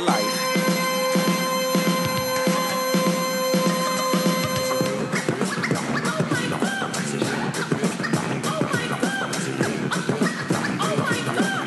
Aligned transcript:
life. 0.00 0.50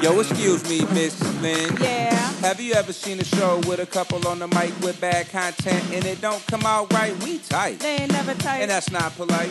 Yo, 0.03 0.19
excuse 0.19 0.67
me, 0.69 0.81
Miss 0.93 1.17
Lynn. 1.41 1.77
Yeah. 1.79 2.13
Have 2.41 2.59
you 2.59 2.73
ever 2.73 2.91
seen 2.91 3.21
a 3.21 3.23
show 3.23 3.61
with 3.67 3.79
a 3.79 3.85
couple 3.85 4.27
on 4.27 4.39
the 4.39 4.47
mic 4.49 4.77
with 4.81 4.99
bad 4.99 5.29
content 5.29 5.81
and 5.93 6.03
it 6.03 6.19
don't 6.19 6.45
come 6.47 6.65
out 6.65 6.91
right? 6.91 7.15
We 7.23 7.37
tight. 7.37 7.79
They 7.79 7.95
ain't 7.95 8.11
never 8.11 8.33
tight. 8.33 8.57
And 8.57 8.69
that's 8.69 8.91
not 8.91 9.15
polite. 9.15 9.49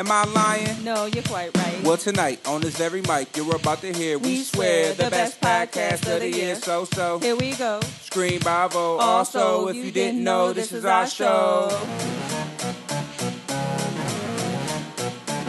Am 0.00 0.10
I 0.10 0.24
lying? 0.24 0.82
no, 0.82 1.04
you're 1.04 1.22
quite 1.24 1.54
right. 1.58 1.82
Well, 1.84 1.98
tonight 1.98 2.40
on 2.48 2.62
this 2.62 2.74
very 2.74 3.02
mic, 3.02 3.36
you're 3.36 3.54
about 3.54 3.82
to 3.82 3.92
hear, 3.92 4.18
we, 4.18 4.28
We 4.28 4.42
swear, 4.42 4.94
the, 4.94 5.04
the 5.04 5.10
best, 5.10 5.38
best 5.42 6.00
podcast 6.02 6.14
of 6.14 6.20
the 6.20 6.30
year. 6.30 6.54
So, 6.54 6.86
so, 6.86 7.18
Here 7.18 7.36
we 7.36 7.52
go. 7.52 7.80
scream 8.00 8.40
bravo. 8.40 8.96
Also, 8.96 9.68
if 9.68 9.76
you, 9.76 9.90
didn't 9.90 10.24
know, 10.24 10.54
this 10.54 10.72
is 10.72 10.86
our 10.86 11.06
show. 11.06 11.68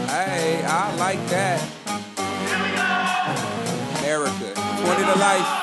Hey, 0.09 0.61
I 0.65 0.95
like 0.97 1.25
that. 1.29 1.61
Here 4.03 4.20
we 4.20 4.25
go. 4.25 4.51
America, 4.51 4.53
20 4.83 5.13
to 5.13 5.17
life. 5.17 5.60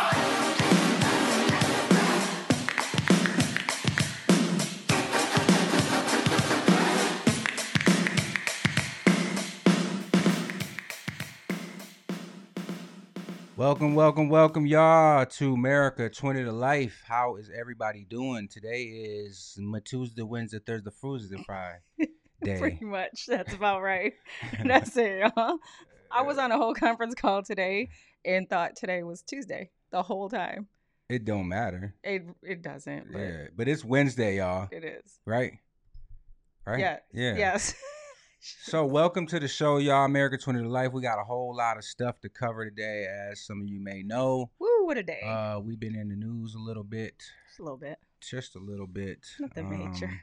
Welcome, 13.59 13.97
welcome, 13.97 14.29
welcome, 14.29 14.67
y'all, 14.67 15.27
to 15.27 15.53
America 15.53 16.09
20 16.09 16.45
to 16.45 16.53
Life. 16.53 17.03
How 17.05 17.35
is 17.35 17.51
everybody 17.53 18.07
doing? 18.09 18.47
Today 18.47 18.85
is 18.85 19.59
Tuesday, 19.85 20.23
Wednesday, 20.23 20.61
Thursday, 20.65 20.91
Thursday, 21.03 21.43
Friday 21.45 21.79
day. 22.41 22.59
Pretty 22.61 22.85
much. 22.85 23.27
That's 23.27 23.53
about 23.53 23.83
right. 23.83 24.13
That's 24.65 24.97
it, 24.97 25.33
y'all. 25.37 25.59
I 26.09 26.23
was 26.23 26.39
on 26.39 26.53
a 26.53 26.57
whole 26.57 26.73
conference 26.73 27.17
call 27.17 27.43
today 27.43 27.89
and 28.25 28.49
thought 28.49 28.77
today 28.77 29.03
was 29.03 29.23
Tuesday 29.23 29.71
the 29.91 30.05
whole 30.05 30.29
time. 30.29 30.69
It 31.09 31.25
don't 31.25 31.49
matter. 31.49 31.97
It 32.05 32.27
it 32.45 32.63
doesn't, 32.63 33.13
but 33.13 33.19
Yeah, 33.19 33.47
but 33.57 33.67
it's 33.67 33.85
Wednesday, 33.85 34.37
y'all. 34.37 34.69
it 34.71 34.85
is. 34.85 35.19
Right? 35.27 35.55
Right? 36.65 36.79
Yeah. 36.79 36.99
Yeah. 37.13 37.37
Yes. 37.37 37.75
So 38.41 38.87
welcome 38.87 39.27
to 39.29 39.41
the 39.41 39.49
show, 39.49 39.79
y'all. 39.79 40.05
America 40.05 40.39
20 40.39 40.63
to 40.63 40.69
Life. 40.69 40.93
We 40.93 41.03
got 41.03 41.21
a 41.21 41.25
whole 41.25 41.57
lot 41.57 41.77
of 41.77 41.83
stuff 41.85 42.21
to 42.21 42.29
cover 42.29 42.65
today, 42.65 43.07
as 43.31 43.41
some 43.45 43.61
of 43.61 43.69
you 43.69 43.81
may 43.81 44.03
know. 44.05 44.51
Woo, 44.61 44.85
what 44.85 44.97
a 44.97 45.03
day. 45.03 45.21
Uh, 45.27 45.59
we've 45.59 45.81
been 45.81 45.97
in 45.97 46.09
the 46.09 46.15
news 46.15 46.55
a 46.55 46.59
little 46.59 46.85
bit, 46.85 47.15
Just 47.49 47.59
a 47.59 47.63
little 47.65 47.77
bit. 47.79 47.99
just 48.21 48.55
a 48.55 48.61
little 48.61 48.87
bit. 48.87 49.27
Nothing 49.41 49.69
major. 49.71 50.07
Um, 50.07 50.21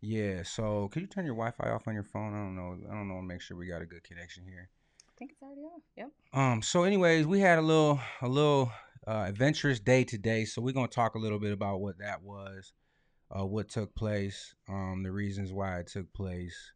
Yeah. 0.00 0.42
So, 0.44 0.88
could 0.88 1.02
you 1.02 1.08
turn 1.08 1.26
your 1.26 1.34
Wi-Fi 1.34 1.68
off 1.70 1.86
on 1.86 1.92
your 1.94 2.04
phone? 2.04 2.32
I 2.32 2.38
don't 2.38 2.56
know. 2.56 2.78
I 2.90 2.94
don't 2.94 3.08
know. 3.08 3.20
Make 3.20 3.42
sure 3.42 3.54
we 3.56 3.66
got 3.66 3.82
a 3.82 3.86
good 3.86 4.02
connection 4.02 4.44
here. 4.44 4.70
I 5.06 5.12
think 5.18 5.32
it's 5.32 5.42
already 5.42 5.60
off. 5.60 5.82
Yep. 5.98 6.08
Um. 6.32 6.62
So, 6.62 6.84
anyways, 6.84 7.26
we 7.26 7.40
had 7.40 7.58
a 7.58 7.62
little, 7.62 8.00
a 8.22 8.28
little 8.28 8.72
uh, 9.06 9.26
adventurous 9.28 9.78
day 9.78 10.04
today. 10.04 10.46
So, 10.46 10.62
we're 10.62 10.72
gonna 10.72 10.88
talk 10.88 11.16
a 11.16 11.18
little 11.18 11.38
bit 11.38 11.52
about 11.52 11.82
what 11.82 11.98
that 11.98 12.22
was, 12.22 12.72
uh, 13.30 13.44
what 13.44 13.68
took 13.68 13.94
place, 13.94 14.54
um, 14.70 15.02
the 15.02 15.12
reasons 15.12 15.52
why 15.52 15.80
it 15.80 15.88
took 15.88 16.10
place. 16.14 16.72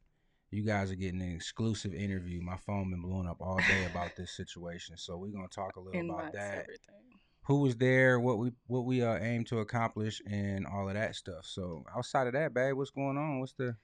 You 0.54 0.62
guys 0.62 0.92
are 0.92 0.94
getting 0.94 1.20
an 1.20 1.34
exclusive 1.34 1.92
interview. 1.92 2.40
My 2.40 2.56
phone 2.56 2.90
been 2.90 3.02
blowing 3.02 3.26
up 3.26 3.38
all 3.40 3.56
day 3.56 3.86
about 3.90 4.14
this 4.16 4.30
situation. 4.36 4.96
So, 4.96 5.16
we're 5.16 5.32
gonna 5.32 5.48
talk 5.48 5.74
a 5.74 5.80
little 5.80 5.98
In 5.98 6.10
about 6.10 6.32
that. 6.32 6.58
everything. 6.58 7.18
Who 7.46 7.62
was 7.62 7.76
there? 7.76 8.20
What 8.20 8.38
we 8.38 8.52
what 8.68 8.84
we 8.84 9.02
uh, 9.02 9.16
aim 9.16 9.42
to 9.46 9.58
accomplish, 9.58 10.22
and 10.30 10.64
all 10.64 10.86
of 10.88 10.94
that 10.94 11.16
stuff. 11.16 11.44
So, 11.44 11.84
outside 11.94 12.28
of 12.28 12.34
that, 12.34 12.54
babe, 12.54 12.76
what's 12.76 12.92
going 12.92 13.18
on? 13.18 13.40
What's 13.40 13.54
the 13.54 13.74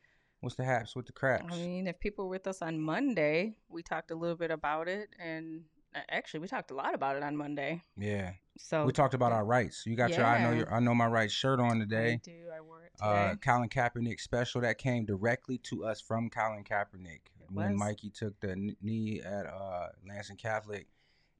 what's 0.43 0.55
the 0.55 0.65
haps? 0.65 0.95
What 0.95 1.07
the 1.07 1.13
craps? 1.13 1.53
I 1.53 1.57
mean, 1.57 1.89
if 1.89 1.99
people 1.99 2.27
were 2.27 2.31
with 2.31 2.47
us 2.47 2.63
on 2.63 2.81
Monday, 2.81 3.57
we 3.69 3.83
talked 3.83 4.13
a 4.13 4.15
little 4.15 4.37
bit 4.37 4.53
about 4.53 4.87
it, 4.87 5.11
and 5.19 5.65
actually, 6.09 6.41
we 6.41 6.49
talked 6.49 6.71
a 6.71 6.75
lot 6.75 6.95
about 6.95 7.17
it 7.17 7.23
on 7.23 7.37
Monday. 7.37 7.83
yeah. 7.97 8.33
So 8.59 8.85
we 8.85 8.93
talked 8.93 9.15
about 9.15 9.33
our 9.33 9.45
rights. 9.45 9.85
You 9.87 9.97
got 9.97 10.11
your 10.11 10.25
I 10.27 10.43
know 10.43 10.53
your 10.53 10.73
I 10.75 10.81
know 10.81 10.95
my 10.95 11.07
rights 11.07 11.33
shirt 11.33 11.61
on 11.61 11.79
I 11.79 11.81
today. 11.81 12.21
do. 12.23 12.33
I 12.55 12.61
wore 12.61 12.83
it 12.85 12.93
today. 12.99 13.09
Uh, 13.09 13.35
Colin 13.37 13.71
Kaepernick 13.71 14.21
special 14.21 14.61
that 14.61 14.77
came 14.77 15.07
directly 15.07 15.57
to 15.65 15.87
us 15.87 16.03
from 16.03 16.29
Colin 16.29 16.63
Kaepernick 16.65 17.21
when. 17.51 17.75
Mikey 17.77 18.11
took 18.11 18.39
the 18.41 18.75
knee 18.83 19.23
at 19.25 19.47
uh, 19.47 19.89
Lansing 20.07 20.37
Catholic. 20.37 20.89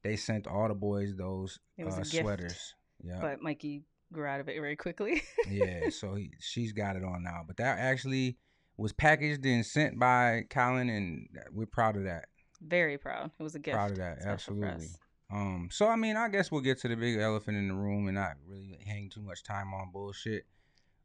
They 0.03 0.15
sent 0.15 0.47
all 0.47 0.67
the 0.67 0.73
boys 0.73 1.15
those 1.15 1.59
uh, 1.79 2.03
sweaters. 2.03 2.73
Yeah, 3.03 3.19
but 3.21 3.41
Mikey 3.41 3.83
grew 4.11 4.25
out 4.25 4.39
of 4.39 4.49
it 4.49 4.55
very 4.59 4.75
quickly. 4.75 5.21
yeah. 5.49 5.89
So 5.89 6.15
he, 6.15 6.31
she's 6.39 6.71
got 6.71 6.95
it 6.95 7.03
on 7.03 7.21
now. 7.21 7.43
But 7.45 7.57
that 7.57 7.77
actually 7.77 8.37
was 8.77 8.93
packaged 8.93 9.45
and 9.45 9.63
sent 9.63 9.99
by 9.99 10.45
Colin, 10.49 10.89
and 10.89 11.27
we're 11.51 11.67
proud 11.67 11.97
of 11.97 12.05
that. 12.05 12.25
Very 12.65 12.97
proud. 12.97 13.31
It 13.39 13.43
was 13.43 13.55
a 13.55 13.59
gift. 13.59 13.75
Proud 13.75 13.91
of 13.91 13.97
that, 13.97 14.19
absolutely. 14.23 14.87
Um, 15.31 15.69
so 15.71 15.87
I 15.87 15.95
mean, 15.95 16.17
I 16.17 16.27
guess 16.29 16.51
we'll 16.51 16.61
get 16.61 16.79
to 16.79 16.87
the 16.87 16.95
big 16.95 17.19
elephant 17.19 17.57
in 17.57 17.67
the 17.67 17.73
room 17.73 18.07
and 18.07 18.15
not 18.15 18.33
really 18.45 18.77
hang 18.85 19.09
too 19.09 19.21
much 19.21 19.43
time 19.43 19.73
on 19.73 19.91
bullshit. 19.91 20.45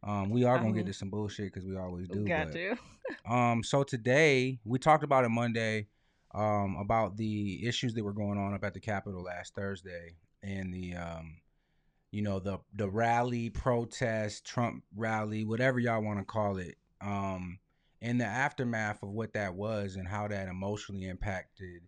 Um, 0.03 0.31
we 0.31 0.45
are 0.45 0.59
gonna 0.59 0.71
get 0.71 0.77
mean- 0.77 0.87
to 0.87 0.93
some 0.93 1.11
bullshit 1.11 1.53
because 1.53 1.65
we 1.67 1.77
always 1.77 2.09
do. 2.09 2.25
Got 2.25 2.47
but, 2.47 2.55
to. 2.55 2.77
Um, 3.25 3.63
so 3.63 3.85
today 3.85 4.59
we 4.65 4.81
talked 4.81 5.05
about 5.05 5.25
it 5.25 5.29
Monday, 5.29 5.87
um, 6.35 6.77
about 6.81 7.17
the 7.17 7.65
issues 7.65 7.95
that 7.95 8.03
were 8.03 8.13
going 8.13 8.37
on 8.37 8.53
up 8.53 8.65
at 8.65 8.75
the 8.75 8.81
Capitol 8.81 9.23
last 9.23 9.55
Thursday 9.55 10.17
and 10.43 10.75
the 10.75 10.95
um, 10.97 11.37
you 12.11 12.23
know, 12.23 12.39
the 12.39 12.59
the 12.75 12.89
rally, 12.89 13.51
protest, 13.51 14.47
Trump 14.47 14.83
rally, 14.95 15.45
whatever 15.45 15.79
y'all 15.79 16.03
want 16.03 16.19
to 16.19 16.25
call 16.25 16.57
it. 16.59 16.77
Um, 17.01 17.59
and 18.03 18.21
the 18.21 18.25
aftermath 18.25 19.03
of 19.03 19.11
what 19.11 19.33
that 19.33 19.55
was 19.55 19.97
and 19.97 20.07
how 20.07 20.29
that 20.29 20.49
emotionally 20.49 21.07
impacted 21.07 21.83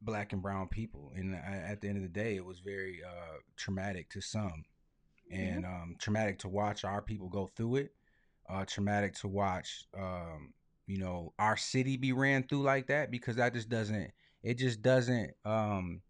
black 0.00 0.32
and 0.32 0.42
brown 0.42 0.68
people. 0.68 1.12
And 1.14 1.34
at 1.34 1.80
the 1.80 1.88
end 1.88 1.96
of 1.96 2.02
the 2.02 2.08
day, 2.08 2.36
it 2.36 2.44
was 2.44 2.60
very 2.60 3.00
uh, 3.04 3.38
traumatic 3.56 4.10
to 4.10 4.20
some, 4.20 4.64
and 5.30 5.64
um, 5.64 5.96
traumatic 5.98 6.38
to 6.40 6.48
watch 6.48 6.84
our 6.84 7.02
people 7.02 7.28
go 7.28 7.50
through 7.56 7.76
it. 7.76 7.92
Uh, 8.48 8.64
traumatic 8.64 9.12
to 9.12 9.26
watch, 9.26 9.86
um, 9.98 10.54
you 10.86 10.98
know, 10.98 11.32
our 11.36 11.56
city 11.56 11.96
be 11.96 12.12
ran 12.12 12.44
through 12.44 12.62
like 12.62 12.86
that 12.86 13.10
because 13.10 13.34
that 13.36 13.52
just 13.52 13.68
doesn't. 13.68 14.12
It 14.44 14.54
just 14.54 14.82
doesn't. 14.82 15.32
Um, 15.44 16.00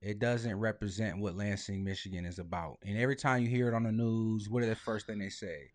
it 0.00 0.18
doesn't 0.18 0.58
represent 0.58 1.18
what 1.18 1.36
Lansing, 1.36 1.84
Michigan 1.84 2.26
is 2.26 2.40
about. 2.40 2.78
And 2.84 2.98
every 2.98 3.16
time 3.16 3.42
you 3.42 3.48
hear 3.48 3.68
it 3.68 3.74
on 3.74 3.84
the 3.84 3.92
news, 3.92 4.50
what 4.50 4.62
are 4.62 4.66
the 4.66 4.74
first 4.74 5.06
thing 5.06 5.18
they 5.18 5.30
say? 5.30 5.70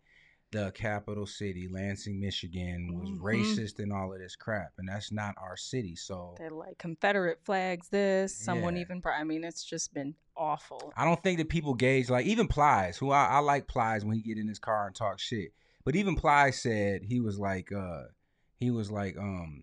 The 0.52 0.72
capital 0.72 1.26
city, 1.26 1.68
Lansing, 1.70 2.18
Michigan, 2.18 2.98
was 2.98 3.10
Mhm. 3.10 3.20
racist 3.20 3.78
and 3.78 3.92
all 3.92 4.12
of 4.12 4.18
this 4.18 4.34
crap, 4.34 4.72
and 4.78 4.88
that's 4.88 5.12
not 5.12 5.36
our 5.38 5.56
city. 5.56 5.94
So 5.94 6.34
They're 6.38 6.50
like 6.50 6.76
Confederate 6.78 7.40
flags. 7.44 7.88
This 7.88 8.34
someone 8.34 8.74
Yeah. 8.74 8.82
even. 8.82 9.00
I 9.04 9.22
mean, 9.22 9.44
it's 9.44 9.62
just 9.64 9.94
been 9.94 10.16
awful. 10.36 10.92
I 10.96 11.04
don't 11.04 11.22
think 11.22 11.38
that 11.38 11.48
people 11.48 11.74
gauge 11.74 12.10
like 12.10 12.26
even 12.26 12.48
Plies, 12.48 12.98
who 12.98 13.10
I, 13.10 13.26
I 13.26 13.38
like 13.38 13.68
Plies 13.68 14.04
when 14.04 14.16
he 14.16 14.22
get 14.22 14.38
in 14.38 14.48
his 14.48 14.58
car 14.58 14.86
and 14.88 14.96
talk 14.96 15.20
shit. 15.20 15.52
But 15.84 15.94
even 15.94 16.16
Plies 16.16 16.60
said 16.60 17.04
he 17.04 17.20
was 17.20 17.38
like 17.38 17.70
uh 17.70 18.04
he 18.56 18.70
was 18.70 18.90
like 18.90 19.16
um 19.16 19.62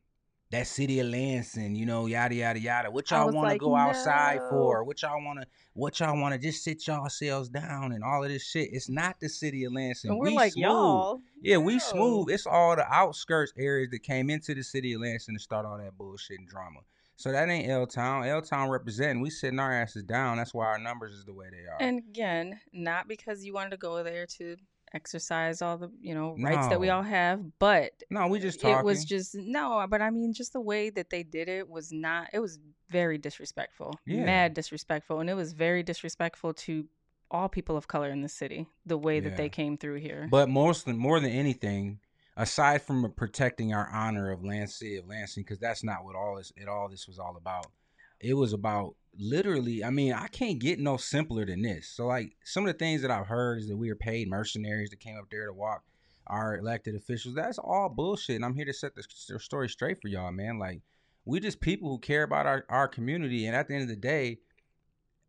that 0.51 0.65
city 0.65 0.99
of 0.99 1.07
Lansing, 1.07 1.75
you 1.75 1.85
know, 1.85 2.05
yada 2.05 2.35
yada 2.35 2.59
yada. 2.59 2.89
What 2.89 3.11
y'all 3.11 3.25
want 3.25 3.47
to 3.47 3.53
like, 3.53 3.59
go 3.59 3.75
outside 3.75 4.39
for? 4.49 4.83
What 4.83 5.01
y'all 5.01 5.23
want 5.23 5.41
to 5.41 5.47
what 5.73 5.99
y'all 5.99 6.19
want 6.19 6.33
to 6.33 6.39
just 6.39 6.63
sit 6.63 6.87
y'all 6.87 7.09
selves 7.09 7.49
down 7.49 7.91
and 7.91 8.03
all 8.03 8.23
of 8.23 8.29
this 8.29 8.45
shit. 8.45 8.69
It's 8.71 8.89
not 8.89 9.19
the 9.19 9.27
city 9.27 9.65
of 9.65 9.73
Lansing. 9.73 10.11
And 10.11 10.19
we're 10.19 10.27
we 10.27 10.35
like, 10.35 10.53
smooth. 10.53 10.63
y'all. 10.63 11.19
Yeah, 11.41 11.57
we 11.57 11.73
no." 11.73 11.79
smooth. 11.79 12.29
It's 12.29 12.47
all 12.47 12.75
the 12.75 12.85
outskirts 12.91 13.51
areas 13.57 13.89
that 13.91 14.03
came 14.03 14.29
into 14.29 14.55
the 14.55 14.63
city 14.63 14.93
of 14.93 15.01
Lansing 15.01 15.35
to 15.35 15.41
start 15.41 15.65
all 15.65 15.77
that 15.77 15.97
bullshit 15.97 16.39
and 16.39 16.47
drama. 16.47 16.79
So 17.17 17.31
that 17.31 17.49
ain't 17.49 17.69
L 17.69 17.87
Town. 17.87 18.25
L 18.25 18.41
Town 18.41 18.69
representing. 18.69 19.21
We 19.21 19.31
sitting 19.31 19.59
our 19.59 19.73
asses 19.73 20.03
down. 20.03 20.37
That's 20.37 20.53
why 20.53 20.67
our 20.67 20.79
numbers 20.79 21.13
is 21.13 21.25
the 21.25 21.33
way 21.33 21.47
they 21.51 21.67
are. 21.67 21.77
And 21.79 21.97
again, 21.97 22.59
not 22.71 23.07
because 23.07 23.43
you 23.43 23.53
wanted 23.53 23.71
to 23.71 23.77
go 23.77 24.03
there 24.03 24.27
to 24.37 24.55
exercise 24.93 25.61
all 25.61 25.77
the 25.77 25.91
you 26.01 26.15
know 26.15 26.35
rights 26.39 26.67
that 26.67 26.79
we 26.79 26.89
all 26.89 27.03
have, 27.03 27.41
but 27.59 27.91
no, 28.09 28.27
we 28.27 28.39
just 28.39 28.61
talking. 28.61 28.79
it 28.79 28.85
was 28.85 29.05
just 29.05 29.35
no. 29.35 29.85
But 29.89 30.01
I 30.01 30.09
mean, 30.09 30.33
just 30.33 30.53
the 30.53 30.61
way 30.61 30.89
that 30.91 31.09
they 31.09 31.23
did 31.23 31.49
it 31.49 31.69
was 31.69 31.91
not. 31.91 32.29
It 32.33 32.39
was 32.39 32.59
very 32.89 33.17
disrespectful. 33.17 33.99
Yeah. 34.05 34.25
Mad 34.25 34.53
disrespectful, 34.53 35.19
and 35.19 35.29
it 35.29 35.35
was 35.35 35.53
very 35.53 35.83
disrespectful 35.83 36.53
to 36.53 36.85
all 37.29 37.49
people 37.49 37.75
of 37.75 37.87
color 37.87 38.09
in 38.09 38.21
the 38.21 38.29
city. 38.29 38.67
The 38.85 38.97
way 38.97 39.19
that 39.19 39.37
they 39.37 39.49
came 39.49 39.77
through 39.77 39.99
here. 39.99 40.27
But 40.31 40.49
most 40.49 40.85
than 40.85 40.97
more 40.97 41.19
than 41.19 41.31
anything, 41.31 41.99
aside 42.35 42.81
from 42.81 43.11
protecting 43.15 43.73
our 43.73 43.89
honor 43.91 44.31
of 44.31 44.43
Lansing 44.43 44.97
of 44.97 45.07
Lansing, 45.07 45.43
because 45.43 45.59
that's 45.59 45.83
not 45.83 46.05
what 46.05 46.15
all 46.15 46.37
this 46.37 46.53
it 46.55 46.67
all 46.67 46.87
this 46.87 47.07
was 47.07 47.19
all 47.19 47.35
about. 47.37 47.67
It 48.19 48.33
was 48.33 48.53
about 48.53 48.95
literally. 49.17 49.83
I 49.83 49.89
mean, 49.89 50.13
I 50.13 50.27
can't 50.27 50.59
get 50.59 50.79
no 50.79 50.97
simpler 50.97 51.45
than 51.45 51.61
this. 51.61 51.87
So 51.89 52.05
like 52.05 52.35
some 52.43 52.65
of 52.65 52.73
the 52.73 52.77
things 52.77 53.01
that 53.01 53.11
I've 53.11 53.27
heard 53.27 53.59
is 53.59 53.67
that 53.69 53.77
we 53.77 53.89
are 53.89 53.95
paid 53.95 54.29
mercenaries 54.29 54.89
that 54.89 54.99
came 54.99 55.17
up 55.17 55.29
there 55.31 55.47
to 55.47 55.53
walk 55.53 55.83
our 56.27 56.57
elected 56.57 56.95
officials. 56.95 57.35
That's 57.35 57.57
all 57.57 57.89
bullshit. 57.89 58.35
And 58.35 58.45
I'm 58.45 58.55
here 58.55 58.65
to 58.65 58.73
set 58.73 58.93
the 58.95 59.39
story 59.39 59.69
straight 59.69 60.01
for 60.01 60.07
y'all, 60.07 60.31
man. 60.31 60.59
Like 60.59 60.81
we 61.25 61.39
just 61.39 61.59
people 61.59 61.89
who 61.89 61.99
care 61.99 62.23
about 62.23 62.45
our, 62.45 62.65
our 62.69 62.87
community. 62.87 63.45
And 63.45 63.55
at 63.55 63.67
the 63.67 63.73
end 63.73 63.83
of 63.83 63.89
the 63.89 63.95
day, 63.95 64.39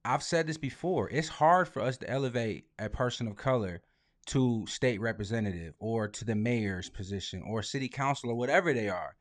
I've 0.04 0.22
said 0.22 0.46
this 0.46 0.58
before. 0.58 1.08
It's 1.10 1.28
hard 1.28 1.68
for 1.68 1.82
us 1.82 1.98
to 1.98 2.10
elevate 2.10 2.66
a 2.78 2.88
person 2.88 3.26
of 3.26 3.36
color 3.36 3.82
to 4.26 4.64
state 4.66 5.00
representative 5.00 5.74
or 5.78 6.08
to 6.08 6.24
the 6.24 6.34
mayor's 6.34 6.90
position 6.90 7.42
or 7.46 7.62
city 7.62 7.88
council 7.88 8.30
or 8.30 8.34
whatever 8.34 8.72
they 8.72 8.88
are. 8.88 9.16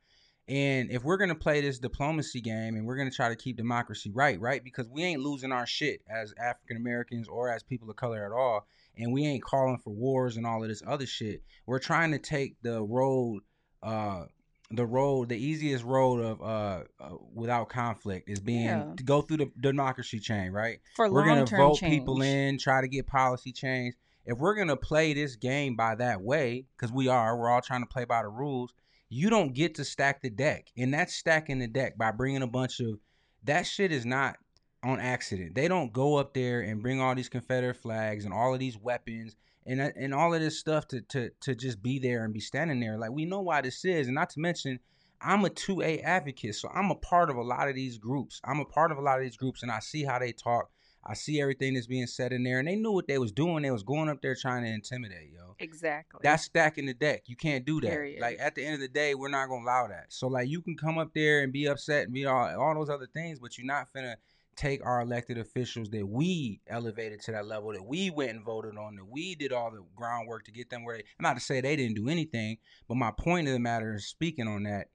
And 0.49 0.89
if 0.91 1.03
we're 1.03 1.17
gonna 1.17 1.35
play 1.35 1.59
this 1.61 1.77
diplomacy 1.77 2.39
game 2.39 2.75
and 2.75 2.85
we're 2.85 2.95
gonna 2.95 3.11
try 3.11 3.27
to 3.29 3.35
keep 3.35 3.57
democracy 3.57 4.11
right, 4.13 4.39
right, 4.39 4.63
because 4.63 4.87
we 4.87 5.03
ain't 5.03 5.21
losing 5.21 5.51
our 5.51 5.65
shit 5.65 6.01
as 6.09 6.33
African 6.41 6.77
Americans 6.77 7.27
or 7.27 7.51
as 7.51 7.63
people 7.63 7.89
of 7.89 7.97
color 7.97 8.25
at 8.25 8.31
all, 8.31 8.65
and 8.97 9.11
we 9.11 9.25
ain't 9.25 9.43
calling 9.43 9.77
for 9.77 9.89
wars 9.89 10.37
and 10.37 10.45
all 10.45 10.63
of 10.63 10.69
this 10.69 10.81
other 10.87 11.05
shit. 11.05 11.41
We're 11.65 11.79
trying 11.79 12.11
to 12.11 12.19
take 12.19 12.55
the 12.61 12.81
road, 12.81 13.43
uh, 13.83 14.25
the 14.71 14.85
road, 14.85 15.29
the 15.29 15.37
easiest 15.37 15.83
road 15.83 16.21
of 16.21 16.41
uh, 16.41 16.83
uh 16.99 17.17
without 17.33 17.67
conflict 17.67 18.29
is 18.29 18.39
being 18.39 18.65
Yeah. 18.65 18.93
to 18.95 19.03
go 19.03 19.21
through 19.21 19.37
the 19.37 19.51
democracy 19.59 20.19
chain, 20.19 20.51
right? 20.51 20.79
For 20.95 21.11
we're 21.11 21.25
gonna 21.25 21.45
vote 21.45 21.79
change. 21.79 21.93
people 21.93 22.21
in, 22.21 22.57
try 22.57 22.79
to 22.79 22.87
get 22.87 23.05
policy 23.05 23.51
change. 23.51 23.95
If 24.25 24.37
we're 24.39 24.55
gonna 24.55 24.77
play 24.77 25.13
this 25.13 25.35
game 25.35 25.75
by 25.75 25.95
that 25.95 26.21
way, 26.21 26.67
because 26.77 26.93
we 26.93 27.09
are, 27.09 27.37
we're 27.37 27.49
all 27.49 27.61
trying 27.61 27.81
to 27.81 27.87
play 27.87 28.05
by 28.05 28.21
the 28.21 28.29
rules. 28.29 28.73
You 29.09 29.29
don't 29.29 29.53
get 29.53 29.75
to 29.75 29.85
stack 29.85 30.21
the 30.21 30.29
deck, 30.29 30.67
and 30.77 30.93
that's 30.93 31.15
stacking 31.15 31.59
the 31.59 31.67
deck 31.67 31.97
by 31.97 32.11
bringing 32.11 32.41
a 32.41 32.47
bunch 32.47 32.79
of 32.79 32.99
that 33.43 33.65
shit 33.65 33.91
is 33.91 34.05
not 34.05 34.35
on 34.83 34.99
accident. 34.99 35.55
They 35.55 35.67
don't 35.67 35.93
go 35.93 36.15
up 36.17 36.33
there 36.33 36.61
and 36.61 36.81
bring 36.81 36.99
all 36.99 37.15
these 37.15 37.29
Confederate 37.29 37.77
flags 37.77 38.25
and 38.25 38.33
all 38.33 38.53
of 38.53 38.59
these 38.59 38.77
weapons 38.77 39.35
and 39.65 39.81
and 39.81 40.13
all 40.13 40.33
of 40.33 40.41
this 40.41 40.59
stuff 40.59 40.87
to 40.89 41.01
to 41.01 41.29
to 41.41 41.55
just 41.55 41.81
be 41.81 41.99
there 41.99 42.23
and 42.23 42.33
be 42.33 42.39
standing 42.39 42.79
there. 42.79 42.97
Like 42.97 43.11
we 43.11 43.25
know 43.25 43.41
why 43.41 43.61
this 43.61 43.83
is, 43.85 44.07
and 44.07 44.15
not 44.15 44.29
to 44.31 44.39
mention. 44.39 44.79
I'm 45.19 45.43
a 45.45 45.49
2A 45.49 46.03
advocate, 46.03 46.53
so 46.53 46.69
I'm 46.71 46.91
a 46.91 46.95
part 46.95 47.31
of 47.31 47.37
a 47.37 47.41
lot 47.41 47.67
of 47.67 47.73
these 47.73 47.97
groups. 47.97 48.39
I'm 48.45 48.59
a 48.59 48.65
part 48.65 48.91
of 48.91 48.99
a 48.99 49.01
lot 49.01 49.17
of 49.17 49.23
these 49.23 49.35
groups, 49.35 49.63
and 49.63 49.71
I 49.71 49.79
see 49.79 50.03
how 50.03 50.19
they 50.19 50.31
talk. 50.31 50.69
I 51.07 51.13
see 51.13 51.39
everything 51.39 51.75
that's 51.75 51.87
being 51.87 52.05
said 52.05 52.33
in 52.33 52.43
there, 52.43 52.59
and 52.59 52.67
they 52.67 52.75
knew 52.75 52.91
what 52.91 53.07
they 53.07 53.17
was 53.17 53.31
doing. 53.31 53.63
They 53.63 53.71
was 53.71 53.83
going 53.83 54.09
up 54.09 54.21
there 54.21 54.35
trying 54.35 54.63
to 54.63 54.69
intimidate, 54.69 55.31
yo. 55.33 55.55
Exactly. 55.59 56.19
That's 56.21 56.43
stacking 56.43 56.85
the 56.85 56.93
deck. 56.93 57.23
You 57.27 57.37
can't 57.37 57.65
do 57.65 57.79
that. 57.81 57.89
Period. 57.89 58.19
Like 58.21 58.37
at 58.39 58.55
the 58.55 58.65
end 58.65 58.75
of 58.75 58.81
the 58.81 58.89
day, 58.89 59.15
we're 59.15 59.29
not 59.29 59.47
gonna 59.47 59.63
allow 59.63 59.87
that. 59.87 60.07
So 60.09 60.27
like 60.27 60.49
you 60.49 60.61
can 60.61 60.75
come 60.75 60.97
up 60.97 61.13
there 61.13 61.41
and 61.41 61.53
be 61.53 61.67
upset 61.67 62.03
and 62.05 62.13
be 62.13 62.25
all 62.25 62.47
all 62.59 62.75
those 62.75 62.89
other 62.89 63.07
things, 63.07 63.39
but 63.39 63.57
you're 63.57 63.65
not 63.65 63.87
finna 63.95 64.15
take 64.57 64.83
our 64.85 65.01
elected 65.01 65.37
officials 65.37 65.89
that 65.91 66.05
we 66.05 66.59
elevated 66.67 67.21
to 67.21 67.31
that 67.31 67.45
level, 67.45 67.71
that 67.71 67.85
we 67.85 68.09
went 68.09 68.31
and 68.31 68.43
voted 68.43 68.75
on, 68.75 68.95
that 68.95 69.05
we 69.05 69.35
did 69.35 69.53
all 69.53 69.71
the 69.71 69.83
groundwork 69.95 70.43
to 70.45 70.51
get 70.51 70.69
them 70.69 70.83
where 70.83 70.97
they 70.97 71.03
not 71.19 71.35
to 71.35 71.39
say 71.39 71.61
they 71.61 71.75
didn't 71.75 71.95
do 71.95 72.09
anything, 72.09 72.57
but 72.87 72.95
my 72.95 73.11
point 73.11 73.47
of 73.47 73.53
the 73.53 73.59
matter 73.59 73.95
is 73.95 74.07
speaking 74.07 74.47
on 74.47 74.63
that, 74.63 74.87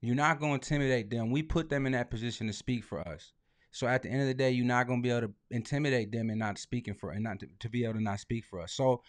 you're 0.00 0.14
not 0.14 0.40
gonna 0.40 0.54
intimidate 0.54 1.10
them. 1.10 1.30
We 1.30 1.42
put 1.42 1.70
them 1.70 1.86
in 1.86 1.92
that 1.92 2.10
position 2.10 2.48
to 2.48 2.52
speak 2.52 2.84
for 2.84 3.00
us. 3.00 3.32
So 3.70 3.86
at 3.86 4.02
the 4.02 4.08
end 4.10 4.22
of 4.22 4.28
the 4.28 4.34
day, 4.34 4.50
you're 4.50 4.66
not 4.66 4.86
gonna 4.86 5.02
be 5.02 5.10
able 5.10 5.28
to 5.28 5.34
intimidate 5.50 6.10
them 6.12 6.30
and 6.30 6.38
not 6.38 6.58
speaking 6.58 6.94
for 6.94 7.10
and 7.10 7.22
not 7.24 7.40
to, 7.40 7.48
to 7.58 7.68
be 7.68 7.84
able 7.84 7.94
to 7.94 8.02
not 8.02 8.20
speak 8.20 8.44
for 8.44 8.60
us. 8.60 8.72
So 8.72 9.02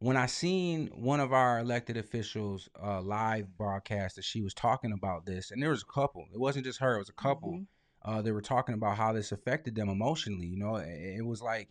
when 0.00 0.16
I 0.16 0.26
seen 0.26 0.88
one 0.88 1.20
of 1.20 1.32
our 1.32 1.58
elected 1.58 1.96
officials 1.96 2.68
uh, 2.82 3.02
live 3.02 3.56
broadcast 3.56 4.16
that 4.16 4.24
she 4.24 4.40
was 4.40 4.54
talking 4.54 4.92
about 4.92 5.26
this, 5.26 5.50
and 5.50 5.62
there 5.62 5.70
was 5.70 5.82
a 5.82 5.92
couple. 5.92 6.26
It 6.32 6.40
wasn't 6.40 6.64
just 6.64 6.80
her; 6.80 6.96
it 6.96 7.00
was 7.00 7.10
a 7.10 7.12
couple. 7.12 7.52
Mhm. 7.52 7.66
Uh, 8.02 8.22
they 8.22 8.32
were 8.32 8.40
talking 8.40 8.74
about 8.74 8.96
how 8.96 9.12
this 9.12 9.30
affected 9.30 9.74
them 9.74 9.90
emotionally. 9.90 10.46
You 10.46 10.56
know, 10.56 10.76
it, 10.76 11.18
it 11.18 11.26
was 11.26 11.42
like 11.42 11.68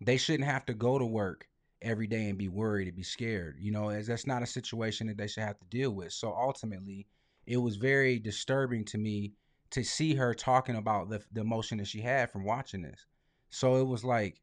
they 0.00 0.16
shouldn't 0.16 0.48
have 0.48 0.64
to 0.66 0.74
go 0.74 0.98
to 0.98 1.04
work 1.04 1.46
every 1.82 2.06
day 2.06 2.28
and 2.28 2.38
be 2.38 2.48
worried 2.48 2.88
and 2.88 2.96
be 2.96 3.02
scared. 3.02 3.56
You 3.58 3.72
know, 3.72 3.90
as 3.90 4.06
that's 4.06 4.26
not 4.26 4.42
a 4.42 4.46
situation 4.46 5.06
that 5.08 5.18
they 5.18 5.26
should 5.26 5.42
have 5.42 5.58
to 5.58 5.66
deal 5.66 5.90
with. 5.90 6.12
So 6.12 6.32
ultimately, 6.32 7.06
it 7.46 7.58
was 7.58 7.76
very 7.76 8.18
disturbing 8.18 8.86
to 8.86 8.98
me 8.98 9.34
to 9.70 9.84
see 9.84 10.14
her 10.14 10.34
talking 10.34 10.76
about 10.76 11.10
the 11.10 11.22
the 11.32 11.40
emotion 11.40 11.78
that 11.78 11.86
she 11.86 12.00
had 12.00 12.30
from 12.30 12.44
watching 12.44 12.82
this. 12.82 13.06
So 13.50 13.76
it 13.76 13.86
was 13.86 14.04
like, 14.04 14.40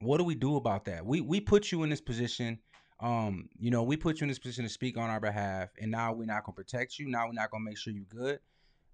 what 0.00 0.18
do 0.18 0.24
we 0.24 0.34
do 0.34 0.56
about 0.56 0.84
that? 0.86 1.04
We 1.04 1.20
we 1.20 1.40
put 1.40 1.72
you 1.72 1.82
in 1.82 1.90
this 1.90 2.00
position. 2.00 2.58
Um, 3.00 3.48
you 3.58 3.70
know, 3.70 3.82
we 3.82 3.96
put 3.96 4.20
you 4.20 4.24
in 4.24 4.28
this 4.28 4.38
position 4.38 4.64
to 4.64 4.70
speak 4.70 4.98
on 4.98 5.08
our 5.08 5.20
behalf, 5.20 5.70
and 5.80 5.90
now 5.90 6.12
we're 6.12 6.26
not 6.26 6.44
gonna 6.44 6.54
protect 6.54 6.98
you. 6.98 7.08
Now 7.08 7.26
we're 7.26 7.32
not 7.32 7.50
gonna 7.50 7.64
make 7.64 7.78
sure 7.78 7.92
you're 7.92 8.04
good. 8.04 8.40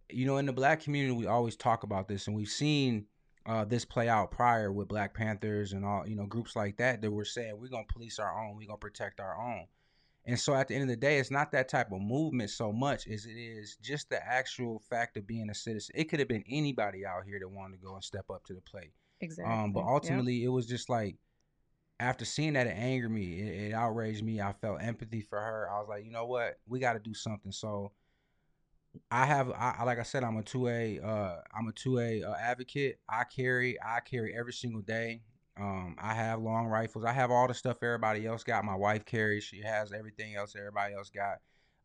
You 0.09 0.27
know, 0.27 0.37
in 0.37 0.47
the 0.47 0.53
black 0.53 0.81
community, 0.81 1.13
we 1.13 1.27
always 1.27 1.57
talk 1.57 1.83
about 1.83 2.07
this, 2.07 2.29
and 2.29 2.37
we've 2.37 2.49
seen 2.49 3.07
uh, 3.47 3.65
this 3.65 3.85
play 3.85 4.09
out 4.09 4.31
prior 4.31 4.73
with 4.73 4.89
Black 4.89 5.15
Panthers 5.15 5.73
and 5.73 5.85
all 5.85 6.07
you 6.07 6.17
know 6.17 6.27
groups 6.27 6.57
like 6.57 6.77
that 6.79 7.03
that 7.03 7.11
were 7.11 7.25
saying 7.25 7.59
we're 7.59 7.69
gonna 7.69 7.85
police 7.93 8.19
our 8.19 8.45
own, 8.45 8.57
we're 8.57 8.67
gonna 8.67 8.79
protect 8.79 9.21
our 9.21 9.41
own. 9.41 9.67
And 10.27 10.39
so 10.39 10.55
at 10.55 10.67
the 10.67 10.75
end 10.75 10.83
of 10.83 10.89
the 10.89 10.97
day, 10.97 11.19
it's 11.19 11.31
not 11.31 11.53
that 11.53 11.69
type 11.69 11.93
of 11.93 12.01
movement 12.01 12.51
so 12.51 12.73
much 12.73 13.07
as 13.07 13.27
it 13.27 13.39
is 13.39 13.77
just 13.81 14.11
the 14.11 14.25
actual 14.27 14.83
fact 14.91 15.17
of 15.17 15.27
being 15.27 15.49
a 15.51 15.55
citizen. 15.55 15.95
It 15.97 16.05
could 16.05 16.19
have 16.19 16.29
been 16.29 16.45
anybody 16.49 17.07
out 17.07 17.25
here 17.25 17.39
that 17.39 17.49
wanted 17.49 17.77
to 17.77 17.87
go 17.87 17.95
and 17.95 18.03
step 18.03 18.25
up 18.29 18.45
to 18.47 18.55
the 18.55 18.61
plate. 18.61 18.93
Exactly. 19.21 19.55
Um, 19.55 19.73
but 19.73 19.85
ultimately, 19.85 20.43
it 20.43 20.49
was 20.49 20.67
just 20.67 20.91
like 20.91 21.17
after 22.01 22.25
seeing 22.25 22.55
that, 22.55 22.67
it 22.67 22.77
angered 22.77 23.11
me. 23.11 23.41
It, 23.41 23.71
it 23.71 23.73
outraged 23.73 24.25
me. 24.25 24.41
I 24.41 24.53
felt 24.53 24.83
empathy 24.83 25.21
for 25.21 25.41
her. 25.41 25.69
I 25.71 25.79
was 25.79 25.89
like, 25.89 26.05
you 26.05 26.11
know 26.11 26.27
what, 26.27 26.59
we 26.67 26.81
got 26.81 26.95
to 26.95 26.99
do 26.99 27.15
something. 27.15 27.53
So 27.53 27.93
I 29.11 29.27
have, 29.27 29.51
I 29.53 29.85
like 29.85 29.99
I 29.99 30.03
said, 30.03 30.25
I'm 30.25 30.37
a 30.37 30.43
two 30.43 30.69
A, 30.69 30.99
uh, 30.99 31.37
I'm 31.57 31.69
a 31.69 31.73
two 31.73 32.01
A 32.01 32.25
uh, 32.25 32.35
advocate. 32.35 32.99
I 33.09 33.25
carry, 33.25 33.79
I 33.81 34.01
carry 34.01 34.37
every 34.37 34.53
single 34.53 34.83
day. 34.83 35.23
Um, 35.59 35.97
I 35.99 36.15
have 36.15 36.41
long 36.41 36.67
rifles. 36.67 37.05
I 37.05 37.13
have 37.13 37.31
all 37.31 37.49
the 37.49 37.55
stuff 37.55 37.83
everybody 37.83 38.27
else 38.27 38.45
got. 38.45 38.65
My 38.65 38.75
wife 38.75 39.05
carries. 39.07 39.45
She 39.45 39.63
has 39.63 39.93
everything 39.93 40.37
else 40.37 40.55
everybody 40.57 40.95
else 40.95 41.11
got. 41.11 41.39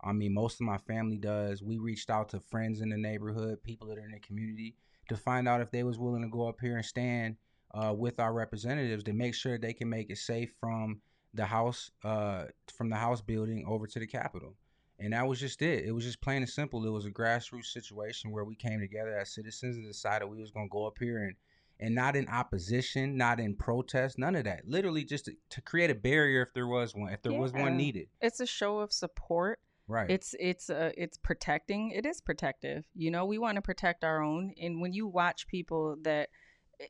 I 0.04 0.12
mean, 0.14 0.34
most 0.34 0.56
of 0.56 0.66
my 0.66 0.78
family 0.78 1.18
does. 1.18 1.64
We 1.64 1.78
reached 1.78 2.10
out 2.10 2.30
to 2.30 2.40
friends 2.40 2.82
in 2.82 2.90
the 2.90 2.98
neighborhood, 2.98 3.64
people 3.64 3.88
that 3.88 3.98
are 3.98 4.06
in 4.06 4.12
the 4.12 4.20
community, 4.20 4.76
to 5.10 5.16
find 5.16 5.48
out 5.48 5.62
if 5.62 5.72
they 5.72 5.84
was 5.84 6.00
willing 6.00 6.24
to 6.24 6.28
go 6.28 6.48
up 6.48 6.60
here 6.60 6.76
and 6.76 6.86
stand 6.86 7.38
uh, 7.74 7.94
with 7.96 8.20
our 8.20 8.34
representatives 8.34 9.04
to 9.04 9.14
make 9.14 9.36
sure 9.36 9.58
they 9.58 9.74
can 9.74 9.90
make 9.90 10.10
it 10.10 10.18
safe 10.18 10.54
from 10.60 11.02
the 11.34 11.46
house, 11.46 11.92
uh, 12.04 12.46
from 12.74 12.90
the 12.90 12.96
house 12.96 13.22
building 13.22 13.64
over 13.68 13.88
to 13.88 14.00
the 14.00 14.08
Capitol. 14.08 14.56
And 15.00 15.14
that 15.14 15.28
was 15.28 15.40
just 15.40 15.62
it. 15.62 15.86
It 15.86 15.92
was 15.92 16.04
just 16.04 16.22
plain 16.22 16.38
and 16.38 16.50
simple. 16.50 16.86
It 16.86 16.90
was 16.90 17.06
a 17.06 17.12
grassroots 17.12 17.66
situation 17.66 18.32
where 18.32 18.44
we 18.44 18.56
came 18.56 18.80
together 18.80 19.18
as 19.18 19.34
citizens 19.34 19.78
and 19.78 19.88
decided 19.88 20.28
we 20.28 20.42
was 20.42 20.52
gonna 20.52 20.68
go 20.70 20.86
up 20.86 20.98
here 21.00 21.24
and 21.24 21.36
and 21.82 21.96
not 21.96 22.16
in 22.16 22.28
opposition, 22.28 23.18
not 23.18 23.40
in 23.40 23.56
protest, 23.56 24.20
none 24.20 24.36
of 24.36 24.44
that. 24.46 24.62
Literally 24.68 25.04
just 25.04 25.26
to, 25.26 25.34
to 25.50 25.62
create 25.62 25.90
a 25.90 25.96
barrier 25.96 26.44
if 26.44 26.54
there 26.54 26.68
was 26.68 26.94
one, 26.94 27.12
if 27.12 27.22
there 27.24 27.34
was 27.34 27.52
one 27.52 27.76
needed. 27.76 28.08
it's 28.22 28.40
a 28.40 28.46
show 28.46 28.80
of 28.80 28.94
support. 28.94 29.60
Right. 29.88 30.10
It's 30.10 30.36
it's 30.40 30.70
uh 30.70 30.92
it's 30.96 31.18
protecting. 31.18 31.92
It 31.92 32.06
is 32.06 32.22
protective. 32.22 32.86
You 32.94 33.12
know, 33.12 33.26
we 33.26 33.40
want 33.40 33.56
to 33.56 33.62
protect 33.62 34.04
our 34.06 34.22
own. 34.22 34.54
And 34.62 34.80
when 34.80 34.94
you 34.94 35.08
watch 35.08 35.48
people 35.48 35.98
that, 36.04 36.30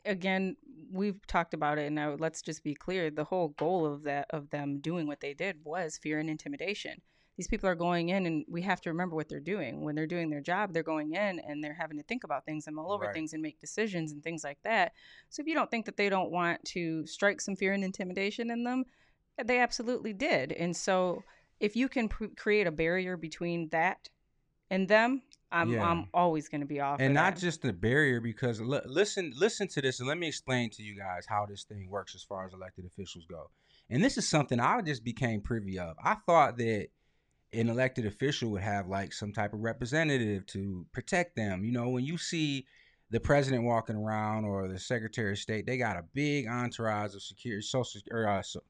again, 0.06 0.56
we've 0.92 1.26
talked 1.26 1.56
about 1.56 1.80
it, 1.80 1.88
and 1.88 1.96
now 1.96 2.16
let's 2.20 2.44
just 2.44 2.64
be 2.64 2.76
clear: 2.76 3.10
the 3.10 3.24
whole 3.24 3.50
goal 3.58 3.92
of 3.92 4.04
that 4.04 4.28
of 4.30 4.52
them 4.52 4.82
doing 4.82 5.08
what 5.08 5.22
they 5.22 5.34
did 5.34 5.64
was 5.64 5.98
fear 5.98 6.20
and 6.20 6.30
intimidation. 6.30 7.02
These 7.38 7.48
people 7.48 7.70
are 7.70 7.76
going 7.76 8.10
in, 8.10 8.26
and 8.26 8.46
we 8.48 8.62
have 8.64 8.82
to 8.82 8.90
remember 8.90 9.16
what 9.16 9.30
they're 9.30 9.40
doing. 9.40 9.84
When 9.84 9.96
they're 9.96 10.06
doing 10.06 10.30
their 10.30 10.42
job, 10.42 10.74
they're 10.74 10.84
going 10.84 11.14
in 11.14 11.40
and 11.40 11.64
they're 11.64 11.74
having 11.80 11.98
to 11.98 12.04
think 12.04 12.24
about 12.24 12.46
things 12.46 12.68
and 12.68 12.76
mull 12.76 12.92
over 12.92 13.06
Right. 13.06 13.14
things 13.14 13.34
and 13.34 13.42
make 13.42 13.60
decisions 13.60 14.12
and 14.12 14.22
things 14.24 14.44
like 14.44 14.60
that. 14.64 14.94
So 15.30 15.42
if 15.42 15.48
you 15.48 15.56
don't 15.56 15.72
think 15.72 15.86
that 15.86 15.98
they 15.98 16.10
don't 16.10 16.30
want 16.32 16.64
to 16.66 17.06
strike 17.08 17.42
some 17.42 17.56
fear 17.56 17.74
and 17.74 17.84
intimidation 17.84 18.52
in 18.52 18.64
them, 18.64 18.84
they 19.44 19.60
absolutely 19.60 20.14
did. 20.14 20.52
And 20.52 20.76
so 20.76 21.24
if 21.60 21.76
you 21.76 21.88
can 21.90 22.10
pr- 22.10 22.26
create 22.38 22.68
a 22.68 22.72
barrier 22.72 23.18
between 23.18 23.70
that 23.70 24.10
and 24.70 24.88
them, 24.88 25.24
I'm 25.54 25.72
Yeah. 25.72 25.84
I'm 25.90 26.08
always 26.14 26.48
going 26.48 26.62
to 26.62 26.68
be 26.68 26.80
off. 26.80 27.00
and 27.02 27.14
not 27.14 27.36
that. 27.36 27.42
just 27.42 27.62
the 27.62 27.74
barrier 27.74 28.22
because 28.22 28.62
li- 28.62 28.80
listen 28.86 29.34
listen 29.36 29.68
to 29.70 29.82
this 29.82 30.00
and 30.00 30.08
let 30.08 30.18
me 30.18 30.28
explain 30.28 30.70
to 30.72 30.84
you 30.84 30.96
guys 30.96 31.26
how 31.28 31.46
this 31.46 31.64
thing 31.64 31.90
works 31.90 32.14
as 32.16 32.24
far 32.24 32.46
as 32.46 32.54
elected 32.54 32.86
officials 32.86 33.26
go 33.26 33.50
and 33.90 34.02
this 34.02 34.18
is 34.18 34.26
something 34.30 34.62
i 34.62 34.80
just 34.82 35.04
became 35.04 35.42
privy 35.42 35.78
of 35.78 35.98
i 36.02 36.16
thought 36.26 36.56
that 36.58 36.88
an 37.54 37.70
elected 37.70 38.06
official 38.06 38.50
would 38.52 38.62
have 38.62 38.88
like 38.88 39.12
some 39.14 39.34
type 39.34 39.54
of 39.54 39.60
representative 39.60 40.46
to 40.46 40.86
protect 40.94 41.36
them 41.36 41.64
you 41.64 41.72
know 41.72 41.90
when 41.90 42.04
you 42.06 42.18
see 42.18 42.66
the 43.10 43.20
president 43.20 43.64
walking 43.64 43.96
around 43.96 44.46
or 44.46 44.68
the 44.68 44.80
secretary 44.80 45.32
of 45.32 45.38
state 45.38 45.66
they 45.66 45.78
got 45.78 45.98
a 45.98 46.04
big 46.14 46.48
entourage 46.48 47.14
of 47.14 47.22
security 47.22 47.62
social 47.62 48.00
or 48.12 48.28
uh, 48.28 48.42
so, 48.42 48.62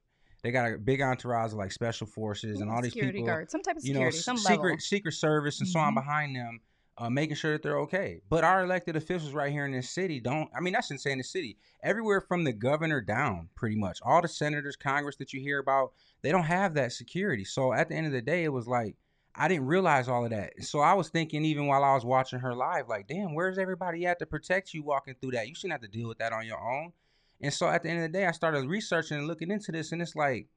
they 0.44 0.50
got 0.52 0.72
a 0.74 0.78
big 0.80 1.02
entourage 1.02 1.52
of 1.52 1.58
like 1.60 1.72
special 1.72 2.08
forces 2.08 2.62
and 2.62 2.72
all 2.72 2.82
these 2.82 2.92
security 2.94 3.20
people 3.20 3.28
guard, 3.28 3.52
some 3.52 3.62
type 3.62 3.76
of 3.76 3.84
security, 3.84 4.04
you 4.04 4.06
know, 4.06 4.22
some 4.22 4.38
secret 4.38 4.64
level. 4.64 4.80
secret 4.80 5.12
service 5.14 5.60
and 5.60 5.70
so 5.70 5.80
on 5.80 5.92
Mhm. 5.94 5.96
behind 5.96 6.36
them, 6.36 6.60
uh, 6.98 7.10
making 7.10 7.36
sure 7.36 7.54
that 7.54 7.64
they're 7.64 7.80
okay. 7.80 8.22
But 8.30 8.44
our 8.44 8.64
elected 8.64 8.96
officials 8.96 9.34
right 9.34 9.52
here 9.52 9.66
in 9.66 9.72
this 9.72 9.90
city 9.90 10.20
don't. 10.20 10.50
I 10.56 10.62
mean, 10.62 10.74
that's 10.74 10.92
insane. 10.92 11.18
The 11.18 11.24
city, 11.24 11.58
everywhere 11.84 12.22
from 12.22 12.44
the 12.44 12.54
governor 12.54 13.02
down, 13.02 13.50
pretty 13.56 13.76
much 13.76 14.00
all 14.04 14.22
the 14.22 14.28
senators, 14.28 14.76
Congress 14.76 15.16
that 15.18 15.34
you 15.34 15.42
hear 15.42 15.60
about, 15.60 15.94
they 16.22 16.32
don't 16.32 16.44
have 16.44 16.74
that 16.76 16.92
security. 16.92 17.44
So 17.44 17.74
at 17.74 17.90
the 17.90 17.96
end 17.96 18.08
of 18.08 18.14
the 18.14 18.22
day, 18.22 18.44
it 18.44 18.54
was 18.54 18.68
like 18.68 18.96
I 19.36 19.48
didn't 19.48 19.68
realize 19.68 20.10
all 20.10 20.26
of 20.26 20.32
that. 20.32 20.64
So 20.64 20.80
I 20.80 20.94
was 20.94 21.10
thinking, 21.10 21.46
even 21.46 21.68
while 21.68 21.84
I 21.84 21.94
was 21.94 22.04
watching 22.04 22.40
her 22.40 22.54
live, 22.54 22.90
like, 22.90 23.08
damn, 23.08 23.34
where's 23.34 23.58
everybody 23.58 24.06
at 24.06 24.20
to 24.20 24.26
protect 24.26 24.74
you 24.74 24.84
walking 24.84 25.16
through 25.20 25.32
that? 25.32 25.48
You 25.48 25.56
shouldn't 25.56 25.82
have 25.82 25.90
to 25.90 25.98
deal 25.98 26.10
with 26.10 26.18
that 26.18 26.34
on 26.34 26.46
your 26.46 26.60
own. 26.60 26.92
And 27.40 27.54
so 27.54 27.68
at 27.68 27.84
the 27.84 27.90
end 27.90 28.04
of 28.04 28.12
the 28.12 28.18
day, 28.18 28.26
I 28.26 28.32
started 28.32 28.68
researching 28.68 29.18
and 29.18 29.28
looking 29.28 29.50
into 29.50 29.72
this, 29.72 29.92
and 29.92 30.02
it's 30.02 30.16
like 30.16 30.48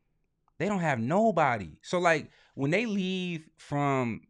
they 0.59 0.67
don't 0.67 0.81
have 0.81 0.99
nobody. 0.99 1.79
So 1.83 1.99
like 1.99 2.31
when 2.55 2.71
they 2.71 2.87
leave 2.87 3.49
from 3.57 4.23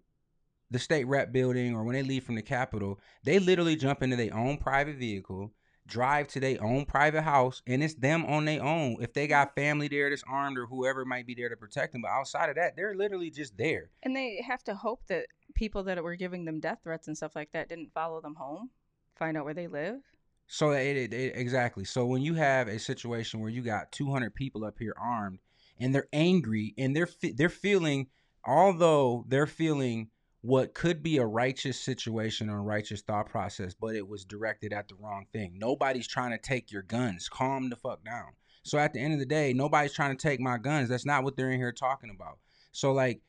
the 0.71 0.79
state 0.79 1.07
rep 1.07 1.33
building 1.33 1.75
or 1.75 1.85
when 1.85 1.95
they 1.95 2.03
leave 2.03 2.25
from 2.25 2.35
the 2.35 2.43
capitol, 2.43 2.99
they 3.23 3.39
literally 3.39 3.77
jump 3.77 4.03
into 4.03 4.17
their 4.17 4.35
own 4.35 4.57
private 4.57 4.97
vehicle. 4.97 5.53
drive 5.87 6.27
to 6.29 6.41
their 6.41 6.63
own 6.65 6.87
private 6.87 7.23
house 7.23 7.61
and 7.67 7.83
it's 7.83 7.95
them 7.95 8.25
on 8.25 8.47
their 8.47 8.63
own. 8.63 8.97
If 9.01 9.13
they 9.13 9.27
got 9.27 9.55
family 9.55 9.89
there 9.89 10.09
that's 10.09 10.25
armed 10.27 10.57
or 10.59 10.67
whoever 10.67 11.05
might 11.05 11.27
be 11.27 11.35
there 11.35 11.51
to 11.51 11.57
protect 11.57 11.93
them, 11.93 12.03
but 12.03 12.11
outside 12.11 12.49
of 12.49 12.57
that, 12.57 12.75
they're 12.75 12.95
literally 12.95 13.31
just 13.31 13.57
there. 13.59 13.91
And 14.03 14.17
they 14.17 14.43
have 14.47 14.65
to 14.65 14.75
hope 14.75 15.03
that 15.09 15.27
people 15.55 15.83
that 15.85 16.03
were 16.03 16.17
giving 16.17 16.47
them 16.47 16.59
death 16.61 16.79
threats 16.83 17.07
and 17.07 17.17
stuff 17.17 17.37
like 17.37 17.53
that 17.53 17.69
didn't 17.69 17.93
follow 17.93 18.21
them 18.23 18.35
home, 18.37 18.71
find 19.15 19.37
out 19.37 19.45
where 19.45 19.55
they 19.55 19.67
live. 19.67 20.01
So 20.47 20.71
it, 20.71 20.97
it, 20.97 21.13
it, 21.13 21.37
exactly. 21.37 21.85
So 21.85 22.07
when 22.07 22.23
you 22.23 22.35
have 22.35 22.69
a 22.69 22.79
situation 22.79 23.41
where 23.41 23.51
you 23.51 23.63
got 23.63 23.93
200 23.93 24.35
people 24.35 24.65
up 24.65 24.77
here 24.79 24.95
armed 24.99 25.41
and 25.79 25.95
they're 25.95 26.09
angry 26.13 26.75
and 26.79 26.97
they're 26.97 27.09
they're 27.35 27.49
feeling 27.49 28.09
although 28.47 29.25
they're 29.29 29.47
feeling 29.47 30.11
what 30.45 30.75
could 30.75 31.03
be 31.03 31.17
a 31.17 31.25
righteous 31.25 31.81
situation 31.81 32.51
or 32.51 32.59
a 32.59 32.63
righteous 32.63 33.01
thought 33.01 33.31
process, 33.31 33.73
but 33.73 33.97
it 33.97 34.07
was 34.07 34.27
directed 34.27 34.75
at 34.75 34.89
the 34.89 34.95
wrong 34.97 35.25
thing. 35.33 35.55
Nobody's 35.57 36.07
trying 36.07 36.33
to 36.33 36.39
take 36.39 36.71
your 36.71 36.83
guns. 36.83 37.31
Calm 37.31 37.71
the 37.71 37.77
fuck 37.77 38.05
down. 38.05 38.27
So 38.63 38.77
at 38.77 38.93
the 38.93 39.01
end 39.01 39.15
of 39.15 39.19
the 39.19 39.25
day, 39.25 39.55
nobody's 39.55 39.95
trying 39.95 40.15
to 40.15 40.23
take 40.23 40.41
my 40.41 40.59
guns. 40.59 40.91
That's 40.91 41.07
not 41.07 41.25
what 41.25 41.35
they're 41.35 41.51
in 41.51 41.59
here 41.59 41.73
talking 41.73 42.11
about. 42.11 42.41
So 42.73 42.93
like 42.93 43.23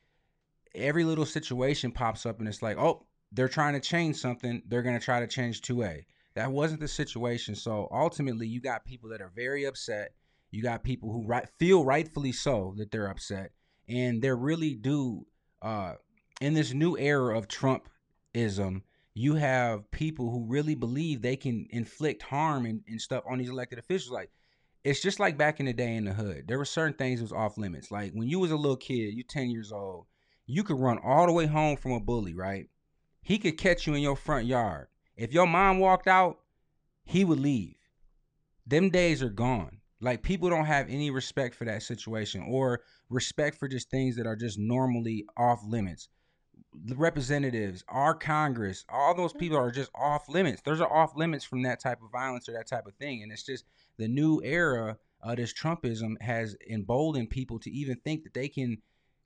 every 0.76 1.06
little 1.06 1.26
situation 1.26 1.94
pops 1.94 2.26
up 2.26 2.40
and 2.40 2.50
it's 2.50 2.62
like, 2.62 2.78
oh, 2.78 3.06
they're 3.32 3.48
trying 3.48 3.76
to 3.76 3.80
change 3.80 4.18
something. 4.18 4.62
They're 4.68 4.84
gonna 4.84 5.00
try 5.00 5.22
to 5.22 5.28
change 5.28 5.62
2A. 5.62 6.04
That 6.36 6.52
wasn't 6.52 6.82
the 6.82 6.88
situation. 6.90 7.56
So 7.56 7.88
ultimately, 7.94 8.48
you 8.48 8.60
got 8.60 8.84
people 8.84 9.12
that 9.12 9.22
are 9.22 9.32
very 9.34 9.64
upset. 9.64 10.12
You 10.52 10.62
got 10.62 10.84
people 10.84 11.14
who 11.14 11.26
right, 11.26 11.48
feel 11.60 11.86
rightfully 11.86 12.34
so 12.34 12.74
that 12.76 12.92
they're 12.92 13.08
upset, 13.08 13.52
and 13.88 14.22
they 14.22 14.32
really 14.32 14.76
do. 14.76 15.26
Uh, 15.62 15.94
in 16.42 16.54
this 16.54 16.74
new 16.74 16.98
era 16.98 17.38
of 17.38 17.48
Trumpism, 17.48 18.82
you 19.14 19.36
have 19.36 19.90
people 19.92 20.30
who 20.30 20.46
really 20.46 20.76
believe 20.76 21.22
they 21.22 21.38
can 21.38 21.68
inflict 21.70 22.22
harm 22.22 22.66
and, 22.66 22.82
and 22.88 23.00
stuff 23.00 23.24
on 23.30 23.38
these 23.38 23.50
elected 23.50 23.80
officials. 23.80 24.12
Like 24.12 24.30
it's 24.84 25.02
just 25.02 25.20
like 25.20 25.38
back 25.38 25.60
in 25.60 25.66
the 25.66 25.74
day 25.74 25.96
in 25.96 26.06
the 26.06 26.14
hood. 26.14 26.48
There 26.48 26.58
were 26.58 26.66
certain 26.66 26.94
things 26.94 27.20
that 27.20 27.24
was 27.24 27.32
off 27.32 27.58
limits. 27.58 27.92
Like 27.92 28.12
when 28.14 28.28
you 28.28 28.40
was 28.40 28.52
a 28.52 28.58
little 28.58 28.76
kid, 28.76 29.16
you 29.16 29.24
10 29.24 29.50
years 29.50 29.72
old, 29.72 30.06
you 30.46 30.64
could 30.64 30.80
run 30.80 31.00
all 31.04 31.26
the 31.26 31.34
way 31.34 31.46
home 31.46 31.78
from 31.78 31.94
a 31.94 32.00
bully, 32.00 32.34
right? 32.34 32.70
He 33.22 33.40
could 33.40 33.58
catch 33.58 33.88
you 33.88 33.94
in 33.94 34.02
your 34.02 34.18
front 34.18 34.46
yard. 34.46 34.88
If 35.16 35.34
your 35.34 35.48
mom 35.48 35.80
walked 35.80 36.08
out, 36.08 36.40
he 37.06 37.24
would 37.24 37.40
leave. 37.40 37.76
Them 38.68 38.90
days 38.90 39.24
are 39.24 39.30
gone. 39.30 39.80
Like 40.02 40.24
people 40.24 40.50
don't 40.50 40.66
have 40.66 40.90
any 40.90 41.10
respect 41.10 41.56
for 41.56 41.66
that 41.66 41.84
situation 41.84 42.46
or 42.48 42.82
respect 43.10 43.58
for 43.58 43.68
just 43.70 43.90
things 43.90 44.18
that 44.18 44.28
are 44.28 44.36
just 44.36 44.60
normally 44.60 45.26
off 45.38 45.62
limits 45.66 46.10
representatives, 46.96 47.84
our 47.88 48.14
Congress, 48.14 48.86
all 48.90 49.16
those 49.16 49.34
people 49.34 49.58
mm-hmm. 49.58 49.68
are 49.68 49.72
just 49.72 49.92
off 49.96 50.30
limits. 50.30 50.62
Those 50.62 50.82
are 50.82 50.92
off 50.92 51.16
limits 51.16 51.46
from 51.46 51.64
that 51.64 51.80
type 51.80 52.02
of 52.02 52.12
violence 52.12 52.50
or 52.50 52.54
that 52.54 52.68
type 52.68 52.86
of 52.86 52.96
thing. 52.96 53.24
And 53.24 53.32
it's 53.32 53.44
just 53.44 53.66
the 53.98 54.08
new 54.08 54.42
era 54.44 54.98
of 55.22 55.38
this 55.38 55.54
Trumpism 55.54 56.22
has 56.22 56.56
emboldened 56.70 57.30
people 57.30 57.60
to 57.60 57.72
even 57.72 57.98
think 58.04 58.24
that 58.24 58.34
they 58.34 58.48
can 58.48 58.78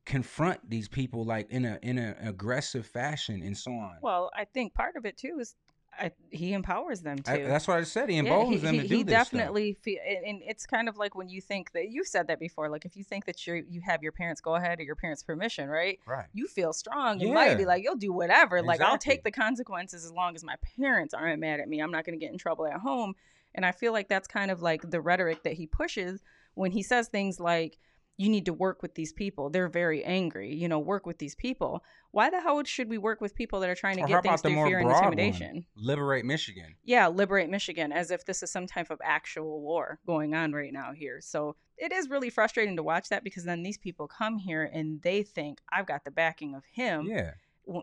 confront 0.05 0.67
these 0.67 0.87
people 0.87 1.23
like 1.23 1.51
in 1.51 1.65
a 1.65 1.77
in 1.83 1.99
an 1.99 2.15
aggressive 2.27 2.87
fashion 2.87 3.43
and 3.43 3.55
so 3.55 3.71
on. 3.71 3.97
Well, 4.01 4.31
I 4.35 4.45
think 4.45 4.73
part 4.73 4.95
of 4.95 5.05
it 5.05 5.17
too 5.17 5.37
is 5.39 5.55
I, 5.97 6.11
he 6.29 6.53
empowers 6.53 7.01
them 7.01 7.19
to. 7.19 7.31
I, 7.31 7.43
that's 7.47 7.67
what 7.67 7.77
I 7.77 7.83
said. 7.83 8.09
He 8.09 8.17
emboldens 8.17 8.63
yeah, 8.63 8.71
he, 8.71 8.77
them 8.77 8.77
to 8.77 8.81
he, 8.83 8.87
do 8.87 8.97
he 8.97 9.03
this. 9.03 9.11
definitely 9.11 9.73
feel, 9.73 9.99
and, 10.25 10.41
it's 10.45 10.65
kind 10.65 10.87
of 10.87 10.97
like 10.97 11.15
when 11.15 11.29
you 11.29 11.41
think 11.41 11.71
that 11.73 11.89
you've 11.89 12.07
said 12.07 12.27
that 12.27 12.39
before. 12.39 12.69
Like 12.69 12.85
if 12.85 12.95
you 12.95 13.03
think 13.03 13.25
that 13.25 13.45
you 13.45 13.65
you 13.67 13.81
have 13.81 14.01
your 14.01 14.11
parents 14.11 14.39
go 14.39 14.55
ahead 14.55 14.79
or 14.79 14.83
your 14.83 14.95
parents' 14.95 15.23
permission, 15.23 15.67
right? 15.69 15.99
Right. 16.05 16.25
You 16.33 16.47
feel 16.47 16.73
strong. 16.73 17.19
You 17.19 17.29
yeah. 17.29 17.33
might 17.33 17.57
be 17.57 17.65
like, 17.65 17.83
you'll 17.83 17.95
do 17.95 18.13
whatever. 18.13 18.57
Exactly. 18.57 18.67
Like 18.67 18.81
I'll 18.81 18.97
take 18.97 19.23
the 19.23 19.31
consequences 19.31 20.05
as 20.05 20.11
long 20.11 20.35
as 20.35 20.43
my 20.43 20.55
parents 20.77 21.13
aren't 21.13 21.39
mad 21.39 21.59
at 21.59 21.67
me. 21.67 21.79
I'm 21.79 21.91
not 21.91 22.05
going 22.05 22.17
to 22.17 22.23
get 22.23 22.31
in 22.31 22.37
trouble 22.37 22.65
at 22.67 22.79
home. 22.79 23.15
And 23.55 23.65
I 23.65 23.71
feel 23.71 23.91
like 23.91 24.07
that's 24.07 24.27
kind 24.27 24.51
of 24.51 24.61
like 24.61 24.89
the 24.89 25.01
rhetoric 25.01 25.43
that 25.43 25.53
he 25.53 25.67
pushes 25.67 26.21
when 26.53 26.71
he 26.71 26.83
says 26.83 27.07
things 27.07 27.39
like 27.39 27.77
you 28.19 28.27
need 28.27 28.45
to 28.47 28.53
work 28.53 28.81
with 28.81 28.95
these 28.95 29.13
people. 29.13 29.49
They're 29.49 29.69
very 29.69 30.03
angry. 30.03 30.53
You 30.53 30.67
know, 30.67 30.77
work 30.77 31.05
with 31.05 31.19
these 31.19 31.35
people. 31.35 31.85
Why 32.11 32.29
the 32.29 32.41
hell 32.41 32.61
should 32.65 32.89
we 32.89 32.97
work 32.97 33.21
with 33.21 33.33
people 33.33 33.61
that 33.61 33.69
are 33.69 33.75
trying 33.75 33.95
to 33.95 34.03
or 34.03 34.07
get 34.07 34.23
things 34.23 34.41
through 34.41 34.65
fear 34.65 34.79
and 34.79 34.89
intimidation? 34.89 35.53
One? 35.53 35.65
Liberate 35.77 36.25
Michigan. 36.25 36.75
Yeah, 36.83 37.07
liberate 37.07 37.49
Michigan, 37.49 37.93
as 37.93 38.11
if 38.11 38.25
this 38.25 38.43
is 38.43 38.51
some 38.51 38.67
type 38.67 38.89
of 38.89 38.99
actual 39.01 39.61
war 39.61 39.99
going 40.05 40.35
on 40.35 40.51
right 40.51 40.73
now 40.73 40.91
here. 40.91 41.21
So 41.21 41.55
it 41.77 41.93
is 41.93 42.09
really 42.09 42.29
frustrating 42.29 42.75
to 42.75 42.83
watch 42.83 43.07
that 43.07 43.23
because 43.23 43.45
then 43.45 43.63
these 43.63 43.77
people 43.77 44.09
come 44.09 44.37
here 44.37 44.63
and 44.65 45.01
they 45.01 45.23
think 45.23 45.59
I've 45.71 45.85
got 45.85 46.03
the 46.03 46.11
backing 46.11 46.55
of 46.55 46.65
him. 46.65 47.07
Yeah 47.07 47.31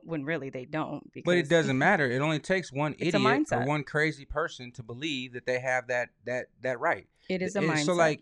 when 0.03 0.25
really 0.25 0.51
they 0.51 0.65
don't. 0.65 1.13
Because 1.13 1.25
but 1.25 1.37
it 1.37 1.49
doesn't 1.49 1.79
matter. 1.79 2.11
It 2.11 2.19
only 2.19 2.41
takes 2.41 2.73
one 2.73 2.97
idiot 2.99 3.47
or 3.53 3.65
one 3.65 3.85
crazy 3.85 4.25
person 4.25 4.73
to 4.73 4.83
believe 4.83 5.35
that 5.35 5.47
they 5.47 5.61
have 5.61 5.87
that 5.87 6.09
that 6.25 6.47
that 6.63 6.81
right. 6.81 7.07
It 7.29 7.41
is 7.41 7.55
a 7.55 7.61
mindset. 7.61 7.85
So 7.85 7.95
like 7.95 8.21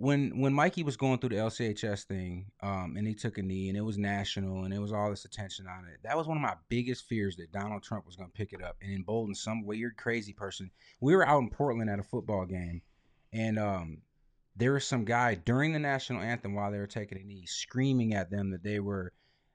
when 0.00 0.40
when 0.40 0.54
Mikey 0.54 0.82
was 0.82 0.96
going 0.96 1.18
through 1.18 1.28
the 1.30 1.36
LCHS 1.36 2.04
thing, 2.04 2.46
um, 2.62 2.94
and 2.96 3.06
he 3.06 3.14
took 3.14 3.36
a 3.36 3.42
knee, 3.42 3.68
and 3.68 3.76
it 3.76 3.82
was 3.82 3.98
national, 3.98 4.64
and 4.64 4.72
it 4.72 4.78
was 4.78 4.92
all 4.92 5.10
this 5.10 5.26
attention 5.26 5.66
on 5.66 5.84
it. 5.86 6.00
That 6.02 6.16
was 6.16 6.26
one 6.26 6.38
of 6.38 6.42
my 6.42 6.54
biggest 6.70 7.04
fears 7.04 7.36
that 7.36 7.52
Donald 7.52 7.82
Trump 7.82 8.06
was 8.06 8.16
going 8.16 8.30
to 8.30 8.32
pick 8.36 8.54
it 8.54 8.62
up 8.62 8.76
and 8.80 8.94
embolden 8.94 9.34
some 9.34 9.66
weird, 9.66 9.98
crazy 9.98 10.32
person. 10.32 10.70
We 11.00 11.14
were 11.14 11.26
out 11.28 11.40
in 11.40 11.50
Portland 11.50 11.90
at 11.90 11.98
a 11.98 12.02
football 12.02 12.46
game, 12.46 12.80
and 13.32 13.58
um, 13.58 13.98
there 14.56 14.72
was 14.72 14.86
some 14.86 15.04
guy 15.04 15.34
during 15.34 15.74
the 15.74 15.78
national 15.78 16.22
anthem 16.22 16.54
while 16.54 16.72
they 16.72 16.78
were 16.78 16.86
taking 16.86 17.18
a 17.18 17.22
knee, 17.22 17.44
screaming 17.46 18.14
at 18.14 18.30
them 18.30 18.50
that 18.52 18.62
they 18.62 18.80
were 18.80 19.12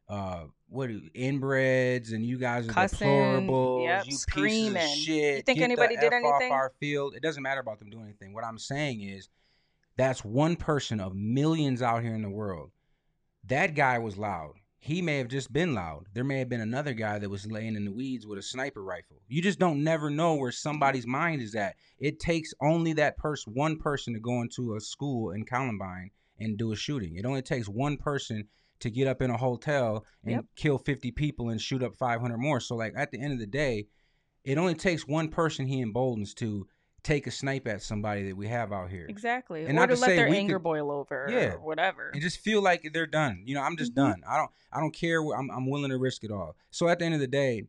uh 0.07 0.43
what 0.69 0.91
inbreds 1.15 2.13
and 2.13 2.23
you 2.23 2.37
guys 2.37 2.69
are 2.69 2.71
Cussing, 2.71 3.07
deplorables, 3.07 3.85
yep, 3.85 4.05
you 4.05 4.11
screaming. 4.11 4.73
pieces 4.75 4.91
of 4.91 5.03
shit. 5.03 5.35
You 5.37 5.41
think 5.41 5.61
anybody 5.61 5.95
did 5.95 6.13
anything? 6.13 6.51
Off 6.51 6.51
our 6.51 6.71
field. 6.79 7.15
It 7.15 7.23
doesn't 7.23 7.41
matter 7.41 7.59
about 7.59 7.79
them 7.79 7.89
doing 7.89 8.03
anything. 8.03 8.31
What 8.31 8.43
I'm 8.43 8.59
saying 8.59 9.01
is 9.01 9.29
that's 9.97 10.25
one 10.25 10.55
person 10.55 10.99
of 10.99 11.15
millions 11.15 11.81
out 11.81 12.03
here 12.03 12.15
in 12.15 12.21
the 12.21 12.29
world. 12.29 12.71
That 13.45 13.75
guy 13.75 13.99
was 13.99 14.17
loud. 14.17 14.53
He 14.77 15.01
may 15.01 15.17
have 15.17 15.29
just 15.29 15.51
been 15.51 15.73
loud. 15.73 16.05
There 16.13 16.23
may 16.23 16.37
have 16.39 16.49
been 16.49 16.61
another 16.61 16.93
guy 16.93 17.17
that 17.17 17.29
was 17.29 17.49
laying 17.49 17.75
in 17.75 17.85
the 17.85 17.91
weeds 17.91 18.27
with 18.27 18.37
a 18.37 18.43
sniper 18.43 18.83
rifle. 18.83 19.21
You 19.27 19.41
just 19.41 19.57
don't 19.57 19.83
never 19.83 20.11
know 20.11 20.35
where 20.35 20.51
somebody's 20.51 21.07
mind 21.07 21.41
is 21.41 21.55
at. 21.55 21.75
It 21.97 22.19
takes 22.19 22.53
only 22.61 22.93
that 22.93 23.17
person, 23.17 23.53
one 23.55 23.79
person, 23.79 24.13
to 24.13 24.19
go 24.19 24.41
into 24.41 24.75
a 24.75 24.79
school 24.79 25.31
in 25.31 25.43
Columbine 25.45 26.11
and 26.39 26.57
do 26.57 26.71
a 26.71 26.75
shooting. 26.75 27.15
It 27.15 27.25
only 27.25 27.41
takes 27.41 27.67
one 27.67 27.97
person 27.97 28.47
to 28.81 28.91
get 28.91 29.07
up 29.07 29.21
in 29.21 29.31
a 29.31 29.37
hotel 29.37 30.05
and 30.23 30.33
yep. 30.33 30.45
kill 30.55 30.77
50 30.77 31.11
people 31.11 31.49
and 31.49 31.59
shoot 31.59 31.81
up 31.81 31.95
500 31.95 32.37
more. 32.37 32.59
So, 32.59 32.75
like, 32.75 32.93
at 32.95 33.09
the 33.09 33.19
end 33.19 33.33
of 33.33 33.39
the 33.39 33.47
day, 33.47 33.87
it 34.43 34.59
only 34.59 34.75
takes 34.75 35.07
one 35.07 35.29
person 35.29 35.65
he 35.65 35.81
emboldens 35.81 36.35
to 36.35 36.67
take 37.05 37.27
a 37.27 37.31
snipe 37.31 37.67
at 37.67 37.83
somebody 37.83 38.23
that 38.23 38.35
we 38.35 38.47
have 38.47 38.73
out 38.73 38.89
here. 38.89 39.05
Exactly. 39.07 39.65
And 39.65 39.77
or 39.77 39.85
to, 39.85 39.95
to 39.95 40.01
let 40.01 40.15
their 40.15 40.27
anger 40.27 40.55
could, 40.55 40.63
boil 40.63 40.91
over 40.91 41.27
yeah, 41.29 41.53
or 41.53 41.59
whatever. 41.59 42.09
And 42.11 42.21
just 42.21 42.39
feel 42.39 42.61
like 42.61 42.89
they're 42.93 43.05
done. 43.05 43.43
You 43.45 43.53
know, 43.53 43.61
I'm 43.61 43.77
just 43.77 43.93
mm-hmm. 43.93 44.09
done. 44.09 44.23
I 44.27 44.37
don't 44.37 44.51
I 44.73 44.79
don't 44.79 44.93
care 44.93 45.21
I'm 45.21 45.49
I'm 45.51 45.69
willing 45.69 45.91
to 45.91 45.97
risk 45.97 46.23
it 46.23 46.31
all. 46.31 46.55
So 46.71 46.89
at 46.89 46.99
the 46.99 47.05
end 47.05 47.13
of 47.13 47.19
the 47.19 47.27
day, 47.27 47.63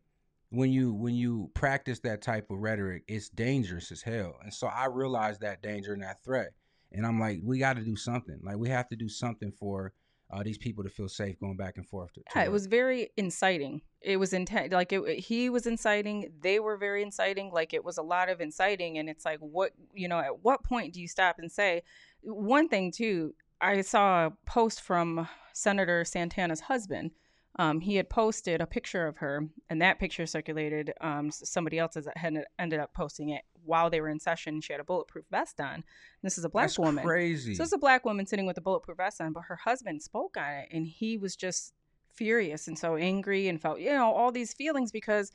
when 0.48 0.72
you 0.72 0.94
when 0.94 1.14
you 1.14 1.50
practice 1.54 2.00
that 2.00 2.22
type 2.22 2.50
of 2.50 2.58
rhetoric, 2.58 3.04
it's 3.06 3.28
dangerous 3.28 3.92
as 3.92 4.00
hell. 4.00 4.36
And 4.42 4.52
so 4.52 4.68
I 4.68 4.86
realized 4.86 5.42
that 5.42 5.62
danger 5.62 5.92
and 5.92 6.02
that 6.02 6.24
threat. 6.24 6.52
And 6.90 7.06
I'm 7.06 7.20
like, 7.20 7.40
we 7.44 7.58
got 7.58 7.76
to 7.76 7.82
do 7.82 7.96
something. 7.96 8.40
Like 8.42 8.56
we 8.56 8.70
have 8.70 8.88
to 8.88 8.96
do 8.96 9.08
something 9.08 9.52
for 9.52 9.92
uh, 10.30 10.42
these 10.42 10.58
people 10.58 10.82
to 10.82 10.90
feel 10.90 11.08
safe 11.08 11.38
going 11.38 11.56
back 11.56 11.76
and 11.76 11.86
forth. 11.86 12.12
To, 12.14 12.20
to 12.20 12.26
yeah, 12.34 12.44
it 12.44 12.52
was 12.52 12.66
very 12.66 13.10
inciting. 13.16 13.80
It 14.00 14.16
was 14.18 14.32
intent, 14.32 14.72
like 14.72 14.92
it, 14.92 15.18
he 15.18 15.50
was 15.50 15.66
inciting. 15.66 16.32
They 16.40 16.58
were 16.60 16.76
very 16.76 17.02
inciting. 17.02 17.50
Like 17.52 17.74
it 17.74 17.84
was 17.84 17.98
a 17.98 18.02
lot 18.02 18.28
of 18.28 18.40
inciting, 18.40 18.98
and 18.98 19.08
it's 19.08 19.24
like, 19.24 19.38
what 19.40 19.72
you 19.94 20.08
know, 20.08 20.18
at 20.18 20.42
what 20.42 20.64
point 20.64 20.94
do 20.94 21.00
you 21.00 21.08
stop 21.08 21.36
and 21.38 21.50
say? 21.50 21.82
One 22.22 22.68
thing 22.68 22.92
too, 22.92 23.34
I 23.60 23.80
saw 23.82 24.26
a 24.26 24.32
post 24.46 24.82
from 24.82 25.28
Senator 25.52 26.04
Santana's 26.04 26.60
husband. 26.60 27.12
Um, 27.58 27.80
he 27.80 27.96
had 27.96 28.10
posted 28.10 28.60
a 28.60 28.66
picture 28.66 29.06
of 29.06 29.16
her, 29.18 29.48
and 29.70 29.80
that 29.80 29.98
picture 29.98 30.26
circulated. 30.26 30.92
Um, 31.00 31.30
somebody 31.30 31.78
else 31.78 31.96
had 32.16 32.44
ended 32.58 32.80
up 32.80 32.92
posting 32.92 33.30
it 33.30 33.42
while 33.64 33.88
they 33.88 34.00
were 34.00 34.10
in 34.10 34.20
session. 34.20 34.60
She 34.60 34.72
had 34.72 34.80
a 34.80 34.84
bulletproof 34.84 35.24
vest 35.30 35.58
on. 35.60 35.82
This 36.22 36.36
is 36.36 36.44
a 36.44 36.50
black 36.50 36.68
That's 36.68 36.78
woman. 36.78 37.04
Crazy. 37.04 37.54
So 37.54 37.62
it's 37.62 37.72
a 37.72 37.78
black 37.78 38.04
woman 38.04 38.26
sitting 38.26 38.46
with 38.46 38.58
a 38.58 38.60
bulletproof 38.60 38.98
vest 38.98 39.20
on, 39.20 39.32
but 39.32 39.44
her 39.48 39.56
husband 39.56 40.02
spoke 40.02 40.36
on 40.36 40.52
it, 40.52 40.68
and 40.70 40.86
he 40.86 41.16
was 41.16 41.34
just 41.34 41.72
furious 42.14 42.68
and 42.68 42.78
so 42.78 42.96
angry 42.96 43.46
and 43.46 43.60
felt 43.60 43.78
you 43.78 43.92
know 43.92 44.10
all 44.10 44.32
these 44.32 44.54
feelings 44.54 44.90
because 44.90 45.32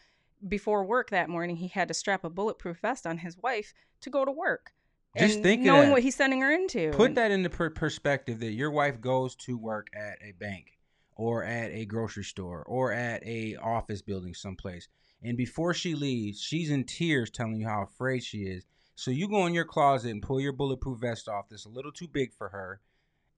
before 0.47 0.83
work 0.83 1.11
that 1.11 1.29
morning 1.29 1.55
he 1.55 1.67
had 1.67 1.87
to 1.87 1.93
strap 1.93 2.23
a 2.23 2.29
bulletproof 2.29 2.79
vest 2.81 3.05
on 3.05 3.19
his 3.19 3.37
wife 3.37 3.73
to 4.01 4.09
go 4.09 4.25
to 4.25 4.31
work. 4.31 4.71
Just 5.17 5.35
and 5.35 5.43
think 5.43 5.61
knowing 5.61 5.91
what 5.91 6.01
he's 6.01 6.15
sending 6.15 6.41
her 6.41 6.51
into. 6.51 6.91
Put 6.91 7.15
that 7.15 7.31
into 7.31 7.49
per- 7.49 7.69
perspective 7.69 8.39
that 8.39 8.53
your 8.53 8.71
wife 8.71 9.01
goes 9.01 9.35
to 9.37 9.57
work 9.57 9.89
at 9.93 10.17
a 10.21 10.31
bank 10.31 10.77
or 11.15 11.43
at 11.43 11.71
a 11.71 11.85
grocery 11.85 12.23
store 12.23 12.63
or 12.67 12.91
at 12.91 13.25
a 13.25 13.55
office 13.57 14.01
building 14.01 14.33
someplace 14.33 14.87
and 15.23 15.37
before 15.37 15.73
she 15.73 15.93
leaves, 15.93 16.41
she's 16.41 16.71
in 16.71 16.83
tears 16.83 17.29
telling 17.29 17.59
you 17.59 17.67
how 17.67 17.83
afraid 17.83 18.23
she 18.23 18.39
is. 18.39 18.65
So 18.95 19.11
you 19.11 19.27
go 19.27 19.45
in 19.45 19.53
your 19.53 19.65
closet 19.65 20.11
and 20.11 20.21
pull 20.21 20.39
your 20.39 20.51
bulletproof 20.51 20.99
vest 20.99 21.27
off 21.27 21.49
that's 21.49 21.65
a 21.65 21.69
little 21.69 21.91
too 21.91 22.07
big 22.07 22.33
for 22.33 22.49
her 22.49 22.81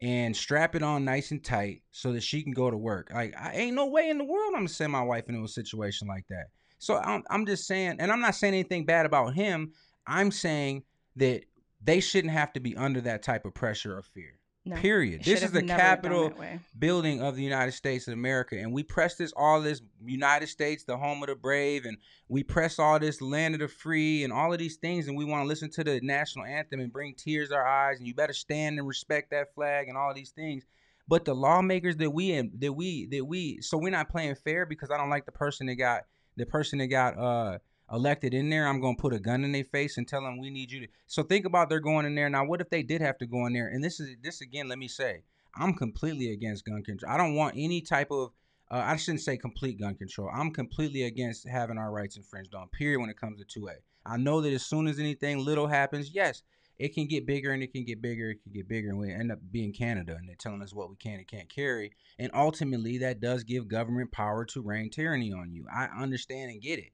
and 0.01 0.35
strap 0.35 0.75
it 0.75 0.83
on 0.83 1.05
nice 1.05 1.31
and 1.31 1.43
tight 1.43 1.81
so 1.91 2.11
that 2.13 2.23
she 2.23 2.43
can 2.43 2.53
go 2.53 2.69
to 2.69 2.77
work. 2.77 3.09
Like, 3.13 3.33
I 3.39 3.53
ain't 3.53 3.75
no 3.75 3.87
way 3.87 4.09
in 4.09 4.17
the 4.17 4.25
world 4.25 4.53
I'm 4.53 4.61
gonna 4.61 4.69
send 4.69 4.91
my 4.91 5.03
wife 5.03 5.29
into 5.29 5.43
a 5.43 5.47
situation 5.47 6.07
like 6.07 6.27
that. 6.29 6.47
So 6.79 6.97
I'm, 6.97 7.23
I'm 7.29 7.45
just 7.45 7.65
saying, 7.65 7.97
and 7.99 8.11
I'm 8.11 8.19
not 8.19 8.35
saying 8.35 8.53
anything 8.53 8.85
bad 8.85 9.05
about 9.05 9.33
him. 9.33 9.71
I'm 10.05 10.31
saying 10.31 10.83
that 11.15 11.43
they 11.81 12.01
shouldn't 12.01 12.33
have 12.33 12.51
to 12.53 12.59
be 12.59 12.75
under 12.75 12.99
that 13.01 13.23
type 13.23 13.45
of 13.45 13.53
pressure 13.53 13.97
or 13.97 14.01
fear. 14.01 14.39
No, 14.65 14.77
Period. 14.77 15.25
This 15.25 15.43
is 15.43 15.51
the 15.51 15.61
capital 15.61 16.33
building 16.79 17.21
of 17.21 17.35
the 17.35 17.43
United 17.43 17.73
States 17.73 18.07
of 18.07 18.13
America, 18.13 18.57
and 18.57 18.71
we 18.71 18.81
press 18.81 19.15
this 19.15 19.33
all 19.35 19.59
this 19.59 19.81
United 20.05 20.47
States, 20.47 20.85
the 20.85 20.95
home 20.95 21.21
of 21.21 21.27
the 21.27 21.35
brave, 21.35 21.83
and 21.83 21.97
we 22.29 22.43
press 22.43 22.79
all 22.79 22.97
this 22.97 23.21
land 23.21 23.55
of 23.55 23.59
the 23.59 23.67
free 23.67 24.23
and 24.23 24.31
all 24.31 24.53
of 24.53 24.59
these 24.59 24.77
things, 24.77 25.09
and 25.09 25.17
we 25.17 25.25
want 25.25 25.43
to 25.43 25.47
listen 25.47 25.69
to 25.71 25.83
the 25.83 25.99
national 26.01 26.45
anthem 26.45 26.79
and 26.79 26.93
bring 26.93 27.13
tears 27.13 27.49
to 27.49 27.55
our 27.55 27.67
eyes, 27.67 27.97
and 27.97 28.07
you 28.07 28.13
better 28.13 28.31
stand 28.31 28.79
and 28.79 28.87
respect 28.87 29.31
that 29.31 29.53
flag 29.53 29.89
and 29.89 29.97
all 29.97 30.09
of 30.11 30.15
these 30.15 30.31
things. 30.31 30.63
But 31.09 31.25
the 31.25 31.33
lawmakers 31.33 31.97
that 31.97 32.11
we 32.11 32.31
that 32.59 32.71
we 32.71 33.07
that 33.07 33.25
we 33.25 33.59
so 33.59 33.77
we're 33.77 33.89
not 33.89 34.07
playing 34.07 34.35
fair 34.35 34.65
because 34.65 34.89
I 34.91 34.97
don't 34.97 35.09
like 35.09 35.25
the 35.25 35.33
person 35.33 35.67
that 35.67 35.75
got 35.75 36.03
the 36.37 36.45
person 36.45 36.79
that 36.79 36.87
got 36.87 37.17
uh 37.17 37.57
elected 37.93 38.33
in 38.33 38.49
there. 38.49 38.67
I'm 38.67 38.81
gonna 38.81 38.97
put 38.97 39.13
a 39.13 39.19
gun 39.19 39.43
in 39.43 39.51
their 39.51 39.63
face 39.63 39.97
and 39.97 40.07
tell 40.07 40.23
them 40.23 40.39
we 40.39 40.49
need 40.49 40.71
you 40.71 40.81
to. 40.81 40.87
So 41.07 41.23
think 41.23 41.45
about 41.45 41.69
they're 41.69 41.79
going 41.79 42.05
in 42.05 42.15
there 42.15 42.29
now. 42.29 42.45
What 42.45 42.59
if 42.59 42.69
they 42.69 42.83
did 42.83 43.01
have 43.01 43.17
to 43.19 43.25
go 43.25 43.45
in 43.45 43.53
there? 43.53 43.67
And 43.67 43.83
this 43.83 43.99
is 43.99 44.15
this 44.21 44.41
again. 44.41 44.67
Let 44.67 44.79
me 44.79 44.87
say, 44.87 45.23
I'm 45.55 45.73
completely 45.73 46.31
against 46.31 46.65
gun 46.65 46.83
control. 46.83 47.11
I 47.11 47.17
don't 47.17 47.35
want 47.35 47.55
any 47.57 47.81
type 47.81 48.11
of. 48.11 48.31
Uh, 48.71 48.81
I 48.83 48.95
shouldn't 48.95 49.21
say 49.21 49.37
complete 49.37 49.79
gun 49.79 49.95
control. 49.95 50.29
I'm 50.33 50.51
completely 50.51 51.03
against 51.03 51.47
having 51.47 51.77
our 51.77 51.91
rights 51.91 52.17
infringed 52.17 52.55
on. 52.55 52.69
Period. 52.69 52.99
When 52.99 53.09
it 53.09 53.19
comes 53.19 53.43
to 53.43 53.59
2A, 53.59 53.75
I 54.05 54.17
know 54.17 54.41
that 54.41 54.53
as 54.53 54.65
soon 54.65 54.87
as 54.87 54.99
anything 54.99 55.45
little 55.45 55.67
happens, 55.67 56.11
yes, 56.13 56.41
it 56.79 56.95
can 56.95 57.07
get 57.07 57.27
bigger 57.27 57.51
and 57.51 57.61
it 57.61 57.71
can 57.71 57.85
get 57.85 58.01
bigger. 58.01 58.31
It 58.31 58.41
can 58.41 58.51
get 58.51 58.67
bigger, 58.67 58.89
and 58.89 58.97
we 58.97 59.11
end 59.11 59.31
up 59.31 59.39
being 59.51 59.73
Canada, 59.73 60.15
and 60.17 60.27
they're 60.27 60.35
telling 60.35 60.63
us 60.63 60.73
what 60.73 60.89
we 60.89 60.95
can 60.95 61.19
and 61.19 61.27
can't 61.27 61.49
carry. 61.49 61.91
And 62.17 62.31
ultimately, 62.33 62.97
that 62.99 63.19
does 63.19 63.43
give 63.43 63.67
government 63.67 64.11
power 64.11 64.45
to 64.45 64.61
reign 64.61 64.89
tyranny 64.89 65.31
on 65.31 65.51
you. 65.51 65.67
I 65.71 65.85
understand 65.85 66.49
and 66.49 66.61
get 66.61 66.79
it. 66.79 66.93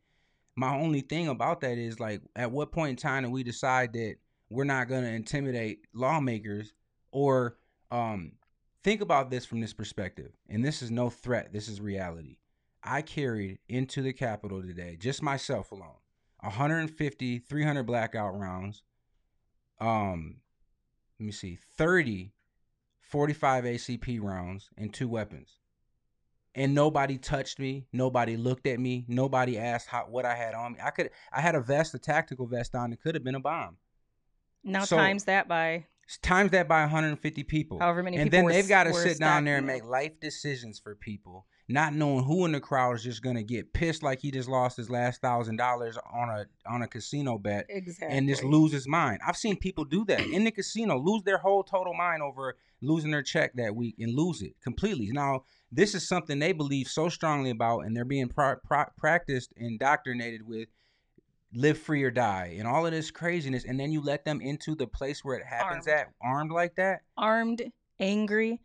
My 0.60 0.76
only 0.76 1.00
thing 1.00 1.30
about 1.30 1.62
that 1.62 1.78
is 1.78 2.02
like, 2.02 2.22
at 2.36 2.52
what 2.52 2.74
point 2.74 2.90
in 2.90 2.96
time 2.98 3.24
do 3.24 3.30
we 3.30 3.44
decide 3.44 3.94
that 3.94 4.16
we're 4.50 4.66
not 4.66 4.90
going 4.90 5.04
to 5.04 5.10
intimidate 5.10 5.88
lawmakers 5.94 6.74
or 7.14 7.56
um, 7.92 8.34
think 8.84 9.00
about 9.00 9.30
this 9.30 9.46
from 9.46 9.62
this 9.62 9.72
perspective? 9.72 10.34
And 10.50 10.66
this 10.66 10.82
is 10.82 10.92
no 10.92 11.10
threat. 11.10 11.54
This 11.54 11.70
is 11.70 11.80
reality. 11.80 12.40
I 12.84 13.02
carried 13.04 13.60
into 13.70 14.02
the 14.02 14.12
Capitol 14.12 14.62
today, 14.62 14.98
just 15.00 15.24
myself 15.24 15.72
alone, 15.72 15.96
150, 16.42 17.40
300 17.40 17.84
blackout 17.84 18.38
rounds. 18.38 18.84
Um, 19.80 20.42
let 21.22 21.26
me 21.26 21.32
see, 21.32 21.58
30, 21.78 22.34
45 23.00 23.64
ACP 23.64 24.22
rounds 24.22 24.72
and 24.78 24.94
two 24.94 25.08
weapons. 25.08 25.59
And 26.56 26.74
nobody 26.74 27.18
touched 27.18 27.60
me. 27.60 27.86
Nobody 27.94 28.36
looked 28.36 28.66
at 28.68 28.80
me. 28.80 29.06
Nobody 29.08 29.58
asked 29.58 29.88
how 29.88 30.06
what 30.10 30.26
I 30.26 30.36
had 30.36 30.54
on 30.56 30.74
me. 30.74 30.80
I 30.84 30.90
could 30.90 31.12
I 31.32 31.42
had 31.42 31.56
a 31.56 31.62
vest, 31.62 31.94
a 31.94 32.00
tactical 32.00 32.48
vest 32.48 32.74
on. 32.76 32.92
It 32.92 33.02
could 33.02 33.16
have 33.16 33.24
been 33.24 33.36
a 33.36 33.40
bomb. 33.40 33.78
Now 34.64 34.84
So- 34.84 34.98
times 34.98 35.26
that 35.26 35.48
by 35.48 35.86
Times 36.24 36.50
that 36.52 36.68
by 36.68 36.82
150 36.82 37.44
people. 37.44 37.78
however 37.78 38.02
many 38.02 38.18
and 38.18 38.32
then 38.32 38.44
were 38.46 38.52
they've 38.52 38.68
got 38.68 38.86
to 38.86 38.94
sit 38.96 39.20
down 39.20 39.46
there 39.46 39.58
and 39.58 39.68
make 39.68 39.86
life 39.86 40.20
decisions 40.20 40.80
for 40.80 40.96
people, 40.96 41.46
not 41.68 41.94
knowing 41.94 42.24
who 42.24 42.46
in 42.46 42.52
the 42.52 42.60
crowd 42.60 42.96
is 42.96 43.04
just 43.04 43.22
gonna 43.22 43.44
get 43.44 43.74
pissed 43.74 44.02
like 44.02 44.20
he 44.20 44.32
just 44.32 44.50
lost 44.50 44.76
his 44.76 44.90
last 44.90 45.22
thousand 45.22 45.58
dollars 45.58 46.00
on 46.12 46.30
a 46.30 46.48
on 46.68 46.82
a 46.82 46.88
casino 46.88 47.38
bet 47.38 47.68
exactly 47.70 48.18
and 48.18 48.28
just 48.28 48.44
lose 48.44 48.72
his 48.72 48.88
mind. 48.88 49.22
I've 49.24 49.38
seen 49.38 49.56
people 49.56 49.86
do 49.86 50.04
that 50.06 50.22
in 50.22 50.46
the 50.46 50.52
casino, 50.52 50.98
lose 50.98 51.22
their 51.26 51.38
whole 51.38 51.62
total 51.64 51.94
mind 51.94 52.24
over 52.24 52.56
losing 52.82 53.12
their 53.12 53.22
check 53.22 53.54
that 53.58 53.76
week 53.76 53.94
and 54.00 54.16
lose 54.16 54.42
it 54.42 54.60
completely. 54.64 55.10
Now, 55.12 55.44
this 55.72 55.94
is 55.96 56.08
something 56.08 56.40
they 56.40 56.52
believe 56.54 56.88
so 56.88 57.10
strongly 57.10 57.50
about, 57.50 57.82
and 57.82 57.96
they're 57.96 58.06
being 58.06 58.28
pro- 58.30 58.56
pro- 58.66 58.86
practiced, 58.98 59.54
indoctrinated 59.58 60.48
with 60.48 60.70
live 61.54 61.78
free 61.78 62.04
or 62.04 62.12
die 62.12 62.56
and 62.60 62.68
all 62.68 62.86
of 62.86 62.92
this 62.92 63.10
craziness. 63.10 63.66
And 63.66 63.80
then 63.80 63.92
you 63.92 64.02
let 64.02 64.24
them 64.24 64.40
into 64.42 64.76
the 64.76 64.86
place 64.88 65.24
where 65.26 65.36
it 65.36 65.46
happens 65.46 65.88
Armed. 65.88 66.00
at, 66.00 66.08
armed 66.22 66.52
like 66.52 66.76
that. 66.76 67.02
armed, 67.18 67.64
angry, 68.00 68.62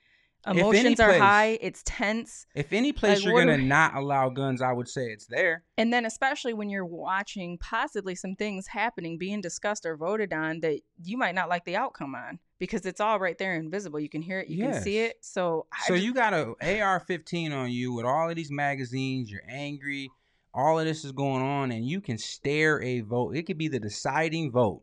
emotions 0.46 1.00
are 1.00 1.14
high. 1.14 1.58
It's 1.62 1.82
tense. 1.86 2.46
If 2.54 2.74
any 2.74 2.92
place 2.92 3.18
Like, 3.20 3.24
you're 3.24 3.40
gonna 3.40 3.54
are- 3.54 3.58
not 3.58 3.94
allow 3.94 4.28
guns, 4.28 4.60
I 4.60 4.72
would 4.72 4.88
say 4.88 5.06
it's 5.06 5.26
there. 5.26 5.64
And 5.78 5.92
then, 5.92 6.04
especially 6.04 6.52
when 6.52 6.68
you're 6.68 6.84
watching 6.84 7.56
possibly 7.58 8.14
some 8.14 8.36
things 8.36 8.66
happening, 8.66 9.16
being 9.16 9.40
discussed 9.40 9.86
or 9.86 9.96
voted 9.96 10.32
on 10.34 10.60
that 10.60 10.80
you 11.02 11.16
might 11.16 11.34
not 11.34 11.48
like 11.48 11.64
the 11.64 11.76
outcome 11.76 12.14
on 12.14 12.38
because 12.64 12.86
it's 12.86 13.00
all 13.00 13.18
right 13.18 13.36
there 13.38 13.54
invisible. 13.54 14.00
You 14.00 14.08
can 14.08 14.22
hear 14.22 14.40
it, 14.40 14.48
you 14.48 14.64
can 14.64 14.82
see 14.82 14.98
it. 14.98 15.16
So, 15.20 15.66
I 15.72 15.86
So 15.86 15.94
just- 15.94 16.04
you 16.04 16.14
got 16.14 16.32
a 16.34 16.54
AR-15 16.60 17.52
on 17.52 17.70
you 17.70 17.92
with 17.92 18.04
all 18.04 18.28
of 18.28 18.36
these 18.36 18.50
magazines. 18.50 19.30
You're 19.30 19.42
angry. 19.48 20.10
All 20.52 20.78
of 20.78 20.84
this 20.86 21.04
is 21.04 21.12
going 21.12 21.42
on, 21.42 21.72
and 21.72 21.84
you 21.84 22.00
can 22.00 22.16
stare 22.16 22.80
a 22.82 23.00
vote. 23.00 23.36
It 23.36 23.42
could 23.42 23.58
be 23.58 23.66
the 23.68 23.80
deciding 23.80 24.52
vote. 24.52 24.82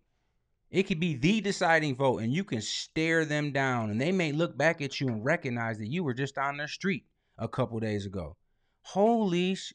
It 0.69 0.83
could 0.83 0.99
be 0.99 1.15
the 1.15 1.39
deciding 1.41 1.95
vote, 1.95 2.21
and 2.21 2.33
you 2.33 2.43
can 2.43 2.61
stare 2.61 3.23
them 3.25 3.51
down, 3.51 3.89
and 3.89 3.99
they 3.99 4.11
may 4.11 4.31
look 4.31 4.57
back 4.57 4.81
at 4.81 4.99
you 4.99 5.07
and 5.07 5.23
recognize 5.23 5.77
that 5.79 5.87
you 5.87 6.03
were 6.03 6.13
just 6.13 6.37
on 6.37 6.57
their 6.57 6.67
street 6.67 7.05
a 7.37 7.47
couple 7.47 7.79
days 7.79 8.05
ago. 8.05 8.35
Holy, 8.81 9.55
sh- 9.55 9.73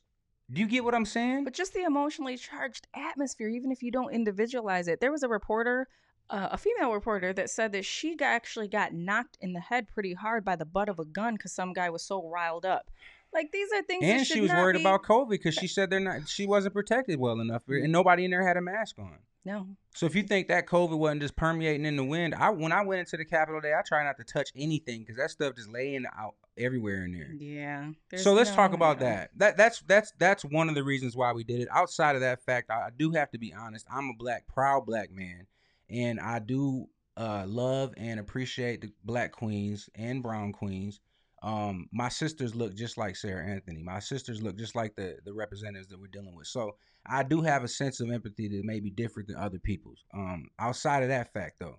do 0.50 0.60
you 0.60 0.66
get 0.68 0.84
what 0.84 0.94
I'm 0.94 1.04
saying? 1.04 1.44
but 1.44 1.52
just 1.54 1.72
the 1.74 1.82
emotionally 1.82 2.36
charged 2.36 2.86
atmosphere, 2.94 3.48
even 3.48 3.72
if 3.72 3.82
you 3.82 3.90
don't 3.90 4.12
individualize 4.12 4.88
it. 4.88 5.00
There 5.00 5.12
was 5.12 5.22
a 5.22 5.28
reporter, 5.28 5.88
uh, 6.30 6.48
a 6.52 6.58
female 6.58 6.92
reporter, 6.92 7.32
that 7.32 7.50
said 7.50 7.72
that 7.72 7.84
she 7.84 8.16
got, 8.16 8.26
actually 8.26 8.68
got 8.68 8.92
knocked 8.92 9.38
in 9.40 9.52
the 9.52 9.60
head 9.60 9.88
pretty 9.88 10.14
hard 10.14 10.44
by 10.44 10.56
the 10.56 10.64
butt 10.64 10.88
of 10.88 10.98
a 10.98 11.04
gun 11.04 11.34
because 11.34 11.52
some 11.52 11.72
guy 11.72 11.90
was 11.90 12.02
so 12.02 12.28
riled 12.28 12.64
up. 12.66 12.90
Like 13.32 13.52
these 13.52 13.68
are 13.72 13.82
things. 13.82 14.04
and 14.04 14.26
she 14.26 14.40
was 14.40 14.50
worried 14.50 14.74
be- 14.74 14.80
about 14.80 15.02
COVID 15.02 15.28
because 15.28 15.54
she 15.54 15.66
said 15.66 15.90
they're 15.90 16.00
not. 16.00 16.28
She 16.28 16.46
wasn't 16.46 16.74
protected 16.74 17.18
well 17.18 17.40
enough, 17.40 17.62
and 17.68 17.92
nobody 17.92 18.24
in 18.24 18.30
there 18.30 18.46
had 18.46 18.56
a 18.56 18.62
mask 18.62 18.98
on. 18.98 19.18
No, 19.44 19.68
So 19.94 20.06
if 20.06 20.16
you 20.16 20.24
think 20.24 20.48
that 20.48 20.66
COVID 20.66 20.98
wasn't 20.98 21.20
just 21.20 21.36
permeating 21.36 21.86
in 21.86 21.94
the 21.94 22.02
wind, 22.02 22.34
I 22.34 22.50
when 22.50 22.72
I 22.72 22.82
went 22.84 22.98
into 22.98 23.16
the 23.16 23.24
Capitol 23.24 23.60
today, 23.60 23.74
I 23.78 23.82
try 23.86 24.02
not 24.02 24.16
to 24.16 24.24
touch 24.24 24.50
anything 24.56 25.02
because 25.02 25.16
that 25.18 25.30
stuff 25.30 25.54
just 25.54 25.70
laying 25.70 26.04
out 26.18 26.34
everywhere 26.58 27.04
in 27.04 27.12
there. 27.12 27.32
yeah. 27.38 27.90
so 28.16 28.32
let's 28.32 28.50
talk 28.50 28.72
no- 28.72 28.76
about 28.76 28.98
no. 28.98 29.06
that. 29.06 29.30
That 29.36 29.56
that's 29.56 29.82
that's 29.86 30.12
that's 30.18 30.44
one 30.44 30.68
of 30.68 30.74
the 30.74 30.82
reasons 30.82 31.14
why 31.14 31.32
we 31.32 31.44
did 31.44 31.60
it. 31.60 31.68
Outside 31.70 32.16
of 32.16 32.22
that 32.22 32.42
fact, 32.42 32.70
I, 32.70 32.86
I 32.86 32.90
do 32.96 33.12
have 33.12 33.30
to 33.30 33.38
be 33.38 33.54
honest. 33.54 33.86
I'm 33.88 34.08
a 34.08 34.14
black, 34.18 34.48
proud 34.48 34.84
black 34.84 35.12
man, 35.12 35.46
and 35.90 36.20
I 36.20 36.38
do 36.38 36.86
uh, 37.16 37.44
love 37.46 37.94
and 37.96 38.20
appreciate 38.20 38.80
the 38.82 38.92
black 39.04 39.32
queens 39.32 39.88
and 39.94 40.22
brown 40.22 40.52
queens. 40.52 41.00
Um, 41.42 41.88
my 41.92 42.08
sisters 42.08 42.54
look 42.54 42.74
just 42.74 42.98
like 42.98 43.16
Sarah 43.16 43.46
Anthony. 43.46 43.82
My 43.82 44.00
sisters 44.00 44.42
look 44.42 44.56
just 44.56 44.74
like 44.74 44.96
the 44.96 45.16
the 45.24 45.32
representatives 45.32 45.88
that 45.88 46.00
we're 46.00 46.08
dealing 46.08 46.34
with. 46.34 46.46
So 46.46 46.76
I 47.06 47.22
do 47.22 47.40
have 47.42 47.62
a 47.62 47.68
sense 47.68 48.00
of 48.00 48.10
empathy 48.10 48.48
that 48.48 48.64
may 48.64 48.80
be 48.80 48.90
different 48.90 49.28
than 49.28 49.36
other 49.36 49.58
people's. 49.58 50.04
Um, 50.14 50.48
outside 50.58 51.02
of 51.02 51.08
that 51.10 51.32
fact, 51.32 51.60
though, 51.60 51.76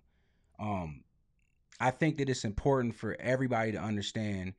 um, 0.60 1.04
I 1.80 1.91
think 1.91 2.17
that 2.17 2.30
it's 2.30 2.46
important 2.46 2.96
for 2.96 3.15
everybody 3.20 3.72
to 3.74 3.80
understand 3.80 4.54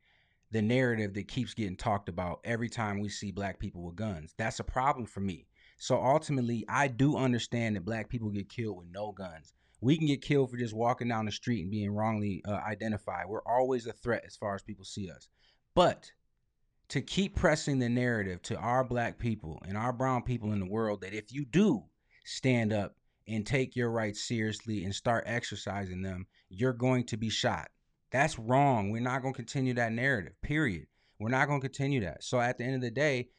the 0.51 0.61
narrative 0.61 1.13
that 1.13 1.27
keeps 1.27 1.53
getting 1.53 1.75
talked 1.75 2.09
about 2.09 2.39
every 2.43 2.69
time 2.69 2.99
we 2.99 3.09
see 3.09 3.31
black 3.31 3.59
people 3.59 3.83
with 3.83 3.95
guns. 3.95 4.33
That's 4.37 4.59
a 4.59 4.63
problem 4.63 5.05
for 5.05 5.19
me. 5.19 5.48
So 5.79 6.03
ultimately, 6.03 6.65
I 6.67 6.89
do 6.89 7.17
understand 7.17 7.75
that 7.75 7.85
black 7.85 8.09
people 8.09 8.29
get 8.29 8.49
killed 8.49 8.77
with 8.77 8.87
no 8.91 9.13
guns. 9.13 9.53
We 9.81 9.97
can 9.97 10.07
get 10.07 10.21
killed 10.21 10.51
for 10.51 10.57
just 10.57 10.73
walking 10.73 11.07
down 11.07 11.25
the 11.25 11.31
street 11.31 11.61
and 11.61 11.71
being 11.71 11.91
wrongly 11.91 12.43
uh, 12.45 12.59
identified. 12.67 13.27
We're 13.27 13.41
always 13.45 13.87
a 13.87 13.93
threat 13.93 14.23
as 14.27 14.35
far 14.35 14.53
as 14.53 14.61
people 14.61 14.83
see 14.83 15.09
us. 15.09 15.29
But 15.73 16.11
to 16.89 17.01
keep 17.01 17.35
pressing 17.35 17.79
the 17.79 17.87
narrative 17.87 18.41
to 18.41 18.57
our 18.57 18.83
black 18.83 19.17
people 19.17 19.61
and 19.65 19.77
our 19.77 19.93
brown 19.93 20.23
people 20.23 20.51
in 20.51 20.59
the 20.59 20.65
world 20.65 21.01
that 21.01 21.13
if 21.13 21.31
you 21.31 21.45
do 21.45 21.85
stand 22.25 22.73
up 22.73 22.95
and 23.25 23.45
take 23.45 23.77
your 23.77 23.89
rights 23.89 24.27
seriously 24.27 24.83
and 24.83 24.93
start 24.93 25.23
exercising 25.27 26.01
them, 26.01 26.27
you're 26.49 26.73
going 26.73 27.05
to 27.05 27.15
be 27.15 27.29
shot. 27.29 27.69
That's 28.11 28.37
wrong. 28.37 28.89
We're 28.89 29.01
not 29.01 29.21
going 29.21 29.33
to 29.33 29.37
continue 29.37 29.75
that 29.75 29.93
narrative, 29.93 30.33
period. 30.41 30.87
We're 31.19 31.29
not 31.29 31.47
going 31.47 31.61
to 31.61 31.67
continue 31.67 32.01
that. 32.01 32.23
So 32.23 32.41
at 32.41 32.57
the 32.57 32.65
end 32.65 32.75
of 32.75 32.81
the 32.81 32.91
day, 32.91 33.29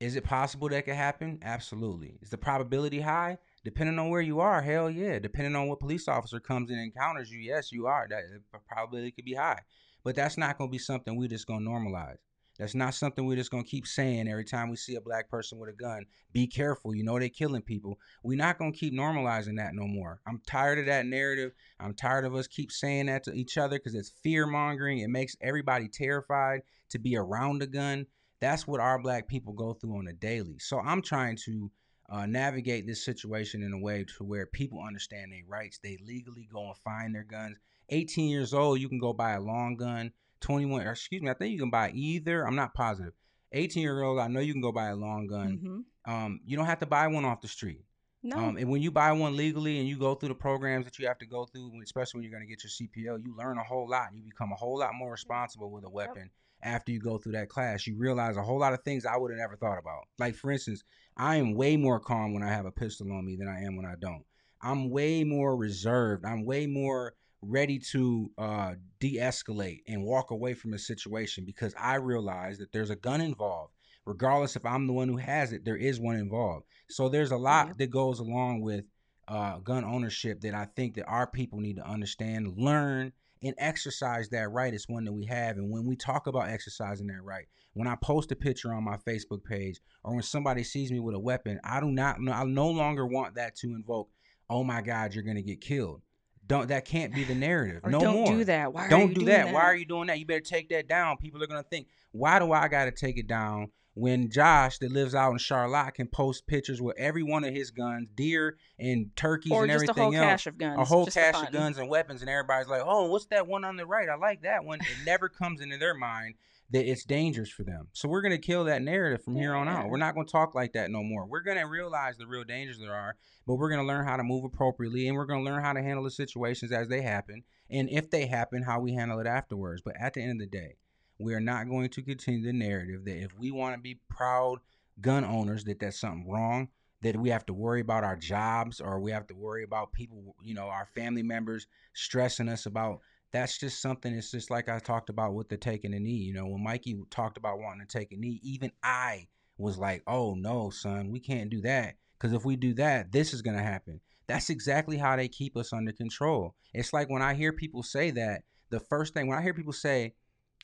is 0.00 0.16
it 0.16 0.24
possible 0.24 0.68
that 0.68 0.84
could 0.84 0.94
happen? 0.94 1.38
Absolutely. 1.42 2.18
Is 2.22 2.30
the 2.30 2.38
probability 2.38 3.00
high? 3.00 3.38
Depending 3.64 3.98
on 3.98 4.10
where 4.10 4.20
you 4.20 4.40
are, 4.40 4.62
hell 4.62 4.90
yeah. 4.90 5.18
Depending 5.18 5.56
on 5.56 5.68
what 5.68 5.80
police 5.80 6.08
officer 6.08 6.40
comes 6.40 6.70
and 6.70 6.80
encounters 6.80 7.30
you, 7.30 7.40
yes, 7.40 7.72
you 7.72 7.86
are. 7.86 8.06
That 8.08 8.22
probability 8.68 9.10
could 9.10 9.24
be 9.24 9.34
high. 9.34 9.60
But 10.04 10.14
that's 10.14 10.38
not 10.38 10.56
going 10.56 10.70
to 10.70 10.72
be 10.72 10.78
something 10.78 11.16
we're 11.16 11.28
just 11.28 11.46
going 11.46 11.64
to 11.64 11.70
normalize. 11.70 12.18
That's 12.58 12.74
not 12.74 12.94
something 12.94 13.24
we're 13.24 13.36
just 13.36 13.52
gonna 13.52 13.62
keep 13.62 13.86
saying 13.86 14.26
every 14.26 14.44
time 14.44 14.68
we 14.68 14.76
see 14.76 14.96
a 14.96 15.00
black 15.00 15.30
person 15.30 15.58
with 15.58 15.70
a 15.70 15.72
gun. 15.72 16.06
Be 16.32 16.48
careful, 16.48 16.92
you 16.92 17.04
know 17.04 17.18
they 17.18 17.28
killing 17.28 17.62
people. 17.62 18.00
We're 18.24 18.36
not 18.36 18.58
gonna 18.58 18.72
keep 18.72 18.92
normalizing 18.92 19.56
that 19.58 19.74
no 19.74 19.86
more. 19.86 20.20
I'm 20.26 20.42
tired 20.44 20.80
of 20.80 20.86
that 20.86 21.06
narrative. 21.06 21.52
I'm 21.78 21.94
tired 21.94 22.24
of 22.24 22.34
us 22.34 22.48
keep 22.48 22.72
saying 22.72 23.06
that 23.06 23.22
to 23.24 23.32
each 23.32 23.56
other 23.56 23.78
because 23.78 23.94
it's 23.94 24.12
fear 24.24 24.44
mongering. 24.46 24.98
It 24.98 25.08
makes 25.08 25.36
everybody 25.40 25.88
terrified 25.88 26.62
to 26.90 26.98
be 26.98 27.16
around 27.16 27.62
a 27.62 27.68
gun. 27.68 28.06
That's 28.40 28.66
what 28.66 28.80
our 28.80 29.00
black 29.00 29.28
people 29.28 29.52
go 29.52 29.74
through 29.74 29.98
on 29.98 30.08
a 30.08 30.12
daily. 30.12 30.58
So 30.58 30.78
I'm 30.78 31.02
trying 31.02 31.36
to 31.44 31.70
uh, 32.08 32.26
navigate 32.26 32.86
this 32.86 33.04
situation 33.04 33.62
in 33.62 33.72
a 33.72 33.78
way 33.78 34.04
to 34.16 34.24
where 34.24 34.46
people 34.46 34.82
understand 34.82 35.32
their 35.32 35.42
rights. 35.46 35.78
They 35.82 35.98
legally 36.04 36.48
go 36.52 36.66
and 36.66 36.76
find 36.78 37.14
their 37.14 37.24
guns. 37.24 37.58
18 37.90 38.28
years 38.28 38.54
old, 38.54 38.80
you 38.80 38.88
can 38.88 38.98
go 38.98 39.12
buy 39.12 39.32
a 39.32 39.40
long 39.40 39.76
gun. 39.76 40.12
21, 40.40 40.86
or 40.86 40.92
excuse 40.92 41.20
me, 41.20 41.30
I 41.30 41.34
think 41.34 41.52
you 41.52 41.58
can 41.58 41.70
buy 41.70 41.90
either. 41.90 42.46
I'm 42.46 42.54
not 42.54 42.72
positive. 42.74 43.12
18 43.52 43.82
year 43.82 44.02
old, 44.02 44.20
I 44.20 44.28
know 44.28 44.40
you 44.40 44.52
can 44.52 44.62
go 44.62 44.72
buy 44.72 44.88
a 44.88 44.96
long 44.96 45.26
gun. 45.26 45.84
Mhm. 46.06 46.12
Um, 46.12 46.40
you 46.44 46.56
don't 46.56 46.66
have 46.66 46.78
to 46.78 46.86
buy 46.86 47.08
one 47.08 47.24
off 47.24 47.40
the 47.40 47.48
street. 47.48 47.84
No. 48.22 48.36
Um, 48.36 48.56
and 48.56 48.68
when 48.68 48.82
you 48.82 48.90
buy 48.90 49.12
one 49.12 49.36
legally 49.36 49.78
and 49.78 49.88
you 49.88 49.98
go 49.98 50.14
through 50.14 50.30
the 50.30 50.34
programs 50.34 50.84
that 50.84 50.98
you 50.98 51.06
have 51.06 51.18
to 51.18 51.26
go 51.26 51.44
through, 51.46 51.80
especially 51.82 52.18
when 52.18 52.22
you're 52.24 52.38
going 52.38 52.46
to 52.46 52.48
get 52.48 52.62
your 52.62 52.70
CPO, 52.70 53.16
you 53.24 53.36
learn 53.36 53.58
a 53.58 53.62
whole 53.62 53.88
lot. 53.88 54.08
You 54.14 54.22
become 54.22 54.52
a 54.52 54.56
whole 54.56 54.78
lot 54.78 54.94
more 54.94 55.10
responsible 55.10 55.70
with 55.70 55.84
a 55.84 55.90
weapon 55.90 56.30
after 56.62 56.92
you 56.92 57.00
go 57.00 57.18
through 57.18 57.32
that 57.32 57.48
class. 57.48 57.86
You 57.86 57.96
realize 57.96 58.36
a 58.36 58.42
whole 58.42 58.58
lot 58.58 58.74
of 58.74 58.82
things 58.82 59.06
I 59.06 59.16
would 59.16 59.30
have 59.30 59.38
never 59.38 59.56
thought 59.56 59.78
about. 59.78 60.04
Like, 60.18 60.34
for 60.34 60.50
instance, 60.50 60.82
I 61.16 61.36
am 61.36 61.54
way 61.54 61.76
more 61.76 62.00
calm 62.00 62.32
when 62.34 62.42
I 62.42 62.48
have 62.48 62.66
a 62.66 62.72
pistol 62.72 63.12
on 63.12 63.24
me 63.24 63.36
than 63.36 63.48
I 63.48 63.62
am 63.62 63.76
when 63.76 63.86
I 63.86 63.94
don't. 64.00 64.24
I'm 64.62 64.90
way 64.90 65.24
more 65.24 65.56
reserved. 65.56 66.24
I'm 66.24 66.44
way 66.44 66.66
more 66.66 67.14
ready 67.40 67.78
to 67.78 68.30
uh, 68.36 68.74
de-escalate 68.98 69.82
and 69.86 70.02
walk 70.02 70.30
away 70.30 70.54
from 70.54 70.74
a 70.74 70.78
situation 70.78 71.44
because 71.44 71.74
I 71.78 71.96
realize 71.96 72.58
that 72.58 72.72
there's 72.72 72.90
a 72.90 72.96
gun 72.96 73.20
involved. 73.20 73.72
Regardless 74.04 74.56
if 74.56 74.64
I'm 74.64 74.86
the 74.86 74.94
one 74.94 75.08
who 75.08 75.18
has 75.18 75.52
it, 75.52 75.64
there 75.64 75.76
is 75.76 76.00
one 76.00 76.16
involved. 76.16 76.64
So 76.88 77.08
there's 77.08 77.30
a 77.30 77.36
lot 77.36 77.76
that 77.78 77.90
goes 77.90 78.20
along 78.20 78.62
with 78.62 78.84
uh, 79.28 79.58
gun 79.58 79.84
ownership 79.84 80.40
that 80.40 80.54
I 80.54 80.66
think 80.76 80.94
that 80.94 81.04
our 81.06 81.26
people 81.26 81.60
need 81.60 81.76
to 81.76 81.86
understand, 81.86 82.54
learn, 82.56 83.12
and 83.42 83.54
exercise 83.58 84.28
that 84.30 84.50
right. 84.50 84.74
is 84.74 84.88
one 84.88 85.04
that 85.04 85.12
we 85.12 85.24
have. 85.26 85.56
And 85.56 85.70
when 85.70 85.86
we 85.86 85.96
talk 85.96 86.26
about 86.26 86.48
exercising 86.48 87.06
that 87.08 87.22
right, 87.22 87.46
when 87.74 87.86
I 87.86 87.96
post 87.96 88.32
a 88.32 88.36
picture 88.36 88.72
on 88.72 88.84
my 88.84 88.96
Facebook 88.96 89.44
page 89.44 89.80
or 90.04 90.14
when 90.14 90.22
somebody 90.22 90.64
sees 90.64 90.90
me 90.90 91.00
with 91.00 91.14
a 91.14 91.20
weapon, 91.20 91.60
I 91.62 91.80
do 91.80 91.90
not, 91.90 92.16
I 92.28 92.44
no 92.44 92.68
longer 92.68 93.06
want 93.06 93.36
that 93.36 93.56
to 93.56 93.68
invoke, 93.68 94.10
oh 94.50 94.64
my 94.64 94.80
God, 94.80 95.14
you're 95.14 95.24
going 95.24 95.36
to 95.36 95.42
get 95.42 95.60
killed. 95.60 96.02
Don't 96.46 96.68
that 96.68 96.86
can't 96.86 97.14
be 97.14 97.24
the 97.24 97.34
narrative. 97.36 97.82
No 97.86 98.00
don't 98.00 98.14
more. 98.14 98.26
do 98.26 98.44
that. 98.44 98.72
Why 98.72 98.86
are 98.86 98.88
don't 98.88 99.08
you 99.08 99.08
do 99.08 99.14
doing 99.14 99.26
that. 99.26 99.44
that? 99.46 99.54
Why 99.54 99.62
are 99.62 99.76
you 99.76 99.84
doing 99.84 100.06
that? 100.08 100.18
You 100.18 100.26
better 100.26 100.40
take 100.40 100.70
that 100.70 100.88
down. 100.88 101.18
People 101.18 101.42
are 101.42 101.46
gonna 101.46 101.62
think, 101.62 101.88
why 102.10 102.38
do 102.38 102.52
I 102.52 102.68
gotta 102.68 102.90
take 102.90 103.18
it 103.18 103.26
down? 103.26 103.70
When 103.98 104.30
Josh 104.30 104.78
that 104.78 104.92
lives 104.92 105.12
out 105.12 105.32
in 105.32 105.38
Charlotte 105.38 105.94
can 105.94 106.06
post 106.06 106.46
pictures 106.46 106.80
with 106.80 106.96
every 106.96 107.24
one 107.24 107.42
of 107.42 107.52
his 107.52 107.72
guns, 107.72 108.06
deer 108.14 108.56
and 108.78 109.10
turkeys 109.16 109.50
or 109.50 109.64
and 109.64 109.72
just 109.72 109.86
a 109.86 109.90
everything 109.90 110.12
whole 110.12 110.14
else. 110.14 110.24
cache 110.24 110.46
of 110.46 110.56
guns. 110.56 110.78
a 110.78 110.84
whole 110.84 111.06
cache 111.06 111.42
of 111.42 111.50
guns 111.50 111.78
and 111.78 111.88
weapons, 111.88 112.20
and 112.20 112.30
everybody's 112.30 112.68
like, 112.68 112.82
"Oh, 112.84 113.06
what's 113.10 113.26
that 113.26 113.48
one 113.48 113.64
on 113.64 113.76
the 113.76 113.86
right? 113.86 114.08
I 114.08 114.14
like 114.14 114.42
that 114.42 114.64
one." 114.64 114.78
It 114.80 115.04
never 115.04 115.28
comes 115.28 115.60
into 115.60 115.78
their 115.78 115.94
mind 115.94 116.36
that 116.70 116.88
it's 116.88 117.04
dangerous 117.04 117.50
for 117.50 117.64
them. 117.64 117.88
So 117.92 118.08
we're 118.08 118.22
gonna 118.22 118.38
kill 118.38 118.64
that 118.64 118.82
narrative 118.82 119.24
from 119.24 119.34
here 119.34 119.52
on 119.52 119.66
out. 119.68 119.88
We're 119.88 119.96
not 119.98 120.14
gonna 120.14 120.28
talk 120.28 120.54
like 120.54 120.74
that 120.74 120.92
no 120.92 121.02
more. 121.02 121.26
We're 121.26 121.40
gonna 121.40 121.66
realize 121.66 122.16
the 122.18 122.26
real 122.28 122.44
dangers 122.44 122.78
there 122.78 122.94
are, 122.94 123.16
but 123.48 123.56
we're 123.56 123.70
gonna 123.70 123.86
learn 123.86 124.04
how 124.06 124.16
to 124.16 124.22
move 124.22 124.44
appropriately, 124.44 125.08
and 125.08 125.16
we're 125.16 125.26
gonna 125.26 125.42
learn 125.42 125.62
how 125.62 125.72
to 125.72 125.82
handle 125.82 126.04
the 126.04 126.10
situations 126.12 126.70
as 126.70 126.86
they 126.88 127.02
happen, 127.02 127.42
and 127.68 127.90
if 127.90 128.10
they 128.10 128.26
happen, 128.26 128.62
how 128.62 128.78
we 128.78 128.94
handle 128.94 129.18
it 129.18 129.26
afterwards. 129.26 129.82
But 129.84 129.96
at 129.98 130.14
the 130.14 130.22
end 130.22 130.40
of 130.40 130.48
the 130.48 130.56
day, 130.56 130.76
we 131.18 131.34
are 131.34 131.40
not 131.40 131.68
going 131.68 131.88
to 131.90 132.02
continue 132.02 132.44
the 132.44 132.52
narrative 132.52 133.04
that 133.04 133.22
if 133.22 133.36
we 133.38 133.50
want 133.50 133.74
to 133.74 133.80
be 133.80 134.00
proud 134.08 134.58
gun 135.00 135.24
owners, 135.24 135.64
that 135.64 135.80
that's 135.80 136.00
something 136.00 136.28
wrong. 136.28 136.68
That 137.02 137.16
we 137.16 137.28
have 137.28 137.46
to 137.46 137.54
worry 137.54 137.80
about 137.80 138.02
our 138.02 138.16
jobs, 138.16 138.80
or 138.80 138.98
we 138.98 139.12
have 139.12 139.28
to 139.28 139.34
worry 139.34 139.62
about 139.62 139.92
people, 139.92 140.34
you 140.42 140.54
know, 140.54 140.66
our 140.66 140.88
family 140.96 141.22
members 141.22 141.68
stressing 141.94 142.48
us 142.48 142.66
about 142.66 143.00
that's 143.30 143.58
just 143.58 143.80
something 143.82 144.14
it's 144.14 144.30
just 144.30 144.50
like 144.50 144.68
I 144.68 144.78
talked 144.78 145.10
about 145.10 145.34
with 145.34 145.48
the 145.48 145.56
taking 145.56 145.94
a 145.94 146.00
knee. 146.00 146.10
You 146.10 146.34
know, 146.34 146.46
when 146.46 146.62
Mikey 146.62 146.98
talked 147.10 147.36
about 147.36 147.58
wanting 147.60 147.86
to 147.86 147.98
take 147.98 148.12
a 148.12 148.16
knee, 148.16 148.40
even 148.42 148.72
I 148.82 149.28
was 149.58 149.78
like, 149.78 150.02
oh 150.06 150.34
no, 150.34 150.70
son, 150.70 151.10
we 151.10 151.20
can't 151.20 151.50
do 151.50 151.60
that. 151.62 151.94
Because 152.18 152.32
if 152.32 152.44
we 152.44 152.56
do 152.56 152.74
that, 152.74 153.12
this 153.12 153.32
is 153.32 153.42
gonna 153.42 153.62
happen. 153.62 154.00
That's 154.26 154.50
exactly 154.50 154.96
how 154.96 155.16
they 155.16 155.28
keep 155.28 155.56
us 155.56 155.72
under 155.72 155.92
control. 155.92 156.54
It's 156.74 156.92
like 156.92 157.08
when 157.08 157.22
I 157.22 157.34
hear 157.34 157.52
people 157.52 157.82
say 157.82 158.10
that, 158.12 158.42
the 158.70 158.80
first 158.80 159.14
thing 159.14 159.28
when 159.28 159.38
I 159.38 159.42
hear 159.42 159.54
people 159.54 159.72
say, 159.72 160.14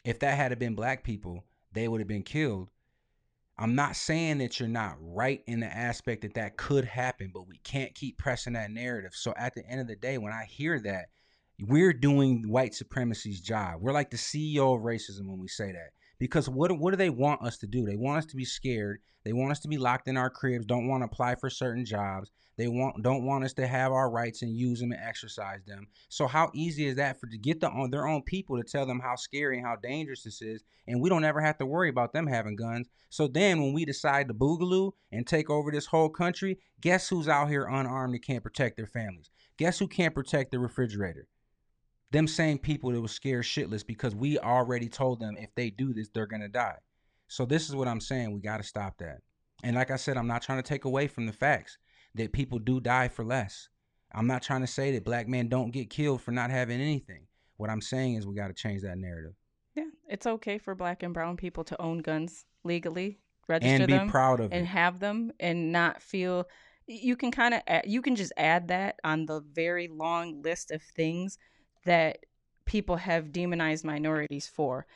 if 0.04 0.18
that 0.20 0.36
had 0.36 0.56
been 0.58 0.74
black 0.74 1.02
people, 1.02 1.44
they 1.72 1.88
would 1.88 2.00
have 2.00 2.08
been 2.08 2.22
killed. 2.22 2.68
I'm 3.56 3.74
not 3.74 3.96
saying 3.96 4.38
that 4.38 4.58
you're 4.58 4.68
not 4.68 4.96
right 5.00 5.42
in 5.46 5.60
the 5.60 5.66
aspect 5.66 6.22
that 6.22 6.34
that 6.34 6.56
could 6.56 6.84
happen, 6.84 7.30
but 7.32 7.46
we 7.46 7.58
can't 7.58 7.94
keep 7.94 8.18
pressing 8.18 8.54
that 8.54 8.70
narrative. 8.70 9.12
So 9.14 9.32
at 9.36 9.54
the 9.54 9.66
end 9.66 9.80
of 9.80 9.86
the 9.86 9.96
day, 9.96 10.18
when 10.18 10.32
I 10.32 10.44
hear 10.44 10.80
that, 10.80 11.06
we're 11.60 11.92
doing 11.92 12.48
white 12.48 12.74
supremacy's 12.74 13.40
job. 13.40 13.80
We're 13.80 13.92
like 13.92 14.10
the 14.10 14.16
CEO 14.16 14.76
of 14.76 14.82
racism 14.82 15.28
when 15.28 15.38
we 15.38 15.46
say 15.48 15.70
that. 15.70 15.90
Because 16.18 16.48
what 16.48 16.72
what 16.78 16.90
do 16.90 16.96
they 16.96 17.10
want 17.10 17.42
us 17.42 17.58
to 17.58 17.66
do? 17.66 17.84
They 17.84 17.96
want 17.96 18.18
us 18.18 18.26
to 18.26 18.36
be 18.36 18.44
scared. 18.44 19.00
They 19.24 19.32
want 19.32 19.52
us 19.52 19.60
to 19.60 19.68
be 19.68 19.78
locked 19.78 20.06
in 20.06 20.16
our 20.16 20.30
cribs, 20.30 20.66
don't 20.66 20.86
want 20.86 21.00
to 21.00 21.06
apply 21.06 21.36
for 21.36 21.48
certain 21.48 21.84
jobs. 21.84 22.30
They 22.56 22.68
want 22.68 23.02
don't 23.02 23.24
want 23.24 23.44
us 23.44 23.52
to 23.54 23.66
have 23.66 23.90
our 23.90 24.10
rights 24.10 24.42
and 24.42 24.56
use 24.56 24.80
them 24.80 24.92
and 24.92 25.00
exercise 25.02 25.64
them. 25.66 25.88
So 26.08 26.26
how 26.26 26.50
easy 26.54 26.86
is 26.86 26.96
that 26.96 27.18
for 27.18 27.26
to 27.26 27.38
get 27.38 27.60
the 27.60 27.68
on 27.68 27.90
their 27.90 28.06
own 28.06 28.22
people 28.22 28.56
to 28.56 28.62
tell 28.62 28.86
them 28.86 29.00
how 29.00 29.16
scary 29.16 29.58
and 29.58 29.66
how 29.66 29.76
dangerous 29.76 30.22
this 30.22 30.40
is, 30.40 30.62
and 30.86 31.00
we 31.00 31.08
don't 31.08 31.24
ever 31.24 31.40
have 31.40 31.58
to 31.58 31.66
worry 31.66 31.88
about 31.88 32.12
them 32.12 32.26
having 32.26 32.54
guns. 32.54 32.88
So 33.10 33.26
then 33.26 33.60
when 33.60 33.72
we 33.72 33.84
decide 33.84 34.28
to 34.28 34.34
boogaloo 34.34 34.92
and 35.10 35.26
take 35.26 35.50
over 35.50 35.72
this 35.72 35.86
whole 35.86 36.10
country, 36.10 36.58
guess 36.80 37.08
who's 37.08 37.28
out 37.28 37.48
here 37.48 37.64
unarmed 37.64 38.14
and 38.14 38.24
can't 38.24 38.44
protect 38.44 38.76
their 38.76 38.86
families? 38.86 39.30
Guess 39.56 39.78
who 39.78 39.88
can't 39.88 40.14
protect 40.14 40.52
the 40.52 40.58
refrigerator? 40.58 41.26
Them 42.14 42.26
same 42.28 42.58
people 42.58 42.92
that 42.92 43.00
was 43.00 43.12
scared 43.12 43.44
shitless 43.44 43.86
because 43.86 44.14
we 44.14 44.38
already 44.38 44.88
told 44.88 45.20
them 45.20 45.36
if 45.36 45.54
they 45.54 45.70
do 45.70 45.92
this, 45.92 46.08
they're 46.08 46.26
gonna 46.26 46.48
die. 46.48 46.76
So 47.28 47.44
this 47.44 47.68
is 47.68 47.76
what 47.76 47.88
I'm 47.88 48.00
saying. 48.00 48.32
We 48.32 48.40
gotta 48.40 48.62
stop 48.62 48.98
that. 48.98 49.18
And 49.62 49.76
like 49.76 49.90
I 49.90 49.96
said, 49.96 50.16
I'm 50.16 50.26
not 50.28 50.42
trying 50.42 50.58
to 50.62 50.68
take 50.68 50.84
away 50.84 51.08
from 51.08 51.26
the 51.26 51.32
facts 51.32 51.78
that 52.14 52.32
people 52.32 52.58
do 52.58 52.80
die 52.80 53.08
for 53.08 53.24
less. 53.24 53.68
I'm 54.14 54.26
not 54.26 54.42
trying 54.42 54.60
to 54.60 54.66
say 54.66 54.92
that 54.92 55.04
black 55.04 55.26
men 55.28 55.48
don't 55.48 55.72
get 55.72 55.90
killed 55.90 56.22
for 56.22 56.30
not 56.30 56.50
having 56.50 56.80
anything. 56.80 57.26
What 57.56 57.70
I'm 57.70 57.80
saying 57.80 58.14
is 58.14 58.26
we 58.26 58.34
gotta 58.34 58.54
change 58.54 58.82
that 58.82 58.98
narrative 58.98 59.34
Yeah, 59.74 59.90
it's 60.08 60.26
okay 60.26 60.58
for 60.58 60.74
black 60.74 61.02
and 61.02 61.14
brown 61.14 61.36
people 61.36 61.64
to 61.64 61.82
own 61.82 61.98
guns 61.98 62.44
legally, 62.62 63.18
register 63.48 63.74
and 63.74 63.86
be 63.86 63.92
them, 63.94 64.08
proud 64.08 64.40
of 64.40 64.52
and 64.52 64.62
it. 64.62 64.66
have 64.68 65.00
them, 65.00 65.32
and 65.40 65.72
not 65.72 66.02
feel. 66.02 66.46
You 66.86 67.16
can 67.16 67.30
kind 67.32 67.54
of 67.54 67.62
you 67.86 68.02
can 68.02 68.14
just 68.14 68.32
add 68.36 68.68
that 68.68 69.00
on 69.02 69.26
the 69.26 69.40
very 69.40 69.88
long 69.88 70.42
list 70.42 70.70
of 70.70 70.82
things 70.82 71.38
that 71.84 72.18
people 72.64 72.96
have 72.96 73.32
demonized 73.32 73.84
minorities 73.84 74.46
for. 74.46 74.86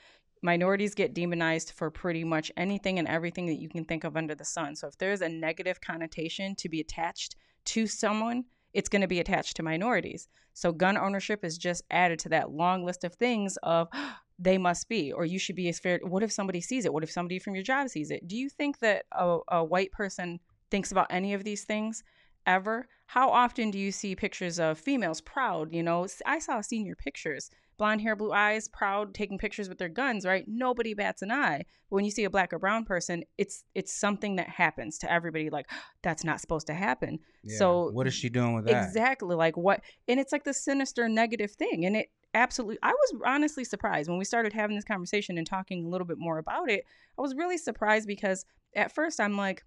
Minorities 0.43 0.95
get 0.95 1.15
demonized 1.15 1.73
for 1.73 1.91
pretty 1.91 2.25
much 2.25 2.51
anything 2.57 2.99
and 2.99 3.09
everything 3.09 3.47
that 3.47 3.61
you 3.61 3.69
can 3.69 3.85
think 3.85 4.05
of 4.05 4.17
under 4.17 4.35
the 4.35 4.45
sun. 4.45 4.77
So 4.77 4.87
if 4.87 4.97
there's 4.99 5.21
a 5.21 5.29
negative 5.29 5.81
connotation 5.81 6.55
to 6.57 6.69
be 6.69 6.81
attached 6.81 7.37
to 7.67 7.87
someone, 7.87 8.45
it's 8.73 8.89
going 8.89 9.03
to 9.03 9.09
be 9.09 9.21
attached 9.21 9.57
to 9.57 9.63
minorities. 9.63 10.29
So 10.55 10.73
gun 10.73 10.97
ownership 10.97 11.45
is 11.45 11.59
just 11.59 11.83
added 11.91 12.19
to 12.21 12.29
that 12.31 12.51
long 12.51 12.85
list 12.85 13.05
of 13.05 13.15
things 13.15 13.57
of 13.63 13.89
they 14.39 14.57
must 14.57 14.89
be 14.89 15.13
or 15.13 15.25
you 15.25 15.39
should 15.39 15.57
be 15.57 15.69
as 15.69 15.81
fair. 15.81 15.99
What 16.05 16.23
if 16.23 16.31
somebody 16.31 16.61
sees 16.61 16.85
it? 16.85 16.93
What 16.93 17.03
if 17.03 17.11
somebody 17.11 17.41
from 17.41 17.55
your 17.55 17.65
job 17.65 17.89
sees 17.89 18.13
it? 18.13 18.29
Do 18.29 18.37
you 18.37 18.49
think 18.49 18.79
that 18.79 19.07
a, 19.11 19.39
a 19.49 19.65
white 19.65 19.91
person 19.91 20.39
thinks 20.71 20.93
about 20.93 21.09
any 21.11 21.35
of 21.35 21.43
these 21.43 21.65
things 21.65 22.05
ever? 22.49 22.89
How 23.07 23.31
often 23.31 23.71
do 23.71 23.79
you 23.79 23.93
see 23.93 24.17
pictures 24.17 24.59
of 24.59 24.79
females 24.79 25.21
proud? 25.21 25.73
You 25.73 25.83
know, 25.83 26.07
I 26.27 26.39
saw 26.41 26.61
senior 26.61 26.97
pictures, 26.97 27.51
blonde 27.77 28.01
hair, 28.01 28.17
blue 28.17 28.33
eyes, 28.33 28.69
proud, 28.69 29.15
taking 29.15 29.39
pictures 29.39 29.69
with 29.69 29.79
their 29.79 29.89
guns. 29.89 30.27
Right? 30.27 30.45
Nobody 30.49 30.95
bats 30.95 31.23
an 31.23 31.31
eye. 31.31 31.65
But 31.89 31.97
when 31.97 32.05
you 32.05 32.11
see 32.11 32.25
a 32.25 32.31
black 32.31 32.53
or 32.53 32.59
brown 32.59 32.85
person, 32.85 33.25
it's 33.37 33.65
it's 33.75 33.93
something 33.93 34.37
that 34.37 34.49
happens 34.49 34.99
to 34.99 35.13
everybody. 35.13 35.51
Like 35.51 35.67
that's 36.03 36.25
not 36.25 36.41
supposed 36.41 36.67
to 36.67 36.75
happen. 36.75 37.21
Yeah. 37.45 37.59
So 37.59 37.91
what 37.93 38.07
is 38.07 38.15
she 38.15 38.29
doing 38.29 38.55
with 38.55 38.65
that? 38.67 38.87
Exactly. 38.87 39.37
Like 39.37 39.57
what? 39.57 39.81
And 40.09 40.19
it's 40.19 40.33
like 40.33 40.45
the 40.45 40.55
sinister 40.55 41.09
negative 41.09 41.53
thing. 41.53 41.87
And 41.87 41.97
it 41.97 42.09
absolutely, 42.35 42.79
I 42.83 42.93
was 42.93 43.15
honestly 43.25 43.65
surprised 43.65 44.09
when 44.09 44.19
we 44.19 44.25
started 44.25 44.53
having 44.53 44.77
this 44.77 44.85
conversation 44.85 45.39
and 45.39 45.47
talking 45.47 45.85
a 45.85 45.89
little 45.89 46.07
bit 46.07 46.19
more 46.19 46.39
about 46.39 46.71
it. 46.71 46.85
I 47.19 47.23
was 47.23 47.35
really 47.35 47.59
surprised 47.59 48.07
because 48.07 48.45
at 48.75 48.95
first 48.95 49.21
I'm 49.21 49.37
like, 49.37 49.65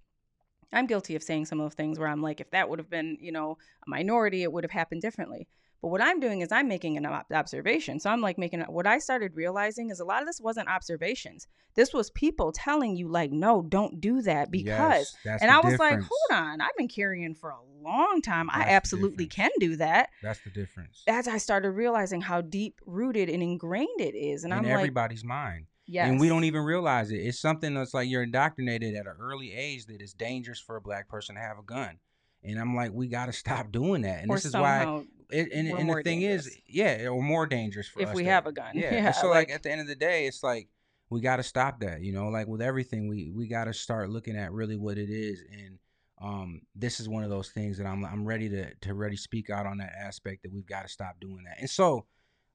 I'm 0.74 0.88
guilty 0.88 1.16
of 1.16 1.24
saying 1.24 1.46
some 1.46 1.60
of 1.60 1.66
those 1.66 1.76
things 1.76 2.00
where 2.00 2.08
I'm 2.08 2.22
like, 2.22 2.40
if 2.40 2.52
that 2.52 2.70
would 2.70 2.80
have 2.80 2.90
been, 2.90 3.18
you 3.20 3.32
know, 3.32 3.58
a 3.86 3.90
minority, 3.90 4.44
it 4.44 4.52
would 4.52 4.64
have 4.64 4.72
happened 4.72 5.02
differently. 5.02 5.48
But 5.82 5.88
what 5.88 6.02
I'm 6.02 6.20
doing 6.20 6.42
is 6.42 6.52
I'm 6.52 6.68
making 6.68 6.98
an 6.98 7.08
observation. 7.08 8.00
So 8.00 8.12
I'm 8.12 8.22
like 8.22 8.38
making 8.38 8.62
what 8.62 8.86
I 8.86 9.00
started 9.00 9.36
realizing 9.36 9.90
is 9.90 10.00
a 10.00 10.06
lot 10.06 10.22
of 10.22 10.28
this 10.28 10.40
wasn't 10.40 10.70
observations. 10.70 11.48
This 11.74 11.92
was 11.92 12.12
people 12.12 12.52
telling 12.52 12.96
you 12.96 13.08
like, 13.08 13.32
no, 13.32 13.64
don't 13.64 14.00
do 14.00 14.22
that 14.22 14.52
because. 14.52 15.16
Yes, 15.26 15.42
and 15.42 15.50
I 15.50 15.60
was 15.60 15.80
like, 15.80 16.00
hold 16.00 16.40
on, 16.40 16.62
I've 16.62 16.78
been 16.78 16.88
carrying 16.88 17.34
for 17.34 17.50
a 17.50 17.60
long 17.82 18.22
time. 18.22 18.48
That's 18.54 18.70
I 18.70 18.74
absolutely 18.74 19.26
can 19.26 19.50
do 19.60 19.76
that. 19.78 20.10
That's 20.22 20.40
the 20.42 20.52
difference. 20.52 21.02
As 21.08 21.28
I 21.28 21.38
started 21.38 21.72
realizing 21.72 22.22
how 22.22 22.42
deep 22.42 22.80
rooted 22.86 23.28
and 23.28 23.42
ingrained 23.42 24.00
it 24.00 24.14
is, 24.14 24.44
and 24.44 24.54
in 24.54 24.60
I'm 24.60 24.66
like, 24.66 24.74
everybody's 24.74 25.24
mind. 25.24 25.66
Yes, 25.92 26.08
And 26.10 26.20
we 26.20 26.30
don't 26.30 26.44
even 26.46 26.62
realize 26.62 27.12
it. 27.12 27.18
It's 27.18 27.40
something 27.40 27.74
that's 27.74 27.94
like 27.94 28.10
you're 28.10 28.24
indoctrinated 28.24 28.96
at 28.96 29.06
an 29.06 29.16
early 29.20 29.54
age 29.54 29.86
that 29.88 30.02
it's 30.02 30.14
dangerous 30.14 30.60
for 30.60 30.76
a 30.78 30.82
black 30.82 31.08
person 31.08 31.36
to 31.36 31.42
have 31.42 31.60
a 31.60 31.64
gun. 31.64 32.00
And 32.44 32.60
I'm 32.60 32.76
like, 32.76 32.92
we 32.94 33.08
got 33.08 33.28
to 33.28 33.34
stop 33.44 33.72
doing 33.72 34.04
that. 34.04 34.22
And 34.22 34.32
or 34.32 34.36
this 34.36 34.46
is 34.46 34.54
why. 34.54 35.04
It, 35.30 35.50
and 35.54 35.68
and 35.70 35.90
the 35.90 36.02
thing 36.04 36.20
dangerous. 36.20 36.48
is, 36.48 36.58
yeah, 36.68 37.08
or 37.08 37.22
more 37.24 37.46
dangerous 37.46 37.88
for 37.88 38.02
us. 38.02 38.10
If 38.10 38.16
we 38.16 38.24
to- 38.24 38.30
have 38.30 38.48
a 38.48 38.52
gun. 38.52 38.72
Yeah. 38.74 38.94
Yeah, 38.94 39.12
so 39.12 39.28
like, 39.28 39.48
like- 39.48 39.56
at 39.56 39.64
the 39.64 39.72
end 39.72 39.82
of 39.82 39.88
the 39.88 39.96
day, 39.96 40.26
it's 40.28 40.44
like 40.44 40.68
we 41.10 41.22
got 41.22 41.38
to 41.38 41.44
stop 41.44 41.82
that. 41.82 42.02
You 42.02 42.14
know, 42.14 42.30
like 42.30 42.48
with 42.48 42.62
everything, 42.62 43.08
we 43.08 43.32
we 43.36 43.48
got 43.48 43.66
to 43.66 43.74
start 43.74 44.10
looking 44.10 44.36
at 44.36 44.52
really 44.52 44.76
what 44.78 44.98
it 44.98 45.10
is. 45.10 45.44
And 45.52 45.80
um, 46.22 46.62
this 46.76 47.00
is 47.00 47.08
one 47.10 47.24
of 47.24 47.30
those 47.30 47.50
things 47.50 47.78
that 47.78 47.86
I'm 47.86 48.04
I'm 48.06 48.26
ready 48.26 48.50
to 48.50 48.74
to 48.74 48.94
ready 48.94 49.16
speak 49.16 49.50
out 49.50 49.66
on 49.66 49.78
that 49.78 49.94
aspect 49.98 50.44
that 50.44 50.54
we've 50.54 50.66
got 50.66 50.84
to 50.84 50.90
stop 50.90 51.20
doing 51.20 51.44
that. 51.46 51.58
And 51.60 51.70
so, 51.70 52.06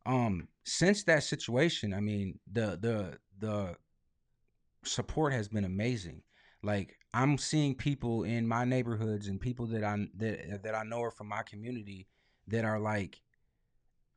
um, 0.05 0.49
since 0.65 1.05
that 1.05 1.23
situation, 1.23 1.95
I 1.95 2.01
mean, 2.01 2.39
the 2.53 2.79
the 2.81 3.19
the 3.39 3.77
support 4.85 5.33
has 5.33 5.49
been 5.49 5.65
amazing. 5.65 6.23
Like 6.63 6.99
I'm 7.15 7.39
seeing 7.39 7.75
people 7.75 8.25
in 8.25 8.47
my 8.47 8.65
neighborhoods 8.65 9.29
and 9.29 9.41
people 9.41 9.67
that 9.69 9.85
I 9.85 10.09
that 10.17 10.63
that 10.65 10.75
I 10.75 10.83
know 10.83 11.03
are 11.03 11.11
from 11.11 11.29
my 11.29 11.43
community 11.43 12.09
that 12.49 12.65
are 12.65 12.79
like, 12.79 13.21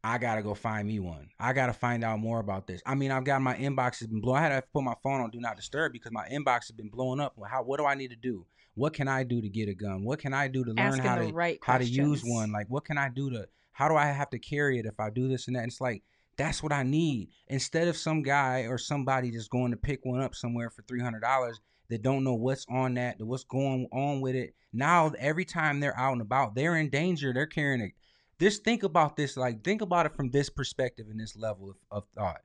I 0.04 0.18
gotta 0.18 0.42
go 0.42 0.54
find 0.54 0.88
me 0.88 1.00
one. 1.00 1.30
I 1.40 1.54
gotta 1.54 1.74
find 1.74 2.04
out 2.04 2.20
more 2.20 2.40
about 2.40 2.68
this. 2.68 2.82
I 2.86 2.96
mean, 2.96 3.12
I've 3.12 3.26
got 3.26 3.42
my 3.42 3.56
inbox 3.56 4.00
has 4.00 4.08
been 4.08 4.22
blown. 4.22 4.38
I 4.38 4.42
had 4.42 4.50
to 4.50 4.64
put 4.74 4.84
my 4.84 4.96
phone 5.04 5.22
on 5.22 5.30
do 5.30 5.40
not 5.40 5.56
disturb 5.56 5.94
because 5.94 6.12
my 6.12 6.28
inbox 6.30 6.68
has 6.68 6.72
been 6.72 6.90
blowing 6.90 7.20
up. 7.20 7.36
How 7.48 7.64
what 7.64 7.78
do 7.78 7.86
I 7.86 7.96
need 7.96 8.12
to 8.12 8.16
do? 8.16 8.46
What 8.76 8.94
can 8.94 9.08
I 9.08 9.24
do 9.24 9.42
to 9.42 9.50
get 9.50 9.68
a 9.68 9.74
gun? 9.74 10.04
What 10.04 10.20
can 10.20 10.34
I 10.34 10.48
do 10.48 10.64
to 10.64 10.72
learn 10.72 10.80
Asking 10.80 11.04
how 11.04 11.16
to 11.16 11.34
right 11.34 11.60
how 11.62 11.78
to 11.78 11.86
use 11.86 12.22
one? 12.24 12.52
Like 12.52 12.68
what 12.70 12.86
can 12.86 12.98
I 12.98 13.10
do 13.10 13.30
to 13.32 13.48
how 13.74 13.88
do 13.88 13.96
I 13.96 14.06
have 14.06 14.30
to 14.32 14.40
carry 14.40 14.80
it 14.80 14.86
if 14.86 15.00
I 15.00 15.10
do 15.10 15.28
this 15.28 15.48
and 15.48 15.56
that? 15.56 15.64
And 15.64 15.72
it's 15.72 15.82
like 15.82 16.04
that's 16.40 16.64
what 16.64 16.74
I 16.74 16.82
need. 16.84 17.30
Instead 17.50 17.88
of 17.88 17.98
some 17.98 18.24
guy 18.24 18.62
or 18.62 18.80
somebody 18.80 19.30
just 19.32 19.52
going 19.52 19.72
to 19.72 19.78
pick 19.78 20.00
one 20.04 20.22
up 20.24 20.34
somewhere 20.34 20.72
for 20.72 20.82
three 20.84 21.02
hundred 21.02 21.22
dollars 21.22 21.62
that 21.90 22.02
don't 22.04 22.24
know 22.24 22.36
what's 22.36 22.66
on 22.70 22.96
that, 22.96 23.18
what's 23.22 23.44
going 23.44 23.88
on 23.94 24.22
with 24.22 24.36
it. 24.36 24.56
Now 24.74 25.12
every 25.20 25.46
time 25.46 25.80
they're 25.80 25.98
out 26.00 26.14
and 26.14 26.22
about, 26.22 26.56
they're 26.56 26.78
in 26.78 26.90
danger. 26.90 27.34
They're 27.34 27.48
carrying 27.48 27.82
it. 27.82 27.94
just 28.40 28.64
think 28.64 28.84
about 28.84 29.16
this 29.18 29.38
like 29.38 29.64
think 29.64 29.82
about 29.82 30.06
it 30.08 30.16
from 30.16 30.32
this 30.32 30.50
perspective 30.50 31.08
and 31.12 31.20
this 31.20 31.36
level 31.36 31.70
of, 31.72 31.78
of 31.92 32.04
thought 32.16 32.42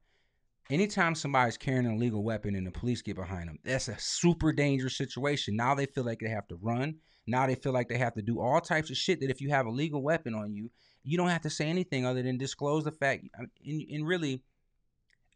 anytime 0.71 1.15
somebody's 1.15 1.57
carrying 1.59 1.87
an 1.87 1.95
illegal 1.95 2.25
weapon 2.25 2.57
and 2.57 2.67
the 2.67 2.71
police 2.71 3.03
get 3.03 3.17
behind 3.17 3.49
them 3.49 3.59
that's 3.65 3.89
a 3.89 3.99
super 3.99 4.53
dangerous 4.53 4.97
situation 4.97 5.57
now 5.57 5.75
they 5.75 5.87
feel 5.87 6.05
like 6.05 6.21
they 6.21 6.29
have 6.29 6.49
to 6.49 6.57
run 6.63 6.97
now 7.27 7.47
they 7.47 7.55
feel 7.55 7.73
like 7.73 7.89
they 7.89 7.99
have 7.99 8.15
to 8.15 8.23
do 8.23 8.41
all 8.41 8.61
types 8.61 8.91
of 8.91 8.97
shit 8.97 9.21
that 9.21 9.31
if 9.31 9.41
you 9.41 9.51
have 9.51 9.67
a 9.67 9.71
legal 9.71 10.03
weapon 10.03 10.35
on 10.35 10.53
you 10.55 10.71
you 11.05 11.17
don't 11.17 11.29
have 11.29 11.43
to 11.43 11.51
say 11.51 11.67
anything 11.67 12.05
other 12.05 12.23
than 12.23 12.39
disclose 12.39 12.85
the 12.85 12.93
fact 12.93 13.25
and, 13.37 13.83
and 13.91 14.07
really 14.07 14.43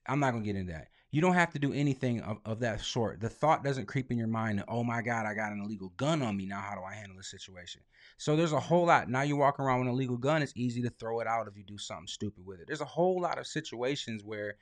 i'm 0.06 0.20
not 0.20 0.32
gonna 0.32 0.44
get 0.44 0.56
into 0.56 0.72
that 0.72 0.88
you 1.10 1.20
don't 1.20 1.34
have 1.34 1.52
to 1.52 1.58
do 1.58 1.72
anything 1.72 2.20
of, 2.22 2.38
of 2.44 2.60
that 2.60 2.80
sort 2.80 3.20
the 3.20 3.28
thought 3.28 3.64
doesn't 3.64 3.86
creep 3.86 4.10
in 4.10 4.18
your 4.18 4.26
mind 4.26 4.58
that, 4.58 4.66
oh 4.68 4.82
my 4.82 5.02
god 5.02 5.26
i 5.26 5.34
got 5.34 5.52
an 5.52 5.60
illegal 5.60 5.92
gun 5.96 6.22
on 6.22 6.36
me 6.36 6.46
now 6.46 6.60
how 6.60 6.74
do 6.74 6.82
i 6.82 6.94
handle 6.94 7.16
this 7.16 7.30
situation 7.30 7.80
so 8.18 8.34
there's 8.34 8.52
a 8.52 8.60
whole 8.60 8.86
lot. 8.86 9.08
Now 9.08 9.22
you 9.22 9.36
walk 9.36 9.60
around 9.60 9.78
with 9.78 9.88
an 9.88 9.94
illegal 9.94 10.16
gun, 10.16 10.42
it's 10.42 10.52
easy 10.56 10.82
to 10.82 10.90
throw 10.90 11.20
it 11.20 11.28
out 11.28 11.46
if 11.46 11.56
you 11.56 11.62
do 11.62 11.78
something 11.78 12.08
stupid 12.08 12.44
with 12.44 12.60
it. 12.60 12.66
There's 12.66 12.80
a 12.80 12.84
whole 12.84 13.20
lot 13.20 13.38
of 13.38 13.46
situations 13.46 14.24
where 14.24 14.56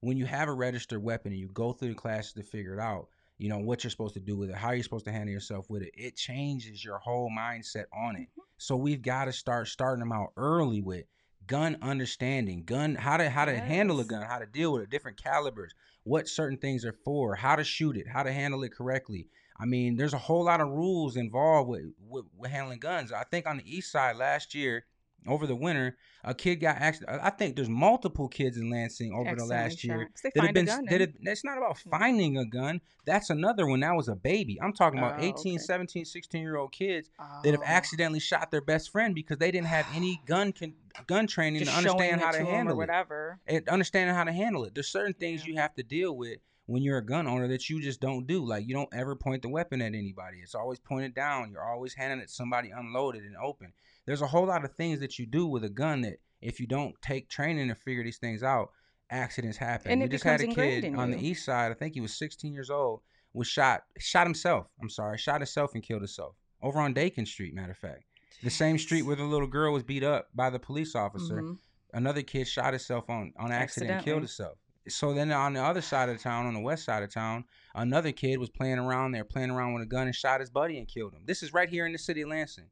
when 0.00 0.18
you 0.18 0.26
have 0.26 0.48
a 0.48 0.52
registered 0.52 1.02
weapon 1.02 1.32
and 1.32 1.40
you 1.40 1.48
go 1.48 1.72
through 1.72 1.88
the 1.88 1.94
classes 1.94 2.34
to 2.34 2.42
figure 2.42 2.74
it 2.74 2.80
out, 2.80 3.08
you 3.38 3.48
know, 3.48 3.58
what 3.58 3.82
you're 3.82 3.90
supposed 3.90 4.14
to 4.14 4.20
do 4.20 4.36
with 4.36 4.50
it, 4.50 4.56
how 4.56 4.72
you're 4.72 4.82
supposed 4.82 5.04
to 5.06 5.12
handle 5.12 5.32
yourself 5.32 5.66
with 5.70 5.82
it, 5.82 5.92
it 5.94 6.16
changes 6.16 6.84
your 6.84 6.98
whole 6.98 7.30
mindset 7.30 7.84
on 7.96 8.16
it. 8.16 8.22
Mm-hmm. 8.22 8.42
So 8.58 8.76
we've 8.76 9.02
got 9.02 9.26
to 9.26 9.32
start 9.32 9.68
starting 9.68 10.00
them 10.00 10.12
out 10.12 10.32
early 10.36 10.82
with 10.82 11.04
gun 11.46 11.78
understanding, 11.80 12.64
gun 12.64 12.94
how 12.96 13.16
to 13.16 13.30
how 13.30 13.44
to 13.44 13.56
handle 13.56 14.00
a 14.00 14.04
gun, 14.04 14.22
how 14.22 14.38
to 14.38 14.46
deal 14.46 14.72
with 14.72 14.82
it, 14.82 14.90
different 14.90 15.22
calibers, 15.22 15.72
what 16.02 16.28
certain 16.28 16.58
things 16.58 16.84
are 16.84 16.96
for, 17.04 17.36
how 17.36 17.56
to 17.56 17.64
shoot 17.64 17.96
it, 17.96 18.06
how 18.06 18.22
to 18.22 18.32
handle 18.32 18.64
it 18.64 18.74
correctly. 18.74 19.28
I 19.60 19.64
mean, 19.64 19.96
there's 19.96 20.14
a 20.14 20.18
whole 20.18 20.44
lot 20.44 20.60
of 20.60 20.68
rules 20.68 21.16
involved 21.16 21.68
with, 21.68 21.86
with, 21.98 22.26
with 22.36 22.50
handling 22.50 22.78
guns. 22.78 23.12
I 23.12 23.24
think 23.24 23.46
on 23.46 23.56
the 23.56 23.76
east 23.76 23.90
side 23.90 24.16
last 24.16 24.54
year, 24.54 24.84
over 25.26 25.46
the 25.46 25.56
winter, 25.56 25.96
a 26.24 26.34
kid 26.34 26.56
got 26.56 26.76
actually. 26.78 27.06
I 27.08 27.30
think 27.30 27.56
there's 27.56 27.68
multiple 27.68 28.28
kids 28.28 28.56
in 28.56 28.70
Lansing 28.70 29.12
over 29.12 29.34
the 29.34 29.44
last 29.44 29.82
year 29.84 30.02
shot. 30.02 30.14
'Cause 30.14 30.22
They 30.22 30.30
that 30.34 30.44
have 30.44 30.54
been. 30.54 30.66
That 30.66 31.00
have, 31.00 31.12
that's 31.22 31.44
not 31.44 31.58
about 31.58 31.78
hmm. 31.80 31.90
finding 31.90 32.38
a 32.38 32.44
gun. 32.44 32.80
That's 33.04 33.30
another 33.30 33.66
one. 33.66 33.80
That 33.80 33.94
was 33.96 34.08
a 34.08 34.14
baby. 34.16 34.60
I'm 34.60 34.72
talking 34.72 34.98
about 34.98 35.20
Oh, 35.20 35.24
18, 35.24 35.56
okay. 35.56 35.58
17, 35.58 36.04
16 36.04 36.42
year 36.42 36.56
old 36.56 36.72
kids 36.72 37.10
that 37.42 37.50
have 37.52 37.60
Oh. 37.60 37.64
accidentally 37.66 38.20
shot 38.20 38.50
their 38.50 38.60
best 38.60 38.90
friend 38.90 39.14
because 39.14 39.38
they 39.38 39.50
didn't 39.50 39.66
have 39.68 39.86
any 39.94 40.20
gun 40.26 40.52
con- 40.52 40.74
gun 41.06 41.26
training 41.26 41.60
Just 41.60 41.72
to 41.72 41.76
understand 41.78 42.20
how 42.20 42.30
it 42.30 42.32
to 42.32 42.38
to 42.38 42.44
handle 42.44 42.74
it 42.74 42.76
whatever. 42.76 43.38
and 43.46 43.68
understanding 43.68 44.14
how 44.14 44.24
to 44.24 44.32
handle 44.32 44.64
it. 44.64 44.74
There's 44.74 44.88
certain 44.88 45.14
things 45.14 45.42
Yeah. 45.46 45.52
you 45.54 45.58
have 45.60 45.74
to 45.76 45.82
deal 45.82 46.16
with 46.16 46.38
when 46.66 46.82
you're 46.82 46.98
a 46.98 47.04
gun 47.04 47.26
owner 47.26 47.48
that 47.48 47.70
you 47.70 47.80
just 47.80 48.00
don't 48.00 48.26
do. 48.26 48.44
Like 48.44 48.66
you 48.68 48.74
don't 48.74 48.92
ever 48.92 49.14
point 49.16 49.42
the 49.42 49.48
weapon 49.48 49.80
at 49.80 49.94
anybody. 49.94 50.38
It's 50.42 50.54
always 50.54 50.78
pointed 50.78 51.14
down. 51.14 51.50
You're 51.50 51.64
always 51.64 51.94
handing 51.94 52.18
it 52.20 52.28
to 52.28 52.32
somebody 52.34 52.70
unloaded 52.70 53.22
and 53.24 53.36
open. 53.36 53.72
There's 54.08 54.22
a 54.22 54.26
whole 54.26 54.46
lot 54.46 54.64
of 54.64 54.72
things 54.72 55.00
that 55.00 55.18
you 55.18 55.26
do 55.26 55.46
with 55.46 55.64
a 55.64 55.68
gun 55.68 56.00
that 56.00 56.16
if 56.40 56.60
you 56.60 56.66
don't 56.66 56.94
take 57.02 57.28
training 57.28 57.68
to 57.68 57.74
figure 57.74 58.02
these 58.02 58.16
things 58.16 58.42
out, 58.42 58.70
accidents 59.10 59.58
happen. 59.58 59.90
And 59.92 60.00
we 60.00 60.08
just 60.08 60.24
had 60.24 60.40
a 60.40 60.46
kid 60.46 60.94
on 60.94 61.10
the 61.10 61.18
east 61.18 61.44
side. 61.44 61.70
I 61.70 61.74
think 61.74 61.92
he 61.92 62.00
was 62.00 62.16
16 62.16 62.54
years 62.54 62.70
old. 62.70 63.02
Was 63.34 63.46
shot 63.48 63.82
shot 63.98 64.26
himself. 64.26 64.66
I'm 64.80 64.88
sorry, 64.88 65.18
shot 65.18 65.42
himself 65.42 65.74
and 65.74 65.82
killed 65.82 66.00
himself 66.00 66.36
over 66.62 66.80
on 66.80 66.94
Dakin 66.94 67.26
Street. 67.26 67.52
Matter 67.54 67.72
of 67.72 67.76
fact, 67.76 68.04
the 68.42 68.48
same 68.48 68.78
street 68.78 69.02
where 69.02 69.14
the 69.14 69.24
little 69.24 69.46
girl 69.46 69.74
was 69.74 69.82
beat 69.82 70.02
up 70.02 70.30
by 70.34 70.48
the 70.48 70.58
police 70.58 70.94
officer 70.94 71.42
Mhm. 71.42 71.58
another 71.92 72.22
kid 72.22 72.48
shot 72.48 72.72
himself 72.72 73.10
on 73.10 73.34
on 73.36 73.52
accident 73.52 73.90
and 73.90 74.02
killed 74.04 74.20
himself. 74.22 74.56
So 74.88 75.12
then 75.12 75.30
on 75.30 75.52
the 75.52 75.62
other 75.62 75.82
side 75.82 76.08
of 76.08 76.16
the 76.16 76.22
town, 76.22 76.46
on 76.46 76.54
the 76.54 76.60
west 76.60 76.86
side 76.86 77.02
of 77.02 77.10
town, 77.10 77.44
another 77.74 78.10
kid 78.10 78.38
was 78.38 78.48
playing 78.48 78.78
around 78.78 79.12
there, 79.12 79.24
playing 79.24 79.50
around 79.50 79.74
with 79.74 79.82
a 79.82 79.86
gun 79.86 80.06
and 80.06 80.16
shot 80.16 80.40
his 80.40 80.48
buddy 80.48 80.78
and 80.78 80.88
killed 80.88 81.12
him. 81.12 81.20
This 81.26 81.42
is 81.42 81.52
right 81.52 81.68
here 81.68 81.84
in 81.84 81.92
the 81.92 81.98
city 81.98 82.22
of 82.22 82.30
Lansing. 82.30 82.70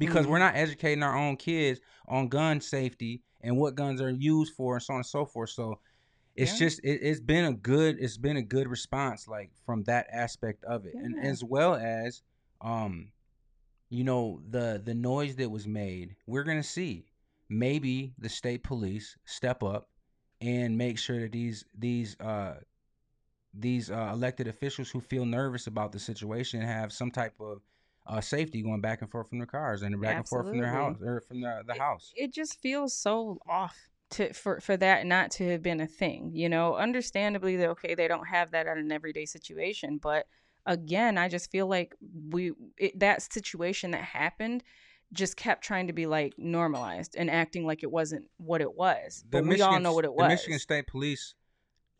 Because 0.00 0.26
Mhm. 0.26 0.30
we're 0.30 0.40
not 0.40 0.56
educating 0.56 1.04
our 1.04 1.16
own 1.16 1.36
kids 1.36 1.80
on 2.08 2.28
gun 2.28 2.60
safety 2.60 3.22
and 3.42 3.56
what 3.56 3.76
guns 3.76 4.00
are 4.02 4.10
used 4.10 4.54
for 4.56 4.74
and 4.74 4.82
so 4.82 4.94
on 4.94 4.98
and 5.00 5.06
so 5.06 5.26
forth. 5.26 5.50
So 5.50 5.80
it's 6.36 6.52
Yeah. 6.52 6.58
just 6.58 6.80
it, 6.84 7.00
it's 7.02 7.20
been 7.20 7.44
a 7.46 7.54
good 7.54 7.98
it's 8.00 8.18
been 8.18 8.38
a 8.38 8.42
good 8.42 8.68
response 8.68 9.28
like 9.28 9.52
from 9.66 9.84
that 9.84 10.08
aspect 10.12 10.64
of 10.64 10.86
it. 10.86 10.94
And 10.94 11.16
as 11.22 11.44
well 11.44 11.76
as 11.76 12.22
um 12.62 13.12
you 13.90 14.04
know 14.04 14.40
the 14.50 14.80
the 14.84 14.94
noise 14.94 15.36
that 15.36 15.50
was 15.50 15.66
made 15.66 16.16
we're 16.26 16.44
gonna 16.44 16.62
see 16.62 17.06
maybe 17.48 18.12
the 18.18 18.28
state 18.28 18.62
police 18.62 19.16
step 19.26 19.62
up 19.62 19.88
and 20.40 20.78
make 20.78 20.98
sure 20.98 21.20
that 21.20 21.32
these 21.32 21.64
these 21.78 22.18
uh 22.20 22.56
these 23.54 23.90
uh, 23.90 24.10
elected 24.12 24.46
officials 24.48 24.90
who 24.90 25.00
feel 25.00 25.24
nervous 25.26 25.66
about 25.66 25.92
the 25.92 25.98
situation 25.98 26.60
have 26.60 26.92
some 26.92 27.10
type 27.10 27.34
of 27.40 27.62
uh, 28.06 28.20
safety 28.20 28.62
going 28.62 28.80
back 28.80 29.02
and 29.02 29.10
forth 29.10 29.28
from 29.28 29.38
their 29.38 29.46
cars 29.46 29.82
and 29.82 30.00
back 30.00 30.16
and 30.16 30.28
forth 30.28 30.48
from 30.48 30.58
their 30.58 30.70
house 30.70 30.96
or 31.02 31.20
from 31.20 31.40
the, 31.40 31.62
the 31.66 31.74
house. 31.74 32.12
it 32.16 32.32
just 32.32 32.60
feels 32.60 32.94
so 32.94 33.38
off 33.48 33.76
to 34.10 34.32
for 34.32 34.58
for 34.60 34.76
that 34.76 35.06
not 35.06 35.30
to 35.30 35.48
have 35.48 35.62
been 35.62 35.80
a 35.80 35.86
thing 35.86 36.30
you 36.34 36.48
know 36.48 36.74
understandably 36.74 37.56
that 37.56 37.68
okay 37.68 37.94
they 37.94 38.08
don't 38.08 38.26
have 38.26 38.50
that 38.50 38.66
at 38.66 38.76
an 38.76 38.90
everyday 38.90 39.24
situation 39.24 39.98
but 40.02 40.26
again 40.66 41.16
i 41.16 41.28
just 41.28 41.50
feel 41.52 41.68
like 41.68 41.94
we 42.30 42.50
it, 42.76 42.98
that 42.98 43.22
situation 43.22 43.92
that 43.92 44.02
happened 44.02 44.64
just 45.12 45.36
kept 45.36 45.62
trying 45.62 45.86
to 45.86 45.92
be 45.92 46.06
like 46.06 46.34
normalized 46.38 47.14
and 47.16 47.30
acting 47.30 47.64
like 47.64 47.82
it 47.84 47.90
wasn't 47.90 48.24
what 48.38 48.60
it 48.60 48.74
was 48.74 49.24
but 49.30 49.44
we 49.46 49.60
all 49.60 49.78
know 49.78 49.92
what 49.92 50.04
it 50.04 50.10
The 50.16 50.22
was 50.22 50.28
Michigan 50.28 50.58
State 50.58 50.86
Police, 50.88 51.34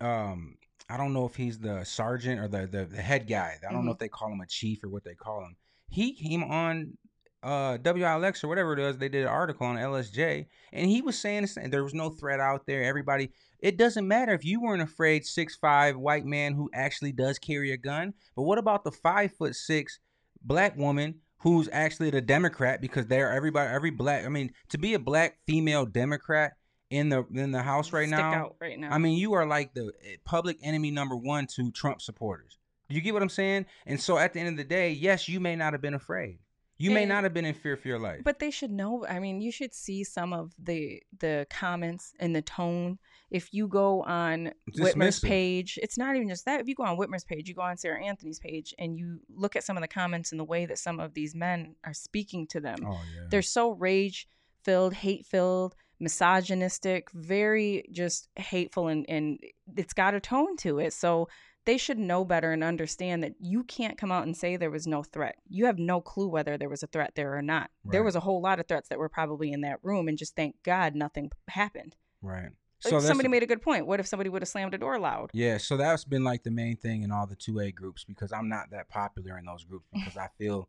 um, 0.00 0.56
I 0.88 0.96
don't 0.96 1.12
know 1.12 1.26
if 1.26 1.36
he's 1.36 1.58
the 1.60 1.84
sergeant 1.84 2.40
or 2.40 2.48
the 2.48 2.66
the, 2.66 2.84
the 2.86 3.00
head 3.02 3.28
guy. 3.28 3.56
I 3.68 3.72
don't 3.72 3.84
know 3.84 3.90
Mhm. 3.92 3.94
if 3.94 3.98
they 4.00 4.08
call 4.08 4.32
him 4.32 4.40
a 4.40 4.46
chief 4.46 4.82
or 4.82 4.88
what 4.88 5.04
they 5.04 5.14
call 5.14 5.44
him. 5.44 5.56
He 5.90 6.14
came 6.14 6.44
on 6.44 6.96
uh 7.42 7.78
WILX 7.78 8.44
or 8.44 8.48
whatever 8.48 8.74
it 8.74 8.78
is. 8.78 8.98
They 8.98 9.08
did 9.08 9.22
an 9.22 9.28
article 9.28 9.66
on 9.66 9.76
LSJ, 9.76 10.46
and 10.72 10.90
he 10.90 11.02
was 11.02 11.18
saying 11.18 11.48
there 11.66 11.84
was 11.84 11.94
no 11.94 12.10
threat 12.10 12.40
out 12.40 12.66
there. 12.66 12.82
Everybody, 12.82 13.32
it 13.60 13.76
doesn't 13.76 14.06
matter 14.06 14.32
if 14.32 14.44
you 14.44 14.60
weren't 14.60 14.82
afraid. 14.82 15.26
Six 15.26 15.56
five 15.56 15.96
white 15.96 16.24
man 16.24 16.54
who 16.54 16.70
actually 16.74 17.12
does 17.12 17.38
carry 17.38 17.72
a 17.72 17.76
gun, 17.76 18.14
but 18.36 18.42
what 18.42 18.58
about 18.58 18.84
the 18.84 18.92
five 18.92 19.32
foot 19.32 19.54
six 19.56 19.98
black 20.42 20.76
woman? 20.76 21.20
Who's 21.42 21.70
actually 21.72 22.10
the 22.10 22.20
Democrat 22.20 22.82
because 22.82 23.06
they're 23.06 23.32
everybody 23.32 23.72
every 23.72 23.90
black 23.90 24.26
I 24.26 24.28
mean 24.28 24.52
to 24.68 24.78
be 24.78 24.92
a 24.92 24.98
black 24.98 25.38
female 25.46 25.86
Democrat 25.86 26.52
in 26.90 27.08
the 27.08 27.24
in 27.32 27.52
the 27.52 27.62
house 27.62 27.92
right 27.92 28.08
stick 28.08 28.18
now. 28.18 28.52
right 28.60 28.78
now 28.78 28.90
I 28.90 28.98
mean, 28.98 29.16
you 29.16 29.32
are 29.32 29.46
like 29.46 29.72
the 29.74 29.92
eh, 30.04 30.16
public 30.24 30.58
enemy 30.62 30.90
number 30.90 31.16
one 31.16 31.46
to 31.54 31.70
Trump 31.70 32.02
supporters. 32.02 32.58
Do 32.90 32.96
you 32.96 33.00
get 33.00 33.14
what 33.14 33.22
I'm 33.22 33.28
saying? 33.30 33.64
And 33.86 33.98
so 34.00 34.18
at 34.18 34.32
the 34.34 34.40
end 34.40 34.48
of 34.50 34.56
the 34.56 34.64
day, 34.64 34.90
yes, 34.90 35.28
you 35.28 35.40
may 35.40 35.56
not 35.56 35.72
have 35.72 35.80
been 35.80 35.94
afraid. 35.94 36.40
You 36.76 36.90
may 36.90 37.02
And- 37.02 37.10
not 37.10 37.24
have 37.24 37.34
been 37.34 37.44
in 37.44 37.54
fear 37.54 37.76
for 37.76 37.88
your 37.88 37.98
life. 37.98 38.22
But 38.24 38.38
they 38.38 38.50
should 38.50 38.70
know. 38.70 39.04
I 39.06 39.18
mean, 39.18 39.40
you 39.42 39.52
should 39.52 39.74
see 39.74 40.02
some 40.02 40.32
of 40.32 40.52
the 40.58 41.02
the 41.18 41.46
comments 41.50 42.14
and 42.18 42.34
the 42.34 42.40
tone. 42.42 42.98
If 43.30 43.52
you 43.54 43.68
go 43.68 44.02
on 44.02 44.52
Whitmer's 44.76 45.20
page, 45.20 45.78
it's 45.82 45.98
not 45.98 46.16
even 46.16 46.28
just 46.28 46.46
that. 46.46 46.58
If 46.60 46.66
you 46.68 46.74
go 46.74 46.82
on 46.84 46.96
Whitmer's 46.96 47.22
page, 47.24 47.48
you 47.48 47.54
go 47.54 47.60
on 47.62 47.76
Sarah 47.76 48.02
Anthony's 48.02 48.40
page, 48.40 48.74
and 48.78 48.96
you 48.98 49.20
look 49.28 49.54
at 49.56 49.62
some 49.62 49.76
of 49.76 49.82
the 49.82 49.88
comments 49.88 50.32
and 50.32 50.40
the 50.40 50.44
way 50.44 50.64
that 50.66 50.78
some 50.78 50.98
of 51.00 51.12
these 51.14 51.34
men 51.34 51.76
are 51.84 51.92
speaking 51.94 52.46
to 52.48 52.60
them, 52.60 52.78
Oh 52.84 52.92
yeah. 53.14 53.26
they're 53.30 53.42
so 53.42 53.70
rage 53.72 54.26
filled, 54.64 54.94
hate 54.94 55.26
filled, 55.26 55.76
misogynistic, 56.00 57.10
very 57.12 57.84
just 57.92 58.28
hateful, 58.36 58.88
and 58.88 59.04
and 59.08 59.38
it's 59.76 59.92
got 59.92 60.14
a 60.14 60.20
tone 60.20 60.56
to 60.58 60.78
it. 60.78 60.92
So 60.92 61.28
they 61.66 61.76
should 61.76 61.98
know 61.98 62.24
better 62.24 62.52
and 62.52 62.64
understand 62.64 63.22
that 63.22 63.34
you 63.38 63.62
can't 63.64 63.98
come 63.98 64.10
out 64.10 64.24
and 64.24 64.36
say 64.36 64.56
there 64.56 64.70
was 64.70 64.86
no 64.86 65.02
threat. 65.02 65.36
You 65.48 65.66
have 65.66 65.78
no 65.78 66.00
clue 66.00 66.28
whether 66.28 66.56
there 66.56 66.68
was 66.70 66.82
a 66.82 66.86
threat 66.86 67.12
there 67.14 67.36
or 67.36 67.42
not. 67.42 67.70
There 67.84 68.02
was 68.02 68.16
a 68.16 68.20
whole 68.20 68.40
lot 68.40 68.58
of 68.60 68.66
threats 68.66 68.88
that 68.88 68.98
were 68.98 69.08
probably 69.10 69.52
in 69.52 69.60
that 69.62 69.78
room, 69.82 70.08
and 70.08 70.16
just 70.18 70.34
thank 70.36 70.56
God 70.62 70.94
nothing 70.94 71.30
happened. 71.48 71.96
right. 72.22 72.50
So 72.82 72.92
that's- 72.92 73.06
somebody 73.08 73.28
made 73.28 73.42
a 73.42 73.46
good 73.46 73.60
point. 73.60 73.86
What 73.86 74.00
if 74.00 74.06
somebody 74.06 74.30
would 74.30 74.40
have 74.40 74.48
slammed 74.48 74.72
a 74.72 74.78
door 74.78 74.98
loud? 74.98 75.28
Yeah, 75.34 75.58
so 75.58 75.76
that's 75.76 76.02
been 76.06 76.24
like 76.24 76.44
the 76.44 76.50
main 76.50 76.76
thing 76.78 77.02
in 77.02 77.12
all 77.12 77.26
the 77.26 77.36
2A 77.36 77.72
groups 77.74 78.04
because 78.04 78.32
I'm 78.32 78.48
not 78.48 78.70
that 78.70 78.88
popular 78.88 79.36
in 79.36 79.44
those 79.44 79.64
groups 79.64 79.84
because 79.92 80.16
I 80.16 80.28
feel 80.38 80.66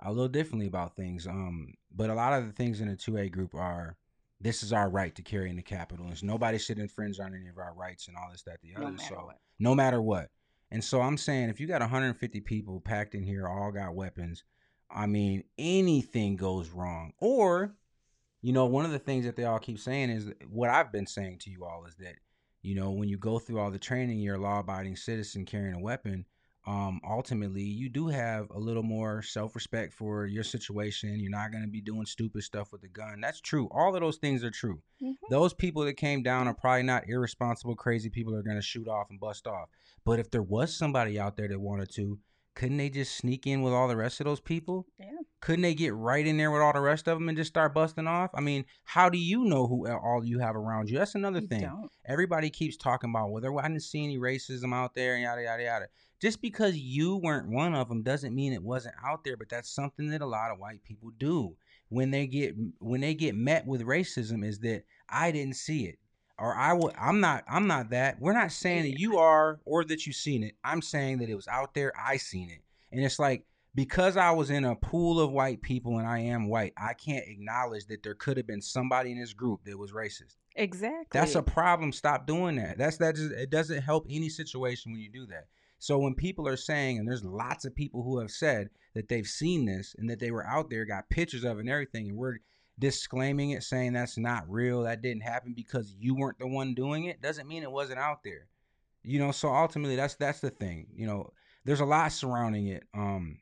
a 0.00 0.08
little 0.10 0.26
differently 0.28 0.66
about 0.68 0.96
things. 0.96 1.26
Um, 1.26 1.74
but 1.94 2.08
a 2.08 2.14
lot 2.14 2.32
of 2.32 2.46
the 2.46 2.52
things 2.54 2.80
in 2.80 2.88
the 2.88 2.96
2A 2.96 3.28
group 3.30 3.54
are 3.54 3.98
this 4.40 4.62
is 4.62 4.72
our 4.72 4.88
right 4.88 5.14
to 5.14 5.22
carry 5.22 5.50
in 5.50 5.56
the 5.56 5.62
capital. 5.62 6.06
And 6.06 6.22
nobody 6.22 6.58
should 6.58 6.78
infringe 6.78 7.20
on 7.20 7.34
any 7.34 7.48
of 7.48 7.58
our 7.58 7.74
rights 7.74 8.08
and 8.08 8.16
all 8.16 8.28
this, 8.30 8.42
that, 8.44 8.60
the 8.62 8.72
No 8.76 8.86
other. 8.86 8.92
matter 8.92 9.04
so 9.08 9.14
what. 9.26 9.38
no 9.58 9.74
matter 9.74 10.00
what. 10.02 10.30
And 10.70 10.82
so 10.82 11.00
I'm 11.00 11.16
saying 11.18 11.48
if 11.50 11.60
you 11.60 11.66
got 11.66 11.80
150 11.80 12.40
people 12.40 12.80
packed 12.80 13.14
in 13.14 13.22
here, 13.22 13.46
all 13.46 13.70
got 13.72 13.94
weapons, 13.94 14.44
I 14.90 15.06
mean, 15.06 15.44
anything 15.58 16.36
goes 16.36 16.70
wrong. 16.70 17.12
Or, 17.18 17.74
you 18.40 18.52
know, 18.52 18.66
one 18.66 18.84
of 18.84 18.92
the 18.92 18.98
things 18.98 19.24
that 19.24 19.36
they 19.36 19.44
all 19.44 19.58
keep 19.58 19.78
saying 19.78 20.10
is 20.10 20.30
what 20.48 20.70
I've 20.70 20.92
been 20.92 21.06
saying 21.06 21.38
to 21.40 21.50
you 21.50 21.64
all 21.64 21.84
is 21.86 21.94
that, 21.96 22.14
you 22.62 22.74
know, 22.74 22.90
when 22.90 23.08
you 23.08 23.18
go 23.18 23.38
through 23.38 23.58
all 23.58 23.70
the 23.70 23.78
training, 23.78 24.18
you're 24.20 24.36
a 24.36 24.40
law 24.40 24.60
abiding 24.60 24.96
citizen 24.96 25.44
carrying 25.44 25.74
a 25.74 25.80
weapon 25.80 26.24
um, 26.70 27.00
ultimately 27.08 27.62
you 27.62 27.88
do 27.88 28.06
have 28.06 28.48
a 28.50 28.58
little 28.58 28.84
more 28.84 29.22
self-respect 29.22 29.92
for 29.92 30.26
your 30.26 30.44
situation. 30.44 31.18
You're 31.18 31.30
not 31.30 31.50
going 31.50 31.64
to 31.64 31.70
be 31.70 31.80
doing 31.80 32.06
stupid 32.06 32.44
stuff 32.44 32.70
with 32.70 32.80
the 32.82 32.88
gun. 32.88 33.20
That's 33.20 33.40
true. 33.40 33.68
All 33.72 33.92
of 33.92 34.00
those 34.00 34.18
things 34.18 34.44
are 34.44 34.52
true. 34.52 34.80
Mm-hmm. 35.02 35.14
those 35.30 35.54
people 35.54 35.82
that 35.84 35.94
came 35.94 36.22
down 36.22 36.46
are 36.46 36.54
probably 36.54 36.82
not 36.82 37.08
irresponsible 37.08 37.74
crazy 37.74 38.10
people 38.10 38.34
that 38.34 38.40
are 38.40 38.42
going 38.42 38.56
to 38.56 38.62
shoot 38.62 38.86
off 38.86 39.06
and 39.10 39.18
bust 39.18 39.46
off. 39.46 39.68
But 40.04 40.20
if 40.20 40.30
there 40.30 40.42
was 40.42 40.76
somebody 40.76 41.18
out 41.18 41.36
there 41.36 41.48
that 41.48 41.58
wanted 41.60 41.90
to 41.94 42.18
couldn't 42.54 42.76
they 42.76 42.90
just 42.90 43.16
sneak 43.16 43.46
in 43.46 43.62
with 43.62 43.72
all 43.72 43.88
the 43.88 43.96
rest 43.96 44.20
of 44.20 44.26
those 44.26 44.40
people? 44.40 44.86
Yeah. 44.98 45.06
Couldn't 45.40 45.62
they 45.62 45.72
get 45.72 45.94
right 45.94 46.26
in 46.26 46.36
there 46.36 46.50
with 46.50 46.60
all 46.60 46.72
the 46.74 46.80
rest 46.80 47.08
of 47.08 47.16
them 47.16 47.28
and 47.28 47.38
just 47.38 47.48
start 47.48 47.72
busting 47.72 48.06
off? 48.06 48.30
I 48.34 48.40
mean 48.40 48.64
how 48.84 49.08
do 49.08 49.18
you 49.18 49.44
know 49.44 49.66
who 49.66 49.88
all 49.88 50.22
you 50.24 50.38
have 50.40 50.54
around 50.54 50.90
you? 50.90 50.98
That's 50.98 51.14
another 51.14 51.40
you 51.40 51.48
thing. 51.48 51.62
don't. 51.62 51.90
everybody 52.06 52.50
keeps 52.50 52.76
talking 52.76 53.10
about 53.10 53.30
well 53.30 53.58
i 53.58 53.68
didn't 53.68 53.82
see 53.82 54.04
any 54.04 54.18
racism 54.18 54.74
out 54.74 54.94
there 54.94 55.14
and 55.14 55.22
yada 55.22 55.42
yada 55.42 55.62
yada 55.62 55.86
just 56.20 56.42
because 56.42 56.76
you 56.76 57.16
weren't 57.16 57.48
one 57.48 57.74
of 57.74 57.88
them 57.88 58.02
doesn't 58.02 58.34
mean 58.34 58.52
it 58.52 58.62
wasn't 58.62 58.94
out 59.04 59.24
there 59.24 59.36
but 59.36 59.48
that's 59.48 59.70
something 59.70 60.10
that 60.10 60.20
a 60.20 60.26
lot 60.26 60.50
of 60.50 60.58
white 60.58 60.84
people 60.84 61.10
do. 61.18 61.56
When 61.88 62.10
they 62.10 62.26
get 62.26 62.54
when 62.78 63.00
they 63.00 63.14
get 63.14 63.34
met 63.34 63.66
with 63.66 63.82
racism 63.82 64.44
is 64.44 64.60
that 64.60 64.84
i 65.08 65.32
didn't 65.32 65.56
see 65.56 65.86
it 65.86 65.98
or 66.38 66.54
i 66.54 66.72
will 66.72 66.92
i'm 67.00 67.20
not 67.20 67.44
i'm 67.48 67.66
not 67.66 67.90
that. 67.90 68.20
We're 68.20 68.32
not 68.32 68.52
saying 68.52 68.84
that 68.84 69.00
you 69.00 69.18
are 69.18 69.60
or 69.64 69.84
that 69.84 70.06
you've 70.06 70.16
seen 70.16 70.44
it. 70.44 70.54
I'm 70.62 70.82
saying 70.82 71.18
that 71.18 71.28
it 71.28 71.34
was 71.34 71.48
out 71.48 71.74
there 71.74 71.92
i 71.98 72.16
seen 72.16 72.50
it. 72.50 72.62
And 72.92 73.04
it's 73.04 73.18
like 73.18 73.44
because 73.74 74.16
i 74.16 74.30
was 74.30 74.50
in 74.50 74.64
a 74.64 74.76
pool 74.76 75.20
of 75.20 75.32
white 75.32 75.62
people 75.62 75.98
and 75.98 76.06
i 76.06 76.18
am 76.18 76.48
white 76.48 76.72
i 76.76 76.92
can't 76.92 77.24
acknowledge 77.26 77.86
that 77.86 78.02
there 78.02 78.16
could 78.16 78.36
have 78.36 78.46
been 78.46 78.60
somebody 78.60 79.12
in 79.12 79.18
this 79.20 79.32
group 79.32 79.64
that 79.64 79.78
was 79.78 79.92
racist. 79.92 80.36
Exactly 80.54 81.06
that's 81.12 81.34
a 81.34 81.42
problem. 81.42 81.92
Stop 81.92 82.26
doing 82.26 82.56
that. 82.56 82.78
That's 82.78 82.98
that 82.98 83.16
just 83.16 83.32
it 83.32 83.50
doesn't 83.50 83.82
help 83.82 84.06
any 84.08 84.28
situation 84.28 84.92
when 84.92 85.00
you 85.00 85.10
do 85.10 85.26
that 85.26 85.46
so 85.80 85.98
when 85.98 86.14
people 86.14 86.46
are 86.46 86.58
saying, 86.58 86.98
and 86.98 87.08
there's 87.08 87.24
lots 87.24 87.64
of 87.64 87.74
people 87.74 88.02
who 88.02 88.18
have 88.20 88.30
said 88.30 88.68
that 88.94 89.08
they've 89.08 89.26
seen 89.26 89.64
this 89.64 89.96
and 89.98 90.10
that 90.10 90.20
they 90.20 90.30
were 90.30 90.46
out 90.46 90.68
there, 90.68 90.84
got 90.84 91.08
pictures 91.08 91.42
of 91.42 91.56
it 91.56 91.60
and 91.60 91.70
everything, 91.70 92.10
and 92.10 92.18
we're 92.18 92.36
disclaiming 92.78 93.52
it, 93.52 93.62
saying 93.62 93.94
that's 93.94 94.18
not 94.18 94.44
real, 94.46 94.82
that 94.82 95.00
didn't 95.00 95.22
happen 95.22 95.54
because 95.56 95.96
you 95.98 96.14
weren't 96.14 96.38
the 96.38 96.46
one 96.46 96.74
doing 96.74 97.06
it, 97.06 97.22
doesn't 97.22 97.48
mean 97.48 97.62
it 97.62 97.72
wasn't 97.72 97.98
out 97.98 98.22
there. 98.22 98.46
You 99.02 99.18
know, 99.18 99.32
so 99.32 99.48
ultimately 99.48 99.96
that's 99.96 100.16
that's 100.16 100.40
the 100.40 100.50
thing. 100.50 100.88
You 100.94 101.06
know, 101.06 101.32
there's 101.64 101.80
a 101.80 101.86
lot 101.86 102.12
surrounding 102.12 102.66
it 102.66 102.84
um 102.92 103.38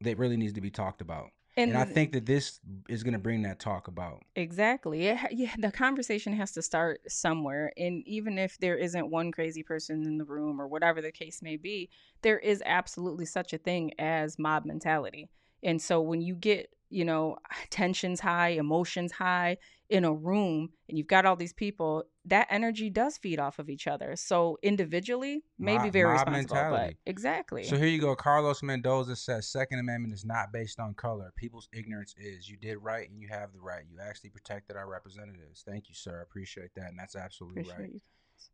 that 0.00 0.16
really 0.18 0.36
needs 0.36 0.52
to 0.52 0.60
be 0.60 0.70
talked 0.70 1.00
about. 1.00 1.30
And, 1.56 1.70
and 1.70 1.78
I 1.78 1.84
think 1.84 2.12
that 2.12 2.26
this 2.26 2.58
is 2.88 3.04
going 3.04 3.12
to 3.12 3.18
bring 3.18 3.42
that 3.42 3.60
talk 3.60 3.86
about. 3.86 4.22
Exactly. 4.34 5.06
It, 5.06 5.18
yeah, 5.30 5.54
the 5.58 5.70
conversation 5.70 6.32
has 6.32 6.50
to 6.52 6.62
start 6.62 7.00
somewhere. 7.06 7.72
And 7.76 8.02
even 8.06 8.38
if 8.38 8.58
there 8.58 8.76
isn't 8.76 9.10
one 9.10 9.30
crazy 9.30 9.62
person 9.62 10.04
in 10.04 10.18
the 10.18 10.24
room 10.24 10.60
or 10.60 10.66
whatever 10.66 11.00
the 11.00 11.12
case 11.12 11.42
may 11.42 11.56
be, 11.56 11.90
there 12.22 12.38
is 12.38 12.62
absolutely 12.66 13.26
such 13.26 13.52
a 13.52 13.58
thing 13.58 13.92
as 14.00 14.38
mob 14.38 14.64
mentality. 14.64 15.28
And 15.62 15.80
so 15.80 16.00
when 16.00 16.20
you 16.20 16.34
get, 16.34 16.70
you 16.94 17.04
know, 17.04 17.36
tensions 17.70 18.20
high, 18.20 18.50
emotions 18.50 19.12
high, 19.12 19.56
in 19.90 20.04
a 20.04 20.12
room 20.12 20.70
and 20.88 20.96
you've 20.96 21.06
got 21.06 21.26
all 21.26 21.36
these 21.36 21.52
people, 21.52 22.04
that 22.24 22.46
energy 22.50 22.88
does 22.88 23.18
feed 23.18 23.38
off 23.38 23.58
of 23.58 23.68
each 23.68 23.86
other. 23.86 24.16
So 24.16 24.58
individually, 24.62 25.44
maybe 25.58 25.90
very 25.90 26.12
responsible, 26.12 26.56
mentality. 26.56 26.96
but 27.04 27.10
exactly. 27.10 27.64
So 27.64 27.76
here 27.76 27.86
you 27.86 28.00
go. 28.00 28.16
Carlos 28.16 28.62
Mendoza 28.62 29.14
says 29.14 29.48
Second 29.48 29.80
Amendment 29.80 30.14
is 30.14 30.24
not 30.24 30.52
based 30.52 30.80
on 30.80 30.94
color. 30.94 31.32
People's 31.36 31.68
ignorance 31.72 32.14
is. 32.18 32.48
You 32.48 32.56
did 32.56 32.78
right 32.78 33.08
and 33.08 33.20
you 33.20 33.28
have 33.28 33.52
the 33.52 33.60
right. 33.60 33.84
You 33.90 33.98
actually 34.02 34.30
protected 34.30 34.76
our 34.76 34.88
representatives. 34.88 35.62
Thank 35.66 35.88
you, 35.88 35.94
sir. 35.94 36.20
I 36.20 36.22
appreciate 36.22 36.70
that, 36.76 36.88
and 36.88 36.98
that's 36.98 37.14
absolutely 37.14 37.62
appreciate 37.62 37.80
right. 37.80 37.92
You. 37.92 38.00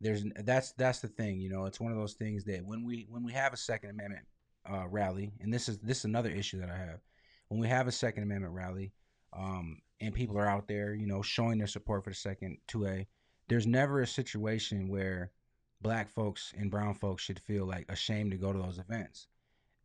There's 0.01 0.25
that's 0.45 0.73
that's 0.73 1.01
the 1.01 1.09
thing. 1.09 1.41
You 1.41 1.51
know, 1.51 1.67
it's 1.67 1.81
one 1.81 1.93
of 1.93 1.99
those 1.99 2.15
things 2.15 2.45
that 2.45 2.65
when 2.65 2.85
we 2.85 3.07
when 3.09 3.25
we 3.25 3.33
have 3.33 3.53
a 3.53 3.57
Second 3.57 3.91
Amendment 3.91 4.27
uh, 4.69 4.89
rally, 4.89 5.33
and 5.41 5.55
this 5.55 5.69
is 5.69 5.79
this 5.79 5.99
is 5.99 6.05
another 6.07 6.31
issue 6.31 6.59
that 6.59 6.71
I 6.71 6.77
have. 6.77 7.01
When 7.51 7.61
we 7.61 7.69
have 7.69 7.87
a 7.89 7.93
Second 7.93 8.23
Amendment 8.23 8.55
rally, 8.55 8.93
um, 9.33 9.83
and 10.01 10.15
people 10.15 10.39
are 10.39 10.49
out 10.49 10.67
there, 10.67 10.95
you 10.95 11.07
know, 11.07 11.21
showing 11.21 11.59
their 11.59 11.67
support 11.67 12.05
for 12.05 12.11
the 12.11 12.17
second 12.17 12.59
2A, 12.69 13.07
there's 13.49 13.67
never 13.67 14.01
a 14.01 14.07
situation 14.07 14.89
where 14.89 15.31
black 15.83 16.09
folks 16.09 16.53
and 16.57 16.71
brown 16.71 16.95
folks 16.95 17.23
should 17.23 17.41
feel 17.41 17.67
like 17.67 17.91
ashamed 17.91 18.31
to 18.31 18.37
go 18.37 18.53
to 18.53 18.59
those 18.59 18.79
events. 18.79 19.27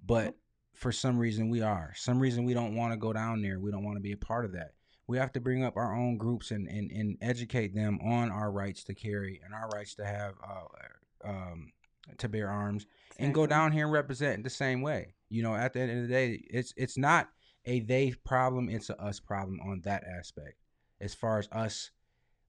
But 0.06 0.36
for 0.74 0.92
some 0.92 1.18
reason 1.18 1.50
we 1.50 1.62
are. 1.62 1.94
Some 1.96 2.20
reason 2.20 2.46
we 2.46 2.54
don't 2.54 2.76
want 2.76 2.94
to 2.94 2.98
go 2.98 3.14
down 3.14 3.42
there. 3.42 3.60
We 3.60 3.72
don't 3.72 3.84
want 3.84 3.98
to 3.98 4.04
be 4.04 4.12
a 4.12 4.18
part 4.18 4.46
of 4.46 4.52
that. 4.54 4.74
We 5.08 5.18
have 5.18 5.34
to 5.34 5.40
bring 5.40 5.64
up 5.64 5.78
our 5.78 5.96
own 5.96 6.18
groups 6.18 6.52
and, 6.52 6.68
and, 6.68 6.92
and 6.92 7.18
educate 7.22 7.74
them 7.74 8.00
on 8.04 8.32
our 8.32 8.52
rights 8.52 8.84
to 8.86 8.94
carry 8.94 9.42
and 9.44 9.54
our 9.54 9.70
rights 9.70 9.96
to 9.96 10.06
have 10.06 10.34
uh, 10.48 11.28
um, 11.28 11.72
to 12.18 12.30
bear 12.30 12.50
arms 12.50 12.84
exactly. 12.84 13.26
and 13.26 13.36
go 13.36 13.48
down 13.48 13.72
here 13.72 13.86
and 13.86 13.94
represent 13.94 14.44
the 14.44 14.50
same 14.50 14.82
way. 14.82 15.14
You 15.30 15.44
know, 15.44 15.56
at 15.56 15.74
the 15.74 15.82
end 15.82 15.92
of 15.92 16.02
the 16.02 16.14
day, 16.14 16.44
it's 16.50 16.74
it's 16.78 16.98
not 16.98 17.30
a 17.66 17.82
they 17.82 18.14
problem, 18.24 18.70
it's 18.70 18.90
a 18.90 19.02
us 19.02 19.20
problem 19.20 19.60
on 19.62 19.82
that 19.82 20.04
aspect. 20.04 20.56
As 21.02 21.14
far 21.14 21.40
as 21.40 21.50
us 21.52 21.92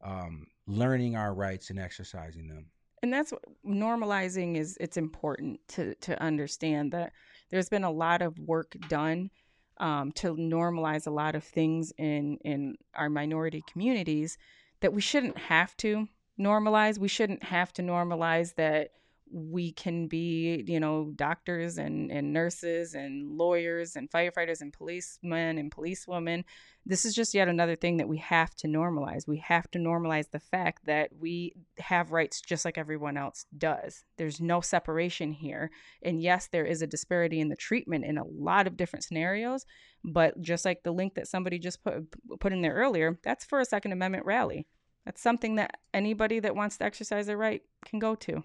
um, 0.02 0.46
learning 0.66 1.16
our 1.16 1.35
rights 1.35 1.70
and 1.70 1.79
exercising 1.79 2.48
them. 2.48 2.66
And 3.02 3.12
that's 3.12 3.33
what 3.33 3.42
normalizing 3.64 4.57
is. 4.57 4.76
It's 4.81 4.96
important 4.96 5.61
to 5.68 5.94
to 5.96 6.20
understand 6.22 6.92
that 6.92 7.12
there's 7.50 7.68
been 7.68 7.85
a 7.85 7.90
lot 7.90 8.22
of 8.22 8.38
work 8.38 8.76
done 8.88 9.31
um, 9.79 10.12
to 10.12 10.35
normalize 10.35 11.07
a 11.07 11.11
lot 11.11 11.35
of 11.35 11.44
things 11.44 11.92
in 11.98 12.38
in 12.44 12.76
our 12.94 13.11
minority 13.11 13.62
communities 13.70 14.38
that 14.81 14.92
we 14.92 15.00
shouldn't 15.00 15.38
have 15.38 15.76
to 15.79 16.09
normalize. 16.38 16.98
We 16.98 17.09
shouldn't 17.09 17.42
have 17.44 17.72
to 17.74 17.83
normalize 17.83 18.55
that 18.55 18.92
we 19.30 19.72
can 19.72 20.06
be, 20.06 20.64
you 20.66 20.78
know, 20.78 21.12
doctors 21.16 21.78
and, 21.78 22.10
and 22.10 22.32
nurses 22.32 22.94
and 22.94 23.36
lawyers 23.36 23.96
and 23.96 24.10
firefighters 24.10 24.60
and 24.60 24.72
policemen 24.72 25.58
and 25.58 25.70
policewomen. 25.70 26.44
This 26.84 27.04
is 27.04 27.14
just 27.14 27.34
yet 27.34 27.48
another 27.48 27.74
thing 27.74 27.96
that 27.96 28.08
we 28.08 28.18
have 28.18 28.54
to 28.56 28.68
normalize. 28.68 29.26
We 29.26 29.38
have 29.38 29.68
to 29.72 29.78
normalize 29.78 30.30
the 30.30 30.38
fact 30.38 30.86
that 30.86 31.10
we 31.18 31.54
have 31.78 32.12
rights 32.12 32.40
just 32.40 32.64
like 32.64 32.78
everyone 32.78 33.16
else 33.16 33.46
does. 33.58 34.04
There's 34.16 34.40
no 34.40 34.60
separation 34.60 35.32
here. 35.32 35.70
And 36.02 36.22
yes, 36.22 36.46
there 36.46 36.64
is 36.64 36.82
a 36.82 36.86
disparity 36.86 37.40
in 37.40 37.48
the 37.48 37.56
treatment 37.56 38.04
in 38.04 38.18
a 38.18 38.24
lot 38.24 38.68
of 38.68 38.76
different 38.76 39.04
scenarios, 39.04 39.66
but 40.04 40.40
just 40.40 40.64
like 40.64 40.84
the 40.84 40.92
link 40.92 41.14
that 41.14 41.26
somebody 41.26 41.58
just 41.58 41.82
put 41.82 42.06
put 42.38 42.52
in 42.52 42.62
there 42.62 42.74
earlier, 42.74 43.18
that's 43.24 43.44
for 43.44 43.58
a 43.58 43.64
Second 43.64 43.90
Amendment 43.92 44.24
rally. 44.24 44.66
That's 45.04 45.22
something 45.22 45.56
that 45.56 45.78
anybody 45.94 46.40
that 46.40 46.56
wants 46.56 46.76
to 46.78 46.84
exercise 46.84 47.26
their 47.26 47.36
right 47.36 47.62
can 47.84 47.98
go 47.98 48.14
to. 48.16 48.42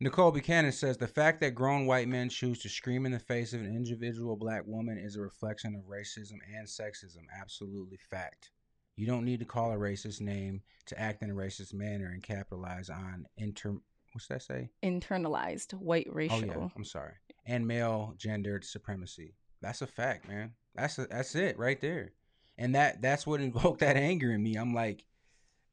Nicole 0.00 0.32
Buchanan 0.32 0.72
says 0.72 0.96
the 0.96 1.06
fact 1.06 1.40
that 1.40 1.54
grown 1.54 1.86
white 1.86 2.08
men 2.08 2.28
choose 2.28 2.58
to 2.60 2.68
scream 2.68 3.06
in 3.06 3.12
the 3.12 3.18
face 3.18 3.52
of 3.52 3.60
an 3.60 3.74
individual 3.74 4.36
black 4.36 4.62
woman 4.66 4.98
is 4.98 5.16
a 5.16 5.20
reflection 5.20 5.74
of 5.74 5.82
racism 5.82 6.38
and 6.56 6.66
sexism. 6.66 7.22
Absolutely 7.40 7.98
fact. 8.10 8.50
You 8.96 9.06
don't 9.06 9.24
need 9.24 9.38
to 9.40 9.44
call 9.44 9.72
a 9.72 9.76
racist 9.76 10.20
name 10.20 10.62
to 10.86 11.00
act 11.00 11.22
in 11.22 11.30
a 11.30 11.34
racist 11.34 11.74
manner 11.74 12.10
and 12.12 12.22
capitalize 12.22 12.90
on 12.90 13.26
inter. 13.36 13.76
What's 14.12 14.28
that 14.28 14.42
say? 14.42 14.70
Internalized 14.82 15.74
white 15.74 16.08
racial. 16.12 16.38
Oh 16.38 16.44
yeah, 16.44 16.68
I'm 16.76 16.84
sorry. 16.84 17.14
And 17.46 17.66
male 17.66 18.14
gendered 18.16 18.64
supremacy. 18.64 19.34
That's 19.60 19.82
a 19.82 19.86
fact, 19.86 20.28
man. 20.28 20.52
That's 20.74 20.98
a, 20.98 21.06
that's 21.06 21.34
it 21.34 21.58
right 21.58 21.80
there. 21.80 22.12
And 22.58 22.74
that 22.74 23.00
that's 23.00 23.26
what 23.26 23.40
invoked 23.40 23.80
that 23.80 23.96
anger 23.96 24.32
in 24.32 24.42
me. 24.42 24.56
I'm 24.56 24.74
like, 24.74 25.04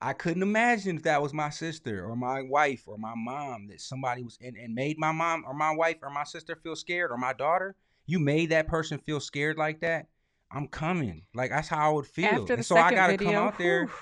I 0.02 0.14
couldn't 0.14 0.42
imagine 0.42 0.98
if 0.98 1.04
that 1.04 1.22
was 1.22 1.34
my 1.34 1.52
sister 1.52 2.06
or 2.06 2.16
my 2.16 2.42
wife 2.42 2.84
or 2.88 2.98
my 2.98 3.14
mom 3.16 3.67
that 3.67 3.80
somebody 3.82 4.23
was 4.23 4.38
and, 4.42 4.58
and 4.58 4.73
made 4.73 4.98
my 4.98 5.12
mom 5.12 5.44
or 5.46 5.54
my 5.54 5.71
wife 5.71 5.98
or 6.02 6.10
my 6.10 6.23
sister 6.23 6.56
feel 6.56 6.75
scared 6.75 7.12
or 7.12 7.17
my 7.17 7.34
daughter. 7.34 7.75
You 8.08 8.19
made 8.19 8.50
that 8.50 8.67
person 8.67 8.98
feel 8.98 9.19
scared 9.19 9.58
like 9.58 9.82
that. 9.82 10.08
I'm 10.52 10.67
coming. 10.67 11.23
Like 11.36 11.52
that's 11.52 11.67
how 11.67 11.92
I 11.92 11.94
would 11.94 12.08
feel. 12.08 12.25
After 12.25 12.46
the 12.46 12.54
and 12.56 12.65
so 12.65 12.75
second 12.75 12.94
I 12.94 12.96
gotta 12.96 13.13
video, 13.13 13.28
come 13.28 13.36
out 13.36 13.58
there. 13.58 13.86
whew. 13.86 13.94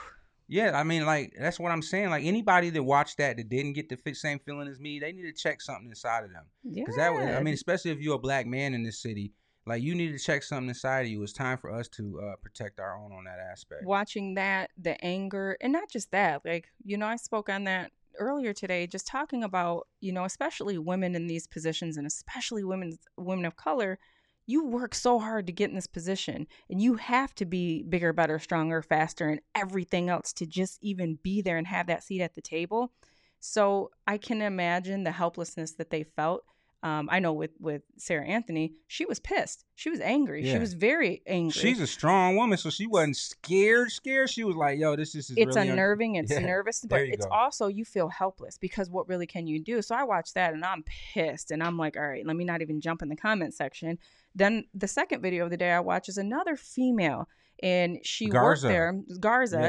Yeah, 0.51 0.71
I 0.73 0.83
mean, 0.83 1.05
like 1.05 1.33
that's 1.37 1.59
what 1.59 1.71
I'm 1.71 1.83
saying. 1.83 2.09
Like 2.09 2.25
anybody 2.25 2.71
that 2.71 2.81
watched 2.81 3.17
that 3.17 3.37
that 3.37 3.49
didn't 3.49 3.73
get 3.73 3.87
the 3.87 4.13
same 4.15 4.39
feeling 4.39 4.67
as 4.67 4.79
me, 4.79 4.99
they 4.99 5.11
need 5.11 5.23
to 5.23 5.31
check 5.31 5.61
something 5.61 5.87
inside 5.87 6.23
of 6.23 6.31
them. 6.31 6.45
Because 6.73 6.95
that, 6.95 7.11
I 7.11 7.43
mean, 7.43 7.53
especially 7.53 7.91
if 7.91 7.99
you're 7.99 8.15
a 8.15 8.19
black 8.19 8.47
man 8.47 8.73
in 8.73 8.81
this 8.81 8.99
city, 8.99 9.31
like 9.69 9.83
you 9.83 9.95
need 9.95 10.11
to 10.11 10.19
check 10.19 10.43
something 10.43 10.67
inside 10.69 11.01
of 11.01 11.07
you. 11.07 11.23
It's 11.23 11.31
time 11.31 11.57
for 11.57 11.71
us 11.71 11.87
to 11.89 12.19
uh, 12.21 12.35
protect 12.41 12.79
our 12.79 12.97
own 12.97 13.11
on 13.13 13.23
that 13.25 13.39
aspect. 13.39 13.85
watching 13.85 14.33
that 14.33 14.71
the 14.77 15.01
anger 15.03 15.57
and 15.61 15.71
not 15.71 15.89
just 15.89 16.11
that 16.11 16.41
like 16.45 16.67
you 16.83 16.97
know 16.97 17.05
i 17.05 17.15
spoke 17.15 17.47
on 17.49 17.63
that 17.63 17.91
earlier 18.17 18.51
today 18.51 18.85
just 18.85 19.07
talking 19.07 19.43
about 19.43 19.87
you 20.01 20.11
know 20.11 20.25
especially 20.25 20.77
women 20.77 21.15
in 21.15 21.27
these 21.27 21.47
positions 21.47 21.95
and 21.95 22.05
especially 22.05 22.63
women 22.63 22.97
women 23.17 23.45
of 23.45 23.55
color 23.55 23.97
you 24.45 24.65
work 24.65 24.95
so 24.95 25.19
hard 25.19 25.45
to 25.45 25.53
get 25.53 25.69
in 25.69 25.75
this 25.75 25.87
position 25.87 26.47
and 26.69 26.81
you 26.81 26.95
have 26.95 27.33
to 27.35 27.45
be 27.45 27.83
bigger 27.83 28.11
better 28.11 28.39
stronger 28.39 28.81
faster 28.81 29.29
and 29.29 29.39
everything 29.55 30.09
else 30.09 30.33
to 30.33 30.45
just 30.45 30.79
even 30.81 31.19
be 31.23 31.41
there 31.41 31.57
and 31.57 31.67
have 31.67 31.87
that 31.87 32.03
seat 32.03 32.21
at 32.21 32.35
the 32.35 32.41
table 32.41 32.91
so 33.39 33.89
i 34.07 34.17
can 34.17 34.41
imagine 34.41 35.03
the 35.03 35.11
helplessness 35.11 35.73
that 35.73 35.89
they 35.91 36.03
felt 36.03 36.43
um, 36.81 37.09
I 37.11 37.19
know 37.19 37.33
with 37.33 37.51
with 37.59 37.81
Sarah 37.97 38.25
Anthony, 38.25 38.73
she 38.87 39.05
was 39.05 39.19
pissed. 39.19 39.65
She 39.75 39.89
was 39.89 39.99
angry. 39.99 40.45
Yeah. 40.45 40.53
She 40.53 40.59
was 40.59 40.73
very 40.73 41.21
angry. 41.27 41.51
She's 41.51 41.81
a 41.81 41.87
strong 41.87 42.37
woman, 42.37 42.57
so 42.57 42.69
she 42.69 42.87
wasn't 42.87 43.17
scared. 43.17 43.91
Scared. 43.91 44.29
She 44.29 44.45
was 44.45 44.55
like, 44.55 44.79
"Yo, 44.79 44.95
this, 44.95 45.11
this 45.11 45.29
is." 45.29 45.35
It's 45.37 45.57
really 45.57 45.69
unnerving. 45.69 46.17
Un- 46.17 46.23
it's 46.23 46.31
yeah. 46.31 46.39
nervous, 46.39 46.85
but 46.87 47.01
it's 47.01 47.25
go. 47.25 47.31
also 47.33 47.67
you 47.67 47.83
feel 47.83 48.07
helpless 48.07 48.57
because 48.57 48.89
what 48.89 49.09
really 49.09 49.27
can 49.27 49.45
you 49.45 49.61
do? 49.61 49.81
So 49.81 49.93
I 49.93 50.03
watched 50.03 50.35
that 50.35 50.53
and 50.53 50.63
I'm 50.63 50.85
pissed, 51.13 51.51
and 51.51 51.61
I'm 51.61 51.77
like, 51.77 51.97
"All 51.97 52.07
right, 52.07 52.25
let 52.25 52.37
me 52.37 52.45
not 52.45 52.61
even 52.61 52.79
jump 52.79 53.01
in 53.01 53.09
the 53.09 53.15
comment 53.17 53.53
section." 53.53 53.99
Then 54.39 54.65
the 54.73 54.87
second 54.87 55.21
video 55.21 55.43
of 55.45 55.51
the 55.51 55.57
day 55.57 55.71
I 55.71 55.79
watch 55.81 56.09
is 56.09 56.17
another 56.17 56.55
female, 56.55 57.27
and 57.61 57.99
she 58.03 58.27
Garza. 58.27 58.67
worked 58.67 58.73
there, 58.73 59.01
Garza. 59.19 59.59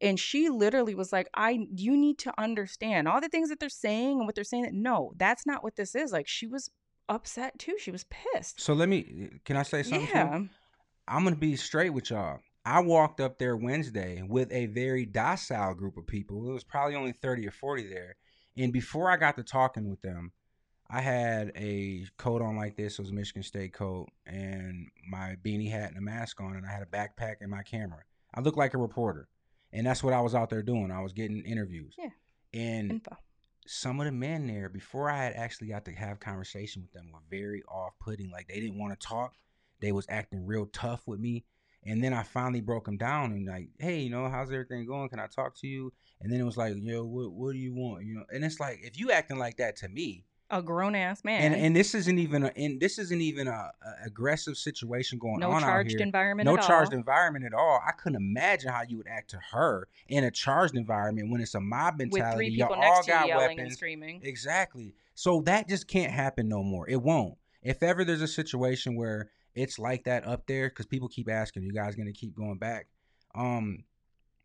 Yeah. 0.00 0.08
and 0.08 0.18
she 0.18 0.48
literally 0.48 0.94
was 0.94 1.12
like 1.12 1.28
i 1.34 1.66
you 1.74 1.96
need 1.96 2.16
to 2.18 2.32
understand 2.40 3.06
all 3.08 3.20
the 3.20 3.28
things 3.28 3.48
that 3.50 3.58
they're 3.60 3.68
saying 3.68 4.18
and 4.18 4.26
what 4.26 4.34
they're 4.34 4.44
saying. 4.44 4.62
That 4.62 4.74
no 4.74 5.12
that's 5.16 5.44
not 5.46 5.62
what 5.64 5.76
this 5.76 5.94
is 5.94 6.12
like 6.12 6.26
she 6.28 6.46
was 6.46 6.70
upset 7.08 7.58
too 7.58 7.76
she 7.78 7.90
was 7.90 8.04
pissed. 8.04 8.60
So 8.60 8.72
let 8.72 8.88
me 8.88 9.28
can 9.44 9.56
i 9.56 9.62
say 9.64 9.82
something 9.82 10.08
yeah. 10.08 10.40
I'm 11.08 11.24
gonna 11.24 11.34
be 11.36 11.56
straight 11.56 11.90
with 11.90 12.10
y'all. 12.10 12.38
I 12.64 12.80
walked 12.80 13.20
up 13.20 13.38
there 13.38 13.56
wednesday 13.56 14.22
with 14.26 14.52
a 14.52 14.66
very 14.66 15.04
docile 15.06 15.74
group 15.74 15.96
of 15.96 16.06
people. 16.06 16.48
It 16.48 16.52
was 16.52 16.62
probably 16.64 16.94
only 16.94 17.12
30 17.12 17.48
or 17.48 17.50
40 17.50 17.88
there 17.88 18.16
and 18.56 18.72
before 18.72 19.10
i 19.10 19.16
got 19.16 19.36
to 19.36 19.42
talking 19.42 19.90
with 19.90 20.00
them 20.02 20.32
I 20.92 21.00
had 21.00 21.52
a 21.54 22.04
coat 22.18 22.42
on 22.42 22.56
like 22.56 22.76
this. 22.76 22.98
It 22.98 23.02
was 23.02 23.10
a 23.10 23.14
Michigan 23.14 23.42
State 23.42 23.72
coat 23.72 24.08
and 24.26 24.88
my 25.08 25.36
beanie 25.44 25.70
hat 25.70 25.90
and 25.90 25.98
a 25.98 26.00
mask 26.00 26.40
on, 26.40 26.56
and 26.56 26.66
I 26.66 26.70
had 26.70 26.82
a 26.82 26.86
backpack 26.86 27.36
and 27.40 27.50
my 27.50 27.62
camera. 27.62 28.00
I 28.34 28.40
looked 28.40 28.58
like 28.58 28.74
a 28.74 28.78
reporter 28.78 29.28
and 29.72 29.86
that's 29.86 30.02
what 30.02 30.12
I 30.12 30.20
was 30.20 30.34
out 30.34 30.50
there 30.50 30.62
doing. 30.62 30.90
I 30.90 31.00
was 31.00 31.12
getting 31.12 31.44
interviews. 31.44 31.94
Yeah. 31.98 32.08
And 32.52 32.92
Info. 32.92 33.16
some 33.66 34.00
of 34.00 34.06
the 34.06 34.12
men 34.12 34.46
there, 34.46 34.68
before 34.68 35.08
I 35.08 35.24
had 35.24 35.34
actually 35.34 35.68
got 35.68 35.84
to 35.84 35.92
have 35.92 36.18
conversation 36.18 36.82
with 36.82 36.92
them, 36.92 37.10
were 37.12 37.20
very 37.30 37.62
off-putting. 37.68 38.30
Like 38.30 38.48
they 38.48 38.60
didn't 38.60 38.78
want 38.78 38.98
to 38.98 39.06
talk. 39.06 39.34
They 39.80 39.92
was 39.92 40.06
acting 40.08 40.44
real 40.44 40.66
tough 40.66 41.06
with 41.06 41.20
me. 41.20 41.44
And 41.86 42.04
then 42.04 42.12
I 42.12 42.24
finally 42.24 42.60
broke 42.60 42.84
them 42.84 42.98
down 42.98 43.32
and 43.32 43.46
like, 43.46 43.68
hey, 43.78 44.00
you 44.00 44.10
know, 44.10 44.28
how's 44.28 44.52
everything 44.52 44.86
going? 44.86 45.08
Can 45.08 45.20
I 45.20 45.28
talk 45.28 45.56
to 45.60 45.66
you? 45.66 45.92
And 46.20 46.30
then 46.30 46.40
it 46.40 46.44
was 46.44 46.58
like, 46.58 46.74
yo, 46.76 47.04
what 47.04 47.32
what 47.32 47.52
do 47.52 47.58
you 47.58 47.74
want? 47.74 48.04
You 48.04 48.16
know, 48.16 48.24
and 48.30 48.44
it's 48.44 48.60
like 48.60 48.80
if 48.82 48.98
you 48.98 49.10
acting 49.10 49.38
like 49.38 49.56
that 49.56 49.76
to 49.76 49.88
me, 49.88 50.26
a 50.50 50.62
grown 50.62 50.94
ass 50.94 51.22
man. 51.24 51.52
And 51.52 51.54
and 51.54 51.76
this 51.76 51.94
isn't 51.94 52.18
even 52.18 52.44
a 52.44 52.52
and 52.56 52.80
this 52.80 52.98
isn't 52.98 53.20
even 53.20 53.48
a, 53.48 53.50
a 53.82 54.06
aggressive 54.06 54.56
situation 54.56 55.18
going 55.18 55.40
no 55.40 55.50
on. 55.50 55.60
No 55.60 55.66
charged 55.66 56.00
environment. 56.00 56.46
No 56.46 56.56
charged 56.56 56.92
all. 56.92 56.98
environment 56.98 57.44
at 57.44 57.54
all. 57.54 57.80
I 57.86 57.92
couldn't 57.92 58.16
imagine 58.16 58.70
how 58.70 58.82
you 58.82 58.96
would 58.96 59.06
act 59.08 59.30
to 59.30 59.38
her 59.52 59.88
in 60.08 60.24
a 60.24 60.30
charged 60.30 60.74
environment 60.74 61.30
when 61.30 61.40
it's 61.40 61.54
a 61.54 61.60
mob 61.60 61.98
mentality. 61.98 62.22
With 62.22 62.34
three 62.36 62.50
people 62.50 62.76
y'all 62.76 62.84
all 62.84 63.02
got 63.02 63.28
weapons. 63.28 63.60
and 63.60 63.72
screaming. 63.72 64.20
Exactly. 64.22 64.94
So 65.14 65.42
that 65.42 65.68
just 65.68 65.86
can't 65.86 66.12
happen 66.12 66.48
no 66.48 66.62
more. 66.62 66.88
It 66.88 67.00
won't. 67.00 67.36
If 67.62 67.82
ever 67.82 68.04
there's 68.04 68.22
a 68.22 68.28
situation 68.28 68.96
where 68.96 69.30
it's 69.54 69.78
like 69.78 70.04
that 70.04 70.26
up 70.26 70.46
there, 70.46 70.68
because 70.68 70.86
people 70.86 71.08
keep 71.08 71.30
asking, 71.30 71.64
you 71.64 71.72
guys 71.72 71.94
gonna 71.94 72.12
keep 72.12 72.34
going 72.34 72.58
back? 72.58 72.86
Um, 73.34 73.84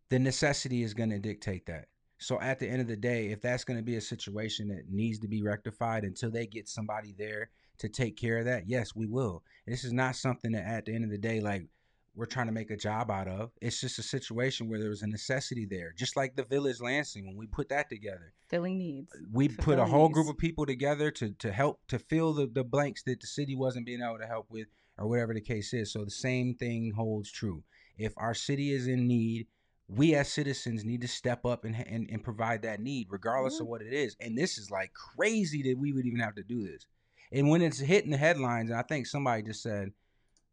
the 0.10 0.20
necessity 0.20 0.84
is 0.84 0.93
gonna 0.93 1.20
dictate 1.20 1.66
that. 1.68 1.88
So 2.18 2.39
at 2.39 2.59
the 2.59 2.68
end 2.68 2.82
of 2.82 2.88
the 2.88 2.95
day, 2.95 3.28
if 3.28 3.41
that's 3.41 3.63
going 3.63 3.78
to 3.78 3.84
be 3.84 3.97
a 3.97 4.01
situation 4.01 4.70
that 4.70 4.89
needs 4.89 5.20
to 5.20 5.28
be 5.28 5.43
rectified 5.43 6.03
until 6.03 6.32
they 6.32 6.47
get 6.47 6.68
somebody 6.68 7.13
there 7.18 7.49
to 7.80 7.89
take 7.89 8.16
care 8.16 8.38
of 8.38 8.45
that, 8.45 8.70
yes, 8.70 8.95
we 8.95 9.05
will. 9.05 9.43
This 9.68 9.84
is 9.84 9.93
not 9.93 10.16
something 10.16 10.53
that 10.53 10.66
at 10.66 10.86
the 10.86 10.95
end 10.95 11.03
of 11.03 11.09
the 11.09 11.18
day, 11.18 11.41
like 11.41 11.68
we're 12.16 12.26
trying 12.26 12.45
to 12.45 12.53
make 12.53 12.72
a 12.72 12.78
job 12.78 13.11
out 13.11 13.28
of. 13.28 13.51
It's 13.61 13.82
just 13.82 13.99
a 13.99 14.03
situation 14.03 14.70
where 14.70 14.80
there 14.80 14.89
was 14.89 15.01
a 15.01 15.07
necessity 15.07 15.66
there, 15.66 15.93
just 15.97 16.16
like 16.16 16.36
the 16.36 16.43
Village 16.43 16.80
Lansing 16.80 17.28
when 17.28 17.36
we 17.36 17.47
put 17.47 17.70
that 17.70 17.89
together. 17.89 18.34
Filling 18.47 18.78
needs. 18.78 19.11
We 19.32 19.49
put 19.49 19.80
a 19.80 19.86
whole 19.86 20.07
needs. 20.07 20.13
group 20.13 20.30
of 20.30 20.38
people 20.38 20.66
together 20.66 21.11
to 21.11 21.32
to 21.32 21.51
help 21.51 21.82
to 21.89 21.99
fill 21.99 22.34
the, 22.34 22.47
the 22.47 22.63
blanks 22.63 23.03
that 23.03 23.20
the 23.20 23.28
city 23.28 23.55
wasn't 23.55 23.86
being 23.86 24.01
able 24.01 24.20
to 24.20 24.28
help 24.28 24.47
with, 24.49 24.68
or 24.97 25.07
whatever 25.07 25.34
the 25.34 25.41
case 25.41 25.74
is. 25.74 25.91
So 25.91 26.05
the 26.05 26.11
same 26.11 26.55
thing 26.55 26.93
holds 26.95 27.32
true. 27.32 27.63
If 27.97 28.13
our 28.18 28.34
city 28.34 28.72
is 28.72 28.88
in 28.88 29.07
need 29.07 29.47
we 29.88 30.15
as 30.15 30.31
citizens 30.31 30.83
need 30.83 31.01
to 31.01 31.07
step 31.07 31.45
up 31.45 31.63
and 31.63 31.75
and, 31.75 32.09
and 32.09 32.23
provide 32.23 32.63
that 32.63 32.79
need 32.79 33.07
regardless 33.09 33.55
mm-hmm. 33.55 33.63
of 33.63 33.67
what 33.67 33.81
it 33.81 33.93
is. 33.93 34.15
And 34.19 34.38
this 34.38 34.57
is 34.57 34.71
like 34.71 34.91
crazy 34.93 35.63
that 35.63 35.77
we 35.77 35.93
would 35.93 36.05
even 36.05 36.19
have 36.19 36.36
to 36.36 36.43
do 36.43 36.65
this. 36.65 36.86
And 37.31 37.49
when 37.49 37.61
it's 37.61 37.79
hitting 37.79 38.11
the 38.11 38.17
headlines 38.17 38.69
and 38.69 38.79
i 38.79 38.83
think 38.83 39.07
somebody 39.07 39.43
just 39.43 39.61
said 39.61 39.91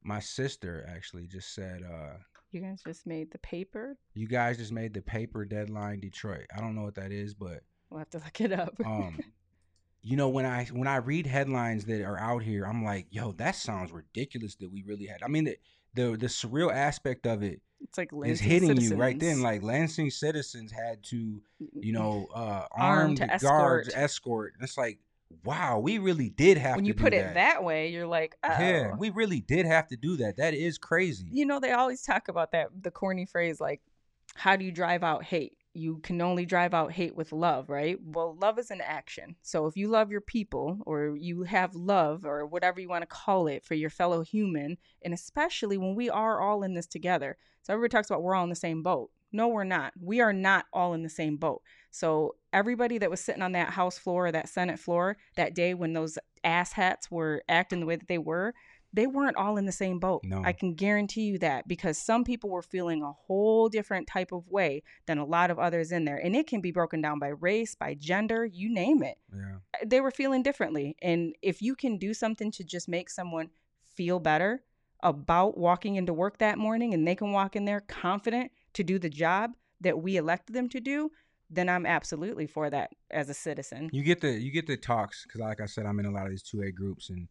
my 0.03 0.21
sister 0.21 0.85
actually 0.89 1.27
just 1.27 1.55
said 1.55 1.83
uh 1.83 2.17
you 2.51 2.61
guys 2.61 2.83
just 2.87 3.07
made 3.07 3.31
the 3.31 3.39
paper? 3.39 3.97
You 4.13 4.29
guys 4.29 4.59
just 4.59 4.73
made 4.73 4.93
the 4.93 5.01
paper 5.01 5.47
deadline 5.47 6.01
detroit. 6.01 6.45
I 6.55 6.61
don't 6.61 6.75
know 6.75 6.83
what 6.83 6.97
that 6.97 7.13
is 7.13 7.35
but 7.35 7.63
we'll 7.91 8.01
have 8.01 8.11
to 8.11 8.19
look 8.19 8.41
it 8.41 8.53
up. 8.53 8.75
Um 8.85 9.19
you 10.03 10.17
know 10.17 10.29
when 10.29 10.45
i 10.45 10.65
when 10.67 10.89
i 10.89 10.97
read 10.97 11.27
headlines 11.27 11.85
that 11.85 12.03
are 12.03 12.19
out 12.19 12.43
here 12.43 12.65
i'm 12.65 12.83
like 12.83 13.07
yo 13.11 13.31
that 13.31 13.55
sounds 13.55 13.93
ridiculous 13.93 14.57
that 14.57 14.71
we 14.71 14.83
really 14.83 15.07
had. 15.07 15.23
I 15.23 15.29
mean 15.29 15.45
the 15.45 15.57
the, 15.95 16.17
the 16.17 16.27
surreal 16.27 16.73
aspect 16.73 17.27
of 17.27 17.43
it 17.43 17.61
it's 17.93 17.99
like 17.99 18.11
Lansing 18.11 18.33
is 18.33 18.41
hitting 18.41 18.69
citizens. 18.69 18.91
you 18.93 18.97
right 18.97 19.21
then. 19.21 19.43
Like 19.43 19.63
Lansing 19.63 20.11
citizens 20.11 20.73
had 20.73 21.03
to, 21.05 21.43
you 21.75 21.93
know, 21.93 22.27
uh, 22.35 22.65
armed, 22.73 23.21
armed 23.21 23.41
guards 23.43 23.89
escort. 23.89 24.03
escort. 24.03 24.55
It's 24.63 24.79
like, 24.79 24.99
wow, 25.45 25.79
we 25.79 25.99
really 25.99 26.31
did 26.31 26.57
have 26.57 26.77
when 26.77 26.87
you 26.87 26.95
put 26.95 27.13
it 27.13 27.35
that 27.35 27.63
way, 27.63 27.89
you're 27.89 28.07
like, 28.07 28.35
oh. 28.45 28.49
yeah, 28.49 28.95
we 28.97 29.11
really 29.11 29.41
did 29.41 29.67
have 29.67 29.89
to 29.89 29.97
do 29.97 30.17
that. 30.17 30.39
That 30.39 30.55
is 30.55 30.79
crazy. 30.79 31.27
You 31.31 31.45
know, 31.45 31.61
they 31.61 31.73
always 31.73 32.01
talk 32.01 32.29
about 32.29 32.53
that 32.53 32.69
the 32.81 32.91
corny 32.91 33.27
phrase 33.27 33.61
like, 33.61 33.83
"How 34.37 34.57
do 34.57 34.65
you 34.65 34.73
drive 34.73 35.05
out 35.05 35.23
hate?" 35.23 35.59
You 35.75 35.99
can 35.99 36.21
only 36.21 36.45
drive 36.45 36.75
out 36.75 36.93
hate 36.93 37.17
with 37.17 37.33
love, 37.33 37.69
right? 37.69 37.99
Well, 38.05 38.37
love 38.41 38.59
is 38.59 38.71
an 38.71 38.81
action. 38.81 39.37
So 39.43 39.67
if 39.67 39.77
you 39.77 39.89
love 39.89 40.11
your 40.11 40.21
people 40.21 40.79
or 40.87 41.17
you 41.17 41.45
have 41.45 41.75
love 41.75 42.25
or 42.25 42.47
whatever 42.47 42.81
you 42.81 42.89
want 42.89 43.03
to 43.03 43.07
call 43.07 43.47
it 43.47 43.65
for 43.65 43.75
your 43.75 43.91
fellow 43.91 44.23
human, 44.23 44.77
and 45.03 45.15
especially 45.15 45.79
when 45.79 45.95
we 45.95 46.11
are 46.11 46.41
all 46.41 46.63
in 46.63 46.75
this 46.75 46.87
together. 46.87 47.37
So 47.63 47.73
everybody 47.73 47.97
talks 47.97 48.11
about 48.11 48.23
we're 48.23 48.35
all 48.35 48.45
in 48.45 48.51
the 48.51 48.57
same 48.57 48.83
boat. 48.83 49.11
No, 49.33 49.49
we're 49.49 49.65
not. 49.65 49.95
We 50.01 50.21
are 50.21 50.33
not 50.33 50.67
all 50.73 50.93
in 50.93 51.03
the 51.03 51.09
same 51.09 51.37
boat. 51.37 51.63
So 51.91 52.37
everybody 52.53 52.99
that 52.99 53.11
was 53.11 53.21
sitting 53.21 53.43
on 53.43 53.53
that 53.53 53.71
House 53.71 53.97
floor 53.97 54.27
or 54.27 54.33
that 54.33 54.49
Senate 54.49 54.79
floor 54.79 55.17
that 55.37 55.55
day 55.55 55.73
when 55.73 55.95
those 55.95 56.19
asshats 56.45 57.11
were 57.11 57.43
acting 57.49 57.81
the 57.81 57.87
way 57.87 57.97
that 57.97 58.09
they 58.09 58.19
were, 58.19 58.53
they 58.93 59.07
weren't 59.07 59.37
all 59.37 59.57
in 59.57 59.67
the 59.67 59.73
same 59.73 59.99
boat. 59.99 60.23
No. 60.25 60.43
I 60.45 60.53
can 60.53 60.75
guarantee 60.75 61.23
you 61.23 61.39
that 61.39 61.67
because 61.67 61.97
some 61.97 62.25
people 62.25 62.51
were 62.51 62.63
feeling 62.63 63.03
a 63.03 63.13
whole 63.13 63.69
different 63.69 64.07
type 64.07 64.33
of 64.33 64.49
way 64.49 64.83
than 65.07 65.19
a 65.19 65.25
lot 65.25 65.51
of 65.51 65.59
others 65.59 65.93
in 65.93 66.05
there. 66.05 66.19
And 66.19 66.37
it 66.37 66.47
can 66.47 66.61
be 66.61 66.73
broken 66.73 67.01
down 67.01 67.19
by 67.19 67.29
race, 67.29 67.75
by 67.75 67.95
gender, 67.95 68.45
you 68.45 68.73
name 68.73 69.03
it. 69.03 69.19
Yeah. 69.35 69.57
Eh, 69.81 69.85
they 69.87 70.01
were 70.01 70.11
feeling 70.11 70.43
differently. 70.43 70.97
And 71.01 71.35
if 71.43 71.63
you 71.63 71.75
can 71.75 71.99
do 71.99 72.13
something 72.13 72.51
to 72.53 72.65
just 72.65 72.89
make 72.89 73.09
someone 73.09 73.49
feel 73.95 74.21
better 74.21 74.63
about 75.03 75.59
walking 75.59 75.97
into 75.97 76.13
work 76.13 76.39
that 76.39 76.59
morning 76.59 76.95
and 76.95 77.07
they 77.07 77.15
can 77.15 77.33
walk 77.33 77.57
in 77.57 77.65
there 77.65 77.81
confident 77.81 78.53
to 78.75 78.85
do 78.85 78.99
the 78.99 79.11
job 79.11 79.53
that 79.81 80.01
we 80.01 80.17
elected 80.17 80.55
them 80.55 80.69
to 80.69 80.81
do, 80.81 81.11
then 81.51 81.69
I'm 81.69 81.87
absolutely 81.87 82.47
for 82.47 82.71
that 82.71 82.91
as 83.11 83.29
a 83.29 83.35
citizen. 83.35 83.91
You 83.93 84.03
get 84.03 84.21
the 84.21 84.33
you 84.33 84.51
get 84.51 84.67
the 84.67 84.77
talks 84.77 85.25
because, 85.25 85.41
like 85.41 85.61
I 85.61 85.67
said, 85.67 85.85
I'm 85.87 85.99
in 85.99 86.07
a 86.07 86.11
lot 86.11 86.25
of 86.25 86.31
these 86.31 86.43
two 86.43 86.63
A 86.63 86.73
groups, 86.73 87.11
and 87.11 87.29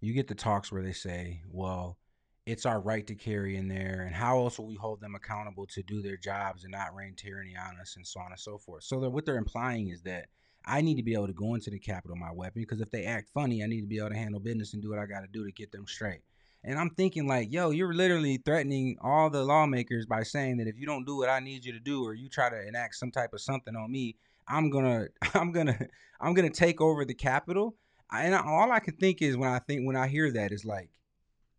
you 0.00 0.12
get 0.12 0.28
the 0.28 0.34
talks 0.34 0.70
where 0.70 0.82
they 0.82 0.92
say, 0.92 1.42
well, 1.50 1.98
it's 2.46 2.64
our 2.64 2.80
right 2.80 3.06
to 3.08 3.14
carry 3.14 3.56
in 3.56 3.66
there, 3.66 4.04
and 4.06 4.14
how 4.14 4.38
else 4.38 4.58
will 4.58 4.66
we 4.66 4.76
hold 4.76 5.00
them 5.00 5.16
accountable 5.16 5.66
to 5.66 5.82
do 5.82 6.00
their 6.00 6.16
jobs 6.16 6.62
and 6.62 6.72
not 6.72 6.94
rain 6.94 7.14
tyranny 7.16 7.56
on 7.56 7.80
us, 7.80 7.96
and 7.96 8.06
so 8.06 8.20
on 8.20 8.30
and 8.30 8.38
so 8.38 8.56
forth. 8.56 8.84
So 8.84 8.98
what 9.08 9.26
they're 9.26 9.36
implying 9.36 9.88
is 9.88 10.02
that 10.02 10.26
I 10.64 10.80
need 10.80 10.96
to 10.96 11.02
be 11.02 11.14
able 11.14 11.26
to 11.26 11.32
go 11.32 11.54
into 11.54 11.70
the 11.70 11.78
Capitol 11.78 12.16
my 12.16 12.32
weapon 12.32 12.62
because 12.62 12.80
if 12.80 12.90
they 12.90 13.04
act 13.04 13.30
funny, 13.34 13.62
I 13.62 13.66
need 13.66 13.80
to 13.80 13.86
be 13.86 13.98
able 13.98 14.10
to 14.10 14.16
handle 14.16 14.40
business 14.40 14.74
and 14.74 14.82
do 14.82 14.90
what 14.90 14.98
I 14.98 15.06
got 15.06 15.20
to 15.20 15.28
do 15.32 15.44
to 15.44 15.52
get 15.52 15.72
them 15.72 15.86
straight. 15.86 16.22
And 16.64 16.78
I'm 16.78 16.90
thinking 16.90 17.28
like, 17.28 17.52
yo, 17.52 17.70
you're 17.70 17.94
literally 17.94 18.38
threatening 18.38 18.96
all 19.00 19.30
the 19.30 19.44
lawmakers 19.44 20.06
by 20.06 20.24
saying 20.24 20.56
that 20.56 20.66
if 20.66 20.76
you 20.76 20.86
don't 20.86 21.04
do 21.04 21.16
what 21.16 21.28
I 21.28 21.38
need 21.38 21.64
you 21.64 21.72
to 21.72 21.80
do, 21.80 22.04
or 22.04 22.14
you 22.14 22.28
try 22.28 22.50
to 22.50 22.66
enact 22.66 22.96
some 22.96 23.12
type 23.12 23.32
of 23.32 23.40
something 23.40 23.76
on 23.76 23.90
me, 23.90 24.16
I'm 24.48 24.70
gonna, 24.70 25.06
I'm 25.34 25.52
gonna, 25.52 25.78
I'm 26.20 26.34
gonna 26.34 26.50
take 26.50 26.80
over 26.80 27.04
the 27.04 27.14
Capitol 27.14 27.76
and 28.12 28.34
all 28.34 28.70
I 28.70 28.80
can 28.80 28.94
think 28.94 29.22
is 29.22 29.36
when 29.36 29.50
I 29.50 29.58
think 29.58 29.86
when 29.86 29.96
I 29.96 30.08
hear 30.08 30.30
that 30.32 30.52
is 30.52 30.64
like, 30.64 30.90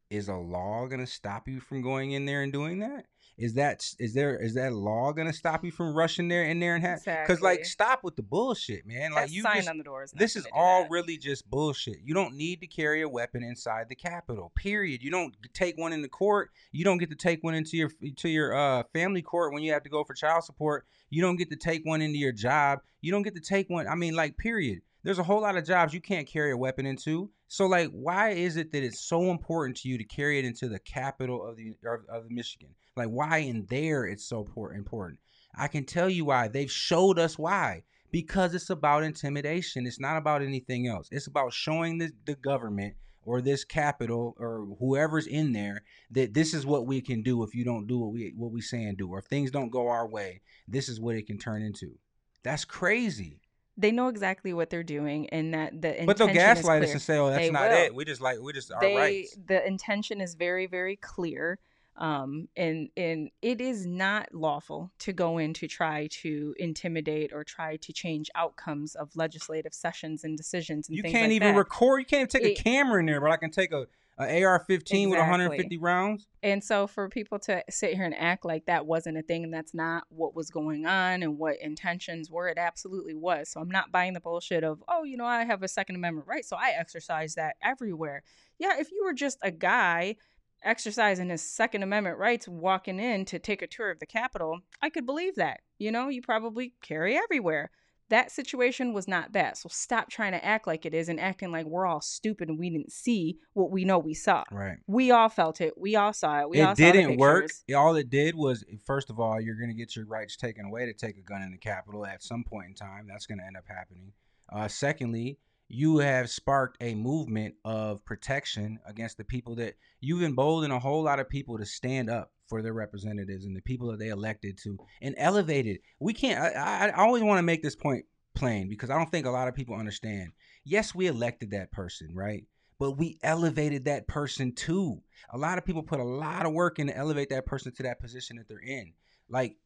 is 0.09 0.29
a 0.29 0.35
law 0.35 0.85
gonna 0.87 1.07
stop 1.07 1.47
you 1.47 1.59
from 1.59 1.81
going 1.81 2.11
in 2.11 2.25
there 2.25 2.41
and 2.41 2.51
doing 2.53 2.79
that? 2.79 3.05
Is 3.37 3.53
that 3.53 3.85
is 3.99 4.15
there 4.15 4.35
is 4.37 4.55
that 4.55 4.73
law 4.73 5.11
gonna 5.11 5.33
stop 5.33 5.63
you 5.63 5.71
from 5.71 5.93
rushing 5.93 6.27
there 6.27 6.45
in 6.45 6.59
there 6.59 6.73
and 6.73 6.83
have? 6.83 7.03
Because 7.03 7.37
exactly. 7.37 7.49
like, 7.49 7.65
stop 7.65 8.03
with 8.03 8.15
the 8.15 8.23
bullshit, 8.23 8.87
man. 8.87 9.11
Like 9.11 9.31
you 9.31 9.43
sign 9.43 9.57
just, 9.57 9.69
on 9.69 9.77
the 9.77 9.83
doors. 9.83 10.11
This 10.11 10.35
is 10.35 10.47
all 10.51 10.83
that. 10.83 10.91
really 10.91 11.17
just 11.17 11.47
bullshit. 11.47 11.97
You 12.03 12.15
don't 12.15 12.35
need 12.35 12.61
to 12.61 12.67
carry 12.67 13.03
a 13.03 13.09
weapon 13.09 13.43
inside 13.43 13.89
the 13.89 13.95
Capitol. 13.95 14.51
Period. 14.55 15.03
You 15.03 15.11
don't 15.11 15.35
take 15.53 15.77
one 15.77 15.93
in 15.93 16.01
the 16.01 16.07
court. 16.07 16.49
You 16.71 16.83
don't 16.83 16.97
get 16.97 17.11
to 17.11 17.15
take 17.15 17.43
one 17.43 17.53
into 17.53 17.77
your 17.77 17.91
to 18.15 18.29
your 18.29 18.55
uh, 18.55 18.83
family 18.93 19.21
court 19.21 19.53
when 19.53 19.61
you 19.61 19.73
have 19.73 19.83
to 19.83 19.89
go 19.89 20.03
for 20.03 20.15
child 20.15 20.43
support. 20.43 20.87
You 21.11 21.21
don't 21.21 21.35
get 21.35 21.51
to 21.51 21.57
take 21.57 21.85
one 21.85 22.01
into 22.01 22.17
your 22.17 22.31
job. 22.31 22.79
You 23.01 23.11
don't 23.11 23.23
get 23.23 23.35
to 23.35 23.41
take 23.41 23.69
one. 23.69 23.87
I 23.87 23.93
mean, 23.93 24.15
like, 24.15 24.37
period 24.37 24.81
there's 25.03 25.19
a 25.19 25.23
whole 25.23 25.41
lot 25.41 25.57
of 25.57 25.65
jobs 25.65 25.93
you 25.93 26.01
can't 26.01 26.27
carry 26.27 26.51
a 26.51 26.57
weapon 26.57 26.85
into. 26.85 27.29
So 27.47 27.65
like, 27.65 27.89
why 27.91 28.31
is 28.31 28.57
it 28.57 28.71
that 28.71 28.83
it's 28.83 29.07
so 29.07 29.31
important 29.31 29.77
to 29.77 29.89
you 29.89 29.97
to 29.97 30.03
carry 30.03 30.39
it 30.39 30.45
into 30.45 30.67
the 30.67 30.79
capital 30.79 31.45
of 31.45 31.55
the 31.55 31.75
of, 31.85 32.01
of 32.09 32.29
Michigan? 32.29 32.69
Like, 32.95 33.09
why 33.09 33.37
in 33.39 33.65
there 33.69 34.05
it's 34.05 34.25
so 34.25 34.45
important? 34.73 35.19
I 35.55 35.67
can 35.67 35.85
tell 35.85 36.09
you 36.09 36.25
why. 36.25 36.47
They've 36.47 36.71
showed 36.71 37.19
us 37.19 37.37
why 37.37 37.83
because 38.11 38.53
it's 38.53 38.69
about 38.69 39.03
intimidation. 39.03 39.85
It's 39.85 39.99
not 39.99 40.17
about 40.17 40.41
anything 40.41 40.87
else. 40.87 41.07
It's 41.11 41.27
about 41.27 41.53
showing 41.53 41.97
the, 41.97 42.11
the 42.25 42.35
government 42.35 42.95
or 43.27 43.41
this 43.41 43.65
capital 43.65 44.35
or 44.39 44.65
whoever's 44.79 45.27
in 45.27 45.51
there 45.51 45.83
that 46.11 46.33
this 46.33 46.53
is 46.53 46.65
what 46.65 46.87
we 46.87 47.01
can 47.01 47.21
do 47.21 47.43
if 47.43 47.53
you 47.53 47.65
don't 47.65 47.85
do 47.85 47.99
what 47.99 48.13
we 48.13 48.33
what 48.35 48.51
we 48.51 48.61
say 48.61 48.83
and 48.83 48.97
do 48.97 49.09
or 49.09 49.19
if 49.19 49.25
things 49.25 49.51
don't 49.51 49.69
go 49.69 49.89
our 49.89 50.07
way 50.07 50.41
this 50.67 50.87
is 50.87 50.99
what 50.99 51.15
it 51.15 51.27
can 51.27 51.37
turn 51.37 51.61
into 51.61 51.97
that's 52.41 52.63
crazy 52.63 53.41
they 53.77 53.91
know 53.91 54.07
exactly 54.07 54.53
what 54.53 54.69
they're 54.69 54.83
doing 54.83 55.29
and 55.29 55.53
that 55.53 55.81
the 55.81 56.03
but 56.05 56.17
they'll 56.17 56.27
gaslight 56.27 56.83
us 56.83 56.91
and 56.91 57.01
say 57.01 57.17
oh 57.17 57.29
that's 57.29 57.45
They 57.45 57.51
not 57.51 57.69
will. 57.69 57.77
it 57.77 57.95
we 57.95 58.05
just 58.05 58.21
like 58.21 58.39
we 58.39 58.51
just 58.53 58.71
our 58.71 58.81
they 58.81 58.95
rights 58.95 59.37
the 59.47 59.65
intention 59.65 60.19
is 60.21 60.35
very 60.35 60.65
very 60.65 60.95
clear 60.95 61.59
um 61.95 62.47
and 62.55 62.89
and 62.97 63.29
it 63.41 63.59
is 63.61 63.85
not 63.87 64.33
lawful 64.33 64.91
to 64.99 65.13
go 65.13 65.37
in 65.37 65.53
to 65.55 65.67
try 65.67 66.07
to 66.11 66.53
intimidate 66.59 67.31
or 67.33 67.43
try 67.43 67.75
to 67.77 67.91
change 67.93 68.29
outcomes 68.35 68.93
of 68.95 69.15
legislative 69.15 69.73
sessions 69.73 70.23
and 70.23 70.37
decisions 70.37 70.87
and 70.89 70.95
you 70.97 71.01
things 71.03 71.13
can't 71.13 71.29
like 71.31 71.35
even 71.37 71.53
that. 71.53 71.57
record 71.57 71.99
you 71.99 72.05
can't 72.05 72.21
even 72.21 72.41
take 72.41 72.57
It- 72.57 72.59
a 72.59 72.63
camera 72.63 72.99
in 72.99 73.05
there 73.07 73.19
but 73.21 73.31
i 73.31 73.37
can 73.37 73.49
take 73.51 73.71
a, 73.71 73.87
a 74.19 74.43
ar-15 74.43 75.09
with 75.09 75.19
150 75.19 75.77
rounds 75.77 76.27
And 76.43 76.63
so 76.63 76.87
for 76.87 77.09
people 77.09 77.39
to 77.39 77.63
sit 77.69 77.93
here 77.93 78.05
and 78.05 78.15
act 78.15 78.45
like 78.45 78.65
that 78.65 78.85
wasn't 78.85 79.17
a 79.17 79.21
thing 79.21 79.43
and 79.43 79.53
that's 79.53 79.73
not 79.73 80.03
what 80.09 80.35
was 80.35 80.49
going 80.49 80.85
on 80.85 81.23
and 81.23 81.37
what 81.37 81.57
intentions 81.61 82.29
were, 82.31 82.47
it 82.47 82.57
absolutely 82.57 83.13
was. 83.13 83.49
So 83.49 83.59
I'm 83.59 83.69
not 83.69 83.91
buying 83.91 84.13
the 84.13 84.19
bullshit 84.19 84.63
of, 84.63 84.83
oh, 84.87 85.03
you 85.03 85.17
know, 85.17 85.25
I 85.25 85.45
have 85.45 85.63
a 85.63 85.67
Second 85.67 85.95
Amendment 85.97 86.27
right, 86.27 86.45
so 86.45 86.55
I 86.55 86.73
exercise 86.77 87.35
that 87.35 87.55
everywhere. 87.61 88.23
Yeah, 88.59 88.79
if 88.79 88.91
you 88.91 89.03
were 89.03 89.13
just 89.13 89.37
a 89.41 89.51
guy 89.51 90.15
exercising 90.63 91.29
his 91.29 91.41
Second 91.41 91.83
Amendment 91.83 92.17
rights 92.17 92.47
walking 92.47 92.99
in 92.99 93.25
to 93.25 93.39
take 93.39 93.61
a 93.61 93.67
tour 93.67 93.91
of 93.91 93.99
the 93.99 94.05
Capitol, 94.05 94.59
I 94.81 94.89
could 94.89 95.05
believe 95.05 95.35
that. 95.35 95.61
You 95.77 95.91
know, 95.91 96.07
you 96.09 96.21
probably 96.21 96.73
carry 96.81 97.15
everywhere. 97.15 97.71
That 98.09 98.31
situation 98.31 98.93
was 98.93 99.07
not 99.07 99.33
that. 99.33 99.57
So 99.57 99.69
stop 99.69 100.09
trying 100.09 100.31
to 100.31 100.43
act 100.43 100.67
like 100.67 100.85
it 100.85 100.93
is 100.93 101.09
and 101.09 101.19
acting 101.19 101.51
like 101.51 101.65
we're 101.65 101.85
all 101.85 102.01
stupid 102.01 102.49
and 102.49 102.57
we 102.57 102.69
didn't 102.69 102.91
see 102.91 103.39
what 103.53 103.71
we 103.71 103.83
know 103.85 103.99
we 103.99 104.13
saw. 104.13 104.43
right 104.51 104.77
We 104.87 105.11
all 105.11 105.29
felt 105.29 105.59
it. 105.61 105.73
We 105.77 105.95
all 105.95 106.13
saw 106.13 106.41
it. 106.41 106.49
We 106.49 106.61
all 106.61 106.75
saw 106.75 106.83
it 106.83 106.93
didn't 106.93 107.17
work. 107.17 107.49
All 107.75 107.95
it 107.95 108.09
did 108.09 108.35
was, 108.35 108.63
first 108.85 109.09
of 109.09 109.19
all, 109.19 109.41
you're 109.41 109.57
going 109.57 109.69
to 109.69 109.75
get 109.75 109.95
your 109.95 110.05
rights 110.05 110.37
taken 110.37 110.65
away 110.65 110.85
to 110.85 110.93
take 110.93 111.17
a 111.17 111.21
gun 111.21 111.41
in 111.41 111.51
the 111.51 111.57
Capitol 111.57 112.05
at 112.05 112.23
some 112.23 112.43
point 112.43 112.67
in 112.67 112.73
time. 112.73 113.07
That's 113.07 113.25
going 113.25 113.39
to 113.39 113.45
end 113.45 113.57
up 113.57 113.65
happening. 113.67 114.13
Uh, 114.51 114.67
secondly, 114.67 115.39
you 115.67 115.97
have 115.97 116.29
sparked 116.29 116.77
a 116.81 116.95
movement 116.95 117.55
of 117.65 118.03
protection 118.05 118.79
against 118.85 119.17
the 119.17 119.23
people 119.23 119.55
that 119.55 119.75
you've 119.99 120.23
emboldened 120.23 120.71
a 120.71 120.79
whole 120.79 121.03
lot 121.03 121.19
of 121.19 121.27
people 121.27 121.57
to 121.57 121.65
stand 121.65 122.09
up 122.09 122.31
for 122.47 122.61
their 122.61 122.73
representatives 122.73 123.45
and 123.45 123.55
the 123.55 123.61
people 123.61 123.91
that 123.91 123.99
they 123.99 124.09
elected 124.09 124.57
to 124.63 124.77
and 125.01 125.15
elevated. 125.17 125.79
We 125.99 126.13
can't. 126.13 126.39
I, 126.39 126.89
I 126.89 126.91
always 126.91 127.23
want 127.23 127.39
to 127.39 127.43
make 127.43 127.61
this 127.61 127.75
point 127.75 128.05
plain 128.35 128.69
because 128.69 128.89
I 128.89 128.97
don't 128.97 129.11
think 129.11 129.25
a 129.25 129.31
lot 129.31 129.47
of 129.47 129.55
people 129.55 129.75
understand. 129.75 130.31
Yes, 130.63 130.95
we 130.95 131.07
elected 131.07 131.51
that 131.51 131.71
person, 131.71 132.13
right? 132.13 132.45
But 132.79 132.91
we 132.91 133.17
elevated 133.23 133.85
that 133.85 134.07
person 134.07 134.53
too. 134.53 135.01
A 135.33 135.37
lot 135.37 135.57
of 135.57 135.65
people 135.65 135.81
put 135.81 135.99
a 135.99 136.03
lot 136.03 136.45
of 136.45 136.53
work 136.53 136.79
in 136.79 136.87
to 136.87 136.97
elevate 136.97 137.29
that 137.29 137.45
person 137.45 137.73
to 137.73 137.83
that 137.83 137.99
position 137.99 138.37
that 138.37 138.47
they're 138.47 138.59
in. 138.59 138.93
Like, 139.29 139.57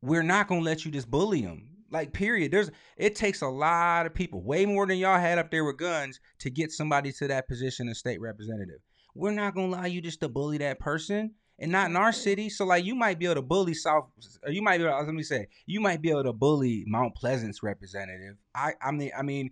we're 0.00 0.22
not 0.22 0.48
gonna 0.48 0.62
let 0.62 0.84
you 0.84 0.90
just 0.90 1.10
bully 1.10 1.42
them. 1.42 1.68
Like, 1.90 2.12
period. 2.12 2.50
There's 2.50 2.70
it 2.96 3.14
takes 3.14 3.42
a 3.42 3.48
lot 3.48 4.06
of 4.06 4.14
people, 4.14 4.42
way 4.42 4.66
more 4.66 4.86
than 4.86 4.98
y'all 4.98 5.20
had 5.20 5.38
up 5.38 5.50
there 5.50 5.64
with 5.64 5.76
guns, 5.76 6.18
to 6.40 6.50
get 6.50 6.72
somebody 6.72 7.12
to 7.12 7.28
that 7.28 7.48
position 7.48 7.88
of 7.88 7.96
state 7.96 8.20
representative. 8.20 8.80
We're 9.14 9.32
not 9.32 9.54
gonna 9.54 9.68
allow 9.68 9.84
you 9.84 10.00
just 10.00 10.20
to 10.20 10.28
bully 10.28 10.58
that 10.58 10.80
person. 10.80 11.34
And 11.58 11.72
not 11.72 11.88
in 11.88 11.96
our 11.96 12.12
city. 12.12 12.50
So 12.50 12.66
like 12.66 12.84
you 12.84 12.94
might 12.94 13.18
be 13.18 13.24
able 13.24 13.36
to 13.36 13.42
bully 13.42 13.72
South 13.72 14.10
or 14.44 14.52
you 14.52 14.60
might 14.60 14.78
be 14.78 14.84
able 14.84 14.96
let 14.96 15.08
me 15.08 15.22
say, 15.22 15.48
you 15.64 15.80
might 15.80 16.02
be 16.02 16.10
able 16.10 16.24
to 16.24 16.32
bully 16.32 16.84
Mount 16.86 17.14
Pleasant's 17.14 17.62
representative. 17.62 18.36
I 18.54 18.74
I 18.82 18.90
mean 18.90 19.10
I 19.16 19.22
mean 19.22 19.50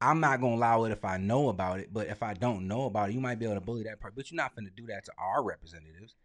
I'm 0.00 0.18
not 0.18 0.40
gonna 0.40 0.56
allow 0.56 0.84
it 0.84 0.92
if 0.92 1.04
I 1.04 1.18
know 1.18 1.48
about 1.48 1.78
it, 1.78 1.90
but 1.92 2.08
if 2.08 2.22
I 2.22 2.34
don't 2.34 2.66
know 2.66 2.86
about 2.86 3.10
it, 3.10 3.14
you 3.14 3.20
might 3.20 3.38
be 3.38 3.44
able 3.44 3.54
to 3.54 3.60
bully 3.60 3.84
that 3.84 4.00
part. 4.00 4.14
But 4.16 4.30
you're 4.30 4.36
not 4.36 4.54
gonna 4.56 4.70
do 4.74 4.86
that 4.86 5.04
to 5.04 5.12
our 5.18 5.44
representatives. 5.44 6.16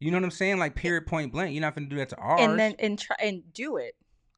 You 0.00 0.12
know 0.12 0.18
what 0.18 0.24
I'm 0.24 0.30
saying? 0.30 0.58
Like 0.58 0.76
period 0.76 1.06
point 1.06 1.32
blank. 1.32 1.52
You're 1.52 1.60
not 1.60 1.74
gonna 1.74 1.88
do 1.88 1.96
that 1.96 2.10
to 2.10 2.16
ours. 2.16 2.40
And 2.40 2.58
then 2.58 2.74
and 2.78 2.98
try 2.98 3.16
and 3.20 3.52
do 3.52 3.76
it. 3.76 3.96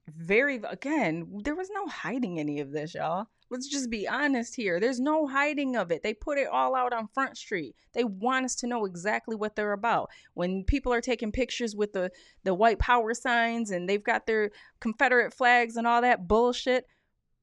Very 0.08 0.56
again, 0.56 1.40
there 1.44 1.54
was 1.54 1.70
no 1.70 1.86
hiding 1.86 2.40
any 2.40 2.60
of 2.60 2.72
this, 2.72 2.94
y'all. 2.94 3.26
Let's 3.50 3.66
just 3.66 3.90
be 3.90 4.06
honest 4.06 4.54
here. 4.54 4.78
There's 4.78 5.00
no 5.00 5.26
hiding 5.26 5.74
of 5.76 5.90
it. 5.90 6.02
They 6.02 6.14
put 6.14 6.38
it 6.38 6.46
all 6.46 6.76
out 6.76 6.92
on 6.92 7.08
Front 7.08 7.36
Street. 7.36 7.74
They 7.92 8.04
want 8.04 8.44
us 8.44 8.54
to 8.56 8.68
know 8.68 8.84
exactly 8.84 9.34
what 9.34 9.56
they're 9.56 9.72
about. 9.72 10.10
When 10.34 10.62
people 10.64 10.92
are 10.92 11.00
taking 11.00 11.32
pictures 11.32 11.74
with 11.74 11.92
the 11.92 12.10
the 12.44 12.54
white 12.54 12.78
power 12.78 13.12
signs 13.12 13.70
and 13.70 13.88
they've 13.88 14.02
got 14.02 14.26
their 14.26 14.52
Confederate 14.78 15.34
flags 15.34 15.76
and 15.76 15.86
all 15.86 16.02
that 16.02 16.28
bullshit, 16.28 16.86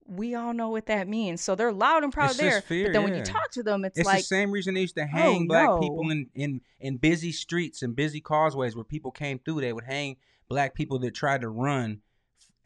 we 0.06 0.34
all 0.36 0.54
know 0.54 0.70
what 0.70 0.86
that 0.86 1.08
means. 1.08 1.42
So 1.42 1.56
they're 1.56 1.74
loud 1.74 2.04
and 2.04 2.14
proud 2.14 2.36
there. 2.36 2.62
fear, 2.62 2.86
but 2.86 2.94
then 2.94 3.04
when 3.04 3.16
you 3.16 3.24
talk 3.24 3.52
to 3.52 3.64
them, 3.64 3.84
it's, 3.84 4.00
It's 4.00 4.06
like 4.06 4.20
the 4.20 4.24
same 4.24 4.52
reason 4.52 4.76
they 4.76 4.82
used 4.82 4.96
to 4.96 5.04
oh, 5.04 5.08
hang 5.08 5.48
black 5.48 5.68
no. 5.68 5.80
people 5.80 6.10
in, 6.10 6.28
in 6.34 6.62
in 6.80 6.98
busy 6.98 7.34
streets 7.34 7.82
and 7.82 7.96
busy 7.96 8.22
causeways 8.22 8.76
where 8.76 8.86
people 8.86 9.12
came 9.12 9.40
through. 9.40 9.62
They 9.62 9.74
would 9.74 9.84
hang 9.84 10.16
black 10.48 10.74
people 10.74 11.00
that 11.00 11.14
tried 11.14 11.42
to 11.42 11.50
run 11.50 12.02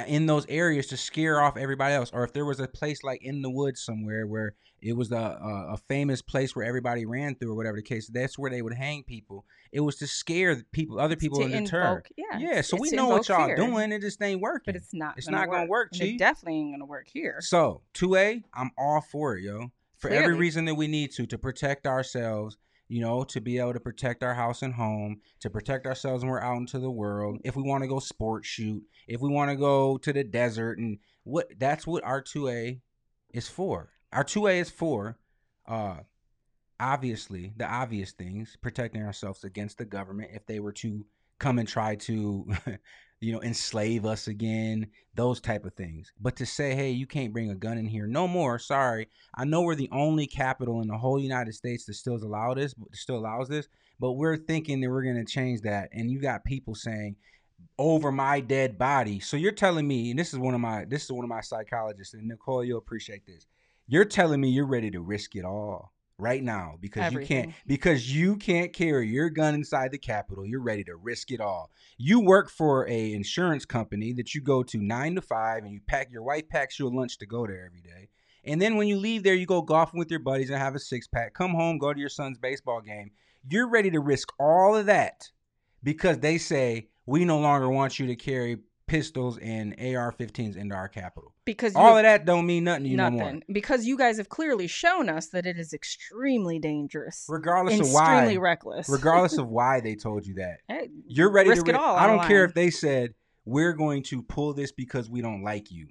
in 0.08 0.26
those 0.26 0.46
areas 0.48 0.88
to 0.88 0.98
scare 0.98 1.42
off 1.42 1.58
everybody 1.58 1.94
else. 1.94 2.12
Or 2.14 2.24
if 2.24 2.34
there 2.34 2.46
was 2.46 2.60
a 2.60 2.68
place 2.68 3.04
like 3.04 3.22
in 3.24 3.42
the 3.42 3.50
woods 3.50 3.82
somewhere 3.84 4.26
where 4.28 4.54
it 4.82 4.94
was 4.98 5.12
a, 5.12 5.16
a, 5.16 5.74
a 5.74 5.78
famous 5.78 6.22
place 6.22 6.56
where 6.56 6.66
everybody 6.66 7.06
ran 7.06 7.36
through 7.36 7.52
or 7.52 7.56
whatever 7.56 7.78
the 7.78 7.84
case, 7.84 8.08
that's 8.08 8.38
where 8.38 8.50
they 8.50 8.62
would 8.62 8.74
hang 8.74 9.04
people. 9.04 9.46
It 9.72 9.82
was 9.82 9.96
to 9.98 10.08
scare 10.08 10.64
people, 10.72 11.00
other 11.00 11.16
people, 11.16 11.40
to 11.40 11.46
and 11.46 11.66
deter. 11.66 12.04
yeah, 12.18 12.38
Yeah, 12.40 12.62
so 12.62 12.78
we 12.80 12.90
know 12.92 13.08
what 13.08 13.30
y'all 13.30 13.46
fear. 13.46 13.56
doing. 13.56 13.92
It 13.92 14.02
just 14.02 14.22
ain't 14.22 14.42
working. 14.42 14.64
but 14.74 14.76
it's 14.76 14.94
not. 14.94 15.18
It's 15.18 15.28
gonna 15.28 15.38
not 15.38 15.50
gonna 15.50 15.68
work, 15.70 15.90
And 15.94 16.02
it 16.02 16.18
definitely 16.18 16.60
ain't 16.60 16.74
gonna 16.74 16.86
work 16.86 17.08
here. 17.08 17.38
So, 17.42 17.82
2A, 17.94 18.44
I'm 18.54 18.72
all 18.78 19.02
for 19.02 19.38
it, 19.38 19.44
yo. 19.44 19.72
For 19.98 20.10
every 20.10 20.34
reason 20.36 20.66
that 20.66 20.76
we 20.76 20.88
need 20.88 21.12
to, 21.12 21.28
to 21.28 21.38
protect 21.38 21.86
ourselves, 21.86 22.58
you 22.92 23.00
know, 23.00 23.24
to 23.24 23.40
be 23.40 23.58
able 23.58 23.72
to 23.72 23.80
protect 23.80 24.22
our 24.22 24.34
house 24.34 24.64
and 24.64 24.74
home, 24.74 25.22
to 25.40 25.50
protect 25.50 25.86
ourselves 25.86 26.26
when 26.26 26.30
we're 26.30 26.42
out 26.42 26.58
into 26.58 26.78
the 26.78 26.92
world. 26.92 27.40
If 27.46 27.56
we 27.56 27.64
want 27.64 27.84
to 27.84 27.88
go 27.88 28.00
sport 28.00 28.44
shoot, 28.44 28.84
if 29.08 29.22
we 29.22 29.30
want 29.30 29.50
to 29.50 29.56
go 29.56 29.98
to 30.00 30.12
the 30.12 30.26
desert, 30.26 30.78
and 30.78 30.98
what 31.24 31.48
that's 31.58 31.88
what 31.88 32.04
our 32.04 32.22
2A 32.22 32.82
is 33.34 33.48
for. 33.48 33.92
Our 34.12 34.26
2A 34.26 34.60
is 34.60 34.70
for, 34.70 35.18
uh, 35.66 36.00
obviously, 36.82 37.54
the 37.56 37.66
obvious 37.66 38.12
things, 38.12 38.58
protecting 38.62 39.04
ourselves 39.04 39.46
against 39.46 39.78
the 39.78 39.86
government 39.86 40.32
if 40.34 40.46
they 40.46 40.60
were 40.60 40.74
to 40.74 41.06
come 41.40 41.60
and 41.60 41.70
try 41.70 41.96
to 41.96 42.46
you 43.22 43.32
know 43.32 43.42
enslave 43.42 44.06
us 44.06 44.28
again 44.28 44.88
those 45.16 45.40
type 45.40 45.66
of 45.66 45.74
things. 45.76 46.12
But 46.20 46.36
to 46.38 46.46
say 46.46 46.76
hey 46.76 46.92
you 46.92 47.08
can't 47.08 47.32
bring 47.32 47.52
a 47.52 47.56
gun 47.56 47.78
in 47.78 47.86
here 47.86 48.08
no 48.08 48.28
more 48.28 48.60
sorry. 48.60 49.08
I 49.36 49.46
know 49.46 49.62
we're 49.62 49.76
the 49.76 49.90
only 49.92 50.28
capital 50.28 50.82
in 50.82 50.88
the 50.88 50.98
whole 50.98 51.20
united 51.20 51.54
states 51.54 51.86
that 51.86 51.94
still 51.94 52.16
allow 52.16 52.54
this 52.54 52.76
still 52.92 53.18
allows 53.18 53.48
this 53.48 53.68
but 54.00 54.14
we're 54.14 54.36
thinking 54.36 54.82
that 54.82 54.90
we're 54.90 55.04
going 55.04 55.24
to 55.24 55.32
change 55.32 55.62
that 55.62 55.90
and 55.94 56.10
you 56.10 56.20
got 56.20 56.44
people 56.44 56.74
saying 56.74 57.16
over 57.78 58.12
my 58.12 58.40
dead 58.40 58.78
body. 58.78 59.20
So 59.20 59.38
you're 59.38 59.52
telling 59.52 59.88
me 59.88 60.10
and 60.10 60.20
this 60.20 60.34
is 60.34 60.40
one 60.40 60.56
of 60.56 60.60
my 60.60 60.86
this 60.86 61.04
is 61.04 61.12
one 61.12 61.24
of 61.24 61.30
my 61.30 61.42
psychologists 61.42 62.16
and 62.16 62.28
nicole 62.28 62.64
you'll 62.64 62.80
appreciate 62.80 63.26
this. 63.26 63.46
You're 63.88 64.06
telling 64.06 64.42
me 64.42 64.50
you're 64.50 64.66
ready 64.66 64.90
to 64.92 65.02
risk 65.02 65.36
it 65.36 65.46
all 65.46 65.94
right 66.22 66.44
now 66.44 66.78
because 66.80 67.12
you 67.12 67.20
can't 67.20 67.54
because 67.66 68.16
you 68.16 68.38
can't 68.38 68.72
carry 68.72 69.08
your 69.08 69.30
gun 69.30 69.56
inside 69.56 69.92
the 69.92 69.98
capitol. 69.98 70.46
You're 70.46 70.62
ready 70.62 70.84
to 70.86 70.96
risk 70.96 71.32
it 71.32 71.42
all. 71.42 71.72
You 71.98 72.20
work 72.22 72.50
for 72.50 72.88
a 72.88 73.14
insurance 73.14 73.66
company 73.66 74.14
that 74.14 74.36
you 74.36 74.42
go 74.42 74.64
to 74.64 74.78
nine 74.78 75.16
to 75.16 75.22
five 75.22 75.64
and 75.64 75.74
you 75.74 75.82
pack 75.86 76.12
your 76.12 76.24
wife 76.24 76.48
packs 76.48 76.80
you 76.80 76.88
a 76.88 76.90
lunch 76.90 77.18
to 77.18 77.26
go 77.26 77.48
there 77.48 77.66
every 77.66 77.82
day. 77.82 78.10
And 78.44 78.62
then 78.62 78.78
when 78.78 78.88
you 78.88 78.98
leave 78.98 79.24
there 79.24 79.36
you 79.36 79.46
go 79.46 79.62
golfing 79.62 80.00
with 80.00 80.12
your 80.12 80.20
buddies 80.20 80.50
and 80.50 80.60
have 80.60 80.76
a 80.76 80.80
six 80.80 81.08
pack. 81.08 81.34
Come 81.34 81.52
home 81.52 81.80
go 81.80 81.94
to 81.94 82.00
your 82.00 82.10
son's 82.10 82.38
baseball 82.38 82.82
game. 82.82 83.12
You're 83.50 83.70
ready 83.70 83.90
to 83.92 84.00
risk 84.00 84.30
all 84.40 84.78
of 84.78 84.86
that 84.86 85.30
because 85.84 86.20
they 86.20 86.38
say 86.38 86.90
we 87.08 87.26
no 87.26 87.40
longer 87.40 87.70
want 87.70 88.00
you 88.00 88.08
to 88.08 88.16
carry 88.16 88.60
pistols 88.86 89.40
and 89.40 89.74
ar-15s 89.80 90.56
into 90.56 90.76
our 90.76 90.88
Capitol 90.88 91.31
because 91.46 91.74
you 91.74 91.80
all 91.80 91.98
of 91.98 92.04
that 92.04 92.26
don't 92.26 92.46
mean 92.46 92.64
nothing 92.66 92.84
to 92.84 92.90
you 92.90 92.98
no 92.98 93.10
more. 93.10 93.40
Because 93.52 93.86
you 93.86 93.98
guys 93.98 94.18
have 94.18 94.30
clearly 94.30 94.68
shown 94.68 95.10
us 95.10 95.28
that 95.30 95.46
it 95.46 95.58
is 95.58 95.74
extremely 95.74 96.60
dangerous, 96.60 97.26
regardless 97.28 97.76
of 97.76 97.88
extremely 97.88 98.38
why 98.38 98.42
reckless. 98.42 98.90
regardless 98.90 99.38
of 99.38 99.48
why 99.50 99.80
they 99.82 99.96
told 99.96 100.26
you 100.26 100.36
that 100.36 100.58
Hey, 100.68 100.90
You're 101.08 101.32
ready 101.32 101.50
risk 101.50 101.66
to. 101.66 101.72
Risk 101.72 101.80
it 101.80 101.84
all 101.84 101.96
I 101.96 102.08
don't 102.08 102.26
care 102.28 102.46
if 102.46 102.54
they 102.54 102.70
said 102.70 103.14
we're 103.46 103.74
going 103.74 104.04
to 104.04 104.22
pull 104.22 104.54
this 104.54 104.72
because 104.72 105.10
we 105.10 105.22
don't 105.22 105.44
like 105.44 105.72
you. 105.72 105.88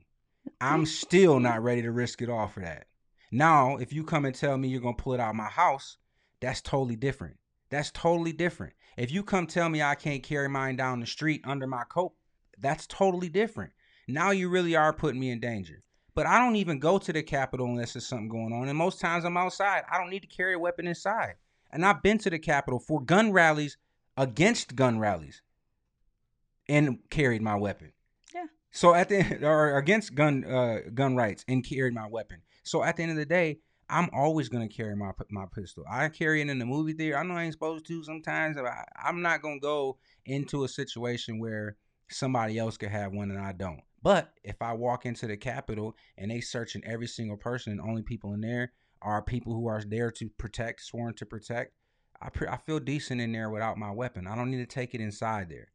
I'm 0.60 0.86
still 0.86 1.40
not 1.40 1.62
ready 1.62 1.82
to 1.82 1.90
risk 1.90 2.22
it 2.22 2.30
all 2.30 2.46
for 2.48 2.60
that. 2.60 2.86
Now, 3.32 3.76
if 3.76 3.92
you 3.92 4.04
come 4.04 4.24
and 4.24 4.34
tell 4.34 4.56
me 4.56 4.68
you're 4.68 4.80
gonna 4.80 4.94
pull 4.94 5.14
it 5.14 5.20
out 5.20 5.30
of 5.30 5.36
my 5.36 5.48
house, 5.48 5.96
that's 6.40 6.60
totally 6.60 6.96
different. 6.96 7.36
That's 7.70 7.90
totally 7.92 8.32
different. 8.32 8.74
If 8.96 9.12
you 9.12 9.22
come 9.22 9.46
tell 9.46 9.68
me 9.68 9.82
I 9.82 9.94
can't 9.94 10.22
carry 10.22 10.48
mine 10.48 10.76
down 10.76 11.00
the 11.00 11.06
street 11.06 11.42
under 11.44 11.66
my 11.66 11.84
coat, 11.88 12.12
that's 12.58 12.86
totally 12.86 13.28
different. 13.28 13.72
Now 14.12 14.30
you 14.30 14.48
really 14.48 14.76
are 14.76 14.92
putting 14.92 15.20
me 15.20 15.30
in 15.30 15.40
danger. 15.40 15.82
But 16.14 16.26
I 16.26 16.38
don't 16.38 16.56
even 16.56 16.78
go 16.78 16.98
to 16.98 17.12
the 17.12 17.22
Capitol 17.22 17.66
unless 17.66 17.94
there's 17.94 18.06
something 18.06 18.28
going 18.28 18.52
on. 18.52 18.68
And 18.68 18.76
most 18.76 19.00
times 19.00 19.24
I'm 19.24 19.36
outside. 19.36 19.84
I 19.90 19.98
don't 19.98 20.10
need 20.10 20.20
to 20.20 20.26
carry 20.26 20.54
a 20.54 20.58
weapon 20.58 20.86
inside. 20.86 21.34
And 21.70 21.84
I've 21.84 22.02
been 22.02 22.18
to 22.18 22.30
the 22.30 22.38
Capitol 22.38 22.80
for 22.80 23.00
gun 23.00 23.32
rallies 23.32 23.76
against 24.16 24.74
gun 24.74 24.98
rallies 24.98 25.42
and 26.68 26.98
carried 27.10 27.42
my 27.42 27.56
weapon. 27.56 27.92
Yeah. 28.34 28.46
So 28.70 28.94
at 28.94 29.08
the 29.08 29.38
or 29.46 29.76
against 29.76 30.14
gun 30.14 30.44
uh, 30.44 30.80
gun 30.92 31.16
rights 31.16 31.44
and 31.48 31.64
carried 31.64 31.94
my 31.94 32.08
weapon. 32.08 32.38
So 32.64 32.82
at 32.82 32.96
the 32.96 33.02
end 33.04 33.12
of 33.12 33.18
the 33.18 33.26
day, 33.26 33.60
I'm 33.88 34.08
always 34.12 34.48
gonna 34.48 34.68
carry 34.68 34.96
my 34.96 35.12
my 35.30 35.46
pistol. 35.54 35.84
I 35.90 36.08
carry 36.08 36.40
it 36.40 36.48
in 36.48 36.58
the 36.58 36.66
movie 36.66 36.92
theater. 36.92 37.18
I 37.18 37.22
know 37.22 37.34
I 37.34 37.44
ain't 37.44 37.52
supposed 37.52 37.86
to 37.86 38.04
sometimes. 38.04 38.56
I, 38.56 38.84
I'm 39.02 39.22
not 39.22 39.42
gonna 39.42 39.60
go 39.60 39.98
into 40.26 40.64
a 40.64 40.68
situation 40.68 41.38
where 41.38 41.76
somebody 42.08 42.58
else 42.58 42.76
could 42.76 42.90
have 42.90 43.12
one 43.12 43.30
and 43.30 43.40
I 43.40 43.52
don't. 43.52 43.80
But 44.02 44.32
if 44.42 44.62
I 44.62 44.72
walk 44.72 45.04
into 45.04 45.26
the 45.26 45.36
Capitol 45.36 45.94
and 46.16 46.30
they 46.30 46.40
searching 46.40 46.82
every 46.84 47.06
single 47.06 47.36
person 47.36 47.72
and 47.72 47.80
only 47.80 48.02
people 48.02 48.32
in 48.32 48.40
there 48.40 48.72
are 49.02 49.22
people 49.22 49.54
who 49.54 49.66
are 49.66 49.82
there 49.86 50.10
to 50.12 50.28
protect, 50.38 50.82
sworn 50.82 51.14
to 51.14 51.26
protect, 51.26 51.72
I 52.20 52.30
pre- 52.30 52.48
I 52.48 52.56
feel 52.58 52.80
decent 52.80 53.20
in 53.20 53.32
there 53.32 53.50
without 53.50 53.78
my 53.78 53.90
weapon. 53.90 54.26
I 54.26 54.36
don't 54.36 54.50
need 54.50 54.58
to 54.58 54.66
take 54.66 54.94
it 54.94 55.00
inside 55.00 55.48
there. 55.48 55.68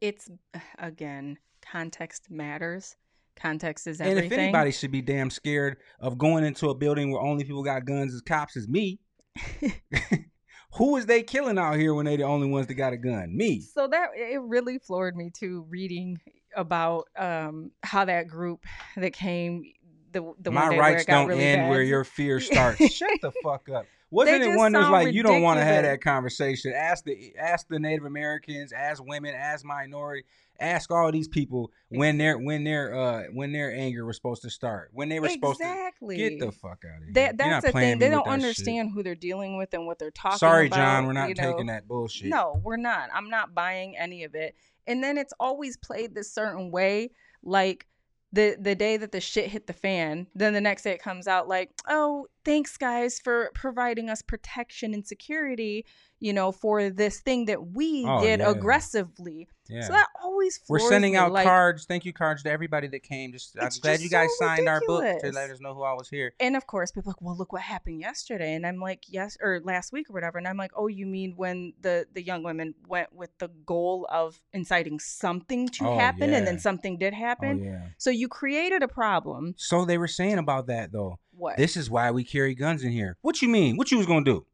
It's 0.00 0.30
again, 0.78 1.38
context 1.60 2.30
matters. 2.30 2.96
Context 3.34 3.86
is 3.86 4.00
everything. 4.00 4.24
And 4.24 4.32
if 4.32 4.38
anybody 4.38 4.72
should 4.72 4.90
be 4.90 5.00
damn 5.00 5.30
scared 5.30 5.78
of 6.00 6.18
going 6.18 6.44
into 6.44 6.68
a 6.68 6.74
building 6.74 7.10
where 7.10 7.22
only 7.22 7.44
people 7.44 7.62
got 7.62 7.86
guns 7.86 8.14
as 8.14 8.20
cops 8.20 8.56
is 8.56 8.68
me. 8.68 9.00
Who 10.74 10.96
is 10.96 11.06
they 11.06 11.22
killing 11.22 11.58
out 11.58 11.76
here 11.76 11.94
when 11.94 12.06
they 12.06 12.16
the 12.16 12.24
only 12.24 12.48
ones 12.48 12.66
that 12.66 12.74
got 12.74 12.92
a 12.92 12.98
gun? 12.98 13.34
Me. 13.34 13.60
So 13.60 13.88
that 13.88 14.10
it 14.14 14.40
really 14.42 14.78
floored 14.78 15.16
me 15.16 15.30
too 15.30 15.66
reading 15.68 16.18
about 16.56 17.08
um 17.16 17.70
how 17.82 18.04
that 18.04 18.28
group 18.28 18.64
that 18.96 19.12
came 19.12 19.72
the 20.12 20.32
the 20.40 20.50
my 20.50 20.62
one 20.62 20.70
day 20.72 20.78
rights 20.78 20.92
where 20.92 21.00
it 21.00 21.06
got 21.06 21.14
don't 21.20 21.28
really 21.28 21.44
end 21.44 21.62
bad. 21.62 21.70
where 21.70 21.82
your 21.82 22.04
fear 22.04 22.40
starts. 22.40 22.92
Shut 22.92 23.20
the 23.20 23.32
fuck 23.42 23.68
up. 23.68 23.86
Wasn't 24.10 24.42
it 24.42 24.46
just 24.46 24.58
one 24.58 24.72
that's 24.72 24.84
sound 24.84 24.92
like 24.92 25.14
you 25.14 25.22
don't 25.22 25.40
want 25.40 25.58
to 25.58 25.64
have 25.64 25.84
that 25.84 26.02
conversation? 26.02 26.74
Ask 26.74 27.04
the 27.04 27.34
ask 27.38 27.66
the 27.68 27.78
Native 27.78 28.04
Americans, 28.04 28.72
ask 28.72 29.02
women, 29.02 29.34
ask 29.34 29.64
minority, 29.64 30.24
ask 30.60 30.90
all 30.90 31.10
these 31.10 31.28
people 31.28 31.70
when 31.88 32.18
their 32.18 32.36
when 32.36 32.62
their 32.62 32.94
uh 32.94 33.22
when 33.32 33.52
their 33.52 33.74
anger 33.74 34.04
was 34.04 34.16
supposed 34.16 34.42
to 34.42 34.50
start, 34.50 34.90
when 34.92 35.08
they 35.08 35.18
were 35.18 35.30
supposed 35.30 35.60
to 35.60 35.64
exactly. 35.64 36.16
get 36.18 36.38
the 36.38 36.52
fuck 36.52 36.84
out 36.84 36.98
of 36.98 37.04
here. 37.04 37.12
That, 37.14 37.38
that's 37.38 37.64
the 37.64 37.72
thing. 37.72 37.98
They 37.98 38.10
don't 38.10 38.24
that 38.24 38.32
shit. 38.32 38.42
understand 38.44 38.90
who 38.92 39.02
they're 39.02 39.14
dealing 39.14 39.56
with 39.56 39.72
and 39.72 39.86
what 39.86 39.98
they're 39.98 40.10
talking 40.10 40.38
Sorry, 40.38 40.66
about. 40.66 40.76
John, 40.76 41.06
we're 41.06 41.14
not 41.14 41.30
you 41.30 41.34
know. 41.34 41.50
taking 41.52 41.66
that 41.66 41.88
bullshit. 41.88 42.28
No, 42.28 42.60
we're 42.62 42.76
not. 42.76 43.08
I'm 43.14 43.30
not 43.30 43.54
buying 43.54 43.96
any 43.96 44.24
of 44.24 44.34
it. 44.34 44.54
And 44.86 45.02
then 45.02 45.18
it's 45.18 45.32
always 45.38 45.76
played 45.76 46.14
this 46.14 46.32
certain 46.32 46.70
way, 46.70 47.10
like 47.42 47.86
the 48.32 48.56
the 48.58 48.74
day 48.74 48.96
that 48.96 49.12
the 49.12 49.20
shit 49.20 49.50
hit 49.50 49.66
the 49.66 49.72
fan, 49.72 50.26
then 50.34 50.54
the 50.54 50.60
next 50.60 50.82
day 50.82 50.92
it 50.92 51.02
comes 51.02 51.28
out 51.28 51.48
like, 51.48 51.70
"Oh, 51.86 52.26
thanks 52.44 52.76
guys 52.78 53.20
for 53.20 53.50
providing 53.54 54.08
us 54.08 54.22
protection 54.22 54.94
and 54.94 55.06
security, 55.06 55.84
you 56.22 56.32
know, 56.32 56.52
for 56.52 56.88
this 56.90 57.20
thing 57.20 57.46
that 57.46 57.72
we 57.72 58.04
Oh, 58.06 58.22
did 58.22 58.40
yeah. 58.40 58.50
aggressively." 58.50 59.48
Yeah. 59.68 59.82
So 59.82 59.92
that 59.92 60.08
always 60.22 60.60
We're 60.68 60.80
sending 60.80 61.12
me, 61.12 61.18
out 61.18 61.32
like, 61.32 61.44
cards, 61.46 61.84
thank 61.86 62.04
you 62.04 62.12
cards 62.12 62.42
to 62.42 62.50
everybody 62.50 62.88
that 62.88 63.02
came. 63.04 63.32
Just 63.32 63.56
I'm 63.56 63.68
glad 63.80 63.92
just 63.92 64.02
you 64.04 64.10
guys 64.10 64.28
so 64.38 64.44
signed 64.46 64.68
our 64.68 64.80
book 64.86 65.04
to 65.20 65.30
let 65.32 65.50
us 65.50 65.60
know 65.60 65.72
who 65.72 65.82
I 65.82 65.92
was 65.94 66.08
here. 66.08 66.34
And 66.40 66.56
of 66.56 66.66
course, 66.66 66.90
people 66.90 67.10
are 67.10 67.12
like, 67.12 67.22
well, 67.22 67.36
look 67.36 67.52
what 67.52 67.62
happened 67.62 68.00
yesterday. 68.00 68.54
And 68.54 68.66
I'm 68.66 68.80
like, 68.80 69.04
yes, 69.08 69.38
or 69.40 69.60
last 69.64 69.92
week 69.92 70.10
or 70.10 70.12
whatever. 70.14 70.38
And 70.38 70.48
I'm 70.48 70.56
like, 70.56 70.72
oh, 70.76 70.88
you 70.88 71.06
mean 71.06 71.34
when 71.36 71.74
the 71.80 72.06
the 72.12 72.22
young 72.22 72.42
women 72.42 72.74
went 72.88 73.12
with 73.14 73.30
the 73.38 73.48
goal 73.64 74.06
of 74.10 74.40
inciting 74.52 74.98
something 74.98 75.68
to 75.68 75.86
Oh, 75.86 75.98
happen, 75.98 76.34
and 76.34 76.46
then 76.46 76.58
something 76.58 76.98
did 76.98 77.14
oh, 77.14 77.16
happen. 77.16 77.60
Oh 77.62 77.64
yeah. 77.64 77.86
So 77.98 78.10
you 78.10 78.28
created 78.28 78.82
a 78.82 78.88
problem. 78.88 79.54
So 79.56 79.84
they 79.84 79.98
were 79.98 80.08
saying 80.08 80.38
about 80.38 80.66
that 80.66 80.92
though. 80.92 81.18
What? 81.34 81.56
This 81.56 81.76
is 81.76 81.88
why 81.88 82.10
we 82.10 82.24
carry 82.24 82.54
guns 82.54 82.82
in 82.82 82.90
here. 82.92 83.16
What 83.22 83.40
you 83.42 83.48
mean? 83.48 83.76
What 83.76 83.90
you 83.90 83.98
was 83.98 84.06
gonna 84.06 84.24
do? 84.24 84.44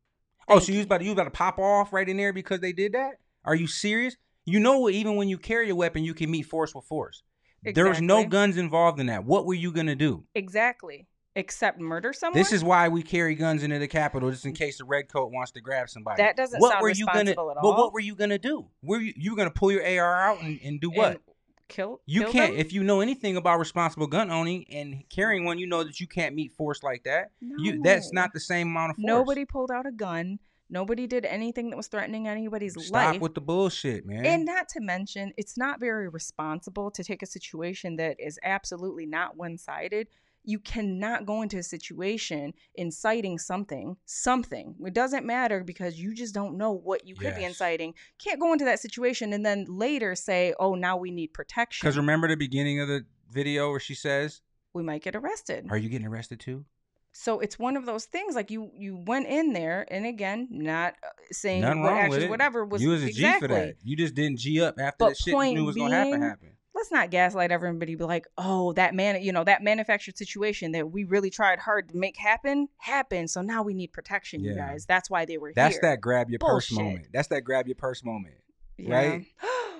Oh, 0.48 0.58
so 0.58 0.72
you 0.72 0.78
was 0.78 0.86
about 0.86 0.98
to, 0.98 1.04
you 1.04 1.10
was 1.10 1.16
about 1.16 1.24
to 1.24 1.30
pop 1.30 1.58
off 1.58 1.92
right 1.92 2.08
in 2.08 2.16
there 2.16 2.32
because 2.32 2.60
they 2.60 2.72
did 2.72 2.92
that? 2.92 3.20
Are 3.44 3.54
you 3.54 3.66
serious? 3.66 4.16
You 4.44 4.60
know, 4.60 4.88
even 4.88 5.16
when 5.16 5.28
you 5.28 5.38
carry 5.38 5.68
a 5.70 5.74
weapon, 5.74 6.04
you 6.04 6.14
can 6.14 6.30
meet 6.30 6.42
force 6.42 6.74
with 6.74 6.84
force. 6.84 7.22
There 7.62 7.88
was 7.88 8.00
no 8.00 8.24
guns 8.24 8.56
involved 8.56 9.00
in 9.00 9.06
that. 9.06 9.24
What 9.24 9.44
were 9.46 9.54
you 9.54 9.72
gonna 9.72 9.96
do? 9.96 10.24
exactly. 10.34 11.06
Except 11.34 11.78
murder 11.78 12.12
someone. 12.12 12.36
This 12.36 12.52
is 12.52 12.64
why 12.64 12.88
we 12.88 13.00
carry 13.00 13.36
guns 13.36 13.62
into 13.62 13.78
the 13.78 13.86
Capitol, 13.86 14.28
just 14.28 14.44
in 14.44 14.54
case 14.54 14.78
the 14.78 14.84
red 14.84 15.08
coat 15.08 15.30
wants 15.30 15.52
to 15.52 15.60
grab 15.60 15.88
somebody. 15.88 16.20
That 16.20 16.36
doesn't 16.36 16.58
what 16.58 16.72
sound 16.72 16.82
were 16.82 16.88
you 16.88 17.06
gonna? 17.06 17.18
responsible 17.20 17.50
at 17.52 17.58
But 17.62 17.76
what 17.78 17.92
were 17.92 18.00
you 18.00 18.16
gonna 18.16 18.38
do? 18.38 18.66
Were 18.82 18.98
you 18.98 19.12
you 19.14 19.30
were 19.32 19.36
gonna 19.36 19.50
pull 19.50 19.70
your 19.70 19.82
AR 19.82 20.20
out 20.20 20.42
and, 20.42 20.58
and 20.64 20.80
do 20.80 20.90
what? 20.90 21.12
And 21.12 21.20
kill. 21.68 22.00
You 22.06 22.22
kill 22.22 22.32
can't. 22.32 22.52
them? 22.52 22.60
If 22.60 22.72
you 22.72 22.82
know 22.82 23.00
anything 23.00 23.36
about 23.36 23.58
responsible 23.58 24.06
gun 24.06 24.30
owning 24.30 24.66
and 24.70 25.04
carrying 25.08 25.44
one, 25.44 25.58
you 25.58 25.66
know 25.66 25.84
that 25.84 26.00
you 26.00 26.06
can't 26.06 26.34
meet 26.34 26.52
force 26.52 26.82
like 26.82 27.04
that. 27.04 27.30
You 27.40 27.80
that's 27.82 28.12
not 28.12 28.32
the 28.32 28.40
same 28.40 28.68
amount 28.68 28.90
of 28.90 28.96
force. 28.96 29.06
Nobody 29.06 29.44
pulled 29.44 29.70
out 29.70 29.86
a 29.86 29.92
gun. 29.92 30.38
Nobody 30.70 31.06
did 31.06 31.24
anything 31.24 31.70
that 31.70 31.76
was 31.76 31.86
threatening 31.86 32.28
anybody's 32.28 32.74
Stop 32.74 33.12
life. 33.12 33.20
with 33.22 33.34
the 33.34 33.40
bullshit, 33.40 34.04
man. 34.04 34.26
And 34.26 34.44
not 34.44 34.68
to 34.70 34.80
mention, 34.80 35.32
it's 35.38 35.56
not 35.56 35.80
very 35.80 36.08
responsible 36.08 36.90
to 36.90 37.02
take 37.02 37.22
a 37.22 37.26
situation 37.26 37.96
that 37.96 38.20
is 38.20 38.38
absolutely 38.42 39.06
not 39.06 39.36
one 39.36 39.56
sided. 39.56 40.08
You 40.48 40.58
cannot 40.58 41.26
go 41.26 41.42
into 41.42 41.58
a 41.58 41.62
situation 41.62 42.54
inciting 42.74 43.36
something, 43.38 43.98
something. 44.06 44.76
It 44.82 44.94
doesn't 44.94 45.26
matter 45.26 45.62
because 45.62 46.00
you 46.00 46.14
just 46.14 46.32
don't 46.32 46.56
know 46.56 46.72
what 46.72 47.06
you 47.06 47.14
could 47.14 47.36
be 47.36 47.44
inciting. 47.44 47.92
Can't 48.18 48.40
go 48.40 48.54
into 48.54 48.64
that 48.64 48.80
situation 48.80 49.34
and 49.34 49.44
then 49.44 49.66
later 49.68 50.14
say, 50.14 50.54
oh, 50.58 50.74
now 50.74 50.96
we 50.96 51.10
need 51.10 51.34
protection. 51.34 51.84
Because 51.84 51.98
remember 51.98 52.28
the 52.28 52.36
beginning 52.36 52.80
of 52.80 52.88
the 52.88 53.04
video 53.30 53.70
where 53.70 53.78
she 53.78 53.94
says, 53.94 54.40
we 54.72 54.82
might 54.82 55.02
get 55.02 55.14
arrested. 55.14 55.66
"Are 55.68 55.76
you 55.76 55.90
getting 55.90 56.06
arrested 56.06 56.40
too?" 56.40 56.64
So 57.12 57.40
it's 57.40 57.58
one 57.58 57.76
of 57.76 57.84
those 57.84 58.04
things 58.04 58.34
like 58.34 58.50
you 58.50 58.70
you 58.74 59.02
went 59.06 59.26
in 59.26 59.52
there 59.52 59.86
and 59.90 60.06
again, 60.06 60.48
not 60.50 60.94
uh, 61.02 61.08
saying 61.30 61.62
Nothing 61.62 61.82
what 61.82 61.92
actions, 61.92 62.28
whatever 62.30 62.64
was 62.64 62.80
you 62.80 62.90
was 62.90 63.02
a 63.02 63.06
G 63.06 63.10
exactly. 63.10 63.48
for 63.48 63.54
that. 63.54 63.74
You 63.82 63.96
just 63.96 64.14
didn't 64.14 64.38
G 64.38 64.62
up 64.62 64.78
after 64.78 64.96
But 64.98 65.08
the 65.10 65.14
shit 65.16 65.34
you 65.34 65.54
knew 65.54 65.64
was 65.64 65.76
gonna 65.76 65.94
happen. 65.94 66.22
Happen. 66.22 66.50
Let's 66.78 66.92
not 66.92 67.10
gaslight 67.10 67.50
everybody 67.50 67.96
be 67.96 68.04
like 68.04 68.26
oh 68.38 68.72
that 68.74 68.94
man 68.94 69.20
you 69.20 69.32
know 69.32 69.42
that 69.42 69.62
manufactured 69.62 70.16
situation 70.16 70.72
that 70.72 70.90
we 70.90 71.04
really 71.04 71.28
tried 71.28 71.58
hard 71.58 71.88
to 71.88 71.96
make 71.96 72.16
happen 72.16 72.68
happened 72.78 73.28
so 73.28 73.42
now 73.42 73.62
we 73.62 73.74
need 73.74 73.92
protection 73.92 74.42
you 74.42 74.54
guys 74.54 74.86
that's 74.86 75.10
why 75.10 75.24
they 75.24 75.38
were 75.38 75.52
That's 75.54 75.74
here 75.74 75.82
that 75.82 76.00
grab 76.00 76.30
your 76.30 76.38
purse 76.38 76.70
moment. 76.70 77.08
That's 77.12 77.28
that 77.28 77.42
grab 77.42 77.66
your 77.66 77.74
purse 77.74 78.04
moment. 78.04 78.36
Yeah. 78.76 78.94
right? 78.94 79.26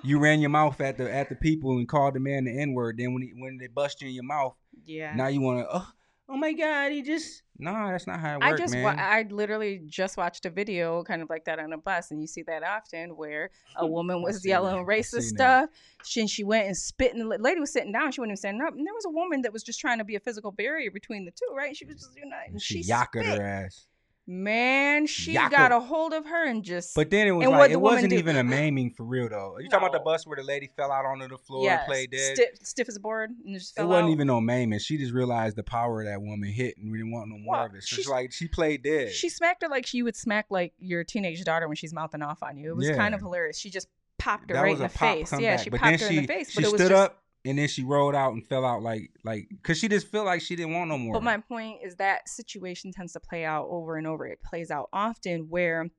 You 0.03 0.19
ran 0.19 0.39
your 0.39 0.49
mouth 0.49 0.79
at 0.81 0.97
the 0.97 1.13
at 1.13 1.29
the 1.29 1.35
people 1.35 1.71
and 1.71 1.87
called 1.87 2.13
the 2.13 2.19
man 2.19 2.45
the 2.45 2.51
N 2.57 2.73
word. 2.73 2.97
Then 2.97 3.13
when 3.13 3.23
he, 3.23 3.33
when 3.35 3.57
they 3.57 3.67
bust 3.67 4.01
you 4.01 4.07
in 4.07 4.13
your 4.13 4.23
mouth, 4.23 4.55
yeah 4.85 5.13
now 5.15 5.27
you 5.27 5.41
want 5.41 5.59
to 5.59 5.67
oh 5.69 5.87
oh 6.29 6.37
my 6.37 6.53
god 6.53 6.91
he 6.91 7.01
just 7.01 7.41
nah 7.57 7.91
that's 7.91 8.07
not 8.07 8.19
how 8.19 8.35
it 8.35 8.35
works. 8.35 8.45
I 8.45 8.49
works 8.51 8.61
just 8.61 8.73
man. 8.73 8.83
wa- 8.83 9.03
I 9.03 9.25
literally 9.29 9.81
just 9.87 10.15
watched 10.15 10.45
a 10.45 10.49
video 10.49 11.03
kind 11.03 11.21
of 11.21 11.29
like 11.29 11.45
that 11.45 11.59
on 11.59 11.73
a 11.73 11.77
bus 11.77 12.11
and 12.11 12.21
you 12.21 12.27
see 12.27 12.43
that 12.43 12.63
often 12.63 13.17
where 13.17 13.49
a 13.75 13.85
woman 13.95 14.21
was 14.21 14.45
yelling 14.45 14.77
that. 14.77 14.85
Racist 14.85 15.23
stuff 15.23 15.69
she, 16.05 16.21
and 16.21 16.29
she 16.29 16.43
went 16.43 16.67
and 16.67 16.77
spit 16.77 17.13
and 17.13 17.29
the 17.29 17.37
lady 17.37 17.59
was 17.59 17.73
sitting 17.73 17.91
down 17.91 18.11
she 18.11 18.21
wasn't 18.21 18.31
even 18.31 18.37
standing 18.37 18.61
up 18.61 18.73
and 18.73 18.85
there 18.85 18.93
was 18.93 19.05
a 19.05 19.09
woman 19.09 19.41
that 19.41 19.51
was 19.51 19.63
just 19.63 19.79
trying 19.79 19.97
to 19.97 20.05
be 20.05 20.15
a 20.15 20.19
physical 20.19 20.51
barrier 20.51 20.91
between 20.91 21.25
the 21.25 21.31
two 21.31 21.53
right 21.55 21.75
she 21.75 21.85
was 21.85 21.95
just 21.95 22.15
you 22.15 22.29
know 22.29 22.37
and 22.45 22.53
and 22.53 22.61
she, 22.61 22.83
she, 22.83 22.89
yakkered 22.89 23.25
her 23.25 23.41
ass. 23.41 23.87
Man 24.29 25.07
she 25.07 25.33
Yakkered. 25.33 25.57
got 25.57 25.71
a 25.71 25.79
hold 25.79 26.13
of 26.13 26.23
her 26.25 26.45
and 26.45 26.63
just 26.63 26.93
But 26.95 27.09
then 27.09 27.27
it 27.27 27.31
was 27.31 27.47
and 27.47 27.51
like 27.57 27.71
it 27.71 27.81
wasn't 27.81 28.13
even 28.13 28.35
a 28.37 28.43
maiming 28.59 28.91
for 28.91 29.03
real 29.03 29.27
though. 29.27 29.57
You 29.59 29.67
talking 29.69 29.87
about 29.87 29.97
the 29.97 30.03
bus 30.03 30.27
where 30.27 30.37
the 30.37 30.43
lady 30.43 30.69
fell 30.77 30.91
out 30.91 31.03
onto 31.05 31.27
the 31.27 31.37
floor 31.39 31.63
yes, 31.63 31.79
and 31.79 31.87
played 31.87 32.11
dead? 32.11 32.35
stiff, 32.35 32.49
stiff 32.61 32.87
as 32.89 32.95
a 32.95 32.99
board 32.99 33.31
and 33.43 33.57
just 33.57 33.77
it 33.77 33.83
wasn't 33.83 34.09
out. 34.09 34.11
even 34.11 34.27
no 34.27 34.39
maiming. 34.39 34.77
She 34.79 34.97
just 34.97 35.13
realized 35.13 35.55
the 35.55 35.63
power 35.63 36.01
of 36.01 36.07
that 36.07 36.21
woman 36.21 36.49
hit 36.51 36.77
and 36.77 36.91
we 36.91 36.99
didn't 36.99 37.11
want 37.11 37.29
no 37.29 37.37
more 37.39 37.55
Well, 37.55 37.65
of 37.65 37.75
it. 37.75 37.83
So 37.83 37.95
she's- 37.95 38.07
like 38.07 38.31
she 38.31 38.47
played 38.47 38.83
dead. 38.83 39.11
She 39.11 39.29
smacked 39.29 39.63
her 39.63 39.67
like 39.69 39.87
she 39.87 40.03
would 40.03 40.15
smack 40.15 40.45
like 40.51 40.73
your 40.77 41.03
teenage 41.03 41.43
daughter 41.43 41.67
when 41.67 41.75
she's 41.75 41.93
mouthing 41.93 42.21
off 42.21 42.43
on 42.43 42.57
you. 42.57 42.69
It 42.69 42.75
was 42.75 42.89
kind 42.91 43.15
of 43.15 43.21
hilarious. 43.21 43.57
She 43.57 43.71
just 43.71 43.87
popped 44.19 44.49
her 44.51 44.55
that 44.55 44.61
right 44.61 44.73
in 44.75 44.79
the 44.79 44.89
face. 44.89 45.29
comeback. 45.31 45.43
Yeah, 45.43 45.57
she 45.57 45.69
but 45.71 45.79
popped 45.79 46.01
her 46.01 46.07
she, 46.09 46.17
in 46.17 46.21
the 46.23 46.27
face. 46.27 46.51
she 46.51 46.55
But 46.55 46.63
it 46.65 46.71
was 46.71 46.81
stood 46.81 46.89
just, 46.91 47.01
up 47.11 47.23
and 47.45 47.57
then 47.57 47.67
she 47.67 47.83
rolled 47.83 48.15
out 48.15 48.33
and 48.33 48.45
fell 48.45 48.65
out 48.65 48.81
like 48.81 49.11
like 49.23 49.47
because 49.49 49.77
she 49.77 49.87
just 49.87 50.07
felt 50.07 50.25
like 50.25 50.41
she 50.41 50.55
didn't 50.55 50.73
want 50.73 50.89
no 50.89 50.97
more. 50.97 51.13
But 51.13 51.23
my 51.23 51.37
point 51.37 51.79
is 51.83 51.95
that 51.95 52.27
situation 52.27 52.91
tends 52.91 53.13
to 53.13 53.19
play 53.19 53.45
out 53.45 53.67
over 53.69 53.95
and 53.97 54.05
over. 54.05 54.25
It 54.27 54.41
plays 54.43 54.71
out 54.71 54.89
often 54.91 55.47
where 55.49 55.89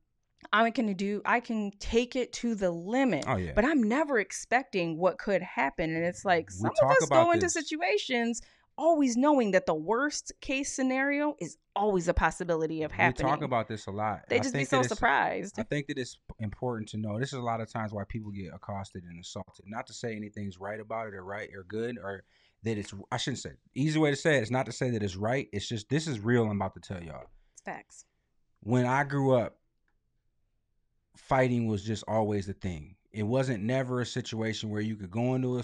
I 0.53 0.71
can 0.71 0.93
do 0.95 1.23
I 1.25 1.41
can 1.41 1.71
take 1.81 2.17
it 2.17 2.33
to 2.35 2.55
the 2.55 2.71
limit. 2.71 3.25
oh 3.27 3.37
yeah. 3.37 3.53
But 3.55 3.65
I'm 3.65 3.83
never 3.83 4.19
expecting 4.19 4.99
what 4.99 5.19
could 5.19 5.43
happen. 5.43 5.95
And 5.95 6.05
it's 6.05 6.25
like 6.25 6.49
We 6.51 6.57
some 6.57 6.73
of 6.83 6.91
us 6.91 7.09
go 7.09 7.31
into 7.33 7.47
this. 7.47 7.55
situations 7.55 8.41
always 8.81 9.15
knowing 9.15 9.51
that 9.51 9.67
the 9.67 9.75
worst 9.75 10.33
case 10.41 10.73
scenario 10.73 11.37
is 11.39 11.59
always 11.77 12.09
a 12.09 12.15
possibility 12.15 12.83
of 12.83 12.91
happening. 12.91 13.27
We 13.27 13.31
talk 13.31 13.43
about 13.43 13.69
this 13.69 13.87
a 13.87 13.91
lot. 13.91 14.23
they 14.29 14.41
just 14.41 14.55
be 14.55 14.65
so 14.65 14.83
surprised. 14.83 15.61
I 15.61 15.65
think 15.65 15.87
that 15.89 15.99
it's 15.99 16.19
important 16.39 16.89
to 16.91 16.97
know. 16.97 17.19
This 17.21 17.29
is 17.29 17.39
a 17.39 17.43
lot 17.43 17.61
of 17.61 17.71
times 17.71 17.93
why 17.93 18.05
people 18.09 18.31
get 18.31 18.55
accosted 18.55 19.05
and 19.05 19.21
assaulted. 19.21 19.67
Not 19.69 19.87
to 19.89 19.93
say 19.93 20.17
anything's 20.17 20.59
right 20.59 20.81
about 20.81 21.09
it 21.09 21.15
or 21.15 21.23
right 21.23 21.51
or 21.55 21.65
good 21.65 21.99
or 22.03 22.25
that 22.65 22.79
it's. 22.79 22.95
I 23.13 23.19
shouldn't 23.19 23.41
say. 23.41 23.53
Easy 23.75 23.99
way 23.99 24.11
to 24.11 24.17
say 24.17 24.39
it 24.39 24.43
is 24.43 24.51
not 24.51 24.65
to 24.67 24.73
say 24.73 24.91
that 24.91 25.03
it's 25.03 25.17
right. 25.17 25.49
It's 25.53 25.69
just 25.69 25.91
this 25.91 26.09
is 26.09 26.19
real. 26.19 26.45
I'm 26.45 26.57
about 26.57 26.75
to 26.75 26.81
tell 26.81 27.03
y'all. 27.03 27.27
It's 27.53 27.63
facts. 27.63 28.07
When 28.61 28.87
I 28.87 29.05
grew 29.05 29.37
up, 29.37 29.59
fighting 31.17 31.67
was 31.67 31.85
just 31.85 32.03
always 32.09 32.47
the 32.47 32.55
thing. 32.55 32.97
It 33.13 33.25
wasn't 33.25 33.63
never 33.63 34.01
a 34.01 34.07
situation 34.07 34.71
where 34.71 34.81
you 34.81 34.97
could 34.97 35.11
go 35.11 35.35
into 35.35 35.61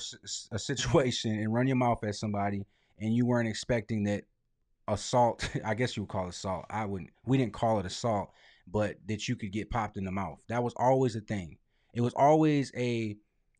a 0.50 0.58
situation 0.58 1.38
and 1.38 1.54
run 1.54 1.66
your 1.66 1.76
mouth 1.76 2.02
at 2.02 2.16
somebody 2.16 2.66
and 3.00 3.14
you 3.14 3.26
weren't 3.26 3.48
expecting 3.48 4.04
that 4.04 4.24
assault. 4.88 5.48
I 5.64 5.74
guess 5.74 5.96
you 5.96 6.02
would 6.04 6.10
call 6.10 6.26
it 6.26 6.30
assault. 6.30 6.66
I 6.70 6.84
wouldn't. 6.84 7.10
We 7.24 7.38
didn't 7.38 7.52
call 7.52 7.78
it 7.78 7.86
assault, 7.86 8.30
but 8.66 8.96
that 9.06 9.28
you 9.28 9.36
could 9.36 9.52
get 9.52 9.70
popped 9.70 9.96
in 9.96 10.04
the 10.04 10.12
mouth. 10.12 10.38
That 10.48 10.62
was 10.62 10.74
always 10.76 11.16
a 11.16 11.20
thing. 11.20 11.58
It 11.94 12.00
was 12.00 12.14
always 12.14 12.72
a 12.76 13.16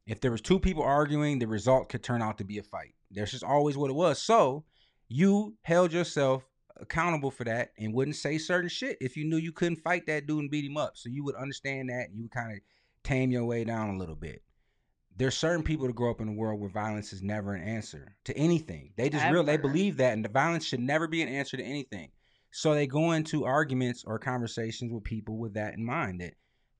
If 0.07 0.21
there 0.21 0.31
was 0.31 0.41
two 0.41 0.61
people 0.61 0.83
arguing, 0.83 1.39
the 1.39 1.47
result 1.47 1.89
could 1.89 2.03
turn 2.03 2.23
out 2.23 2.39
to 2.39 2.45
be 2.45 2.59
a 2.59 2.63
fight. 2.63 2.95
That's 3.11 3.31
just 3.31 3.45
always 3.45 3.77
what 3.77 3.91
it 3.91 3.95
was. 3.95 4.21
So 4.21 4.65
you 5.09 5.57
held 5.63 5.93
yourself 5.93 6.45
accountable 6.79 7.31
for 7.31 7.45
that 7.45 7.73
and 7.79 7.95
wouldn't 7.95 8.17
say 8.17 8.39
certain 8.39 8.69
shit 8.69 8.99
if 9.01 9.17
you 9.17 9.25
knew 9.25 9.37
you 9.37 9.53
couldn't 9.53 9.77
fight 9.77 10.07
that 10.07 10.27
dude 10.27 10.41
and 10.41 10.51
beat 10.51 10.65
him 10.65 10.77
up. 10.77 10.97
So 10.97 11.09
you 11.09 11.25
would 11.25 11.35
understand 11.37 11.89
that 11.89 12.09
and 12.09 12.17
you 12.17 12.25
would 12.25 12.33
kind 12.33 12.53
of 12.53 12.59
tame 13.03 13.31
your 13.31 13.45
way 13.45 13.65
down 13.65 13.91
a 13.91 13.99
little 13.99 14.17
bit. 14.17 14.43
There's 15.17 15.37
certain 15.37 15.63
people 15.63 15.87
that 15.87 15.95
grow 15.95 16.11
up 16.11 16.21
in 16.21 16.29
a 16.29 16.33
world 16.33 16.61
where 16.61 16.69
violence 16.69 17.13
is 17.13 17.23
never 17.23 17.55
an 17.55 17.67
answer 17.67 18.17
to 18.25 18.37
anything. 18.37 18.93
They 18.97 19.09
just 19.09 19.31
real 19.31 19.45
they 19.45 19.57
believe 19.57 19.97
that 19.97 20.13
and 20.13 20.25
the 20.25 20.29
violence 20.29 20.67
should 20.67 20.81
never 20.81 21.09
be 21.09 21.23
an 21.23 21.29
answer 21.29 21.57
to 21.57 21.63
anything. 21.63 22.11
So 22.51 22.75
they 22.75 22.87
go 22.87 23.13
into 23.13 23.45
arguments 23.45 24.05
or 24.07 24.19
conversations 24.19 24.93
with 24.93 25.05
people 25.05 25.39
with 25.39 25.55
that 25.55 25.75
in 25.75 25.85
mind 25.85 26.21
that 26.21 26.35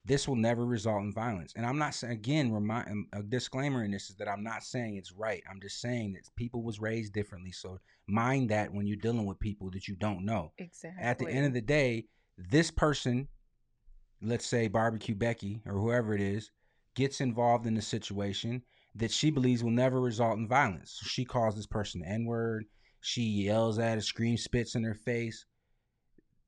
this 0.05 0.27
will 0.27 0.35
never 0.37 0.65
result 0.65 1.01
in 1.01 1.11
violence. 1.11 1.53
And 1.55 1.65
I'm 1.65 1.77
not 1.77 1.93
saying 1.93 2.13
again, 2.13 2.51
remind 2.51 2.89
um, 2.89 3.07
a 3.13 3.21
disclaimer 3.21 3.83
in 3.83 3.91
this 3.91 4.09
is 4.09 4.15
that 4.17 4.29
I'm 4.29 4.43
not 4.43 4.63
saying 4.63 4.95
it's 4.95 5.11
right. 5.11 5.43
I'm 5.49 5.59
just 5.59 5.81
saying 5.81 6.13
that 6.13 6.23
people 6.35 6.63
was 6.63 6.79
raised 6.79 7.13
differently. 7.13 7.51
So 7.51 7.79
mind 8.07 8.49
that 8.49 8.73
when 8.73 8.87
you're 8.87 8.97
dealing 8.97 9.25
with 9.25 9.39
people 9.39 9.69
that 9.71 9.87
you 9.87 9.95
don't 9.95 10.23
know. 10.23 10.53
Exactly. 10.57 11.03
At 11.03 11.19
the 11.19 11.27
end 11.27 11.45
of 11.45 11.53
the 11.53 11.61
day, 11.61 12.05
this 12.37 12.71
person, 12.71 13.27
let's 14.21 14.45
say 14.45 14.67
barbecue 14.69 15.15
Becky 15.15 15.61
or 15.65 15.73
whoever 15.73 16.13
it 16.13 16.21
is, 16.21 16.51
gets 16.97 17.21
involved 17.21 17.65
in 17.65 17.75
the 17.75 17.81
situation 17.81 18.63
that 18.95 19.11
she 19.11 19.29
believes 19.31 19.63
will 19.63 19.71
never 19.71 20.01
result 20.01 20.37
in 20.37 20.47
violence. 20.47 20.97
So 20.99 21.05
she 21.07 21.23
calls 21.23 21.55
this 21.55 21.67
person 21.67 22.01
the 22.01 22.09
N-word. 22.09 22.65
She 22.99 23.21
yells 23.21 23.77
at 23.77 23.93
her, 23.93 24.01
screams, 24.01 24.43
spits 24.43 24.75
in 24.75 24.83
her 24.83 24.95
face. 24.95 25.45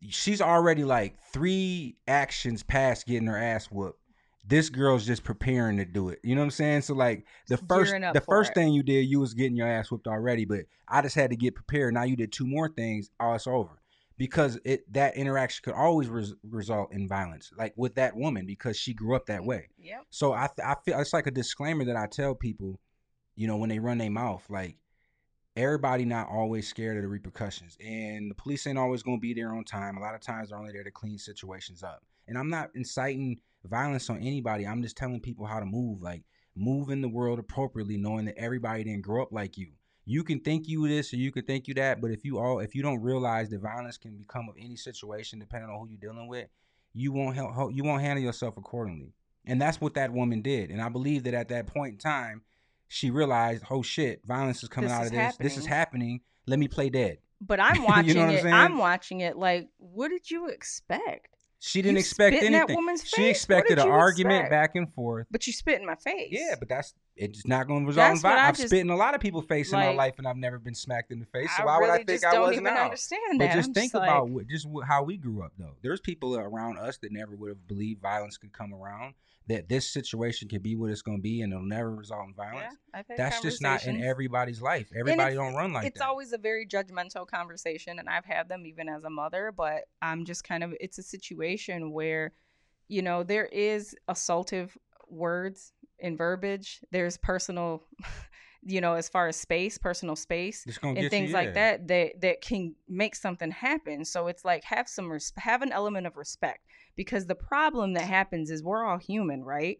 She's 0.10 0.42
already 0.42 0.84
like 0.84 1.18
three 1.32 1.98
actions 2.08 2.64
past 2.64 3.06
getting 3.06 3.28
her 3.28 3.38
ass 3.38 3.68
whooped. 3.68 4.00
This 4.48 4.70
girl's 4.70 5.06
just 5.06 5.24
preparing 5.24 5.78
to 5.78 5.86
do 5.86 6.10
it. 6.10 6.20
You 6.24 6.34
know 6.34 6.42
what 6.42 6.46
I'm 6.46 6.52
saying? 6.52 6.82
So 6.82 6.96
like 6.96 7.26
the 7.48 7.58
Just 7.58 7.68
first 7.68 7.94
the 7.94 8.24
first 8.28 8.52
it. 8.52 8.56
thing 8.56 8.74
you 8.74 8.82
did, 8.82 9.02
you 9.02 9.20
was 9.20 9.36
getting 9.36 9.56
your 9.56 9.68
ass 9.68 9.92
whooped 9.92 10.08
already, 10.08 10.46
but 10.46 10.62
I 10.88 11.04
just 11.04 11.16
had 11.16 11.30
to 11.30 11.36
get 11.36 11.54
prepared. 11.54 11.94
Now 11.94 12.04
you 12.04 12.16
did 12.16 12.32
two 12.32 12.48
more 12.48 12.70
things, 12.70 13.12
oh 13.20 13.34
it's 13.34 13.46
over. 13.46 13.79
Because 14.20 14.60
it 14.66 14.82
that 14.94 15.16
interaction 15.16 15.62
could 15.64 15.74
always 15.74 16.10
res- 16.10 16.36
result 16.44 16.92
in 16.92 17.08
violence, 17.08 17.52
like 17.58 17.74
with 17.78 17.96
that 17.96 18.16
woman, 18.16 18.46
because 18.46 18.78
she 18.78 18.94
grew 18.94 19.16
up 19.16 19.28
that 19.28 19.46
way. 19.46 19.70
Yep. 19.80 20.06
So 20.10 20.34
I 20.34 20.48
th- 20.48 20.66
I 20.66 20.76
feel 20.84 21.00
it's 21.00 21.14
like 21.14 21.26
a 21.26 21.32
disclaimer 21.32 21.86
that 21.86 21.96
I 21.96 22.06
tell 22.06 22.36
people, 22.36 22.80
you 23.36 23.48
know, 23.48 23.56
when 23.56 23.70
they 23.70 23.80
run 23.80 23.98
their 23.98 24.12
mouth, 24.12 24.44
like 24.50 24.76
everybody 25.56 26.04
not 26.04 26.28
always 26.28 26.68
scared 26.68 26.98
of 26.98 27.04
the 27.04 27.08
repercussions, 27.08 27.78
and 27.80 28.30
the 28.30 28.36
police 28.36 28.68
ain't 28.68 28.78
always 28.78 29.04
gonna 29.04 29.20
be 29.20 29.34
there 29.34 29.54
on 29.54 29.64
time. 29.64 29.96
A 29.96 30.02
lot 30.02 30.16
of 30.16 30.22
times 30.22 30.50
they're 30.50 30.60
only 30.60 30.74
there 30.74 30.84
to 30.84 30.92
clean 30.92 31.18
situations 31.18 31.82
up. 31.82 32.04
And 32.28 32.38
I'm 32.38 32.50
not 32.50 32.70
inciting 32.76 33.40
violence 33.64 34.10
on 34.10 34.18
anybody. 34.18 34.68
I'm 34.68 34.84
just 34.84 34.98
telling 34.98 35.22
people 35.22 35.46
how 35.46 35.62
to 35.62 35.66
move, 35.66 36.02
like 36.02 36.24
move 36.56 36.90
in 36.90 37.02
the 37.02 37.10
world 37.10 37.40
appropriately, 37.40 37.98
knowing 37.98 38.26
that 38.26 38.38
everybody 38.38 38.84
didn't 38.84 39.02
grow 39.02 39.24
up 39.24 39.32
like 39.32 39.58
you. 39.58 39.72
You 40.10 40.24
can 40.24 40.40
think 40.40 40.68
you 40.68 40.88
this 40.88 41.14
or 41.14 41.18
you 41.18 41.32
can 41.32 41.46
think 41.46 41.68
you 41.68 41.76
that, 41.76 42.02
but 42.02 42.10
if 42.10 42.26
you 42.26 42.40
all 42.40 42.62
if 42.62 42.74
you 42.74 42.82
don't 42.82 43.00
realize 43.00 43.50
that 43.50 43.62
violence 43.62 43.96
can 43.96 44.18
become 44.18 44.50
of 44.50 44.56
any 44.58 44.76
situation 44.76 45.38
depending 45.38 45.70
on 45.70 45.80
who 45.80 45.88
you're 45.88 46.00
dealing 46.00 46.28
with, 46.28 46.48
you 46.94 47.12
won't 47.12 47.36
help 47.36 47.72
you 47.76 47.84
won't 47.84 48.02
handle 48.02 48.24
yourself 48.24 48.58
accordingly. 48.58 49.14
And 49.46 49.62
that's 49.62 49.80
what 49.80 49.94
that 49.94 50.12
woman 50.12 50.42
did. 50.42 50.72
And 50.72 50.82
I 50.82 50.90
believe 50.90 51.26
that 51.26 51.36
at 51.36 51.50
that 51.50 51.68
point 51.68 51.94
in 51.94 51.98
time, 52.00 52.42
she 52.88 53.12
realized, 53.12 53.66
oh 53.70 53.84
shit, 53.84 54.26
violence 54.26 54.64
is 54.64 54.70
coming 54.70 54.90
This 54.90 54.98
out 54.98 55.06
is 55.06 55.12
of 55.12 55.16
this. 55.16 55.38
This 55.38 55.58
is 55.58 55.68
happening. 55.68 56.22
Let 56.48 56.58
me 56.58 56.68
play 56.68 56.90
dead. 56.90 57.20
But 57.40 57.60
I'm 57.60 57.76
You 57.76 57.82
know 57.82 57.86
watching 57.88 58.18
what 58.18 58.30
I'm 58.30 58.48
it. 58.48 58.52
I'm 58.52 58.78
watching 58.80 59.20
it 59.20 59.38
like, 59.38 59.70
what 59.78 60.10
did 60.10 60.32
you 60.32 60.48
expect? 60.48 61.36
She 61.62 61.82
didn't 61.82 61.96
You 61.96 62.00
expect 62.00 62.36
anything. 62.42 62.86
that 62.86 63.02
She 63.06 63.26
expected 63.26 63.80
an 63.80 63.90
argument 63.90 64.36
expect? 64.46 64.50
back 64.50 64.76
and 64.76 64.94
forth. 64.94 65.28
But 65.30 65.46
you 65.46 65.52
spit 65.52 65.80
in 65.82 65.86
my 65.86 65.96
face. 65.96 66.30
Yeah, 66.32 66.56
but 66.58 66.70
that's 66.70 66.94
it's 67.18 67.46
not 67.46 67.68
going 67.68 67.82
to 67.82 67.88
result 67.88 68.12
That's 68.12 68.20
in 68.20 68.22
violence. 68.22 68.42
I've 68.48 68.56
just- 68.56 68.70
spit 68.70 68.80
in 68.80 68.90
a 68.90 68.96
lot 68.96 69.14
of 69.14 69.20
people's 69.20 69.46
face 69.46 69.74
in 69.74 69.78
my 69.78 69.90
life, 69.92 70.16
and 70.20 70.28
I've 70.28 70.38
never 70.38 70.58
been 70.58 70.74
smacked 70.74 71.12
in 71.12 71.20
the 71.20 71.26
face. 71.26 71.50
So 71.58 71.64
I 71.64 71.66
why 71.66 71.78
really 71.80 71.84
would 71.92 71.94
I 71.94 71.98
think 71.98 72.10
just 72.10 72.26
I 72.26 72.32
don't 72.32 72.42
wasn't 72.44 72.62
even 72.62 72.74
now? 72.74 72.84
understand 72.86 73.40
But 73.40 73.52
just 73.52 73.68
I'm 73.70 73.74
think 73.74 73.94
like, 73.94 74.04
about 74.10 74.30
what, 74.30 74.48
just 74.48 74.68
how 74.86 75.04
we 75.04 75.18
grew 75.18 75.44
up, 75.44 75.52
though. 75.58 75.76
There's 75.82 76.00
people 76.00 76.38
around 76.38 76.78
us 76.78 76.98
that 77.00 77.12
never 77.12 77.36
would 77.36 77.50
have 77.50 77.68
believed 77.68 78.02
violence 78.02 78.38
could 78.38 78.54
come 78.54 78.74
around. 78.74 79.16
That 79.50 79.68
this 79.68 79.90
situation 79.90 80.48
could 80.48 80.64
be 80.64 80.76
what 80.76 80.92
it's 80.92 81.02
going 81.02 81.18
to 81.18 81.22
be, 81.22 81.42
and 81.42 81.52
it'll 81.52 81.66
never 81.66 81.94
result 81.94 82.28
in 82.28 82.34
violence. 82.34 82.76
Yeah, 82.94 83.02
That's 83.18 83.42
just 83.42 83.62
not 83.62 83.86
in 83.86 84.02
everybody's 84.02 84.62
life. 84.62 84.90
Everybody 84.98 85.36
don't 85.36 85.56
run 85.56 85.74
like 85.74 85.86
it's 85.86 86.00
that. 86.00 86.06
It's 86.06 86.08
always 86.08 86.34
a 86.34 86.38
very 86.38 86.66
judgmental 86.66 87.28
conversation 87.28 88.00
and 88.00 88.10
i've 88.10 88.26
had 88.26 88.50
them 88.50 88.66
even 88.66 88.88
as 88.90 89.04
a 89.04 89.10
mother 89.10 89.54
but 89.56 89.84
i'm 90.02 90.26
just 90.26 90.44
kind 90.44 90.64
of 90.64 90.74
it's 90.80 90.98
a 90.98 91.04
situation 91.04 91.92
where 91.92 92.34
you 92.88 93.02
know 93.02 93.24
there 93.24 93.46
is 93.46 93.96
assaultive 94.10 94.72
words 95.08 95.74
and 96.00 96.18
verbiage 96.18 96.82
there's 96.92 97.18
personal 97.18 97.84
you 98.66 98.82
know 98.82 98.94
as 98.94 99.08
far 99.08 99.28
as 99.28 99.36
space 99.36 99.78
personal 99.78 100.16
space 100.16 100.66
it's 100.68 100.78
going 100.78 100.96
to 100.96 101.02
and 101.02 101.10
things 101.10 101.30
you, 101.30 101.34
like 101.34 101.48
yeah. 101.50 101.54
that 101.54 101.88
that 101.88 102.22
that 102.22 102.42
can 102.42 102.76
make 102.88 103.16
something 103.16 103.52
happen 103.52 104.04
so 104.04 104.28
it's 104.28 104.44
like 104.44 104.64
have 104.64 104.88
some 104.88 105.12
res- 105.12 105.34
have 105.38 105.62
an 105.62 105.72
element 105.72 106.06
of 106.06 106.18
respect 106.18 106.66
because 106.96 107.26
the 107.26 107.36
problem 107.36 107.94
that 107.94 108.04
happens 108.04 108.52
is 108.52 108.64
we're 108.64 108.86
all 108.86 108.98
human 108.98 109.44
right 109.44 109.80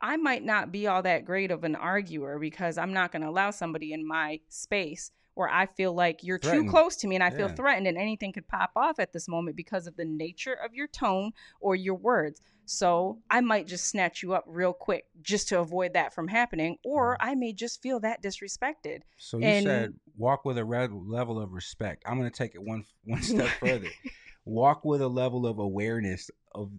i 0.00 0.16
might 0.16 0.44
not 0.44 0.72
be 0.72 0.86
all 0.86 1.02
that 1.02 1.24
great 1.24 1.50
of 1.50 1.62
an 1.62 1.76
arguer 1.76 2.38
because 2.38 2.76
i'm 2.78 2.92
not 2.92 3.12
going 3.12 3.22
to 3.22 3.28
allow 3.28 3.50
somebody 3.50 3.92
in 3.92 4.06
my 4.06 4.40
space 4.48 5.12
where 5.36 5.48
i 5.48 5.66
feel 5.66 5.94
like 5.94 6.22
you're 6.22 6.38
too 6.38 6.68
close 6.68 6.96
to 6.96 7.06
me 7.06 7.14
and 7.14 7.24
i 7.24 7.30
feel 7.30 7.48
threatened 7.48 7.86
and 7.86 7.96
anything 7.96 8.32
could 8.32 8.48
pop 8.48 8.70
off 8.74 8.98
at 8.98 9.12
this 9.12 9.28
moment 9.28 9.56
because 9.56 9.86
of 9.86 9.96
the 9.96 10.04
nature 10.04 10.54
of 10.54 10.74
your 10.74 10.88
tone 10.88 11.32
or 11.60 11.76
your 11.76 11.94
words 11.94 12.42
so 12.66 13.20
I 13.30 13.40
might 13.40 13.68
just 13.68 13.86
snatch 13.86 14.22
you 14.22 14.34
up 14.34 14.44
real 14.46 14.72
quick 14.72 15.06
just 15.22 15.48
to 15.48 15.60
avoid 15.60 15.94
that 15.94 16.12
from 16.12 16.26
happening, 16.26 16.76
or 16.84 17.14
mm. 17.14 17.16
I 17.20 17.34
may 17.36 17.52
just 17.52 17.80
feel 17.80 18.00
that 18.00 18.22
disrespected. 18.22 19.02
So 19.16 19.38
you 19.38 19.44
And- 19.46 19.64
said 19.64 19.94
walk 20.16 20.44
with 20.44 20.58
a 20.58 20.64
red 20.64 20.90
level 20.92 21.40
of 21.40 21.52
respect. 21.52 22.02
I'm 22.06 22.18
going 22.18 22.30
to 22.30 22.36
take 22.36 22.54
it 22.54 22.62
one 22.62 22.84
one 23.04 23.22
step 23.22 23.48
further. 23.60 23.88
Walk 24.44 24.84
with 24.84 25.00
a 25.00 25.08
level 25.08 25.46
of 25.46 25.58
awareness 25.58 26.30
of 26.54 26.70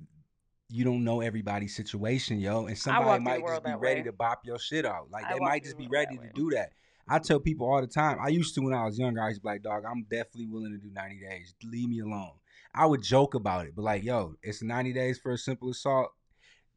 you 0.70 0.84
don't 0.84 1.06
know 1.06 1.22
everybody's 1.22 1.74
situation, 1.74 2.40
yo, 2.40 2.66
and 2.66 2.78
somebody 2.78 3.24
might 3.24 3.46
just 3.46 3.64
be 3.64 3.72
ready 3.76 4.02
way. 4.02 4.06
to 4.06 4.12
bop 4.12 4.42
your 4.44 4.60
shit 4.60 4.86
out. 4.86 5.10
Like 5.10 5.26
I 5.26 5.34
they 5.34 5.40
might 5.40 5.64
just 5.64 5.78
the 5.78 5.84
be 5.84 5.90
ready 5.90 6.18
to 6.18 6.22
way. 6.22 6.32
do 6.36 6.50
that. 6.52 6.72
I 7.10 7.20
tell 7.20 7.40
people 7.40 7.72
all 7.72 7.82
the 7.82 7.88
time. 7.88 8.18
I 8.22 8.30
used 8.30 8.54
to 8.56 8.62
when 8.62 8.74
I 8.74 8.86
was 8.86 9.00
younger. 9.00 9.22
I 9.22 9.30
used 9.30 9.42
to 9.42 9.44
be 9.44 9.50
like, 9.50 9.64
dog, 9.64 9.84
I'm 9.90 10.04
definitely 10.10 10.48
willing 10.48 10.72
to 10.72 10.78
do 10.78 10.94
90 10.94 11.20
days. 11.20 11.54
Leave 11.64 11.90
me 11.90 12.00
alone. 12.00 12.32
I 12.74 12.86
would 12.86 13.02
joke 13.02 13.34
about 13.34 13.66
it, 13.66 13.74
but 13.76 13.84
like, 13.84 14.04
yo, 14.04 14.36
it's 14.44 14.62
90 14.62 14.94
days 14.94 15.18
for 15.18 15.32
a 15.32 15.38
simple 15.38 15.70
assault. 15.70 16.10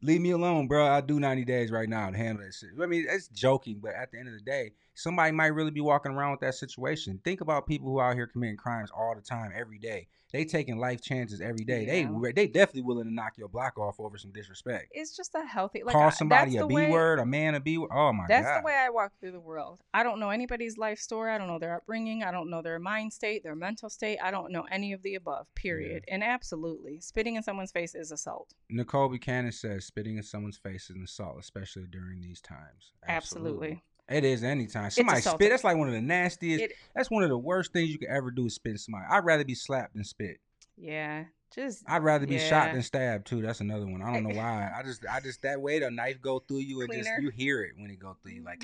Leave 0.02 0.22
me 0.22 0.30
alone, 0.30 0.66
bro. 0.66 0.86
I'll 0.86 1.02
do 1.02 1.20
90 1.20 1.44
days 1.44 1.70
right 1.70 1.88
now 1.88 2.08
to 2.08 2.16
handle 2.16 2.44
that 2.44 2.54
shit. 2.54 2.70
I 2.80 2.86
mean, 2.86 3.04
it's 3.08 3.28
joking, 3.28 3.80
but 3.82 3.94
at 3.94 4.10
the 4.10 4.18
end 4.18 4.28
of 4.28 4.34
the 4.34 4.40
day, 4.40 4.72
somebody 5.00 5.32
might 5.32 5.48
really 5.48 5.70
be 5.70 5.80
walking 5.80 6.12
around 6.12 6.32
with 6.32 6.40
that 6.40 6.54
situation. 6.54 7.20
Think 7.24 7.40
about 7.40 7.66
people 7.66 7.88
who 7.88 8.00
out 8.00 8.14
here 8.14 8.26
committing 8.26 8.56
crimes 8.56 8.90
all 8.96 9.14
the 9.14 9.22
time, 9.22 9.52
every 9.54 9.78
day. 9.78 10.08
They 10.32 10.44
taking 10.44 10.78
life 10.78 11.02
chances 11.02 11.40
every 11.40 11.64
day. 11.64 11.86
Yeah. 11.86 12.08
They 12.22 12.32
they 12.32 12.46
definitely 12.46 12.82
willing 12.82 13.06
to 13.06 13.12
knock 13.12 13.36
your 13.36 13.48
block 13.48 13.78
off 13.78 13.98
over 13.98 14.16
some 14.16 14.30
disrespect. 14.30 14.88
It's 14.92 15.16
just 15.16 15.34
a 15.34 15.44
healthy 15.44 15.82
like 15.84 15.92
Call 15.94 16.04
I- 16.04 16.10
somebody 16.10 16.52
that's 16.52 16.64
a 16.64 16.66
b 16.68 16.74
way, 16.74 16.90
word, 16.90 17.18
a 17.18 17.26
man 17.26 17.56
a 17.56 17.60
B 17.60 17.78
word. 17.78 17.90
Oh 17.92 18.12
my 18.12 18.26
That's 18.28 18.46
god. 18.46 18.50
That's 18.50 18.62
the 18.62 18.66
way 18.66 18.74
I 18.74 18.90
walk 18.90 19.12
through 19.18 19.32
the 19.32 19.40
world. 19.40 19.80
I 19.92 20.02
don't 20.04 20.20
know 20.20 20.30
anybody's 20.30 20.78
life 20.78 20.98
story. 21.00 21.32
I 21.32 21.38
don't 21.38 21.48
know 21.48 21.58
their 21.58 21.74
upbringing. 21.74 22.22
I 22.22 22.30
don't 22.30 22.48
know 22.48 22.62
their 22.62 22.78
mind 22.78 23.12
state, 23.12 23.42
their 23.42 23.56
mental 23.56 23.90
state. 23.90 24.18
I 24.22 24.30
don't 24.30 24.52
know 24.52 24.66
any 24.70 24.92
of 24.92 25.02
the 25.02 25.16
above. 25.16 25.46
Period. 25.56 26.04
And 26.08 26.22
absolutely, 26.22 27.00
spitting 27.00 27.34
in 27.34 27.42
someone's 27.42 27.72
face 27.72 27.96
is 27.96 28.12
assault. 28.12 28.54
Nicole 28.68 29.08
Buchanan 29.08 29.52
says 29.52 29.84
spitting 29.84 30.16
in 30.16 30.22
someone's 30.22 30.58
face 30.58 30.90
is 30.90 30.96
an 30.96 31.02
assault, 31.02 31.38
especially 31.40 31.86
during 31.90 32.20
these 32.20 32.40
times. 32.40 32.92
Absolutely. 33.08 33.82
It 34.10 34.24
is 34.24 34.42
anytime. 34.42 34.90
Somebody 34.90 35.20
spit. 35.20 35.50
That's 35.50 35.64
like 35.64 35.76
one 35.76 35.88
of 35.88 35.94
the 35.94 36.00
nastiest. 36.00 36.64
It- 36.64 36.72
that's 36.94 37.10
one 37.10 37.22
of 37.22 37.28
the 37.28 37.38
worst 37.38 37.72
things 37.72 37.90
you 37.90 37.98
could 37.98 38.08
ever 38.08 38.30
do 38.30 38.46
is 38.46 38.54
spit 38.54 38.78
somebody. 38.80 39.04
I'd 39.08 39.24
rather 39.24 39.44
be 39.44 39.54
slapped 39.54 39.94
than 39.94 40.04
spit. 40.04 40.38
Yeah. 40.76 41.24
Just 41.54 41.82
I'd 41.88 42.02
rather 42.04 42.26
be 42.26 42.38
shot 42.38 42.72
than 42.72 42.82
stabbed 42.82 43.26
too. 43.26 43.42
That's 43.42 43.60
another 43.60 43.84
one. 43.86 44.02
I 44.02 44.12
don't 44.12 44.22
know 44.22 44.36
why. 44.36 44.70
I 44.76 44.82
just, 44.84 45.04
I 45.10 45.18
just 45.20 45.42
that 45.42 45.60
way 45.60 45.80
the 45.80 45.90
knife 45.90 46.20
go 46.22 46.38
through 46.38 46.58
you 46.58 46.80
and 46.82 46.92
just 46.92 47.10
you 47.20 47.30
hear 47.30 47.62
it 47.62 47.72
when 47.76 47.90
it 47.90 47.98
go 47.98 48.16
through 48.22 48.32
you, 48.32 48.44
like 48.44 48.62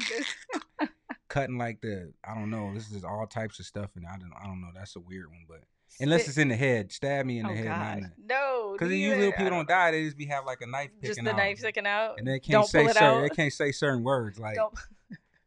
cutting 1.29 1.59
like 1.59 1.81
the. 1.81 2.13
I 2.25 2.35
don't 2.35 2.51
know. 2.51 2.73
This 2.75 2.91
is 2.93 3.03
all 3.05 3.27
types 3.27 3.59
of 3.59 3.67
stuff, 3.67 3.91
and 3.97 4.07
I 4.07 4.17
don't, 4.19 4.33
I 4.41 4.47
don't 4.47 4.61
know. 4.61 4.69
That's 4.73 4.95
a 4.95 5.01
weird 5.01 5.27
one, 5.29 5.45
but 5.49 5.63
unless 6.01 6.23
spit- 6.23 6.29
it's 6.29 6.39
in 6.39 6.49
the 6.49 6.57
head, 6.57 6.93
stab 6.93 7.27
me 7.27 7.41
in 7.41 7.47
the 7.47 7.53
oh 7.53 7.57
head, 7.57 8.13
no. 8.25 8.71
Because 8.73 8.93
usually 8.93 9.33
people 9.33 9.51
don't 9.51 9.69
die, 9.69 9.91
they 9.91 10.05
just 10.05 10.17
be 10.17 10.27
have 10.27 10.45
like 10.47 10.61
a 10.61 10.67
knife 10.67 10.91
picking 11.01 11.09
Just 11.09 11.25
the 11.25 11.31
out, 11.31 11.37
knife 11.37 11.59
sticking 11.59 11.87
out. 11.87 12.19
and 12.19 12.27
they 12.29 12.39
can't 12.39 12.53
Don't 12.53 12.69
say 12.69 12.87
certain. 12.87 13.23
They 13.23 13.29
can't 13.31 13.53
say 13.53 13.73
certain 13.73 14.05
words 14.05 14.39
like, 14.39 14.55
Don't. 14.57 14.75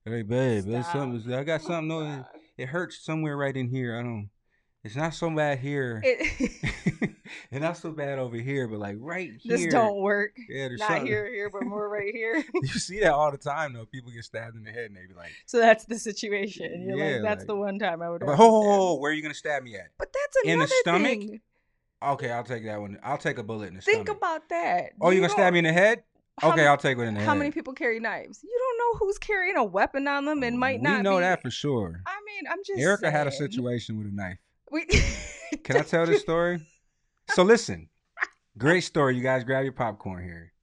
"Hey 0.09 0.21
babe, 0.23 0.63
it's 0.67 0.91
something. 0.91 1.33
I 1.33 1.43
got 1.43 1.61
oh 1.63 1.67
something. 1.67 1.87
No, 1.87 1.99
God. 2.01 2.25
it 2.57 2.67
hurts 2.69 3.03
somewhere 3.03 3.37
right 3.37 3.55
in 3.55 3.69
here. 3.69 3.97
I 3.97 4.01
don't. 4.03 4.29
It's 4.83 4.95
not 4.95 5.13
so 5.13 5.29
bad 5.29 5.59
here, 5.59 6.01
It, 6.05 6.49
and 7.51 7.61
not 7.61 7.75
so 7.75 7.91
bad 7.91 8.17
over 8.17 8.37
here, 8.37 8.65
but 8.67 8.79
like 8.79 8.95
right 8.99 9.31
here. 9.37 9.57
this 9.57 9.67
don't 9.67 9.97
work. 10.01 10.31
Yeah, 10.47 10.69
there's 10.69 10.79
Not 10.79 10.87
something. 10.87 11.07
here, 11.07 11.29
here, 11.29 11.49
but 11.49 11.63
more 11.65 11.89
right 11.89 12.13
here. 12.13 12.41
you 12.61 12.67
see 12.69 13.01
that 13.01 13.11
all 13.11 13.29
the 13.29 13.37
time 13.37 13.73
though. 13.73 13.85
People 13.85 14.11
get 14.11 14.23
stabbed 14.23 14.55
in 14.55 14.63
the 14.63 14.71
head 14.71 14.85
and 14.85 14.95
they 14.95 15.05
be 15.05 15.13
like, 15.15 15.31
so 15.45 15.57
that's 15.59 15.83
the 15.83 15.99
situation. 15.99 16.85
You're 16.87 16.97
Yeah, 16.97 17.13
like, 17.15 17.21
that's 17.23 17.39
like- 17.41 17.47
the 17.47 17.55
one 17.57 17.77
time 17.77 18.01
I 18.01 18.09
would. 18.09 18.23
"Ho 18.23 18.29
have 18.29 18.37
ho 18.37 18.45
to 18.45 18.51
ho, 18.51 18.61
stab. 18.61 18.71
ho, 18.79 18.95
where 18.99 19.11
are 19.11 19.13
you 19.13 19.21
gonna 19.21 19.33
stab 19.33 19.63
me 19.63 19.75
at?" 19.75 19.87
But 19.97 20.13
that's 20.13 20.37
In 20.45 20.47
the 20.47 20.53
another 20.53 20.75
stomach? 20.79 21.09
thing. 21.19 21.41
Okay, 22.01 22.31
I'll 22.31 22.45
take 22.45 22.63
that 22.63 22.79
one. 22.79 22.97
I'll 23.03 23.17
take 23.17 23.37
a 23.37 23.43
bullet 23.43 23.67
in 23.67 23.75
the 23.75 23.81
Think 23.81 24.07
stomach. 24.07 24.07
Think 24.07 24.17
about 24.17 24.49
that. 24.49 24.91
oh, 25.01 25.09
you 25.09 25.15
You 25.15 25.21
gonna 25.21 25.33
stab 25.33 25.51
me 25.51 25.59
in 25.59 25.65
the 25.65 25.73
head? 25.73 26.03
Okay, 26.43 26.65
I'll 26.67 26.77
take 26.77 26.97
it 26.97 27.01
in 27.01 27.13
the 27.15 27.21
How 27.21 27.35
many 27.35 27.51
people 27.51 27.73
carry 27.73 27.99
knives? 27.99 28.41
You 28.43 28.57
don't 28.59 28.77
know 28.77 28.99
who's 29.05 29.17
carrying 29.17 29.57
a 29.57 29.63
weapon 29.63 30.07
on 30.07 30.25
them 30.25 30.43
and 30.43 30.57
might 30.59 30.81
not. 30.81 30.97
we 30.97 31.03
know 31.03 31.17
be- 31.17 31.21
that 31.21 31.41
for 31.41 31.49
sure. 31.51 32.01
I 32.05 32.15
mean, 32.25 32.43
I'm 32.51 32.59
just. 32.65 32.79
Erica 32.79 33.11
had 33.11 33.27
a 33.27 33.31
saying. 33.31 33.51
situation 33.51 33.97
with 33.97 34.07
a 34.07 34.11
knife. 34.15 34.37
We, 34.71 34.85
Can 35.63 35.77
I 35.77 35.81
tell 35.81 36.05
this 36.05 36.21
story? 36.21 36.65
So 37.31 37.43
listen, 37.43 37.89
great 38.57 38.81
story. 38.81 39.15
You 39.17 39.23
guys 39.23 39.43
grab 39.43 39.63
your 39.63 39.73
popcorn 39.73 40.23
here. 40.23 40.53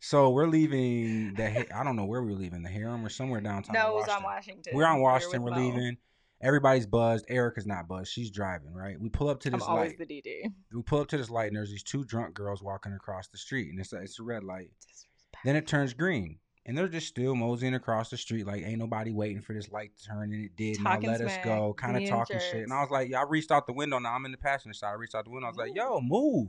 So 0.00 0.30
we're 0.30 0.46
leaving 0.46 1.34
the. 1.34 1.50
Ha- 1.50 1.80
I 1.80 1.84
don't 1.84 1.96
know 1.96 2.04
where 2.04 2.22
we 2.22 2.32
were 2.32 2.38
leaving. 2.38 2.62
The 2.62 2.68
harem 2.68 3.04
or 3.04 3.08
somewhere 3.08 3.40
downtown. 3.40 3.74
no, 3.74 3.88
it 3.92 3.94
was 3.94 4.08
on 4.08 4.22
Washington. 4.22 4.72
We're 4.74 4.86
on 4.86 4.96
We 4.98 5.02
Washington. 5.02 5.42
with 5.42 5.54
We're 5.54 5.60
Mo. 5.60 5.66
leaving. 5.68 5.96
Everybody's 6.40 6.86
buzzed. 6.86 7.24
Erica's 7.28 7.66
not 7.66 7.88
buzzed. 7.88 8.12
She's 8.12 8.30
driving. 8.30 8.72
Right. 8.72 9.00
We 9.00 9.08
pull 9.08 9.28
up 9.28 9.40
to 9.40 9.50
this 9.50 9.54
I'm 9.54 9.58
this 9.58 9.68
always 9.68 9.88
light. 9.98 10.06
the 10.08 10.22
DD. 10.22 10.52
We 10.72 10.82
pull 10.82 11.00
up 11.00 11.08
to 11.08 11.16
this 11.16 11.30
light, 11.30 11.48
and 11.48 11.56
there's 11.56 11.70
these 11.70 11.82
two 11.82 12.04
drunk 12.04 12.34
girls 12.34 12.62
walking 12.62 12.92
across 12.92 13.26
the 13.26 13.38
street, 13.38 13.70
and 13.70 13.80
it's 13.80 13.92
a, 13.92 13.96
it's 13.96 14.20
a 14.20 14.22
red 14.22 14.44
light. 14.44 14.70
Then 15.44 15.56
it 15.56 15.66
turns 15.66 15.94
green. 15.94 16.38
And 16.66 16.76
they're 16.76 16.88
just 16.88 17.06
still 17.06 17.34
moseying 17.34 17.72
across 17.74 18.10
the 18.10 18.18
street 18.18 18.46
like 18.46 18.62
ain't 18.62 18.78
nobody 18.78 19.10
waiting 19.10 19.40
for 19.40 19.54
this 19.54 19.70
light 19.70 19.96
to 19.96 20.04
turn 20.04 20.34
and 20.34 20.44
it 20.44 20.54
did. 20.54 20.78
Now 20.82 20.90
Talking 20.94 21.10
let 21.10 21.20
us 21.22 21.36
go, 21.42 21.72
kind 21.72 21.96
of 21.96 22.06
talking 22.10 22.38
shit. 22.40 22.64
And. 22.64 22.72
I 22.74 22.82
was 22.82 22.90
like, 22.90 23.08
yeah, 23.08 23.20
I 23.20 23.24
reached 23.26 23.50
out 23.50 23.66
the 23.66 23.72
window. 23.72 23.98
Now 23.98 24.12
I'm 24.14 24.26
in 24.26 24.32
the 24.32 24.36
passenger 24.38 24.74
side. 24.74 24.90
I 24.90 24.92
reached 24.94 25.14
out 25.14 25.24
the 25.24 25.30
window. 25.30 25.46
I 25.46 25.50
was 25.50 25.56
like, 25.56 25.74
yo, 25.74 26.00
move. 26.02 26.48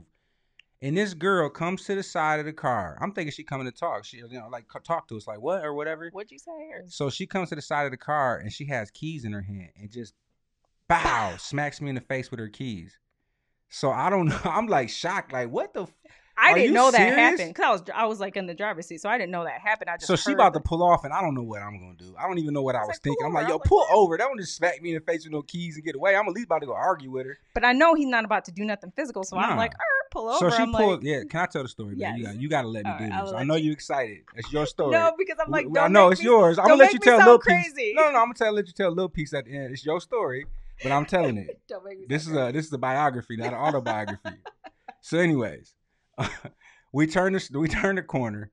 And 0.82 0.94
this 0.96 1.14
girl 1.14 1.48
comes 1.48 1.84
to 1.84 1.94
the 1.94 2.02
side 2.02 2.38
of 2.38 2.44
the 2.46 2.52
car. 2.52 2.98
I'm 3.00 3.12
thinking 3.12 3.32
she 3.32 3.44
coming 3.44 3.66
to 3.66 3.72
talk. 3.72 4.04
She, 4.04 4.18
you 4.18 4.28
know, 4.30 4.48
like 4.50 4.66
talk 4.84 5.08
to 5.08 5.16
us, 5.16 5.26
like 5.26 5.40
what 5.40 5.64
or 5.64 5.72
whatever. 5.72 6.08
What'd 6.12 6.30
you 6.30 6.38
say? 6.38 6.50
Or- 6.72 6.84
So 6.88 7.08
she 7.08 7.26
comes 7.26 7.48
to 7.50 7.54
the 7.54 7.62
side 7.62 7.84
of 7.86 7.90
the 7.90 7.96
car 7.98 8.38
and 8.38 8.52
she 8.52 8.66
has 8.66 8.90
keys 8.90 9.24
in 9.24 9.32
her 9.32 9.42
hand 9.42 9.70
and 9.80 9.90
just 9.90 10.12
bow 10.88 11.34
smacks 11.38 11.80
me 11.80 11.88
in 11.88 11.94
the 11.94 12.00
face 12.02 12.30
with 12.30 12.40
her 12.40 12.48
keys. 12.48 12.98
So 13.70 13.90
I 13.90 14.10
don't 14.10 14.26
know. 14.28 14.40
I'm 14.44 14.66
like 14.66 14.90
shocked. 14.90 15.32
Like 15.32 15.48
what 15.50 15.72
the? 15.72 15.84
F-? 15.84 15.94
I 16.42 16.52
Are 16.52 16.54
didn't 16.54 16.72
know 16.74 16.90
that 16.90 17.12
happened 17.14 17.54
because 17.54 17.64
I 17.66 17.70
was 17.72 17.82
I 17.94 18.04
was 18.06 18.20
like 18.20 18.36
in 18.36 18.46
the 18.46 18.54
driver's 18.54 18.86
seat, 18.86 19.00
so 19.02 19.08
I 19.10 19.18
didn't 19.18 19.30
know 19.30 19.44
that 19.44 19.60
happened. 19.60 19.90
I 19.90 19.96
just 19.96 20.06
So 20.06 20.16
she 20.16 20.32
about 20.32 20.54
to 20.54 20.60
pull 20.60 20.82
off, 20.82 21.04
and 21.04 21.12
I 21.12 21.20
don't 21.20 21.34
know 21.34 21.42
what 21.42 21.60
I'm 21.60 21.78
gonna 21.78 21.94
do. 21.98 22.14
I 22.18 22.26
don't 22.26 22.38
even 22.38 22.54
know 22.54 22.62
what 22.62 22.74
I 22.74 22.78
I 22.78 22.82
was 22.82 22.88
was 22.88 22.94
like, 22.96 23.02
thinking. 23.02 23.26
I'm 23.26 23.34
like, 23.34 23.48
yo, 23.48 23.56
like, 23.56 23.64
pull 23.68 23.84
over. 23.92 24.16
That 24.16 24.28
one 24.28 24.38
just 24.38 24.56
smack 24.56 24.80
me 24.80 24.90
in 24.90 24.94
the 24.94 25.00
face 25.00 25.24
with 25.24 25.32
no 25.32 25.42
keys 25.42 25.76
and 25.76 25.84
get 25.84 25.94
away. 25.96 26.16
I'm 26.16 26.26
at 26.26 26.32
least 26.32 26.46
about 26.46 26.60
to 26.60 26.66
go 26.66 26.72
argue 26.74 27.10
with 27.10 27.26
her. 27.26 27.38
But 27.52 27.64
I 27.64 27.72
know 27.72 27.94
he's 27.94 28.06
not 28.08 28.24
about 28.24 28.46
to 28.46 28.52
do 28.52 28.64
nothing 28.64 28.90
physical, 28.96 29.22
so 29.24 29.36
Nah. 29.36 29.42
I'm 29.48 29.56
like, 29.58 29.72
er, 29.72 30.06
pull 30.10 30.28
over. 30.30 30.50
so 30.50 30.56
she 30.56 30.62
I'm 30.62 30.72
pulled. 30.72 31.02
like, 31.04 31.06
yeah, 31.06 31.22
can 31.28 31.40
I 31.40 31.46
tell 31.46 31.62
the 31.62 31.68
story, 31.68 31.94
man? 31.96 32.16
You 32.16 32.24
got 32.24 32.36
you 32.36 32.48
got 32.48 32.62
to 32.62 32.68
let 32.68 32.84
me 32.86 32.92
do 32.98 33.04
this. 33.06 33.32
I 33.32 33.44
know 33.44 33.56
you. 33.56 33.70
are 33.70 33.74
excited. 33.74 34.20
It's 34.34 34.50
your 34.52 34.66
story. 34.74 34.92
no, 34.92 35.12
because 35.18 35.36
I'm 35.44 35.50
like, 35.50 35.66
I 35.78 35.88
know 35.88 36.08
it's 36.10 36.20
me- 36.20 36.26
yours. 36.26 36.58
I'm 36.58 36.66
gonna 36.68 36.76
let 36.76 36.92
you 36.94 36.98
tell 37.00 37.18
a 37.18 37.20
little 37.20 37.38
piece. 37.38 37.72
No, 37.94 38.04
no, 38.04 38.10
no. 38.12 38.18
I'm 38.18 38.24
gonna 38.26 38.34
tell 38.34 38.52
let 38.52 38.66
you 38.66 38.72
tell 38.72 38.88
a 38.88 38.90
little 38.96 39.08
piece 39.10 39.34
at 39.34 39.44
the 39.44 39.54
end. 39.56 39.72
It's 39.72 39.84
your 39.84 40.00
story, 40.00 40.46
but 40.82 40.90
I'm 40.90 41.04
telling 41.04 41.36
it. 41.36 41.60
Don't 41.68 41.84
make 41.84 42.00
me 42.00 42.06
This 42.08 42.26
is 42.26 42.34
a 42.34 42.50
this 42.50 42.66
is 42.66 42.72
a 42.72 42.78
biography, 42.78 43.36
not 43.36 43.48
an 43.48 43.54
autobiography. 43.58 44.30
so, 45.00 45.18
anyways, 45.18 45.74
we 46.92 47.06
turn 47.06 47.32
this 47.32 47.50
we 47.50 47.68
turn 47.80 47.96
the 47.96 48.02
corner, 48.02 48.50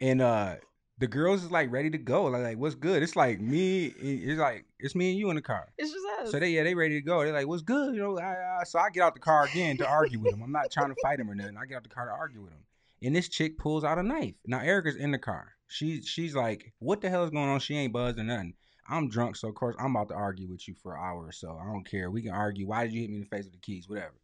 and 0.00 0.20
uh 0.20 0.56
the 1.00 1.08
girls 1.08 1.42
is 1.42 1.50
like 1.50 1.72
ready 1.72 1.88
to 1.90 1.98
go. 1.98 2.24
Like, 2.24 2.42
like 2.42 2.58
what's 2.58 2.74
good? 2.74 3.02
It's 3.02 3.16
like 3.16 3.40
me. 3.40 3.86
It's 3.86 4.38
like 4.38 4.66
it's 4.78 4.94
me 4.94 5.10
and 5.10 5.18
you 5.18 5.30
in 5.30 5.36
the 5.36 5.42
car. 5.42 5.72
It's 5.78 5.90
just 5.90 6.06
us. 6.20 6.30
So 6.30 6.38
they 6.38 6.50
yeah 6.50 6.62
they 6.62 6.74
ready 6.74 6.94
to 6.96 7.00
go. 7.00 7.24
They're 7.24 7.32
like, 7.32 7.48
what's 7.48 7.62
good? 7.62 7.94
You 7.94 8.02
know. 8.02 8.18
I, 8.18 8.60
I, 8.60 8.64
so 8.64 8.78
I 8.78 8.90
get 8.90 9.02
out 9.02 9.14
the 9.14 9.20
car 9.20 9.44
again 9.44 9.78
to 9.78 9.88
argue 9.88 10.20
with 10.20 10.34
him. 10.34 10.42
I'm 10.42 10.52
not 10.52 10.70
trying 10.70 10.90
to 10.90 10.96
fight 11.02 11.18
him 11.18 11.30
or 11.30 11.34
nothing. 11.34 11.56
I 11.56 11.64
get 11.64 11.76
out 11.76 11.82
the 11.82 11.88
car 11.88 12.06
to 12.06 12.12
argue 12.12 12.42
with 12.42 12.52
him, 12.52 12.64
and 13.02 13.16
this 13.16 13.28
chick 13.28 13.58
pulls 13.58 13.82
out 13.82 13.98
a 13.98 14.02
knife. 14.02 14.34
Now 14.46 14.60
Erica's 14.60 14.96
in 14.96 15.10
the 15.10 15.18
car. 15.18 15.52
She 15.68 16.02
she's 16.02 16.34
like, 16.34 16.72
what 16.80 17.00
the 17.00 17.08
hell 17.08 17.24
is 17.24 17.30
going 17.30 17.48
on? 17.48 17.60
She 17.60 17.76
ain't 17.76 17.94
buzzed 17.94 18.18
or 18.18 18.24
nothing. 18.24 18.54
I'm 18.86 19.08
drunk, 19.08 19.36
so 19.36 19.48
of 19.48 19.54
course 19.54 19.76
I'm 19.78 19.94
about 19.94 20.08
to 20.08 20.14
argue 20.14 20.48
with 20.48 20.66
you 20.68 20.74
for 20.74 20.96
an 20.96 21.00
hour 21.02 21.26
or 21.26 21.32
so. 21.32 21.56
I 21.56 21.64
don't 21.64 21.88
care. 21.88 22.10
We 22.10 22.22
can 22.22 22.32
argue. 22.32 22.66
Why 22.66 22.84
did 22.84 22.92
you 22.92 23.00
hit 23.00 23.10
me 23.10 23.16
in 23.16 23.22
the 23.22 23.28
face 23.28 23.44
with 23.44 23.52
the 23.54 23.60
keys? 23.60 23.88
Whatever. 23.88 24.20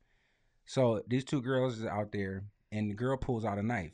So 0.67 1.03
these 1.07 1.25
two 1.25 1.41
girls 1.41 1.79
is 1.79 1.87
out 1.87 2.11
there, 2.13 2.45
and 2.73 2.91
the 2.91 2.95
girl 2.95 3.17
pulls 3.17 3.45
out 3.45 3.59
a 3.59 3.63
knife. 3.63 3.93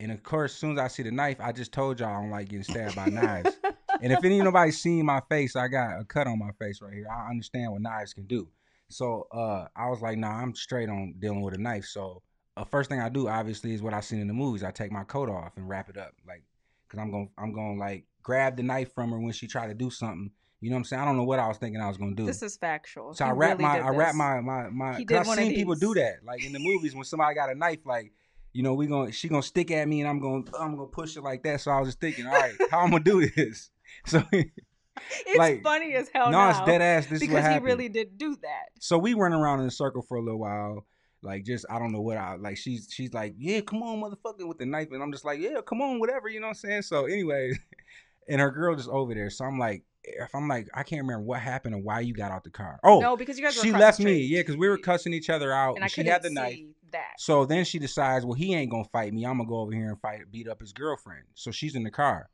And 0.00 0.12
of 0.12 0.22
course, 0.22 0.52
as 0.52 0.58
soon 0.58 0.72
as 0.72 0.78
I 0.78 0.88
see 0.88 1.02
the 1.02 1.10
knife, 1.10 1.38
I 1.40 1.52
just 1.52 1.72
told 1.72 1.98
y'all 2.00 2.10
I 2.10 2.20
don't 2.20 2.30
like 2.30 2.48
getting 2.48 2.62
stabbed 2.62 2.96
by 2.96 3.06
knives. 3.06 3.56
And 4.00 4.12
if 4.12 4.22
any 4.22 4.38
nobody 4.38 4.70
seen 4.70 5.04
my 5.06 5.20
face, 5.28 5.56
I 5.56 5.66
got 5.66 6.00
a 6.00 6.04
cut 6.04 6.28
on 6.28 6.38
my 6.38 6.52
face 6.60 6.80
right 6.80 6.92
here. 6.92 7.06
I 7.10 7.30
understand 7.30 7.72
what 7.72 7.80
knives 7.80 8.14
can 8.14 8.26
do. 8.26 8.48
So 8.88 9.26
uh, 9.32 9.66
I 9.74 9.88
was 9.88 10.00
like, 10.00 10.18
nah, 10.18 10.40
I'm 10.40 10.54
straight 10.54 10.88
on 10.88 11.14
dealing 11.18 11.42
with 11.42 11.54
a 11.54 11.58
knife. 11.58 11.84
So 11.84 12.22
uh, 12.56 12.64
first 12.64 12.90
thing 12.90 13.00
I 13.00 13.08
do, 13.08 13.28
obviously, 13.28 13.74
is 13.74 13.82
what 13.82 13.94
I 13.94 14.00
seen 14.00 14.20
in 14.20 14.28
the 14.28 14.34
movies. 14.34 14.62
I 14.62 14.70
take 14.70 14.92
my 14.92 15.04
coat 15.04 15.28
off 15.28 15.52
and 15.56 15.68
wrap 15.68 15.88
it 15.88 15.96
up, 15.96 16.12
like, 16.26 16.42
cause 16.88 17.00
I'm 17.00 17.10
gonna, 17.10 17.28
I'm 17.36 17.52
gonna 17.52 17.78
like 17.78 18.04
grab 18.22 18.56
the 18.56 18.62
knife 18.62 18.94
from 18.94 19.10
her 19.10 19.18
when 19.18 19.32
she 19.32 19.46
try 19.46 19.66
to 19.66 19.74
do 19.74 19.90
something. 19.90 20.30
You 20.60 20.70
know 20.70 20.74
what 20.74 20.78
I'm 20.80 20.84
saying? 20.84 21.02
I 21.02 21.04
don't 21.04 21.16
know 21.16 21.24
what 21.24 21.38
I 21.38 21.46
was 21.46 21.58
thinking 21.58 21.80
I 21.80 21.86
was 21.88 21.96
gonna 21.96 22.14
do. 22.16 22.26
This 22.26 22.42
is 22.42 22.56
factual. 22.56 23.14
So 23.14 23.24
He 23.24 23.30
I 23.30 23.34
wrap 23.34 23.58
really 23.58 23.70
my 23.70 23.80
I 23.80 23.90
wrap 23.90 24.14
my 24.14 24.40
my 24.40 24.68
my. 24.70 24.96
He 24.96 25.04
did 25.04 25.18
I've 25.18 25.26
seen 25.26 25.54
people 25.54 25.74
do 25.74 25.94
that, 25.94 26.24
like 26.24 26.44
in 26.44 26.52
the 26.52 26.58
movies 26.58 26.94
when 26.94 27.04
somebody 27.04 27.34
got 27.34 27.50
a 27.50 27.54
knife, 27.54 27.80
like 27.84 28.12
you 28.52 28.62
know 28.64 28.74
we 28.74 28.86
gonna 28.88 29.12
she 29.12 29.28
gonna 29.28 29.42
stick 29.42 29.70
at 29.70 29.86
me 29.86 30.00
and 30.00 30.08
I'm 30.08 30.18
gonna 30.20 30.42
I'm 30.58 30.74
gonna 30.74 30.88
push 30.88 31.16
it 31.16 31.22
like 31.22 31.44
that. 31.44 31.60
So 31.60 31.70
I 31.70 31.78
was 31.78 31.88
just 31.88 32.00
thinking, 32.00 32.26
all 32.26 32.32
right, 32.32 32.54
how 32.70 32.80
I'm 32.80 32.90
gonna 32.90 33.04
do 33.04 33.26
this? 33.36 33.70
So 34.06 34.22
It's 34.32 35.38
like, 35.38 35.62
funny 35.62 35.94
as 35.94 36.10
hell 36.12 36.30
no, 36.30 36.38
now. 36.38 36.50
it's 36.50 36.60
dead 36.66 36.82
ass. 36.82 37.06
This 37.06 37.20
because 37.20 37.46
he 37.46 37.58
really 37.60 37.88
did 37.88 38.18
do 38.18 38.36
that. 38.42 38.66
So 38.80 38.98
we 38.98 39.14
run 39.14 39.32
around 39.32 39.60
in 39.60 39.66
a 39.66 39.70
circle 39.70 40.02
for 40.02 40.16
a 40.16 40.22
little 40.22 40.40
while. 40.40 40.84
Like 41.22 41.44
just 41.44 41.64
I 41.70 41.78
don't 41.78 41.92
know 41.92 42.00
what 42.00 42.16
I 42.16 42.36
like. 42.36 42.56
She's 42.56 42.88
she's 42.92 43.12
like, 43.14 43.34
yeah, 43.38 43.60
come 43.60 43.82
on, 43.82 44.00
motherfucker, 44.00 44.46
with 44.46 44.58
the 44.58 44.66
knife, 44.66 44.88
and 44.92 45.02
I'm 45.02 45.12
just 45.12 45.24
like, 45.24 45.40
yeah, 45.40 45.60
come 45.66 45.80
on, 45.80 46.00
whatever, 46.00 46.28
you 46.28 46.40
know 46.40 46.46
what 46.46 46.56
I'm 46.62 46.68
saying. 46.68 46.82
So 46.82 47.06
anyway, 47.06 47.52
and 48.28 48.40
her 48.40 48.50
girl 48.50 48.76
just 48.76 48.88
over 48.88 49.14
there. 49.14 49.30
So 49.30 49.44
I'm 49.44 49.58
like, 49.58 49.84
if 50.04 50.34
I'm 50.34 50.48
like, 50.48 50.68
I 50.74 50.82
can't 50.82 51.02
remember 51.02 51.24
what 51.24 51.40
happened 51.40 51.74
and 51.74 51.84
why 51.84 52.00
you 52.00 52.14
got 52.14 52.30
out 52.30 52.44
the 52.44 52.50
car. 52.50 52.78
Oh, 52.84 53.00
no, 53.00 53.16
because 53.16 53.38
you 53.38 53.44
guys 53.44 53.54
she 53.54 53.72
left 53.72 54.00
me, 54.00 54.18
yeah, 54.18 54.40
because 54.40 54.56
we 54.56 54.68
were 54.68 54.78
cussing 54.78 55.12
each 55.12 55.30
other 55.30 55.52
out, 55.52 55.70
and 55.70 55.78
and, 55.78 55.84
I 55.84 55.88
she 55.88 56.04
had 56.04 56.22
the 56.22 56.30
knife. 56.30 56.54
see 56.54 56.68
that. 56.92 57.14
So 57.18 57.44
then 57.44 57.64
she 57.64 57.78
decides, 57.78 58.24
well, 58.24 58.34
he 58.34 58.54
ain't 58.54 58.70
gonna 58.70 58.84
fight 58.84 59.12
me. 59.12 59.24
I'm 59.24 59.38
gonna 59.38 59.48
go 59.48 59.58
over 59.58 59.72
here 59.72 59.88
and 59.88 60.00
fight, 60.00 60.20
beat 60.30 60.48
up 60.48 60.60
his 60.60 60.72
girlfriend. 60.72 61.24
So 61.34 61.50
she's 61.50 61.74
in 61.74 61.82
the 61.82 61.90
car. 61.90 62.30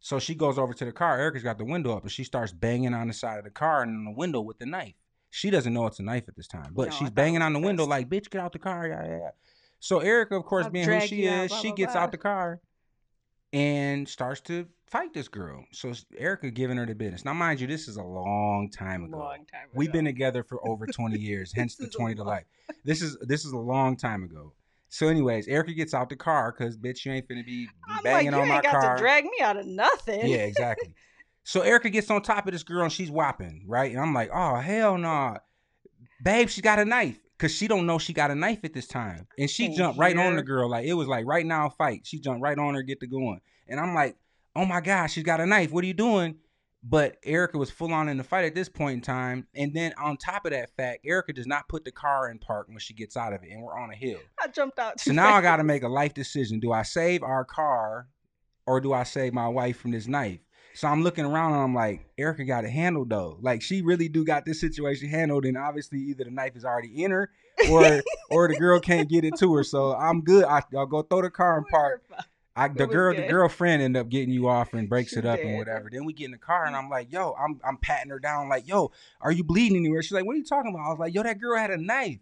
So 0.00 0.18
she 0.18 0.34
goes 0.34 0.58
over 0.58 0.74
to 0.74 0.84
the 0.84 0.92
car. 0.92 1.18
Erica's 1.18 1.42
got 1.42 1.58
the 1.58 1.64
window 1.64 1.96
up, 1.96 2.02
and 2.02 2.12
she 2.12 2.24
starts 2.24 2.52
banging 2.52 2.94
on 2.94 3.08
the 3.08 3.14
side 3.14 3.38
of 3.38 3.44
the 3.44 3.50
car 3.50 3.82
and 3.82 3.96
on 3.96 4.04
the 4.04 4.18
window 4.18 4.40
with 4.40 4.58
the 4.58 4.66
knife. 4.66 4.94
She 5.30 5.50
doesn't 5.50 5.72
know 5.72 5.86
it's 5.86 5.98
a 5.98 6.02
knife 6.02 6.24
at 6.28 6.36
this 6.36 6.46
time, 6.46 6.72
but 6.74 6.88
No, 6.88 6.94
she's 6.94 7.10
banging 7.10 7.42
on 7.42 7.52
the 7.52 7.58
window 7.58 7.84
like, 7.84 8.08
"Bitch, 8.08 8.30
get 8.30 8.40
out 8.40 8.52
the 8.52 8.58
car!" 8.58 8.86
Yeah, 8.86 9.04
yeah. 9.04 9.18
yeah. 9.18 9.30
So 9.80 10.00
Erica, 10.00 10.36
of 10.36 10.44
course, 10.44 10.66
I'll 10.66 10.72
being 10.72 10.88
who 10.88 11.00
she 11.00 11.24
you 11.24 11.30
out, 11.30 11.44
is, 11.44 11.48
blah, 11.50 11.58
she 11.58 11.68
blah, 11.68 11.76
gets 11.76 11.92
blah. 11.92 12.02
out 12.02 12.12
the 12.12 12.18
car 12.18 12.60
and 13.52 14.08
starts 14.08 14.40
to 14.42 14.66
fight 14.86 15.12
this 15.12 15.28
girl. 15.28 15.64
So 15.72 15.92
Erica 16.16 16.50
giving 16.50 16.76
her 16.76 16.86
the 16.86 16.94
business. 16.94 17.24
Now, 17.24 17.34
mind 17.34 17.60
you, 17.60 17.66
this 17.66 17.88
is 17.88 17.96
a 17.96 18.02
long 18.02 18.70
time 18.70 19.04
ago. 19.04 19.18
Long 19.18 19.46
time 19.50 19.64
ago. 19.64 19.72
We've 19.74 19.92
been 19.92 20.04
together 20.04 20.42
for 20.42 20.66
over 20.66 20.86
20 20.86 21.18
years, 21.18 21.52
hence 21.54 21.76
the 21.76 21.84
This 21.84 21.90
is 21.90 21.94
a 21.94 21.98
20 21.98 22.14
to 22.16 22.24
life. 22.24 22.44
This 22.84 23.02
is 23.02 23.16
this 23.22 23.44
is 23.44 23.52
a 23.52 23.58
long 23.58 23.96
time 23.96 24.24
ago. 24.24 24.52
So, 24.88 25.08
anyways, 25.08 25.48
Erica 25.48 25.72
gets 25.74 25.94
out 25.94 26.08
the 26.08 26.16
car 26.16 26.54
because 26.56 26.76
bitch, 26.76 27.04
you 27.04 27.12
ain't 27.12 27.28
finna 27.28 27.44
be 27.44 27.68
I'm 27.88 28.02
banging 28.02 28.32
you 28.32 28.38
on 28.38 28.48
my 28.48 28.56
ain't 28.56 28.64
got 28.64 28.80
car. 28.80 28.96
to 28.96 29.02
drag 29.02 29.24
me 29.24 29.38
out 29.42 29.56
of 29.56 29.66
nothing. 29.66 30.26
yeah, 30.26 30.38
exactly. 30.38 30.94
So 31.48 31.60
Erica 31.60 31.90
gets 31.90 32.10
on 32.10 32.22
top 32.22 32.46
of 32.48 32.52
this 32.52 32.64
girl 32.64 32.82
and 32.82 32.92
she's 32.92 33.08
whopping, 33.10 33.64
right? 33.68 33.92
And 33.92 34.00
I'm 34.00 34.12
like, 34.12 34.30
oh 34.34 34.56
hell 34.56 34.98
no, 34.98 35.38
babe, 36.22 36.48
she 36.48 36.60
got 36.60 36.80
a 36.80 36.84
knife. 36.84 37.20
Cause 37.38 37.52
she 37.52 37.68
don't 37.68 37.86
know 37.86 37.98
she 37.98 38.14
got 38.14 38.30
a 38.30 38.34
knife 38.34 38.64
at 38.64 38.72
this 38.72 38.86
time. 38.86 39.26
And 39.38 39.50
she 39.50 39.68
oh, 39.68 39.76
jumped 39.76 39.98
right 39.98 40.16
on 40.16 40.36
the 40.36 40.42
girl. 40.42 40.70
Like 40.70 40.86
it 40.86 40.94
was 40.94 41.06
like 41.06 41.26
right 41.26 41.44
now 41.44 41.68
fight. 41.68 42.02
She 42.04 42.18
jumped 42.18 42.40
right 42.40 42.58
on 42.58 42.74
her, 42.74 42.82
get 42.82 43.00
the 43.00 43.06
going. 43.06 43.40
And 43.68 43.78
I'm 43.78 43.94
like, 43.94 44.16
oh 44.54 44.64
my 44.64 44.80
gosh, 44.80 45.12
she's 45.12 45.24
got 45.24 45.40
a 45.40 45.46
knife. 45.46 45.70
What 45.70 45.84
are 45.84 45.86
you 45.86 45.94
doing? 45.94 46.36
But 46.88 47.16
Erica 47.24 47.58
was 47.58 47.68
full 47.68 47.92
on 47.92 48.08
in 48.08 48.16
the 48.16 48.24
fight 48.24 48.44
at 48.44 48.54
this 48.54 48.68
point 48.68 48.94
in 48.94 49.00
time. 49.00 49.48
And 49.54 49.74
then 49.74 49.92
on 50.00 50.16
top 50.16 50.46
of 50.46 50.52
that 50.52 50.70
fact, 50.76 51.00
Erica 51.04 51.32
does 51.32 51.46
not 51.46 51.68
put 51.68 51.84
the 51.84 51.90
car 51.90 52.30
in 52.30 52.38
park 52.38 52.68
when 52.68 52.78
she 52.78 52.94
gets 52.94 53.16
out 53.16 53.32
of 53.32 53.42
it, 53.42 53.50
and 53.50 53.62
we're 53.62 53.76
on 53.76 53.90
a 53.90 53.96
hill. 53.96 54.20
I 54.40 54.46
jumped 54.48 54.78
out. 54.78 55.00
So 55.00 55.12
now 55.12 55.34
I 55.34 55.40
got 55.40 55.56
to 55.56 55.64
make 55.64 55.82
a 55.82 55.88
life 55.88 56.14
decision. 56.14 56.60
Do 56.60 56.72
I 56.72 56.82
save 56.82 57.24
our 57.24 57.44
car 57.44 58.06
or 58.66 58.80
do 58.80 58.92
I 58.92 59.02
save 59.02 59.34
my 59.34 59.48
wife 59.48 59.78
from 59.78 59.90
this 59.90 60.06
knife? 60.06 60.40
So 60.76 60.88
I'm 60.88 61.02
looking 61.02 61.24
around 61.24 61.54
and 61.54 61.62
I'm 61.62 61.74
like, 61.74 62.06
Erica 62.18 62.44
got 62.44 62.64
it 62.64 62.70
handled 62.70 63.08
though. 63.08 63.38
Like 63.40 63.62
she 63.62 63.80
really 63.80 64.08
do 64.08 64.26
got 64.26 64.44
this 64.44 64.60
situation 64.60 65.08
handled, 65.08 65.46
and 65.46 65.56
obviously 65.56 65.98
either 66.00 66.24
the 66.24 66.30
knife 66.30 66.54
is 66.54 66.66
already 66.66 67.02
in 67.02 67.12
her 67.12 67.30
or 67.70 68.02
or 68.30 68.48
the 68.48 68.56
girl 68.56 68.78
can't 68.78 69.08
get 69.08 69.24
it 69.24 69.38
to 69.38 69.54
her. 69.54 69.64
So 69.64 69.94
I'm 69.94 70.20
good. 70.20 70.44
I, 70.44 70.62
I'll 70.76 70.84
go 70.84 71.00
throw 71.00 71.22
the 71.22 71.30
car 71.30 71.56
in 71.56 71.64
park. 71.64 72.04
I, 72.54 72.68
the 72.68 72.86
girl, 72.86 73.14
the 73.14 73.26
girlfriend, 73.26 73.82
end 73.82 73.96
up 73.96 74.08
getting 74.10 74.30
you 74.30 74.48
off 74.48 74.74
and 74.74 74.88
breaks 74.88 75.12
She 75.12 75.18
it 75.18 75.26
up 75.26 75.40
and 75.40 75.56
whatever. 75.56 75.88
Then 75.90 76.04
we 76.04 76.12
get 76.12 76.26
in 76.26 76.30
the 76.32 76.38
car 76.38 76.66
and 76.66 76.76
I'm 76.76 76.90
like, 76.90 77.10
"Yo, 77.10 77.34
I'm 77.38 77.58
I'm 77.66 77.78
patting 77.78 78.10
her 78.10 78.18
down, 78.18 78.50
like, 78.50 78.68
yo, 78.68 78.92
are 79.22 79.32
you 79.32 79.44
bleeding 79.44 79.78
anywhere?" 79.78 80.02
She's 80.02 80.12
like, 80.12 80.26
"What 80.26 80.34
are 80.34 80.38
you 80.38 80.44
talking 80.44 80.74
about?" 80.74 80.86
I 80.86 80.90
was 80.90 80.98
like, 80.98 81.14
"Yo, 81.14 81.22
that 81.22 81.40
girl 81.40 81.58
had 81.58 81.70
a 81.70 81.78
knife." 81.78 82.20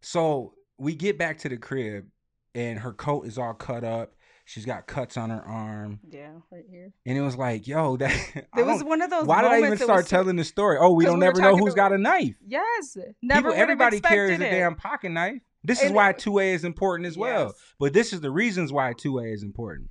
So 0.00 0.54
we 0.78 0.94
get 0.94 1.18
back 1.18 1.38
to 1.38 1.48
the 1.48 1.56
crib 1.56 2.06
and 2.54 2.78
her 2.78 2.92
coat 2.92 3.26
is 3.26 3.38
all 3.38 3.54
cut 3.54 3.84
up. 3.84 4.14
She's 4.48 4.64
got 4.64 4.86
cuts 4.86 5.16
on 5.16 5.30
her 5.30 5.42
arm, 5.44 5.98
Yeah, 6.08 6.30
right 6.52 6.64
here. 6.70 6.92
and 7.04 7.18
it 7.18 7.20
was 7.20 7.36
like, 7.36 7.66
"Yo, 7.66 7.96
that." 7.96 8.10
I 8.52 8.56
There 8.56 8.64
was 8.64 8.84
one 8.84 9.02
of 9.02 9.10
those. 9.10 9.26
why 9.26 9.42
did 9.42 9.50
I 9.50 9.58
even 9.58 9.76
start 9.76 10.02
was 10.04 10.08
telling 10.08 10.36
the 10.36 10.44
story? 10.44 10.78
Oh, 10.80 10.92
we 10.92 11.04
don't 11.04 11.18
we 11.18 11.26
never 11.26 11.40
know 11.40 11.56
who's 11.56 11.72
to- 11.74 11.76
got 11.76 11.92
a 11.92 11.98
knife. 11.98 12.36
Yes, 12.46 12.96
never. 13.20 13.48
People, 13.50 13.60
everybody 13.60 14.00
carries 14.00 14.38
a 14.38 14.44
damn 14.44 14.76
pocket 14.76 15.10
knife. 15.10 15.42
This 15.64 15.80
is 15.80 15.86
And 15.86 15.94
why 15.96 16.12
two 16.12 16.38
A 16.38 16.52
is 16.52 16.64
important 16.64 17.08
as 17.08 17.18
well. 17.18 17.54
But 17.80 17.92
this 17.92 18.12
is 18.12 18.20
the 18.20 18.30
reasons 18.30 18.72
why 18.72 18.92
two 18.92 19.18
A 19.18 19.24
is 19.24 19.42
important. 19.42 19.88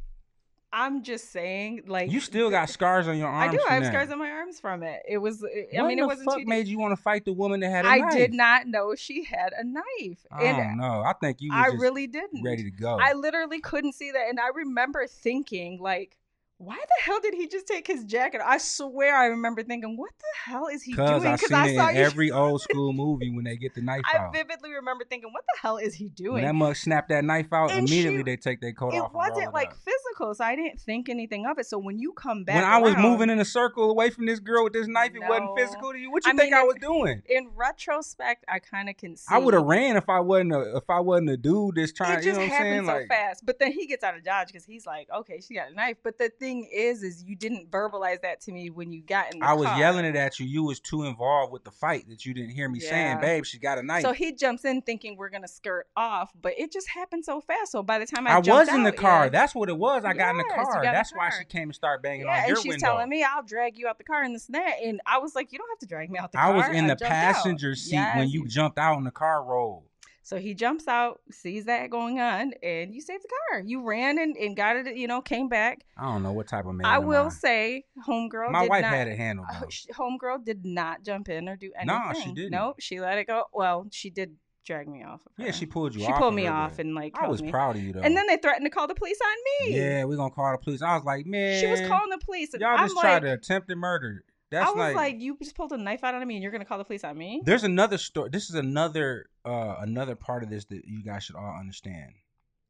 I'm 0.78 1.04
just 1.04 1.32
saying, 1.32 1.84
like 1.88 2.12
You 2.12 2.20
still 2.20 2.50
got 2.50 2.70
scars 2.70 3.08
on 3.08 3.18
your 3.18 3.30
arms. 3.30 3.54
I 3.54 3.58
do. 3.58 3.64
I 3.68 3.74
have 3.76 3.84
that. 3.84 3.94
scars 3.94 4.12
on 4.12 4.20
my 4.20 4.30
arms 4.30 4.60
from 4.60 4.84
it. 4.84 5.02
It 5.08 5.20
was. 5.20 5.42
Uh, 5.42 5.48
I 5.80 5.88
mean, 5.88 6.00
it 6.00 6.06
wasn't 6.06 6.30
fuck 6.30 6.46
made 6.46 6.68
you 6.68 6.78
want 6.78 6.92
to 6.92 7.02
fight 7.02 7.24
the 7.24 7.32
woman 7.32 7.62
that 7.62 7.70
had 7.70 7.86
a 7.86 7.88
I 7.88 8.00
knife? 8.00 8.14
I 8.14 8.18
did 8.18 8.34
not 8.34 8.68
know 8.68 8.94
she 8.94 9.24
had 9.24 9.54
a 9.58 9.64
knife, 9.64 10.26
I 10.30 10.44
and 10.44 10.58
don't 10.58 10.78
know. 10.78 11.02
I 11.02 11.14
think 11.14 11.38
you 11.40 11.52
I 11.54 11.68
really 11.68 12.08
didn't. 12.08 12.44
ready 12.44 12.64
to 12.64 12.72
go. 12.72 13.00
I 13.02 13.14
literally 13.14 13.62
couldn't 13.62 13.94
see 13.94 14.12
that, 14.12 14.28
and 14.30 14.38
I 14.38 14.50
remember 14.54 15.08
thinking, 15.08 15.80
like, 15.80 16.18
why 16.58 16.78
the 16.78 17.04
hell 17.04 17.20
did 17.22 17.34
he 17.34 17.48
just 17.48 17.68
take 17.68 17.86
his 17.86 18.06
jacket? 18.06 18.40
I 18.44 18.58
swear, 18.60 19.14
I 19.16 19.26
remember 19.26 19.62
thinking, 19.62 19.98
what 19.98 20.12
the 20.18 20.52
hell 20.52 20.68
is 20.68 20.84
he 20.84 20.94
doing? 20.94 21.08
Cause 21.08 21.26
I 21.26 21.32
Because 21.34 21.52
I, 21.52 21.68
it 21.68 21.76
saw 21.76 21.90
in 21.90 21.96
you. 21.98 22.02
every 22.06 22.32
old 22.32 22.62
school 22.62 22.94
movie 22.94 23.30
when 23.30 23.44
they 23.44 23.58
get 23.58 23.76
the 23.76 23.82
knife 23.82 24.04
I 24.12 24.18
out. 24.20 24.34
vividly 24.34 24.72
remember 24.72 25.04
thinking, 25.04 25.34
what 25.34 25.44
the 25.54 25.60
hell 25.62 25.76
is 25.78 25.94
he 25.96 26.06
When 26.06 26.14
doing? 26.16 26.44
that 26.46 26.56
mug 26.56 26.78
snap 26.78 27.10
that 27.10 27.26
knife 27.26 27.52
out, 27.52 27.72
And 27.72 27.80
immediately 27.88 28.20
she- 28.20 28.24
they 28.24 28.38
take 28.38 28.62
their 28.62 28.72
coat 28.72 28.94
it 28.94 28.98
off. 29.00 29.08
and 29.08 29.14
roll 29.14 29.30
wasn't 29.30 29.54
like 29.54 29.72
up. 29.72 29.78
physical, 29.78 30.34
so 30.34 30.46
I 30.46 30.56
didn't 30.56 30.80
think 30.80 31.10
anything 31.10 31.46
of 31.46 31.60
it. 31.60 31.66
So 31.66 31.78
when 31.78 32.00
you 32.00 32.14
come 32.14 32.46
back, 32.46 32.56
when 32.56 32.64
I 32.64 32.80
was 32.80 32.94
around- 32.94 33.02
moving 33.02 33.30
in 33.30 33.40
a 33.40 33.46
circle 33.46 33.92
away 33.92 34.10
from 34.10 34.26
this 34.26 34.40
girl 34.40 34.64
with 34.64 34.72
this 34.74 34.88
knife, 34.88 35.12
it 35.14 35.24
wasn't 35.28 35.50
physical 35.58 35.92
to 35.92 35.98
you. 36.00 36.10
What 36.10 36.24
you 36.26 36.32
I 36.32 36.36
think 36.38 36.52
mean, 36.52 36.54
I 36.54 36.62
it- 36.62 36.68
was 36.68 36.76
doing? 36.80 37.22
in 37.28 37.50
retrospect, 37.54 38.46
I 38.48 38.60
kind 38.60 38.88
of 38.90 38.96
can 38.96 39.18
see. 39.18 39.26
I 39.30 39.40
would 39.40 39.54
have 39.54 39.64
ran 39.66 39.98
if 39.98 40.08
I 40.10 40.22
wasn't 40.22 40.54
a 40.54 40.78
if 40.78 40.90
I 40.90 41.02
wasn't 41.02 41.32
a 41.32 41.38
dude 41.38 41.76
that's 41.76 41.92
trying. 41.92 42.20
it 42.20 42.24
You 42.26 42.32
just 42.32 42.40
know 42.40 42.46
what 42.48 42.54
I'm 42.54 42.62
saying? 42.62 42.74
happened 42.74 42.88
so 42.88 42.94
Like 42.94 43.08
fast. 43.10 43.46
But 43.46 43.60
then 43.60 43.74
he 43.74 43.88
gets 43.88 44.04
out 44.06 44.16
of 44.16 44.24
dodge 44.24 44.48
because 44.48 44.64
he's 44.66 44.86
like, 44.86 45.10
"Okay, 45.14 45.42
she 45.42 45.54
got 45.56 45.70
a 45.72 45.74
knife." 45.74 45.98
But 46.04 46.18
the 46.18 46.30
thing 46.30 46.45
is, 46.48 47.04
is 47.04 47.24
you 47.24 47.36
didn't 47.36 47.72
verbalize 47.72 48.22
that 48.22 48.42
to 48.42 48.52
me 48.52 48.70
when 48.70 48.92
you 48.92 49.02
got 49.02 49.34
in 49.34 49.40
the 49.40 49.46
I 49.46 49.54
was 49.54 49.68
car. 49.68 49.80
yelling 49.80 50.06
it 50.06 50.16
at 50.16 50.40
you. 50.40 50.46
You 50.46 50.64
was 50.64 50.80
too 50.80 51.04
involved 51.04 51.52
with 51.52 51.64
the 51.64 51.72
fight 51.72 52.08
that 52.10 52.26
you 52.26 52.34
didn't 52.34 52.52
hear 52.52 52.70
me 52.70 52.80
saying, 52.80 53.20
"Babe, 53.22 53.44
she 53.46 53.58
got 53.58 53.78
a 53.78 53.84
knife." 53.84 54.04
So 54.04 54.14
he 54.14 54.34
jumps 54.34 54.64
in 54.66 54.82
thinking 54.82 55.18
we're 55.18 55.30
gonna 55.30 55.48
skirt 55.48 55.88
off, 55.98 56.32
but 56.42 56.54
it 56.58 56.72
just 56.72 56.88
happened 56.90 57.26
so 57.26 57.42
fast. 57.42 57.72
So 57.72 57.82
by 57.84 58.00
the 58.00 58.06
time 58.06 58.28
I, 58.28 58.34
I 58.36 58.40
was 58.40 58.70
in 58.70 58.84
the 58.84 58.90
out, 58.90 58.96
car. 58.96 59.24
yeah, 59.26 59.30
That's 59.30 59.56
what 59.56 59.70
it 59.70 59.78
was. 59.78 60.06
I 60.06 60.14
got 60.14 60.32
in 60.32 60.38
the 60.38 60.44
car. 60.44 60.76
in 60.78 60.82
the 60.82 60.92
That's 60.92 61.12
why 61.14 61.32
she 61.38 61.46
came 61.46 61.70
and 61.70 61.76
started 61.76 62.02
banging 62.04 62.26
yeah, 62.28 62.44
on 62.44 62.50
and 62.50 62.58
she's 62.58 62.66
window. 62.74 62.86
telling 62.86 63.10
me 63.10 63.24
I'll 63.24 63.44
drag 63.44 63.78
you 63.78 63.88
out 63.88 63.98
the 63.98 64.04
car 64.04 64.24
and 64.24 64.36
this 64.36 64.48
and 64.48 64.56
that, 64.56 64.76
and 64.84 65.02
I 65.06 65.18
was 65.18 65.36
like, 65.36 65.52
you 65.52 65.58
don't 65.58 65.70
have 65.70 65.80
to 65.80 65.88
drag 65.88 66.10
me 66.12 66.20
out 66.20 66.32
the 66.32 66.40
I 66.40 66.44
car. 66.44 66.54
I 66.54 66.58
was 66.58 66.68
in 66.78 66.88
the 66.88 66.96
jumped 66.96 67.04
out. 67.04 67.10
passenger 67.10 67.76
seat 67.76 68.06
when 68.16 68.30
you 68.30 68.48
jumped 68.48 68.78
out 68.78 68.98
and 68.98 69.06
the 69.06 69.12
car 69.12 69.44
rolled. 69.44 69.84
So 70.26 70.38
he 70.38 70.56
jumps 70.56 70.88
out, 70.88 71.22
sees 71.30 71.66
that 71.66 71.92
going 71.92 72.20
on, 72.20 72.54
and 72.64 72.96
you 72.96 73.00
save 73.00 73.22
the 73.22 73.30
car. 73.52 73.62
You 73.64 73.84
ran 73.88 74.18
and, 74.18 74.36
and 74.36 74.58
got 74.58 74.76
it, 74.76 74.98
you 74.98 75.06
know, 75.06 75.22
came 75.22 75.48
back. 75.50 75.86
I 75.96 76.06
don't 76.06 76.24
know 76.24 76.32
what 76.32 76.48
type 76.48 76.66
of 76.66 76.74
man. 76.74 76.88
I 76.88 76.98
will 76.98 77.28
I. 77.28 77.30
say, 77.30 77.86
homegirl. 78.08 78.50
My 78.50 78.62
did 78.62 78.70
wife 78.72 78.82
not, 78.82 78.94
had 78.96 79.08
it 79.08 79.18
handled. 79.18 79.48
though. 79.54 79.68
homegirl 79.94 80.44
did 80.44 80.66
not 80.66 81.04
jump 81.04 81.30
in 81.30 81.48
or 81.48 81.56
do 81.56 81.72
anything. 81.80 82.00
No, 82.08 82.20
she 82.20 82.34
didn't. 82.34 82.54
Nope, 82.54 82.78
she 82.80 83.00
let 83.00 83.20
it 83.20 83.28
go. 83.28 83.44
Well, 83.54 83.86
she 83.92 84.10
did 84.10 84.36
drag 84.66 84.88
me 84.88 85.04
off. 85.04 85.22
Of 85.28 85.46
Yeah, 85.46 85.52
she 85.52 85.68
pulled 85.68 85.94
you 85.94 86.02
off. 86.02 86.08
She 86.08 86.14
off. 86.14 86.20
pulled 86.20 86.34
me 86.34 86.48
off 86.48 86.80
and 86.80 86.96
like 86.96 87.14
I 87.22 87.28
was 87.28 87.44
me. 87.44 87.52
proud 87.52 87.76
of 87.76 87.84
you 87.84 87.94
though. 87.94 88.02
And 88.02 88.18
then 88.18 88.26
they 88.26 88.38
threatened 88.38 88.66
to 88.66 88.72
call 88.72 88.88
the 88.88 88.96
police 88.96 89.20
on 89.24 89.70
me. 89.70 89.78
yeah, 89.78 90.04
we're 90.06 90.18
gonna 90.18 90.32
call 90.32 90.52
the 90.54 90.58
police. 90.58 90.82
I 90.82 90.96
was 90.96 91.06
like, 91.06 91.28
man, 91.28 91.62
She 91.62 91.68
was 91.68 91.82
calling 91.82 92.10
the 92.10 92.18
police. 92.18 92.50
Y'all 92.60 92.70
I'm 92.70 92.86
just 92.86 92.96
like, 92.96 93.04
tried 93.04 93.20
to 93.20 93.34
attempted 93.34 93.78
murder. 93.78 94.24
That's 94.52 94.68
I 94.68 94.72
was 94.72 94.78
like, 94.78 94.96
like, 94.96 95.20
you 95.20 95.38
just 95.42 95.56
pulled 95.56 95.72
a 95.72 95.78
knife 95.78 96.04
out 96.04 96.16
on 96.16 96.28
me, 96.28 96.36
and 96.36 96.44
you're 96.44 96.52
gonna 96.52 96.66
call 96.66 96.78
the 96.78 96.84
police 96.84 97.04
on 97.04 97.18
me? 97.18 97.42
there's 97.46 97.64
another 97.64 97.98
story. 97.98 98.30
This 98.30 98.50
is 98.50 98.56
another 98.56 99.28
uh 99.44 99.76
another 99.80 100.16
part 100.16 100.44
of 100.44 100.50
this 100.50 100.66
that 100.66 100.86
you 100.86 101.04
guys 101.04 101.24
should 101.24 101.36
all 101.36 101.58
understand. 101.60 102.12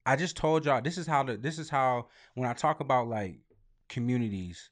I 0.05 0.15
just 0.15 0.37
told 0.37 0.65
y'all 0.65 0.81
this 0.81 0.97
is 0.97 1.07
how 1.07 1.23
the 1.23 1.37
this 1.37 1.59
is 1.59 1.69
how 1.69 2.07
when 2.35 2.47
I 2.49 2.53
talk 2.53 2.79
about 2.79 3.07
like 3.07 3.39
communities 3.89 4.69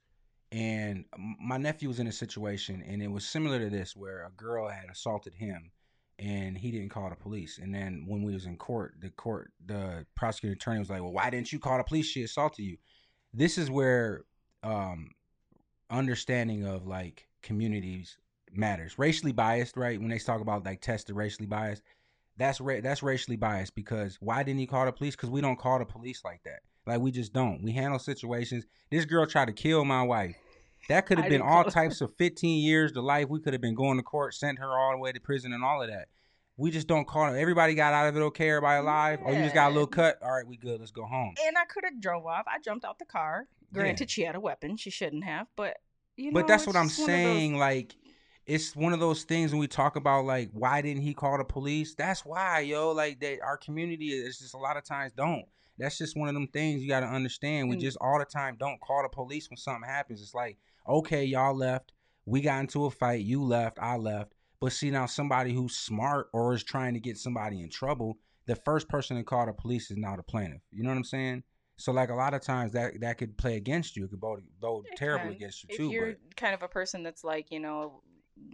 and 0.52 1.06
my 1.42 1.58
nephew 1.58 1.88
was 1.88 2.00
in 2.00 2.08
a 2.08 2.12
situation 2.12 2.84
and 2.88 3.02
it 3.02 3.12
was 3.12 3.26
similar 3.26 3.60
to 3.60 3.70
this 3.70 3.96
where 3.96 4.26
a 4.26 4.32
girl 4.32 4.68
had 4.68 4.90
assaulted 4.92 5.34
him 5.34 5.72
and 6.20 6.56
he 6.58 6.72
didn't 6.72 6.90
call 6.90 7.10
the 7.10 7.16
police 7.16 7.58
and 7.58 7.74
then 7.74 8.06
when 8.08 8.22
we 8.22 8.34
was 8.34 8.46
in 8.46 8.56
court 8.56 8.94
the 9.00 9.10
court 9.10 9.52
the 9.66 10.06
prosecuting 10.16 10.56
attorney 10.56 10.80
was 10.80 10.90
like 10.90 11.02
well 11.02 11.12
why 11.12 11.30
didn't 11.32 11.52
you 11.52 11.60
call 11.60 11.78
the 11.78 11.84
police 11.84 12.06
she 12.06 12.22
assaulted 12.22 12.64
you 12.64 12.78
this 13.34 13.58
is 13.58 13.72
where 13.72 14.24
um 14.62 15.10
understanding 15.90 16.66
of 16.66 16.88
like 16.88 17.28
communities 17.42 18.18
matters. 18.52 18.98
Racially 18.98 19.32
biased 19.32 19.78
right? 19.78 20.00
When 20.00 20.10
they 20.10 20.20
talk 20.20 20.42
about 20.42 20.66
like 20.66 20.82
tested 20.82 21.16
racially 21.16 21.48
biased 21.48 21.82
that's 22.38 22.60
ra- 22.60 22.82
that's 22.82 23.04
racially 23.04 23.38
biased 23.38 23.76
because 23.76 24.18
why 24.20 24.44
didn't 24.44 24.60
he 24.60 24.68
call 24.68 24.86
the 24.86 24.92
police? 24.92 25.16
Because 25.16 25.30
we 25.30 25.42
don't 25.42 25.60
call 25.60 25.80
the 25.80 25.86
police 25.86 26.24
like 26.24 26.42
that. 26.44 26.60
Like 26.86 27.00
we 27.00 27.12
just 27.12 27.34
don't. 27.34 27.64
We 27.64 27.72
handle 27.72 28.00
situations. 28.00 28.66
This 28.90 29.06
girl 29.06 29.26
tried 29.26 29.46
to 29.46 29.54
kill 29.54 29.86
my 29.86 30.04
wife. 30.04 30.36
That 30.90 31.06
could 31.06 31.18
have 31.18 31.30
been 31.30 31.42
all 31.42 31.64
types 31.64 32.02
of 32.02 32.14
15 32.18 32.62
years 32.62 32.92
to 32.94 33.02
life. 33.02 33.30
We 33.30 33.40
could 33.40 33.54
have 33.54 33.62
been 33.62 33.76
going 33.76 33.96
to 33.98 34.04
court 34.04 34.34
sent 34.34 34.60
her 34.60 34.78
all 34.78 34.92
the 34.92 34.98
way 34.98 35.14
to 35.14 35.20
prison 35.20 35.54
and 35.54 35.64
all 35.64 35.82
of 35.82 35.88
that. 35.88 36.10
We 36.58 36.72
just 36.72 36.88
don't 36.88 37.08
call 37.08 37.34
it 37.34 37.40
everybody 37.40 37.74
got 37.74 37.94
out 37.94 38.08
of 38.08 38.18
it 38.18 38.20
okay 38.20 38.50
everybody 38.50 38.82
alive? 38.82 39.20
Or 39.24 39.32
you 39.32 39.42
just 39.42 39.56
got 39.56 39.70
a 39.72 39.74
little 39.74 39.88
cut? 39.88 40.20
All 40.22 40.32
right 40.32 40.46
we 40.46 40.58
good. 40.58 40.80
Let's 40.80 40.92
go 40.92 41.06
home. 41.06 41.36
And 41.46 41.58
I 41.58 41.66
could 41.66 41.84
have 41.86 42.02
drove 42.02 42.26
off. 42.26 42.46
I 42.48 42.60
jumped 42.60 42.86
out 42.86 43.00
the 43.00 43.06
car. 43.06 43.48
Granted, 43.74 44.10
she 44.10 44.24
had 44.24 44.36
a 44.36 44.40
weapon. 44.40 44.78
She 44.78 44.90
shouldn't 44.90 45.24
have, 45.24 45.48
but 45.56 45.78
you 46.16 46.32
know. 46.32 46.40
but 46.42 46.48
that's 46.48 46.66
what 46.68 46.76
I'm 46.76 46.86
of 46.86 46.96
those- 46.96 47.06
saying. 47.06 47.58
Like, 47.58 47.96
it's 48.46 48.76
one 48.76 48.94
of 48.94 49.00
those 49.00 49.24
things 49.24 49.52
when 49.52 49.60
we 49.60 49.68
talk 49.68 49.96
about 49.96 50.26
like, 50.26 50.50
why 50.54 50.82
didn't 50.82 51.02
he 51.04 51.14
call 51.14 51.38
the 51.38 51.44
police? 51.46 51.96
That's 51.96 52.26
why, 52.26 52.60
yo. 52.60 52.92
Like, 52.92 53.20
that 53.22 53.40
our 53.42 53.58
community 53.58 54.08
is 54.10 54.40
just 54.40 54.54
a 54.54 54.58
lot 54.58 54.78
of 54.78 54.84
times 54.84 55.14
don't. 55.16 55.46
That's 55.78 55.98
just 55.98 56.16
one 56.16 56.28
of 56.28 56.36
them 56.36 56.48
things 56.48 56.84
you 56.84 56.88
got 56.90 57.00
to 57.00 57.08
understand. 57.08 57.68
We 57.70 57.78
Mm. 57.78 57.82
just 57.82 57.98
all 58.00 58.20
the 58.20 58.26
time 58.26 58.58
don't 58.60 58.80
call 58.80 59.02
the 59.02 59.10
police 59.10 59.50
when 59.50 59.58
something 59.58 59.90
happens. 59.90 60.22
It's 60.22 60.36
like, 60.36 60.58
okay, 60.88 61.24
y'all 61.26 61.56
left. 61.56 61.94
We 62.26 62.42
got 62.42 62.60
into 62.60 62.86
a 62.86 62.92
fight. 62.92 63.22
You 63.26 63.44
left. 63.44 63.80
I 63.80 63.96
left. 63.98 64.34
But 64.60 64.72
see 64.72 64.92
now, 64.92 65.08
somebody 65.08 65.52
who's 65.54 65.76
smart 65.76 66.30
or 66.32 66.54
is 66.54 66.64
trying 66.64 66.94
to 66.94 67.00
get 67.00 67.18
somebody 67.18 67.62
in 67.62 67.70
trouble, 67.70 68.18
the 68.46 68.56
first 68.56 68.88
person 68.88 69.18
to 69.18 69.24
call 69.24 69.46
the 69.46 69.54
police 69.54 69.90
is 69.90 69.98
now 69.98 70.16
the 70.16 70.24
plaintiff. 70.24 70.62
You 70.72 70.84
know 70.84 70.90
what 70.90 70.98
I'm 70.98 71.04
saying? 71.04 71.44
So 71.78 71.92
like 71.92 72.10
a 72.10 72.16
lot 72.16 72.34
of 72.34 72.42
times 72.42 72.72
that 72.74 73.00
that 73.02 73.18
could 73.18 73.38
play 73.38 73.56
against 73.56 73.96
you. 73.98 74.06
It 74.06 74.12
could 74.12 74.22
go, 74.22 74.38
go 74.62 74.84
It 74.92 74.96
terribly 74.98 75.30
can. 75.30 75.36
against 75.38 75.64
you 75.64 75.68
if 75.72 75.78
too. 75.78 75.90
you're 75.90 76.08
but 76.14 76.36
kind 76.36 76.54
of 76.54 76.62
a 76.64 76.68
person 76.68 77.04
that's 77.04 77.24
like, 77.24 77.52
you 77.52 77.60
know, 77.60 78.02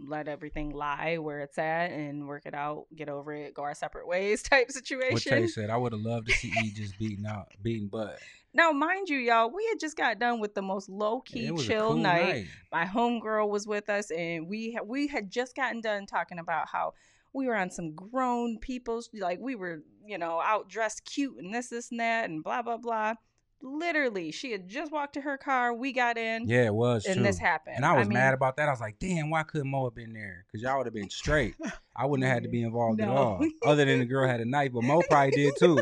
let 0.06 0.28
everything 0.28 0.70
lie 0.70 1.18
where 1.18 1.40
it's 1.40 1.58
at 1.58 1.90
and 1.90 2.26
work 2.28 2.44
it 2.46 2.54
out, 2.54 2.86
get 2.94 3.08
over 3.08 3.32
it, 3.32 3.54
go 3.54 3.62
our 3.62 3.74
separate 3.74 4.06
ways 4.06 4.42
type 4.50 4.70
situation. 4.70 5.12
What. 5.12 5.22
Tay 5.24 5.46
said, 5.46 5.70
I 5.70 5.76
would 5.76 5.92
have 5.92 6.00
loved 6.02 6.28
to 6.28 6.32
see 6.34 6.52
E 6.62 6.70
just 6.72 6.98
beating 6.98 7.26
out, 7.26 7.48
beating 7.62 7.88
butt. 7.88 8.18
Now, 8.52 8.72
mind 8.72 9.08
you, 9.08 9.18
y'all, 9.18 9.48
we 9.48 9.64
had 9.68 9.78
just 9.78 9.96
got 9.96 10.18
done 10.18 10.40
with 10.40 10.54
the 10.54 10.62
most 10.62 10.88
low 10.88 11.20
key, 11.20 11.46
It 11.46 11.52
was 11.54 11.64
a 11.64 11.68
chill 11.68 11.88
cool 11.92 11.96
night. 11.98 12.46
My 12.72 12.84
homegirl 12.84 13.48
was 13.48 13.66
with 13.66 13.88
us, 13.88 14.10
and 14.10 14.48
we 14.48 14.72
ha- 14.72 14.82
we 14.84 15.06
had 15.06 15.30
just 15.30 15.54
gotten 15.54 15.80
done 15.80 16.04
talking 16.06 16.38
about 16.40 16.68
how 16.68 16.94
we 17.32 17.46
were 17.46 17.56
on 17.56 17.70
some 17.70 17.94
grown 17.94 18.58
people's 18.58 19.08
like 19.14 19.38
we 19.40 19.54
were, 19.54 19.82
you 20.04 20.18
know, 20.18 20.40
out 20.40 20.68
dressed 20.68 21.04
cute 21.04 21.36
and 21.38 21.54
this, 21.54 21.68
this, 21.68 21.90
and 21.90 22.00
that, 22.00 22.28
and 22.28 22.42
blah 22.42 22.62
blah 22.62 22.76
blah. 22.76 23.14
Literally, 23.62 24.32
she 24.32 24.52
had 24.52 24.68
just 24.68 24.90
walked 24.90 25.12
to 25.14 25.20
her 25.20 25.36
car. 25.36 25.74
We 25.74 25.92
got 25.92 26.16
in, 26.16 26.48
Yeah, 26.48 26.64
it 26.64 26.74
was 26.74 27.04
and 27.04 27.16
too. 27.16 27.22
this 27.22 27.36
happened. 27.38 27.76
And 27.76 27.84
I 27.84 27.92
was 27.98 28.08
mean, 28.08 28.14
mad 28.14 28.32
about 28.32 28.56
that. 28.56 28.68
I 28.68 28.70
was 28.72 28.80
like, 28.80 28.98
damn, 28.98 29.28
why 29.28 29.42
couldn't 29.42 29.70
Mo 29.70 29.84
have 29.84 29.94
been 29.94 30.14
there? 30.14 30.46
Because 30.46 30.62
y'all 30.62 30.78
would 30.78 30.86
have 30.86 30.94
been 30.94 31.10
straight. 31.10 31.56
I 31.94 32.06
wouldn't 32.06 32.24
have 32.26 32.32
had 32.32 32.42
to 32.44 32.48
be 32.48 32.62
involved 32.62 33.02
at 33.02 33.08
all. 33.08 33.44
Other 33.66 33.84
than 33.84 33.98
the 33.98 34.06
girl 34.06 34.26
had 34.26 34.40
a 34.40 34.46
knife, 34.46 34.72
but 34.72 34.82
Mo 34.82 35.02
probably 35.10 35.32
did 35.32 35.54
too. 35.58 35.78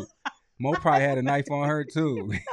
Mo 0.59 0.73
probably 0.73 1.03
had 1.03 1.19
a 1.19 1.23
knife 1.23 1.49
on 1.53 1.69
her 1.69 1.85
too. 1.85 2.33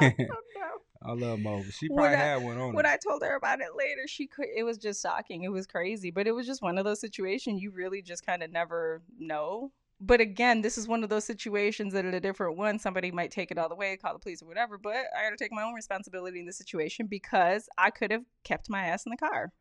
I 1.06 1.12
love 1.12 1.38
Mo, 1.38 1.62
she 1.70 1.88
probably 1.88 2.08
I- 2.08 2.16
had 2.16 2.42
one 2.42 2.58
on 2.58 2.72
when 2.74 2.84
her. 2.84 2.90
I 2.90 2.96
told 2.96 3.22
her 3.22 3.36
about 3.36 3.60
it 3.60 3.76
later, 3.76 4.06
she 4.06 4.26
could. 4.26 4.46
It 4.54 4.64
was 4.64 4.78
just 4.78 5.02
shocking. 5.02 5.44
It 5.44 5.52
was 5.52 5.66
crazy, 5.66 6.10
but 6.10 6.26
it 6.26 6.32
was 6.32 6.46
just 6.46 6.62
one 6.62 6.78
of 6.78 6.84
those 6.84 7.00
situations 7.00 7.62
you 7.62 7.70
really 7.70 8.02
just 8.02 8.24
kind 8.26 8.42
of 8.42 8.50
never 8.50 9.02
know. 9.18 9.72
But 9.98 10.20
again, 10.20 10.60
this 10.60 10.76
is 10.76 10.86
one 10.86 11.02
of 11.02 11.08
those 11.08 11.24
situations 11.24 11.94
that 11.94 12.04
at 12.04 12.12
a 12.12 12.20
different 12.20 12.58
one, 12.58 12.78
somebody 12.78 13.10
might 13.10 13.30
take 13.30 13.50
it 13.50 13.56
all 13.56 13.68
the 13.70 13.74
way, 13.74 13.96
call 13.96 14.12
the 14.12 14.18
police 14.18 14.42
or 14.42 14.46
whatever. 14.46 14.76
But 14.76 14.96
I 15.18 15.22
got 15.24 15.30
to 15.30 15.36
take 15.42 15.52
my 15.52 15.62
own 15.62 15.72
responsibility 15.72 16.38
in 16.38 16.44
the 16.44 16.52
situation 16.52 17.06
because 17.06 17.66
I 17.78 17.90
could 17.90 18.10
have 18.10 18.24
kept 18.44 18.68
my 18.68 18.86
ass 18.86 19.06
in 19.06 19.10
the 19.10 19.16
car. 19.16 19.52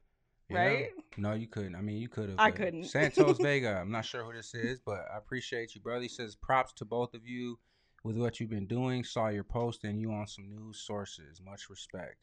Yeah. 0.50 0.58
right? 0.58 0.90
No, 1.18 1.34
you 1.34 1.48
couldn't. 1.48 1.76
I 1.76 1.82
mean, 1.82 1.98
you 1.98 2.10
could 2.10 2.30
have. 2.30 2.40
I 2.40 2.52
couldn't. 2.52 2.84
Santos 2.86 3.38
Vega. 3.42 3.78
I'm 3.80 3.92
not 3.92 4.06
sure 4.06 4.24
who 4.24 4.34
this 4.34 4.54
is, 4.54 4.80
but 4.80 5.06
I 5.14 5.18
appreciate 5.18 5.74
you, 5.74 5.82
brother. 5.82 6.02
He 6.02 6.08
says 6.10 6.36
props 6.36 6.74
to 6.74 6.86
both 6.86 7.14
of 7.14 7.26
you 7.26 7.58
with 8.06 8.16
what 8.18 8.40
you've 8.40 8.52
been 8.52 8.68
doing. 8.68 9.04
Saw 9.04 9.30
your 9.30 9.44
post 9.44 9.84
and 9.84 10.00
you 10.00 10.12
on 10.12 10.28
some 10.28 10.48
news 10.48 10.80
sources. 10.80 11.42
Much 11.44 11.70
respect. 11.70 12.18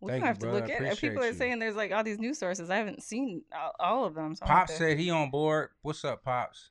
We 0.00 0.10
Thank 0.10 0.20
don't 0.20 0.20
you, 0.22 0.26
have 0.26 0.38
to 0.38 0.46
brother. 0.46 0.60
look 0.60 0.70
at 0.70 0.82
it. 0.82 0.98
People 0.98 1.22
are 1.22 1.28
you. 1.28 1.32
saying 1.32 1.60
there's 1.60 1.76
like 1.76 1.92
all 1.92 2.02
these 2.04 2.18
news 2.18 2.38
sources. 2.38 2.68
I 2.68 2.76
haven't 2.76 3.02
seen 3.02 3.42
all, 3.56 3.72
all 3.78 4.04
of 4.04 4.14
them. 4.14 4.34
So 4.34 4.44
I'm 4.44 4.48
Pops 4.48 4.76
said 4.76 4.98
he 4.98 5.08
on 5.10 5.30
board. 5.30 5.70
What's 5.82 6.04
up, 6.04 6.22
Pops? 6.24 6.70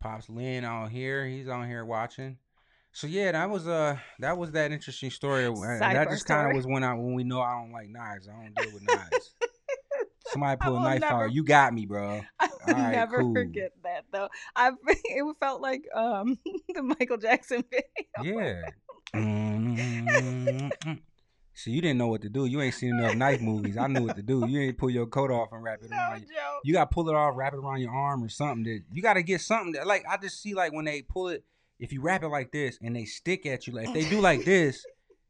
Pops 0.00 0.28
Lynn 0.28 0.64
out 0.64 0.90
here. 0.90 1.24
He's 1.26 1.48
on 1.48 1.66
here 1.68 1.84
watching. 1.84 2.36
So 2.92 3.06
yeah, 3.06 3.32
that 3.32 3.48
was 3.48 3.66
uh 3.66 3.96
that 4.18 4.36
was 4.36 4.50
that 4.52 4.70
interesting 4.72 5.10
story. 5.10 5.46
And 5.46 5.56
that 5.56 5.80
Sidebar 5.80 6.10
just 6.10 6.26
kind 6.26 6.40
of 6.40 6.44
story. 6.50 6.56
was 6.56 6.66
when 6.66 6.82
I 6.84 6.94
when 6.94 7.14
we 7.14 7.24
know 7.24 7.40
I 7.40 7.60
don't 7.60 7.72
like 7.72 7.88
knives. 7.88 8.28
I 8.28 8.32
don't 8.32 8.54
deal 8.54 8.74
with 8.74 8.82
knives. 8.86 9.34
Somebody 10.26 10.58
pull 10.60 10.72
a 10.72 10.74
will 10.74 10.80
knife 10.80 11.00
never- 11.00 11.24
out. 11.24 11.32
You 11.32 11.44
got 11.44 11.72
me, 11.72 11.86
bro. 11.86 12.20
I 12.40 12.48
Alright, 12.68 12.92
never 12.94 13.20
cool. 13.20 13.34
forget 13.34 13.72
that 13.82 14.04
though. 14.12 14.28
I 14.56 14.72
it 14.86 15.36
felt 15.40 15.60
like 15.60 15.84
um 15.94 16.38
the 16.74 16.82
Michael 16.82 17.16
Jackson 17.18 17.64
video. 17.70 18.40
Yeah. 18.40 18.62
Mm-mm-mm-mm. 19.14 20.98
See, 21.56 21.70
you 21.70 21.80
didn't 21.80 21.98
know 21.98 22.08
what 22.08 22.22
to 22.22 22.28
do. 22.28 22.46
You 22.46 22.60
ain't 22.62 22.74
seen 22.74 22.98
enough 22.98 23.14
knife 23.14 23.40
movies. 23.40 23.76
I 23.76 23.86
knew 23.86 24.02
what 24.02 24.16
to 24.16 24.22
do. 24.22 24.44
You 24.48 24.60
ain't 24.60 24.76
pull 24.76 24.90
your 24.90 25.06
coat 25.06 25.30
off 25.30 25.50
and 25.52 25.62
wrap 25.62 25.80
it 25.84 25.90
No 25.90 25.96
around. 25.96 26.22
you. 26.22 26.26
You 26.64 26.72
got 26.72 26.90
to 26.90 26.94
pull 26.94 27.08
it 27.08 27.14
off, 27.14 27.34
wrap 27.36 27.52
it 27.52 27.58
around 27.58 27.80
your 27.80 27.92
arm 27.92 28.24
or 28.24 28.28
something. 28.28 28.64
That 28.64 28.80
you 28.92 29.02
got 29.02 29.14
to 29.14 29.22
get 29.22 29.40
something 29.40 29.72
that, 29.72 29.86
like, 29.86 30.04
I 30.10 30.16
just 30.16 30.42
see 30.42 30.54
like 30.54 30.72
when 30.72 30.84
they 30.84 31.02
pull 31.02 31.28
it. 31.28 31.44
If 31.78 31.92
you 31.92 32.00
wrap 32.02 32.22
it 32.24 32.28
like 32.28 32.50
this 32.50 32.78
and 32.82 32.94
they 32.96 33.04
stick 33.04 33.46
at 33.46 33.66
you, 33.68 33.72
like 33.72 33.88
if 33.88 33.94
they 33.94 34.08
do 34.08 34.20
like 34.20 34.44
this, 34.44 34.84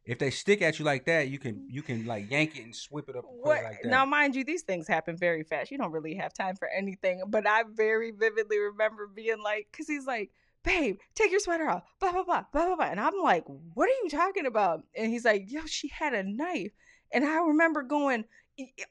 if 0.06 0.18
they 0.18 0.30
stick 0.30 0.60
at 0.60 0.78
you 0.78 0.84
like 0.84 1.06
that, 1.06 1.28
you 1.28 1.38
can 1.38 1.54
mm. 1.54 1.66
you 1.68 1.82
can 1.82 2.04
like 2.04 2.30
yank 2.30 2.56
it 2.56 2.64
and 2.64 2.74
sweep 2.76 3.08
it 3.08 3.16
up. 3.16 3.24
and 3.24 3.40
What 3.40 3.62
like 3.62 3.82
that. 3.82 3.88
now, 3.88 4.04
mind 4.04 4.36
you, 4.36 4.44
these 4.44 4.62
things 4.62 4.86
happen 4.86 5.16
very 5.16 5.42
fast. 5.42 5.70
You 5.70 5.78
don't 5.78 5.92
really 5.92 6.14
have 6.14 6.34
time 6.34 6.56
for 6.56 6.68
anything. 6.68 7.22
But 7.28 7.46
I 7.46 7.64
very 7.72 8.10
vividly 8.10 8.58
remember 8.58 9.06
being 9.06 9.42
like, 9.42 9.68
because 9.70 9.86
he's 9.86 10.06
like, 10.06 10.30
"Babe, 10.62 10.98
take 11.14 11.30
your 11.30 11.40
sweater 11.40 11.68
off." 11.68 11.84
Blah 12.00 12.12
blah 12.12 12.24
blah 12.24 12.44
blah 12.52 12.66
blah 12.66 12.76
blah. 12.76 12.86
And 12.86 13.00
I'm 13.00 13.18
like, 13.22 13.44
"What 13.46 13.88
are 13.88 14.02
you 14.02 14.10
talking 14.10 14.46
about?" 14.46 14.82
And 14.96 15.10
he's 15.10 15.24
like, 15.24 15.50
"Yo, 15.50 15.64
she 15.66 15.88
had 15.88 16.12
a 16.12 16.22
knife." 16.22 16.72
And 17.12 17.24
I 17.24 17.38
remember 17.38 17.82
going 17.82 18.24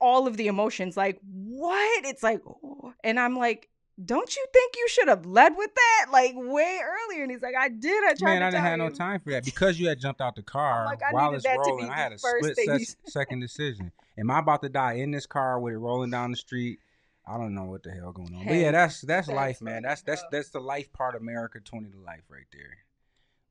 all 0.01 0.28
of 0.28 0.38
the 0.38 0.47
emotions, 0.47 0.97
like, 0.97 1.20
"What?" 1.22 2.05
It's 2.05 2.24
like, 2.24 2.41
oh. 2.47 2.93
and 3.03 3.20
I'm 3.20 3.38
like. 3.38 3.70
Don't 4.04 4.36
you 4.36 4.46
think 4.52 4.76
you 4.76 4.88
should 4.89 5.08
have 5.08 5.26
led 5.26 5.56
with 5.56 5.70
that 5.76 6.08
like 6.12 6.34
way 6.36 6.80
earlier? 6.84 7.24
And 7.24 7.32
he's 7.32 7.44
like, 7.44 7.56
I 7.58 7.70
did. 7.70 8.04
I 8.04 8.16
tried 8.16 8.34
Man, 8.34 8.44
I 8.44 8.50
didn't 8.50 8.64
have 8.64 8.80
no 8.80 8.89
time 8.89 9.20
for 9.20 9.32
that 9.32 9.46
because 9.46 9.80
you 9.80 9.88
had 9.88 10.00
jumped 10.00 10.20
out 10.20 10.36
the 10.36 10.41
car 10.44 10.86
like, 10.86 11.02
while 11.12 11.34
it's 11.36 11.46
rolling. 11.46 11.89
I 11.89 11.98
had 11.98 12.14
a 12.14 12.18
split 12.18 12.56
ses- 12.58 12.98
second 13.06 13.39
decision. 13.39 13.91
Am 14.18 14.32
I 14.32 14.39
about 14.39 14.62
to 14.64 14.70
die 14.70 14.94
in 14.94 15.12
this 15.12 15.26
car 15.26 15.60
with 15.60 15.74
it 15.74 15.78
rolling 15.78 16.10
down 16.10 16.32
the 16.32 16.38
street? 16.38 16.80
I 17.28 17.38
don't 17.38 17.54
know 17.56 17.66
what 17.66 17.84
the 17.84 17.91
hell 17.91 18.12
going 18.12 18.36
on. 18.36 18.46
but 18.46 18.54
yeah, 18.56 18.72
that's 18.72 19.02
that's, 19.02 19.28
that's 19.28 19.36
life, 19.36 19.62
man. 19.62 19.84
That's 19.84 20.02
that's 20.02 20.24
that's 20.32 20.50
the 20.50 20.60
life 20.60 20.91
part 20.91 21.16
of 21.16 21.22
America 21.22 21.60
twenty 21.60 21.89
to 21.91 22.00
life 22.00 22.24
right 22.30 22.46
there. 22.52 22.78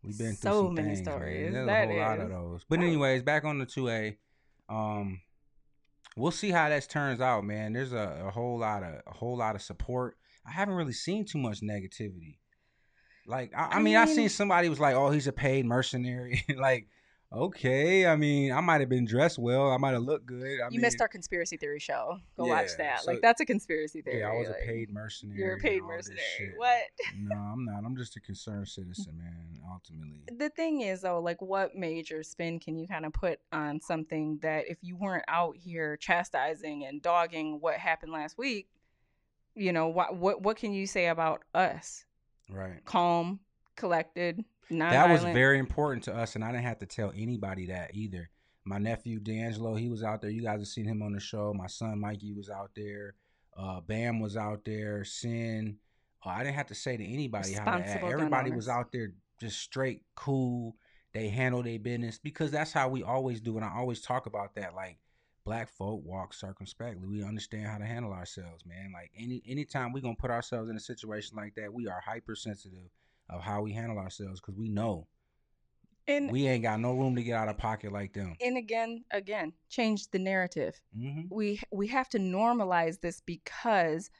We've 0.02 0.18
been 0.18 0.34
through 0.34 0.50
So 0.50 0.64
some 0.66 0.74
many 0.74 0.88
things, 0.96 1.08
stories, 1.08 1.52
Man. 1.52 1.52
There's 1.52 1.66
that 1.66 1.84
a 1.84 1.86
whole 1.88 1.98
lot 1.98 2.20
of 2.20 2.28
those. 2.28 2.64
But 2.68 2.80
anyways, 2.80 3.22
back 3.22 3.44
on 3.44 3.58
the 3.58 3.66
two 3.66 3.88
A. 3.88 4.18
Um, 4.68 5.20
we'll 6.16 6.32
see 6.32 6.50
how 6.50 6.68
that 6.68 6.88
turns 6.88 7.20
out, 7.20 7.44
man. 7.44 7.72
There's 7.72 7.92
a, 7.92 8.24
a 8.26 8.30
whole 8.30 8.58
lot 8.58 8.82
of 8.82 8.94
a 9.06 9.12
whole 9.14 9.36
lot 9.36 9.54
of 9.54 9.62
support. 9.62 10.16
I 10.46 10.50
haven't 10.50 10.74
really 10.74 10.92
seen 10.92 11.24
too 11.24 11.38
much 11.38 11.60
negativity. 11.60 12.36
Like 13.26 13.52
I, 13.56 13.64
I, 13.66 13.76
I 13.76 13.82
mean, 13.82 13.96
I 13.96 14.04
mean- 14.06 14.14
seen 14.14 14.28
somebody 14.28 14.68
was 14.68 14.80
like, 14.80 14.94
"Oh, 14.96 15.10
he's 15.10 15.26
a 15.28 15.32
paid 15.32 15.64
mercenary." 15.64 16.44
like, 16.56 16.88
okay. 17.32 18.04
I 18.04 18.16
mean, 18.16 18.50
I 18.52 18.60
might 18.60 18.80
have 18.80 18.88
been 18.88 19.04
dressed 19.06 19.38
well. 19.38 19.70
I 19.70 19.76
might 19.76 19.92
have 19.92 20.02
looked 20.02 20.26
good. 20.26 20.60
I 20.60 20.64
you 20.66 20.70
mean, 20.72 20.80
missed 20.80 21.00
our 21.00 21.06
conspiracy 21.06 21.56
theory 21.56 21.78
show. 21.78 22.18
Go 22.36 22.46
watch 22.46 22.70
that. 22.78 23.02
so- 23.02 23.10
like 23.12 23.20
that's 23.22 23.40
a 23.40 23.44
conspiracy 23.44 24.02
theory. 24.02 24.18
Yeah, 24.18 24.30
I 24.30 24.38
was 24.38 24.48
a 24.48 24.54
paid 24.66 24.92
mercenary. 24.92 25.38
You're 25.38 25.54
a 25.54 25.58
paid 25.60 25.82
mercenary. 25.84 26.54
What? 26.56 26.82
No, 27.16 27.36
I'm 27.36 27.64
not. 27.64 27.84
I'm 27.84 27.96
just 27.96 28.16
a 28.16 28.20
concerned 28.20 28.66
citizen, 28.66 29.16
man. 29.18 29.60
Ultimately. 29.72 30.18
The 30.38 30.48
thing 30.50 30.80
is 30.80 31.02
though, 31.02 31.20
like 31.20 31.40
what 31.40 31.76
major 31.76 32.24
spin 32.24 32.58
can 32.58 32.76
you 32.76 32.88
kind 32.88 33.06
of 33.06 33.12
put 33.12 33.38
on 33.52 33.80
something 33.80 34.38
that 34.42 34.64
if 34.68 34.78
you 34.82 34.96
weren't 34.96 35.24
out 35.28 35.56
here 35.56 35.96
chastising 35.96 36.84
and 36.84 37.00
dogging 37.00 37.58
what 37.60 37.74
happened 37.76 38.10
last 38.12 38.36
week, 38.36 38.68
you 39.54 39.72
know, 39.72 39.88
what 39.88 40.16
what 40.16 40.42
what 40.42 40.56
can 40.56 40.72
you 40.72 40.86
say 40.86 41.06
about 41.06 41.42
us? 41.54 42.04
Right. 42.50 42.84
Calm, 42.84 43.40
collected, 43.76 44.44
That 44.70 45.10
was 45.10 45.22
very 45.22 45.58
important 45.58 46.04
to 46.04 46.14
us, 46.14 46.34
and 46.34 46.44
I 46.44 46.52
didn't 46.52 46.64
have 46.64 46.78
to 46.80 46.86
tell 46.86 47.12
anybody 47.16 47.66
that 47.66 47.94
either. 47.94 48.30
My 48.64 48.78
nephew 48.78 49.18
D'Angelo, 49.18 49.74
he 49.74 49.88
was 49.88 50.04
out 50.04 50.20
there. 50.22 50.30
You 50.30 50.42
guys 50.42 50.60
have 50.60 50.68
seen 50.68 50.86
him 50.86 51.02
on 51.02 51.12
the 51.12 51.20
show. 51.20 51.52
My 51.52 51.66
son 51.66 52.00
Mikey 52.00 52.32
was 52.32 52.48
out 52.48 52.70
there. 52.76 53.14
Uh, 53.56 53.80
Bam 53.80 54.20
was 54.20 54.36
out 54.36 54.64
there. 54.64 55.04
Sin. 55.04 55.78
Uh, 56.24 56.30
I 56.30 56.44
didn't 56.44 56.54
have 56.54 56.68
to 56.68 56.74
say 56.74 56.96
to 56.96 57.04
anybody 57.04 57.54
how 57.54 57.64
to 57.64 57.84
act. 57.84 58.04
Everybody 58.04 58.52
was 58.52 58.68
out 58.68 58.92
there 58.92 59.12
just 59.40 59.58
straight 59.58 60.02
cool. 60.14 60.76
They 61.12 61.28
handle 61.28 61.62
their 61.62 61.78
business 61.78 62.18
because 62.18 62.50
that's 62.50 62.72
how 62.72 62.88
we 62.88 63.02
always 63.02 63.40
do, 63.40 63.56
and 63.56 63.64
I 63.64 63.72
always 63.76 64.00
talk 64.00 64.26
about 64.26 64.54
that. 64.54 64.74
Like 64.74 64.98
black 65.44 65.68
folk 65.68 66.02
walk 66.04 66.34
circumspectly. 66.34 67.06
We 67.06 67.22
understand 67.22 67.66
how 67.66 67.78
to 67.78 67.84
handle 67.84 68.12
ourselves, 68.12 68.64
man. 68.64 68.92
Like 68.92 69.10
any 69.16 69.42
anytime 69.46 69.92
we 69.92 70.00
gonna 70.00 70.14
put 70.14 70.30
ourselves 70.30 70.70
in 70.70 70.76
a 70.76 70.80
situation 70.80 71.36
like 71.36 71.54
that, 71.56 71.72
we 71.72 71.88
are 71.88 72.00
hypersensitive 72.00 72.90
of 73.28 73.40
how 73.40 73.62
we 73.62 73.72
handle 73.72 73.98
ourselves 73.98 74.40
because 74.40 74.56
we 74.56 74.68
know 74.68 75.06
and 76.08 76.30
we 76.30 76.46
ain't 76.46 76.62
got 76.62 76.80
no 76.80 76.92
room 76.92 77.14
to 77.16 77.22
get 77.22 77.34
out 77.36 77.48
of 77.48 77.56
pocket 77.58 77.92
like 77.92 78.12
them. 78.12 78.34
and 78.40 78.56
again, 78.56 79.04
again, 79.10 79.52
change 79.68 80.10
the 80.10 80.18
narrative. 80.18 80.80
hmm 80.96 81.22
we 81.30 81.60
we 81.70 81.86
have 81.86 82.08
to 82.10 82.18
normalize 82.18 83.00
this 83.00 83.20
because 83.20 84.10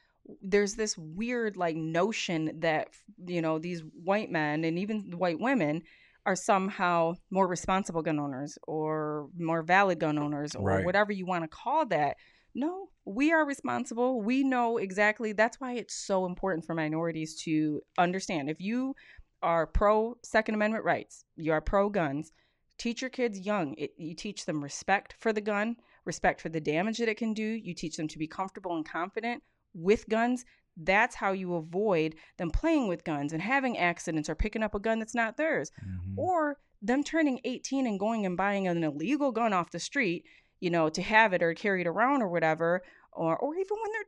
there's 0.41 0.75
this 0.75 0.97
weird 0.97 1.57
like 1.57 1.77
notion 1.77 2.61
that 2.61 2.89
you 3.27 3.43
know 3.43 3.59
these 3.59 3.83
white 4.05 4.31
men 4.31 4.65
and 4.65 4.79
even 4.79 5.19
white 5.19 5.41
women 5.41 5.83
are 6.25 6.37
somehow 6.37 7.13
more 7.31 7.47
responsible 7.47 8.03
gun 8.03 8.19
owners 8.19 8.59
or 8.65 9.29
more 9.39 9.63
valid 9.63 9.99
gun 9.99 10.19
owners 10.19 10.55
or 10.55 10.69
Right. 10.69 10.85
whatever 10.85 11.13
you 11.13 11.27
want 11.27 11.45
to 11.45 11.49
call 11.49 11.87
that 11.87 12.17
no 12.55 12.89
we 13.05 13.33
are 13.33 13.45
responsible 13.45 14.21
we 14.23 14.45
know 14.45 14.77
exactly 14.77 15.33
that's 15.33 15.59
why 15.61 15.73
it's 15.73 15.95
so 15.95 16.27
important 16.27 16.65
for 16.65 16.75
minorities 16.75 17.35
to 17.43 17.81
understand 17.99 18.49
if 18.49 18.61
you 18.61 18.95
are 19.43 19.67
pro 19.67 20.17
second 20.23 20.55
amendment 20.55 20.85
rights 20.85 21.25
you 21.37 21.51
are 21.51 21.61
pro 21.61 21.89
guns 21.89 22.31
teach 22.79 23.01
your 23.01 23.11
kids 23.11 23.41
young 23.41 23.75
it, 23.79 23.93
you 23.97 24.15
teach 24.15 24.45
them 24.45 24.63
respect 24.63 25.15
for 25.19 25.33
the 25.33 25.41
gun 25.41 25.77
respect 26.05 26.41
for 26.41 26.49
the 26.49 26.61
damage 26.61 26.99
that 26.99 27.09
it 27.09 27.17
can 27.17 27.33
do. 27.33 27.45
You 27.45 27.75
teach 27.75 27.97
them 27.97 28.09
to 28.09 28.19
be 28.19 28.27
comfortable 28.27 28.77
and 28.77 28.89
confident 28.89 29.43
with 29.75 30.09
guns. 30.09 30.45
That's 30.77 31.17
how 31.17 31.33
you 31.33 31.55
avoid 31.55 32.15
them 32.39 32.51
playing 32.51 32.89
with 32.89 33.05
guns 33.05 33.33
and 33.33 33.43
having 33.43 33.77
accidents 33.79 34.29
or 34.29 34.35
picking 34.35 34.63
up 34.63 34.75
a 34.75 34.81
gun 34.81 34.99
that's 34.99 35.15
not 35.15 35.37
theirs 35.37 35.71
hmm 35.81 36.19
or 36.19 36.59
them 36.85 37.05
turning 37.05 37.41
18 37.45 37.87
and 37.87 37.99
going 37.99 38.27
and 38.27 38.37
buying 38.37 38.67
an 38.67 38.83
illegal 38.83 39.31
gun 39.31 39.53
off 39.53 39.71
the 39.71 39.79
street, 39.79 40.25
you 40.61 40.69
know, 40.69 40.89
to 40.89 41.01
have 41.01 41.33
it 41.33 41.43
or 41.43 41.55
carry 41.55 41.81
it 41.83 41.87
around 41.87 42.23
or 42.23 42.29
whatever. 42.29 42.83
Or, 43.13 43.37
or 43.39 43.55
even 43.55 43.77
when 43.81 43.93
they're 43.93 44.05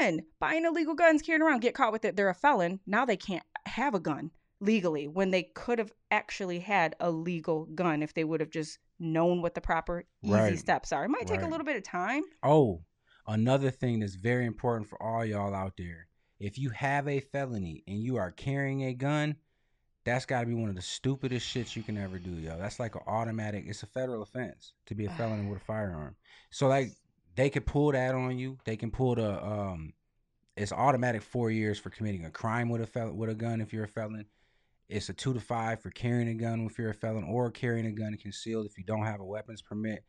21, 0.00 0.22
buying 0.40 0.64
illegal 0.64 0.94
guns, 0.94 1.20
carrying 1.20 1.42
around, 1.42 1.60
get 1.60 1.74
caught 1.74 1.92
with 1.92 2.04
it, 2.04 2.16
they're 2.16 2.28
a 2.30 2.34
felon. 2.34 2.80
Now 2.86 3.04
they 3.04 3.16
can't 3.16 3.42
have 3.66 3.94
a 3.94 4.00
gun 4.00 4.30
legally 4.60 5.06
when 5.06 5.30
they 5.30 5.42
could 5.42 5.78
have 5.78 5.92
actually 6.10 6.60
had 6.60 6.96
a 7.00 7.10
legal 7.10 7.66
gun 7.74 8.02
if 8.02 8.14
they 8.14 8.24
would 8.24 8.40
have 8.40 8.50
just 8.50 8.78
known 8.98 9.42
what 9.42 9.54
the 9.54 9.60
proper 9.60 10.04
easy 10.22 10.32
Right. 10.32 10.58
steps 10.58 10.92
are. 10.92 11.04
It 11.04 11.10
might 11.10 11.26
take 11.26 11.42
a 11.42 11.46
little 11.48 11.66
bit 11.66 11.76
of 11.76 11.82
time. 11.82 12.22
Oh, 12.42 12.82
another 13.26 13.70
thing 13.70 14.00
that's 14.00 14.14
very 14.14 14.46
important 14.46 14.88
for 14.88 15.02
all 15.02 15.24
y'all 15.24 15.54
out 15.54 15.74
there: 15.76 16.08
if 16.38 16.58
you 16.58 16.70
have 16.70 17.08
a 17.08 17.20
felony 17.20 17.82
and 17.86 17.98
you 17.98 18.16
are 18.16 18.30
carrying 18.30 18.84
a 18.84 18.94
gun, 18.94 19.36
that's 20.04 20.24
got 20.24 20.40
to 20.40 20.46
be 20.46 20.54
one 20.54 20.68
of 20.70 20.76
the 20.76 20.82
stupidest 20.82 21.46
shits 21.46 21.74
you 21.74 21.82
can 21.82 21.98
ever 21.98 22.18
do, 22.18 22.30
yo. 22.30 22.56
That's 22.56 22.78
like 22.78 22.94
an 22.94 23.02
automatic. 23.06 23.64
It's 23.66 23.82
a 23.82 23.86
federal 23.86 24.22
offense 24.22 24.72
to 24.86 24.94
be 24.94 25.06
a 25.06 25.10
felon 25.10 25.48
with 25.48 25.60
a 25.60 25.64
firearm. 25.66 26.14
So 26.50 26.68
like 26.68 26.92
they 27.34 27.50
could 27.50 27.66
pull 27.66 27.92
that 27.92 28.14
on 28.14 28.38
you. 28.38 28.58
They 28.64 28.76
can 28.76 28.90
pull 28.90 29.16
the 29.16 29.44
um. 29.44 29.92
It's 30.56 30.72
automatic 30.72 31.20
four 31.20 31.50
years 31.50 31.78
for 31.78 31.90
committing 31.90 32.24
a 32.24 32.30
crime 32.30 32.70
with 32.70 32.80
a 32.80 32.86
fel- 32.86 33.12
with 33.12 33.28
a 33.28 33.34
gun 33.34 33.60
if 33.60 33.72
you're 33.72 33.84
a 33.84 33.88
felon. 33.88 34.24
It's 34.88 35.08
a 35.08 35.12
two 35.12 35.34
to 35.34 35.40
five 35.40 35.80
for 35.80 35.90
carrying 35.90 36.28
a 36.28 36.34
gun 36.34 36.64
if 36.64 36.78
you're 36.78 36.90
a 36.90 36.94
felon, 36.94 37.24
or 37.24 37.50
carrying 37.50 37.86
a 37.86 37.92
gun 37.92 38.16
concealed 38.16 38.66
if 38.66 38.78
you 38.78 38.84
don't 38.84 39.04
have 39.04 39.20
a 39.20 39.24
weapons 39.24 39.60
permit. 39.60 40.04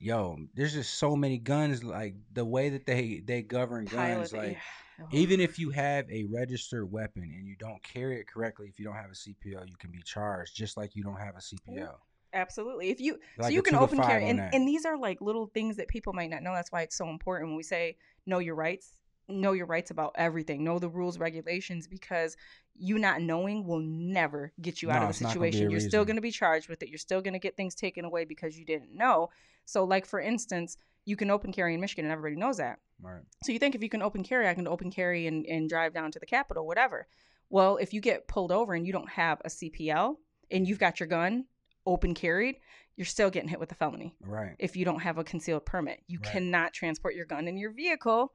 Yo, 0.00 0.38
there's 0.54 0.74
just 0.74 0.94
so 0.94 1.16
many 1.16 1.38
guns. 1.38 1.82
Like 1.82 2.14
the 2.32 2.44
way 2.44 2.70
that 2.70 2.86
they 2.86 3.22
they 3.24 3.42
govern 3.42 3.84
guns, 3.84 4.30
Pilot, 4.30 4.32
like 4.32 4.58
yeah. 4.98 5.06
even 5.12 5.40
if 5.40 5.58
you 5.58 5.70
have 5.70 6.08
a 6.10 6.24
registered 6.24 6.90
weapon 6.90 7.22
and 7.22 7.46
you 7.46 7.56
don't 7.56 7.82
carry 7.82 8.20
it 8.20 8.28
correctly, 8.28 8.68
if 8.68 8.78
you 8.78 8.84
don't 8.84 8.94
have 8.94 9.10
a 9.10 9.14
CPO, 9.14 9.68
you 9.68 9.76
can 9.78 9.90
be 9.90 10.00
charged 10.04 10.54
just 10.54 10.76
like 10.76 10.94
you 10.94 11.02
don't 11.02 11.18
have 11.18 11.34
a 11.34 11.40
CPO. 11.40 11.94
Absolutely. 12.32 12.90
If 12.90 13.00
you 13.00 13.18
Like 13.38 13.48
so 13.48 13.54
you 13.54 13.62
can 13.62 13.74
open 13.74 13.98
carry 13.98 14.28
and, 14.28 14.38
and 14.38 14.68
these 14.68 14.84
are 14.84 14.98
like 14.98 15.20
little 15.20 15.46
things 15.46 15.76
that 15.76 15.88
people 15.88 16.12
might 16.12 16.30
not 16.30 16.42
know. 16.42 16.52
That's 16.52 16.70
why 16.70 16.82
it's 16.82 16.96
so 16.96 17.08
important 17.08 17.50
when 17.50 17.56
we 17.56 17.62
say 17.62 17.96
know 18.26 18.38
your 18.38 18.54
rights, 18.54 18.97
know 19.28 19.52
your 19.52 19.66
rights 19.66 19.90
about 19.90 20.12
everything, 20.16 20.64
know 20.64 20.78
the 20.78 20.88
rules, 20.88 21.18
regulations, 21.18 21.86
because 21.86 22.36
you 22.74 22.98
not 22.98 23.20
knowing 23.20 23.66
will 23.66 23.80
never 23.80 24.52
get 24.60 24.82
you 24.82 24.90
out 24.90 25.02
of 25.08 25.18
the 25.18 25.24
not 25.24 25.34
gonna 25.34 25.40
be 25.42 25.48
a 25.48 25.52
situation. 25.52 25.70
You're 25.70 25.80
still 25.80 26.04
going 26.04 26.16
to 26.16 26.22
be 26.22 26.30
charged 26.30 26.68
with 26.68 26.82
it. 26.82 26.88
You're 26.88 26.98
still 26.98 27.20
going 27.20 27.32
to 27.34 27.38
get 27.38 27.56
things 27.56 27.74
taken 27.74 28.04
away 28.04 28.24
because 28.24 28.58
you 28.58 28.64
didn't 28.64 28.94
know. 28.94 29.30
So, 29.64 29.84
like 29.84 30.06
for 30.06 30.20
instance, 30.20 30.76
you 31.04 31.16
can 31.16 31.30
open 31.30 31.52
carry 31.52 31.74
in 31.74 31.80
Michigan, 31.80 32.04
and 32.04 32.12
everybody 32.12 32.36
knows 32.38 32.58
that. 32.58 32.78
Right. 33.00 33.22
So 33.44 33.52
you 33.52 33.58
think 33.58 33.74
if 33.74 33.82
you 33.82 33.88
can 33.88 34.02
open 34.02 34.22
carry, 34.22 34.48
I 34.48 34.54
can 34.54 34.66
open 34.68 34.90
carry 34.90 35.26
and, 35.26 35.44
and 35.46 35.68
drive 35.68 35.94
down 35.94 36.10
to 36.12 36.18
the 36.18 36.26
Capitol, 36.26 36.66
whatever. 36.66 37.06
Well, 37.50 37.76
if 37.78 37.92
you 37.92 38.00
get 38.00 38.28
pulled 38.28 38.52
over 38.52 38.74
and 38.74 38.86
you 38.86 38.92
don't 38.92 39.08
have 39.10 39.40
a 39.44 39.48
CPL 39.48 40.16
and 40.50 40.66
you've 40.68 40.78
got 40.78 41.00
your 41.00 41.06
gun 41.06 41.46
open 41.86 42.14
carried, 42.14 42.56
you're 42.96 43.04
still 43.06 43.30
getting 43.30 43.48
hit 43.48 43.60
with 43.60 43.72
a 43.72 43.74
felony 43.74 44.14
Right. 44.20 44.54
if 44.58 44.76
you 44.76 44.84
don't 44.84 45.00
have 45.00 45.16
a 45.18 45.24
concealed 45.24 45.64
permit. 45.64 46.02
You 46.08 46.18
Right. 46.18 46.32
cannot 46.32 46.72
transport 46.74 47.14
your 47.14 47.24
gun 47.24 47.48
in 47.48 47.56
your 47.56 47.70
vehicle 47.70 48.34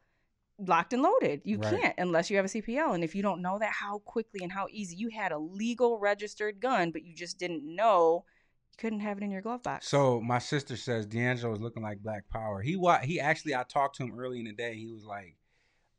locked 0.59 0.93
and 0.93 1.01
loaded. 1.01 1.41
You 1.43 1.57
Right. 1.57 1.79
can't 1.81 1.95
unless 1.97 2.29
you 2.29 2.35
have 2.37 2.45
a 2.45 2.49
CPL. 2.49 2.93
And 2.93 3.03
if 3.03 3.15
you 3.15 3.21
don't 3.21 3.41
know 3.41 3.59
that, 3.59 3.71
how 3.71 3.99
quickly 3.99 4.41
and 4.43 4.51
how 4.51 4.67
easy 4.71 4.95
you 4.95 5.09
had 5.09 5.31
a 5.31 5.37
legal 5.37 5.99
registered 5.99 6.59
gun, 6.59 6.91
but 6.91 7.03
you 7.03 7.15
just 7.15 7.39
didn't 7.39 7.63
know 7.63 8.25
you 8.71 8.77
couldn't 8.77 9.01
have 9.01 9.17
it 9.17 9.23
in 9.23 9.31
your 9.31 9.41
glove 9.41 9.63
box. 9.63 9.87
So 9.87 10.21
my 10.21 10.39
sister 10.39 10.75
says 10.77 11.05
D'Angelo 11.05 11.53
is 11.53 11.59
looking 11.61 11.83
like 11.83 11.99
Black 12.03 12.27
Power. 12.29 12.61
He 12.61 12.75
wa- 12.75 12.99
he 12.99 13.19
actually 13.19 13.55
I 13.55 13.63
talked 13.63 13.95
to 13.97 14.03
him 14.03 14.17
early 14.19 14.39
in 14.39 14.45
the 14.45 14.53
day. 14.53 14.75
He 14.75 14.87
was 14.87 15.05
like, 15.05 15.37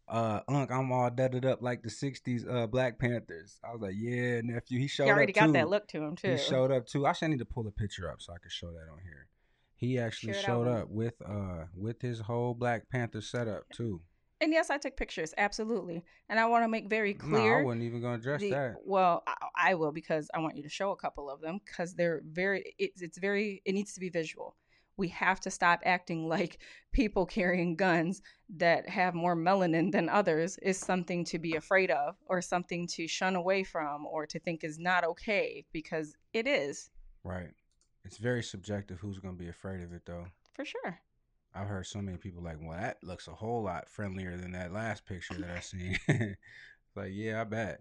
uh, 0.06 0.40
Unc, 0.48 0.70
I'm 0.70 0.92
all 0.92 1.10
dudded 1.10 1.44
up 1.46 1.62
like 1.62 1.82
the 1.82 1.88
'60s 1.88 2.46
uh 2.48 2.66
Black 2.66 2.98
Panthers. 2.98 3.58
I 3.64 3.72
was 3.72 3.80
like, 3.80 3.94
yeah, 3.96 4.40
nephew. 4.42 4.78
He 4.78 4.86
showed 4.86 5.04
up. 5.04 5.08
he 5.08 5.12
already 5.12 5.32
up 5.32 5.36
got 5.36 5.46
too. 5.46 5.52
that 5.52 5.68
look 5.70 5.88
to 5.88 6.02
him 6.02 6.14
too. 6.16 6.32
He 6.32 6.36
showed 6.36 6.70
up 6.70 6.86
too. 6.86 7.06
Actually, 7.06 7.26
I 7.26 7.30
need 7.32 7.38
to 7.38 7.44
pull 7.46 7.66
a 7.66 7.70
picture 7.72 8.10
up 8.10 8.20
so 8.20 8.32
I 8.32 8.38
can 8.38 8.50
show 8.50 8.70
that 8.72 8.90
on 8.92 8.98
here. 9.02 9.28
He 9.76 9.98
actually 9.98 10.34
showed 10.34 10.68
up 10.68 10.88
with 10.90 11.14
uh 11.26 11.64
with 11.74 12.02
his 12.02 12.20
whole 12.20 12.54
Black 12.54 12.88
Panther 12.90 13.20
setup 13.20 13.68
too. 13.70 14.02
And 14.44 14.52
yes, 14.52 14.68
I 14.68 14.76
took 14.76 14.94
pictures, 14.94 15.32
absolutely. 15.38 16.04
And 16.28 16.38
I 16.38 16.44
want 16.44 16.64
to 16.64 16.68
make 16.68 16.90
very 16.90 17.14
No, 17.14 17.18
clear. 17.18 17.60
I 17.60 17.62
wasn't 17.64 17.84
even 17.84 18.02
gonna 18.02 18.16
address 18.16 18.42
the- 18.42 18.50
that. 18.50 18.74
Well, 18.84 19.22
I, 19.26 19.70
I 19.70 19.74
will 19.74 19.90
because 19.90 20.28
I 20.34 20.38
want 20.40 20.54
you 20.54 20.62
to 20.64 20.68
show 20.68 20.90
a 20.90 20.96
couple 20.96 21.30
of 21.30 21.40
them 21.40 21.60
because 21.64 21.94
they're 21.94 22.20
very. 22.26 22.74
It's 22.78 23.00
it's 23.00 23.16
very. 23.16 23.62
It 23.64 23.72
needs 23.72 23.94
to 23.94 24.00
be 24.00 24.10
visual. 24.10 24.54
We 24.98 25.08
have 25.08 25.40
to 25.40 25.50
stop 25.50 25.80
acting 25.86 26.28
like 26.36 26.58
people 26.92 27.24
carrying 27.24 27.74
guns 27.74 28.20
that 28.56 28.86
have 28.86 29.14
more 29.14 29.34
melanin 29.34 29.90
than 29.90 30.10
others 30.10 30.58
is 30.58 30.76
something 30.78 31.24
to 31.24 31.38
be 31.38 31.56
afraid 31.56 31.90
of 31.90 32.16
or 32.26 32.42
something 32.42 32.86
to 32.88 33.08
shun 33.08 33.36
away 33.36 33.64
from 33.64 34.04
or 34.04 34.26
to 34.26 34.38
think 34.38 34.62
is 34.62 34.78
not 34.78 35.04
okay 35.04 35.64
because 35.72 36.14
it 36.34 36.46
is 36.46 36.90
Right. 37.24 37.54
It's 38.04 38.18
very 38.18 38.42
subjective 38.42 39.00
who's 39.00 39.18
gonna 39.18 39.32
be 39.38 39.48
afraid 39.48 39.80
of 39.80 39.94
it 39.94 40.02
though. 40.04 40.26
for 40.52 40.66
sure. 40.66 41.00
I've 41.54 41.68
heard 41.68 41.86
so 41.86 42.00
many 42.00 42.18
people 42.18 42.42
like, 42.42 42.56
well, 42.60 42.78
that 42.78 42.98
looks 43.02 43.28
a 43.28 43.34
whole 43.34 43.62
lot 43.62 43.88
friendlier 43.88 44.36
than 44.36 44.52
that 44.52 44.72
last 44.72 45.06
picture 45.06 45.34
that 45.34 45.50
I 45.50 45.60
seen. 45.60 45.98
like, 46.96 47.10
yeah, 47.12 47.40
I 47.40 47.44
bet. 47.44 47.80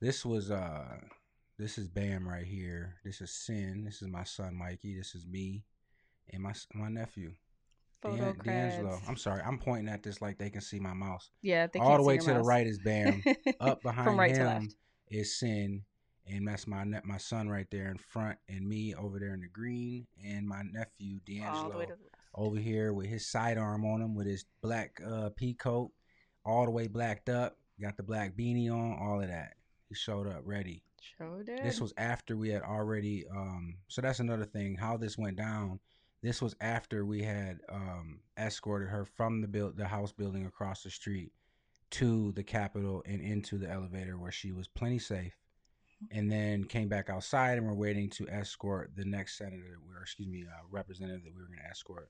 This 0.00 0.24
was 0.24 0.50
uh 0.50 0.98
this 1.58 1.78
is 1.78 1.88
Bam 1.88 2.28
right 2.28 2.46
here. 2.46 2.96
This 3.04 3.20
is 3.20 3.32
Sin. 3.32 3.84
This 3.84 4.02
is 4.02 4.08
my 4.08 4.24
son 4.24 4.56
Mikey. 4.56 4.96
This 4.96 5.14
is 5.14 5.26
me 5.26 5.64
and 6.32 6.42
my 6.42 6.52
my 6.74 6.88
nephew. 6.88 7.32
Photo 8.02 8.32
Dan- 8.32 8.38
D'Angelo. 8.44 8.98
I'm 9.08 9.16
sorry. 9.16 9.42
I'm 9.42 9.58
pointing 9.58 9.92
at 9.92 10.02
this 10.02 10.20
like 10.20 10.38
they 10.38 10.50
can 10.50 10.60
see 10.60 10.80
my 10.80 10.92
mouse. 10.92 11.30
Yeah, 11.40 11.68
they 11.72 11.78
All 11.78 11.96
the 11.96 12.02
way 12.02 12.18
to 12.18 12.34
the 12.34 12.40
right 12.40 12.66
is 12.66 12.78
Bam. 12.78 13.22
Up 13.60 13.82
behind 13.82 14.18
right 14.18 14.34
him 14.34 14.70
is 15.08 15.38
Sin, 15.38 15.82
and 16.26 16.48
that's 16.48 16.66
my 16.66 16.84
ne- 16.84 17.00
my 17.04 17.18
son 17.18 17.48
right 17.48 17.66
there 17.70 17.90
in 17.90 17.98
front, 17.98 18.38
and 18.48 18.66
me 18.66 18.94
over 18.94 19.20
there 19.20 19.34
in 19.34 19.40
the 19.40 19.48
green, 19.48 20.06
and 20.24 20.48
my 20.48 20.62
nephew 20.62 21.20
All 21.44 21.70
the 21.70 21.78
way 21.78 21.86
D'Angelo 21.86 21.86
to 21.86 21.86
the 21.86 22.02
left. 22.02 22.11
Over 22.34 22.56
here 22.56 22.92
with 22.92 23.06
his 23.06 23.26
sidearm 23.26 23.84
on 23.84 24.00
him, 24.00 24.14
with 24.14 24.26
his 24.26 24.44
black 24.62 25.00
uh, 25.06 25.30
pea 25.36 25.54
coat, 25.54 25.90
all 26.44 26.64
the 26.64 26.70
way 26.70 26.88
blacked 26.88 27.28
up, 27.28 27.58
got 27.80 27.96
the 27.96 28.02
black 28.02 28.36
beanie 28.36 28.70
on, 28.70 28.98
all 29.00 29.20
of 29.20 29.28
that. 29.28 29.54
He 29.88 29.94
showed 29.94 30.26
up 30.26 30.42
ready. 30.44 30.82
Sure 31.18 31.42
did. 31.42 31.64
This 31.64 31.80
was 31.80 31.92
after 31.96 32.36
we 32.36 32.50
had 32.50 32.62
already. 32.62 33.26
Um, 33.28 33.76
so 33.88 34.00
that's 34.00 34.20
another 34.20 34.44
thing. 34.44 34.76
How 34.76 34.96
this 34.96 35.18
went 35.18 35.36
down. 35.36 35.80
This 36.22 36.40
was 36.40 36.54
after 36.60 37.04
we 37.04 37.22
had 37.22 37.58
um, 37.68 38.20
escorted 38.38 38.88
her 38.88 39.04
from 39.04 39.40
the 39.40 39.48
build, 39.48 39.76
the 39.76 39.88
house 39.88 40.12
building 40.12 40.46
across 40.46 40.84
the 40.84 40.90
street, 40.90 41.32
to 41.90 42.32
the 42.32 42.44
Capitol 42.44 43.02
and 43.04 43.20
into 43.20 43.58
the 43.58 43.68
elevator 43.68 44.16
where 44.16 44.30
she 44.32 44.52
was 44.52 44.68
plenty 44.68 45.00
safe, 45.00 45.36
and 46.12 46.30
then 46.30 46.64
came 46.64 46.88
back 46.88 47.10
outside 47.10 47.58
and 47.58 47.66
we're 47.66 47.74
waiting 47.74 48.08
to 48.10 48.28
escort 48.28 48.92
the 48.96 49.04
next 49.04 49.36
senator, 49.36 49.78
or 49.90 50.02
excuse 50.02 50.28
me, 50.28 50.44
uh, 50.48 50.62
representative 50.70 51.24
that 51.24 51.34
we 51.34 51.40
were 51.40 51.48
going 51.48 51.58
to 51.58 51.68
escort. 51.68 52.08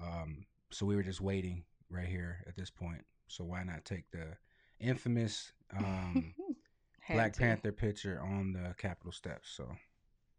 Um, 0.00 0.46
so 0.70 0.86
we 0.86 0.96
were 0.96 1.02
just 1.02 1.20
waiting 1.20 1.64
right 1.90 2.06
here 2.06 2.38
at 2.46 2.56
this 2.56 2.70
point. 2.70 3.04
So 3.28 3.44
why 3.44 3.62
not 3.62 3.84
take 3.84 4.10
the 4.10 4.36
infamous 4.80 5.52
um, 5.76 6.34
Black 7.10 7.32
to. 7.34 7.40
Panther 7.40 7.72
picture 7.72 8.20
on 8.20 8.52
the 8.52 8.74
Capitol 8.78 9.12
steps. 9.12 9.50
So 9.50 9.68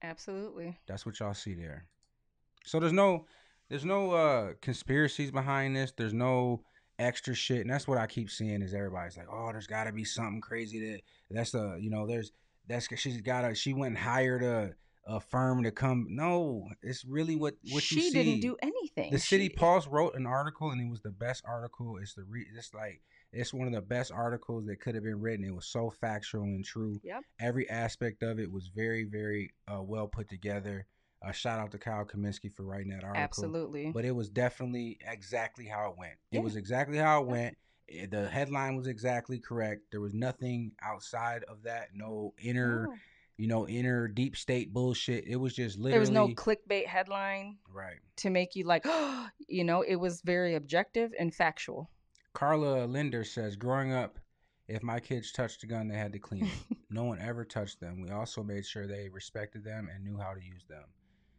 Absolutely. 0.02 0.78
that's 0.88 1.06
what 1.06 1.20
y'all 1.20 1.34
see 1.34 1.54
there. 1.54 1.86
So 2.66 2.80
there's 2.80 2.94
no 2.94 3.26
there's 3.70 3.86
no 3.86 4.12
uh 4.12 4.54
conspiracies 4.62 5.32
behind 5.32 5.76
this. 5.76 5.92
There's 5.96 6.14
no 6.14 6.64
extra 7.00 7.34
shit. 7.34 7.62
And 7.62 7.70
that's 7.70 7.88
what 7.88 7.98
I 7.98 8.08
keep 8.08 8.30
seeing 8.30 8.62
is 8.62 8.74
everybody's 8.74 9.18
like, 9.18 9.28
"Oh, 9.32 9.50
there's 9.52 9.68
got 9.68 9.86
to 9.86 9.92
be 9.92 10.04
something 10.04 10.42
crazy 10.42 10.92
that 10.92 11.02
that's 11.32 11.52
the, 11.52 11.78
you 11.80 11.90
know, 11.90 12.08
there's 12.08 12.32
that's 12.68 12.88
she's 12.98 13.22
got 13.22 13.42
to 13.42 13.56
she 13.56 13.74
went 13.74 13.96
and 13.96 14.04
hired 14.04 14.44
a 14.44 14.74
a 15.06 15.20
firm 15.20 15.64
to 15.64 15.72
come. 15.72 16.08
No, 16.10 16.70
it's 16.82 17.04
really 17.06 17.36
what 17.36 17.56
what 17.72 17.84
she 17.84 17.96
you 17.96 18.02
see. 18.12 18.24
didn't 18.24 18.42
do 18.42 18.56
anything. 18.62 19.12
The 19.12 19.20
City 19.20 19.46
She- 19.50 19.56
Pulse 19.56 19.88
wrote 19.88 20.16
an 20.16 20.26
article, 20.26 20.72
and 20.72 20.82
it 20.82 20.90
was 20.90 21.02
the 21.02 21.12
best 21.12 21.44
article. 21.46 21.98
It's 22.02 22.14
the 22.14 22.24
re- 22.24 22.48
it's 22.56 22.74
like 22.74 23.02
it's 23.32 23.54
one 23.54 23.68
of 23.68 23.74
the 23.74 23.82
best 23.82 24.12
articles 24.12 24.66
that 24.68 24.80
could 24.80 24.96
have 24.96 25.04
been 25.04 25.20
written. 25.20 25.44
It 25.46 25.54
was 25.56 25.66
so 25.66 25.90
factual 25.90 26.44
and 26.44 26.64
true. 26.64 27.00
Yep. 27.04 27.24
Every 27.40 27.70
aspect 27.70 28.22
of 28.24 28.40
it 28.40 28.52
was 28.52 28.68
very, 28.68 29.04
very 29.06 29.54
uh, 29.68 29.82
well 29.82 30.08
put 30.08 30.30
together. 30.30 30.86
Uh, 31.26 31.32
shout 31.32 31.60
out 31.60 31.72
to 31.72 31.78
Kyle 31.80 32.06
Kaminski 32.06 32.52
for 32.54 32.64
writing 32.64 32.90
that 32.90 33.04
article. 33.04 33.22
Absolutely. 33.24 33.92
But 33.92 34.04
it 34.06 34.12
was 34.12 34.30
definitely 34.30 35.00
exactly 35.08 35.66
how 35.66 35.90
it 35.92 35.98
went. 35.98 36.14
It 36.32 36.38
Yeah. 36.38 36.42
was 36.42 36.56
exactly 36.58 36.98
how 36.98 37.22
it 37.24 37.28
went. 37.28 37.58
Eh, 37.90 38.06
The 38.12 38.28
headline 38.30 38.76
was 38.76 38.88
exactly 38.88 39.40
correct. 39.40 39.84
There 39.92 40.02
was 40.02 40.14
nothing 40.14 40.74
outside 40.82 41.44
of 41.46 41.64
that. 41.64 41.90
No 41.96 42.34
inner, 42.38 42.88
No. 42.88 42.96
You 43.38 43.48
know, 43.48 43.68
inner 43.68 44.08
deep 44.08 44.36
state 44.38 44.74
bullshit. 44.74 45.26
It 45.28 45.36
was 45.36 45.54
just 45.54 45.78
literally 45.78 45.92
There 45.92 46.00
was 46.00 46.10
no 46.10 46.28
clickbait 46.30 46.86
headline 46.86 47.58
right. 47.72 47.98
to 48.18 48.30
make 48.30 48.56
you 48.56 48.66
like, 48.66 48.86
you 49.48 49.64
know, 49.64 49.82
it 49.82 49.96
was 49.96 50.22
very 50.22 50.56
objective 50.56 51.12
and 51.20 51.34
factual. 51.34 51.90
Carla 52.34 52.86
Linder 52.86 53.24
says, 53.24 53.56
growing 53.56 53.94
up, 53.94 54.20
if 54.68 54.82
my 54.82 55.00
kids 55.00 55.32
touched 55.32 55.64
a 55.64 55.68
gun, 55.68 55.88
they 55.88 55.98
had 55.98 56.14
to 56.14 56.20
clean 56.20 56.46
it. 56.46 56.78
no 56.90 57.04
one 57.04 57.20
ever 57.20 57.44
touched 57.44 57.80
them. 57.80 58.02
We 58.02 58.10
also 58.10 58.44
made 58.44 58.66
sure 58.66 58.88
they 58.88 59.10
respected 59.10 59.64
them 59.64 59.90
and 59.94 60.04
knew 60.04 60.18
how 60.18 60.34
to 60.34 60.44
use 60.44 60.64
them. 60.68 60.86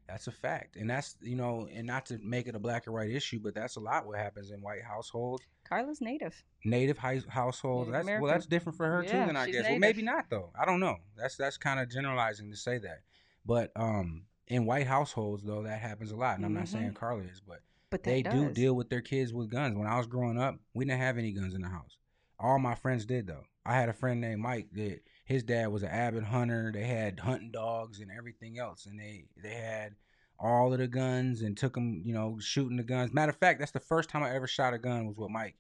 That's 0.08 0.26
a 0.26 0.32
fact. 0.32 0.76
And 0.76 0.88
that's, 0.88 1.16
you 1.22 1.36
know, 1.36 1.68
and 1.72 1.86
not 1.86 2.06
to 2.06 2.18
make 2.18 2.46
it 2.46 2.54
a 2.54 2.58
black 2.58 2.86
or 2.86 2.92
white 2.92 3.10
issue, 3.10 3.40
but 3.42 3.54
that's 3.54 3.76
a 3.76 3.80
lot 3.80 4.06
what 4.06 4.18
happens 4.18 4.50
in 4.50 4.60
white 4.60 4.82
households, 4.82 5.42
Carla's 5.64 6.00
native. 6.00 6.42
native 6.64 6.98
high, 6.98 7.22
households. 7.28 7.88
Native 7.88 8.06
That's 8.06 8.20
well, 8.20 8.32
that's 8.32 8.46
different 8.46 8.76
for 8.76 8.86
her 8.86 9.02
too. 9.02 9.12
Then 9.12 9.36
I 9.36 9.50
guess. 9.50 9.64
Well, 9.68 9.78
maybe 9.78 10.02
not 10.02 10.26
though. 10.28 10.50
I 10.60 10.64
don't 10.66 10.80
know. 10.80 10.98
That's 11.16 11.36
that's 11.36 11.56
kind 11.56 11.80
of 11.80 11.90
generalizing 11.90 12.50
to 12.50 12.56
say 12.56 12.78
that. 12.78 13.00
But 13.46 13.72
um, 13.76 14.24
in 14.46 14.66
white 14.66 14.86
households 14.86 15.42
though, 15.42 15.62
that 15.62 15.80
happens 15.80 16.10
a 16.10 16.16
lot. 16.16 16.36
And 16.36 16.44
I'm 16.44 16.54
not 16.54 16.68
saying 16.68 16.92
Carla 16.92 17.22
is, 17.22 17.40
but 17.46 17.60
But 17.90 18.02
they 18.02 18.22
do 18.22 18.50
deal 18.50 18.74
with 18.74 18.90
their 18.90 19.00
kids 19.00 19.32
with 19.32 19.50
guns. 19.50 19.76
When 19.76 19.86
I 19.86 19.96
was 19.96 20.06
growing 20.06 20.38
up, 20.38 20.58
we 20.74 20.84
didn't 20.84 21.00
have 21.00 21.18
any 21.18 21.32
guns 21.32 21.54
in 21.54 21.62
the 21.62 21.68
house. 21.68 21.96
All 22.38 22.58
my 22.58 22.74
friends 22.74 23.06
did 23.06 23.26
though. 23.26 23.44
I 23.64 23.74
had 23.74 23.88
a 23.88 23.94
friend 23.94 24.20
named 24.20 24.42
Mike 24.42 24.68
that 24.72 25.00
his 25.24 25.42
dad 25.42 25.68
was 25.68 25.82
an 25.82 25.88
avid 25.88 26.24
hunter. 26.24 26.70
They 26.72 26.84
had 26.84 27.20
hunting 27.20 27.50
dogs 27.50 28.00
and 28.00 28.10
everything 28.10 28.58
else, 28.58 28.86
and 28.86 28.98
they 28.98 29.24
they 29.42 29.54
had 29.54 29.94
all 30.38 30.72
of 30.72 30.78
the 30.78 30.88
guns 30.88 31.42
and 31.42 31.56
took 31.56 31.74
them, 31.74 32.02
you 32.04 32.12
know, 32.12 32.38
shooting 32.40 32.76
the 32.76 32.82
guns. 32.82 33.12
Matter 33.12 33.30
of 33.30 33.36
fact, 33.36 33.58
that's 33.58 33.72
the 33.72 33.80
first 33.80 34.10
time 34.10 34.22
I 34.22 34.34
ever 34.34 34.46
shot 34.46 34.74
a 34.74 34.78
gun 34.78 35.06
was 35.06 35.16
with 35.16 35.30
Mike, 35.30 35.56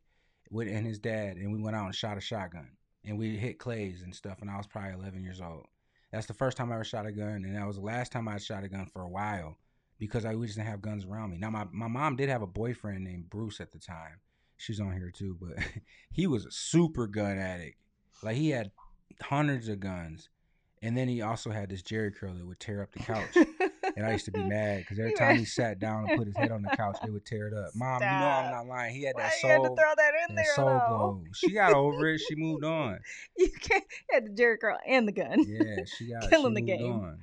with 0.50 0.68
and 0.68 0.86
his 0.86 0.98
dad, 0.98 1.36
and 1.36 1.52
we 1.52 1.60
went 1.60 1.76
out 1.76 1.86
and 1.86 1.94
shot 1.94 2.18
a 2.18 2.20
shotgun, 2.20 2.72
and 3.04 3.18
we 3.18 3.36
hit 3.36 3.58
clays 3.58 4.02
and 4.02 4.14
stuff. 4.14 4.42
And 4.42 4.50
I 4.50 4.56
was 4.56 4.66
probably 4.66 4.92
11 4.92 5.22
years 5.22 5.40
old. 5.40 5.66
That's 6.12 6.26
the 6.26 6.34
first 6.34 6.56
time 6.56 6.70
I 6.70 6.76
ever 6.76 6.84
shot 6.84 7.06
a 7.06 7.12
gun, 7.12 7.44
and 7.44 7.56
that 7.56 7.66
was 7.66 7.76
the 7.76 7.82
last 7.82 8.12
time 8.12 8.28
I 8.28 8.38
shot 8.38 8.64
a 8.64 8.68
gun 8.68 8.86
for 8.86 9.02
a 9.02 9.08
while 9.08 9.58
because 9.98 10.24
I 10.24 10.34
we 10.34 10.46
just 10.46 10.58
didn't 10.58 10.70
have 10.70 10.82
guns 10.82 11.04
around 11.04 11.30
me. 11.30 11.38
Now 11.38 11.50
my, 11.50 11.66
my 11.72 11.88
mom 11.88 12.16
did 12.16 12.28
have 12.28 12.42
a 12.42 12.46
boyfriend 12.46 13.02
named 13.04 13.30
Bruce 13.30 13.60
at 13.60 13.72
the 13.72 13.78
time. 13.78 14.20
She's 14.56 14.80
on 14.80 14.92
here 14.92 15.10
too, 15.10 15.36
but 15.40 15.56
he 16.12 16.26
was 16.26 16.46
a 16.46 16.50
super 16.50 17.06
gun 17.06 17.38
addict. 17.38 17.78
Like 18.22 18.36
he 18.36 18.50
had 18.50 18.70
hundreds 19.22 19.68
of 19.68 19.80
guns, 19.80 20.28
and 20.82 20.96
then 20.96 21.08
he 21.08 21.22
also 21.22 21.50
had 21.50 21.70
this 21.70 21.82
Jheri 21.82 22.14
curl 22.14 22.34
that 22.34 22.46
would 22.46 22.60
tear 22.60 22.82
up 22.82 22.92
the 22.92 22.98
couch. 22.98 23.36
and 23.96 24.04
I 24.04 24.12
used 24.12 24.26
to 24.26 24.30
be 24.30 24.42
mad 24.42 24.80
because 24.80 24.98
every 24.98 25.14
time 25.14 25.38
he 25.38 25.44
sat 25.44 25.78
down 25.78 26.06
and 26.06 26.18
put 26.18 26.26
his 26.26 26.36
head 26.36 26.50
on 26.50 26.62
the 26.62 26.76
couch, 26.76 26.98
it 27.04 27.10
would 27.10 27.24
tear 27.24 27.48
it 27.48 27.54
up. 27.54 27.70
Mom, 27.74 28.02
you 28.02 28.06
know 28.06 28.12
I'm 28.12 28.50
not 28.50 28.66
lying. 28.66 28.94
He 28.94 29.04
had 29.04 29.16
that 29.16 29.32
you 29.42 29.48
had 29.48 29.62
to 29.62 29.68
throw 29.68 29.74
that 29.96 30.12
in 30.28 30.34
that 30.34 30.42
there 30.42 30.54
soul 30.54 30.66
though? 30.66 30.86
glow. 30.88 31.24
She 31.34 31.52
got 31.52 31.72
over 31.72 32.08
it. 32.08 32.18
She 32.18 32.34
moved 32.34 32.64
on. 32.64 32.98
You 33.36 33.48
can't 33.60 33.84
you 33.90 34.14
had 34.14 34.26
the 34.26 34.42
Jheri 34.42 34.58
curl 34.60 34.78
and 34.86 35.08
the 35.08 35.12
gun. 35.12 35.44
Yeah, 35.46 35.84
she 35.86 36.08
got 36.12 36.28
Killing 36.28 36.54
she 36.54 36.62
the 36.62 36.66
game. 36.66 36.92
On. 36.92 37.18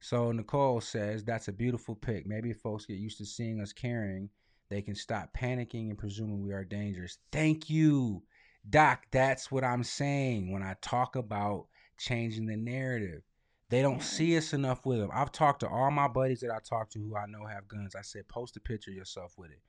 So 0.00 0.32
Nicole 0.32 0.80
says 0.80 1.24
that's 1.24 1.48
a 1.48 1.52
beautiful 1.52 1.94
pick. 1.94 2.26
Maybe 2.26 2.50
if 2.50 2.58
folks 2.58 2.86
get 2.86 2.98
used 2.98 3.18
to 3.18 3.26
seeing 3.26 3.60
us 3.60 3.72
caring, 3.72 4.30
they 4.68 4.82
can 4.82 4.94
stop 4.94 5.30
panicking 5.36 5.90
and 5.90 5.98
presuming 5.98 6.42
we 6.42 6.52
are 6.52 6.64
dangerous. 6.64 7.18
Thank 7.30 7.68
you, 7.68 8.22
Doc. 8.68 9.06
That's 9.10 9.50
what 9.50 9.64
I'm 9.64 9.84
saying 9.84 10.52
when 10.52 10.62
I 10.62 10.76
talk 10.80 11.16
about 11.16 11.66
changing 11.98 12.46
the 12.46 12.56
narrative. 12.56 13.22
They 13.68 13.82
don't 13.82 14.02
see 14.02 14.36
us 14.36 14.52
enough 14.52 14.84
with 14.84 14.98
them. 14.98 15.10
I've 15.12 15.30
talked 15.30 15.60
to 15.60 15.68
all 15.68 15.90
my 15.92 16.08
buddies 16.08 16.40
that 16.40 16.50
I 16.50 16.58
talk 16.58 16.90
to 16.90 16.98
who 16.98 17.16
I 17.16 17.26
know 17.26 17.46
have 17.46 17.68
guns. 17.68 17.94
I 17.94 18.02
said, 18.02 18.26
post 18.26 18.56
a 18.56 18.60
picture 18.60 18.90
of 18.90 18.96
yourself 18.96 19.34
with 19.38 19.52
it 19.52 19.60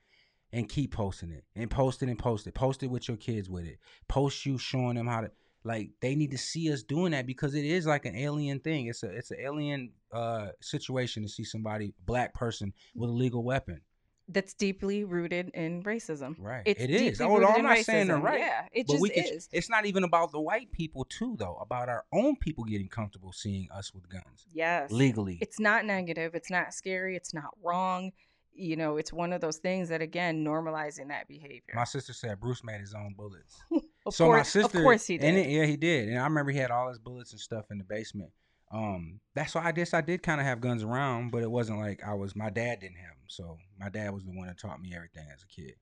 and 0.54 0.68
keep 0.68 0.94
posting 0.94 1.32
it 1.32 1.44
and 1.56 1.70
post 1.70 2.02
it 2.04 2.10
and 2.10 2.20
post 2.20 2.48
it. 2.48 2.54
Post 2.54 2.84
it 2.84 2.88
with 2.88 3.08
your 3.08 3.18
kids 3.18 3.50
with 3.50 3.66
it. 3.66 3.78
Post 4.08 4.46
you 4.46 4.58
showing 4.58 4.96
them 4.96 5.08
how 5.08 5.22
to 5.22 5.32
like 5.64 5.92
they 6.02 6.16
need 6.16 6.32
to 6.32 6.38
see 6.38 6.72
us 6.74 6.82
doing 6.82 7.12
that 7.12 7.28
because 7.28 7.54
it 7.54 7.66
is 7.66 7.86
like 7.86 8.06
an 8.06 8.16
alien 8.16 8.60
thing. 8.60 8.88
It's 8.88 9.04
a 9.04 9.10
it's 9.10 9.32
an 9.32 9.38
alien 9.40 9.92
uh 10.12 10.48
situation 10.62 11.24
to 11.24 11.30
see 11.30 11.44
somebody 11.44 11.94
black 12.06 12.34
person 12.34 12.74
with 12.96 13.10
a 13.10 13.14
legal 13.14 13.44
weapon. 13.44 13.82
That's 14.28 14.54
deeply 14.54 15.04
rooted 15.04 15.50
in 15.54 15.84
racism. 15.84 16.36
Right. 16.40 16.64
It's 16.66 16.82
it 16.82 16.90
is. 16.90 17.20
Oh, 17.20 17.44
I'm 17.44 17.64
not 17.64 17.80
saying 17.80 18.08
they're 18.08 18.18
right. 18.18 18.40
Yeah, 18.40 18.66
it 18.72 18.88
but 18.88 18.94
just 18.94 19.02
we 19.02 19.12
is. 19.12 19.50
it's 19.52 19.70
not 19.70 19.86
even 19.86 20.04
about 20.04 20.32
the 20.32 20.40
white 20.40 20.72
people 20.72 21.06
too 21.06 21.36
though, 21.38 21.58
about 21.62 21.90
our 21.90 22.06
own 22.14 22.36
people 22.38 22.64
getting 22.64 22.88
comfortable 22.88 23.34
seeing 23.34 23.68
us 23.72 23.94
with 23.94 24.08
guns 24.10 24.46
Yes. 24.54 24.92
legally. 24.92 25.38
It's 25.42 25.60
not 25.60 25.86
negative. 25.86 26.34
It's 26.36 26.50
not 26.50 26.74
scary. 26.74 27.16
It's 27.16 27.34
not 27.34 27.50
wrong. 27.64 28.12
You 28.54 28.76
know, 28.76 28.98
it's 28.98 29.12
one 29.12 29.34
of 29.34 29.42
those 29.42 29.58
things 29.58 29.90
that 29.90 30.02
again 30.02 30.46
normalizing 30.46 31.08
that 31.10 31.28
behavior. 31.28 31.74
My 31.74 31.86
sister 31.86 32.14
said 32.14 32.40
Bruce 32.40 32.64
made 32.64 32.80
his 32.80 32.94
own 32.94 33.14
bullets. 33.18 33.58
of 34.06 34.14
so 34.14 34.26
course, 34.26 34.38
my 34.40 34.44
sister, 34.44 34.78
of 34.78 34.84
course 34.84 35.08
he 35.08 35.18
did. 35.18 35.28
And 35.28 35.38
it, 35.38 35.50
yeah, 35.50 35.66
he 35.66 35.78
did. 35.78 36.10
And 36.10 36.20
I 36.20 36.24
remember 36.24 36.52
he 36.52 36.58
had 36.60 36.72
all 36.72 36.90
his 36.90 37.00
bullets 37.00 37.32
and 37.32 37.40
stuff 37.40 37.66
in 37.72 37.78
the 37.78 37.84
basement. 37.84 38.32
Um, 38.72 39.20
that's 39.36 39.54
why 39.54 39.66
I 39.66 39.72
guess 39.74 39.94
I 39.94 40.02
did 40.02 40.24
kind 40.24 40.40
of 40.40 40.48
have 40.48 40.62
guns 40.62 40.84
around, 40.84 41.32
but 41.32 41.44
it 41.44 41.52
wasn't 41.52 41.80
like 41.80 42.02
I 42.06 42.14
was. 42.14 42.36
My 42.36 42.50
dad 42.50 42.80
didn't 42.80 42.98
have 42.98 43.16
them, 43.16 43.28
so 43.28 43.58
my 43.78 43.90
dad 43.90 44.14
was 44.14 44.24
the 44.24 44.32
one 44.32 44.48
that 44.48 44.58
taught 44.58 44.82
me 44.82 44.94
everything 44.96 45.28
as 45.34 45.44
a 45.44 45.48
kid. 45.48 45.76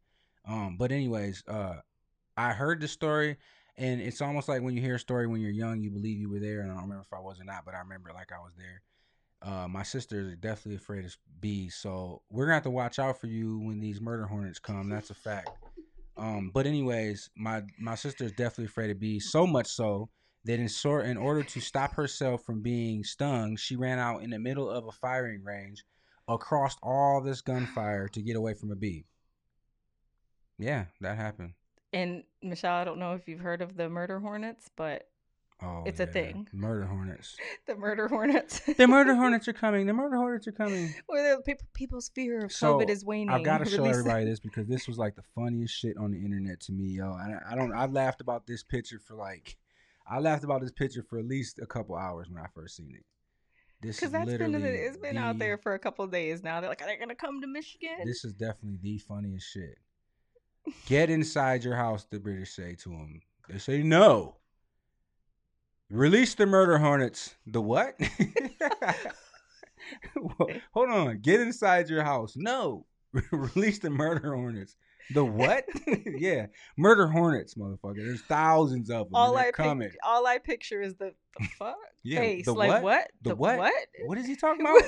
Um, 0.47 0.75
but 0.77 0.91
anyways, 0.91 1.43
uh, 1.47 1.75
I 2.35 2.53
heard 2.53 2.81
the 2.81 2.87
story, 2.87 3.37
and 3.77 4.01
it's 4.01 4.21
almost 4.21 4.49
like 4.49 4.63
when 4.63 4.75
you 4.75 4.81
hear 4.81 4.95
a 4.95 4.99
story 4.99 5.27
when 5.27 5.39
you're 5.39 5.51
young, 5.51 5.81
you 5.81 5.91
believe 5.91 6.17
you 6.17 6.29
were 6.29 6.39
there. 6.39 6.61
And 6.61 6.71
I 6.71 6.75
don't 6.75 6.83
remember 6.83 7.05
if 7.05 7.13
I 7.13 7.21
was 7.21 7.39
or 7.39 7.43
not, 7.43 7.63
but 7.63 7.75
I 7.75 7.79
remember 7.79 8.11
like 8.13 8.31
I 8.31 8.39
was 8.39 8.53
there. 8.57 8.81
Uh, 9.41 9.67
my 9.67 9.83
sister 9.83 10.19
is 10.19 10.35
definitely 10.37 10.75
afraid 10.75 11.05
of 11.05 11.15
bees, 11.39 11.75
so 11.75 12.23
we're 12.31 12.45
gonna 12.45 12.55
have 12.55 12.63
to 12.63 12.71
watch 12.71 12.97
out 12.97 13.21
for 13.21 13.27
you 13.27 13.59
when 13.59 13.79
these 13.79 14.01
murder 14.01 14.25
hornets 14.25 14.59
come. 14.59 14.89
That's 14.89 15.11
a 15.11 15.15
fact. 15.15 15.51
Um, 16.17 16.51
but 16.53 16.65
anyways, 16.65 17.29
my 17.37 17.63
my 17.79 17.95
sister 17.95 18.25
is 18.25 18.31
definitely 18.31 18.65
afraid 18.65 18.89
of 18.89 18.99
bees, 18.99 19.31
so 19.31 19.47
much 19.47 19.67
so 19.67 20.09
that 20.45 20.59
in 20.59 20.69
sort 20.69 21.05
in 21.05 21.17
order 21.17 21.43
to 21.43 21.59
stop 21.59 21.93
herself 21.95 22.43
from 22.43 22.61
being 22.61 23.03
stung, 23.03 23.55
she 23.57 23.75
ran 23.75 23.99
out 23.99 24.23
in 24.23 24.29
the 24.29 24.39
middle 24.39 24.69
of 24.69 24.85
a 24.87 24.91
firing 24.91 25.43
range 25.43 25.83
across 26.27 26.75
all 26.83 27.21
this 27.21 27.41
gunfire 27.41 28.07
to 28.09 28.21
get 28.21 28.35
away 28.35 28.53
from 28.53 28.71
a 28.71 28.75
bee. 28.75 29.05
Yeah, 30.57 30.85
that 31.01 31.17
happened. 31.17 31.53
And 31.91 32.23
Michelle, 32.41 32.75
I 32.75 32.83
don't 32.83 32.99
know 32.99 33.13
if 33.13 33.27
you've 33.27 33.39
heard 33.39 33.61
of 33.61 33.75
the 33.75 33.89
murder 33.89 34.19
hornets, 34.19 34.69
but 34.75 35.07
Oh, 35.61 35.83
It's 35.85 35.99
a 35.99 36.05
thing. 36.05 36.47
Murder 36.53 36.85
hornets. 36.85 37.35
the 37.67 37.75
murder 37.75 38.07
hornets. 38.07 38.61
the 38.77 38.87
murder 38.87 39.13
hornets 39.15 39.45
are 39.47 39.53
coming. 39.53 39.87
The 39.87 39.93
murder 39.93 40.15
hornets 40.15 40.47
are 40.47 40.53
coming. 40.53 40.93
People, 41.45 41.65
people's 41.73 42.09
fear 42.09 42.45
of 42.45 42.53
So, 42.53 42.77
COVID 42.79 42.89
is 42.89 43.03
waning. 43.03 43.29
I've 43.29 43.43
got 43.43 43.57
to 43.57 43.65
show 43.69 43.83
everybody 43.83 44.23
this 44.23 44.39
because 44.39 44.67
this 44.67 44.87
was 44.87 44.97
like 44.97 45.15
the 45.15 45.23
funniest 45.35 45.73
shit 45.75 45.97
on 45.97 46.11
the 46.11 46.17
internet 46.17 46.61
to 46.61 46.71
me, 46.71 46.85
yo. 46.85 47.11
I, 47.11 47.51
I 47.51 47.55
don't. 47.55 47.73
I 47.73 47.87
laughed 47.87 48.21
about 48.21 48.47
this 48.47 48.63
picture 48.63 48.99
for 48.99 49.15
like, 49.15 49.57
I 50.09 50.19
laughed 50.19 50.43
about 50.43 50.61
this 50.61 50.71
picture 50.71 51.03
for 51.03 51.19
at 51.19 51.25
least 51.25 51.59
a 51.59 51.65
couple 51.65 51.95
hours 51.95 52.29
when 52.29 52.41
I 52.41 52.47
first 52.53 52.75
seen 52.75 52.93
it. 52.95 53.05
This 53.81 53.97
Because 53.97 54.07
is 54.07 54.11
that's 54.11 54.37
been 54.37 54.51
literally 54.51 54.77
it's 54.77 54.97
been 54.97 55.17
out 55.17 55.37
there 55.37 55.57
for 55.57 55.73
a 55.73 55.79
couple 55.79 56.03
of 56.03 56.11
days 56.11 56.43
now. 56.43 56.59
They're 56.59 56.69
like, 56.69 56.81
oh, 56.81 56.85
are 56.85 56.87
they 56.87 56.97
gonna 56.97 57.15
come 57.15 57.41
to 57.41 57.47
Michigan? 57.47 57.99
This 58.03 58.25
is 58.25 58.33
definitely 58.33 58.79
the 58.81 58.97
funniest 58.97 59.49
shit. 59.51 59.77
Get 60.85 61.09
inside 61.09 61.63
your 61.63 61.75
house, 61.75 62.05
the 62.09 62.19
British 62.19 62.51
say 62.51 62.75
to 62.83 62.91
him. 62.91 63.21
They 63.47 63.57
say 63.57 63.81
no. 63.83 64.35
Release 65.89 66.35
the 66.35 66.45
murder 66.45 66.77
hornets. 66.77 67.35
The 67.47 67.61
what? 67.61 67.97
Well, 70.15 70.49
Hold 70.73 70.89
on. 70.89 71.19
Get 71.19 71.39
inside 71.39 71.89
your 71.89 72.03
house. 72.03 72.35
No. 72.35 72.85
Release 73.31 73.79
the 73.79 73.89
murder 73.89 74.35
hornets. 74.35 74.75
The 75.13 75.25
what? 75.25 75.65
yeah. 76.05 76.47
Murder 76.77 77.07
hornets, 77.07 77.55
motherfucker. 77.55 77.95
There's 77.97 78.21
thousands 78.21 78.89
of 78.89 79.05
them. 79.07 79.15
all 79.15 79.35
I 79.37 79.51
coming. 79.51 79.89
pic- 79.89 79.97
all 80.03 80.27
I 80.27 80.37
picture 80.37 80.81
is 80.81 80.95
the, 80.95 81.13
the 81.39 81.47
fuck 81.57 81.75
Yeah. 82.03 82.19
face. 82.19 82.45
the 82.45 82.53
like 82.53 82.69
what? 82.69 82.83
what? 82.83 83.11
The 83.23 83.35
what? 83.35 83.57
What? 83.57 83.73
What 84.05 84.17
is 84.19 84.27
he 84.27 84.35
talking 84.35 84.61
about? 84.65 84.81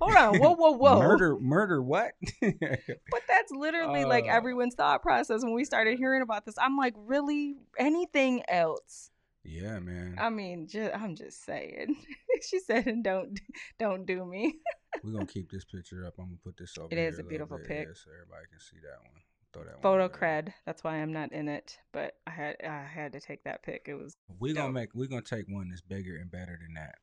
Hold 0.00 0.14
on. 0.16 0.38
Whoa, 0.40 0.54
whoa, 0.54 0.72
whoa. 0.72 0.98
Murder, 0.98 1.38
murder, 1.38 1.82
what? 1.82 2.12
But 2.40 3.22
that's 3.28 3.52
literally 3.52 4.04
like 4.04 4.24
Uh. 4.24 4.28
everyone's 4.32 4.74
thought 4.74 5.02
process 5.02 5.42
when 5.44 5.54
we 5.54 5.64
started 5.64 5.98
hearing 5.98 6.22
about 6.22 6.44
this. 6.46 6.56
I'm 6.58 6.76
like, 6.76 6.94
really? 6.96 7.54
Anything 7.78 8.42
else? 8.48 9.10
yeah, 9.44 9.78
man. 9.78 10.16
I 10.20 10.28
mean, 10.30 10.66
just, 10.68 10.94
I'm 10.94 11.14
just 11.16 11.44
saying. 11.46 11.96
she 12.42 12.58
said, 12.60 12.86
"And 12.86 13.02
don't, 13.02 13.40
don't 13.78 14.04
do 14.06 14.24
me." 14.26 14.56
We're 15.02 15.12
gonna 15.12 15.24
keep 15.26 15.50
this 15.50 15.64
picture 15.64 16.04
up. 16.06 16.14
I'm 16.18 16.26
gonna 16.26 16.36
put 16.44 16.56
this 16.58 16.76
over. 16.76 16.88
It 16.90 16.98
is 16.98 17.18
a 17.18 17.22
beautiful 17.22 17.56
bit, 17.56 17.66
pic. 17.68 17.78
yeah, 17.88 17.94
so 17.94 18.10
everybody 18.12 18.46
can 18.50 18.60
see 18.60 18.76
that 18.82 18.98
one. 19.00 19.22
Throw 19.52 19.64
that 19.64 19.82
Photo 19.82 20.08
there. 20.08 20.16
cred. 20.16 20.52
That's 20.66 20.84
why 20.84 20.96
I'm 20.96 21.12
not 21.12 21.32
in 21.32 21.48
it. 21.48 21.78
But 21.92 22.14
I 22.26 22.30
had, 22.30 22.56
I 22.64 22.84
had 22.84 23.12
to 23.14 23.20
take 23.20 23.44
that 23.44 23.62
pic. 23.62 23.86
It 23.86 23.94
was 23.94 24.16
We're 24.38 24.54
gonna 24.54 24.72
make. 24.72 24.90
We're 24.94 25.08
gonna 25.08 25.22
take 25.22 25.46
one 25.48 25.68
that's 25.68 25.80
bigger 25.80 26.16
and 26.16 26.30
better 26.30 26.58
than 26.60 26.74
that. 26.74 26.96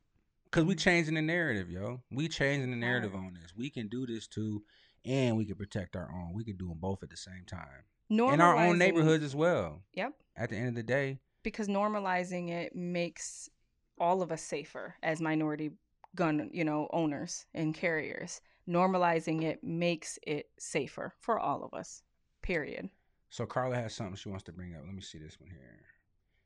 Cause 0.52 0.64
we 0.64 0.74
mm-hmm. 0.74 0.80
changing 0.80 1.16
the 1.16 1.22
narrative, 1.22 1.70
yo. 1.70 2.02
We 2.10 2.30
changing 2.30 2.72
the 2.72 2.78
narrative 2.78 3.14
on 3.16 3.34
this. 3.34 3.54
We 3.56 3.70
can 3.70 3.90
do 3.90 4.06
this 4.06 4.28
too, 4.28 4.64
and 5.04 5.36
we 5.38 5.46
can 5.46 5.56
protect 5.56 5.96
our 5.96 6.10
own. 6.10 6.34
We 6.34 6.46
can 6.46 6.56
do 6.56 6.70
them 6.70 6.78
both 6.80 7.04
at 7.04 7.10
the 7.10 7.18
same 7.18 7.44
time 7.46 7.84
in 8.10 8.42
our 8.42 8.56
own 8.56 8.78
neighborhoods 8.78 9.24
as 9.24 9.36
well. 9.36 9.82
Yep. 9.94 10.14
At 10.38 10.50
the 10.50 10.56
end 10.56 10.70
of 10.70 10.76
the 10.76 10.84
day, 10.84 11.20
because 11.44 11.68
normalizing 11.68 12.50
it 12.50 12.76
makes 12.76 13.50
all 14.00 14.22
of 14.22 14.32
us 14.32 14.42
safer 14.42 14.96
as 15.02 15.22
minority 15.22 15.72
gun 16.16 16.50
you 16.52 16.64
know 16.64 16.88
owners 16.92 17.46
and 17.54 17.74
carriers 17.74 18.42
normalizing 18.68 19.44
it 19.44 19.64
makes 19.64 20.20
it 20.26 20.50
safer 20.60 21.14
for 21.20 21.40
all 21.40 21.64
of 21.64 21.74
us 21.74 22.02
period 22.48 22.90
So 23.30 23.46
Carla 23.46 23.76
has 23.76 23.94
something 23.94 24.16
she 24.16 24.30
wants 24.30 24.46
to 24.46 24.54
bring 24.54 24.74
up. 24.74 24.82
Let 24.86 24.96
me 24.96 25.02
see 25.02 25.18
this 25.20 25.38
one 25.40 25.50
here. 25.50 25.82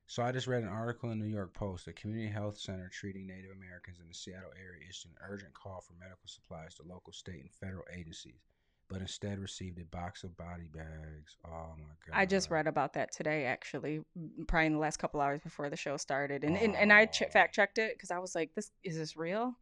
So 0.07 0.23
I 0.23 0.31
just 0.31 0.47
read 0.47 0.63
an 0.63 0.69
article 0.69 1.11
in 1.11 1.19
the 1.19 1.25
New 1.25 1.33
York 1.33 1.53
Post. 1.53 1.87
A 1.87 1.93
community 1.93 2.27
health 2.27 2.57
center 2.57 2.89
treating 2.91 3.27
Native 3.27 3.51
Americans 3.55 3.99
in 4.01 4.07
the 4.07 4.13
Seattle 4.13 4.51
area 4.59 4.81
issued 4.89 5.11
an 5.11 5.17
urgent 5.29 5.53
call 5.53 5.79
for 5.79 5.93
medical 5.93 6.27
supplies 6.27 6.73
to 6.75 6.83
local, 6.83 7.13
state, 7.13 7.41
and 7.41 7.51
federal 7.51 7.85
agencies, 7.95 8.41
but 8.89 8.99
instead 8.99 9.39
received 9.39 9.79
a 9.79 9.85
box 9.85 10.23
of 10.25 10.35
body 10.35 10.67
bags. 10.73 11.37
Oh 11.45 11.75
my 11.77 11.93
god! 12.05 12.13
i 12.19 12.25
just 12.25 12.49
read 12.49 12.67
about 12.67 12.93
that 12.93 13.11
today 13.13 13.45
actually 13.45 14.01
probably 14.47 14.65
in 14.65 14.73
the 14.73 14.79
last 14.79 14.97
couple 14.97 15.21
hours 15.21 15.39
before 15.39 15.69
the 15.69 15.77
show 15.77 15.95
started 15.97 16.43
and 16.43 16.57
and, 16.57 16.75
and 16.75 16.91
i 16.91 17.05
ch- 17.05 17.23
Oh. 17.23 17.29
fact 17.29 17.53
checked 17.55 17.77
it 17.77 17.93
because 17.95 18.11
i 18.11 18.19
was 18.19 18.33
like 18.35 18.49
this 18.55 18.71
is 18.83 18.97
this 18.97 19.15
real 19.15 19.53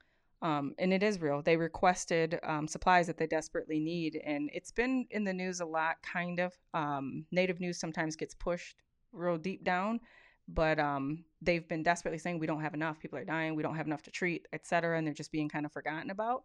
um, 0.42 0.74
and 0.78 0.94
it 0.94 1.04
is 1.04 1.20
real. 1.20 1.42
They 1.42 1.58
requested 1.58 2.40
um, 2.44 2.68
supplies 2.68 3.08
that 3.08 3.18
they 3.18 3.28
desperately 3.28 3.80
need, 3.80 4.22
and 4.24 4.50
it's 4.54 4.72
been 4.72 5.06
in 5.12 5.24
the 5.24 5.34
news 5.34 5.60
a 5.60 5.66
lot. 5.66 5.98
Kind 6.02 6.40
of 6.40 6.58
um, 6.74 7.26
native 7.32 7.60
news 7.60 7.80
sometimes 7.80 8.16
gets 8.16 8.34
pushed 8.34 8.78
real 9.12 9.38
deep 9.38 9.64
down, 9.64 10.00
but 10.48 10.80
um, 10.80 11.26
they've 11.42 11.68
been 11.68 11.84
desperately 11.84 12.20
saying 12.20 12.40
we 12.40 12.48
don't 12.48 12.62
have 12.62 12.74
enough. 12.74 13.00
People 13.00 13.20
are 13.20 13.26
dying. 13.26 13.56
We 13.56 13.64
don't 13.64 13.76
have 13.76 13.88
enough 13.88 14.04
to 14.04 14.12
treat, 14.12 14.48
etc. 14.54 14.98
And 14.98 15.06
they're 15.06 15.14
just 15.14 15.32
being 15.32 15.50
kind 15.50 15.66
of 15.66 15.74
forgotten 15.74 16.10
about. 16.10 16.44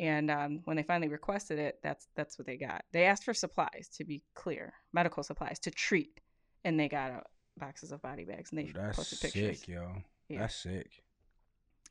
And 0.00 0.30
um, 0.30 0.60
when 0.64 0.76
they 0.76 0.82
finally 0.82 1.08
requested 1.08 1.58
it, 1.58 1.78
that's 1.82 2.08
that's 2.16 2.38
what 2.38 2.46
they 2.46 2.56
got. 2.56 2.84
They 2.92 3.04
asked 3.04 3.24
for 3.24 3.34
supplies, 3.34 3.88
to 3.94 4.04
be 4.04 4.22
clear, 4.34 4.72
medical 4.92 5.22
supplies 5.22 5.58
to 5.60 5.70
treat, 5.70 6.20
and 6.64 6.78
they 6.78 6.88
got 6.88 7.10
uh, 7.10 7.20
boxes 7.56 7.92
of 7.92 8.02
body 8.02 8.24
bags, 8.24 8.50
and 8.50 8.58
they 8.58 8.72
That's 8.72 8.96
posted 8.96 9.20
pictures. 9.20 9.60
sick, 9.60 9.68
yo. 9.68 9.90
Yeah. 10.28 10.40
That's 10.40 10.56
sick. 10.56 11.02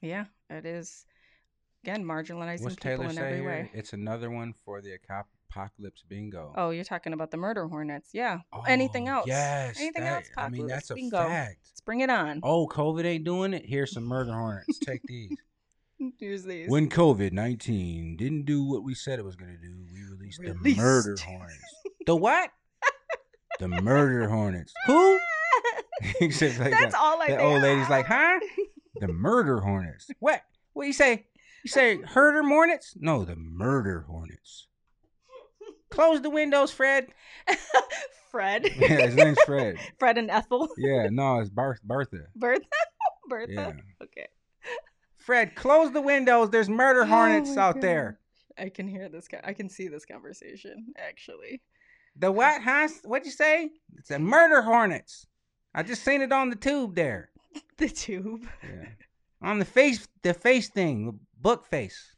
Yeah, 0.01 0.25
it 0.49 0.65
is. 0.65 1.05
Again, 1.83 2.03
marginalizing 2.03 2.61
What's 2.63 2.75
people 2.75 2.97
Taylor 2.97 3.05
in 3.09 3.17
every 3.17 3.37
here? 3.37 3.45
way. 3.47 3.71
It's 3.73 3.93
another 3.93 4.29
one 4.29 4.53
for 4.65 4.81
the 4.81 4.97
apocalypse 5.49 6.03
bingo. 6.07 6.53
Oh, 6.57 6.71
you're 6.71 6.83
talking 6.83 7.13
about 7.13 7.31
the 7.31 7.37
murder 7.37 7.67
hornets. 7.67 8.09
Yeah. 8.13 8.39
anything 8.67 9.07
Oh, 9.07 9.17
else? 9.19 9.27
Yes. 9.27 9.79
Anything 9.79 10.03
that- 10.03 10.15
else? 10.17 10.25
I 10.35 10.49
mean, 10.49 10.67
that's 10.67 10.89
a 10.89 10.95
bingo. 10.95 11.17
fact. 11.17 11.59
Let's 11.71 11.81
bring 11.81 12.01
it 12.01 12.09
on. 12.09 12.41
Oh, 12.43 12.67
COVID 12.67 13.05
ain't 13.05 13.23
doing 13.23 13.53
it. 13.53 13.63
Here's 13.65 13.93
some 13.93 14.03
murder 14.03 14.33
hornets. 14.33 14.79
Take 14.79 15.01
these. 15.07 15.31
Here's 16.19 16.43
these. 16.43 16.69
When 16.69 16.89
COVID 16.89 17.31
nineteen 17.31 18.17
didn't 18.17 18.45
do 18.45 18.63
what 18.63 18.83
we 18.83 18.93
said 18.93 19.17
it 19.17 19.25
was 19.25 19.35
gonna 19.35 19.57
do, 19.57 19.83
we 19.91 20.03
released, 20.15 20.39
the 20.41 20.75
murder 20.75 21.15
hornets. 21.25 21.73
the 22.05 22.15
what? 22.15 22.51
the 23.59 23.67
murder 23.67 24.29
hornets. 24.29 24.71
Who? 24.85 25.19
Except 26.21 26.59
like 26.59 26.69
That's 26.71 26.91
that, 26.93 27.01
all 27.01 27.19
I 27.19 27.29
that 27.29 27.39
old 27.41 27.63
lady's 27.63 27.89
like, 27.89 28.05
huh? 28.05 28.39
The 28.99 29.07
murder 29.07 29.59
hornets. 29.59 30.07
What? 30.19 30.41
What 30.73 30.85
you 30.85 30.93
say? 30.93 31.25
You 31.63 31.69
say 31.69 32.01
herder 32.01 32.43
hornets? 32.43 32.93
No, 32.99 33.25
the 33.25 33.35
murder 33.35 34.05
hornets. 34.07 34.67
Close 35.89 36.21
the 36.21 36.29
windows, 36.29 36.71
Fred. 36.71 37.07
Fred. 38.31 38.65
Yeah, 38.77 39.07
his 39.07 39.15
name's 39.15 39.41
Fred. 39.45 39.77
Fred 39.97 40.17
and 40.17 40.29
Ethel. 40.29 40.69
Yeah, 40.77 41.07
no, 41.09 41.39
it's 41.39 41.49
Berth- 41.49 41.81
Bertha. 41.84 42.25
Bertha. 42.35 42.65
Bertha. 43.27 43.51
Yeah. 43.51 43.71
Okay. 44.03 44.27
Fred, 45.17 45.55
close 45.55 45.91
the 45.91 46.01
windows. 46.01 46.49
There's 46.51 46.69
murder 46.69 47.01
oh 47.01 47.05
hornets 47.05 47.51
Oh 47.57 47.59
out 47.61 47.81
there. 47.81 48.19
I 48.57 48.69
can 48.69 48.88
hear 48.88 49.09
this. 49.09 49.27
I 49.43 49.53
can 49.53 49.69
see 49.69 49.88
this 49.88 50.05
conversation 50.05 50.93
actually. 50.97 51.61
The 52.15 52.31
what, 52.31 52.61
huh? 52.61 52.88
What'd 53.03 53.25
you 53.25 53.31
say? 53.31 53.69
It's 53.97 54.09
a 54.11 54.19
murder 54.19 54.61
hornets. 54.61 55.27
I 55.75 55.84
just 55.84 56.03
seen 56.03 56.21
it 56.21 56.31
on 56.31 56.49
the 56.49 56.55
tube 56.55 56.95
there. 56.95 57.29
The 57.77 57.89
tube. 57.89 58.45
Yeah. 58.63 58.89
on 59.41 59.59
the 59.59 59.65
face, 59.65 60.07
the 60.23 60.34
face 60.34 60.69
thing, 60.69 61.19
book 61.41 61.65
face. 61.65 62.14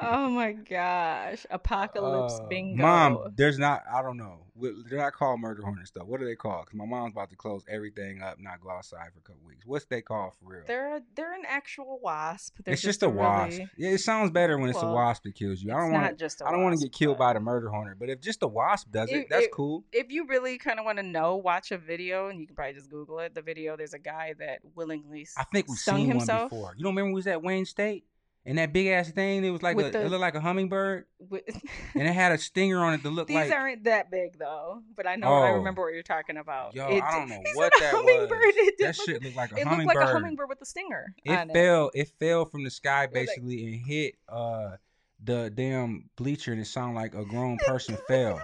Oh 0.00 0.28
my 0.28 0.52
gosh. 0.52 1.46
Apocalypse 1.50 2.40
Uh, 2.40 2.46
bingo. 2.46 2.82
Mom, 2.82 3.32
there's 3.36 3.58
not. 3.58 3.82
I 3.92 4.02
don't 4.02 4.16
know. 4.16 4.40
They're 4.56 4.98
not 4.98 5.12
called 5.12 5.40
murder 5.40 5.62
hornets 5.62 5.90
though. 5.92 6.04
What 6.04 6.20
are 6.20 6.24
they 6.24 6.34
called? 6.34 6.66
Because 6.66 6.78
my 6.78 6.84
mom's 6.84 7.12
about 7.12 7.30
to 7.30 7.36
close 7.36 7.64
everything 7.68 8.22
up, 8.22 8.38
not 8.40 8.60
go 8.60 8.70
outside 8.70 9.08
for 9.12 9.20
a 9.20 9.22
couple 9.22 9.46
weeks. 9.46 9.64
What's 9.64 9.84
they 9.84 10.02
called 10.02 10.32
for 10.34 10.50
real? 10.52 10.62
They're 10.66 10.96
a, 10.96 11.02
they're 11.14 11.32
an 11.34 11.44
actual 11.46 12.00
wasp. 12.02 12.56
They're 12.64 12.74
it's 12.74 12.82
just, 12.82 13.02
a 13.02 13.08
wasp. 13.08 13.58
really- 13.58 13.70
Yeah, 13.76 13.90
it 13.90 13.98
sounds 13.98 14.30
better 14.32 14.58
when 14.58 14.68
it's 14.70 14.82
a 14.82 14.86
wasp 14.86 15.22
that 15.24 15.34
kills 15.36 15.62
you. 15.62 15.72
I 15.72 15.76
don't 15.78 15.92
want. 15.92 16.18
just. 16.18 16.42
I 16.42 16.50
don't 16.50 16.62
want 16.64 16.76
to 16.78 16.84
get 16.84 16.92
killed 16.92 17.18
by 17.18 17.32
the 17.32 17.40
murder 17.40 17.68
hornet, 17.68 17.98
but 18.00 18.08
if 18.08 18.20
just 18.20 18.42
a 18.42 18.48
wasp 18.48 18.90
does 18.90 19.10
it, 19.12 19.28
that's 19.30 19.46
cool. 19.52 19.84
if 19.92 20.10
you 20.10 20.26
really 20.26 20.58
kind 20.58 20.78
of 20.80 20.84
want 20.84 20.98
to 20.98 21.04
know, 21.04 21.36
watch 21.36 21.70
a 21.70 21.78
video, 21.78 22.28
and 22.28 22.40
you 22.40 22.46
can 22.46 22.56
probably 22.56 22.74
just 22.74 22.90
Google 22.90 23.20
it. 23.20 23.34
The 23.34 23.42
video, 23.42 23.76
there's 23.76 23.94
a 23.94 23.98
guy 23.98 24.34
that 24.40 24.58
willingly 24.74 25.26
I 25.38 25.44
think 25.44 25.68
we've 25.68 25.78
stung 25.78 25.98
seen 25.98 26.06
himself. 26.08 26.50
one 26.52 26.60
before. 26.60 26.74
You 26.76 26.82
don't 26.82 26.94
remember 26.96 27.10
we 27.10 27.14
was 27.14 27.26
at 27.28 27.42
Wayne 27.42 27.64
State 27.64 28.04
and 28.44 28.58
that 28.58 28.72
big 28.72 28.86
ass 28.88 29.10
thing? 29.10 29.44
It 29.44 29.50
was 29.50 29.62
like 29.62 29.78
a, 29.78 29.90
the- 29.90 30.02
it 30.04 30.08
looked 30.10 30.20
like 30.20 30.34
a 30.34 30.40
hummingbird, 30.40 31.04
with- 31.18 31.42
and 31.94 32.08
it 32.08 32.12
had 32.12 32.32
a 32.32 32.38
stinger 32.38 32.78
on 32.84 32.94
it 32.94 33.02
to 33.02 33.08
look. 33.10 33.28
like 33.30 33.44
These 33.44 33.50
like. 33.50 33.58
aren't 33.58 33.84
that 33.84 34.10
big 34.10 34.38
though, 34.38 34.82
but 34.96 35.06
I 35.06 35.16
know 35.16 35.28
I 35.32 35.50
Oh. 35.50 35.54
remember 35.54 35.82
what 35.82 35.94
you're 35.94 36.02
talking 36.02 36.36
about. 36.36 36.74
Yo, 36.74 36.88
It- 36.88 37.02
I 37.02 37.18
don't 37.18 37.28
know 37.28 37.40
what 37.54 37.72
that 37.78 37.90
hummingbird. 37.92 38.38
was. 38.40 38.54
It 38.56 38.78
did 38.78 38.86
That 38.88 38.98
look- 38.98 39.06
shit 39.08 39.22
looked 39.22 39.36
like 39.36 39.52
a 39.52 39.54
hummingbird. 39.56 39.72
It 39.72 39.86
looked 39.86 39.96
like 39.96 40.08
a 40.08 40.12
hummingbird 40.12 40.48
with 40.48 40.62
a 40.62 40.66
stinger. 40.66 41.14
It 41.24 41.52
fell. 41.52 41.90
It 41.94 42.12
fell 42.18 42.44
from 42.44 42.64
the 42.64 42.70
sky 42.70 43.06
was 43.06 43.14
like- 43.16 43.26
basically 43.26 43.64
and 43.66 43.86
hit 43.86 44.14
uh 44.28 44.76
the 45.24 45.50
damn 45.54 46.10
bleacher, 46.16 46.50
and 46.52 46.60
it 46.60 46.64
sounded 46.66 46.98
like 46.98 47.14
a 47.14 47.24
grown 47.24 47.56
person 47.58 47.96
fell. 48.08 48.40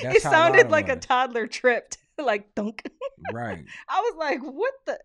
It 0.00 0.02
That's 0.02 0.24
loud 0.26 0.30
sounded 0.32 0.66
it 0.66 0.70
like 0.70 0.88
a 0.90 0.96
toddler 0.96 1.46
tripped. 1.46 1.96
like 2.18 2.54
dunk. 2.54 2.82
Right. 3.32 3.64
I 3.88 4.00
was 4.00 4.14
like, 4.18 4.40
what 4.42 4.72
the? 4.84 4.98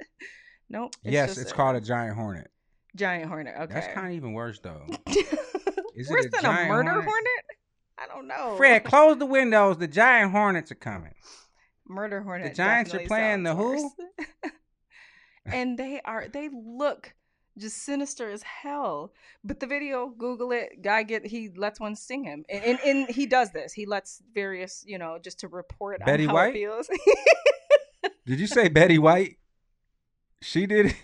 Nope. 0.69 0.95
yes, 1.03 1.29
just 1.31 1.41
it's 1.41 1.51
a 1.51 1.53
called 1.53 1.75
a 1.77 1.81
giant 1.81 2.15
hornet. 2.15 2.49
Giant 2.95 3.29
hornet. 3.29 3.55
Okay. 3.59 3.73
That's 3.73 3.93
kind 3.93 4.07
of 4.07 4.13
even 4.13 4.33
worse 4.33 4.59
though. 4.59 4.85
Is 5.95 6.09
it 6.09 6.11
Worse 6.11 6.25
a 6.25 6.29
than 6.29 6.45
a 6.45 6.67
murder 6.67 6.91
hornet? 6.91 7.05
hornet? 7.05 7.45
I 7.97 8.07
don't 8.07 8.27
know. 8.27 8.55
Fred, 8.57 8.83
close 8.83 9.17
the 9.17 9.25
windows. 9.25 9.77
The 9.77 9.87
giant 9.87 10.31
hornets 10.31 10.71
are 10.71 10.75
coming. 10.75 11.13
Murder 11.87 12.21
hornet. 12.21 12.51
The 12.51 12.55
giants 12.55 12.93
are 12.93 12.99
playing 12.99 13.43
the 13.43 13.53
who? 13.53 13.91
and 15.45 15.77
they 15.77 16.01
are. 16.05 16.27
They 16.27 16.49
look 16.51 17.13
just 17.57 17.83
sinister 17.83 18.31
as 18.31 18.41
hell. 18.43 19.11
But 19.43 19.59
the 19.59 19.67
video, 19.67 20.07
Google 20.07 20.51
it. 20.51 20.81
Guy 20.81 21.03
get 21.03 21.25
he 21.25 21.49
lets 21.55 21.79
one 21.79 21.95
sting 21.95 22.23
him, 22.23 22.45
and 22.49 22.63
and, 22.63 22.79
and 22.85 23.09
he 23.09 23.25
does 23.25 23.51
this. 23.51 23.73
He 23.73 23.85
lets 23.85 24.21
various, 24.33 24.83
you 24.87 24.97
know, 24.97 25.19
just 25.21 25.41
to 25.41 25.47
report 25.47 25.99
Betty 26.05 26.23
on 26.23 26.29
how 26.29 26.35
White? 26.35 26.55
it 26.55 26.59
feels. 26.59 26.89
Did 28.25 28.39
you 28.39 28.47
say 28.47 28.69
Betty 28.69 28.97
White? 28.97 29.37
She 30.41 30.65
did 30.65 30.87
it. 30.87 30.95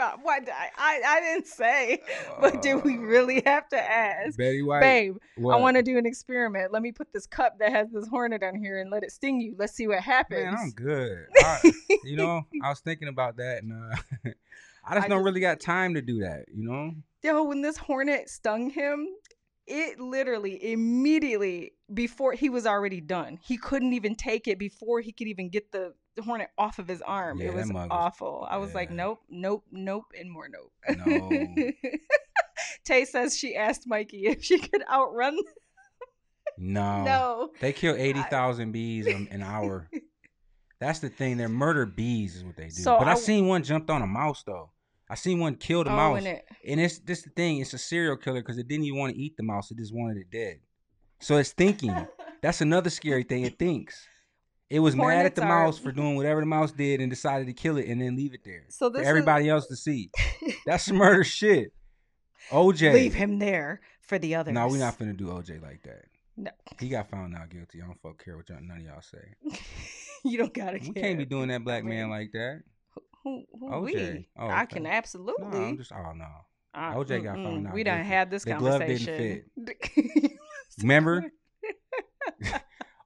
Yeah, 0.00 0.16
what 0.22 0.48
I, 0.48 0.70
I 0.76 1.00
I 1.06 1.20
didn't 1.20 1.46
say, 1.46 2.02
but 2.40 2.62
do 2.62 2.78
we 2.78 2.96
really 2.96 3.42
have 3.44 3.68
to 3.68 3.78
ask? 3.78 4.36
Betty 4.36 4.62
White? 4.62 4.80
Babe, 4.80 5.16
I 5.38 5.56
want 5.56 5.76
to 5.76 5.82
do 5.82 5.98
an 5.98 6.06
experiment. 6.06 6.72
Let 6.72 6.82
me 6.82 6.92
put 6.92 7.12
this 7.12 7.26
cup 7.26 7.58
that 7.58 7.70
has 7.72 7.90
this 7.90 8.08
hornet 8.08 8.42
on 8.42 8.56
here 8.56 8.80
and 8.80 8.90
let 8.90 9.02
it 9.02 9.12
sting 9.12 9.40
you. 9.40 9.54
Let's 9.58 9.74
see 9.74 9.86
what 9.86 10.00
happens. 10.00 10.44
Man, 10.44 10.56
I'm 10.56 10.70
good. 10.70 11.26
I, 11.38 11.72
you 12.04 12.16
know, 12.16 12.42
I 12.62 12.68
was 12.70 12.80
thinking 12.80 13.08
about 13.08 13.36
that, 13.36 13.62
and 13.62 13.72
uh, 13.72 13.96
I 14.84 14.94
just 14.94 15.06
I 15.06 15.08
don't 15.08 15.18
just- 15.18 15.24
really 15.24 15.40
got 15.40 15.60
time 15.60 15.94
to 15.94 16.02
do 16.02 16.20
that. 16.20 16.46
You 16.54 16.64
know, 16.64 16.92
Yo, 17.22 17.42
when 17.44 17.60
this 17.60 17.76
hornet 17.76 18.30
stung 18.30 18.70
him, 18.70 19.06
it 19.66 20.00
literally 20.00 20.72
immediately 20.72 21.72
before 21.92 22.32
he 22.32 22.48
was 22.48 22.66
already 22.66 23.00
done. 23.00 23.38
He 23.42 23.56
couldn't 23.56 23.92
even 23.92 24.14
take 24.14 24.48
it 24.48 24.58
before 24.58 25.00
he 25.00 25.12
could 25.12 25.28
even 25.28 25.50
get 25.50 25.70
the 25.70 25.92
hornet 26.22 26.50
off 26.58 26.78
of 26.78 26.88
his 26.88 27.02
arm. 27.02 27.40
Yeah, 27.40 27.48
it 27.48 27.54
was 27.54 27.72
was- 27.72 27.88
awful. 27.90 28.46
I 28.50 28.58
was 28.58 28.74
like, 28.74 28.90
nope, 28.90 29.20
nope, 29.28 29.64
nope, 29.70 30.06
and 30.18 30.30
more 30.30 30.48
nope. 30.48 30.72
No. 31.06 31.56
Tay 32.84 33.04
says 33.04 33.36
she 33.36 33.56
asked 33.56 33.86
Mikey 33.86 34.26
if 34.26 34.42
she 34.44 34.58
could 34.58 34.82
outrun. 34.90 35.38
no, 36.58 37.04
No. 37.04 37.50
they 37.60 37.72
kill 37.72 37.94
eighty 37.96 38.22
thousand 38.22 38.72
bees 38.72 39.06
an, 39.06 39.28
an 39.30 39.42
hour. 39.42 39.88
That's 40.80 40.98
the 41.00 41.10
thing. 41.10 41.36
They're 41.36 41.48
murder 41.48 41.84
bees, 41.84 42.36
is 42.36 42.44
what 42.44 42.56
they 42.56 42.64
do. 42.64 42.70
So 42.70 42.98
but 42.98 43.08
I, 43.08 43.12
I- 43.12 43.16
seen 43.16 43.46
one 43.46 43.62
jumped 43.62 43.90
on 43.90 44.02
a 44.02 44.06
mouse 44.06 44.42
though. 44.44 44.70
I 45.08 45.16
seen 45.16 45.40
one 45.40 45.56
kill 45.56 45.82
the 45.82 45.90
oh, 45.90 45.96
mouse, 45.96 46.18
and 46.18 46.26
it, 46.28 46.44
and 46.68 46.80
it's 46.80 47.00
this 47.00 47.22
the 47.22 47.30
thing. 47.30 47.58
It's 47.58 47.74
a 47.74 47.78
serial 47.78 48.16
killer 48.16 48.42
because 48.42 48.58
it 48.58 48.68
didn't 48.68 48.84
even 48.84 48.98
want 49.00 49.12
to 49.14 49.20
eat 49.20 49.36
the 49.36 49.42
mouse. 49.42 49.68
It 49.72 49.78
just 49.78 49.92
wanted 49.92 50.18
it 50.18 50.30
dead. 50.30 50.60
So 51.18 51.36
it's 51.36 51.50
thinking. 51.52 52.06
That's 52.42 52.60
another 52.60 52.90
scary 52.90 53.24
thing. 53.24 53.44
It 53.44 53.58
thinks. 53.58 54.06
It 54.70 54.78
was 54.78 54.94
mad 54.94 55.26
at 55.26 55.34
the 55.34 55.42
are- 55.42 55.48
mouse 55.48 55.78
for 55.78 55.90
doing 55.90 56.14
whatever 56.14 56.40
the 56.40 56.46
mouse 56.46 56.70
did 56.70 57.00
and 57.00 57.10
decided 57.10 57.48
to 57.48 57.52
kill 57.52 57.76
it 57.76 57.88
and 57.88 58.00
then 58.00 58.14
leave 58.16 58.34
it 58.34 58.44
there 58.44 58.64
so 58.68 58.88
for 58.90 58.98
this 58.98 59.06
everybody 59.06 59.48
else 59.48 59.66
to 59.66 59.76
see. 59.76 60.10
That's 60.66 60.84
some 60.84 60.96
murder 60.96 61.24
shit. 61.24 61.72
OJ. 62.50 62.92
Leave 62.94 63.14
him 63.14 63.38
there 63.40 63.80
for 64.00 64.18
the 64.18 64.36
others. 64.36 64.54
No, 64.54 64.68
we're 64.68 64.78
not 64.78 64.96
finna 64.98 65.16
do 65.16 65.26
OJ 65.26 65.60
like 65.60 65.82
that. 65.82 66.04
No. 66.36 66.50
He 66.78 66.88
got 66.88 67.10
found 67.10 67.36
out 67.36 67.50
guilty. 67.50 67.82
I 67.82 67.86
don't 67.86 68.00
fuck 68.00 68.24
care 68.24 68.36
what 68.36 68.48
y'all, 68.48 68.58
none 68.62 68.78
of 68.78 68.82
y'all 68.84 69.02
say. 69.02 69.58
you 70.24 70.38
don't 70.38 70.54
gotta. 70.54 70.78
We 70.80 70.90
care. 70.92 71.02
can't 71.02 71.18
be 71.18 71.24
doing 71.26 71.48
that 71.48 71.64
black 71.64 71.84
man 71.84 72.08
like 72.08 72.30
that. 72.32 72.62
Who, 73.24 73.44
who 73.58 73.66
OJ. 73.70 73.84
we? 73.84 74.28
Oh, 74.38 74.46
I 74.46 74.62
okay. 74.62 74.74
can 74.74 74.84
No, 74.84 74.90
absolutely. 74.90 75.46
I'm 75.58 75.76
just 75.76 75.92
oh 75.92 76.12
no. 76.14 76.26
Uh, 76.72 76.94
OJ 76.94 77.24
got 77.24 77.36
mm-mm. 77.36 77.44
found 77.44 77.66
out 77.66 77.74
We 77.74 77.82
done 77.82 77.98
guilty. 77.98 78.08
had 78.08 78.30
this 78.30 78.44
The 78.44 78.54
glove 78.54 78.80
didn't 78.80 79.06
conversation. 79.06 80.30
Remember? 80.80 81.32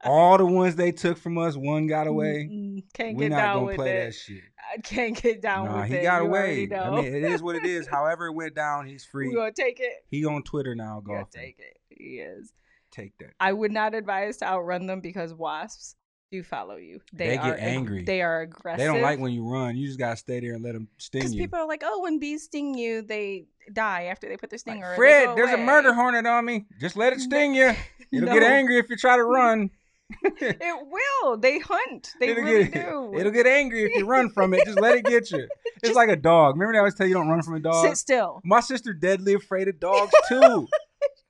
All 0.04 0.38
the 0.38 0.46
ones 0.46 0.76
they 0.76 0.92
took 0.92 1.18
from 1.18 1.38
us, 1.38 1.56
one 1.56 1.86
got 1.86 2.06
away. 2.06 2.48
Mm-mm. 2.50 2.82
Can't 2.94 3.16
We're 3.16 3.24
get 3.28 3.30
not 3.30 3.36
down 3.38 3.54
gonna 3.56 3.66
with 3.66 3.76
play 3.76 3.90
it. 3.90 4.04
that 4.06 4.14
shit. 4.14 4.42
I 4.76 4.80
can't 4.80 5.20
get 5.20 5.40
down 5.42 5.66
Nah, 5.66 5.80
with 5.82 5.90
he 5.90 5.96
it. 5.96 6.02
got 6.02 6.22
You 6.22 6.28
away. 6.28 6.68
I 6.74 6.90
mean, 6.90 7.04
it 7.14 7.24
is 7.24 7.42
what 7.42 7.56
it 7.56 7.64
is. 7.66 7.86
However, 7.90 8.26
it 8.26 8.32
went 8.32 8.54
down. 8.54 8.86
He's 8.86 9.04
free. 9.04 9.28
we 9.28 9.34
gonna 9.34 9.52
take 9.52 9.80
it. 9.80 10.04
He 10.08 10.24
on 10.24 10.42
Twitter 10.42 10.74
now, 10.74 11.02
We 11.06 11.14
take 11.30 11.58
it. 11.58 11.78
He 11.90 12.18
is. 12.18 12.52
Take 12.90 13.16
that. 13.18 13.30
I 13.40 13.52
would 13.52 13.72
not 13.72 13.94
advise 13.94 14.36
to 14.38 14.46
outrun 14.46 14.86
them 14.86 15.00
because 15.00 15.34
wasps 15.34 15.96
do 16.30 16.42
follow 16.42 16.76
you. 16.76 17.00
They, 17.12 17.28
They 17.28 17.36
get 17.36 17.44
ag- 17.46 17.58
angry. 17.60 18.04
They 18.04 18.22
are 18.22 18.40
aggressive. 18.40 18.78
They 18.78 18.86
don't 18.86 19.02
like 19.02 19.18
when 19.18 19.32
you 19.32 19.46
run. 19.48 19.76
You 19.76 19.86
just 19.86 19.98
gotta 19.98 20.16
stay 20.16 20.40
there 20.40 20.54
and 20.54 20.62
let 20.64 20.72
them 20.74 20.88
sting 20.98 21.20
because 21.20 21.34
you. 21.34 21.42
people 21.42 21.58
are 21.60 21.66
like, 21.68 21.82
oh, 21.84 22.02
when 22.02 22.18
bees 22.18 22.44
sting 22.44 22.74
you, 22.76 23.02
they 23.02 23.46
die 23.72 24.04
after 24.04 24.28
they 24.28 24.36
put 24.36 24.50
their 24.50 24.56
Like, 24.56 24.60
stinger. 24.60 24.90
they 24.90 24.96
Fred, 24.96 25.26
go 25.26 25.34
there's 25.36 25.52
a 25.52 25.56
murder 25.58 25.92
hornet 25.94 26.26
on 26.26 26.44
me. 26.44 26.66
Just 26.80 26.96
let 26.96 27.12
it 27.12 27.20
sting 27.20 27.54
you. 27.54 27.72
It'll 28.12 28.28
No. 28.28 28.34
get 28.34 28.42
angry 28.44 28.78
if 28.78 28.88
you 28.90 28.96
try 28.96 29.16
to 29.16 29.24
run. 29.24 29.70
It 30.40 30.86
will. 30.88 31.36
They 31.38 31.58
hunt. 31.58 32.12
They 32.20 32.28
it'll 32.28 32.44
really 32.44 32.64
get, 32.68 32.88
do. 32.88 33.14
It'll 33.18 33.32
get 33.32 33.46
angry 33.46 33.84
if 33.84 33.94
you 33.94 34.06
run 34.06 34.28
from 34.30 34.52
it. 34.54 34.64
Just 34.66 34.80
let 34.80 34.96
it 34.96 35.04
get 35.04 35.30
you. 35.30 35.48
It's 35.76 35.90
Just- 35.90 35.96
like 35.96 36.08
a 36.08 36.16
dog. 36.16 36.54
Remember 36.54 36.72
they 36.72 36.78
always 36.78 36.94
tell 36.94 37.06
you 37.06 37.12
don't 37.14 37.28
run 37.28 37.42
from 37.42 37.54
a 37.56 37.60
dog? 37.60 37.84
Sit 37.86 37.98
still. 37.98 38.40
My 38.44 38.60
sister 38.60 38.94
deadly 38.94 39.34
afraid 39.34 39.68
of 39.68 39.78
dogs 39.80 40.12
too. 40.28 40.38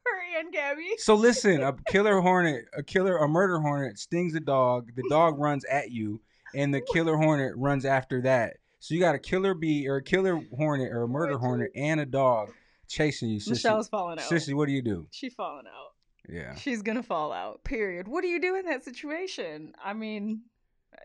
Hurry 0.06 0.38
and 0.38 0.52
Gabby. 0.52 0.90
so 0.98 1.14
listen, 1.14 1.60
a 1.62 1.74
killer 1.88 2.20
hornet, 2.20 2.66
a 2.76 2.82
killer, 2.82 3.16
a 3.16 3.26
murder 3.26 3.58
hornet 3.58 3.98
stings 3.98 4.34
a 4.34 4.40
dog. 4.40 4.90
The 4.94 5.02
dog 5.08 5.38
runs 5.38 5.64
at 5.64 5.90
you, 5.90 6.20
and 6.54 6.72
the 6.72 6.80
killer 6.92 7.16
hornet 7.16 7.56
runs 7.56 7.84
after 7.84 8.22
that. 8.22 8.58
So 8.78 8.94
you 8.94 9.00
got 9.00 9.14
a 9.14 9.18
killer 9.18 9.54
bee 9.54 9.88
or 9.88 9.96
a 9.96 10.02
killer 10.02 10.40
hornet 10.56 10.92
or 10.92 11.02
a 11.02 11.08
murder 11.08 11.38
hornet 11.38 11.70
and 11.74 11.98
a 12.00 12.06
dog 12.06 12.50
chasing 12.86 13.30
you. 13.30 13.40
Sissy, 13.40 13.50
Michelle's 13.50 13.88
falling 13.88 14.18
out. 14.18 14.26
Sissy, 14.26 14.54
what 14.54 14.66
do 14.66 14.72
you 14.72 14.82
do? 14.82 15.06
She's 15.10 15.34
falling 15.34 15.64
out. 15.66 15.93
Yeah. 16.28 16.54
She's 16.54 16.82
gonna 16.82 17.02
fall 17.02 17.32
out. 17.32 17.64
Period. 17.64 18.08
What 18.08 18.22
do 18.22 18.28
you 18.28 18.40
do 18.40 18.56
in 18.56 18.64
that 18.66 18.84
situation? 18.84 19.74
I 19.82 19.92
mean, 19.92 20.42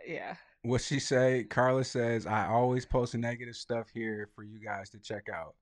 yeah. 0.08 0.36
What 0.64 0.82
she 0.82 1.00
say? 1.00 1.46
Carla 1.46 1.84
says, 1.84 2.26
I 2.26 2.48
always 2.48 2.86
post 2.86 3.16
negative 3.16 3.56
stuff 3.56 3.88
here 3.94 4.30
for 4.36 4.44
you 4.44 4.60
guys 4.60 4.90
to 4.92 5.00
check 5.00 5.28
out. 5.34 5.56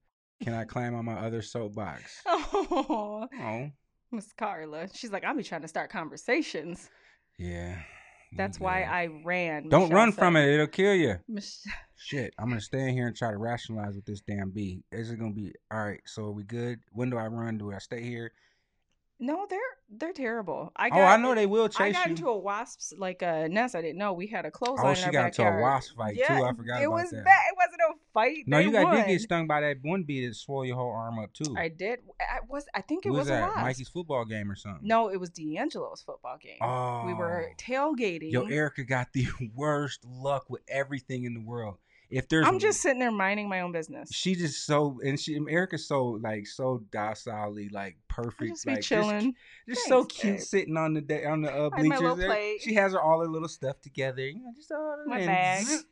Can 0.44 0.54
I 0.54 0.66
climb 0.66 0.96
on 0.96 1.06
my 1.06 1.14
other 1.20 1.42
soapbox? 1.42 2.22
Oh, 2.26 3.28
Oh, 3.40 3.70
Miss 4.12 4.32
Carla. 4.34 4.88
She's 4.94 5.12
like, 5.12 5.24
I'll 5.24 5.36
be 5.36 5.44
trying 5.44 5.62
to 5.64 5.68
start 5.68 5.90
conversations. 5.90 6.90
yeah. 7.38 7.78
That's 8.36 8.58
mm, 8.58 8.62
why 8.62 8.84
I 8.84 9.08
ran. 9.24 9.70
don't 9.70 9.84
Michelle 9.84 9.96
run 9.98 10.12
from 10.12 10.36
it. 10.36 10.50
It'll 10.50 10.68
kill 10.68 10.94
you. 10.94 11.18
Mich- 11.30 11.64
Shit, 11.96 12.34
I'm 12.38 12.50
gonna 12.50 12.60
stay 12.60 12.82
in 12.90 12.94
here 12.94 13.08
and 13.08 13.16
try 13.16 13.32
to 13.32 13.38
rationalize 13.38 13.96
with 13.96 14.04
this 14.06 14.20
damn 14.20 14.50
bee. 14.52 14.84
Is 14.92 15.12
it 15.12 15.18
gonna 15.18 15.32
be 15.34 15.54
all 15.72 15.80
right? 15.86 16.02
So 16.06 16.26
are 16.26 16.32
we 16.32 16.44
good? 16.44 16.80
When 16.92 17.10
do 17.10 17.18
I 17.18 17.28
run? 17.28 17.58
Do 17.58 17.72
I 17.72 17.78
stay 17.78 18.04
here? 18.04 18.32
No, 19.20 19.48
they're 19.50 19.60
they're 19.90 20.14
terrible. 20.14 20.72
I 20.76 20.90
oh, 20.92 21.02
I 21.02 21.18
know 21.18 21.34
they 21.34 21.48
will 21.48 21.70
chase 21.70 21.80
I 21.80 21.92
got 21.92 22.06
you. 22.06 22.12
into 22.12 22.28
a 22.30 22.38
wasp's 22.38 22.94
like 22.98 23.24
a 23.24 23.48
nest. 23.50 23.76
I 23.76 23.82
didn't 23.82 23.98
know 23.98 24.14
we 24.14 24.28
had 24.28 24.46
a 24.46 24.50
oh, 24.50 24.52
clothesline. 24.52 24.86
oh, 24.86 24.90
in 24.90 24.96
she 24.96 25.04
our 25.06 25.12
got 25.12 25.26
into 25.28 25.42
a 25.42 25.46
backyard. 25.46 25.62
wasp 25.64 25.96
fight 25.98 26.16
yeah, 26.16 26.28
too. 26.28 26.44
I 26.44 26.54
forgot 26.54 26.82
it 26.82 26.86
about 26.86 26.94
was 26.94 27.10
that. 27.10 27.26
bad. 27.26 27.42
It 27.50 27.56
wasn't 27.58 27.82
a 27.82 27.94
fight. 28.14 28.44
No, 28.46 28.58
They 28.58 28.66
you 28.66 28.72
got 28.72 28.94
did 28.94 29.08
get 29.08 29.22
stung 29.22 29.48
by 29.48 29.62
that 29.62 29.78
one 29.82 30.04
bee 30.04 30.28
that 30.28 30.36
swole 30.36 30.64
your 30.66 30.76
whole 30.76 30.92
arm 30.92 31.18
up 31.18 31.34
too. 31.34 31.56
I 31.58 31.70
did. 31.70 32.00
I 32.20 32.40
was. 32.48 32.66
I 32.76 32.82
think 32.82 33.08
it 33.08 33.10
was, 33.10 33.22
was 33.22 33.30
a 33.30 33.42
wasp. 33.42 33.58
Mikey's 33.58 33.90
football 33.90 34.26
game 34.26 34.52
or 34.52 34.56
something? 34.56 34.88
No, 34.88 35.10
it 35.10 35.20
was 35.20 35.32
D'Angelo's 35.32 36.04
football 36.04 36.38
game. 36.40 36.58
Oh, 36.62 37.04
We 37.08 37.16
were 37.16 37.50
oh. 37.50 37.54
tailgating. 37.58 38.32
Yo, 38.32 38.46
Erica 38.46 38.84
got 38.84 39.14
the 39.14 39.28
worst 39.56 40.06
luck 40.06 40.48
with 40.48 40.62
everything 40.68 41.24
in 41.24 41.34
the 41.34 41.42
world. 41.42 41.78
If 42.10 42.30
there's, 42.30 42.48
I'm 42.48 42.60
just 42.60 42.80
sitting 42.82 43.00
there 43.00 43.12
minding 43.12 43.50
my 43.50 43.62
own 43.62 43.72
business. 43.74 44.10
she 44.14 44.34
just 44.36 44.66
so 44.66 45.00
and 45.04 45.20
she 45.20 45.38
Erica's 45.50 45.88
so 45.88 46.20
like 46.24 46.48
so 46.48 46.82
docilely 46.92 47.68
like 47.70 47.98
perfect, 48.08 48.52
just 48.54 48.66
like 48.68 48.78
just- 48.78 48.88
chilling. 48.88 49.36
just, 49.68 49.86
so 49.88 50.02
Thanks, 50.04 50.16
cute 50.16 50.34
babe. 50.38 50.42
sitting 50.44 50.78
on 50.78 50.94
the 50.94 51.02
day 51.02 51.26
on 51.26 51.42
the 51.42 51.52
uh, 51.52 51.70
bleachers. 51.70 52.62
She 52.62 52.74
has 52.76 52.94
her 52.94 53.02
all 53.02 53.20
her 53.20 53.28
little 53.28 53.50
stuff 53.50 53.82
together, 53.82 54.22
you 54.28 54.40
know, 54.44 54.52
just 54.56 54.72
all 54.72 55.04
My 55.06 55.26
bag. 55.26 55.66
zzz, 55.66 55.86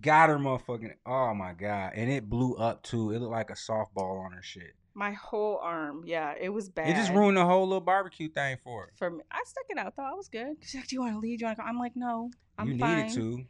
got 0.00 0.28
her 0.28 0.38
motherfucking. 0.38 0.94
Oh 1.06 1.34
my 1.34 1.52
god, 1.52 1.92
and 1.94 2.10
it 2.10 2.28
blew 2.28 2.54
up 2.56 2.82
too. 2.82 3.12
It 3.12 3.20
looked 3.20 3.32
like 3.32 3.50
a 3.50 3.54
softball 3.54 4.24
on 4.24 4.32
her 4.32 4.42
shit. 4.42 4.74
My 4.96 5.12
whole 5.12 5.58
arm. 5.62 6.02
Yeah, 6.06 6.34
it 6.40 6.48
was 6.50 6.68
bad. 6.68 6.88
It 6.88 6.94
just 6.94 7.12
ruined 7.12 7.36
the 7.36 7.44
whole 7.44 7.66
little 7.66 7.80
barbecue 7.80 8.28
thing 8.28 8.58
for 8.62 8.82
her. 8.82 8.92
for 8.96 9.10
me. 9.10 9.22
I 9.30 9.40
stuck 9.44 9.64
it 9.68 9.78
out 9.78 9.94
though. 9.96 10.04
I 10.04 10.14
was 10.14 10.28
good. 10.28 10.56
She's 10.62 10.74
like, 10.76 10.86
"Do 10.88 10.96
you 10.96 11.00
want 11.00 11.14
to 11.14 11.18
leave? 11.20 11.38
Do 11.38 11.44
you 11.44 11.46
want 11.46 11.58
to?" 11.58 11.64
I'm 11.64 11.78
like, 11.78 11.96
"No, 11.96 12.30
I'm 12.58 12.72
you 12.72 12.78
fine." 12.78 13.06
needed 13.06 13.14
to. 13.14 13.44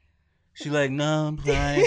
She 0.55 0.71
like, 0.71 0.91
no, 0.91 1.29
I'm 1.29 1.37
fine. 1.39 1.85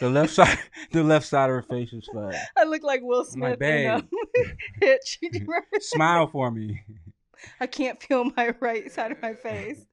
the 0.00 0.08
left 0.08 0.32
side, 0.32 0.58
the 0.92 1.02
left 1.02 1.26
side 1.26 1.50
of 1.50 1.56
her 1.56 1.62
face 1.62 1.92
was 1.92 2.08
fine. 2.12 2.34
I 2.56 2.64
look 2.64 2.82
like 2.82 3.00
Will 3.02 3.26
I'm 3.32 3.40
like, 3.40 3.58
Smith 3.58 3.90
um. 3.90 4.08
Hitch. 4.80 5.18
Smile 5.80 6.26
for 6.28 6.50
me. 6.50 6.82
I 7.60 7.66
can't 7.66 8.02
feel 8.02 8.24
my 8.36 8.54
right 8.60 8.90
side 8.90 9.12
of 9.12 9.20
my 9.20 9.34
face. 9.34 9.84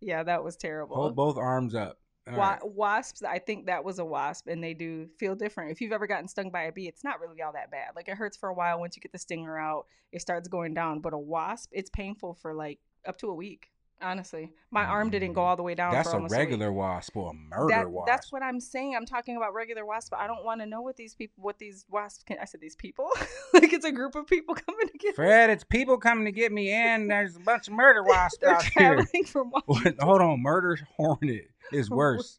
Yeah, 0.00 0.22
that 0.22 0.42
was 0.44 0.56
terrible. 0.56 0.96
Hold 0.96 1.16
both 1.16 1.36
arms 1.36 1.74
up. 1.74 1.98
Wa- 2.26 2.36
right. 2.36 2.60
Wasps, 2.64 3.22
I 3.22 3.38
think 3.38 3.66
that 3.66 3.84
was 3.84 3.98
a 3.98 4.04
wasp, 4.04 4.48
and 4.48 4.62
they 4.62 4.74
do 4.74 5.06
feel 5.18 5.34
different. 5.36 5.70
If 5.70 5.80
you've 5.80 5.92
ever 5.92 6.06
gotten 6.06 6.26
stung 6.28 6.50
by 6.50 6.62
a 6.62 6.72
bee, 6.72 6.88
it's 6.88 7.04
not 7.04 7.20
really 7.20 7.40
all 7.40 7.52
that 7.52 7.70
bad. 7.70 7.90
Like 7.94 8.08
it 8.08 8.16
hurts 8.16 8.36
for 8.36 8.48
a 8.48 8.54
while. 8.54 8.80
Once 8.80 8.96
you 8.96 9.00
get 9.02 9.12
the 9.12 9.18
stinger 9.18 9.58
out, 9.58 9.86
it 10.12 10.20
starts 10.20 10.48
going 10.48 10.74
down. 10.74 11.00
But 11.00 11.12
a 11.12 11.18
wasp, 11.18 11.70
it's 11.72 11.90
painful 11.90 12.34
for 12.34 12.52
like 12.52 12.80
up 13.06 13.18
to 13.18 13.28
a 13.28 13.34
week. 13.34 13.70
Honestly, 14.02 14.52
my 14.70 14.84
arm 14.84 15.08
didn't 15.08 15.32
go 15.32 15.40
mm. 15.40 15.44
all 15.44 15.56
the 15.56 15.62
way 15.62 15.74
down. 15.74 15.92
That's 15.92 16.12
a 16.12 16.20
regular 16.20 16.70
week. 16.70 16.78
wasp 16.78 17.16
or 17.16 17.30
a 17.30 17.34
murder 17.34 17.68
That, 17.68 17.90
wasp. 17.90 18.06
that's 18.06 18.30
what 18.30 18.42
I'm 18.42 18.60
saying. 18.60 18.94
I'm 18.94 19.06
talking 19.06 19.38
about 19.38 19.54
regular 19.54 19.86
wasps. 19.86 20.10
But 20.10 20.20
I 20.20 20.26
don't 20.26 20.44
want 20.44 20.60
to 20.60 20.66
know 20.66 20.82
what 20.82 20.96
these 20.96 21.14
people, 21.14 21.42
what 21.42 21.58
these 21.58 21.86
wasps 21.90 22.22
can. 22.22 22.36
I 22.40 22.44
said 22.44 22.60
these 22.60 22.76
people, 22.76 23.08
like 23.54 23.72
it's 23.72 23.86
a 23.86 23.92
group 23.92 24.14
of 24.14 24.26
people 24.26 24.54
coming 24.54 24.88
to 24.88 24.98
get. 24.98 25.14
Fred, 25.14 25.48
it's 25.48 25.64
people 25.64 25.96
coming 25.96 26.26
to 26.26 26.32
get 26.32 26.52
me, 26.52 26.70
and 26.70 27.10
there's 27.10 27.36
a 27.36 27.40
bunch 27.40 27.68
of 27.68 27.74
murder 27.74 28.02
wasps 28.06 28.38
They're 28.40 28.54
out 28.54 28.64
here. 28.64 29.06
from 29.26 29.52
Hold 30.00 30.20
on, 30.20 30.42
murder 30.42 30.78
hornet 30.96 31.48
is 31.72 31.88
oh, 31.90 31.96
worse. 31.96 32.38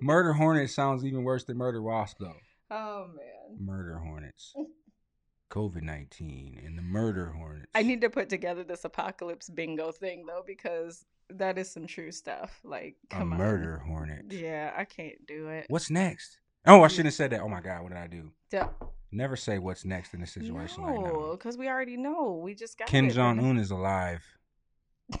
murder 0.00 0.32
hornet 0.32 0.70
sounds 0.70 1.04
even 1.04 1.22
worse 1.22 1.44
than 1.44 1.56
murder 1.56 1.80
wasp, 1.80 2.16
though. 2.18 2.36
oh 2.70 3.06
man. 3.14 3.64
Murder 3.64 3.98
hornets. 3.98 4.54
COVID 5.50 5.82
19 5.82 6.60
and 6.64 6.78
the 6.78 6.82
murder 6.82 7.26
hornets. 7.36 7.66
I 7.74 7.82
need 7.82 8.00
to 8.02 8.10
put 8.10 8.28
together 8.28 8.64
this 8.64 8.84
apocalypse 8.84 9.50
bingo 9.50 9.92
thing 9.92 10.26
though 10.26 10.44
because 10.46 11.04
that 11.28 11.58
is 11.58 11.70
some 11.70 11.86
true 11.86 12.12
stuff. 12.12 12.60
Like, 12.64 12.96
a 13.10 13.16
come 13.16 13.32
on. 13.32 13.38
murder 13.38 13.82
hornet. 13.86 14.26
Yeah, 14.30 14.72
I 14.76 14.84
can't 14.84 15.26
do 15.26 15.48
it. 15.48 15.66
What's 15.68 15.90
next? 15.90 16.38
Oh, 16.66 16.82
I 16.82 16.88
shouldn't 16.88 17.06
have 17.06 17.14
said 17.14 17.30
that. 17.30 17.40
Oh 17.40 17.48
my 17.48 17.60
God, 17.60 17.82
what 17.82 17.90
did 17.90 17.98
I 17.98 18.06
do? 18.06 18.30
Never 19.12 19.34
say 19.34 19.58
what's 19.58 19.84
next 19.84 20.14
in 20.14 20.22
a 20.22 20.26
situation 20.26 20.82
like 20.84 20.94
no, 20.94 21.30
that. 21.30 21.38
because 21.38 21.56
we 21.56 21.68
already 21.68 21.96
know. 21.96 22.40
We 22.42 22.54
just 22.54 22.78
got 22.78 22.86
Kim. 22.86 23.10
Jong 23.10 23.40
Un 23.40 23.58
is 23.58 23.72
alive. 23.72 24.22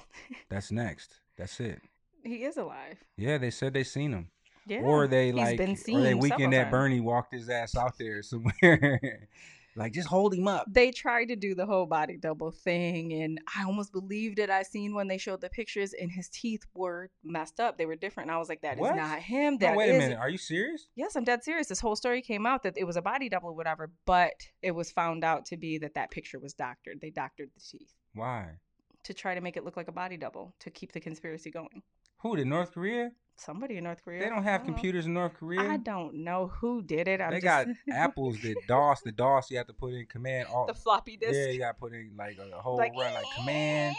That's 0.48 0.70
next. 0.70 1.16
That's 1.36 1.58
it. 1.58 1.80
He 2.22 2.44
is 2.44 2.56
alive. 2.56 2.98
Yeah, 3.16 3.38
they 3.38 3.50
said 3.50 3.72
they 3.72 3.82
seen 3.82 4.12
him. 4.12 4.30
Yeah. 4.66 4.80
Or 4.80 5.08
they 5.08 5.26
He's 5.26 5.34
like, 5.34 5.56
been 5.56 5.74
seen 5.74 5.98
or 5.98 6.02
they 6.02 6.14
weekend 6.14 6.52
that. 6.52 6.70
Bernie 6.70 7.00
walked 7.00 7.32
his 7.32 7.48
ass 7.48 7.76
out 7.76 7.98
there 7.98 8.22
somewhere. 8.22 9.28
Like, 9.76 9.92
just 9.92 10.08
hold 10.08 10.34
him 10.34 10.48
up. 10.48 10.66
They 10.68 10.90
tried 10.90 11.26
to 11.26 11.36
do 11.36 11.54
the 11.54 11.66
whole 11.66 11.86
body 11.86 12.16
double 12.16 12.50
thing, 12.50 13.12
and 13.12 13.40
I 13.56 13.64
almost 13.64 13.92
believed 13.92 14.38
it. 14.38 14.50
I 14.50 14.62
seen 14.62 14.94
when 14.94 15.08
they 15.08 15.18
showed 15.18 15.40
the 15.40 15.48
pictures, 15.48 15.92
and 15.92 16.10
his 16.10 16.28
teeth 16.28 16.62
were 16.74 17.10
messed 17.22 17.60
up. 17.60 17.78
They 17.78 17.86
were 17.86 17.96
different. 17.96 18.28
And 18.28 18.34
I 18.34 18.38
was 18.38 18.48
like, 18.48 18.62
"That 18.62 18.74
is 18.74 18.80
What? 18.80 18.96
not 18.96 19.20
him. 19.20 19.54
No, 19.54 19.58
That 19.58 19.76
wait 19.76 19.90
a 19.90 19.98
minute. 19.98 20.18
Are 20.18 20.28
you 20.28 20.38
serious? 20.38 20.88
Yes, 20.94 21.16
I'm 21.16 21.24
dead 21.24 21.44
serious. 21.44 21.68
This 21.68 21.80
whole 21.80 21.96
story 21.96 22.22
came 22.22 22.46
out 22.46 22.62
that 22.64 22.76
it 22.76 22.84
was 22.84 22.96
a 22.96 23.02
body 23.02 23.28
double, 23.28 23.50
or 23.50 23.54
whatever, 23.54 23.90
but 24.06 24.32
it 24.62 24.72
was 24.72 24.90
found 24.90 25.24
out 25.24 25.44
to 25.46 25.56
be 25.56 25.78
that 25.78 25.94
that 25.94 26.10
picture 26.10 26.38
was 26.38 26.52
doctored. 26.54 27.00
They 27.00 27.10
doctored 27.10 27.50
the 27.54 27.60
teeth 27.60 27.92
Why? 28.14 28.58
to 29.04 29.14
try 29.14 29.34
to 29.34 29.40
make 29.40 29.56
it 29.56 29.64
look 29.64 29.76
like 29.76 29.88
a 29.88 29.92
body 29.92 30.16
double 30.16 30.54
to 30.60 30.70
keep 30.70 30.92
the 30.92 31.00
conspiracy 31.00 31.50
going. 31.50 31.82
Who 32.18 32.36
did 32.36 32.46
North 32.48 32.72
Korea? 32.72 33.12
Somebody 33.40 33.78
in 33.78 33.84
North 33.84 34.04
Korea. 34.04 34.22
They 34.22 34.28
don't 34.28 34.42
have 34.42 34.60
I 34.60 34.64
know. 34.64 34.72
computers 34.72 35.06
in 35.06 35.14
North 35.14 35.32
Korea. 35.32 35.62
I 35.62 35.78
don't 35.78 36.16
know 36.16 36.48
who 36.60 36.82
did 36.82 37.08
it. 37.08 37.22
I'm 37.22 37.30
they 37.30 37.40
just... 37.40 37.44
got 37.44 37.66
apples 37.90 38.36
that 38.42 38.54
DOS. 38.68 39.00
The 39.00 39.12
DOS 39.12 39.50
you 39.50 39.56
have 39.56 39.66
to 39.68 39.72
put 39.72 39.94
in 39.94 40.04
command. 40.06 40.48
All, 40.52 40.66
the 40.66 40.74
floppy 40.74 41.16
disk. 41.16 41.32
yeah, 41.32 41.46
you 41.46 41.58
got 41.58 41.72
to 41.72 41.78
put 41.78 41.94
in 41.94 42.12
like 42.18 42.38
a 42.38 42.60
whole 42.60 42.76
Like, 42.76 42.92
run, 42.92 43.14
like 43.14 43.24
command, 43.38 43.96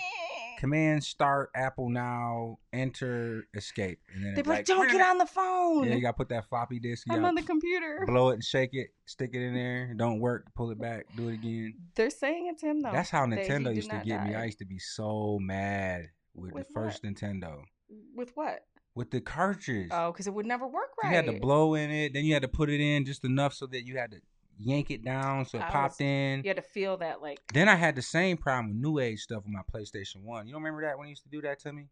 command, 0.59 1.03
start, 1.03 1.49
Apple 1.55 1.89
now, 1.89 2.59
enter, 2.72 3.47
escape, 3.55 3.99
and 4.13 4.23
then 4.23 4.34
They're 4.35 4.41
it's 4.41 4.47
like, 4.47 4.65
don't 4.65 4.91
get 4.91 5.01
on 5.01 5.18
the 5.18 5.26
phone. 5.26 5.88
Yeah, 5.88 5.95
you 5.95 6.01
got 6.01 6.11
to 6.11 6.18
put 6.18 6.30
that 6.30 6.47
floppy 6.47 6.80
disk. 6.80 7.07
You 7.07 7.15
I'm 7.15 7.26
on 7.26 7.34
the 7.34 7.41
computer. 7.41 8.03
blow 8.05 8.30
it 8.30 8.35
and 8.35 8.43
shake 8.43 8.73
it, 8.73 8.89
stick 9.05 9.31
it 9.34 9.41
in 9.41 9.55
there. 9.55 9.95
Don't 9.97 10.19
work, 10.19 10.53
pull 10.55 10.69
it 10.69 10.80
back, 10.80 11.07
do 11.18 11.30
it 11.30 11.34
again. 11.34 11.73
They're 11.95 12.11
saying 12.11 12.47
it's 12.51 12.61
him 12.61 12.81
though. 12.81 12.91
That's 12.91 13.09
how 13.09 13.26
Nintendo 13.26 13.76
used 13.76 13.89
to 13.89 13.95
not 13.95 14.05
get 14.05 14.23
me. 14.23 14.35
I 14.35 14.45
used 14.45 14.59
to 14.59 14.65
be 14.65 14.77
so 14.77 15.39
mad 15.41 16.09
with, 16.35 16.53
With 16.53 16.68
the 16.68 16.73
first 16.73 17.03
Nintendo. 17.03 17.63
With 18.15 18.31
what? 18.35 18.65
With 18.93 19.11
the 19.11 19.22
cartridge. 19.22 19.88
Oh, 19.91 20.11
because 20.11 20.27
it 20.27 20.34
would 20.34 20.45
never 20.45 20.68
work 20.68 20.89
right. 21.01 21.09
You 21.11 21.15
had 21.15 21.26
to 21.27 21.39
blow 21.39 21.76
in 21.76 21.89
it, 21.91 22.13
then 22.13 22.26
you 22.26 22.34
had 22.34 22.41
to 22.41 22.49
put 22.49 22.69
it 22.69 22.81
in 22.81 23.05
just 23.05 23.23
enough 23.23 23.53
so 23.53 23.65
that 23.68 23.85
you 23.85 23.97
had 23.97 24.11
to 24.11 24.18
yank 24.57 24.91
it 24.91 25.03
down 25.03 25.45
so 25.45 25.57
it 25.57 25.63
I 25.63 25.69
popped 25.69 25.93
was- 25.93 26.01
in. 26.01 26.41
You 26.43 26.49
had 26.49 26.57
to 26.57 26.61
feel 26.61 26.97
that 26.97 27.22
like 27.22 27.39
Then 27.53 27.69
I 27.69 27.76
had 27.76 27.95
the 27.95 28.01
same 28.01 28.35
problem 28.38 28.68
with 28.68 28.77
new 28.77 28.99
age 28.99 29.19
stuff 29.22 29.43
with 29.43 29.53
my 29.53 29.61
PlayStation 29.73 30.23
One. 30.23 30.45
You 30.45 30.53
don't 30.53 30.61
remember 30.61 30.81
that 30.85 30.97
when 30.97 31.07
you 31.07 31.11
used 31.11 31.23
to 31.23 31.30
do 31.30 31.41
that 31.41 31.59
to 31.59 31.73
me? 31.73 31.88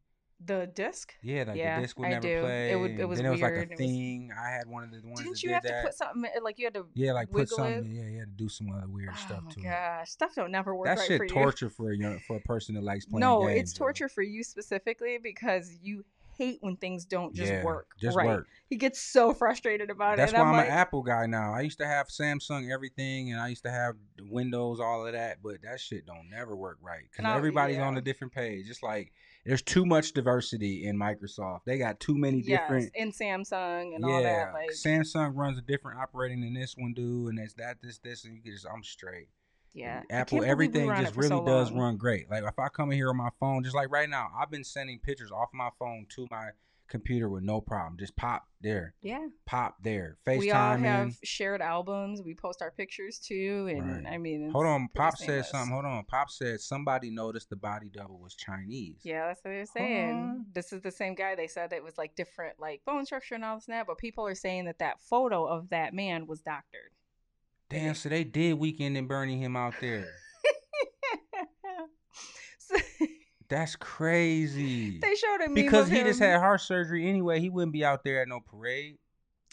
the 0.46 0.72
disc. 0.74 1.14
Yeah, 1.22 1.44
like 1.50 1.58
Yeah, 1.58 1.76
the 1.76 1.82
disc 1.82 2.00
would 2.00 2.06
I 2.06 2.10
never 2.12 2.22
do. 2.22 2.46
It 2.46 2.80
would- 2.80 2.92
it 2.98 3.04
was 3.10 3.20
then 3.20 3.26
it 3.26 3.30
was 3.30 3.42
weird. 3.42 3.60
like 3.60 3.68
a 3.68 3.72
was- 3.72 3.78
thing. 3.78 4.32
I 4.42 4.50
had 4.52 4.68
one 4.70 4.84
of 4.86 4.92
the 4.92 5.02
ones 5.06 5.20
Didn't 5.20 5.34
that 5.34 5.44
you 5.44 5.50
did 5.50 5.54
have 5.56 5.64
that. 5.64 5.82
to 5.82 5.88
put 5.88 5.94
something 5.96 6.32
like 6.42 6.58
you 6.58 6.66
had 6.66 6.74
to? 6.76 6.86
yeah, 6.94 7.12
like 7.12 7.30
put 7.30 7.50
something. 7.50 7.86
it? 7.86 7.94
Yeah, 8.04 8.10
you 8.10 8.20
had 8.20 8.38
to 8.38 8.44
do 8.44 8.48
some 8.48 8.72
other 8.72 8.88
weird 8.88 9.10
oh 9.12 9.18
stuff 9.18 9.44
my 9.44 9.52
to 9.52 9.60
gosh, 9.60 10.10
stuff 10.10 10.36
don't 10.36 10.50
never 10.52 10.74
work 10.74 10.86
That 10.88 10.98
right 11.00 11.08
shit 11.10 11.18
for 11.18 11.24
you. 11.26 11.30
torture 11.30 11.70
for 11.70 11.92
a 11.92 11.98
young, 11.98 12.20
for 12.20 12.38
a 12.38 12.40
person 12.40 12.76
that 12.76 12.86
likes 12.86 13.06
playing 13.06 13.20
no, 13.20 13.48
games. 13.48 13.60
it's 13.60 13.74
torture 13.74 14.08
for 14.08 14.22
you 14.22 14.42
specifically 14.46 15.18
because 15.22 15.78
you 15.82 16.06
hate 16.40 16.58
when 16.62 16.78
things 16.78 17.06
don't 17.06 17.36
just 17.36 17.52
yeah, 17.52 17.64
work. 17.64 17.90
Just 18.00 18.18
right. 18.18 18.28
work. 18.28 18.48
He 18.68 18.78
gets 18.78 19.00
so 19.00 19.34
frustrated 19.34 19.90
about 19.90 20.18
That's 20.18 20.32
it. 20.32 20.36
That's 20.36 20.44
why 20.44 20.50
I'm, 20.50 20.56
like, 20.56 20.68
an 20.68 20.72
Apple 20.72 21.04
guy 21.04 21.26
now. 21.26 21.54
I 21.54 21.62
used 21.62 21.80
to 21.80 21.86
have 21.86 22.08
Samsung 22.08 22.72
everything, 22.72 23.32
and 23.32 23.42
I 23.42 23.50
used 23.50 23.64
to 23.64 23.72
have 23.72 23.96
Windows, 24.22 24.80
all 24.80 25.06
of 25.06 25.14
that, 25.14 25.44
but 25.44 25.62
that 25.64 25.80
shit 25.80 26.06
don't 26.06 26.30
never 26.32 26.56
work 26.56 26.78
right 26.82 27.04
because 27.12 27.32
everybody's 27.36 27.78
yeah. 27.78 27.88
on 27.88 27.98
a 27.98 28.02
different 28.02 28.34
page. 28.34 28.68
It's 28.70 28.82
like 28.82 29.12
there's 29.46 29.62
too 29.62 29.86
much 29.86 30.14
diversity 30.14 30.86
in 30.86 30.98
Microsoft. 30.98 31.62
They 31.66 31.78
got 31.78 32.00
too 32.00 32.18
many 32.18 32.40
yes, 32.40 32.62
different. 32.62 32.92
in 32.96 33.12
Samsung 33.12 33.96
and 33.96 34.04
yeah, 34.08 34.14
all 34.14 34.24
that. 34.24 34.54
Like, 34.54 34.72
Samsung 34.72 35.36
runs 35.36 35.58
a 35.58 35.62
different 35.62 36.00
operating 36.00 36.42
than 36.42 36.54
this 36.54 36.76
one 36.78 36.94
do, 36.94 37.28
and 37.28 37.38
it's 37.38 37.56
that, 37.56 37.78
this, 37.84 37.98
this, 38.00 38.24
and 38.24 38.36
you 38.36 38.42
can 38.42 38.54
just 38.54 38.66
I'm 38.66 38.84
straight. 38.84 39.28
Yeah, 39.74 40.02
Apple, 40.10 40.10
can't 40.10 40.30
believe 40.30 40.42
we 40.44 40.48
everything 40.50 40.90
just 41.04 41.16
really 41.16 41.30
so 41.30 41.46
does 41.46 41.72
run 41.72 41.98
great. 41.98 42.30
Like 42.30 42.44
if 42.44 42.58
I 42.58 42.70
come 42.70 42.92
in 42.92 42.98
here 42.98 43.10
on 43.10 43.18
my 43.18 43.30
phone, 43.40 43.64
just 43.64 43.76
like 43.76 43.92
right 43.92 44.10
now, 44.10 44.30
I've 44.38 44.52
been 44.52 44.64
sending 44.64 45.00
pictures 45.00 45.32
off 45.32 45.50
my 45.54 45.70
phone 45.80 46.06
to 46.16 46.28
my 46.32 46.50
computer 46.90 47.30
with 47.30 47.44
no 47.44 47.62
problem. 47.62 47.98
Just 47.98 48.16
pop 48.16 48.48
there, 48.62 48.96
Yeah, 49.02 49.28
pop 49.46 49.76
there. 49.84 50.18
FaceTime. 50.26 50.40
We 50.40 50.52
all 50.52 50.78
have 50.78 51.14
shared 51.24 51.62
albums. 51.62 52.22
We 52.22 52.34
post 52.34 52.62
our 52.62 52.72
pictures 52.72 53.20
too, 53.20 53.68
and 53.70 54.06
Right. 54.06 54.14
I 54.14 54.18
mean, 54.18 54.50
Hold 54.50 54.66
on, 54.66 54.90
Pop 54.96 55.16
said 55.16 55.46
something. 55.46 55.72
Hold 55.72 55.86
on, 55.86 56.04
Pop 56.06 56.30
said 56.30 56.60
somebody 56.60 57.12
noticed 57.12 57.50
the 57.50 57.56
body 57.56 57.90
double 57.90 58.20
was 58.20 58.36
Chinese. 58.36 59.02
Yeah, 59.04 59.28
that's 59.28 59.40
what 59.44 59.52
they're 59.52 59.66
saying. 59.68 60.46
This 60.52 60.74
is 60.74 60.82
the 60.82 60.92
same 60.92 61.16
guy. 61.16 61.36
They 61.36 61.48
said 61.48 61.72
it 61.72 61.84
was 61.84 61.98
like 61.98 62.16
different, 62.16 62.60
like 62.60 62.82
bone 62.86 63.06
structure 63.06 63.36
and 63.36 63.46
all 63.46 63.56
this 63.56 63.68
and 63.68 63.76
that. 63.76 63.88
But 63.88 63.98
people 63.98 64.26
are 64.26 64.36
saying 64.36 64.66
that 64.66 64.80
that 64.80 65.00
photo 65.00 65.46
of 65.46 65.70
that 65.70 65.94
man 65.94 66.26
was 66.26 66.42
doctored. 66.42 66.92
Damn, 67.70 67.94
so 67.96 68.10
they 68.10 68.24
did 68.24 68.54
weekend 68.58 68.98
and 68.98 69.08
burning 69.08 69.40
him 69.40 69.56
out 69.56 69.74
there. 69.82 70.06
So- 72.60 72.76
That's 73.50 73.76
crazy. 73.76 75.00
they 75.00 75.16
showed 75.16 75.42
him 75.42 75.56
Because 75.56 75.88
he 75.90 76.02
just 76.04 76.20
had 76.20 76.40
heart 76.40 76.62
surgery 76.62 77.08
anyway. 77.10 77.40
He 77.40 77.50
wouldn't 77.50 77.74
be 77.74 77.84
out 77.84 78.04
there 78.04 78.22
at 78.22 78.28
no 78.28 78.40
parade. 78.42 78.98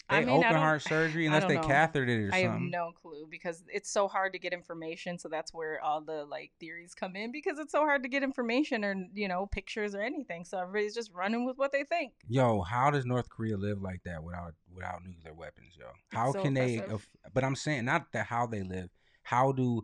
They 0.09 0.17
I 0.17 0.25
mean, 0.25 0.37
open 0.37 0.55
heart 0.55 0.83
surgery 0.83 1.25
unless 1.25 1.43
they 1.45 1.55
know. 1.55 1.63
cathetered 1.63 2.07
it 2.07 2.29
or 2.29 2.33
I 2.33 2.37
have 2.39 2.61
no 2.61 2.91
clue 2.93 3.27
because 3.29 3.63
it's 3.67 3.91
so 3.91 4.07
hard 4.07 4.31
to 4.33 4.39
get 4.39 4.53
information. 4.53 5.19
So 5.19 5.27
that's 5.27 5.53
where 5.53 5.83
all 5.83 5.99
the 5.99 6.23
like 6.23 6.53
theories 6.61 6.93
come 6.93 7.17
in 7.17 7.33
because 7.33 7.59
it's 7.59 7.73
so 7.73 7.81
hard 7.81 8.03
to 8.03 8.09
get 8.09 8.23
information 8.23 8.85
or 8.85 8.95
you 9.13 9.27
know 9.27 9.47
pictures 9.47 9.93
or 9.93 10.01
anything. 10.01 10.45
So 10.45 10.59
everybody's 10.59 10.95
just 10.95 11.11
running 11.13 11.45
with 11.45 11.57
what 11.57 11.73
they 11.73 11.83
think. 11.83 12.13
Yo, 12.29 12.61
how 12.61 12.89
does 12.89 13.05
North 13.05 13.29
Korea 13.29 13.57
live 13.57 13.81
like 13.81 14.01
that 14.05 14.23
without 14.23 14.53
without 14.73 15.03
nuclear 15.05 15.33
weapons, 15.33 15.73
yo? 15.77 15.87
How 16.13 16.31
so 16.31 16.41
can 16.41 16.53
they? 16.53 16.75
impressive. 16.75 16.95
aff- 16.95 17.33
But 17.33 17.43
I'm 17.43 17.55
saying 17.55 17.83
not 17.83 18.13
that 18.13 18.27
how 18.27 18.45
they 18.47 18.63
live. 18.63 18.89
How 19.23 19.51
do 19.51 19.81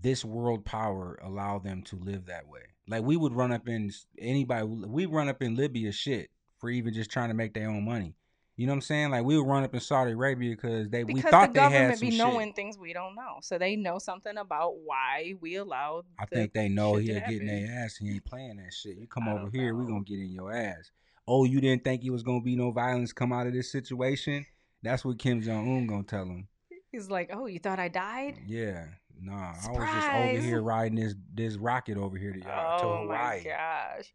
this 0.00 0.24
world 0.24 0.64
power 0.64 1.18
allow 1.20 1.58
them 1.58 1.82
to 1.84 1.96
live 1.96 2.26
that 2.26 2.46
way? 2.46 2.62
Like 2.86 3.02
we 3.02 3.16
would 3.16 3.32
run 3.32 3.50
up 3.50 3.66
in 3.66 3.90
anybody. 4.20 4.66
We 4.66 5.06
run 5.06 5.28
up 5.28 5.42
in 5.42 5.56
Libya 5.56 5.90
shit 5.90 6.30
for 6.58 6.70
even 6.70 6.94
just 6.94 7.10
trying 7.10 7.30
to 7.30 7.34
make 7.34 7.54
their 7.54 7.68
own 7.68 7.84
money. 7.84 8.14
You 8.58 8.66
know 8.66 8.72
what 8.72 8.78
I'm 8.78 8.80
saying? 8.80 9.10
Like 9.12 9.24
we 9.24 9.38
would 9.38 9.46
run 9.46 9.62
up 9.62 9.72
in 9.72 9.78
Saudi 9.78 10.10
Arabia 10.10 10.50
because 10.50 10.88
they 10.88 11.04
we 11.04 11.20
thought 11.20 11.54
the 11.54 11.60
they 11.60 11.60
had 11.60 11.70
government 11.70 11.98
some 11.98 12.08
be 12.08 12.10
shit. 12.10 12.18
knowing 12.18 12.52
things 12.54 12.76
we 12.76 12.92
don't 12.92 13.14
know, 13.14 13.36
so 13.40 13.56
they 13.56 13.76
know 13.76 14.00
something 14.00 14.36
about 14.36 14.78
why 14.84 15.34
we 15.40 15.54
allowed. 15.54 16.06
I 16.18 16.26
think 16.26 16.52
they 16.54 16.68
know 16.68 16.96
he'll 16.96 17.20
get 17.20 17.30
in 17.30 17.46
their 17.46 17.84
ass. 17.84 18.00
And 18.00 18.08
he 18.08 18.16
ain't 18.16 18.24
playing 18.24 18.56
that 18.56 18.74
shit. 18.74 18.96
You 18.96 19.06
come 19.06 19.28
I 19.28 19.34
over 19.34 19.48
here, 19.48 19.76
we 19.76 19.86
gonna 19.86 20.02
get 20.02 20.18
in 20.18 20.32
your 20.32 20.52
ass. 20.52 20.90
Oh, 21.28 21.44
you 21.44 21.60
didn't 21.60 21.84
think 21.84 22.02
it 22.04 22.10
was 22.10 22.24
gonna 22.24 22.40
be 22.40 22.56
no 22.56 22.72
violence 22.72 23.12
come 23.12 23.32
out 23.32 23.46
of 23.46 23.52
this 23.52 23.70
situation? 23.70 24.44
That's 24.82 25.04
what 25.04 25.20
Kim 25.20 25.40
Jong 25.40 25.76
Un 25.76 25.86
gonna 25.86 26.02
tell 26.02 26.24
him. 26.24 26.48
He's 26.90 27.08
like, 27.08 27.30
"Oh, 27.32 27.46
you 27.46 27.60
thought 27.60 27.78
I 27.78 27.86
died? 27.86 28.38
Yeah, 28.44 28.86
nah. 29.20 29.52
I 29.52 29.70
was 29.70 29.88
just 29.88 30.08
over 30.10 30.40
here 30.40 30.60
riding 30.62 30.98
this 30.98 31.14
this 31.32 31.54
rocket 31.56 31.96
over 31.96 32.18
here 32.18 32.32
to 32.32 32.40
y'all 32.40 32.78
to 32.80 32.84
oh 32.86 33.02
Hawaii. 33.02 33.44
my 33.44 33.44
gosh!" 33.44 34.12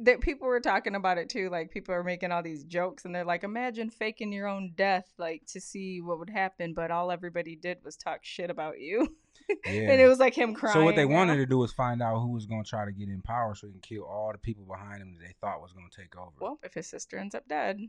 That 0.00 0.20
people 0.20 0.46
were 0.46 0.60
talking 0.60 0.94
about 0.94 1.18
it 1.18 1.28
too. 1.30 1.48
Like 1.50 1.70
people 1.70 1.94
are 1.94 2.04
making 2.04 2.30
all 2.30 2.42
these 2.42 2.62
jokes, 2.64 3.04
and 3.04 3.14
they're 3.14 3.24
like, 3.24 3.42
"Imagine 3.42 3.88
faking 3.90 4.32
your 4.32 4.46
own 4.46 4.72
death, 4.76 5.12
like 5.18 5.46
to 5.46 5.60
see 5.60 6.00
what 6.00 6.18
would 6.18 6.30
happen." 6.30 6.74
But 6.74 6.90
all 6.90 7.10
everybody 7.10 7.56
did 7.56 7.78
was 7.82 7.96
talk 7.96 8.20
shit 8.22 8.50
about 8.50 8.78
you, 8.80 9.16
Yeah. 9.48 9.54
and 9.90 10.00
it 10.00 10.06
was 10.06 10.18
like 10.18 10.34
him 10.34 10.54
crying. 10.54 10.74
so 10.74 10.84
what 10.84 10.94
they 10.94 11.06
wanted 11.06 11.36
to 11.36 11.46
do 11.46 11.58
was 11.58 11.72
find 11.72 12.02
out 12.02 12.20
who 12.20 12.32
was 12.32 12.44
gonna 12.46 12.64
try 12.64 12.84
to 12.84 12.92
get 12.92 13.08
in 13.08 13.22
power, 13.22 13.54
so 13.54 13.66
he 13.66 13.72
can 13.72 13.80
kill 13.80 14.04
all 14.04 14.30
the 14.30 14.38
people 14.38 14.64
behind 14.64 15.00
him 15.02 15.16
that 15.18 15.26
they 15.26 15.34
thought 15.40 15.62
was 15.62 15.72
gonna 15.72 15.86
take 15.90 16.16
over. 16.16 16.32
Well, 16.38 16.58
if 16.62 16.74
his 16.74 16.86
sister 16.86 17.16
ends 17.16 17.34
up 17.34 17.48
dead, 17.48 17.80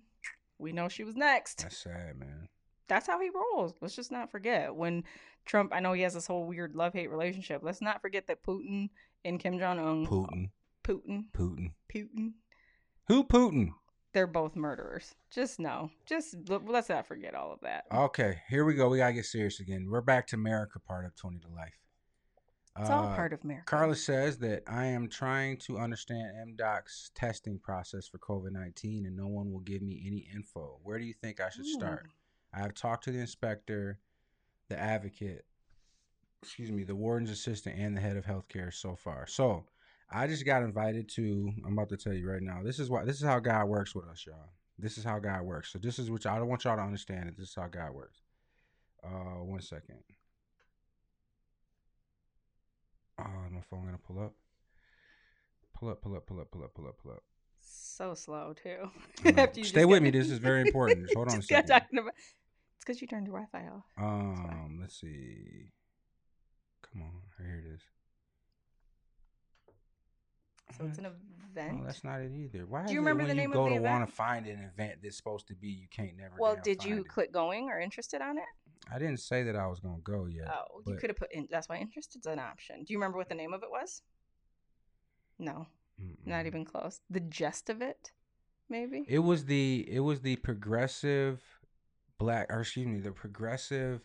we 0.57 0.71
know 0.71 0.87
she 0.87 1.03
was 1.03 1.15
next. 1.17 1.61
That's 1.63 1.77
sad, 1.77 2.17
man. 2.17 2.47
that's 2.87 3.07
how 3.07 3.19
he 3.19 3.29
rolls. 3.29 3.73
Let's 3.81 3.95
just 3.95 4.11
not 4.11 4.31
forget 4.31 4.73
when 4.73 5.03
Trump. 5.45 5.73
I 5.75 5.79
know 5.81 5.93
he 5.93 6.01
has 6.03 6.13
this 6.13 6.27
whole 6.27 6.45
weird 6.47 6.75
love 6.75 6.93
hate 6.93 7.11
relationship. 7.11 7.61
Let's 7.61 7.81
not 7.81 8.01
forget 8.01 8.25
that 8.27 8.41
Putin 8.41 8.89
and 9.25 9.37
Kim 9.39 9.59
Jong 9.59 9.79
Un, 9.79 10.07
Putin, 10.07 10.49
Putin, 10.83 11.25
Putin, 11.33 11.71
Putin, 11.93 12.33
who 13.07 13.23
Putin? 13.23 13.69
they're 14.13 14.27
both 14.27 14.55
murderers. 14.55 15.13
Just 15.29 15.59
no, 15.59 15.91
just 16.05 16.35
let's 16.47 16.89
not 16.89 17.05
forget 17.07 17.35
all 17.35 17.51
of 17.53 17.59
that. 17.61 17.85
Okay, 17.91 18.41
here 18.49 18.65
we 18.65 18.73
go. 18.73 18.89
We 18.89 18.97
gotta 18.97 19.13
get 19.13 19.25
serious 19.25 19.59
again. 19.59 19.87
We're 19.89 20.01
back 20.01 20.27
to 20.27 20.35
America 20.35 20.79
part 20.79 21.05
of 21.05 21.15
20 21.15 21.39
to 21.39 21.47
Life. 21.49 21.73
It's 22.79 22.89
all 22.89 23.07
Uh, 23.07 23.15
part 23.15 23.33
of 23.33 23.43
America. 23.43 23.65
Carla 23.65 23.95
says 23.95 24.37
that 24.39 24.63
I 24.65 24.85
am 24.85 25.09
trying 25.09 25.57
to 25.59 25.77
understand 25.77 26.57
MDOC's 26.57 27.11
testing 27.13 27.59
process 27.59 28.07
for 28.07 28.19
COVID 28.19 28.51
19 28.51 29.05
and 29.05 29.17
no 29.17 29.27
one 29.27 29.51
will 29.51 29.59
give 29.59 29.81
me 29.81 30.01
any 30.07 30.29
info. 30.33 30.79
Where 30.83 30.97
do 30.97 31.05
you 31.05 31.13
think 31.13 31.39
I 31.41 31.49
should 31.49 31.65
start? 31.65 32.07
I 32.53 32.59
have 32.59 32.73
talked 32.73 33.03
to 33.03 33.11
the 33.11 33.19
inspector, 33.19 33.99
the 34.69 34.79
advocate, 34.79 35.45
excuse 36.41 36.71
me, 36.71 36.83
the 36.83 36.95
warden's 36.95 37.29
assistant, 37.31 37.77
and 37.77 37.97
the 37.97 38.01
head 38.01 38.15
of 38.17 38.25
healthcare 38.25 38.73
so 38.73 38.95
far. 38.95 39.27
So 39.27 39.65
I 40.11 40.27
just 40.27 40.45
got 40.45 40.63
invited 40.63 41.07
to. 41.15 41.51
I'm 41.65 41.73
about 41.73 41.89
to 41.89 41.97
tell 41.97 42.13
you 42.13 42.29
right 42.29 42.41
now. 42.41 42.61
This 42.63 42.79
is 42.79 42.89
why. 42.89 43.03
This 43.05 43.17
is 43.17 43.23
how 43.23 43.39
God 43.39 43.65
works 43.67 43.93
with 43.93 44.05
us, 44.07 44.25
y'all. 44.25 44.49
This 44.77 44.97
is 44.97 45.03
how 45.03 45.19
God 45.19 45.43
works. 45.43 45.71
So 45.71 45.79
this 45.79 45.99
is 45.99 46.09
what 46.09 46.25
I 46.25 46.37
don't 46.37 46.47
want 46.47 46.63
y'all 46.63 46.77
to 46.77 46.81
understand. 46.81 47.29
It. 47.29 47.37
This 47.37 47.49
is 47.49 47.55
how 47.55 47.67
God 47.67 47.91
works. 47.93 48.19
Uh, 49.03 49.43
one 49.43 49.61
second. 49.61 49.99
Oh, 53.19 53.23
my 53.51 53.61
phone 53.69 53.85
gonna 53.85 53.97
pull 53.97 54.19
up. 54.19 54.33
Pull 55.77 55.89
up, 55.89 56.01
pull 56.01 56.15
up, 56.15 56.25
pull 56.25 56.39
up, 56.39 56.51
pull 56.51 56.63
up, 56.63 56.73
pull 56.73 56.87
up, 56.87 56.97
pull 57.01 57.11
up. 57.11 57.23
So 57.61 58.13
slow 58.13 58.53
too. 58.53 58.89
I 59.25 59.31
know. 59.31 59.43
After 59.43 59.59
you 59.59 59.65
Stay 59.65 59.85
with 59.85 60.01
me. 60.01 60.09
This 60.09 60.29
is 60.29 60.39
very 60.39 60.61
important. 60.61 61.03
Just 61.03 61.13
hold 61.15 61.29
on 61.29 61.35
just 61.35 61.49
got 61.49 61.67
second. 61.67 61.81
talking 61.81 61.99
about- 61.99 62.13
It's 62.15 62.85
because 62.85 63.01
you 63.01 63.07
turned 63.07 63.27
your 63.27 63.35
Wi-Fi 63.39 63.69
off. 63.69 63.83
Um, 63.97 64.77
let's 64.81 64.99
see. 64.99 65.71
Come 66.91 67.01
on, 67.03 67.11
here 67.37 67.61
it 67.65 67.73
is. 67.75 67.81
So 70.77 70.85
it's 70.85 70.97
an 70.97 71.05
mm-hmm. 71.05 71.57
event. 71.57 71.79
No, 71.79 71.85
that's 71.85 72.03
not 72.03 72.21
it 72.21 72.31
either. 72.33 72.65
Why? 72.65 72.85
Do 72.85 72.93
you 72.93 72.99
remember 72.99 73.23
the 73.23 73.29
you 73.29 73.35
name 73.35 73.51
go 73.51 73.65
of 73.65 73.69
the 73.69 73.75
to 73.75 73.81
want 73.81 74.07
to 74.07 74.13
find 74.13 74.45
an 74.45 74.59
event 74.73 74.99
that's 75.03 75.17
supposed 75.17 75.47
to 75.47 75.55
be, 75.55 75.67
you 75.67 75.87
can't 75.89 76.15
never. 76.17 76.35
well, 76.39 76.57
did 76.63 76.83
you 76.83 77.01
it. 77.01 77.07
click 77.07 77.31
going 77.31 77.69
or 77.69 77.79
interested 77.79 78.21
on 78.21 78.37
it? 78.37 78.43
I 78.91 78.97
didn't 78.97 79.19
say 79.19 79.43
that 79.43 79.55
I 79.55 79.67
was 79.67 79.79
gonna 79.79 79.99
go 80.03 80.25
yet. 80.25 80.47
oh, 80.49 80.81
you 80.87 80.95
could 80.95 81.09
have 81.09 81.17
put 81.17 81.31
in. 81.31 81.47
That's 81.49 81.67
why 81.69 81.77
interested's 81.77 82.25
an 82.25 82.39
option. 82.39 82.83
Do 82.83 82.93
you 82.93 82.97
remember 82.97 83.17
what 83.17 83.29
the 83.29 83.35
name 83.35 83.53
of 83.53 83.63
it 83.63 83.69
was? 83.69 84.01
No, 85.37 85.67
not 86.25 86.43
Mm-mm. 86.43 86.47
even 86.47 86.65
close. 86.65 87.01
The 87.09 87.19
gist 87.19 87.69
of 87.69 87.81
it, 87.81 88.11
maybe. 88.69 89.05
It 89.07 89.19
was 89.19 89.45
the 89.45 89.85
it 89.89 89.99
was 89.99 90.21
the 90.21 90.37
progressive 90.37 91.41
black 92.17 92.47
or 92.49 92.61
excuse 92.61 92.87
me 92.87 92.99
the 92.99 93.11
progressive 93.11 94.01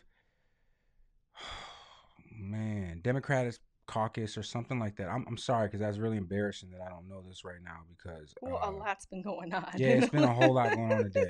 man 2.39 3.01
Democratic 3.03 3.55
caucus 3.87 4.37
or 4.37 4.43
something 4.43 4.79
like 4.79 4.95
that. 4.97 5.09
I'm 5.09 5.25
I'm 5.27 5.37
sorry 5.37 5.67
because 5.67 5.79
that's 5.79 5.97
really 5.97 6.17
embarrassing 6.17 6.71
that 6.71 6.81
I 6.81 6.89
don't 6.89 7.07
know 7.07 7.21
this 7.27 7.43
right 7.43 7.61
now 7.63 7.81
because 7.97 8.33
well, 8.41 8.59
a 8.63 8.67
uh, 8.67 8.71
lot's 8.71 9.05
been 9.05 9.21
going 9.21 9.53
on. 9.53 9.65
yeah, 9.77 9.89
it's 9.89 10.09
been 10.09 10.23
a 10.23 10.33
whole 10.33 10.53
lot 10.53 10.73
going 10.73 10.91
on 10.91 11.03
today. 11.11 11.29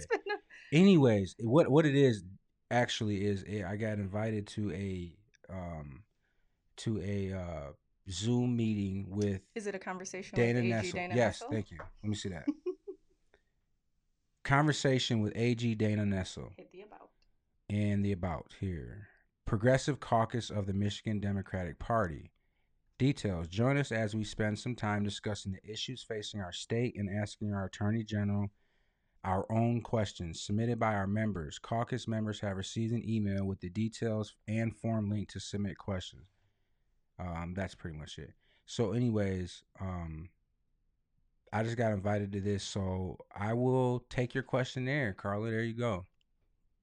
A- 0.72 0.76
anyways 0.76 1.36
what 1.40 1.69
what 1.69 1.86
it 1.86 1.95
is 1.95 2.23
actually 2.72 3.23
is 3.26 3.45
eh, 3.48 3.64
i 3.68 3.76
got 3.76 3.99
invited 3.99 4.48
to 4.48 4.72
a 4.72 5.15
um 5.49 6.02
to 6.76 6.99
a 7.02 7.32
uh 7.32 7.72
zoom 8.10 8.57
meeting 8.57 9.06
with 9.10 9.41
Is 9.53 9.68
it 9.68 9.76
a 9.76 9.80
conversation 9.80 10.36
dana 10.36 10.60
with 10.60 10.65
AG 10.73 10.73
nessel 10.90 10.94
Dana 10.94 11.15
yes 11.15 11.41
Nessel? 11.44 11.52
thank 11.52 11.72
you 11.72 11.77
let 12.03 12.10
me 12.10 12.15
see 12.15 12.30
that 12.30 12.45
conversation 14.44 15.22
with 15.22 15.34
ag 15.36 15.77
dana 15.77 16.03
nessel 16.03 16.49
Hit 16.57 16.72
the 16.72 16.82
about. 16.82 17.10
and 17.69 18.03
the 18.03 18.11
about 18.11 18.52
here 18.60 19.07
progressive 19.45 19.99
caucus 19.99 20.49
of 20.49 20.65
the 20.65 20.73
michigan 20.73 21.19
democratic 21.19 21.80
party 21.80 22.32
details 22.97 23.47
join 23.47 23.77
us 23.77 23.91
as 23.91 24.15
we 24.15 24.23
spend 24.23 24.57
some 24.57 24.76
time 24.76 25.03
discussing 25.03 25.51
the 25.51 25.72
issues 25.72 26.03
facing 26.03 26.39
our 26.39 26.51
state 26.51 26.95
and 26.97 27.09
asking 27.22 27.53
our 27.53 27.65
attorney 27.65 28.03
general 28.03 28.49
our 29.26 29.45
own 29.51 29.81
questions 29.81 30.39
submitted 30.41 30.77
by 30.80 30.93
our 30.93 31.07
members. 31.07 31.57
Caucus 31.57 32.07
members 32.07 32.39
have 32.41 32.57
received 32.57 32.93
an 32.93 33.03
email 33.09 33.43
with 33.45 33.59
the 33.59 33.69
details 33.69 34.35
and 34.47 34.76
form 34.77 35.09
link 35.09 35.30
to 35.30 35.39
submit 35.39 35.80
questions. 35.80 36.27
Um, 37.19 37.53
that's 37.55 37.73
pretty 37.73 37.97
much 37.97 38.19
it. 38.19 38.34
So, 38.67 38.91
anyways, 38.93 39.63
um, 39.81 40.30
I 41.51 41.63
just 41.63 41.76
got 41.76 41.91
invited 41.91 42.31
to 42.34 42.41
this, 42.41 42.63
so 42.63 43.17
I 43.35 43.53
will 43.53 44.05
take 44.09 44.35
your 44.35 44.43
question 44.43 44.85
there, 44.85 45.13
Carla. 45.13 45.49
There 45.49 45.63
you 45.63 45.76
go. 45.76 46.05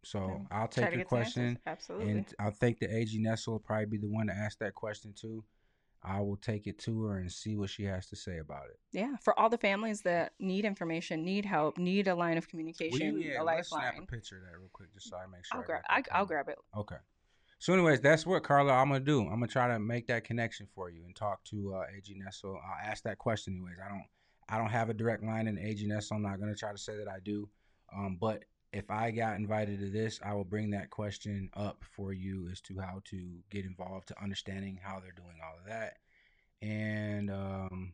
So 0.05 0.19
Okay. 0.19 0.45
I'll 0.51 0.67
take 0.69 0.95
your 0.95 1.05
question, 1.05 1.59
Absolutely. 1.65 2.11
and 2.11 2.35
I 2.41 2.51
think 2.51 2.81
the 2.81 2.93
AG 2.93 3.17
Nessel 3.21 3.53
will 3.53 3.61
probably 3.61 3.87
be 3.87 3.99
the 3.99 4.09
one 4.09 4.27
to 4.27 4.33
ask 4.35 4.59
that 4.59 4.75
question 4.75 5.13
too. 5.17 5.45
I 6.05 6.21
will 6.21 6.37
take 6.37 6.67
it 6.67 6.79
to 6.81 7.05
her 7.05 7.19
and 7.19 7.31
see 7.31 7.57
what 7.57 7.71
she 7.71 7.85
has 7.85 8.07
to 8.09 8.17
say 8.17 8.39
about 8.39 8.65
it. 8.67 8.79
yeah, 8.93 9.17
for 9.23 9.39
all 9.39 9.49
the 9.49 9.59
families 9.59 10.03
that 10.03 10.33
need 10.41 10.65
information, 10.65 11.25
need 11.25 11.45
help, 11.45 11.79
need 11.79 12.09
a 12.09 12.15
line 12.15 12.39
of 12.39 12.49
communication, 12.49 13.21
you, 13.21 13.31
yeah, 13.31 13.43
a 13.43 13.45
let's 13.45 13.69
snap 13.69 13.83
a 13.83 13.87
lifeline. 13.87 14.07
picture 14.07 14.37
of 14.39 14.43
that 14.43 14.59
real 14.59 14.71
quick, 14.73 14.93
just 14.93 15.09
so 15.09 15.17
I 15.17 15.27
make 15.27 15.45
sure. 15.45 15.59
I'll 15.59 15.63
I 15.63 15.67
grab. 15.67 15.83
I, 15.89 16.19
I'll 16.19 16.27
grab 16.27 16.49
it. 16.49 16.59
Okay. 16.77 16.97
So, 17.59 17.73
anyways, 17.73 18.01
that's 18.01 18.27
what 18.27 18.43
Carla 18.43 18.73
I'm 18.73 18.89
gonna 18.89 18.99
do. 18.99 19.21
I'm 19.21 19.35
gonna 19.35 19.47
try 19.47 19.69
to 19.69 19.79
make 19.79 20.09
that 20.09 20.25
connection 20.25 20.67
for 20.75 20.91
you 20.91 21.05
and 21.05 21.15
talk 21.15 21.45
to 21.45 21.75
uh, 21.77 21.85
AG 21.97 22.13
Nessel. 22.13 22.57
I'll 22.57 22.91
ask 22.91 23.05
that 23.05 23.19
question 23.19 23.55
anyways. 23.55 23.77
I 23.85 23.89
don't 23.89 24.05
I 24.49 24.59
don't 24.59 24.71
have 24.71 24.91
a 24.91 24.95
direct 24.95 25.23
line 25.23 25.47
in 25.47 25.57
AG 25.59 25.87
Nessel. 25.87 26.17
I'm 26.17 26.23
not 26.23 26.41
gonna 26.41 26.57
try 26.57 26.73
to 26.73 26.79
say 26.79 26.97
that 26.97 27.07
I 27.07 27.21
do. 27.23 27.49
Um, 27.97 28.19
but 28.21 28.45
if 28.73 28.91
I 28.91 29.11
got 29.11 29.37
invited 29.37 29.81
to 29.81 29.91
this, 29.91 30.21
I 30.25 30.35
will 30.35 30.45
bring 30.45 30.71
that 30.71 30.91
question 30.91 31.51
up 31.55 31.85
for 31.91 32.13
you 32.13 32.49
as 32.51 32.61
to 32.63 32.79
how 32.81 33.03
to 33.07 33.39
get 33.51 33.65
involved, 33.65 34.09
to 34.09 34.23
understanding 34.23 34.79
how 34.83 35.01
they're 35.01 35.13
doing 35.13 35.37
all 35.45 35.59
of 35.59 35.67
that, 35.69 35.99
and 36.61 37.31
um, 37.31 37.93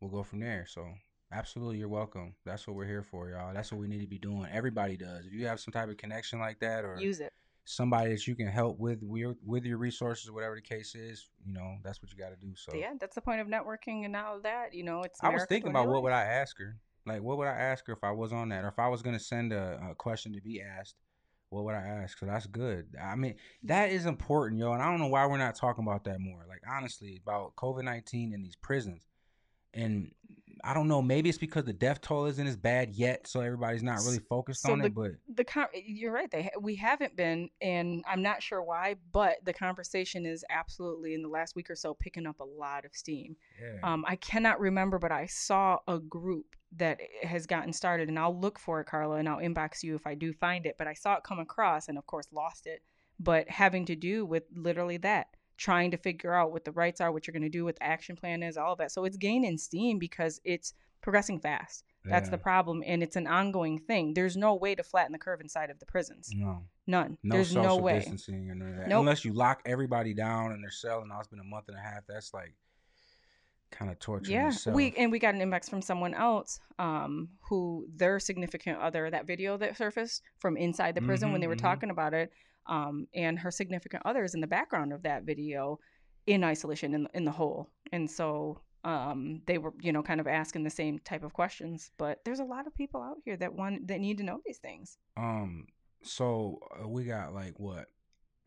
we'll 0.00 0.10
go 0.10 0.22
from 0.22 0.40
there. 0.40 0.66
So. 0.68 0.86
Absolutely, 1.34 1.78
you're 1.78 1.88
welcome. 1.88 2.34
That's 2.44 2.66
what 2.66 2.76
we're 2.76 2.84
here 2.84 3.02
for, 3.02 3.30
y'all. 3.30 3.54
That's 3.54 3.72
what 3.72 3.80
we 3.80 3.88
need 3.88 4.02
to 4.02 4.06
be 4.06 4.18
doing. 4.18 4.46
Everybody 4.52 4.98
does. 4.98 5.24
If 5.24 5.32
you 5.32 5.46
have 5.46 5.60
some 5.60 5.72
type 5.72 5.88
of 5.88 5.96
connection 5.96 6.38
like 6.38 6.60
that, 6.60 6.84
or 6.84 6.98
Use 7.00 7.20
it. 7.20 7.32
somebody 7.64 8.10
that 8.10 8.26
you 8.26 8.34
can 8.34 8.48
help 8.48 8.78
with 8.78 9.02
your 9.02 9.34
with 9.42 9.64
your 9.64 9.78
resources, 9.78 10.30
whatever 10.30 10.56
the 10.56 10.60
case 10.60 10.94
is, 10.94 11.30
you 11.46 11.54
know, 11.54 11.76
that's 11.82 12.02
what 12.02 12.12
you 12.12 12.18
got 12.18 12.38
to 12.38 12.46
do. 12.46 12.52
So 12.54 12.74
yeah, 12.74 12.92
that's 13.00 13.14
the 13.14 13.22
point 13.22 13.40
of 13.40 13.46
networking 13.46 14.04
and 14.04 14.14
all 14.14 14.40
that. 14.40 14.74
You 14.74 14.84
know, 14.84 15.04
it's. 15.04 15.24
I 15.24 15.30
was 15.30 15.46
thinking 15.46 15.70
about 15.70 15.88
what 15.88 16.02
would. 16.02 16.12
I 16.12 16.24
ask 16.24 16.58
her? 16.58 16.76
Like, 17.06 17.22
what 17.22 17.38
would 17.38 17.48
I 17.48 17.52
ask 17.52 17.86
her 17.86 17.92
if 17.92 18.04
I 18.04 18.12
was 18.12 18.32
on 18.32 18.50
that, 18.50 18.64
or 18.64 18.68
if 18.68 18.78
I 18.78 18.88
was 18.88 19.02
gonna 19.02 19.18
send 19.18 19.52
a, 19.52 19.80
a 19.90 19.94
question 19.94 20.32
to 20.34 20.40
be 20.40 20.62
asked? 20.62 20.96
What 21.50 21.64
would 21.64 21.74
I 21.74 21.86
ask? 21.86 22.18
So 22.18 22.24
that's 22.26 22.46
good. 22.46 22.94
I 23.02 23.14
mean, 23.14 23.34
that 23.64 23.90
is 23.90 24.06
important, 24.06 24.58
yo. 24.58 24.72
And 24.72 24.82
I 24.82 24.90
don't 24.90 25.00
know 25.00 25.08
why 25.08 25.26
we're 25.26 25.36
not 25.36 25.54
talking 25.54 25.84
about 25.84 26.04
that 26.04 26.18
more. 26.18 26.46
Like, 26.48 26.62
honestly, 26.70 27.20
about 27.22 27.56
COVID 27.56 27.84
nineteen 27.84 28.32
in 28.32 28.42
these 28.42 28.56
prisons. 28.56 29.06
And 29.74 30.12
I 30.64 30.74
don't 30.74 30.86
know. 30.86 31.02
Maybe 31.02 31.28
it's 31.28 31.38
because 31.38 31.64
the 31.64 31.72
death 31.72 32.00
toll 32.00 32.26
isn't 32.26 32.46
as 32.46 32.56
bad 32.56 32.94
yet, 32.94 33.26
so 33.26 33.40
everybody's 33.40 33.82
not 33.82 33.98
really 34.04 34.20
focused 34.20 34.62
So 34.62 34.72
on 34.72 34.78
the- 34.78 34.86
it. 34.86 34.94
But 34.94 35.12
the 35.34 35.44
con- 35.44 35.66
you're 35.74 36.12
right 36.12 36.30
they 36.30 36.50
we 36.60 36.74
haven't 36.74 37.16
been 37.16 37.48
and 37.60 38.04
i'm 38.06 38.20
not 38.22 38.42
sure 38.42 38.62
why 38.62 38.96
but 39.12 39.36
the 39.44 39.52
conversation 39.52 40.26
is 40.26 40.44
absolutely 40.50 41.14
in 41.14 41.22
the 41.22 41.28
last 41.28 41.56
week 41.56 41.70
or 41.70 41.74
so 41.74 41.94
picking 41.94 42.26
up 42.26 42.38
a 42.40 42.44
lot 42.44 42.84
of 42.84 42.94
steam 42.94 43.34
yeah, 43.60 43.78
um, 43.82 44.04
i 44.06 44.14
cannot 44.16 44.60
remember 44.60 44.98
but 44.98 45.10
i 45.10 45.24
saw 45.26 45.78
a 45.88 45.98
group 45.98 46.54
that 46.76 47.00
has 47.22 47.46
gotten 47.46 47.72
started 47.72 48.08
and 48.08 48.18
i'll 48.18 48.38
look 48.38 48.58
for 48.58 48.80
it 48.80 48.86
carla 48.86 49.16
and 49.16 49.28
i'll 49.28 49.38
inbox 49.38 49.82
you 49.82 49.94
if 49.94 50.06
i 50.06 50.14
do 50.14 50.32
find 50.34 50.66
it 50.66 50.74
but 50.76 50.86
i 50.86 50.92
saw 50.92 51.14
it 51.14 51.24
come 51.24 51.38
across 51.38 51.88
and 51.88 51.96
of 51.96 52.06
course 52.06 52.26
lost 52.32 52.66
it 52.66 52.82
but 53.18 53.48
having 53.48 53.86
to 53.86 53.96
do 53.96 54.26
with 54.26 54.42
literally 54.54 54.98
that 54.98 55.28
trying 55.66 55.90
to 55.92 55.96
figure 55.96 56.34
out 56.34 56.50
what 56.52 56.64
the 56.64 56.72
rights 56.72 57.00
are 57.00 57.12
what 57.12 57.22
you're 57.26 57.32
going 57.38 57.50
to 57.52 57.58
do 57.58 57.64
what 57.64 57.76
the 57.76 57.84
action 57.84 58.16
plan 58.16 58.42
is 58.42 58.56
all 58.56 58.72
of 58.72 58.78
that 58.78 58.90
so 58.90 59.04
it's 59.04 59.16
gaining 59.16 59.56
steam 59.56 59.98
because 59.98 60.40
it's 60.44 60.74
progressing 61.00 61.38
fast 61.38 61.84
that's 62.04 62.28
the 62.30 62.36
problem, 62.38 62.82
and 62.84 63.00
it's 63.00 63.14
an 63.14 63.28
ongoing 63.28 63.78
thing. 63.78 64.12
There's 64.12 64.36
no 64.36 64.56
way 64.56 64.74
to 64.74 64.82
flatten 64.82 65.12
the 65.12 65.18
curve 65.18 65.40
inside 65.40 65.70
of 65.70 65.78
the 65.78 65.86
prisons. 65.86 66.32
no. 66.34 66.64
None. 66.84 67.16
No 67.22 67.36
There's 67.36 67.50
social 67.50 67.62
no 67.62 67.76
way. 67.76 67.98
distancing 68.00 68.50
or 68.50 68.56
none. 68.56 68.88
Nope. 68.88 69.00
Unless 69.02 69.24
you 69.24 69.32
lock 69.32 69.62
everybody 69.64 70.12
down 70.12 70.50
in 70.50 70.60
their 70.60 70.72
cell, 70.72 70.98
and 70.98 71.08
now 71.10 71.20
it's 71.20 71.28
been 71.28 71.38
a 71.38 71.44
month 71.44 71.68
and 71.68 71.76
a 71.78 71.80
half. 71.80 72.02
That's 72.08 72.34
like 72.34 72.54
kind 73.70 73.88
of 73.90 74.00
torture. 74.00 74.32
Yeah, 74.32 74.46
yourself. 74.46 74.74
we 74.74 74.92
and 74.98 75.12
we 75.12 75.20
got 75.20 75.34
an 75.36 75.40
inbox 75.40 75.70
from 75.70 75.80
someone 75.80 76.12
else, 76.14 76.58
um, 76.80 77.28
who 77.48 77.86
their 77.94 78.18
significant 78.18 78.78
other, 78.80 79.08
that 79.10 79.26
video 79.28 79.56
that 79.58 79.76
surfaced 79.76 80.22
from 80.38 80.56
inside 80.56 80.96
the 80.96 81.02
prison 81.02 81.30
when 81.30 81.40
they 81.40 81.46
were 81.46 81.54
Mhm, 81.54 81.58
mhm. 81.58 81.62
talking 81.62 81.90
about 81.90 82.14
it, 82.14 82.32
um, 82.66 83.06
and 83.14 83.38
her 83.38 83.50
significant 83.50 84.02
other 84.06 84.24
is 84.24 84.34
in 84.34 84.40
the 84.40 84.46
background 84.46 84.92
of 84.92 85.02
that 85.02 85.24
video, 85.24 85.78
in 86.26 86.44
isolation 86.44 86.94
in 86.94 87.08
in 87.14 87.24
the 87.24 87.30
hole, 87.30 87.70
and 87.92 88.10
so 88.10 88.60
um 88.84 89.40
they 89.46 89.58
were 89.58 89.72
you 89.80 89.92
know 89.92 90.02
kind 90.02 90.20
of 90.20 90.26
asking 90.26 90.64
the 90.64 90.70
same 90.70 90.98
type 90.98 91.22
of 91.22 91.32
questions 91.32 91.92
but 91.98 92.18
there's 92.24 92.40
a 92.40 92.44
lot 92.44 92.66
of 92.66 92.74
people 92.74 93.00
out 93.00 93.16
here 93.24 93.36
that 93.36 93.54
want 93.54 93.86
that 93.86 94.00
need 94.00 94.18
to 94.18 94.24
know 94.24 94.40
these 94.44 94.58
things 94.58 94.98
Um. 95.16 95.68
So 96.02 96.58
uh, 96.82 96.88
we 96.88 97.04
got 97.04 97.32
like 97.32 97.60
what, 97.60 97.86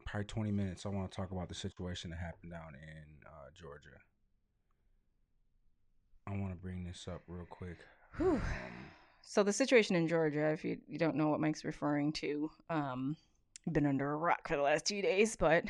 probably 0.06 0.26
twenty 0.26 0.52
minutes. 0.52 0.86
I 0.86 0.90
want 0.90 1.10
to 1.10 1.16
talk 1.16 1.32
about 1.32 1.48
the 1.48 1.56
situation 1.56 2.10
that 2.10 2.20
happened 2.20 2.52
down 2.52 2.76
in 2.76 3.26
uh, 3.26 3.48
Georgia. 3.58 3.98
I 6.28 6.32
want 6.32 6.52
to 6.52 6.58
bring 6.58 6.84
this 6.84 7.08
up 7.08 7.22
real 7.28 7.46
quick. 7.50 7.78
Um, 8.20 8.42
So 9.22 9.42
the 9.42 9.54
situation 9.54 9.96
in 9.96 10.08
Georgia, 10.08 10.52
if 10.52 10.64
you, 10.64 10.78
you 10.88 11.00
don't 11.00 11.16
know 11.16 11.30
what 11.30 11.40
Mike's 11.40 11.66
referring 11.66 12.12
to, 12.14 12.52
um, 12.70 13.16
been 13.72 13.86
under 13.86 14.14
a 14.14 14.18
rock 14.18 14.48
for 14.48 14.56
the 14.56 14.62
last 14.62 14.86
two 14.86 15.02
days, 15.02 15.36
but 15.36 15.66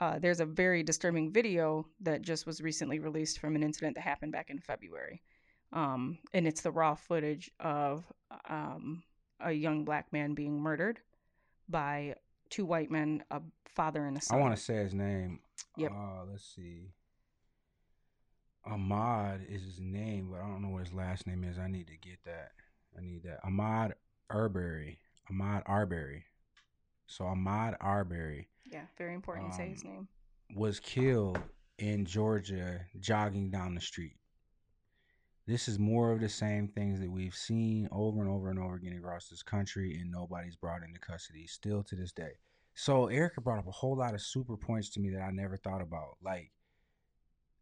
uh, 0.00 0.18
there's 0.18 0.40
a 0.40 0.46
very 0.46 0.82
disturbing 0.82 1.32
video 1.32 1.86
that 2.00 2.22
just 2.22 2.46
was 2.46 2.60
recently 2.60 2.98
released 2.98 3.40
from 3.40 3.56
an 3.56 3.62
incident 3.62 3.94
that 3.96 4.02
happened 4.02 4.32
back 4.32 4.50
in 4.50 4.58
February, 4.58 5.22
um, 5.72 6.18
and 6.32 6.46
it's 6.46 6.60
the 6.60 6.70
raw 6.70 6.94
footage 6.94 7.50
of 7.60 8.04
um, 8.48 9.02
a 9.40 9.52
young 9.52 9.84
black 9.84 10.12
man 10.12 10.34
being 10.34 10.60
murdered 10.60 11.00
by 11.68 12.14
two 12.50 12.64
white 12.64 12.90
men, 12.90 13.22
a 13.30 13.40
father 13.74 14.06
and 14.06 14.16
a 14.16 14.20
son. 14.20 14.38
I 14.38 14.40
want 14.40 14.56
to 14.56 14.62
say 14.62 14.76
his 14.76 14.94
name. 14.94 15.40
Yep. 15.76 15.92
Uh, 15.92 16.24
let's 16.30 16.44
see. 16.44 16.92
Ahmaud 18.66 19.40
is 19.48 19.62
his 19.62 19.80
name, 19.80 20.28
but 20.30 20.40
I 20.40 20.46
don't 20.46 20.62
know 20.62 20.68
what 20.68 20.84
his 20.84 20.92
last 20.92 21.26
name 21.26 21.44
is. 21.44 21.58
I 21.58 21.68
need 21.68 21.86
to 21.88 21.96
get 21.96 22.18
that. 22.24 22.52
I 22.96 23.00
need 23.00 23.22
that. 23.24 23.42
Ahmaud 23.44 23.92
Arbery. 24.30 24.98
Ahmaud 25.30 25.62
Arbery. 25.66 26.24
So 27.08 27.24
Ahmaud 27.24 27.76
Arbery 27.80 28.48
Yeah, 28.70 28.84
very 28.98 29.14
important 29.14 29.50
to 29.50 29.56
say 29.56 29.70
his 29.70 29.82
Um, 29.82 29.90
name. 29.90 30.08
was 30.54 30.78
killed 30.78 31.40
in 31.78 32.04
Georgia 32.04 32.86
jogging 33.00 33.50
down 33.50 33.74
the 33.74 33.80
street. 33.80 34.16
This 35.46 35.68
is 35.68 35.78
more 35.78 36.12
of 36.12 36.20
the 36.20 36.28
same 36.28 36.68
things 36.68 37.00
that 37.00 37.10
we've 37.10 37.34
seen 37.34 37.88
over 37.90 38.20
and 38.20 38.28
over 38.28 38.50
and 38.50 38.58
over 38.58 38.74
again 38.74 38.98
across 38.98 39.30
this 39.30 39.42
country, 39.42 39.98
and 39.98 40.10
nobody's 40.10 40.56
brought 40.56 40.82
into 40.82 41.00
custody 41.00 41.46
still 41.46 41.82
to 41.84 41.96
this 41.96 42.12
day. 42.12 42.32
So 42.74 43.06
Erica 43.06 43.40
brought 43.40 43.58
up 43.58 43.66
a 43.66 43.72
whole 43.72 43.96
lot 43.96 44.12
of 44.12 44.20
super 44.20 44.58
points 44.58 44.90
to 44.90 45.00
me 45.00 45.08
that 45.10 45.22
I 45.22 45.30
never 45.30 45.56
thought 45.56 45.80
about. 45.80 46.18
Like, 46.20 46.52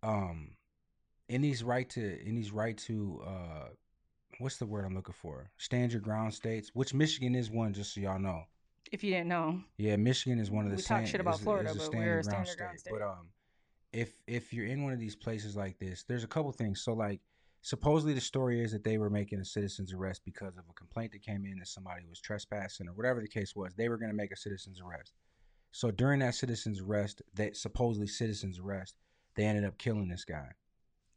um, 0.02 0.56
in 1.28 1.40
these 1.40 1.62
right 1.62 1.88
to 1.90 2.20
in 2.26 2.34
these 2.34 2.50
right 2.50 2.76
to 2.78 3.22
uh, 3.24 3.68
what's 4.38 4.56
the 4.56 4.66
word 4.66 4.84
I'm 4.84 4.94
looking 4.94 5.14
for? 5.14 5.50
Stand 5.56 5.92
your 5.92 6.00
ground 6.00 6.34
states, 6.34 6.70
which 6.74 6.92
Michigan 6.92 7.36
is 7.36 7.48
one, 7.50 7.72
just 7.72 7.94
so 7.94 8.00
y'all 8.00 8.18
know. 8.18 8.42
If 8.92 9.02
you 9.04 9.10
didn't 9.12 9.28
know, 9.28 9.62
Yeah, 9.78 9.96
Michigan 9.96 10.38
is 10.38 10.50
one 10.50 10.64
of 10.64 10.70
the 10.70 10.76
We 10.76 10.82
talk 10.82 11.06
shit 11.06 11.20
about 11.20 11.36
is- 11.36 11.40
Florida, 11.40 11.70
is 11.70 11.76
but 11.76 11.94
we're 11.94 12.18
a 12.20 12.24
stand 12.24 12.46
your 12.46 12.56
ground 12.56 12.72
But 12.74 12.80
state. 12.80 13.02
um, 13.02 13.28
if 13.92 14.14
if 14.26 14.52
you're 14.52 14.66
in 14.66 14.82
one 14.84 14.92
of 14.92 14.98
these 14.98 15.16
places 15.16 15.56
like 15.56 15.78
this, 15.78 16.04
there's 16.04 16.24
a 16.24 16.28
couple 16.28 16.52
things. 16.52 16.82
So 16.82 16.92
like, 16.94 17.20
supposedly 17.62 18.14
the 18.14 18.20
story 18.20 18.62
is 18.62 18.72
that 18.72 18.84
they 18.84 18.98
were 18.98 19.10
making 19.10 19.40
a 19.40 19.44
citizen's 19.44 19.92
arrest 19.92 20.22
because 20.24 20.56
of 20.56 20.64
a 20.68 20.72
complaint 20.74 21.12
that 21.12 21.22
came 21.22 21.44
in 21.46 21.58
that 21.58 21.68
somebody 21.68 22.04
was 22.06 22.20
trespassing 22.20 22.88
or 22.88 22.92
whatever 22.94 23.20
the 23.20 23.28
case 23.28 23.56
was. 23.56 23.74
They 23.74 23.88
were 23.88 23.96
going 23.98 24.10
to 24.10 24.16
make 24.16 24.30
a 24.32 24.36
citizen's 24.36 24.80
arrest. 24.80 25.14
So 25.72 25.90
during 25.90 26.20
that 26.20 26.34
citizen's 26.34 26.80
arrest, 26.80 27.22
that 27.34 27.56
supposedly 27.56 28.06
citizen's 28.06 28.58
arrest, 28.58 28.96
they 29.34 29.44
ended 29.44 29.64
up 29.64 29.78
killing 29.78 30.08
this 30.08 30.24
guy. 30.24 30.52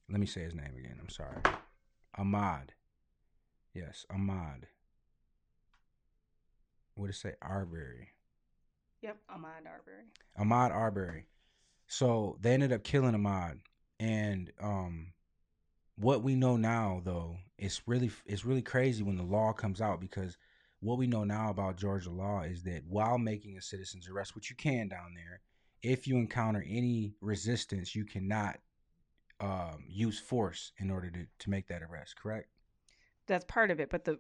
Let 0.10 0.20
me 0.20 0.26
say 0.26 0.42
his 0.42 0.56
name 0.56 0.76
again. 0.78 0.98
I'm 1.00 1.10
sorry, 1.10 1.42
Ahmaud. 2.18 2.70
Yes, 3.74 4.06
Ahmaud. 4.12 4.64
What 7.00 7.08
did 7.08 7.16
it 7.16 7.20
say? 7.20 7.34
Arbery. 7.42 8.10
yep, 9.02 9.18
Ahmaud 9.32 9.66
Arbery. 9.66 10.04
Ahmaud 10.38 10.72
Arbery. 10.72 11.26
So 11.88 12.38
they 12.42 12.54
ended 12.54 12.74
up 12.74 12.84
killing 12.84 13.16
Ahmaud, 13.16 13.62
and 14.02 14.52
um, 14.62 15.14
what 15.96 16.24
we 16.24 16.36
know 16.36 16.58
now 16.58 17.02
though 17.04 17.38
it's 17.58 17.82
really 17.88 18.12
it's 18.26 18.44
really 18.44 18.62
crazy 18.62 19.02
when 19.02 19.16
the 19.16 19.24
law 19.24 19.54
comes 19.54 19.80
out 19.80 20.02
because 20.02 20.38
what 20.82 20.98
we 20.98 21.08
know 21.08 21.24
now 21.24 21.50
about 21.50 21.78
Georgia 21.78 22.12
law 22.12 22.42
is 22.42 22.64
that 22.64 22.84
while 22.88 23.18
making 23.18 23.58
a 23.58 23.62
citizen's 23.62 24.10
arrest, 24.10 24.36
which 24.36 24.50
you 24.50 24.56
can 24.58 24.90
down 24.90 25.14
there, 25.16 25.42
if 25.82 26.06
you 26.06 26.18
encounter 26.18 26.64
any 26.68 27.14
resistance, 27.22 27.96
you 27.96 28.06
cannot 28.06 28.60
um, 29.40 29.86
use 29.88 30.20
force 30.20 30.74
in 30.80 30.90
order 30.92 31.10
to, 31.10 31.26
to 31.40 31.50
make 31.50 31.68
that 31.68 31.82
arrest. 31.82 32.16
Correct? 32.22 32.50
that's 33.30 33.46
part 33.46 33.70
of 33.70 33.80
it 33.80 33.90
but 33.92 34.04
the 34.04 34.18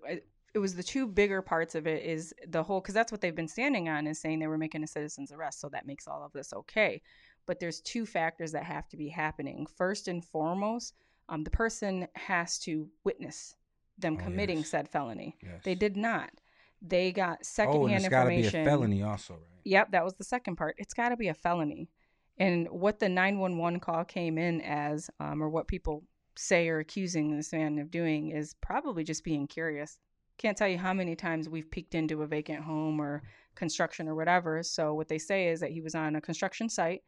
it, 0.54 0.60
was 0.60 0.76
the 0.76 0.84
two 0.84 1.08
bigger 1.08 1.42
parts 1.42 1.76
of 1.76 1.88
it 1.88 2.04
is 2.04 2.34
the 2.48 2.64
whole 2.64 2.82
because 2.82 2.94
that's 2.94 3.12
what 3.12 3.22
they've 3.22 3.36
been 3.36 3.48
standing 3.48 3.90
on 3.90 4.08
is 4.08 4.20
saying 4.20 4.40
they 4.40 4.48
were 4.48 4.58
making 4.58 4.84
a 4.84 4.88
citizen's 4.88 5.32
arrest 5.32 5.60
so 5.62 5.70
that 5.70 5.86
makes 5.88 6.08
all 6.08 6.24
of 6.24 6.32
this 6.34 6.54
okay 6.54 7.02
but 7.46 7.60
there's 7.60 7.82
two 7.82 8.06
factors 8.06 8.52
that 8.52 8.64
have 8.64 8.88
to 8.90 8.98
be 8.98 9.10
happening 9.10 9.66
first 9.78 10.08
and 10.08 10.24
foremost 10.26 10.94
um, 11.30 11.44
the 11.44 11.50
person 11.52 12.08
has 12.16 12.58
to 12.60 12.88
witness 13.04 13.56
them 13.98 14.18
Oh, 14.20 14.24
committing 14.24 14.58
yes. 14.60 14.70
said 14.70 14.90
felony 14.90 15.36
Yes. 15.44 15.62
they 15.64 15.76
did 15.76 15.98
not 15.98 16.32
they 16.82 17.12
got 17.12 17.30
Oh, 17.30 17.36
and 17.38 17.46
secondhand 17.46 17.96
it's 18.06 18.08
got 18.10 18.24
to 18.24 18.30
be 18.30 18.36
information 18.38 18.62
a 18.62 18.66
felony 18.66 19.04
also, 19.04 19.34
right? 19.34 19.44
Yep, 19.66 19.92
that 19.92 20.06
was 20.06 20.14
the 20.14 20.24
second 20.24 20.56
part. 20.56 20.76
It's 20.78 20.94
got 20.94 21.10
to 21.10 21.18
be 21.18 21.28
a 21.28 21.34
felony. 21.34 21.90
And 22.38 22.70
what 22.70 23.00
the 23.00 23.10
911 23.10 23.82
call 23.82 24.06
came 24.06 24.38
in 24.38 24.62
as, 24.62 25.10
um, 25.20 25.44
or 25.44 25.50
what 25.50 25.68
people 25.68 26.06
say 26.38 26.70
or 26.70 26.80
accusing 26.80 27.36
this 27.36 27.52
man 27.52 27.78
of 27.80 27.92
doing, 27.92 28.30
is 28.32 28.56
probably 28.62 29.04
just 29.04 29.26
being 29.26 29.46
curious. 29.46 29.98
Can't 30.40 30.58
tell 30.58 30.68
you 30.68 30.80
how 30.80 30.94
many 30.94 31.16
times 31.16 31.48
we've 31.48 31.70
peeked 31.70 31.94
into 31.94 32.24
a 32.24 32.28
vacant 32.28 32.64
home 32.64 33.00
or 33.00 33.22
construction 33.56 34.08
or 34.08 34.16
whatever. 34.16 34.64
So 34.64 34.94
what 34.94 35.10
they 35.10 35.20
say 35.20 35.50
is 35.50 35.60
that 35.60 35.70
he 35.70 35.82
was 35.82 35.94
on 35.94 36.16
a 36.16 36.22
construction 36.22 36.70
site, 36.70 37.04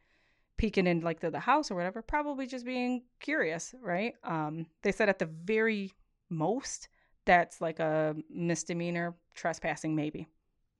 peeking 0.58 0.86
in 0.86 1.00
like 1.00 1.18
to 1.20 1.30
the 1.30 1.40
house 1.40 1.70
or 1.70 1.74
whatever, 1.74 2.02
probably 2.02 2.46
just 2.46 2.66
being 2.66 3.02
curious, 3.20 3.74
right? 3.82 4.14
Um, 4.22 4.66
they 4.82 4.92
said 4.92 5.08
at 5.08 5.18
the 5.18 5.26
very 5.26 5.90
most, 6.28 6.88
that's 7.24 7.60
like 7.60 7.80
a 7.80 8.14
misdemeanor 8.28 9.14
trespassing, 9.34 9.96
maybe, 9.96 10.28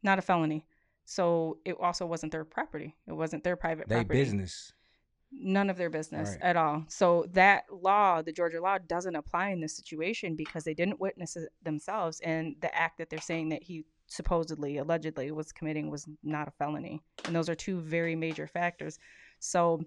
not 0.02 0.18
a 0.18 0.22
felony. 0.22 0.66
So 1.06 1.58
it 1.64 1.76
also 1.80 2.04
wasn't 2.06 2.32
their 2.32 2.44
property. 2.44 2.94
It 3.08 3.14
wasn't 3.14 3.44
their 3.44 3.56
private 3.56 3.88
They 3.88 3.96
property. 3.96 4.18
business. 4.20 4.72
None 5.34 5.70
of 5.70 5.76
their 5.78 5.90
business 5.90 6.30
Right. 6.30 6.42
at 6.42 6.56
all. 6.56 6.84
So 6.88 7.26
that 7.32 7.64
law, 7.72 8.20
the 8.22 8.32
Georgia 8.32 8.60
law, 8.60 8.78
doesn't 8.78 9.16
apply 9.16 9.48
in 9.48 9.60
this 9.60 9.74
situation 9.76 10.36
because 10.36 10.62
they 10.64 10.74
didn't 10.74 11.00
witness 11.00 11.36
it 11.36 11.48
themselves, 11.62 12.20
and 12.20 12.54
the 12.60 12.74
act 12.74 12.98
that 12.98 13.08
they're 13.10 13.20
saying 13.20 13.48
that 13.48 13.62
he 13.62 13.84
supposedly, 14.08 14.76
allegedly, 14.76 15.30
was 15.30 15.50
committing 15.52 15.90
was 15.90 16.06
not 16.22 16.48
a 16.48 16.50
felony. 16.50 17.02
And 17.24 17.34
those 17.34 17.48
are 17.48 17.54
two 17.54 17.80
very 17.80 18.14
major 18.14 18.46
factors. 18.46 18.98
So 19.38 19.82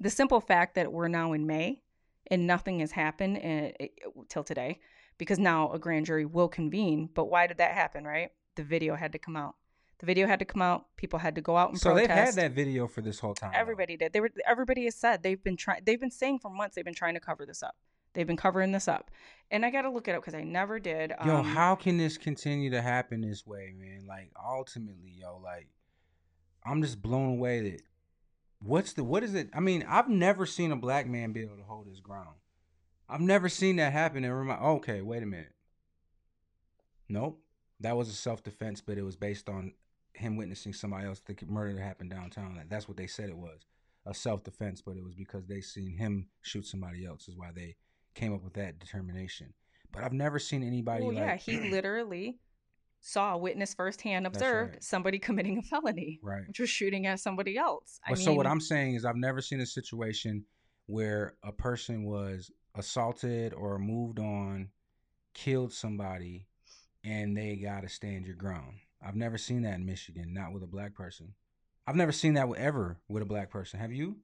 the 0.00 0.10
simple 0.10 0.40
fact 0.40 0.74
that 0.74 0.92
we're 0.92 1.06
now 1.08 1.32
in 1.32 1.46
May 1.46 1.80
and 2.28 2.46
nothing 2.46 2.80
has 2.80 2.90
happened 2.90 3.38
uh, 3.38 3.86
till 4.28 4.42
today, 4.42 4.80
because 5.16 5.38
now 5.38 5.70
a 5.70 5.78
grand 5.78 6.06
jury 6.06 6.24
will 6.26 6.48
convene. 6.48 7.08
But 7.14 7.26
why 7.26 7.46
did 7.46 7.58
that 7.58 7.72
happen? 7.72 8.04
Right? 8.04 8.32
The 8.56 8.64
video 8.64 8.96
had 8.96 9.12
to 9.12 9.18
come 9.18 9.36
out. 9.36 9.54
The 10.02 10.06
video 10.06 10.26
had 10.26 10.40
to 10.40 10.44
come 10.44 10.60
out. 10.60 10.86
People 10.96 11.20
had 11.20 11.36
to 11.36 11.40
go 11.40 11.56
out 11.56 11.70
and 11.70 11.78
So 11.78 11.92
protest. 11.92 12.08
they've 12.08 12.16
had 12.16 12.34
that 12.34 12.50
video 12.56 12.88
for 12.88 13.02
this 13.02 13.20
whole 13.20 13.34
time. 13.34 13.52
though. 13.52 13.58
Everybody 13.60 13.96
did. 13.96 14.12
They 14.12 14.20
were. 14.20 14.30
Everybody 14.44 14.84
has 14.86 14.96
said 14.96 15.22
they've 15.22 15.42
been 15.42 15.56
trying. 15.56 15.82
They've 15.84 16.00
been 16.00 16.10
saying 16.10 16.40
for 16.40 16.50
months 16.50 16.74
they've 16.74 16.84
been 16.84 16.92
trying 16.92 17.14
to 17.14 17.20
cover 17.20 17.46
this 17.46 17.62
up. 17.62 17.76
They've 18.12 18.26
been 18.26 18.36
covering 18.36 18.72
this 18.72 18.88
up, 18.88 19.12
and 19.52 19.64
I 19.64 19.70
got 19.70 19.82
to 19.82 19.90
look 19.90 20.08
it 20.08 20.16
up 20.16 20.22
because 20.22 20.34
I 20.34 20.42
never 20.42 20.80
did. 20.80 21.12
Yo, 21.24 21.36
Um, 21.36 21.44
how 21.46 21.76
can 21.76 21.98
this 21.98 22.18
continue 22.18 22.68
to 22.70 22.82
happen 22.82 23.20
this 23.20 23.46
way, 23.46 23.72
man? 23.78 24.04
Like 24.08 24.32
ultimately, 24.44 25.12
yo, 25.20 25.38
like 25.38 25.68
I'm 26.66 26.82
just 26.82 27.00
blown 27.00 27.38
away 27.38 27.60
that 27.70 27.82
what's 28.60 28.94
the 28.94 29.04
what 29.04 29.22
is 29.22 29.34
it? 29.34 29.50
I 29.54 29.60
mean, 29.60 29.86
I've 29.88 30.08
never 30.08 30.46
seen 30.46 30.72
a 30.72 30.76
black 30.76 31.06
man 31.06 31.32
be 31.32 31.42
able 31.42 31.58
to 31.58 31.62
hold 31.62 31.86
his 31.86 32.00
ground. 32.00 32.34
I've 33.08 33.20
never 33.20 33.48
seen 33.48 33.76
that 33.76 33.92
happen 33.92 34.24
and 34.24 34.36
remind 34.36 34.60
okay, 34.62 35.00
wait 35.00 35.22
a 35.22 35.26
minute. 35.26 35.52
Nope. 37.08 37.40
That 37.78 37.96
was 37.96 38.08
a 38.08 38.14
self 38.14 38.42
defense, 38.42 38.80
but 38.80 38.98
it 38.98 39.02
was 39.04 39.14
based 39.16 39.48
on 39.48 39.74
him 40.22 40.36
witnessing 40.36 40.72
somebody 40.72 41.06
else 41.06 41.20
the 41.20 41.36
murder 41.46 41.74
that 41.74 41.82
happened 41.82 42.10
downtown. 42.10 42.56
Like, 42.56 42.68
That's 42.68 42.88
what 42.88 42.96
they 42.96 43.06
said 43.06 43.28
it 43.28 43.36
was. 43.36 43.66
A 44.06 44.14
self 44.14 44.42
defense, 44.42 44.82
but 44.82 44.96
it 44.96 45.04
was 45.04 45.14
because 45.14 45.46
they 45.46 45.60
seen 45.60 45.96
him 45.96 46.28
shoot 46.40 46.66
somebody 46.66 47.06
else 47.06 47.28
is 47.28 47.36
why 47.36 47.50
they 47.54 47.76
came 48.14 48.34
up 48.34 48.42
with 48.42 48.54
that 48.54 48.78
determination. 48.78 49.52
But 49.92 50.04
I've 50.04 50.12
never 50.12 50.38
seen 50.38 50.62
anybody 50.62 51.04
well, 51.04 51.14
like 51.14 51.24
yeah, 51.24 51.36
he 51.36 51.60
literally 51.70 52.38
saw, 53.00 53.36
witness 53.36 53.74
firsthand, 53.74 54.26
observed 54.26 54.74
right. 54.74 54.84
somebody 54.84 55.18
committing 55.18 55.58
a 55.58 55.62
felony, 55.62 56.20
right. 56.22 56.46
which 56.48 56.60
was 56.60 56.70
shooting 56.70 57.06
at 57.06 57.20
somebody 57.20 57.58
else. 57.58 58.00
I 58.06 58.14
mean, 58.14 58.24
so 58.24 58.32
what 58.32 58.46
I'm 58.46 58.60
saying 58.60 58.94
is 58.94 59.04
I've 59.04 59.16
never 59.16 59.40
seen 59.40 59.60
a 59.60 59.66
situation 59.66 60.44
where 60.86 61.34
a 61.44 61.52
person 61.52 62.04
was 62.04 62.50
assaulted 62.74 63.54
or 63.54 63.78
moved 63.78 64.18
on, 64.18 64.68
killed 65.34 65.72
somebody, 65.72 66.46
and 67.04 67.36
they 67.36 67.56
gotta 67.56 67.88
stand 67.88 68.24
your 68.24 68.36
ground. 68.36 68.78
I've 69.04 69.16
never 69.16 69.38
seen 69.38 69.62
that 69.62 69.74
in 69.74 69.86
Michigan, 69.86 70.32
not 70.32 70.52
with 70.52 70.62
a 70.62 70.66
black 70.66 70.94
person. 70.94 71.34
I've 71.86 71.96
never 71.96 72.12
seen 72.12 72.34
that 72.34 72.48
ever 72.56 72.98
with 73.08 73.22
a 73.22 73.26
black 73.26 73.50
person. 73.50 73.80
Have 73.80 73.92
you? 73.92 74.16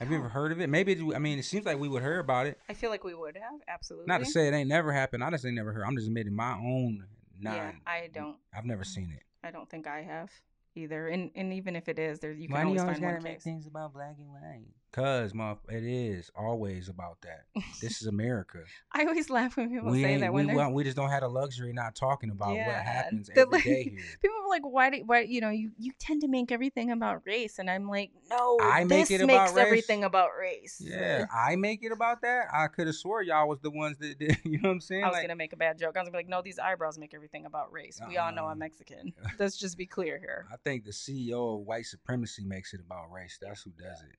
Have 0.00 0.10
you 0.10 0.18
ever 0.18 0.28
heard 0.28 0.52
of 0.52 0.60
it? 0.60 0.68
Maybe 0.68 0.92
it, 0.92 1.14
I 1.14 1.18
mean 1.18 1.38
it 1.38 1.44
seems 1.44 1.64
like 1.64 1.78
we 1.78 1.88
would 1.88 2.02
hear 2.02 2.18
about 2.18 2.46
it. 2.46 2.58
I 2.68 2.74
feel 2.74 2.90
like 2.90 3.04
we 3.04 3.14
would 3.14 3.36
have 3.36 3.60
absolutely. 3.66 4.06
Not 4.08 4.18
to 4.18 4.26
say 4.26 4.46
it 4.48 4.52
ain't 4.52 4.68
never 4.68 4.92
happened. 4.92 5.24
I 5.24 5.30
just 5.30 5.46
ain't 5.46 5.54
never 5.54 5.72
heard. 5.72 5.84
I'm 5.86 5.96
just 5.96 6.08
admitting 6.08 6.34
my 6.34 6.52
own. 6.52 7.06
Non, 7.40 7.54
yeah, 7.54 7.72
I 7.86 8.08
don't. 8.12 8.36
I've 8.54 8.64
never 8.64 8.84
seen 8.84 9.12
it. 9.14 9.22
I 9.42 9.50
don't 9.50 9.68
think 9.70 9.86
I 9.86 10.02
have 10.02 10.30
either. 10.74 11.08
And 11.08 11.30
and 11.34 11.52
even 11.52 11.76
if 11.76 11.88
it 11.88 11.98
is, 11.98 12.18
there 12.18 12.32
you 12.32 12.48
can 12.48 12.56
Why 12.56 12.64
always 12.64 12.80
always 12.82 12.98
find 12.98 13.22
one 13.22 13.22
case. 13.22 13.42
things 13.44 13.66
about 13.66 13.94
black 13.94 14.16
and 14.18 14.28
white? 14.28 14.66
Cause, 14.96 15.34
motherf- 15.34 15.58
it 15.68 15.84
is 15.84 16.30
always 16.34 16.88
about 16.88 17.18
that. 17.20 17.44
This 17.82 18.00
is 18.00 18.06
America. 18.06 18.60
I 18.92 19.04
always 19.04 19.28
laugh 19.28 19.54
when 19.58 19.68
people 19.68 19.90
we 19.90 20.02
say 20.02 20.16
that 20.16 20.32
we, 20.32 20.46
when 20.46 20.56
they're 20.56 20.68
we 20.70 20.84
just 20.84 20.96
don't 20.96 21.10
have 21.10 21.20
the 21.20 21.28
luxury 21.28 21.74
not 21.74 21.94
talking 21.94 22.30
about 22.30 22.56
what 22.56 22.58
happens 22.58 23.28
every 23.28 23.44
like, 23.52 23.64
day 23.64 23.82
here. 23.84 24.04
people 24.22 24.36
are 24.42 24.48
like, 24.48 24.62
why 24.64 24.88
do 24.88 25.02
why 25.04 25.20
you 25.20 25.42
know 25.42 25.50
you 25.50 25.70
you 25.78 25.92
tend 25.98 26.22
to 26.22 26.28
make 26.28 26.50
everything 26.50 26.90
about 26.92 27.20
race, 27.26 27.58
and 27.58 27.68
I'm 27.68 27.90
like, 27.90 28.10
no, 28.30 28.56
I 28.62 28.84
make 28.84 29.08
this 29.08 29.20
it 29.20 29.24
about 29.24 29.44
makes 29.44 29.52
race. 29.52 29.66
everything 29.66 30.04
about 30.04 30.30
race. 30.40 30.80
Yeah, 30.82 31.26
I 31.30 31.56
make 31.56 31.82
it 31.82 31.92
about 31.92 32.22
that. 32.22 32.46
I 32.50 32.68
could 32.68 32.86
have 32.86 32.96
swore 32.96 33.22
y'all 33.22 33.48
was 33.48 33.60
the 33.60 33.70
ones 33.70 33.98
that 33.98 34.18
did. 34.18 34.38
You 34.46 34.62
know 34.62 34.68
what 34.70 34.74
I'm 34.76 34.80
saying? 34.80 35.04
I 35.04 35.08
was 35.08 35.14
Like, 35.14 35.24
gonna 35.24 35.36
make 35.36 35.52
a 35.52 35.56
bad 35.56 35.78
joke. 35.78 35.96
I 35.96 36.00
was 36.00 36.08
gonna 36.08 36.12
be 36.12 36.18
like, 36.18 36.28
no, 36.28 36.40
these 36.40 36.58
eyebrows 36.58 36.98
make 36.98 37.12
everything 37.12 37.44
about 37.44 37.70
race. 37.70 38.00
We 38.08 38.16
all 38.16 38.32
know 38.32 38.44
Uh-uh. 38.44 38.52
I'm 38.52 38.58
Mexican. 38.60 39.12
Let's 39.38 39.58
just 39.58 39.76
be 39.76 39.84
clear 39.84 40.18
here. 40.18 40.46
I 40.50 40.56
think 40.56 40.84
the 40.84 40.92
CEO 40.92 41.60
of 41.60 41.66
white 41.66 41.84
supremacy 41.84 42.44
makes 42.44 42.72
it 42.72 42.80
about 42.80 43.10
race. 43.12 43.38
That's 43.42 43.62
who 43.62 43.70
does 43.72 44.00
it, 44.02 44.16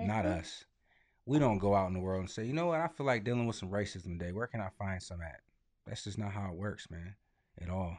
not 0.00 0.24
Mhm. 0.24 0.38
us. 0.38 0.64
We 1.26 1.38
don't 1.38 1.58
go 1.58 1.74
out 1.74 1.88
in 1.88 1.94
the 1.94 2.00
world 2.00 2.20
and 2.20 2.30
say, 2.30 2.44
you 2.44 2.52
know 2.52 2.66
what? 2.66 2.80
I 2.80 2.88
feel 2.88 3.06
like 3.06 3.24
dealing 3.24 3.46
with 3.46 3.56
some 3.56 3.70
racism 3.70 4.18
today. 4.18 4.32
Where 4.32 4.46
can 4.46 4.60
I 4.60 4.70
find 4.70 5.02
some 5.02 5.22
at? 5.22 5.40
That's 5.86 6.04
just 6.04 6.18
not 6.18 6.32
how 6.32 6.50
it 6.50 6.56
works, 6.56 6.90
man, 6.90 7.16
at 7.60 7.70
all. 7.70 7.98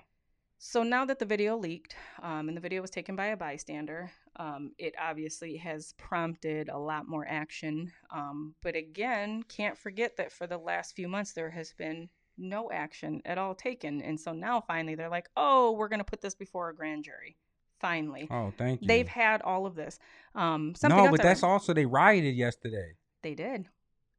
So 0.57 0.83
now 0.83 1.05
that 1.05 1.19
the 1.19 1.25
video 1.25 1.57
leaked, 1.57 1.95
um, 2.21 2.47
and 2.47 2.57
the 2.57 2.61
video 2.61 2.81
was 2.81 2.89
taken 2.89 3.15
by 3.15 3.27
a 3.27 3.37
bystander, 3.37 4.11
um, 4.37 4.73
it 4.77 4.95
obviously 4.99 5.57
has 5.57 5.93
prompted 5.93 6.69
a 6.69 6.77
lot 6.77 7.07
more 7.07 7.25
action. 7.27 7.91
Um, 8.09 8.55
but 8.61 8.75
again, 8.75 9.43
can't 9.43 9.77
forget 9.77 10.17
that 10.17 10.31
for 10.31 10.47
the 10.47 10.57
last 10.57 10.95
few 10.95 11.07
months 11.07 11.33
there 11.33 11.51
has 11.51 11.73
been 11.73 12.09
no 12.37 12.71
action 12.71 13.21
at 13.25 13.37
all 13.37 13.55
taken, 13.55 14.01
and 14.01 14.19
so 14.19 14.33
now 14.33 14.59
finally 14.61 14.95
they're 14.95 15.09
like, 15.09 15.29
"Oh, 15.37 15.71
we're 15.73 15.87
going 15.87 15.99
to 15.99 16.03
put 16.05 16.21
this 16.21 16.35
before 16.35 16.69
a 16.69 16.75
grand 16.75 17.03
jury." 17.05 17.37
Finally, 17.79 18.27
Oh, 18.31 18.53
thank 18.57 18.81
you. 18.81 18.87
they've 18.87 19.07
had 19.07 19.41
all 19.41 19.65
of 19.65 19.75
this. 19.75 19.99
Um, 20.33 20.73
something 20.75 20.97
no, 21.05 21.11
but 21.11 21.21
that's 21.21 21.43
read- 21.43 21.49
also 21.49 21.73
they 21.73 21.85
rioted 21.85 22.35
yesterday. 22.35 22.93
they 23.21 23.35
did 23.35 23.67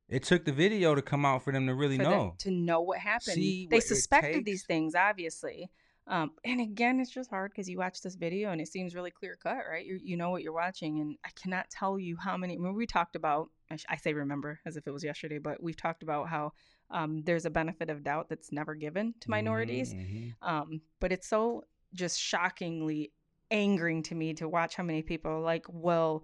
It 0.08 0.22
took 0.22 0.44
the 0.44 0.52
video 0.52 0.94
to 0.94 1.02
come 1.02 1.24
out 1.24 1.42
for 1.42 1.52
them 1.52 1.66
to 1.66 1.74
really 1.74 1.98
know. 1.98 2.34
to 2.38 2.50
know 2.50 2.80
what 2.82 2.98
happened. 2.98 3.34
See 3.34 3.66
they 3.70 3.76
what 3.78 3.84
suspected 3.84 4.44
these 4.44 4.64
things, 4.64 4.94
obviously. 4.94 5.70
Um, 6.08 6.30
and 6.44 6.60
again, 6.60 7.00
it's 7.00 7.10
just 7.10 7.28
hard 7.30 7.50
because 7.50 7.68
you 7.68 7.78
watch 7.78 8.00
this 8.00 8.14
video 8.14 8.52
and 8.52 8.60
it 8.60 8.68
seems 8.68 8.94
really 8.94 9.10
clear 9.10 9.36
cut, 9.42 9.64
right? 9.68 9.84
You 9.84 9.98
you 10.00 10.16
know 10.16 10.30
what 10.30 10.42
you're 10.42 10.52
watching, 10.52 11.00
and 11.00 11.16
I 11.24 11.30
cannot 11.30 11.68
tell 11.70 11.98
you 11.98 12.16
how 12.16 12.36
many. 12.36 12.56
Remember, 12.56 12.76
we 12.78 12.86
talked 12.86 13.16
about. 13.16 13.50
I, 13.72 13.74
sh- 13.76 13.86
I 13.88 13.96
say 13.96 14.12
remember 14.12 14.60
as 14.64 14.76
if 14.76 14.86
it 14.86 14.92
was 14.92 15.02
yesterday, 15.02 15.38
but 15.38 15.60
we've 15.60 15.76
talked 15.76 16.04
about 16.04 16.28
how 16.28 16.52
um, 16.90 17.22
there's 17.24 17.44
a 17.46 17.50
benefit 17.50 17.90
of 17.90 18.04
doubt 18.04 18.28
that's 18.28 18.52
never 18.52 18.76
given 18.76 19.14
to 19.22 19.30
minorities. 19.30 19.92
Mhm, 19.92 20.34
mhm. 20.40 20.48
Um, 20.48 20.80
but 21.00 21.10
it's 21.10 21.26
so 21.26 21.64
just 21.92 22.20
shockingly 22.20 23.10
angering 23.50 24.02
to 24.04 24.14
me 24.14 24.34
to 24.34 24.48
watch 24.48 24.74
how 24.74 24.82
many 24.82 25.02
people 25.02 25.30
are 25.30 25.40
like, 25.40 25.66
well, 25.68 26.22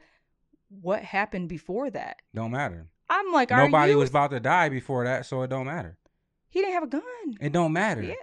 what 0.81 1.03
happened 1.03 1.49
before 1.49 1.91
that? 1.91 2.17
Don't 2.35 2.51
matter. 2.53 2.87
I'm 3.09 3.31
like, 3.33 3.51
Nobody 3.51 3.93
you? 3.93 3.99
was 3.99 4.11
about 4.11 4.31
to 4.31 4.41
die 4.41 4.69
before 4.71 5.05
that, 5.05 5.27
so 5.27 5.43
it 5.43 5.49
don't 5.51 5.67
matter. 5.67 5.99
he 6.49 6.61
didn't 6.61 6.75
have 6.75 6.83
a 6.85 6.87
gun. 6.87 7.03
It 7.41 7.53
don't 7.53 7.73
matter. 7.73 8.03
Yeah. 8.03 8.15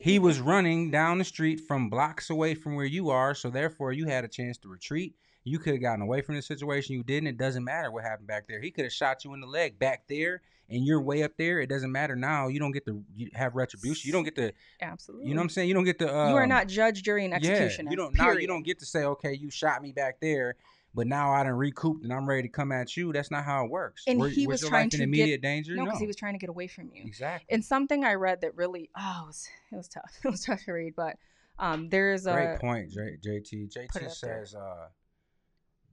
He 0.00 0.18
was 0.18 0.40
running 0.40 0.90
down 0.90 1.18
the 1.18 1.24
street 1.24 1.60
from 1.60 1.90
blocks 1.90 2.30
away 2.30 2.54
from 2.54 2.74
where 2.74 2.84
you 2.86 3.10
are, 3.10 3.34
so 3.34 3.50
therefore 3.50 3.92
you 3.92 4.06
had 4.06 4.24
a 4.24 4.28
chance 4.28 4.58
to 4.58 4.68
retreat. 4.68 5.14
You 5.44 5.60
could 5.60 5.74
have 5.74 5.82
gotten 5.82 6.02
away 6.02 6.22
from 6.22 6.34
the 6.34 6.42
situation. 6.42 6.96
You 6.96 7.04
didn't. 7.04 7.28
It 7.28 7.38
doesn't 7.38 7.62
matter 7.62 7.92
what 7.92 8.02
happened 8.02 8.26
back 8.26 8.48
there. 8.48 8.60
He 8.60 8.72
could 8.72 8.84
have 8.84 8.92
shot 8.92 9.24
you 9.24 9.32
in 9.34 9.40
the 9.40 9.46
leg 9.46 9.78
back 9.78 10.08
there, 10.08 10.42
and 10.68 10.84
you're 10.86 11.00
way 11.00 11.22
up 11.22 11.32
there. 11.38 11.60
It 11.60 11.68
doesn't 11.68 11.92
matter 11.92 12.16
now. 12.16 12.48
You 12.48 12.58
don't 12.58 12.72
get 12.72 12.84
to 12.86 13.02
have 13.34 13.54
retribution. 13.54 14.06
You 14.08 14.12
don't 14.12 14.24
get 14.24 14.34
to. 14.36 14.52
Absolutely. 14.82 15.28
You 15.28 15.34
know 15.34 15.40
what 15.40 15.44
I'm 15.44 15.48
saying? 15.50 15.68
You 15.68 15.74
don't 15.74 15.84
get 15.84 15.98
to. 16.00 16.14
Um, 16.14 16.30
you 16.30 16.36
are 16.36 16.46
not 16.46 16.68
judge, 16.68 17.02
jury, 17.02 17.24
and 17.24 17.34
executioner. 17.34 17.84
Yeah, 17.88 17.90
you 17.90 17.96
don't. 17.96 18.16
Now 18.18 18.32
you 18.32 18.46
don't 18.46 18.64
get 18.64 18.78
to 18.80 18.86
say, 18.86 19.04
okay, 19.04 19.32
you 19.34 19.50
shot 19.50 19.82
me 19.82 19.92
back 19.92 20.20
there, 20.20 20.56
but 20.94 21.06
now 21.06 21.32
I 21.32 21.42
done 21.44 21.52
recouped 21.52 22.04
and 22.04 22.12
I'm 22.12 22.28
ready 22.28 22.42
to 22.42 22.48
come 22.48 22.72
at 22.72 22.96
you. 22.96 23.12
That's 23.12 23.30
not 23.30 23.44
how 23.44 23.64
it 23.64 23.70
works. 23.70 24.02
And 24.06 24.18
Were- 24.18 24.28
he 24.28 24.46
was 24.46 24.62
was 24.62 24.70
trying 24.70 24.90
to 24.90 25.02
immediate 25.02 25.42
get- 25.42 25.42
danger. 25.42 25.74
No, 25.74 25.82
No, 25.82 25.84
because 25.86 26.00
he 26.00 26.06
was 26.06 26.16
trying 26.16 26.34
to 26.34 26.38
get 26.38 26.48
away 26.50 26.66
from 26.66 26.90
you. 26.92 27.02
exactly. 27.04 27.46
And 27.54 27.64
something 27.64 28.04
I 28.04 28.14
read 28.14 28.40
that 28.40 28.56
really, 28.56 28.90
oh, 28.98 29.20
it 29.24 29.26
was, 29.26 29.48
it 29.72 29.76
was 29.76 29.88
tough. 29.88 30.12
It 30.24 30.28
was 30.30 30.44
tough 30.44 30.64
to 30.64 30.72
read, 30.72 30.94
but 30.96 31.16
um, 31.58 31.88
there's 31.88 32.26
a 32.26 32.32
Great 32.32 32.58
point, 32.60 32.90
J- 32.90 33.16
JT. 33.24 33.72
JT 33.72 33.86
up 33.86 33.92
there. 33.94 34.10
says, 34.10 34.54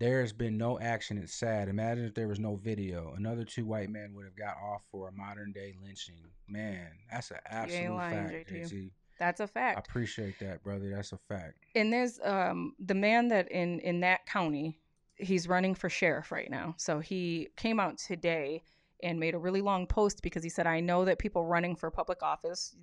uh, 0.03 0.07
"There's 0.09 0.33
been 0.33 0.57
no 0.57 0.79
action. 0.79 1.17
It's 1.17 1.33
sad. 1.33 1.69
Imagine 1.69 2.05
if 2.05 2.13
there 2.13 2.27
was 2.27 2.39
no 2.39 2.55
video. 2.55 3.13
Another 3.17 3.43
two 3.43 3.65
white 3.65 3.89
men 3.89 4.13
would 4.15 4.25
have 4.25 4.35
got 4.35 4.55
off 4.57 4.81
for 4.91 5.07
a 5.09 5.11
modern 5.11 5.51
day 5.51 5.73
lynching. 5.83 6.15
Man, 6.47 6.87
that's 7.11 7.31
an 7.31 7.37
absolute 7.49 7.95
lying, 7.95 8.27
fact, 8.27 8.51
JT. 8.51 8.91
That's 9.19 9.39
a 9.39 9.47
fact. 9.47 9.77
I 9.77 9.79
appreciate 9.79 10.39
that, 10.39 10.63
brother. 10.63 10.91
That's 10.93 11.11
a 11.13 11.19
fact. 11.29 11.55
and 11.75 11.91
there's 11.93 12.19
um 12.23 12.73
the 12.79 12.95
man 12.95 13.27
that 13.29 13.49
in 13.51 13.79
in 13.79 14.01
that 14.01 14.25
county 14.25 14.79
he's 15.15 15.47
running 15.47 15.75
for 15.75 15.89
sheriff 15.89 16.31
right 16.31 16.49
now 16.49 16.73
so 16.77 16.99
he 16.99 17.47
came 17.55 17.79
out 17.79 17.99
today 17.99 18.63
and 19.03 19.19
made 19.19 19.35
a 19.35 19.37
really 19.37 19.61
long 19.61 19.85
post 19.85 20.23
because 20.23 20.43
he 20.43 20.49
said 20.49 20.65
i 20.65 20.79
know 20.79 21.05
that 21.05 21.19
people 21.19 21.45
running 21.45 21.75
for 21.75 21.91
public 21.91 22.23
office 22.23 22.75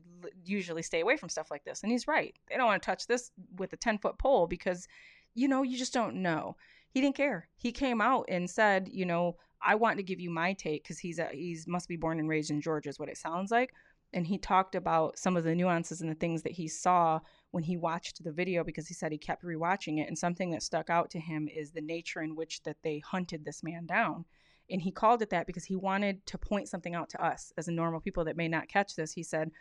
usually 0.45 0.81
stay 0.81 1.01
away 1.01 1.17
from 1.17 1.29
stuff 1.29 1.51
like 1.51 1.65
this 1.65 1.83
and 1.83 1.91
he's 1.91 2.07
right 2.07 2.37
they 2.49 2.57
don't 2.57 2.67
want 2.67 2.81
to 2.81 2.87
touch 2.87 3.09
this 3.09 3.33
with 3.57 3.73
a 3.73 3.77
10 3.77 3.99
foot 3.99 4.17
pole 4.17 4.47
because 4.47 4.87
you 5.35 5.49
know 5.49 5.63
you 5.65 5.77
just 5.77 5.93
don't 5.93 6.15
know 6.15 6.57
he 6.91 7.01
didn't 7.01 7.17
care. 7.17 7.49
He 7.57 7.73
came 7.73 8.01
out 8.01 8.27
and 8.29 8.49
said 8.49 8.89
you 8.93 9.07
know 9.07 9.37
i 9.63 9.75
want 9.75 9.99
to 9.99 10.03
give 10.03 10.21
you 10.21 10.31
my 10.31 10.53
take 10.55 10.83
because 10.83 10.99
he's 10.99 11.19
a, 11.19 11.29
he's 11.33 11.67
must 11.67 11.89
be 11.89 11.97
born 11.97 12.19
and 12.19 12.29
raised 12.29 12.51
in 12.51 12.61
georgia 12.61 12.89
is 12.89 12.99
what 12.99 13.09
it 13.09 13.19
sounds 13.19 13.51
like. 13.51 13.73
And 14.13 14.27
he 14.27 14.39
talked 14.39 14.75
about 14.75 15.19
some 15.19 15.37
of 15.37 15.45
the 15.45 15.55
nuances 15.55 16.01
and 16.01 16.11
the 16.11 16.17
things 16.17 16.43
that 16.43 16.53
he 16.53 16.67
saw 16.67 17.21
when 17.53 17.63
he 17.63 17.77
watched 17.77 18.25
the 18.25 18.33
video 18.33 18.65
because 18.65 18.89
he 18.89 18.95
said 18.95 19.13
he 19.13 19.19
kept 19.19 19.45
rewatching 19.45 20.01
it. 20.01 20.09
And 20.09 20.19
something 20.19 20.51
that 20.51 20.65
stuck 20.65 20.91
out 20.91 21.11
to 21.11 21.21
him 21.21 21.49
is 21.49 21.71
the 21.71 21.81
nature 21.81 22.21
in 22.21 22.35
which 22.35 22.63
that 22.65 22.79
they 22.83 22.99
hunted 22.99 23.45
this 23.45 23.63
man 23.63 23.87
down. 23.87 24.25
And 24.69 24.83
he 24.83 24.91
called 24.91 25.23
it 25.23 25.31
that 25.31 25.47
because 25.47 25.65
he 25.65 25.77
wanted 25.77 26.27
to 26.27 26.39
point 26.39 26.69
something 26.69 26.95
out 26.95 27.09
to 27.11 27.25
us 27.25 27.53
as 27.57 27.69
normal 27.69 28.01
people 28.01 28.25
that 28.25 28.37
may 28.37 28.49
not 28.49 28.69
catch 28.69 28.97
this. 28.97 29.13
He 29.13 29.23
said 29.23 29.53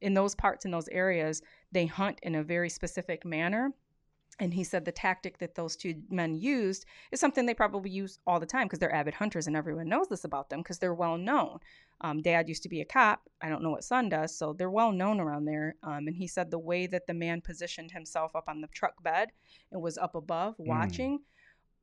in 0.00 0.14
those 0.14 0.34
parts 0.34 0.64
in 0.64 0.70
those 0.70 0.88
areas 0.88 1.42
they 1.72 1.86
hunt 1.86 2.18
in 2.22 2.34
a 2.34 2.42
very 2.42 2.68
specific 2.68 3.24
manner 3.24 3.72
and 4.38 4.52
he 4.52 4.64
said 4.64 4.84
the 4.84 4.92
tactic 4.92 5.38
that 5.38 5.54
those 5.54 5.76
two 5.76 5.94
men 6.10 6.34
used 6.34 6.84
is 7.10 7.20
something 7.20 7.46
they 7.46 7.54
probably 7.54 7.90
use 7.90 8.18
all 8.26 8.38
the 8.38 8.46
time 8.46 8.66
because 8.66 8.78
they're 8.78 8.94
avid 8.94 9.14
hunters 9.14 9.46
and 9.46 9.56
everyone 9.56 9.88
knows 9.88 10.08
this 10.08 10.24
about 10.24 10.50
them 10.50 10.60
because 10.60 10.78
they're 10.78 10.94
well 10.94 11.16
known 11.16 11.58
um, 12.00 12.20
dad 12.20 12.48
used 12.48 12.62
to 12.62 12.68
be 12.68 12.80
a 12.80 12.84
cop. 12.84 13.22
I 13.40 13.48
don't 13.48 13.62
know 13.62 13.70
what 13.70 13.84
son 13.84 14.08
does, 14.08 14.36
so 14.36 14.52
they're 14.52 14.70
well 14.70 14.92
known 14.92 15.20
around 15.20 15.46
there. 15.46 15.76
Um, 15.82 16.06
and 16.06 16.16
he 16.16 16.26
said 16.26 16.50
the 16.50 16.58
way 16.58 16.86
that 16.86 17.06
the 17.06 17.14
man 17.14 17.40
positioned 17.40 17.90
himself 17.90 18.36
up 18.36 18.48
on 18.48 18.60
the 18.60 18.68
truck 18.68 19.02
bed 19.02 19.30
and 19.72 19.82
was 19.82 19.96
up 19.96 20.14
above 20.14 20.54
watching, 20.58 21.20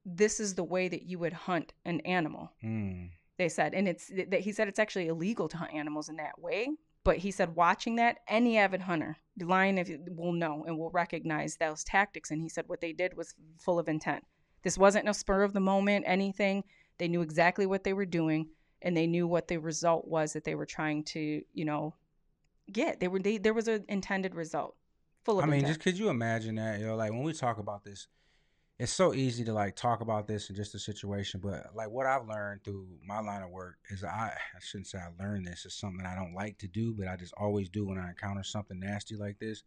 this 0.05 0.39
is 0.39 0.53
the 0.53 0.63
way 0.63 0.87
that 0.87 1.03
you 1.03 1.17
would 1.19 1.33
hunt 1.33 1.73
an 1.85 1.99
animal. 2.01 2.51
Mm. 2.63 3.09
They 3.37 3.49
said, 3.49 3.73
and 3.73 3.87
it's 3.87 4.11
that 4.29 4.41
he 4.41 4.51
said 4.51 4.67
it's 4.67 4.79
actually 4.79 5.07
illegal 5.07 5.47
to 5.47 5.57
hunt 5.57 5.73
animals 5.73 6.09
in 6.09 6.17
that 6.17 6.39
way. 6.39 6.69
But 7.03 7.17
he 7.17 7.31
said, 7.31 7.55
watching 7.55 7.97
that, 7.97 8.19
any 8.27 8.57
avid 8.57 8.81
hunter, 8.81 9.17
the 9.35 9.45
lion 9.45 9.77
if- 9.77 9.89
will 10.07 10.31
know 10.31 10.63
and 10.65 10.77
will 10.77 10.89
recognize 10.91 11.57
those 11.57 11.83
tactics. 11.83 12.31
And 12.31 12.41
he 12.41 12.47
said 12.49 12.65
what 12.67 12.81
they 12.81 12.93
did 12.93 13.17
was 13.17 13.35
full 13.59 13.77
of 13.77 13.89
intent. 13.89 14.23
This 14.63 14.77
wasn't 14.77 15.09
a 15.09 15.13
spur 15.13 15.43
of 15.43 15.51
the 15.53 15.59
moment, 15.59 16.05
anything. 16.07 16.63
They 16.97 17.09
knew 17.09 17.21
exactly 17.21 17.65
what 17.65 17.83
they 17.83 17.91
were 17.93 18.05
doing, 18.05 18.49
and 18.81 18.95
they 18.95 19.07
knew 19.07 19.27
what 19.27 19.49
the 19.49 19.57
result 19.57 20.07
was 20.07 20.33
that 20.33 20.45
they 20.45 20.55
were 20.55 20.65
trying 20.65 21.03
to, 21.05 21.41
you 21.53 21.65
know, 21.65 21.95
get. 22.71 22.99
They 23.01 23.09
were 23.09 23.19
they, 23.19 23.37
there 23.37 23.53
was 23.53 23.67
an 23.67 23.83
intended 23.89 24.35
result, 24.35 24.75
full 25.25 25.39
of 25.39 25.43
I 25.43 25.47
mean, 25.47 25.55
intent. 25.55 25.67
just 25.75 25.79
could 25.81 25.97
you 25.97 26.07
imagine 26.09 26.55
that? 26.55 26.79
You 26.79 26.85
know, 26.85 26.95
like 26.95 27.11
when 27.11 27.23
we 27.23 27.33
talk 27.33 27.57
about 27.57 27.83
this, 27.83 28.07
it's 28.79 28.91
so 28.91 29.13
easy 29.13 29.43
to 29.45 29.53
like 29.53 29.75
talk 29.75 30.01
about 30.01 30.27
this 30.27 30.49
in 30.49 30.55
just 30.55 30.75
a 30.75 30.79
situation, 30.79 31.39
but 31.43 31.67
like 31.75 31.89
what 31.89 32.05
I've 32.05 32.27
learned 32.27 32.63
through 32.63 32.87
my 33.05 33.19
line 33.19 33.43
of 33.43 33.51
work 33.51 33.77
is 33.89 34.03
I 34.03 34.31
I 34.33 34.59
shouldn't 34.61 34.87
say 34.87 34.97
I 34.97 35.23
learned 35.23 35.45
this. 35.45 35.65
It's 35.65 35.79
something 35.79 36.05
I 36.05 36.15
don't 36.15 36.33
like 36.33 36.57
to 36.59 36.67
do, 36.67 36.93
but 36.93 37.07
I 37.07 37.15
just 37.15 37.33
always 37.37 37.69
do 37.69 37.85
when 37.85 37.99
I 37.99 38.09
encounter 38.09 38.43
something 38.43 38.79
nasty 38.79 39.15
like 39.15 39.39
this. 39.39 39.63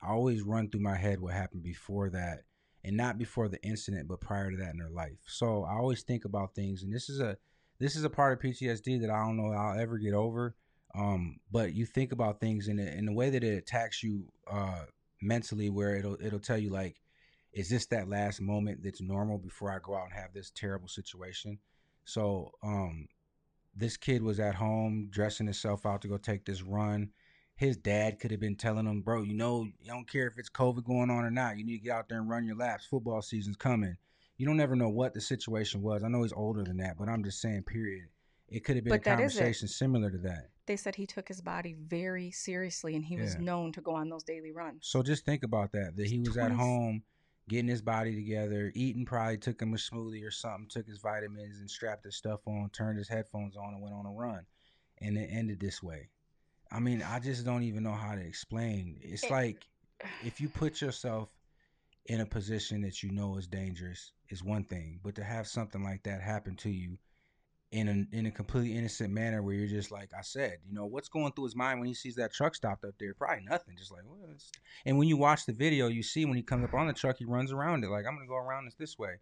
I 0.00 0.10
always 0.10 0.42
run 0.42 0.70
through 0.70 0.82
my 0.82 0.96
head 0.96 1.20
what 1.20 1.34
happened 1.34 1.62
before 1.62 2.10
that, 2.10 2.44
and 2.84 2.96
not 2.96 3.18
before 3.18 3.48
the 3.48 3.62
incident, 3.62 4.06
but 4.06 4.20
prior 4.20 4.50
to 4.50 4.56
that 4.58 4.72
in 4.72 4.78
their 4.78 4.90
life. 4.90 5.18
So 5.26 5.64
I 5.64 5.74
always 5.74 6.02
think 6.02 6.24
about 6.24 6.54
things, 6.54 6.84
and 6.84 6.92
this 6.92 7.08
is 7.08 7.20
a 7.20 7.36
this 7.80 7.96
is 7.96 8.04
a 8.04 8.10
part 8.10 8.32
of 8.32 8.38
PTSD 8.38 9.00
that 9.00 9.10
I 9.10 9.24
don't 9.24 9.36
know 9.36 9.52
I'll 9.52 9.78
ever 9.78 9.98
get 9.98 10.14
over. 10.14 10.54
Um, 10.94 11.40
but 11.50 11.74
you 11.74 11.86
think 11.86 12.12
about 12.12 12.38
things 12.38 12.68
in 12.68 12.76
the, 12.76 12.96
in 12.96 13.04
the 13.04 13.12
way 13.12 13.30
that 13.30 13.42
it 13.42 13.58
attacks 13.58 14.00
you 14.00 14.26
uh, 14.48 14.84
mentally, 15.20 15.70
where 15.70 15.96
it'll 15.96 16.16
it'll 16.24 16.38
tell 16.38 16.58
you 16.58 16.70
like, 16.70 17.00
is 17.54 17.68
this 17.70 17.86
that 17.86 18.08
last 18.08 18.40
moment 18.40 18.82
that's 18.82 19.00
normal 19.00 19.38
before 19.38 19.70
I 19.70 19.78
go 19.82 19.94
out 19.94 20.04
and 20.10 20.12
have 20.14 20.32
this 20.34 20.50
terrible 20.50 20.88
situation? 20.88 21.58
So 22.04 22.50
um, 22.62 23.08
this 23.74 23.96
kid 23.96 24.22
was 24.22 24.40
at 24.40 24.54
home 24.56 25.08
dressing 25.10 25.46
himself 25.46 25.86
out 25.86 26.02
to 26.02 26.08
go 26.08 26.16
take 26.16 26.44
this 26.44 26.62
run. 26.62 27.10
His 27.56 27.76
dad 27.76 28.18
could 28.18 28.32
have 28.32 28.40
been 28.40 28.56
telling 28.56 28.86
him, 28.86 29.02
bro, 29.02 29.22
you 29.22 29.34
know, 29.34 29.64
you 29.80 29.86
don't 29.88 30.08
care 30.10 30.26
if 30.26 30.38
it's 30.38 30.50
COVID 30.50 30.84
going 30.84 31.10
on 31.10 31.24
or 31.24 31.30
not. 31.30 31.56
You 31.56 31.64
need 31.64 31.78
to 31.78 31.84
get 31.84 31.92
out 31.92 32.08
there 32.08 32.18
and 32.18 32.28
run 32.28 32.44
your 32.44 32.56
laps. 32.56 32.84
Football 32.86 33.22
season's 33.22 33.56
coming. 33.56 33.96
You 34.36 34.46
don't 34.46 34.58
ever 34.60 34.74
know 34.74 34.88
what 34.88 35.14
the 35.14 35.20
situation 35.20 35.80
was. 35.80 36.02
I 36.02 36.08
know 36.08 36.22
he's 36.22 36.32
older 36.32 36.64
than 36.64 36.78
that, 36.78 36.96
but 36.98 37.08
I'm 37.08 37.22
just 37.22 37.40
saying, 37.40 37.62
period. 37.62 38.06
It 38.48 38.64
could 38.64 38.74
have 38.76 38.84
been 38.84 38.90
But 38.92 39.00
a 39.02 39.04
that 39.04 39.20
is 39.20 39.34
it. 39.34 39.38
conversation 39.38 39.68
similar 39.68 40.10
to 40.10 40.18
that. 40.18 40.48
they 40.66 40.76
said 40.76 40.96
he 40.96 41.06
took 41.06 41.28
his 41.28 41.40
body 41.40 41.74
very 41.80 42.30
seriously, 42.32 42.94
and 42.96 43.04
he 43.04 43.16
was 43.16 43.36
known 43.38 43.72
to 43.72 43.80
go 43.80 43.94
on 43.94 44.08
those 44.08 44.22
daily 44.24 44.50
runs. 44.52 44.80
So 44.82 45.02
just 45.02 45.24
think 45.24 45.44
about 45.44 45.72
that. 45.72 45.96
That 45.96 46.08
he 46.08 46.18
was 46.18 46.36
at 46.36 46.50
home 46.52 47.02
getting 47.48 47.68
his 47.68 47.82
body 47.82 48.14
together, 48.14 48.72
eating 48.74 49.04
probably 49.04 49.38
took 49.38 49.60
him 49.60 49.74
a 49.74 49.76
smoothie 49.76 50.26
or 50.26 50.30
something, 50.30 50.68
took 50.68 50.86
his 50.86 50.98
vitamins 50.98 51.60
and 51.60 51.70
strapped 51.70 52.04
his 52.04 52.16
stuff 52.16 52.40
on, 52.46 52.70
turned 52.70 52.98
his 52.98 53.08
headphones 53.08 53.56
on 53.56 53.74
and 53.74 53.82
went 53.82 53.94
on 53.94 54.06
a 54.06 54.10
run. 54.10 54.46
And 55.00 55.18
it 55.18 55.28
ended 55.30 55.60
this 55.60 55.82
way. 55.82 56.08
I 56.70 56.80
mean, 56.80 57.02
I 57.02 57.18
just 57.20 57.44
don't 57.44 57.62
even 57.62 57.82
know 57.82 57.92
how 57.92 58.14
to 58.14 58.20
explain. 58.20 58.98
It's 59.02 59.28
like 59.28 59.66
if 60.24 60.40
you 60.40 60.48
put 60.48 60.80
yourself 60.80 61.28
in 62.06 62.20
a 62.20 62.26
position 62.26 62.82
that 62.82 63.02
you 63.02 63.10
know 63.10 63.36
is 63.36 63.46
dangerous 63.46 64.12
is 64.28 64.42
one 64.42 64.64
thing, 64.64 65.00
but 65.02 65.14
to 65.16 65.24
have 65.24 65.46
something 65.46 65.82
like 65.82 66.02
that 66.04 66.20
happen 66.20 66.56
to 66.56 66.70
you 66.70 66.98
in 67.74 67.88
a 67.88 68.16
in 68.16 68.26
a 68.26 68.30
completely 68.30 68.76
innocent 68.76 69.12
manner 69.12 69.42
where 69.42 69.54
you're 69.54 69.66
just 69.66 69.90
like 69.90 70.10
I 70.16 70.22
said, 70.22 70.58
you 70.64 70.72
know, 70.72 70.86
what's 70.86 71.08
going 71.08 71.32
through 71.32 71.44
his 71.44 71.56
mind 71.56 71.80
when 71.80 71.88
he 71.88 71.94
sees 71.94 72.14
that 72.14 72.32
truck 72.32 72.54
stopped 72.54 72.84
up 72.84 72.94
there? 73.00 73.14
Probably 73.14 73.44
nothing. 73.44 73.74
Just 73.76 73.90
like, 73.90 74.02
well, 74.06 74.28
and 74.86 74.96
when 74.96 75.08
you 75.08 75.16
watch 75.16 75.44
the 75.44 75.52
video, 75.52 75.88
you 75.88 76.02
see 76.02 76.24
when 76.24 76.36
he 76.36 76.42
comes 76.42 76.64
up 76.64 76.74
on 76.74 76.86
the 76.86 76.92
truck, 76.92 77.16
he 77.18 77.24
runs 77.24 77.50
around 77.52 77.82
it 77.82 77.88
like 77.90 78.06
I'm 78.06 78.14
gonna 78.14 78.28
go 78.28 78.36
around 78.36 78.66
this 78.66 78.74
this 78.74 78.98
way, 78.98 79.16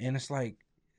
and 0.00 0.16
it's 0.16 0.30
like 0.30 0.56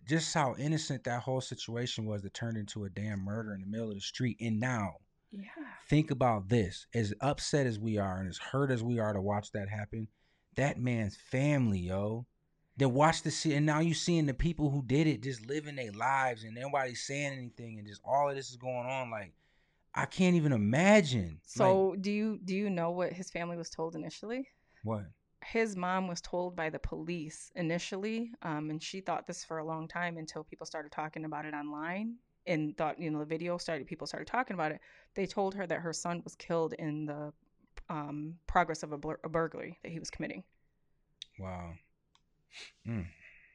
just 0.07 0.33
how 0.33 0.55
innocent 0.57 1.03
that 1.03 1.21
whole 1.21 1.41
situation 1.41 2.05
was 2.05 2.21
that 2.21 2.33
turned 2.33 2.57
into 2.57 2.85
a 2.85 2.89
damn 2.89 3.19
murder 3.19 3.53
in 3.53 3.61
the 3.61 3.67
middle 3.67 3.89
of 3.89 3.95
the 3.95 4.01
street. 4.01 4.37
And 4.39 4.59
now 4.59 4.95
Yeah. 5.31 5.49
Think 5.89 6.11
about 6.11 6.47
this. 6.49 6.87
As 6.93 7.13
upset 7.21 7.67
as 7.67 7.77
we 7.77 7.97
are 7.97 8.19
and 8.19 8.29
as 8.29 8.37
hurt 8.37 8.71
as 8.71 8.83
we 8.83 8.99
are 8.99 9.13
to 9.13 9.21
watch 9.21 9.51
that 9.51 9.67
happen, 9.69 10.07
that 10.55 10.79
man's 10.79 11.17
family, 11.17 11.79
yo. 11.79 12.25
Then 12.77 12.93
watch 12.93 13.21
the 13.21 13.31
shit, 13.31 13.53
and 13.53 13.65
now 13.65 13.79
you 13.79 13.93
seeing 13.93 14.25
the 14.25 14.33
people 14.33 14.69
who 14.69 14.83
did 14.83 15.07
it 15.07 15.23
just 15.23 15.45
living 15.47 15.77
their 15.77 15.91
lives, 15.93 16.43
and 16.43 16.53
nobody's 16.55 17.01
saying 17.05 17.33
anything, 17.33 17.79
and 17.79 17.87
just 17.87 18.01
all 18.03 18.29
of 18.29 18.35
this 18.35 18.49
is 18.49 18.57
going 18.57 18.85
on. 18.85 19.09
Like, 19.09 19.31
I 19.93 20.05
can't 20.05 20.35
even 20.35 20.51
imagine. 20.51 21.39
So 21.45 21.89
Like, 21.89 22.01
do 22.01 22.11
you 22.11 22.39
do 22.43 22.53
you 22.53 22.69
know 22.69 22.91
what 22.91 23.13
his 23.13 23.31
family 23.31 23.55
was 23.55 23.69
told 23.69 23.95
initially? 23.95 24.49
what? 24.83 25.05
His 25.45 25.75
mom 25.75 26.07
was 26.07 26.21
told 26.21 26.55
by 26.55 26.69
the 26.69 26.79
police 26.79 27.51
initially, 27.55 28.31
um, 28.41 28.71
and 28.71 28.81
she 28.81 28.99
thought 28.99 29.27
this 29.27 29.43
for 29.45 29.59
a 29.59 29.65
long 29.65 29.87
time 29.87 30.17
until 30.17 30.43
people 30.43 30.65
started 30.65 30.91
talking 30.91 31.23
about 31.23 31.45
it 31.45 31.53
online 31.53 32.15
and 32.47 32.75
thought 32.77 32.99
you 32.99 33.09
know 33.09 33.19
the 33.19 33.25
video 33.25 33.57
started 33.57 33.87
people 33.87 34.05
started 34.07 34.27
talking 34.27 34.55
about 34.55 34.71
it. 34.71 34.81
They 35.13 35.25
told 35.27 35.55
her 35.55 35.65
that 35.65 35.79
her 35.79 35.93
son 35.93 36.21
was 36.23 36.35
killed 36.35 36.73
in 36.73 37.05
the 37.05 37.31
um, 37.89 38.35
progress 38.47 38.83
of 38.83 38.91
a, 38.91 38.97
bur- 38.97 39.19
a 39.23 39.29
burglary 39.29 39.79
that 39.83 39.91
he 39.91 39.99
was 39.99 40.09
committing. 40.09 40.43
Wow. 41.39 41.73
Mm. 42.87 43.05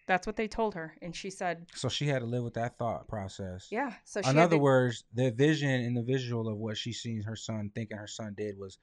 That's 0.06 0.26
what 0.26 0.36
they 0.36 0.48
told 0.48 0.74
her, 0.74 0.96
and 1.02 1.14
she 1.14 1.30
said, 1.30 1.66
So 1.74 1.88
she 1.88 2.08
had 2.08 2.18
to 2.20 2.26
live 2.26 2.42
with 2.42 2.54
that 2.54 2.78
thought 2.78 3.06
process. 3.06 3.68
"Yeah." 3.70 3.94
So 4.04 4.20
she 4.22 4.28
In 4.30 4.38
other 4.38 4.56
to- 4.56 4.62
words, 4.62 5.04
the 5.14 5.30
vision 5.30 5.70
and 5.70 5.96
the 5.96 6.02
visual 6.02 6.48
of 6.48 6.56
what 6.58 6.76
she 6.76 6.92
seen 6.92 7.22
her 7.22 7.36
son 7.36 7.70
thinking 7.74 7.96
her 7.96 8.08
son 8.08 8.34
did 8.36 8.58
was 8.58 8.78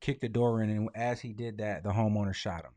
kick 0.00 0.20
the 0.20 0.28
door 0.28 0.62
in, 0.62 0.70
and 0.70 0.88
as 0.94 1.20
he 1.20 1.34
did 1.34 1.58
that, 1.58 1.82
the 1.82 1.90
homeowner 1.90 2.34
shot 2.34 2.64
him. 2.64 2.72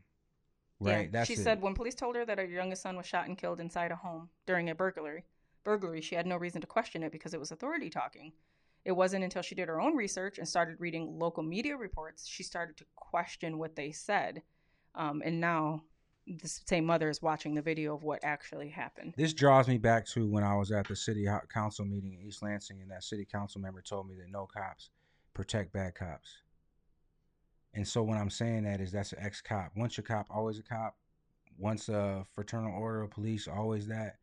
Yeah, 0.82 0.96
Right. 0.96 1.12
That's 1.14 1.28
she 1.28 1.36
it. 1.36 1.40
said 1.44 1.62
when 1.62 1.76
police 1.76 1.96
told 1.96 2.18
her 2.18 2.26
that 2.26 2.38
her 2.40 2.46
youngest 2.46 2.82
son 2.82 2.98
was 2.98 3.06
shot 3.06 3.28
and 3.28 3.38
killed 3.38 3.62
inside 3.62 3.92
a 3.92 3.96
home 3.96 4.30
during 4.46 4.70
a 4.70 4.76
burglary, 4.76 5.24
burglary, 5.64 6.02
she 6.02 6.16
had 6.16 6.28
no 6.28 6.36
reason 6.36 6.60
to 6.60 6.68
question 6.68 7.04
it 7.04 7.12
because 7.14 7.34
it 7.34 7.40
was 7.40 7.52
authority 7.54 7.90
talking. 7.90 8.34
It 8.84 8.92
wasn't 8.92 9.24
until 9.24 9.44
she 9.44 9.56
did 9.56 9.70
her 9.70 9.80
own 9.80 9.96
research 9.96 10.38
and 10.40 10.46
started 10.50 10.82
reading 10.82 11.18
local 11.18 11.42
media 11.44 11.78
reports 11.78 12.28
she 12.28 12.44
started 12.44 12.76
to 12.78 12.86
question 12.96 13.58
what 13.58 13.78
they 13.78 13.94
said. 13.94 14.44
Um, 14.94 15.22
and 15.24 15.40
now 15.40 15.84
the 16.26 16.48
same 16.48 16.86
mother 16.86 17.10
is 17.10 17.22
watching 17.22 17.54
the 17.54 17.62
video 17.62 17.94
of 17.94 18.04
what 18.04 18.24
actually 18.24 18.70
happened. 18.70 19.14
This 19.18 19.34
draws 19.34 19.68
me 19.68 19.78
back 19.78 20.06
to 20.08 20.26
when 20.28 20.44
I 20.44 20.56
was 20.56 20.72
at 20.72 20.88
the 20.88 20.96
city 20.96 21.28
council 21.54 21.86
meeting 21.86 22.14
in 22.14 22.26
East 22.26 22.42
Lansing, 22.42 22.82
and 22.82 22.90
that 22.92 23.04
city 23.04 23.26
council 23.26 23.60
member 23.62 23.82
told 23.82 24.08
me 24.08 24.16
that 24.16 24.32
no 24.32 24.46
cops 24.46 24.90
protect 25.34 25.74
bad 25.74 25.96
cops. 25.96 26.38
And 27.74 27.88
so 27.88 28.04
when 28.04 28.18
I'm 28.18 28.30
saying 28.30 28.64
that 28.64 28.80
is 28.80 28.92
that's 28.92 29.14
an 29.14 29.20
ex 29.22 29.42
cop. 29.42 29.72
Once 29.76 29.98
a 29.98 30.02
cop, 30.02 30.28
always 30.30 30.60
a 30.60 30.64
cop. 30.64 30.96
Once 31.58 31.90
a 31.90 32.26
fraternal 32.34 32.74
order 32.80 33.02
of 33.02 33.12
police, 33.12 33.48
always 33.48 33.88
that. 33.88 34.18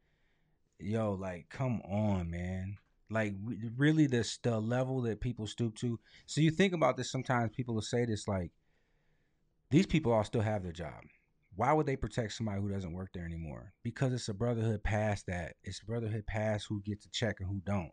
Yo, 0.79 1.13
like, 1.13 1.49
come 1.51 1.81
on, 1.83 2.31
man. 2.31 2.79
Like, 3.11 3.35
really, 3.77 4.07
this 4.07 4.39
the 4.39 4.59
level 4.59 5.03
that 5.03 5.21
people 5.21 5.47
stoop 5.47 5.75
to. 5.77 5.99
So 6.27 6.41
you 6.41 6.51
think 6.51 6.73
about 6.73 6.97
this. 6.97 7.11
Sometimes 7.11 7.51
people 7.55 7.75
will 7.75 7.83
say 7.83 8.05
this, 8.05 8.27
like, 8.27 8.53
these 9.71 9.87
people 9.87 10.13
all 10.13 10.25
still 10.25 10.41
have 10.43 10.63
their 10.63 10.73
job. 10.73 11.03
Why 11.61 11.75
would 11.75 11.85
they 11.85 11.97
protect 11.97 12.33
somebody 12.33 12.59
who 12.63 12.71
doesn't 12.71 12.95
work 12.95 13.11
there 13.13 13.27
anymore? 13.27 13.75
Because 13.83 14.15
it's 14.15 14.31
a 14.31 14.33
brotherhood 14.33 14.83
past 14.83 15.27
that. 15.27 15.57
It's 15.63 15.83
a 15.83 15.85
brotherhood 15.85 16.27
past 16.27 16.65
who 16.67 16.81
gets 16.81 17.05
to 17.05 17.11
check 17.11 17.37
and 17.39 17.51
who 17.51 17.61
don't. 17.67 17.93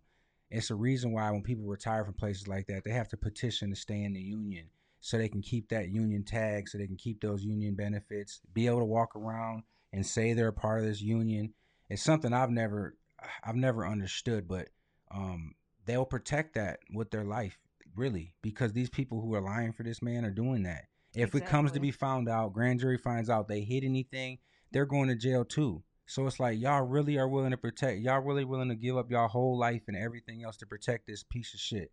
It's 0.50 0.72
a 0.72 0.76
reason 0.76 1.12
why 1.12 1.30
when 1.32 1.42
people 1.42 1.66
retire 1.66 2.06
from 2.06 2.14
places 2.14 2.48
like 2.48 2.68
that, 2.68 2.86
they 2.86 2.92
have 2.92 3.10
to 3.10 3.18
petition 3.18 3.70
to 3.72 3.76
stay 3.76 4.06
in 4.06 4.14
the 4.14 4.22
union 4.22 4.70
so 5.02 5.18
they 5.18 5.28
can 5.28 5.42
keep 5.42 5.68
that 5.68 5.90
union 5.90 6.24
tag, 6.24 6.70
so 6.70 6.78
they 6.78 6.88
can 6.88 6.96
keep 6.96 7.20
those 7.20 7.44
union 7.44 7.76
benefits, 7.76 8.40
be 8.54 8.68
able 8.68 8.80
to 8.80 8.86
walk 8.86 9.18
around 9.18 9.64
and 9.92 10.06
say 10.06 10.32
they're 10.32 10.48
a 10.48 10.54
part 10.54 10.80
of 10.80 10.86
this 10.86 11.02
union. 11.02 11.54
It's 11.90 12.02
something 12.02 12.32
I've 12.32 12.50
never 12.50 12.96
I've 13.44 13.58
never 13.58 13.86
understood, 13.86 14.48
but 14.48 14.70
um, 15.12 15.56
they'll 15.84 16.06
protect 16.06 16.54
that 16.54 16.80
with 16.94 17.12
their 17.12 17.26
life, 17.26 17.58
really, 17.98 18.34
because 18.42 18.72
these 18.72 18.90
people 18.90 19.20
who 19.20 19.36
are 19.36 19.42
lying 19.42 19.74
for 19.74 19.84
this 19.84 20.02
man 20.02 20.24
are 20.24 20.32
doing 20.32 20.64
that. 20.64 20.86
If 21.18 21.36
it 21.36 21.46
comes 21.46 21.72
to 21.72 21.80
be 21.80 21.92
found 21.92 22.30
out, 22.30 22.54
grand 22.54 22.80
jury 22.80 22.98
finds 22.98 23.30
out 23.30 23.48
they 23.48 23.62
hid 23.62 23.84
anything, 23.84 24.38
they're 24.72 24.86
going 24.86 25.10
to 25.10 25.16
jail 25.16 25.44
too. 25.44 25.84
So 26.06 26.26
it's 26.26 26.40
like 26.40 26.60
y'all 26.60 26.84
really 26.84 27.18
are 27.18 27.28
willing 27.28 27.52
to 27.52 27.58
protect. 27.58 28.00
Y'all 28.00 28.22
really 28.22 28.46
willing 28.46 28.70
to 28.70 28.76
give 28.76 28.98
up 28.98 29.12
y'all 29.12 29.28
whole 29.28 29.58
life 29.58 29.84
and 29.88 29.98
everything 29.98 30.44
else 30.44 30.58
to 30.58 30.66
protect 30.66 31.08
this 31.08 31.24
piece 31.24 31.54
of 31.54 31.60
shit. 31.60 31.92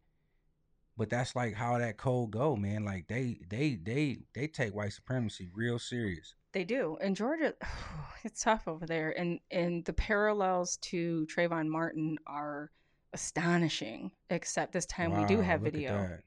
But 0.97 1.11
that's 1.11 1.35
like 1.35 1.55
how 1.55 1.79
that 1.79 1.97
code 1.97 2.31
go, 2.31 2.55
man. 2.55 2.85
Like 2.85 3.09
they 3.09 3.41
they 3.49 3.75
they 3.83 4.19
they 4.35 4.47
take 4.47 4.75
white 4.75 4.93
supremacy 4.93 5.51
real 5.53 5.81
serious. 5.81 6.35
They 6.53 6.63
do. 6.63 6.97
In 7.01 7.17
Georgia, 7.17 7.55
it's 8.25 8.45
tough 8.45 8.69
over 8.69 8.87
there. 8.87 9.19
And 9.19 9.41
and 9.51 9.85
the 9.85 9.93
parallels 9.93 10.77
to 10.83 11.27
Trayvon 11.27 11.67
Martin 11.67 12.17
are 12.29 12.71
astonishing, 13.13 14.13
except 14.31 14.73
this 14.73 14.87
time 14.87 15.19
we 15.19 15.25
do 15.25 15.41
have 15.41 15.63
video. 15.63 16.19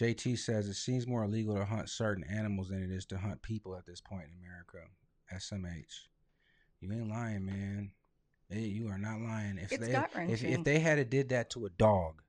JT 0.00 0.38
says 0.38 0.66
it 0.66 0.74
seems 0.74 1.06
more 1.06 1.24
illegal 1.24 1.54
to 1.56 1.64
hunt 1.64 1.90
certain 1.90 2.24
animals 2.24 2.70
than 2.70 2.82
it 2.82 2.90
is 2.90 3.04
to 3.06 3.18
hunt 3.18 3.42
people 3.42 3.76
at 3.76 3.84
this 3.84 4.00
point 4.00 4.24
in 4.24 4.32
America. 4.38 4.78
SMH. 5.34 6.08
You 6.80 6.90
ain't 6.92 7.08
lying, 7.10 7.44
man. 7.44 7.90
Hey, 8.48 8.60
you 8.60 8.88
are 8.88 8.96
not 8.98 9.20
lying. 9.20 9.58
If 9.58 9.72
It's 9.72 9.86
they 9.86 9.94
if, 10.32 10.42
if 10.42 10.64
they 10.64 10.78
had 10.78 11.10
did 11.10 11.28
that 11.28 11.50
to 11.50 11.66
a 11.66 11.70
dog, 11.70 12.22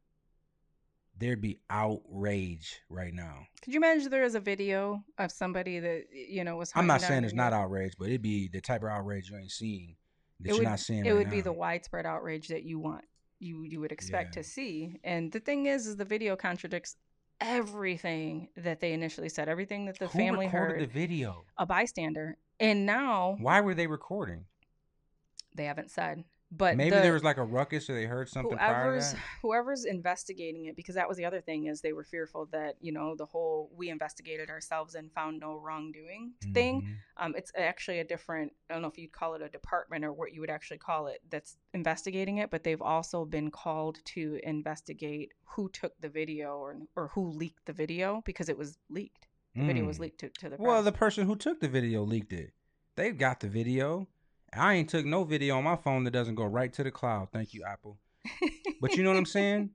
there'd 1.18 1.39
be 1.41 1.60
outrage 1.69 2.81
right 2.89 3.14
now. 3.14 3.48
Could 3.64 3.73
you 3.73 3.80
imagine 3.80 4.10
there 4.11 4.23
is 4.26 4.35
a 4.35 4.39
video 4.41 5.03
of 5.18 5.31
somebody 5.31 5.80
that 5.80 6.03
you 6.14 6.43
know 6.43 6.57
was? 6.57 6.72
I'm 6.76 6.88
not 6.88 7.02
saying 7.02 7.23
it's 7.23 7.34
not 7.34 7.53
outrage, 7.53 7.93
but 7.98 8.10
it'd 8.10 8.22
be 8.22 8.49
the 8.49 8.60
type 8.61 8.84
of 8.84 8.89
outrage 8.89 9.30
you 9.30 9.38
ain't 9.38 9.49
seeing 9.49 9.95
that 10.41 10.49
It 10.49 10.49
you're 10.49 10.57
would- 10.60 10.69
not 10.69 10.80
seeing. 10.81 11.06
It 11.06 11.10
right 11.11 11.18
would 11.19 11.30
be 11.31 11.41
the 11.41 11.53
widespread 11.53 12.06
outrage 12.06 12.49
that 12.49 12.64
you 12.64 12.80
want, 12.80 13.06
you 13.39 13.64
you 13.64 13.80
would 13.80 13.93
expect 13.93 14.35
Yeah. 14.35 14.41
to 14.41 14.48
see. 14.49 14.99
And 15.06 15.31
the 15.31 15.39
thing 15.39 15.68
is, 15.68 15.88
is 15.88 15.95
the 15.95 16.06
video 16.06 16.35
contradicts 16.35 16.98
everything 17.41 18.47
that 18.55 18.80
they 18.80 18.93
initially 18.93 19.27
said, 19.30 19.49
everything 19.49 19.85
that 19.88 19.99
the 19.99 20.07
Who 20.07 20.18
family 20.19 20.45
recorded 20.45 20.80
heard, 20.80 20.89
the 20.89 20.93
video. 20.93 21.43
a 21.57 21.65
bystander, 21.65 22.38
and 22.59 22.85
now 22.85 23.35
Why 23.39 23.59
were 23.61 23.73
they 23.73 23.88
recording? 23.88 24.45
they 25.55 25.65
haven't 25.65 25.91
said. 25.91 26.23
But 26.53 26.75
Maybe 26.75 26.89
the- 26.89 27.01
there 27.01 27.13
was 27.13 27.23
like 27.23 27.37
a 27.37 27.43
ruckus, 27.45 27.89
or 27.89 27.93
they 27.93 28.05
heard 28.05 28.27
something 28.27 28.57
prior 28.57 28.73
to 28.73 28.75
whoever's 28.83 29.11
that. 29.13 29.19
whoever's 29.41 29.85
investigating 29.85 30.65
it 30.65 30.75
because 30.75 30.95
that 30.95 31.07
was 31.07 31.17
the 31.17 31.23
other 31.23 31.39
thing 31.39 31.67
is 31.67 31.79
they 31.79 31.93
were 31.93 32.03
fearful 32.03 32.47
that 32.47 32.75
you 32.81 32.91
know 32.91 33.15
the 33.15 33.25
whole 33.25 33.71
we 33.73 33.89
investigated 33.89 34.49
ourselves 34.49 34.95
and 34.95 35.11
found 35.13 35.39
no 35.39 35.55
wrongdoing 35.55 36.33
thing 36.53 36.81
Mhm. 36.81 36.95
um, 37.23 37.35
it's 37.37 37.51
actually 37.55 37.99
a 37.99 38.03
different 38.03 38.51
i 38.69 38.73
don't 38.73 38.81
know 38.81 38.89
if 38.89 38.97
you'd 38.97 39.13
call 39.13 39.33
it 39.35 39.41
a 39.41 39.47
department 39.47 40.03
or 40.03 40.11
what 40.11 40.33
you 40.33 40.41
would 40.41 40.49
actually 40.49 40.77
call 40.77 41.07
it 41.07 41.21
that's 41.29 41.57
investigating 41.73 42.37
it 42.37 42.49
but 42.49 42.63
they've 42.63 42.81
also 42.81 43.23
been 43.23 43.49
called 43.49 43.99
to 44.05 44.37
investigate 44.43 45.31
who 45.45 45.69
took 45.69 45.93
the 46.01 46.09
video 46.09 46.57
or 46.57 46.75
or 46.97 47.07
who 47.09 47.29
leaked 47.29 47.65
the 47.65 47.73
video 47.73 48.21
because 48.25 48.49
it 48.49 48.57
was 48.57 48.77
leaked 48.89 49.27
the 49.55 49.63
video 49.63 49.85
was 49.85 49.97
Mm. 49.97 50.01
leaked 50.01 50.19
to, 50.19 50.29
to 50.29 50.49
the 50.49 50.55
Well, 50.57 50.81
the 50.83 50.91
person 50.93 51.25
who 51.27 51.35
took 51.35 51.59
the 51.59 51.67
video 51.67 52.03
leaked 52.03 52.31
it. 52.31 52.53
They've 52.95 53.17
got 53.17 53.41
the 53.41 53.49
video. 53.49 54.07
I 54.53 54.73
ain't 54.73 54.89
took 54.89 55.05
no 55.05 55.23
video 55.23 55.57
on 55.57 55.63
my 55.63 55.75
phone 55.75 56.03
that 56.03 56.11
doesn't 56.11 56.35
go 56.35 56.45
right 56.45 56.71
to 56.73 56.83
the 56.83 56.91
cloud. 56.91 57.29
Thank 57.31 57.53
you, 57.53 57.63
Apple. 57.67 57.97
But 58.81 58.95
you 58.95 59.03
know 59.03 59.11
what 59.11 59.17
I'm 59.17 59.25
saying? 59.27 59.69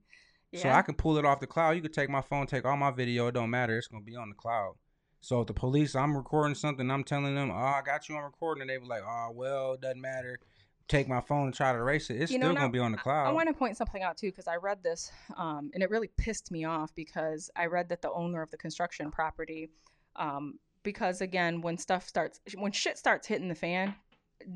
So 0.53 0.69
I 0.69 0.81
can 0.81 0.93
pull 0.93 1.17
it 1.17 1.23
off 1.23 1.39
the 1.39 1.47
cloud. 1.47 1.77
You 1.77 1.81
could 1.81 1.93
take 1.93 2.09
my 2.09 2.21
phone, 2.21 2.45
take 2.45 2.65
all 2.65 2.75
my 2.75 2.91
video. 2.91 3.27
It 3.27 3.33
don't 3.33 3.49
matter. 3.49 3.77
It's 3.77 3.87
gonna 3.87 4.03
be 4.03 4.17
on 4.17 4.27
the 4.27 4.35
cloud. 4.35 4.75
So 5.21 5.41
if 5.41 5.47
the 5.47 5.53
police, 5.53 5.95
I'm 5.95 6.15
recording 6.15 6.55
something, 6.55 6.91
I'm 6.91 7.03
telling 7.03 7.35
them, 7.35 7.51
oh, 7.51 7.55
I 7.55 7.81
got 7.85 8.07
you 8.09 8.15
on 8.15 8.23
recording, 8.23 8.61
and 8.61 8.69
they 8.69 8.77
were 8.77 8.85
like, 8.85 9.03
oh, 9.07 9.31
well, 9.33 9.73
it 9.73 9.81
doesn't 9.81 10.01
matter. 10.01 10.39
Take 10.87 11.07
my 11.07 11.21
phone 11.21 11.45
and 11.45 11.53
try 11.53 11.71
to 11.71 11.77
erase 11.77 12.09
it. 12.09 12.21
It's 12.21 12.31
You 12.31 12.39
know, 12.39 12.47
still 12.47 12.55
gonna 12.55 12.69
be 12.69 12.79
on 12.79 12.91
the 12.91 12.97
cloud. 12.97 13.27
I 13.27 13.31
want 13.31 13.47
to 13.47 13.53
point 13.53 13.77
something 13.77 14.03
out 14.03 14.17
too 14.17 14.27
because 14.27 14.47
I 14.47 14.55
read 14.55 14.83
this 14.83 15.11
um, 15.37 15.71
and 15.73 15.83
it 15.83 15.89
really 15.89 16.09
pissed 16.17 16.51
me 16.51 16.65
off 16.65 16.93
because 16.95 17.49
I 17.55 17.65
read 17.65 17.87
that 17.89 18.01
the 18.01 18.11
owner 18.11 18.41
of 18.41 18.51
the 18.51 18.57
construction 18.57 19.11
property, 19.11 19.69
um, 20.17 20.59
because 20.83 21.21
again, 21.21 21.61
when 21.61 21.77
stuff 21.77 22.07
starts, 22.07 22.39
when 22.55 22.71
shit 22.71 22.97
starts 22.97 23.27
hitting 23.27 23.47
the 23.49 23.55
fan, 23.55 23.95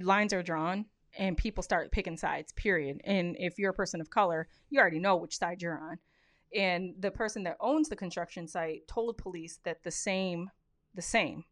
lines 0.01 0.33
are 0.33 0.43
drawn 0.43 0.85
and 1.17 1.37
people 1.37 1.63
start 1.63 1.91
picking 1.91 2.17
sides. 2.17 2.53
Period. 2.53 3.01
And 3.03 3.35
if 3.39 3.57
you're 3.57 3.71
a 3.71 3.73
person 3.73 4.01
of 4.01 4.09
color, 4.09 4.47
you 4.69 4.79
already 4.79 4.99
know 4.99 5.15
which 5.15 5.37
side 5.37 5.61
you're 5.61 5.77
on. 5.77 5.97
And 6.55 6.95
the 6.99 7.11
person 7.11 7.43
that 7.43 7.57
owns 7.59 7.89
the 7.89 7.95
construction 7.95 8.47
site 8.47 8.87
told 8.87 9.17
police 9.17 9.59
that 9.63 9.83
the 9.83 9.91
same, 9.91 10.49
the 10.93 11.01
same. 11.01 11.45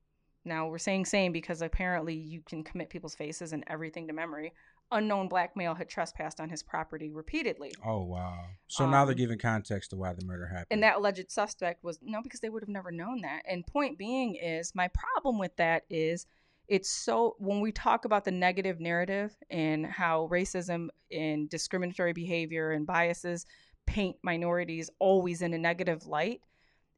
Now 0.45 0.68
we're 0.68 0.77
saying 0.77 1.06
same 1.06 1.31
because 1.31 1.61
apparently 1.61 2.15
you 2.15 2.41
can 2.41 2.64
commit 2.64 2.89
people's 2.89 3.15
faces 3.15 3.53
and 3.53 3.64
everything 3.68 4.07
to 4.07 4.14
memory 4.14 4.53
unknown 4.91 5.27
black 5.27 5.56
male 5.56 5.76
had 5.76 5.88
trespassed 5.89 6.39
on 6.39 6.49
his 6.49 6.64
property 6.64 7.11
repeatedly. 7.11 7.72
oh 7.85 8.03
wow. 8.03 8.43
So 8.68 8.89
now 8.89 9.06
they're 9.06 9.14
Um, 9.14 9.18
giving 9.18 9.39
context 9.39 9.91
to 9.91 9.97
why 9.97 10.14
the 10.14 10.26
murder 10.26 10.47
happened. 10.47 10.68
And 10.72 10.84
that 10.84 10.97
alleged 10.97 11.31
suspect 11.31 11.84
was 11.84 11.99
no, 12.01 12.22
because 12.22 12.39
they 12.39 12.49
would 12.49 12.64
have 12.64 12.69
never 12.69 12.91
known 12.91 13.22
that. 13.22 13.43
And 13.47 13.65
point 13.65 13.97
being 13.97 14.35
is 14.35 14.73
my 14.73 14.89
problem 14.89 15.38
with 15.38 15.56
that 15.57 15.84
is 15.89 16.26
it's 16.69 16.89
so 16.89 17.35
when 17.39 17.59
we 17.59 17.71
talk 17.71 18.05
about 18.05 18.23
the 18.23 18.31
negative 18.31 18.79
narrative 18.79 19.35
and 19.49 19.85
how 19.85 20.27
racism 20.31 20.87
and 21.11 21.49
discriminatory 21.49 22.13
behavior 22.13 22.71
and 22.71 22.85
biases 22.85 23.45
paint 23.85 24.15
minorities 24.23 24.89
always 24.99 25.41
in 25.41 25.53
a 25.53 25.57
negative 25.57 26.05
light, 26.05 26.41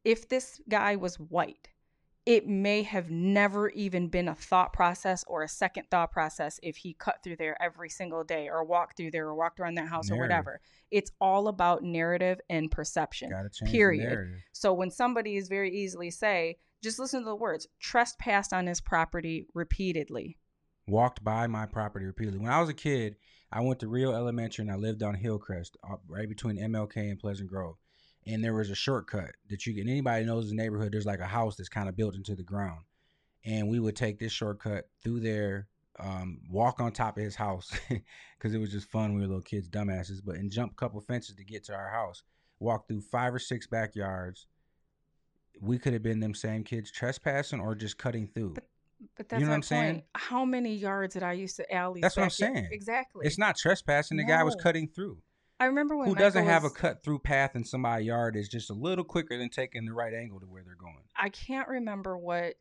if 0.04 0.28
this 0.28 0.60
guy 0.68 0.96
was 0.96 1.16
white 1.16 1.68
it 2.24 2.46
may 2.46 2.82
have 2.84 3.10
never 3.10 3.68
even 3.70 4.06
been 4.06 4.28
a 4.28 4.34
thought 4.34 4.72
process 4.72 5.24
or 5.26 5.42
a 5.42 5.48
second 5.48 5.84
thought 5.90 6.12
process 6.12 6.60
if 6.62 6.76
he 6.76 6.94
cut 6.94 7.18
through 7.22 7.36
there 7.36 7.60
every 7.60 7.88
single 7.88 8.22
day 8.22 8.48
or 8.48 8.62
walked 8.62 8.96
through 8.96 9.10
there 9.10 9.26
or 9.26 9.34
walked 9.34 9.58
around 9.58 9.74
that 9.74 9.88
house 9.88 10.08
Narrative. 10.08 10.20
or 10.20 10.28
whatever. 10.28 10.60
It's 10.92 11.10
all 11.20 11.48
about 11.48 11.82
narrative 11.82 12.40
and 12.48 12.70
perception. 12.70 13.30
Gotta 13.30 13.48
change 13.48 13.72
the 13.72 13.76
Period. 13.76 14.40
So 14.52 14.72
when 14.72 14.90
somebody 14.90 15.36
is 15.36 15.48
very 15.48 15.74
easily 15.74 16.10
say, 16.10 16.58
just 16.82 16.98
listen 16.98 17.20
to 17.20 17.24
the 17.26 17.36
words, 17.36 17.66
trespassed 17.80 18.52
on 18.52 18.66
his 18.66 18.80
property 18.80 19.46
repeatedly. 19.54 20.38
walked 20.88 21.22
by 21.22 21.46
my 21.46 21.64
property 21.64 22.04
repeatedly. 22.04 22.40
When 22.40 22.50
I 22.50 22.60
was 22.60 22.68
a 22.68 22.74
kid, 22.74 23.16
I 23.52 23.60
went 23.60 23.80
to 23.80 23.88
Rio 23.88 24.12
Elementary 24.12 24.62
and 24.64 24.72
I 24.72 24.76
lived 24.76 25.02
on 25.02 25.14
Hillcrest, 25.14 25.76
uh, 25.88 25.96
right 26.08 26.28
between 26.28 26.58
MLK 26.58 26.96
and 26.96 27.18
Pleasant 27.18 27.48
Grove. 27.48 27.76
And 28.26 28.42
there 28.42 28.54
was 28.54 28.70
a 28.70 28.74
shortcut 28.74 29.32
that 29.48 29.66
you 29.66 29.74
can. 29.74 29.88
Anybody 29.88 30.24
knows 30.24 30.48
the 30.48 30.56
neighborhood. 30.56 30.92
There's 30.92 31.06
like 31.06 31.20
a 31.20 31.26
house 31.26 31.56
that's 31.56 31.68
kind 31.68 31.88
of 31.88 31.96
built 31.96 32.14
into 32.14 32.34
the 32.34 32.42
ground, 32.44 32.84
and 33.44 33.68
we 33.68 33.80
would 33.80 33.96
take 33.96 34.18
this 34.18 34.32
shortcut 34.32 34.88
through 35.02 35.20
there, 35.20 35.66
um, 35.98 36.40
walk 36.48 36.80
on 36.80 36.92
top 36.92 37.16
of 37.16 37.24
his 37.24 37.34
house 37.34 37.72
because 38.38 38.54
it 38.54 38.58
was 38.58 38.70
just 38.70 38.88
fun. 38.90 39.14
We 39.14 39.20
were 39.22 39.26
little 39.26 39.42
kids, 39.42 39.68
dumbasses, 39.68 40.20
but 40.24 40.36
and 40.36 40.50
jump 40.52 40.72
a 40.72 40.76
couple 40.76 41.00
fences 41.00 41.34
to 41.34 41.44
get 41.44 41.64
to 41.64 41.74
our 41.74 41.90
house. 41.90 42.22
Walk 42.60 42.86
through 42.86 43.00
five 43.00 43.34
or 43.34 43.40
six 43.40 43.66
backyards. 43.66 44.46
We 45.62 45.78
could 45.78 45.92
have 45.92 46.02
been 46.02 46.20
them 46.20 46.34
same 46.34 46.64
kids 46.64 46.90
trespassing 46.90 47.60
or 47.60 47.74
just 47.74 47.96
cutting 47.96 48.26
through. 48.26 48.54
But 48.54 48.64
But 49.16 49.28
that's 49.28 49.40
know 49.42 49.48
what 49.48 49.54
I'm 49.54 49.62
saying? 49.62 49.94
point. 49.94 50.04
How 50.14 50.44
many 50.44 50.74
yards 50.74 51.14
did 51.14 51.22
I 51.22 51.32
used 51.32 51.56
to 51.56 51.72
alley? 51.72 52.00
That's 52.00 52.16
what 52.16 52.24
I'm 52.24 52.30
saying. 52.30 52.68
Exactly. 52.72 53.26
It's 53.26 53.38
not 53.38 53.56
trespassing. 53.56 54.16
The 54.16 54.24
guy 54.24 54.42
was 54.42 54.56
cutting 54.56 54.88
through. 54.88 55.18
I 55.60 55.66
remember 55.66 55.96
when 55.96 56.08
Who 56.08 56.16
doesn't 56.16 56.44
Michael 56.44 56.52
have 56.52 56.64
a 56.64 56.70
cut 56.70 57.04
through 57.04 57.20
path 57.20 57.54
in 57.54 57.64
somebody's 57.64 58.08
yard 58.08 58.34
is 58.34 58.48
just 58.48 58.70
a 58.70 58.74
little 58.74 59.04
quicker 59.04 59.38
than 59.38 59.48
taking 59.48 59.84
the 59.84 59.92
right 59.92 60.12
angle 60.12 60.40
to 60.40 60.46
where 60.46 60.64
they're 60.64 60.74
going. 60.74 61.04
I 61.16 61.28
can't 61.28 61.68
remember 61.68 62.18
what 62.18 62.54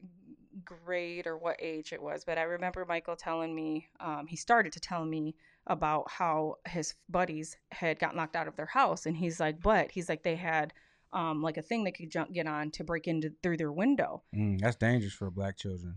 grade 0.63 1.25
or 1.25 1.37
what 1.37 1.55
age 1.59 1.93
it 1.93 2.01
was, 2.01 2.23
but 2.23 2.37
I 2.37 2.43
remember 2.43 2.85
Michael 2.85 3.15
telling 3.15 3.55
me, 3.55 3.87
um, 3.99 4.27
he 4.27 4.35
started 4.35 4.73
to 4.73 4.79
tell 4.79 5.03
me 5.03 5.35
about 5.65 6.11
how 6.11 6.57
his 6.67 6.93
buddies 7.09 7.57
had 7.71 7.97
gotten 7.97 8.17
locked 8.17 8.35
out 8.35 8.47
of 8.47 8.55
their 8.55 8.65
house. 8.67 9.07
And 9.07 9.17
he's 9.17 9.39
like, 9.39 9.61
but 9.61 9.91
he's 9.91 10.09
like, 10.09 10.21
they 10.21 10.35
had 10.35 10.73
um, 11.13 11.41
like 11.41 11.57
a 11.57 11.61
thing 11.61 11.83
they 11.83 11.91
could 11.91 12.09
jump, 12.09 12.33
get 12.33 12.47
on 12.47 12.71
to 12.71 12.83
break 12.83 13.07
into 13.07 13.31
through 13.43 13.57
their 13.57 13.71
window. 13.71 14.23
Mm, 14.35 14.59
that's 14.59 14.75
dangerous 14.77 15.13
for 15.13 15.29
black 15.29 15.57
children. 15.57 15.95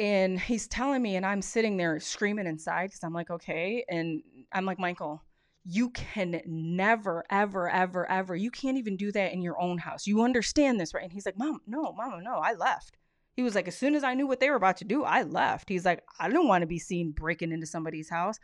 And 0.00 0.40
he's 0.40 0.66
telling 0.66 1.02
me, 1.02 1.16
and 1.16 1.24
I'm 1.24 1.42
sitting 1.42 1.76
there 1.76 2.00
screaming 2.00 2.46
inside 2.46 2.86
because 2.86 3.04
I'm 3.04 3.12
like, 3.12 3.30
okay. 3.30 3.84
And 3.88 4.22
I'm 4.52 4.64
like, 4.64 4.78
Michael, 4.78 5.22
you 5.64 5.90
can 5.90 6.40
never, 6.46 7.24
ever, 7.30 7.70
ever, 7.70 8.10
ever, 8.10 8.36
you 8.36 8.50
can't 8.50 8.76
even 8.76 8.96
do 8.96 9.12
that 9.12 9.32
in 9.32 9.40
your 9.40 9.60
own 9.60 9.78
house. 9.78 10.06
You 10.06 10.22
understand 10.22 10.80
this, 10.80 10.92
right? 10.92 11.04
And 11.04 11.12
he's 11.12 11.26
like, 11.26 11.38
Mom, 11.38 11.60
no, 11.66 11.92
Mama, 11.92 12.20
no, 12.22 12.34
I 12.34 12.54
left. 12.54 12.96
He 13.36 13.42
was 13.42 13.54
like, 13.54 13.66
as 13.66 13.76
soon 13.76 13.94
as 13.94 14.04
I 14.04 14.14
knew 14.14 14.26
what 14.26 14.40
they 14.40 14.50
were 14.50 14.56
about 14.56 14.76
to 14.78 14.84
do, 14.84 15.04
I 15.04 15.22
left. 15.22 15.68
He's 15.68 15.84
like, 15.84 16.02
I 16.20 16.28
don't 16.28 16.46
want 16.46 16.62
to 16.62 16.66
be 16.66 16.78
seen 16.78 17.12
breaking 17.12 17.50
into 17.50 17.66
somebody's 17.66 18.10
house. 18.10 18.38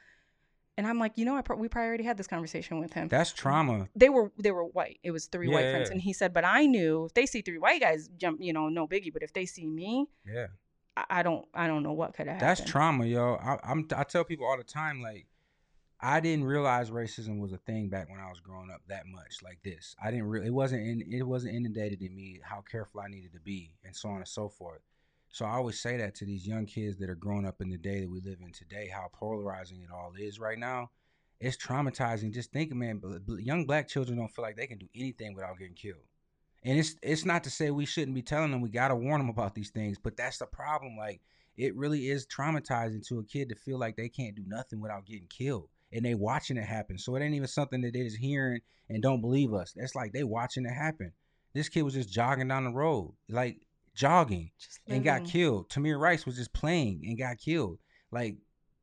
And 0.81 0.87
I'm 0.87 0.99
like, 0.99 1.19
you 1.19 1.27
know, 1.27 1.37
I 1.37 1.43
pro- 1.43 1.59
we 1.59 1.69
probably 1.69 1.89
already 1.89 2.05
had 2.05 2.17
this 2.17 2.27
conversation 2.27 2.79
with 2.81 2.95
him. 2.95 3.09
That's 3.09 3.33
trauma. 3.35 3.91
they 3.95 4.09
were 4.09 4.33
they 4.39 4.51
were 4.51 4.65
white. 4.65 4.99
It 5.03 5.11
was 5.11 5.27
three 5.27 5.47
white 5.49 5.71
friends, 5.71 5.91
Yeah. 5.91 5.93
and 5.93 6.01
he 6.01 6.15
said, 6.15 6.33
but 6.33 6.43
I 6.43 6.65
knew 6.65 7.05
if 7.05 7.13
they 7.13 7.27
see 7.27 7.43
three 7.43 7.59
white 7.59 7.83
guys 7.83 8.09
jump, 8.17 8.39
you 8.41 8.55
know, 8.55 8.71
no 8.71 8.89
biggie. 8.89 9.13
But 9.13 9.23
if 9.23 9.35
they 9.35 9.45
see 9.45 9.67
me, 9.67 10.07
Yeah, 10.27 10.47
I, 10.97 11.05
I 11.19 11.23
don't, 11.23 11.45
I 11.53 11.67
don't 11.67 11.83
know 11.83 11.93
what 11.93 12.15
could 12.15 12.29
have 12.29 12.41
that's 12.41 12.61
happened. 12.61 12.73
trauma, 12.73 13.05
yo. 13.05 13.35
I, 13.35 13.59
I'm 13.63 13.87
I 13.95 14.05
tell 14.05 14.25
people 14.25 14.47
all 14.47 14.57
the 14.57 14.65
time, 14.65 15.03
like, 15.03 15.27
I 16.01 16.21
didn't 16.21 16.47
realize 16.47 16.91
racism 16.91 17.41
was 17.41 17.53
a 17.53 17.59
thing 17.59 17.91
back 17.91 18.09
when 18.09 18.19
I 18.19 18.31
was 18.31 18.41
growing 18.41 18.71
up 18.71 18.81
that 18.89 19.05
much, 19.07 19.43
like 19.45 19.59
this. 19.63 19.95
I 20.03 20.11
didn't 20.11 20.29
really. 20.29 20.47
It 20.47 20.55
wasn't 20.55 20.81
in. 20.87 21.13
It 21.13 21.27
wasn't 21.27 21.57
inundated 21.57 22.01
in 22.01 22.17
me 22.17 22.41
how 22.43 22.63
careful 22.63 23.01
I 23.03 23.09
needed 23.09 23.35
to 23.35 23.41
be, 23.41 23.75
and 23.85 23.95
so 23.95 24.09
on 24.09 24.17
and 24.17 24.27
so 24.29 24.49
forth. 24.49 24.81
So 25.31 25.45
I 25.45 25.53
always 25.53 25.81
say 25.81 25.97
that 25.97 26.15
to 26.17 26.25
these 26.25 26.47
young 26.47 26.67
kids 26.67 26.97
that 26.99 27.09
are 27.09 27.15
growing 27.15 27.47
up 27.47 27.61
in 27.61 27.71
the 27.71 27.79
day 27.79 28.01
that 28.01 28.11
we 28.11 28.21
live 28.21 28.39
in 28.45 28.53
today, 28.53 28.91
how 28.93 29.09
polarizing 29.13 29.81
it 29.81 29.91
all 29.93 30.13
is 30.19 30.41
right 30.41 30.59
now. 30.59 30.91
It's 31.41 31.57
traumatizing. 31.57 32.35
Just 32.35 32.53
think, 32.53 32.73
man, 32.73 33.01
young 33.39 33.65
black 33.65 33.89
children 33.89 34.19
don't 34.19 34.29
feel 34.29 34.45
like 34.45 34.57
they 34.57 34.67
can 34.67 34.79
do 34.79 34.89
anything 34.95 35.35
without 35.35 35.59
getting 35.59 35.75
killed. 35.75 36.03
And 36.63 36.79
it's 36.79 36.97
it's 37.03 37.25
not 37.25 37.45
to 37.45 37.51
say 37.51 37.71
we 37.71 37.87
shouldn't 37.87 38.15
be 38.15 38.23
telling 38.23 38.51
them 38.51 38.61
we 38.61 38.69
gotta 38.69 38.95
warn 38.95 39.21
them 39.21 39.31
about 39.31 39.55
these 39.55 39.71
things, 39.71 39.99
but 39.99 40.17
that's 40.17 40.39
the 40.39 40.47
problem. 40.47 40.97
Like 40.99 41.23
it 41.57 41.75
really 41.75 42.09
is 42.09 42.27
traumatizing 42.27 43.07
to 43.09 43.21
a 43.21 43.25
kid 43.25 43.49
to 43.49 43.55
feel 43.55 43.79
like 43.79 43.97
they 43.97 44.09
can't 44.11 44.37
do 44.37 44.43
nothing 44.47 44.81
without 44.81 45.07
getting 45.07 45.29
killed, 45.29 45.69
and 45.93 46.05
they 46.05 46.15
watching 46.15 46.59
it 46.59 46.67
happen. 46.67 46.99
So 46.99 47.15
it 47.17 47.23
ain't 47.23 47.35
even 47.35 47.49
something 47.49 47.81
that 47.81 47.95
they 47.95 48.03
just 48.03 48.19
hearing 48.19 48.61
and 48.91 49.03
don't 49.03 49.23
believe 49.23 49.55
us. 49.55 49.73
That's 49.75 49.95
like 49.95 50.13
they 50.13 50.25
watching 50.25 50.67
it 50.67 50.75
happen. 50.75 51.13
This 51.55 51.71
kid 51.71 51.83
was 51.83 51.95
just 51.95 52.13
jogging 52.13 52.49
down 52.49 52.65
the 52.65 52.71
road, 52.71 53.15
like 53.29 53.57
jogging, 53.95 54.51
and 54.89 55.05
got 55.05 55.25
killed. 55.25 55.69
Tamir 55.69 55.99
Rice 55.99 56.27
was 56.27 56.37
just 56.37 56.53
playing 56.53 57.03
and 57.07 57.19
got 57.19 57.39
killed. 57.39 57.79
Like 58.11 58.37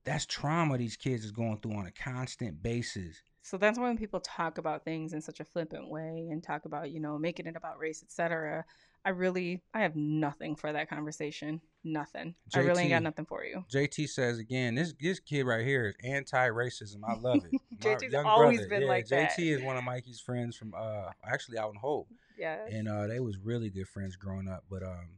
that's 0.04 0.26
trauma 0.26 0.78
these 0.78 0.96
kids 0.96 1.26
is 1.26 1.32
going 1.32 1.60
through 1.60 1.74
on 1.74 1.86
a 1.86 1.92
constant 1.92 2.64
basis. 2.64 3.22
So 3.42 3.58
that's 3.58 3.80
why 3.80 3.86
when 3.86 3.98
people 3.98 4.20
talk 4.20 4.58
about 4.58 4.84
things 4.84 5.14
in 5.14 5.22
such 5.22 5.40
a 5.40 5.46
flippant 5.46 5.90
way 5.90 6.28
and 6.32 6.44
talk 6.44 6.66
about, 6.66 6.92
you 6.92 7.00
know, 7.00 7.18
making 7.18 7.46
it 7.46 7.56
about 7.56 7.80
race, 7.80 8.04
etc. 8.04 8.66
I 9.06 9.12
really, 9.12 9.62
I 9.74 9.82
have 9.82 9.96
nothing 9.96 10.58
for 10.58 10.74
that 10.74 10.90
conversation. 10.90 11.62
Nothing. 11.84 12.36
I 12.54 12.60
really 12.60 12.84
ain't 12.84 12.92
got 12.92 13.04
nothing 13.04 13.26
for 13.26 13.46
you. 13.46 13.64
JT 13.72 14.10
says 14.10 14.38
again, 14.40 14.76
this 14.76 14.94
this 15.00 15.22
kid 15.22 15.44
right 15.44 15.66
here 15.66 15.88
is 15.88 15.96
anti-racism. 16.04 16.98
I 17.08 17.16
love 17.16 17.46
it. 17.50 17.62
JT's 17.80 18.14
always 18.16 18.58
brother. 18.58 18.70
been 18.70 18.82
yeah, 18.82 18.88
like 18.88 19.08
JT 19.08 19.40
is 19.40 19.62
one 19.62 19.78
of 19.78 19.84
Mikey's 19.86 20.20
friends 20.20 20.58
from 20.58 20.74
uh 20.78 21.12
actually 21.26 21.58
out 21.58 21.70
in 21.70 21.80
Hope, 21.80 22.10
Yeah. 22.38 22.60
and 22.70 22.88
uh 22.88 23.08
they 23.08 23.20
was 23.20 23.38
really 23.38 23.70
good 23.70 23.88
friends 23.88 24.16
growing 24.16 24.48
up. 24.48 24.66
But 24.70 24.84
um, 24.84 25.18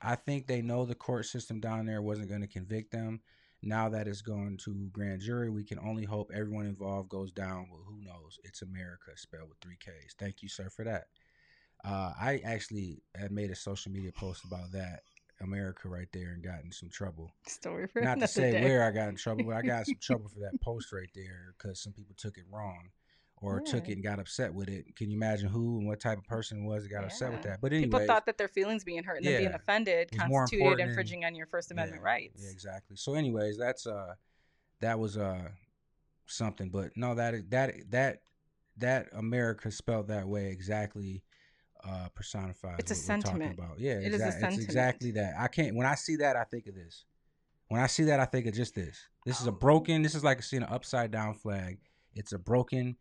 I 0.00 0.16
think 0.16 0.46
they 0.46 0.62
know 0.62 0.84
the 0.84 0.94
court 0.94 1.26
system 1.26 1.60
down 1.60 1.86
there 1.86 2.02
wasn't 2.02 2.28
going 2.28 2.40
to 2.40 2.46
convict 2.46 2.92
them. 2.92 3.20
Now 3.62 3.90
that 3.90 4.08
it's 4.08 4.22
going 4.22 4.56
to 4.64 4.88
grand 4.90 5.20
jury, 5.20 5.50
we 5.50 5.64
can 5.64 5.78
only 5.78 6.04
hope 6.04 6.30
everyone 6.34 6.64
involved 6.64 7.10
goes 7.10 7.30
down. 7.30 7.68
Well, 7.70 7.84
who 7.86 8.02
knows? 8.02 8.38
It's 8.42 8.62
America, 8.62 9.10
spelled 9.16 9.50
with 9.50 9.58
three 9.60 9.76
K's. 9.78 10.14
Thank 10.18 10.42
you, 10.42 10.48
sir, 10.48 10.70
for 10.70 10.84
that. 10.86 11.04
Uh, 11.84 12.12
I 12.18 12.40
actually 12.44 13.02
had 13.14 13.32
made 13.32 13.50
a 13.50 13.56
social 13.56 13.92
media 13.92 14.12
post 14.12 14.44
about 14.44 14.72
that 14.72 15.02
America 15.42 15.88
right 15.88 16.08
there 16.12 16.32
and 16.32 16.42
got 16.42 16.62
in 16.64 16.72
some 16.72 16.90
trouble 16.90 17.32
Story 17.46 17.86
for 17.86 18.02
not 18.02 18.18
to 18.20 18.28
say 18.28 18.52
day. 18.52 18.62
where 18.62 18.84
I 18.84 18.90
got 18.90 19.08
in 19.08 19.16
trouble, 19.16 19.44
but 19.44 19.56
I 19.56 19.62
got 19.62 19.86
some 19.86 19.96
trouble 20.00 20.28
for 20.28 20.40
that 20.40 20.60
post 20.60 20.92
right 20.92 21.08
there 21.14 21.54
because 21.56 21.82
some 21.82 21.92
people 21.92 22.14
took 22.16 22.36
it 22.36 22.44
wrong 22.50 22.90
or 23.42 23.60
took 23.60 23.88
it 23.88 23.94
and 23.94 24.02
got 24.02 24.18
upset 24.18 24.52
with 24.52 24.68
it. 24.68 24.94
Can 24.96 25.10
you 25.10 25.16
imagine 25.16 25.48
who 25.48 25.78
and 25.78 25.88
what 25.88 25.98
type 25.98 26.18
of 26.18 26.24
person 26.24 26.58
it 26.58 26.68
was 26.68 26.82
that 26.82 26.90
got 26.90 27.04
upset 27.04 27.32
with 27.32 27.42
that? 27.42 27.60
But 27.60 27.72
anyway, 27.72 27.86
People 27.86 28.06
thought 28.06 28.26
that 28.26 28.36
their 28.36 28.48
feelings 28.48 28.84
being 28.84 29.02
hurt 29.02 29.18
and 29.18 29.26
then 29.26 29.40
being 29.40 29.54
offended 29.54 30.10
constituted 30.16 30.80
infringing 30.80 31.24
on 31.24 31.34
your 31.34 31.46
First 31.46 31.70
Amendment 31.70 32.02
yeah, 32.02 32.10
rights. 32.10 32.42
Yeah, 32.44 32.50
exactly. 32.50 32.96
So, 32.96 33.14
anyways, 33.14 33.58
that's 33.58 33.86
uh, 33.86 34.14
that 34.80 34.98
was 34.98 35.16
uh, 35.16 35.48
something. 36.26 36.68
But 36.68 36.96
no, 36.96 37.14
that 37.14 37.50
that 37.50 37.90
that 37.90 38.18
that 38.76 39.08
America 39.14 39.70
spelled 39.70 40.08
that 40.08 40.26
way 40.26 40.50
exactly. 40.50 41.22
Uh, 41.82 42.08
personifies. 42.14 42.76
It's 42.78 42.90
a 42.90 42.94
sentiment. 42.94 43.58
About. 43.58 43.80
Yeah, 43.80 43.92
It 43.92 44.12
is 44.12 44.20
a 44.20 44.26
exact- 44.26 44.32
sentiment. 44.32 44.54
It's 44.56 44.64
exactly 44.64 45.10
that. 45.12 45.32
I 45.38 45.48
can't. 45.48 45.74
When 45.74 45.86
I 45.86 45.94
see 45.94 46.16
that, 46.16 46.36
I 46.36 46.44
think 46.44 46.66
of 46.66 46.74
this. 46.74 47.06
When 47.68 47.80
I 47.80 47.86
see 47.86 48.04
that, 48.04 48.20
I 48.20 48.26
think 48.26 48.44
of 48.44 48.52
just 48.52 48.74
this. 48.74 48.98
This 49.24 49.40
is 49.40 49.46
a 49.46 49.52
broken. 49.52 50.02
This 50.02 50.14
is 50.14 50.22
like 50.22 50.42
seeing 50.42 50.62
an 50.62 50.68
upside 50.70 51.10
down 51.10 51.32
flag. 51.32 51.78
It's 52.14 52.34
a 52.34 52.38
broken. 52.38 52.96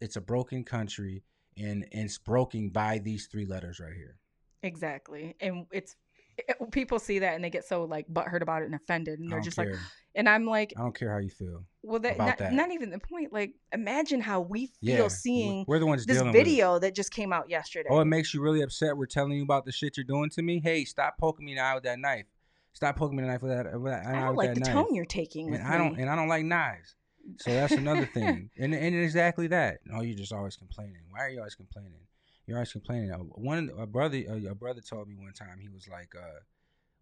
It's 0.00 0.16
a 0.16 0.20
broken 0.20 0.64
country, 0.64 1.22
and, 1.56 1.84
and 1.92 2.04
it's 2.04 2.18
broken 2.18 2.68
by 2.70 2.98
these 2.98 3.26
three 3.26 3.46
letters 3.46 3.80
right 3.80 3.94
here. 3.94 4.18
Exactly. 4.62 5.36
And 5.40 5.66
it's 5.72 5.96
it- 6.36 6.56
people 6.70 6.98
see 6.98 7.18
that 7.18 7.34
and 7.34 7.42
they 7.44 7.50
get 7.50 7.64
so 7.66 7.84
like 7.84 8.06
butthurt 8.08 8.40
about 8.42 8.62
it 8.62 8.66
and 8.66 8.74
offended 8.74 9.18
and 9.18 9.30
they're 9.30 9.40
just 9.40 9.56
care. 9.56 9.72
like 9.72 9.80
and 10.14 10.28
I'm 10.28 10.46
like, 10.46 10.72
I 10.76 10.80
don't 10.80 10.94
care 10.94 11.12
how 11.12 11.18
you 11.18 11.28
feel. 11.30 11.64
well 11.82 12.00
that 12.00 12.18
not, 12.18 12.38
that. 12.38 12.52
not 12.52 12.70
even 12.72 12.90
the 12.90 12.98
point. 12.98 13.32
Like 13.32 13.54
imagine 13.72 14.20
how 14.20 14.40
we 14.40 14.66
feel 14.66 15.02
Yeah, 15.02 15.08
seeing 15.08 15.64
we're 15.68 15.78
the 15.78 15.86
ones 15.86 16.06
this 16.06 16.16
dealing 16.16 16.32
with 16.32 16.40
it. 16.40 16.44
video 16.44 16.78
that 16.78 16.94
just 16.94 17.10
came 17.12 17.32
out 17.32 17.48
yesterday. 17.50 17.88
Oh, 17.90 18.00
it 18.00 18.06
makes 18.06 18.32
you 18.34 18.40
really 18.40 18.62
upset. 18.62 18.96
We're 18.96 19.06
telling 19.06 19.32
you 19.32 19.42
about 19.42 19.64
the 19.64 19.72
shit 19.72 19.96
you're 19.96 20.04
doing 20.04 20.30
to 20.30 20.42
me. 20.42 20.60
Hey, 20.62 20.84
stop 20.84 21.18
poking 21.18 21.46
me 21.46 21.52
in 21.52 21.56
the 21.58 21.62
eye 21.64 21.74
with 21.74 21.84
that 21.84 21.98
knife. 21.98 22.26
Stop 22.72 22.96
poking 22.96 23.16
me 23.16 23.22
in 23.22 23.26
the 23.28 23.32
knife 23.32 23.42
with 23.42 23.52
that. 23.52 23.80
With 23.80 23.92
that 23.92 24.06
I 24.06 24.12
don't 24.20 24.36
with 24.36 24.46
like 24.46 24.54
the 24.54 24.60
knife. 24.60 24.72
tone 24.72 24.94
you're 24.94 25.04
taking 25.04 25.54
and 25.54 25.62
I 25.62 25.76
don't 25.78 25.96
me. 25.96 26.02
and 26.02 26.10
I 26.10 26.16
don't 26.16 26.28
like 26.28 26.44
knives. 26.44 26.94
So 27.38 27.50
that's 27.50 27.72
another 27.72 28.06
thing. 28.06 28.50
And 28.58 28.74
and 28.74 28.94
exactly 28.94 29.46
that. 29.48 29.78
Oh, 29.92 30.02
you're 30.02 30.16
just 30.16 30.32
always 30.32 30.56
complaining. 30.56 31.02
Why 31.10 31.20
are 31.20 31.28
you 31.30 31.38
always 31.38 31.54
complaining? 31.54 32.00
You're 32.46 32.58
always 32.58 32.72
complaining. 32.72 33.12
Uh, 33.12 33.18
One 33.18 33.70
a 33.78 33.86
brother 33.86 34.22
a, 34.28 34.54
brother 34.54 34.80
told 34.80 35.08
me 35.08 35.14
one 35.16 35.32
time 35.32 35.58
he 35.60 35.68
was 35.68 35.88
like, 35.88 36.14
uh, 36.16 36.40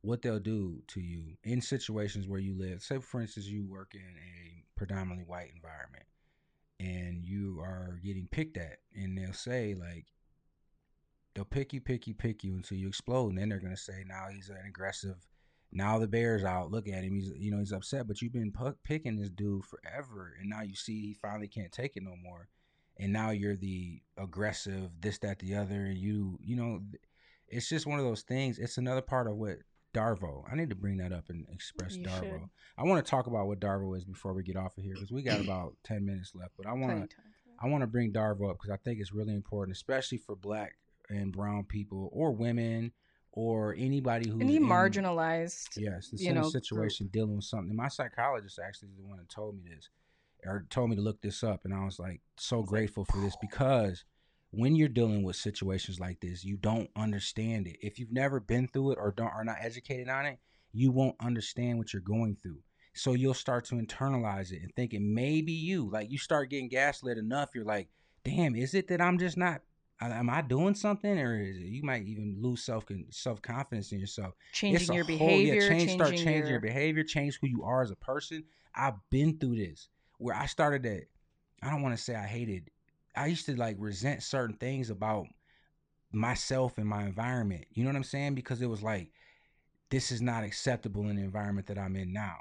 what 0.03 0.23
they'll 0.23 0.39
do 0.39 0.83
to 0.89 1.01
you 1.01 1.37
in 1.45 1.61
situations 1.61 2.27
where 2.29 2.41
you 2.41 2.57
live. 2.57 2.83
Say 2.83 2.99
for 2.99 3.21
instance 3.21 3.47
you 3.47 3.65
work 3.65 3.95
in 3.95 4.01
a 4.01 4.65
predominantly 4.77 5.25
white 5.25 5.51
environment 5.55 6.05
and 6.81 7.25
you 7.25 7.61
are 7.61 7.99
getting 8.05 8.29
picked 8.31 8.57
at 8.57 8.79
and 8.95 9.19
they'll 9.19 9.33
say 9.33 9.75
like 9.75 10.07
they'll 11.35 11.45
pick 11.45 11.73
you, 11.73 11.81
pick 11.81 12.07
you, 12.07 12.15
pick 12.15 12.45
you 12.45 12.55
until 12.55 12.79
you 12.79 12.89
explode. 12.89 13.31
And 13.31 13.39
then 13.39 13.49
they're 13.49 13.61
gonna 13.61 13.77
say, 13.77 14.05
now 14.07 14.27
he's 14.33 14.49
an 14.49 14.59
aggressive. 14.67 15.17
Now 15.71 15.99
the 15.99 16.09
bear's 16.09 16.45
out. 16.45 16.71
Look 16.71 16.89
at 16.89 17.05
him. 17.05 17.15
He's 17.15 17.31
you 17.37 17.51
know 17.51 17.59
he's 17.59 17.73
upset, 17.73 18.07
but 18.09 18.23
you've 18.23 18.33
been 18.33 18.53
pu- 18.53 18.77
picking 18.85 19.17
this 19.17 19.31
dude 19.31 19.65
forever, 19.65 20.35
and 20.41 20.49
now 20.49 20.63
you 20.63 20.75
see 20.75 21.01
he 21.01 21.15
finally 21.15 21.49
can't 21.49 21.73
take 21.73 21.97
it 21.97 22.03
no 22.03 22.15
more, 22.23 22.49
and 22.99 23.13
now 23.13 23.31
you're 23.31 23.57
the 23.57 24.01
aggressive 24.17 24.91
this 25.01 25.19
that 25.19 25.39
the 25.41 25.55
other, 25.55 25.85
and 25.87 25.99
you 25.99 26.39
you 26.43 26.57
know 26.57 26.81
it's 27.49 27.69
just 27.69 27.87
one 27.87 27.99
of 27.99 28.05
those 28.05 28.23
things. 28.23 28.59
It's 28.59 28.79
another 28.79 29.03
part 29.03 29.27
of 29.27 29.37
what 29.37 29.59
Darvo. 29.95 30.43
I 30.51 30.55
need 30.55 30.71
to 30.71 30.77
bring 30.77 30.99
that 30.99 31.13
up 31.13 31.25
and 31.29 31.47
express 31.53 31.97
You 31.97 32.05
Darvo. 32.05 32.21
should. 32.21 32.41
I 32.77 32.85
want 32.85 33.05
to 33.05 33.11
talk 33.11 33.27
about 33.27 33.47
what 33.47 33.61
Darvo 33.61 33.97
is 33.97 34.05
before 34.05 34.35
we 34.35 34.43
get 34.43 34.57
off 34.57 34.77
of 34.77 34.85
here 34.85 34.95
because 34.95 35.11
we 35.13 35.23
got 35.23 35.41
about 35.41 35.75
ten 35.85 36.05
minutes 36.05 36.33
left. 36.35 36.53
But 36.57 36.67
I 36.67 36.73
want 36.73 37.11
to 37.11 37.17
I 37.61 37.67
want 37.69 37.83
to 37.83 37.87
bring 37.87 38.13
Darvo 38.13 38.51
up 38.51 38.59
because 38.59 38.71
I 38.71 38.77
think 38.77 39.01
it's 39.01 39.13
really 39.13 39.35
important, 39.35 39.77
especially 39.77 40.19
for 40.19 40.37
Black 40.37 40.77
and 41.11 41.33
Brown 41.33 41.65
people 41.65 42.09
or 42.13 42.31
women 42.33 42.93
or 43.33 43.75
anybody 43.79 44.29
who's 44.31 44.41
Any 44.41 44.57
in- 44.57 44.63
marginalized. 44.65 45.69
Yes, 45.77 46.11
you 46.13 46.29
in 46.31 46.35
know, 46.35 46.41
a 46.41 46.45
group. 46.45 46.53
situation 46.53 47.09
dealing 47.13 47.37
with 47.37 47.45
something. 47.45 47.75
My 47.75 47.89
psychologist 47.89 48.59
actually 48.65 48.89
is 48.91 48.97
the 48.97 49.05
one 49.05 49.19
that 49.19 49.29
told 49.29 49.57
me 49.57 49.63
this, 49.75 49.89
or 50.45 50.67
told 50.71 50.91
me 50.91 50.97
to 50.97 51.03
look 51.03 51.21
this 51.21 51.43
up, 51.43 51.65
and 51.65 51.75
I 51.75 51.85
was 51.85 51.99
like 51.99 52.21
so 52.37 52.63
grateful 52.63 53.05
for 53.05 53.19
this 53.19 53.37
because 53.41 54.05
when 54.51 54.75
you're 54.75 54.89
dealing 54.89 55.23
with 55.23 55.37
situations 55.37 56.01
like 56.01 56.21
this, 56.21 56.43
you 56.45 56.57
don't 56.57 56.89
understand 56.97 57.67
it. 57.67 57.77
If 57.83 57.99
you've 57.99 58.13
never 58.13 58.41
been 58.41 58.67
through 58.69 58.93
it 58.93 58.99
or 59.01 59.13
don't 59.13 59.29
are 59.29 59.45
not 59.45 59.59
educated 59.61 60.09
on 60.09 60.25
it, 60.27 60.39
you 60.73 60.91
won't 60.91 61.17
understand 61.21 61.77
what 61.79 61.93
you're 61.93 62.01
going 62.03 62.37
through. 62.43 62.59
So 62.95 63.13
you'll 63.13 63.35
start 63.35 63.67
to 63.67 63.75
internalize 63.77 64.51
it 64.51 64.63
and 64.63 64.75
think 64.75 64.95
it 64.95 65.03
may 65.03 65.43
be 65.43 65.53
you. 65.53 65.89
Like 65.91 66.11
you 66.11 66.19
start 66.19 66.51
getting 66.51 66.69
gaslit 66.69 67.19
enough, 67.19 67.51
you're 67.55 67.65
like, 67.65 67.89
damn, 68.25 68.57
is 68.57 68.75
it 68.75 68.89
that 68.89 69.01
I'm 69.03 69.19
just 69.19 69.37
not? 69.37 69.61
Am 70.01 70.31
I 70.31 70.43
doing 70.43 70.75
something, 70.75 71.19
or 71.19 71.41
is 71.41 71.57
it, 71.57 71.63
you 71.65 71.83
might 71.83 72.05
even 72.05 72.37
lose 72.41 72.63
self 72.63 72.85
self 73.11 73.43
confidence 73.43 73.91
in 73.93 73.99
yourself? 73.99 74.35
changing 74.53 74.95
your 74.95 75.05
whole- 75.05 75.19
behavior, 75.19 75.69
change, 75.69 75.91
start 75.93 76.11
changing 76.11 76.37
your, 76.37 76.49
your, 76.51 76.61
behavior, 76.61 77.03
change 77.03 77.39
who 77.41 77.49
you 77.49 77.65
are 77.65 77.83
as 77.83 77.91
a 77.91 77.97
person. 77.97 78.45
I've 78.75 78.95
been 79.11 79.39
through 79.39 79.57
this 79.57 79.89
where 80.19 80.37
I 80.37 80.47
started 80.47 80.83
that. 80.85 81.09
I 81.63 81.71
don't 81.71 81.83
want 81.83 81.97
to 81.97 82.03
say 82.03 82.15
I 82.15 82.27
hated. 82.27 82.71
I 83.17 83.27
used 83.27 83.47
to 83.47 83.57
like 83.57 83.77
resent 83.81 84.23
certain 84.23 84.55
things 84.57 84.91
about 84.91 85.27
myself 86.13 86.79
and 86.79 86.87
my 86.87 87.05
environment. 87.05 87.65
You 87.73 87.83
know 87.83 87.91
what 87.91 87.97
I'm 87.97 88.05
saying? 88.05 88.35
Because 88.37 88.63
it 88.63 88.67
was 88.71 88.83
like, 88.83 89.11
this 89.91 90.13
is 90.13 90.23
not 90.23 90.45
acceptable 90.45 91.09
in 91.09 91.17
the 91.17 91.23
environment 91.23 91.67
that 91.67 91.79
I'm 91.79 91.97
in 91.97 92.13
now. 92.13 92.37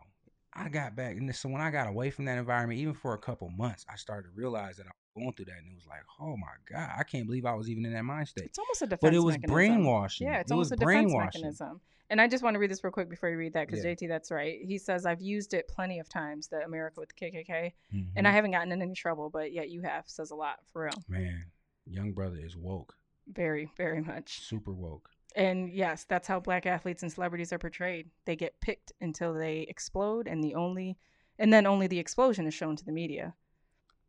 I 0.59 0.69
got 0.69 0.95
back, 0.95 1.15
and 1.17 1.33
so 1.35 1.49
when 1.49 1.61
I 1.61 1.69
got 1.69 1.87
away 1.87 2.09
from 2.09 2.25
that 2.25 2.37
environment, 2.37 2.79
even 2.79 2.95
for 2.95 3.13
a 3.13 3.17
couple 3.19 3.47
months, 3.49 3.85
I 3.91 3.95
started 3.95 4.29
to 4.29 4.33
realize 4.35 4.77
that 4.77 4.87
I 4.87 4.89
was 4.89 5.23
going 5.23 5.33
through 5.33 5.45
that, 5.45 5.57
and 5.57 5.71
it 5.71 5.75
was 5.75 5.85
like, 5.87 5.99
oh 6.19 6.35
my 6.35 6.47
god, 6.69 6.89
I 6.97 7.03
can't 7.03 7.27
believe 7.27 7.45
I 7.45 7.53
was 7.53 7.69
even 7.69 7.85
in 7.85 7.93
that 7.93 8.03
mind 8.03 8.27
state. 8.27 8.45
It's 8.45 8.57
almost 8.57 8.81
a 8.81 8.85
defense 8.87 9.01
But 9.01 9.13
it 9.13 9.19
was 9.19 9.35
mechanism. 9.35 9.53
brainwashing. 9.53 10.27
Yeah, 10.27 10.39
it's 10.39 10.51
it 10.51 10.55
was 10.55 10.71
almost 10.71 10.81
a 10.81 10.85
defense 10.85 11.13
mechanism. 11.13 11.81
And 12.09 12.21
I 12.21 12.27
just 12.29 12.41
want 12.43 12.53
to 12.55 12.59
read 12.59 12.71
this 12.71 12.83
real 12.85 12.91
quick 12.91 13.09
before 13.09 13.29
you 13.29 13.37
read 13.37 13.53
that 13.53 13.67
because 13.67 13.83
Yeah. 13.83 13.91
JT, 13.91 14.07
that's 14.07 14.31
right. 14.31 14.59
He 14.63 14.77
says 14.77 15.05
I've 15.05 15.21
used 15.21 15.53
it 15.53 15.67
plenty 15.67 15.99
of 15.99 16.07
times, 16.07 16.47
the 16.47 16.63
America 16.63 17.01
with 17.01 17.09
the 17.09 17.15
KKK, 17.15 17.73
Mhm. 17.93 18.11
and 18.15 18.27
I 18.27 18.31
haven't 18.31 18.51
gotten 18.51 18.71
in 18.71 18.81
any 18.81 18.95
trouble, 18.95 19.29
but 19.29 19.51
yet 19.51 19.69
you 19.69 19.81
have. 19.81 20.05
Says 20.09 20.31
a 20.31 20.35
lot 20.35 20.59
for 20.71 20.83
real. 20.85 21.03
man, 21.09 21.51
young 21.85 22.13
brother 22.13 22.37
is 22.37 22.55
woke, 22.55 22.95
Very, 23.27 23.69
very 23.75 24.01
much. 24.01 24.39
super 24.39 24.73
woke. 24.73 25.09
And 25.35 25.69
yes, 25.71 26.05
that's 26.07 26.27
how 26.27 26.39
black 26.39 26.65
athletes 26.65 27.03
and 27.03 27.11
celebrities 27.11 27.53
are 27.53 27.59
portrayed. 27.59 28.09
They 28.25 28.35
get 28.35 28.59
picked 28.61 28.91
until 29.01 29.33
they 29.33 29.65
explode, 29.69 30.27
and 30.27 30.43
the 30.43 30.55
only, 30.55 30.97
and 31.37 31.51
then 31.53 31.67
only 31.67 31.87
the 31.87 31.99
explosion 31.99 32.47
is 32.47 32.53
shown 32.53 32.75
to 32.75 32.85
the 32.85 32.91
media. 32.91 33.35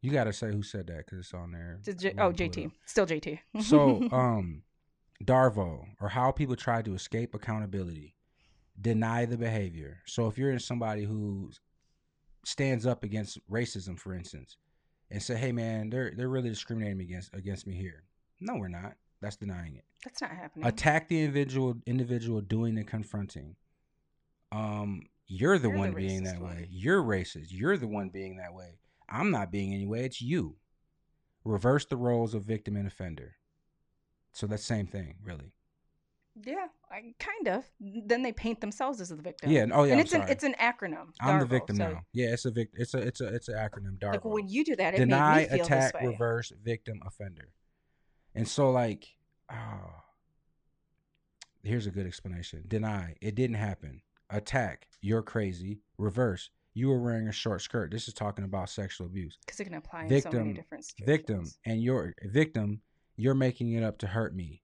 You 0.01 0.12
got 0.12 0.24
to 0.24 0.32
say 0.32 0.53
who 0.53 0.62
said 0.62 0.86
that 0.86 0.99
because 0.99 1.19
it's 1.19 1.35
on 1.35 1.51
there. 1.53 1.81
J- 1.85 2.11
oh, 2.19 2.31
gonna 2.31 2.32
pull 2.32 2.47
it 2.47 2.53
JT, 2.53 2.70
still 2.86 3.07
JT. 3.07 3.39
So, 3.61 4.09
um, 4.12 4.62
Darvo, 5.24 5.85
or 6.01 6.09
how 6.09 6.31
people 6.31 6.55
try 6.55 6.82
to 6.82 6.95
escape 6.95 7.35
accountability, 7.35 8.15
deny 8.81 9.24
the 9.24 9.36
behavior. 9.36 9.99
So, 10.07 10.28
if 10.28 10.39
you're 10.39 10.53
in 10.53 10.61
somebody 10.61 11.05
who 11.05 11.51
stands 12.45 12.86
up 12.86 13.03
against 13.03 13.39
racism, 13.51 13.99
for 13.99 14.15
instance, 14.15 14.57
and 15.11 15.20
say, 15.20 15.36
"Hey, 15.36 15.51
man, 15.51 15.90
they're 15.90 16.12
they're 16.16 16.28
really 16.28 16.51
discriminating 16.51 17.01
against 17.01 17.35
against 17.35 17.66
me 17.66 17.74
here," 17.74 18.05
no, 18.40 18.55
we're 18.55 18.69
not. 18.69 18.95
That's 19.20 19.36
denying 19.36 19.74
it. 19.77 19.85
that's 20.05 20.20
not 20.23 20.31
happening. 20.31 20.66
Attack 20.66 21.09
the 21.09 21.20
individual 21.20 21.74
individual 21.86 22.40
doing 22.40 22.74
the 22.77 22.85
confronting. 22.85 23.57
Um, 24.53 25.03
you're 25.27 25.59
the 25.59 25.69
You're 25.69 25.73
the 25.73 25.78
one 25.78 25.93
being 25.95 26.23
that 26.24 26.40
one. 26.40 26.57
way. 26.57 26.69
You're 26.70 27.03
racist. 27.03 27.49
You're 27.51 27.77
the 27.77 27.89
one 27.89 28.09
being 28.09 28.36
that 28.36 28.55
way. 28.55 28.78
I'm 29.09 29.31
not 29.31 29.51
being 29.51 29.74
any 29.74 29.86
way. 29.86 30.05
It's 30.05 30.20
you. 30.23 30.57
Reverse 31.45 31.85
the 31.86 31.97
roles 31.97 32.35
of 32.35 32.45
victim 32.45 32.77
and 32.77 32.86
offender. 32.86 33.35
So 34.32 34.47
that's 34.47 34.65
same 34.65 34.86
thing, 34.86 35.16
really. 35.23 35.53
yeah, 36.45 36.66
I, 36.90 37.15
kind 37.19 37.49
of. 37.49 37.65
Then 37.81 38.23
they 38.23 38.32
paint 38.32 38.61
themselves 38.61 39.01
as 39.01 39.09
the 39.09 39.16
victim. 39.16 39.51
Yeah. 39.51 39.66
Oh 39.73 39.82
yeah. 39.85 39.93
and 39.93 40.01
I'm 40.01 40.01
it's 40.01 40.12
an 40.15 40.23
it's 40.28 40.45
an 40.45 40.55
acronym. 40.61 41.09
I'm 41.20 41.40
the 41.40 41.47
victim 41.47 41.77
So, 41.77 41.89
now. 41.90 42.03
Yeah, 42.12 42.28
it's 42.28 42.45
a 42.45 42.51
vic- 42.51 42.70
It's 42.74 42.95
a 42.95 42.99
it's 42.99 43.20
a 43.20 43.35
it's 43.35 43.49
an 43.49 43.57
acronym. 43.57 43.99
DARVO. 43.99 44.12
Like 44.12 44.24
when 44.24 44.49
you 44.49 44.65
do 44.65 44.77
that, 44.77 44.95
it 44.95 44.99
Deny, 44.99 45.36
made 45.43 45.51
me 45.51 45.57
feel 45.57 45.66
attack, 45.66 45.93
this 45.95 46.03
way. 46.03 46.09
reverse, 46.09 46.53
victim, 46.62 47.01
offender. 47.05 47.49
And 48.39 48.47
so, 48.47 48.70
like, 48.70 49.16
oh, 49.52 49.90
here's 51.65 51.89
a 51.89 51.90
good 51.90 52.06
explanation. 52.06 52.62
Deny, 52.69 53.16
it 53.20 53.35
didn't 53.35 53.56
happen. 53.56 54.01
Attack, 54.31 54.86
you're 55.01 55.23
crazy. 55.23 55.81
Reverse, 55.98 56.51
you 56.73 56.89
were 56.89 57.01
wearing 57.01 57.27
a 57.27 57.32
short 57.32 57.62
skirt. 57.62 57.90
This 57.90 58.06
is 58.06 58.15
talking 58.15 58.44
about 58.44 58.70
sexual 58.70 59.09
abuse. 59.09 59.36
Because 59.44 59.59
it 59.59 59.65
can 59.65 59.74
apply 59.74 60.05
in 60.05 60.09
so 60.09 60.12
many 60.12 60.23
Victim, 60.23 60.55
different 60.55 60.85
situations. 60.85 61.16
Victim, 61.16 61.51
and 61.66 61.82
you're 61.82 62.15
victim, 62.27 62.81
you're 63.16 63.35
making 63.35 63.73
it 63.73 63.82
up 63.82 63.98
to 63.98 64.06
hurt 64.06 64.36
me. 64.36 64.62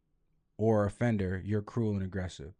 Or 0.57 0.85
offender, 0.85 1.43
you're 1.45 1.61
cruel 1.61 1.95
and 1.95 2.05
aggressive. 2.05 2.53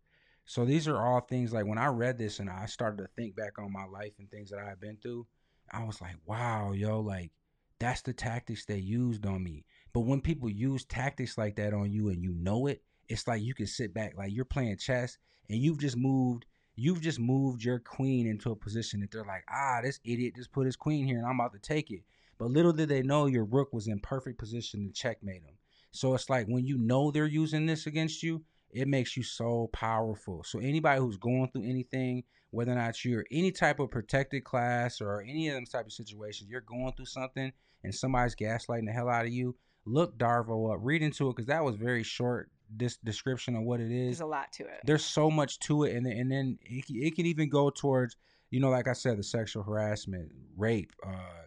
So 0.47 0.65
these 0.65 0.89
are 0.89 1.01
all 1.01 1.21
things 1.21 1.53
like 1.53 1.65
when 1.65 1.79
I 1.79 1.87
read 1.87 2.19
this 2.19 2.41
and 2.41 2.51
I 2.51 2.67
started 2.67 3.05
to 3.05 3.09
think 3.15 3.37
back 3.37 3.61
on 3.61 3.73
my 3.73 3.85
life 3.85 4.15
and 4.19 4.29
things 4.29 4.51
that 4.51 4.59
I 4.59 4.69
had 4.69 4.81
been 4.81 4.97
through, 5.01 5.29
I 5.71 5.85
was 5.85 6.01
like, 6.01 6.17
wow, 6.27 6.73
yo, 6.73 6.99
like 6.99 7.31
that's 7.79 8.03
the 8.03 8.13
tactics 8.13 8.65
they 8.65 8.79
used 8.79 9.25
on 9.27 9.45
me. 9.45 9.65
But 9.95 10.01
when 10.01 10.21
people 10.21 10.51
use 10.51 10.85
tactics 10.85 11.39
like 11.39 11.57
that 11.57 11.73
on 11.73 11.91
you 11.91 12.09
and 12.09 12.23
you 12.23 12.35
know 12.35 12.67
it, 12.67 12.83
it's 13.09 13.27
like 13.27 13.43
you 13.43 13.55
can 13.55 13.67
sit 13.67 13.95
back 13.95 14.15
like 14.19 14.33
you're 14.33 14.45
playing 14.45 14.77
chess 14.77 15.17
and 15.49 15.59
you've 15.59 15.79
just 15.79 15.97
moved 15.97 16.45
you've 16.77 17.01
just 17.01 17.21
moved 17.21 17.63
your 17.63 17.79
queen 17.79 18.27
into 18.27 18.51
a 18.51 18.57
position 18.57 19.01
that 19.01 19.11
they're 19.13 19.25
like, 19.25 19.45
ah, 19.49 19.79
this 19.83 20.01
idiot 20.05 20.35
just 20.35 20.53
put 20.53 20.67
his 20.67 20.75
queen 20.75 21.07
here 21.07 21.19
and 21.19 21.27
I'm 21.27 21.39
about 21.39 21.53
to 21.53 21.61
take 21.61 21.93
it. 21.93 22.03
But 22.37 22.51
little 22.51 22.73
did 22.73 22.89
they 22.89 23.03
know 23.03 23.27
your 23.27 23.45
rook 23.45 23.73
was 23.73 23.87
in 23.87 24.01
perfect 24.01 24.39
position 24.39 24.85
to 24.85 24.93
checkmate 24.93 25.45
him. 25.45 25.55
So 25.93 26.15
it's 26.15 26.29
like 26.29 26.47
when 26.49 26.67
you 26.67 26.77
know 26.77 27.13
they're 27.13 27.27
using 27.27 27.67
this 27.67 27.87
against 27.87 28.25
you, 28.25 28.43
it 28.73 28.89
makes 28.89 29.17
you 29.17 29.23
so 29.23 29.71
powerful. 29.73 30.43
So 30.43 30.59
anybody 30.59 31.01
who's 31.01 31.17
going 31.17 31.49
through 31.53 31.69
anything, 31.69 32.25
whether 32.51 32.73
or 32.73 32.75
not 32.75 33.05
you're 33.05 33.25
any 33.31 33.53
type 33.53 33.79
of 33.79 33.93
protected 33.93 34.43
class 34.43 35.01
or 35.01 35.23
any 35.23 35.47
of 35.47 35.55
them 35.55 35.65
type 35.65 35.87
of 35.87 35.93
situations, 35.93 36.51
you're 36.51 36.61
going 36.61 36.93
through 36.97 37.07
something 37.07 37.53
and 37.85 37.95
somebody's 37.95 38.35
gaslighting 38.35 38.87
the 38.87 38.93
hell 38.93 39.09
out 39.09 39.27
of 39.27 39.33
you, 39.33 39.55
look 39.87 40.17
Darvo 40.19 40.73
up, 40.75 40.81
read 40.83 41.03
into 41.03 41.29
it 41.29 41.37
because 41.37 41.47
that 41.47 41.65
was 41.65 41.77
very 41.77 42.03
short 42.03 42.51
this 42.75 42.97
description 42.99 43.55
of 43.57 43.63
what 43.63 43.81
it 43.81 43.91
is 43.93 44.19
There's 44.19 44.21
a 44.21 44.27
lot 44.27 44.53
to 44.55 44.65
it. 44.65 44.81
there's 44.85 45.05
so 45.05 45.31
much 45.31 45.59
to 45.61 45.85
it 45.85 45.95
and 45.95 46.05
then, 46.07 46.13
and 46.17 46.31
then 46.31 46.59
it, 46.63 46.85
it 46.89 47.15
can 47.15 47.27
even 47.27 47.49
go 47.49 47.71
towards 47.71 48.17
you 48.51 48.59
know 48.59 48.71
like 48.71 48.89
i 48.89 48.93
said 48.95 49.19
the 49.19 49.23
sexual 49.23 49.63
harassment 49.63 50.33
rape 50.57 50.91
uh, 51.07 51.43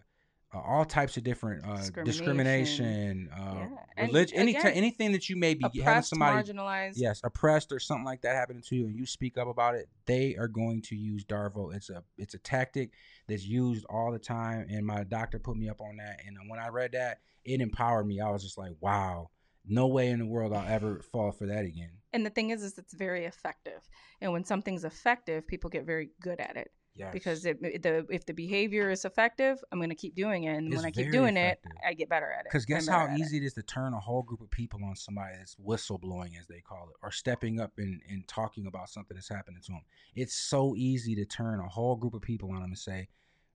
uh 0.54 0.58
all 0.58 0.84
types 0.84 1.16
of 1.16 1.24
different 1.24 1.64
uh 1.64 2.02
discrimination, 2.04 3.28
uh 3.32 3.66
Yeah. 3.96 4.04
Religion 4.06 4.38
any 4.38 4.56
again, 4.56 4.72
anything 4.72 5.12
that 5.12 5.28
you 5.28 5.36
may 5.36 5.54
be 5.54 5.66
having 5.80 6.02
somebody 6.02 6.52
marginalized. 6.52 6.92
yes 6.96 7.20
oppressed 7.24 7.72
or 7.72 7.78
something 7.80 8.04
like 8.04 8.22
that 8.22 8.34
happening 8.36 8.62
to 8.68 8.76
you 8.76 8.86
and 8.86 8.96
you 8.96 9.04
speak 9.06 9.36
up 9.36 9.48
about 9.48 9.74
it 9.74 9.88
they 10.06 10.36
are 10.36 10.48
going 10.48 10.80
to 10.82 10.96
use 10.96 11.24
darvo 11.24 11.74
it's 11.74 11.90
a 11.90 12.02
it's 12.16 12.34
a 12.34 12.38
tactic 12.38 12.92
that's 13.26 13.44
used 13.44 13.84
all 13.90 14.12
the 14.12 14.18
time 14.18 14.66
and 14.70 14.86
my 14.86 15.02
doctor 15.04 15.38
put 15.38 15.56
me 15.56 15.68
up 15.68 15.80
on 15.80 15.96
that 15.96 16.20
and 16.26 16.36
when 16.48 16.60
i 16.60 16.68
read 16.68 16.92
that 16.92 17.18
it 17.44 17.60
empowered 17.60 18.06
me 18.06 18.20
i 18.20 18.30
was 18.30 18.42
just 18.42 18.56
like 18.56 18.72
wow 18.80 19.28
no 19.66 19.86
way 19.88 20.08
in 20.08 20.18
the 20.20 20.26
world 20.26 20.52
i'll 20.52 20.68
ever 20.72 21.00
fall 21.12 21.32
for 21.32 21.46
that 21.46 21.64
again 21.64 21.90
And 22.12 22.24
the 22.24 22.30
thing 22.30 22.50
is, 22.50 22.62
is 22.62 22.78
it's 22.78 22.94
very 22.94 23.26
effective. 23.26 23.82
And 24.22 24.32
when 24.32 24.42
something's 24.44 24.84
effective, 24.84 25.46
people 25.46 25.68
get 25.68 25.84
very 25.84 26.08
good 26.22 26.40
at 26.40 26.56
it 26.56 26.70
yes. 26.98 27.12
because 27.12 27.44
it, 27.46 27.60
the 27.82 28.06
if 28.10 28.26
the 28.26 28.34
behavior 28.34 28.90
is 28.90 29.04
effective, 29.04 29.62
I'm 29.70 29.78
going 29.78 29.90
to 29.90 29.94
keep 29.94 30.14
doing 30.14 30.44
it, 30.44 30.56
and 30.56 30.66
It's 30.68 30.76
when 30.76 30.84
I 30.84 30.90
keep 30.90 31.12
doing 31.12 31.36
effective. 31.36 31.72
it, 31.72 31.88
I 31.88 31.94
get 31.94 32.08
better 32.08 32.30
at 32.30 32.40
it. 32.40 32.44
Because 32.44 32.64
guess 32.64 32.88
how 32.88 33.06
at 33.06 33.12
it. 33.12 33.20
easy 33.20 33.38
it 33.38 33.44
is 33.44 33.54
to 33.54 33.62
turn 33.62 33.94
a 33.94 34.00
whole 34.00 34.22
group 34.22 34.40
of 34.40 34.50
people 34.50 34.80
on 34.84 34.96
somebody 34.96 35.36
that's 35.38 35.56
whistleblowing, 35.56 36.38
as 36.38 36.46
they 36.46 36.60
call 36.60 36.88
it, 36.90 36.96
or 37.02 37.10
stepping 37.10 37.60
up 37.60 37.72
and, 37.78 38.00
and 38.10 38.26
talking 38.28 38.66
about 38.66 38.88
something 38.90 39.14
that's 39.14 39.28
happening 39.28 39.60
to 39.64 39.72
them. 39.72 39.82
It's 40.14 40.34
so 40.34 40.74
easy 40.76 41.14
to 41.16 41.24
turn 41.24 41.60
a 41.60 41.68
whole 41.68 41.96
group 41.96 42.14
of 42.14 42.22
people 42.22 42.50
on 42.50 42.56
them 42.56 42.64
and 42.70 42.78
say, 42.78 43.08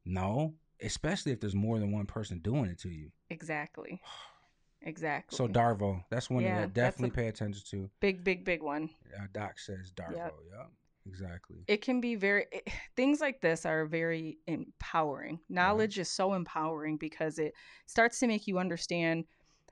no, 0.06 0.53
especially 0.82 1.32
if 1.32 1.40
there's 1.40 1.56
more 1.56 1.80
than 1.80 1.91
one 1.91 2.06
person 2.06 2.40
doing 2.40 2.65
it 2.65 2.80
to 2.80 2.90
you. 2.90 3.11
Exactly. 3.30 4.02
Exactly. 4.86 5.38
So, 5.38 5.48
Darvo, 5.48 6.03
that's 6.10 6.30
one 6.30 6.44
Yeah, 6.44 6.64
to 6.64 6.68
definitely 6.68 7.11
pay 7.15 7.30
attention 7.30 7.64
to. 7.72 7.90
big, 8.02 8.22
big, 8.22 8.44
big 8.44 8.61
one. 8.61 8.90
Uh, 9.18 9.28
Doc 9.34 9.57
says 9.57 9.94
Darvo. 9.95 10.15
Yep. 10.18 10.34
Yeah, 10.52 10.64
exactly. 11.06 11.64
It 11.68 11.82
can 11.82 12.02
be 12.02 12.16
very 12.16 12.46
eh, 12.52 12.60
it, 12.66 12.74
things 12.96 13.22
like 13.22 13.42
this 13.42 13.66
are 13.66 13.86
very 13.86 14.38
empowering. 14.48 15.36
Mm-hmm. 15.36 15.54
Knowledge 15.54 16.00
is 16.00 16.10
so 16.10 16.34
empowering 16.34 16.98
because 16.98 17.40
it 17.40 17.54
starts 17.86 18.20
to 18.20 18.28
make 18.28 18.48
you 18.48 18.60
understand 18.60 19.26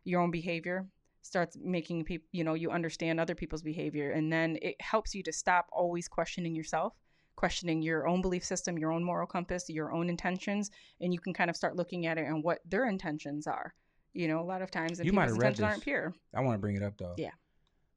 your 0.03 0.21
own 0.21 0.31
behavior, 0.31 0.87
starts 1.21 1.57
making 1.61 2.03
people, 2.05 2.27
you 2.31 2.43
know, 2.43 2.53
you 2.53 2.71
understand 2.71 3.19
other 3.19 3.35
people's 3.35 3.61
behavior 3.61 4.11
and 4.11 4.31
then 4.31 4.57
it 4.61 4.75
helps 4.81 5.13
you 5.13 5.23
to 5.23 5.31
stop 5.31 5.67
always 5.71 6.07
questioning 6.07 6.55
yourself, 6.55 6.93
questioning 7.35 7.81
your 7.81 8.07
own 8.07 8.21
belief 8.21 8.43
system, 8.43 8.77
your 8.77 8.91
own 8.91 9.03
moral 9.03 9.27
compass, 9.27 9.69
your 9.69 9.93
own 9.93 10.09
intentions, 10.09 10.71
and 10.99 11.13
you 11.13 11.19
can 11.19 11.33
kind 11.33 11.49
of 11.49 11.55
start 11.55 11.75
looking 11.75 12.05
at 12.05 12.17
it 12.17 12.25
and 12.25 12.43
what 12.43 12.59
their 12.65 12.87
intentions 12.87 13.47
are. 13.47 13.73
You 14.13 14.27
know, 14.27 14.41
a 14.41 14.43
lot 14.43 14.61
of 14.61 14.71
times 14.71 14.99
You 15.01 15.13
might 15.13 15.29
have 15.29 15.37
read 15.37 15.51
intentions 15.51 15.65
aren't 15.65 15.83
pure. 15.83 16.13
I 16.35 16.41
want 16.41 16.55
to 16.55 16.59
bring 16.59 16.75
it 16.75 16.83
up 16.83 16.97
though. 16.97 17.13
Yeah. 17.17 17.31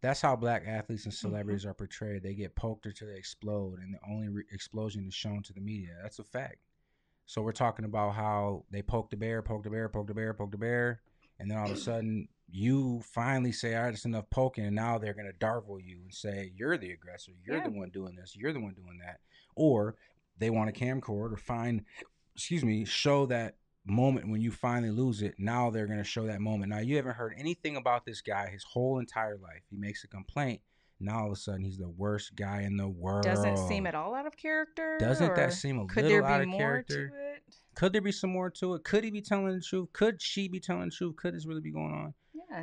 That's 0.04 0.20
how 0.20 0.36
black 0.36 0.64
athletes 0.66 1.06
and 1.06 1.14
celebrities 1.14 1.62
mm-hmm. 1.62 1.70
are 1.70 1.74
portrayed. 1.74 2.22
They 2.22 2.34
get 2.34 2.54
poked 2.54 2.84
until 2.84 3.08
they 3.08 3.14
explode, 3.14 3.78
and 3.78 3.94
the 3.94 3.98
only 4.06 4.28
re- 4.28 4.44
explosion 4.52 5.06
is 5.08 5.14
shown 5.14 5.42
to 5.44 5.54
the 5.54 5.62
media. 5.62 5.96
That's 6.02 6.18
a 6.18 6.24
fact. 6.24 6.58
So 7.24 7.40
we're 7.40 7.52
talking 7.52 7.86
about 7.86 8.14
how 8.14 8.66
they 8.70 8.82
poked 8.82 9.12
the 9.12 9.16
bear, 9.16 9.40
poked 9.40 9.64
the 9.64 9.70
bear, 9.70 9.88
poked 9.88 10.08
the 10.08 10.14
bear, 10.14 10.34
poked 10.34 10.52
the 10.52 10.58
bear, 10.58 11.00
and 11.38 11.50
then 11.50 11.56
all 11.56 11.64
of 11.64 11.70
a 11.70 11.76
sudden 11.80 12.28
you 12.50 13.00
finally 13.00 13.50
say, 13.50 13.74
"All 13.74 13.84
right, 13.84 13.94
it's 13.94 14.04
enough 14.04 14.28
poking," 14.28 14.66
and 14.66 14.76
now 14.76 14.98
they're 14.98 15.14
gonna 15.14 15.32
Darvo 15.32 15.82
you 15.82 16.02
and 16.02 16.12
say 16.12 16.52
you're 16.54 16.76
the 16.76 16.92
aggressor, 16.92 17.32
you're 17.42 17.56
yeah. 17.56 17.64
the 17.64 17.70
one 17.70 17.88
doing 17.88 18.14
this, 18.14 18.36
you're 18.36 18.52
the 18.52 18.60
one 18.60 18.74
doing 18.74 18.98
that, 18.98 19.20
or 19.56 19.96
they 20.36 20.50
want 20.50 20.68
a 20.68 20.72
camcorder 20.74 21.32
or 21.32 21.36
find, 21.38 21.82
excuse 22.34 22.62
me, 22.62 22.84
show 22.84 23.24
that 23.24 23.56
moment 23.86 24.28
when 24.28 24.40
you 24.40 24.50
finally 24.50 24.90
lose 24.90 25.22
it. 25.22 25.34
Now 25.38 25.70
they're 25.70 25.86
gonna 25.86 26.04
show 26.04 26.26
that 26.26 26.40
moment. 26.40 26.70
Now 26.70 26.78
you 26.78 26.96
haven't 26.96 27.14
heard 27.14 27.34
anything 27.38 27.76
about 27.76 28.04
this 28.04 28.20
guy 28.20 28.48
his 28.48 28.64
whole 28.64 28.98
entire 28.98 29.36
life. 29.36 29.62
He 29.70 29.76
makes 29.76 30.04
a 30.04 30.08
complaint. 30.08 30.60
Now 31.00 31.20
all 31.20 31.26
of 31.26 31.32
a 31.32 31.36
sudden 31.36 31.64
he's 31.64 31.78
the 31.78 31.88
worst 31.88 32.34
guy 32.36 32.62
in 32.62 32.76
the 32.76 32.88
world. 32.88 33.24
Doesn't 33.24 33.58
seem 33.68 33.86
at 33.86 33.94
all 33.94 34.14
out 34.14 34.26
of 34.26 34.36
character. 34.36 34.96
Doesn't 34.98 35.34
that 35.34 35.52
seem 35.52 35.78
a 35.78 35.86
could 35.86 36.04
little 36.04 36.10
there 36.10 36.22
be 36.22 36.28
out 36.28 36.40
of 36.40 36.48
more 36.48 36.60
character? 36.60 37.08
To 37.08 37.14
it? 37.14 37.56
Could 37.74 37.92
there 37.92 38.00
be 38.00 38.12
some 38.12 38.30
more 38.30 38.50
to 38.50 38.74
it? 38.74 38.84
Could 38.84 39.04
he 39.04 39.10
be 39.10 39.20
telling 39.20 39.54
the 39.54 39.60
truth? 39.60 39.92
Could 39.92 40.22
she 40.22 40.48
be 40.48 40.60
telling 40.60 40.86
the 40.86 40.90
truth? 40.90 41.16
Could 41.16 41.34
this 41.34 41.44
really 41.44 41.60
be 41.60 41.72
going 41.72 41.92
on? 41.92 42.14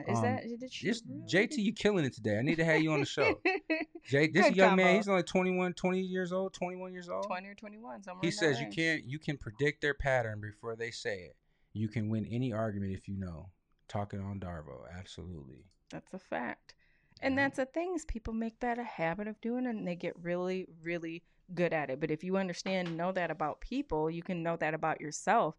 Is 0.08 0.18
um, 0.18 0.24
that 0.24 0.44
did 0.60 0.72
she 0.74 0.88
just 0.88 1.04
really? 1.08 1.48
JT, 1.48 1.58
you 1.58 1.74
killing 1.74 2.06
it 2.06 2.14
today. 2.14 2.38
I 2.38 2.42
need 2.42 2.56
to 2.58 2.66
have 2.66 2.82
you 2.82 2.92
on 2.94 3.00
the 3.00 3.06
show. 3.06 3.40
Jay, 4.10 4.28
this 4.28 4.48
Good 4.48 4.56
young 4.56 4.70
combo. 4.70 4.84
man, 4.84 4.96
he's 4.96 5.08
only 5.08 5.24
21, 5.24 5.74
20 5.74 6.00
years 6.00 6.32
old, 6.34 6.54
21 6.54 6.94
years 6.94 7.10
old. 7.10 7.26
20 7.28 7.48
or 7.48 7.54
21 7.56 8.04
somewhere 8.04 8.22
He 8.24 8.32
says 8.32 8.60
you 8.60 8.68
can't 8.68 9.04
you 9.06 9.20
can 9.20 9.38
predict 9.38 9.82
their 9.82 9.94
pattern 9.94 10.42
before 10.42 10.76
they 10.76 10.92
say 10.92 11.20
it. 11.20 11.36
You 11.74 11.88
can 11.88 12.10
win 12.10 12.26
any 12.26 12.52
argument 12.52 12.94
if 12.94 13.08
you 13.08 13.18
know. 13.18 13.50
Talking 13.88 14.22
on 14.22 14.40
Darvo, 14.40 14.84
absolutely. 14.98 15.66
That's 15.90 16.14
a 16.14 16.20
fact. 16.20 16.76
And 17.22 17.36
Yeah. 17.36 17.44
that's 17.44 17.58
the 17.58 17.66
thing 17.66 17.94
is 17.94 18.06
people 18.06 18.34
make 18.34 18.60
that 18.62 18.80
a 18.80 18.84
habit 18.84 19.28
of 19.28 19.40
doing 19.42 19.68
and 19.68 19.86
they 19.88 19.96
get 19.96 20.18
really, 20.22 20.68
really 20.82 21.24
good 21.54 21.74
at 21.74 21.90
it. 21.90 22.00
But 22.00 22.10
if 22.10 22.24
you 22.24 22.38
understand 22.38 22.96
know 22.96 23.12
that 23.12 23.30
about 23.30 23.60
people, 23.60 24.10
you 24.10 24.24
can 24.24 24.42
know 24.42 24.56
that 24.58 24.74
about 24.74 25.02
yourself. 25.02 25.56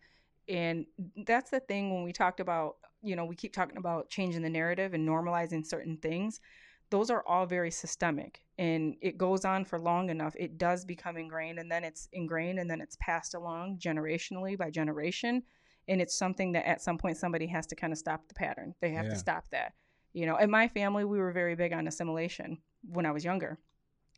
And 0.49 0.87
that's 1.27 1.51
the 1.51 1.61
thing 1.61 1.93
when 1.93 2.03
we 2.03 2.13
talked 2.13 2.41
about, 2.41 2.77
you 3.03 3.17
know, 3.17 3.25
we 3.25 3.37
keep 3.37 3.53
talking 3.53 3.77
about 3.77 4.09
changing 4.09 4.43
the 4.43 4.51
narrative 4.51 4.95
and 4.95 5.09
normalizing 5.09 5.67
certain 5.67 5.97
things. 5.97 6.41
Those 6.91 7.11
are 7.11 7.25
all 7.27 7.47
very 7.47 7.71
systemic 7.71 8.43
and 8.59 8.95
it 9.01 9.17
goes 9.17 9.45
on 9.45 9.65
for 9.65 9.79
long 9.79 10.11
enough. 10.11 10.35
It 10.39 10.59
does 10.59 10.85
become 10.85 11.17
ingrained 11.17 11.59
and 11.59 11.71
then 11.71 11.85
it's 11.85 12.09
ingrained 12.13 12.59
and 12.59 12.71
then 12.71 12.81
it's 12.81 12.97
passed 13.01 13.35
along 13.35 13.79
generationally 13.79 14.57
by 14.59 14.71
generation. 14.71 15.43
And 15.89 16.01
it's 16.01 16.17
something 16.17 16.53
that 16.53 16.67
at 16.67 16.83
some 16.83 16.99
point 16.99 17.17
somebody 17.17 17.47
has 17.47 17.67
to 17.69 17.77
kind 17.77 17.93
of 17.93 17.99
stop 17.99 18.29
the 18.29 18.35
pattern. 18.35 18.75
They 18.81 18.91
have 18.91 19.07
Yeah. 19.07 19.11
to 19.15 19.19
stop 19.19 19.45
that 19.51 19.73
you 20.15 20.27
know 20.27 20.37
in 20.37 20.51
my 20.51 20.69
family 20.69 21.05
we 21.05 21.19
were 21.19 21.33
very 21.33 21.55
big 21.55 21.73
on 21.73 21.87
assimilation 21.89 22.59
when 22.83 23.07
i 23.07 23.11
was 23.11 23.25
younger 23.25 23.59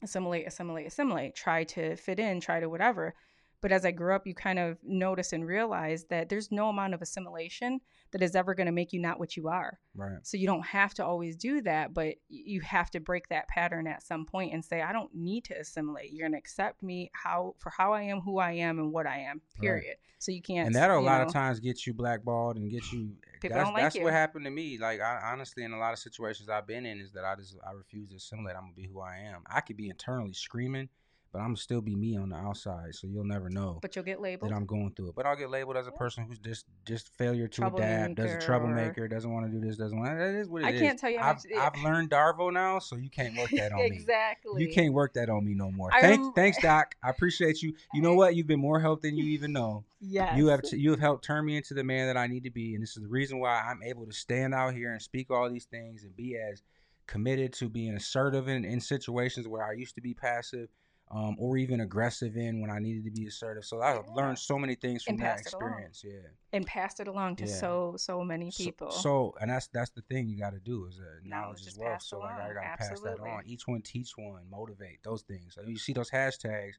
assimilate 0.03 0.45
assimilate 0.45 0.87
assimilate 0.89 1.35
try 1.37 1.63
to 1.63 1.95
fit 1.97 2.19
in 2.19 2.41
try 2.41 2.59
to 2.59 2.69
whatever 2.69 3.15
but 3.61 3.73
as 3.73 3.85
i 3.85 3.91
grew 3.91 4.15
up 4.15 4.27
you 4.27 4.35
kind 4.35 4.59
of 4.59 4.77
notice 4.83 5.33
and 5.33 5.47
realize 5.47 6.05
that 6.05 6.29
there's 6.29 6.51
no 6.53 6.69
amount 6.69 6.95
of 6.95 7.03
assimilation 7.03 7.81
that 8.11 8.23
is 8.23 8.35
ever 8.37 8.55
going 8.55 8.67
to 8.67 8.73
make 8.73 8.93
you 8.93 9.01
not 9.01 9.19
what 9.19 9.37
you 9.37 9.49
are 9.49 9.79
Right. 9.95 10.19
so 10.23 10.37
you 10.37 10.47
don't 10.47 10.65
have 10.67 10.95
to 10.95 11.05
always 11.05 11.37
do 11.37 11.61
that 11.63 11.95
but 11.95 12.15
you 12.29 12.61
have 12.61 12.91
to 12.93 13.01
break 13.01 13.29
that 13.29 13.49
pattern 13.49 13.87
at 13.87 14.03
some 14.03 14.27
point 14.27 14.53
and 14.53 14.65
say 14.65 14.83
i 14.83 14.93
don't 14.93 15.15
need 15.15 15.45
to 15.45 15.55
assimilate 15.59 16.13
you're 16.13 16.29
going 16.29 16.33
to 16.33 16.39
accept 16.39 16.83
me 16.83 17.11
how 17.13 17.55
for 17.59 17.71
how 17.71 17.93
i 17.93 18.03
am 18.03 18.21
who 18.21 18.39
i 18.39 18.53
am 18.53 18.79
and 18.79 18.93
what 18.93 19.07
i 19.07 19.19
am 19.19 19.41
period 19.61 19.97
so 20.19 20.33
you 20.33 20.41
can't 20.41 20.67
And 20.67 20.75
that'll 20.75 20.99
a 20.99 21.01
lot 21.01 21.21
know, 21.21 21.27
of 21.27 21.33
times 21.35 21.61
get 21.61 21.87
you 21.87 21.93
blackballed 21.93 22.57
and 22.57 22.71
get 22.71 22.91
you. 22.93 23.11
People 23.43 23.57
that's 23.59 23.67
don't 23.67 23.75
like 23.75 23.83
that's 23.83 23.97
you. 23.97 24.05
what 24.05 24.15
happened 24.15 24.47
to 24.47 24.51
me. 24.51 24.79
Like 24.79 24.99
I, 25.03 25.21
honestly, 25.31 25.65
in 25.65 25.73
a 25.75 25.79
lot 25.79 25.93
of 25.93 25.99
situations 25.99 26.49
I've 26.49 26.67
been 26.67 26.87
in, 26.87 26.99
is 26.99 27.13
that 27.13 27.27
I 27.27 27.35
just 27.35 27.57
I 27.67 27.73
refuse 27.73 28.09
to 28.09 28.17
assimilate. 28.17 28.57
I'm 28.57 28.63
gonna 28.63 28.75
be 28.75 28.87
who 28.87 29.01
I 29.01 29.19
am. 29.19 29.43
I 29.47 29.61
could 29.61 29.77
be 29.77 29.91
internally 29.91 30.33
screaming, 30.33 30.89
but 31.35 31.41
I'm 31.41 31.57
still 31.57 31.81
be 31.81 31.97
me 31.97 32.17
on 32.17 32.29
the 32.29 32.37
outside. 32.37 32.95
So 32.95 33.09
you'll 33.09 33.25
never 33.25 33.51
know 33.51 33.81
but 33.83 33.97
you'll 33.97 34.05
get 34.05 34.21
labeled 34.21 34.51
that 34.53 34.55
I'm 34.55 34.67
going 34.67 34.93
through 34.95 35.09
it. 35.09 35.15
But 35.17 35.27
I'll 35.27 35.37
get 35.37 35.51
labeled 35.51 35.77
as 35.77 35.89
a 35.89 35.91
person 35.91 36.25
who's 36.25 36.39
just 36.39 36.65
just 36.87 37.09
failure 37.19 37.49
to 37.49 37.67
adapt, 37.67 38.15
does 38.15 38.35
a 38.35 38.39
Troublemaker 38.39 39.09
doesn't 39.09 39.31
want 39.31 39.47
to 39.47 39.53
do 39.53 39.61
this, 39.61 39.77
doesn't 39.77 39.99
want. 39.99 40.17
That 40.17 40.35
is 40.35 40.49
what 40.49 40.63
it 40.63 40.67
I 40.67 40.71
is. 40.71 40.81
can't 40.81 40.99
tell 40.99 41.11
you 41.11 41.19
I've, 41.19 41.45
I've 41.59 41.77
learned 41.83 42.11
Darvo 42.11 42.53
now, 42.53 42.79
so 42.79 42.95
you 42.97 43.11
can't 43.11 43.37
work 43.37 43.51
that 43.51 43.73
on 43.73 43.81
me. 43.81 43.87
exactly 43.87 44.63
You 44.63 44.73
can't 44.73 44.95
work 44.95 45.15
that 45.15 45.29
on 45.29 45.45
me 45.45 45.55
no 45.55 45.73
more. 45.73 45.91
I 45.93 46.01
Thanks, 46.01 46.25
rem- 46.25 46.33
thanks, 46.35 46.59
Doc. 46.63 46.95
I 47.03 47.11
appreciate 47.11 47.63
you. 47.63 47.75
You 47.93 48.01
know 48.01 48.15
what? 48.15 48.37
You've 48.37 48.47
been 48.47 48.61
more 48.61 48.79
help 48.79 49.03
than 49.03 49.17
you 49.17 49.25
even 49.25 49.53
know. 49.53 49.85
Yes. 50.01 50.39
You 50.39 50.47
have 50.49 50.63
t- 50.63 50.77
you 50.77 50.93
have 50.93 51.01
helped 51.01 51.25
turn 51.25 51.45
me 51.45 51.57
into 51.57 51.75
the 51.75 51.83
man 51.83 52.07
that 52.07 52.17
I 52.17 52.29
need 52.29 52.45
to 52.45 52.51
be, 52.51 52.75
and 52.75 52.83
this 52.83 52.97
is 52.97 53.03
the 53.03 53.09
reason 53.09 53.41
why 53.41 53.61
I'm 53.61 53.83
able 53.83 54.07
to 54.07 54.13
stand 54.13 54.55
out 54.55 54.75
here 54.75 54.93
and 54.93 55.03
speak 55.03 55.33
all 55.33 55.51
these 55.51 55.65
things 55.65 56.05
and 56.05 56.15
be 56.15 56.37
as 56.37 56.63
committed 57.07 57.53
to 57.55 57.69
being 57.69 57.95
assertive 57.95 58.49
in, 58.49 58.65
in 58.65 58.81
situations 58.81 59.47
where 59.49 59.65
I 59.65 59.73
used 59.73 59.95
to 59.97 60.01
be 60.01 60.15
passive, 60.15 60.69
um, 61.15 61.37
or 61.39 61.57
even 61.57 61.81
aggressive 61.81 62.37
in 62.37 62.61
when 62.61 62.71
I 62.71 62.79
needed 62.81 63.05
to 63.05 63.11
be 63.11 63.27
assertive. 63.27 63.65
So 63.65 63.81
I've 63.81 64.05
Yeah. 64.07 64.15
learned 64.15 64.39
so 64.39 64.59
many 64.59 64.75
things 64.75 65.05
from 65.05 65.17
that 65.19 65.39
experience. 65.41 66.03
Yeah. 66.05 66.29
and 66.53 66.67
passed 66.67 67.01
it 67.01 67.09
along 67.09 67.35
to 67.37 67.47
Yeah. 67.47 67.55
so 67.55 67.97
so 67.97 68.23
many 68.23 68.51
people. 68.51 68.91
So, 68.91 69.35
and 69.41 69.51
that's 69.51 69.67
that's 69.69 69.91
the 69.91 70.03
thing 70.03 70.29
you 70.29 70.39
got 70.39 70.51
to 70.51 70.61
do 70.61 70.87
is 70.87 71.01
uh, 71.01 71.03
knowledge 71.03 71.25
Knowledge 71.25 71.61
is 71.63 71.67
is 71.69 71.79
wealth. 71.79 72.03
So 72.03 72.19
like 72.21 72.39
I 72.39 72.53
got 72.53 72.63
to 72.77 72.89
pass 72.89 73.01
that 73.01 73.21
on. 73.21 73.43
Each 73.47 73.67
one 73.67 73.83
teach 73.83 74.13
one, 74.17 74.49
motivate 74.51 75.03
those 75.03 75.23
things. 75.23 75.55
So 75.55 75.63
you 75.63 75.79
see 75.79 75.93
those 75.93 76.11
hashtags, 76.11 76.75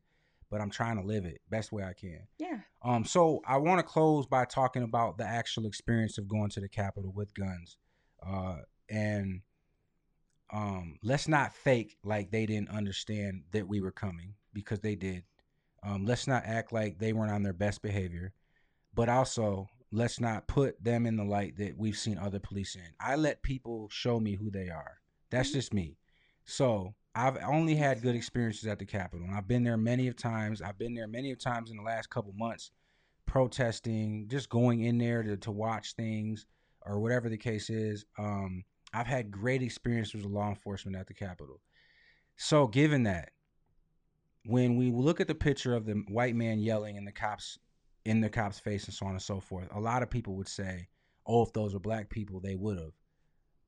but 0.50 0.62
I'm 0.62 0.70
trying 0.70 0.98
to 1.02 1.06
live 1.06 1.26
it 1.26 1.42
best 1.50 1.72
way 1.72 1.84
I 1.84 1.94
can. 1.94 2.28
yeah, 2.38 2.60
Um, 2.84 3.04
so 3.04 3.42
I 3.46 3.58
want 3.58 3.80
to 3.80 3.84
close 3.84 4.28
by 4.28 4.46
talking 4.46 4.84
about 4.84 5.18
the 5.18 5.26
actual 5.26 5.66
experience 5.66 6.18
of 6.18 6.28
going 6.28 6.50
to 6.52 6.60
the 6.62 6.70
Capitol 6.70 7.12
with 7.14 7.34
guns, 7.34 7.78
uh, 8.26 8.58
and 8.90 9.42
um, 10.52 10.98
let's 11.04 11.28
not 11.28 11.54
fake 11.54 11.98
like 12.04 12.32
they 12.32 12.46
didn't 12.46 12.70
understand 12.70 13.44
that 13.52 13.68
we 13.68 13.82
were 13.82 13.92
coming 13.92 14.34
because 14.54 14.80
they 14.80 14.96
did. 14.96 15.24
Um, 15.84 16.06
let's 16.06 16.28
not 16.28 16.44
act 16.46 16.72
like 16.72 16.98
they 16.98 17.14
weren't 17.14 17.32
on 17.32 17.44
their 17.44 17.54
best 17.54 17.82
behavior, 17.82 18.34
but 18.94 19.10
also 19.10 19.68
let's 19.92 20.20
not 20.20 20.48
put 20.48 20.84
them 20.84 21.06
in 21.06 21.16
the 21.16 21.24
light 21.24 21.58
that 21.58 21.78
we've 21.78 21.98
seen 21.98 22.18
other 22.18 22.40
police 22.40 22.76
in. 22.76 22.94
I 23.00 23.16
let 23.16 23.44
people 23.44 23.88
show 23.90 24.20
me 24.20 24.36
who 24.36 24.50
they 24.50 24.70
are. 24.70 25.00
That's 25.30 25.50
Mhm. 25.50 25.54
just 25.54 25.74
me. 25.74 25.98
So 26.46 26.96
I've 27.14 27.38
only 27.44 27.76
had 27.76 28.02
good 28.02 28.16
experiences 28.16 28.68
at 28.68 28.80
the 28.80 28.86
Capitol, 28.86 29.26
and 29.26 29.36
I've 29.36 29.48
been 29.48 29.64
there 29.64 29.78
many 29.78 30.08
of 30.08 30.16
times. 30.16 30.62
I've 30.62 30.78
been 30.78 30.94
there 30.94 31.08
many 31.08 31.32
of 31.32 31.40
times 31.40 31.72
in 31.72 31.78
the 31.78 31.84
last 31.84 32.10
couple 32.10 32.34
months, 32.34 32.72
protesting, 33.26 34.28
just 34.28 34.50
going 34.50 34.82
in 34.82 34.98
there 34.98 35.24
to, 35.24 35.38
to 35.38 35.52
watch 35.52 35.94
things 35.94 36.46
or 36.82 37.00
whatever 37.00 37.30
the 37.30 37.38
case 37.38 37.70
is. 37.70 38.06
Um, 38.18 38.64
I've 38.96 39.08
had 39.08 39.30
great 39.30 39.62
experiences 39.62 40.24
with 40.24 40.32
law 40.32 40.48
enforcement 40.48 40.96
at 40.96 41.08
the 41.08 41.14
Capitol. 41.14 41.60
So, 42.38 42.66
given 42.66 43.04
that, 43.04 43.32
when 44.46 44.78
we 44.78 44.90
look 44.90 45.20
at 45.20 45.28
the 45.28 45.36
picture 45.36 45.76
of 45.76 45.86
the 45.86 45.96
white 46.08 46.36
man 46.36 46.60
yelling 46.60 46.96
in 46.96 47.04
the 47.04 47.12
cops 47.12 47.60
in 48.06 48.22
the 48.22 48.30
cops' 48.30 48.60
face 48.60 48.86
and 48.86 48.94
so 48.94 49.06
on 49.06 49.12
and 49.12 49.22
so 49.22 49.42
forth, 49.42 49.68
a 49.72 49.80
lot 49.82 50.02
of 50.02 50.10
people 50.10 50.36
would 50.36 50.48
say, 50.48 50.88
"Oh, 51.26 51.42
if 51.42 51.52
those 51.52 51.74
were 51.74 51.80
black 51.80 52.10
people, 52.10 52.40
they 52.40 52.56
would 52.56 52.78
have." 52.78 52.94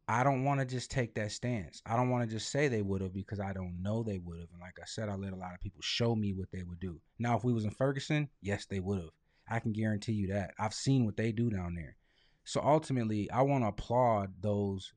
I 0.08 0.24
don't 0.24 0.46
want 0.46 0.62
to 0.62 0.66
just 0.66 0.90
take 0.90 1.16
that 1.16 1.34
stance. 1.34 1.82
I 1.86 1.98
don't 1.98 2.10
want 2.10 2.24
to 2.24 2.34
just 2.34 2.50
say 2.50 2.70
they 2.70 2.82
would 2.82 3.02
have 3.02 3.14
because 3.14 3.42
I 3.42 3.52
don't 3.52 3.82
know 3.82 4.04
they 4.04 4.20
would 4.20 4.40
have. 4.40 4.50
And 4.54 4.62
like 4.62 4.78
I 4.82 4.86
said, 4.86 5.10
I 5.10 5.16
let 5.16 5.34
a 5.34 5.38
lot 5.38 5.54
of 5.54 5.60
people 5.60 5.82
show 5.82 6.16
me 6.16 6.32
what 6.32 6.52
they 6.54 6.64
would 6.64 6.80
do. 6.80 7.02
Now, 7.20 7.36
if 7.36 7.44
we 7.44 7.52
was 7.52 7.66
in 7.66 7.72
Ferguson, 7.72 8.30
yes, 8.42 8.66
they 8.66 8.80
would 8.80 9.00
have. 9.00 9.12
I 9.50 9.60
can 9.60 9.74
guarantee 9.74 10.14
you 10.14 10.28
that. 10.28 10.54
I've 10.58 10.74
seen 10.74 11.04
what 11.04 11.18
they 11.18 11.34
do 11.34 11.50
down 11.50 11.76
there. 11.76 11.98
So 12.46 12.62
ultimately, 12.62 13.30
I 13.30 13.42
want 13.42 13.66
to 13.66 13.68
applaud 13.68 14.36
those 14.40 14.94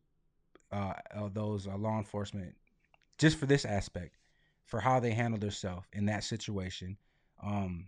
uh, 0.72 0.94
uh, 1.14 1.28
those 1.32 1.66
uh, 1.66 1.76
law 1.76 1.98
enforcement 1.98 2.54
just 3.18 3.38
for 3.38 3.46
this 3.46 3.64
aspect, 3.64 4.16
for 4.66 4.80
how 4.80 5.00
they 5.00 5.12
handled 5.12 5.42
themselves 5.42 5.86
in 5.92 6.06
that 6.06 6.24
situation. 6.24 6.96
Um, 7.44 7.86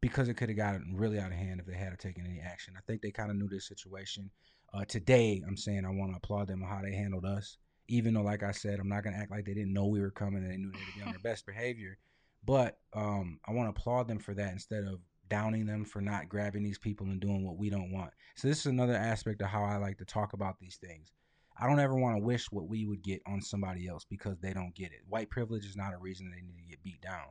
because 0.00 0.28
it 0.28 0.34
could 0.34 0.48
have 0.48 0.56
gotten 0.56 0.94
really 0.96 1.18
out 1.18 1.32
of 1.32 1.36
hand 1.36 1.60
if 1.60 1.66
they 1.66 1.74
had 1.74 1.98
taken 1.98 2.24
any 2.24 2.40
action. 2.40 2.74
I 2.76 2.80
think 2.86 3.02
they 3.02 3.10
kind 3.10 3.30
of 3.30 3.36
knew 3.36 3.48
this 3.48 3.66
situation. 3.66 4.30
Uh, 4.72 4.84
today, 4.84 5.42
I'm 5.46 5.56
saying 5.56 5.84
I 5.84 5.90
want 5.90 6.12
to 6.12 6.18
applaud 6.18 6.46
them 6.46 6.62
on 6.62 6.68
how 6.68 6.82
they 6.82 6.92
handled 6.92 7.24
us. 7.24 7.58
Even 7.88 8.14
though, 8.14 8.22
like 8.22 8.42
I 8.42 8.52
said, 8.52 8.78
I'm 8.78 8.88
not 8.88 9.02
going 9.02 9.14
to 9.14 9.20
act 9.20 9.30
like 9.30 9.44
they 9.44 9.54
didn't 9.54 9.72
know 9.72 9.86
we 9.86 10.00
were 10.00 10.10
coming 10.10 10.44
and 10.44 10.52
they 10.52 10.56
knew 10.56 10.70
they 10.70 10.78
to 10.78 10.98
be 10.98 11.02
on 11.02 11.10
their 11.10 11.18
best 11.20 11.46
behavior. 11.46 11.96
But 12.44 12.78
um, 12.92 13.40
I 13.46 13.52
want 13.52 13.74
to 13.74 13.80
applaud 13.80 14.08
them 14.08 14.18
for 14.18 14.34
that 14.34 14.52
instead 14.52 14.84
of 14.84 15.00
downing 15.28 15.66
them 15.66 15.84
for 15.84 16.00
not 16.00 16.28
grabbing 16.28 16.62
these 16.62 16.78
people 16.78 17.06
and 17.06 17.20
doing 17.20 17.44
what 17.44 17.56
we 17.56 17.70
don't 17.70 17.92
want. 17.92 18.10
So 18.34 18.48
this 18.48 18.60
is 18.60 18.66
another 18.66 18.94
aspect 18.94 19.42
of 19.42 19.48
how 19.48 19.64
I 19.64 19.76
like 19.76 19.98
to 19.98 20.04
talk 20.04 20.32
about 20.32 20.58
these 20.58 20.76
things. 20.76 21.12
I 21.60 21.66
don't 21.66 21.80
ever 21.80 21.96
want 21.96 22.16
to 22.16 22.22
wish 22.22 22.50
what 22.52 22.68
we 22.68 22.84
would 22.84 23.02
get 23.02 23.20
on 23.26 23.42
somebody 23.42 23.88
else 23.88 24.04
because 24.08 24.38
they 24.38 24.52
don't 24.52 24.74
get 24.74 24.92
it. 24.92 25.00
White 25.08 25.30
privilege 25.30 25.66
is 25.66 25.76
not 25.76 25.92
a 25.92 25.98
reason 25.98 26.30
they 26.30 26.40
need 26.40 26.62
to 26.62 26.70
get 26.70 26.82
beat 26.84 27.00
down. 27.00 27.26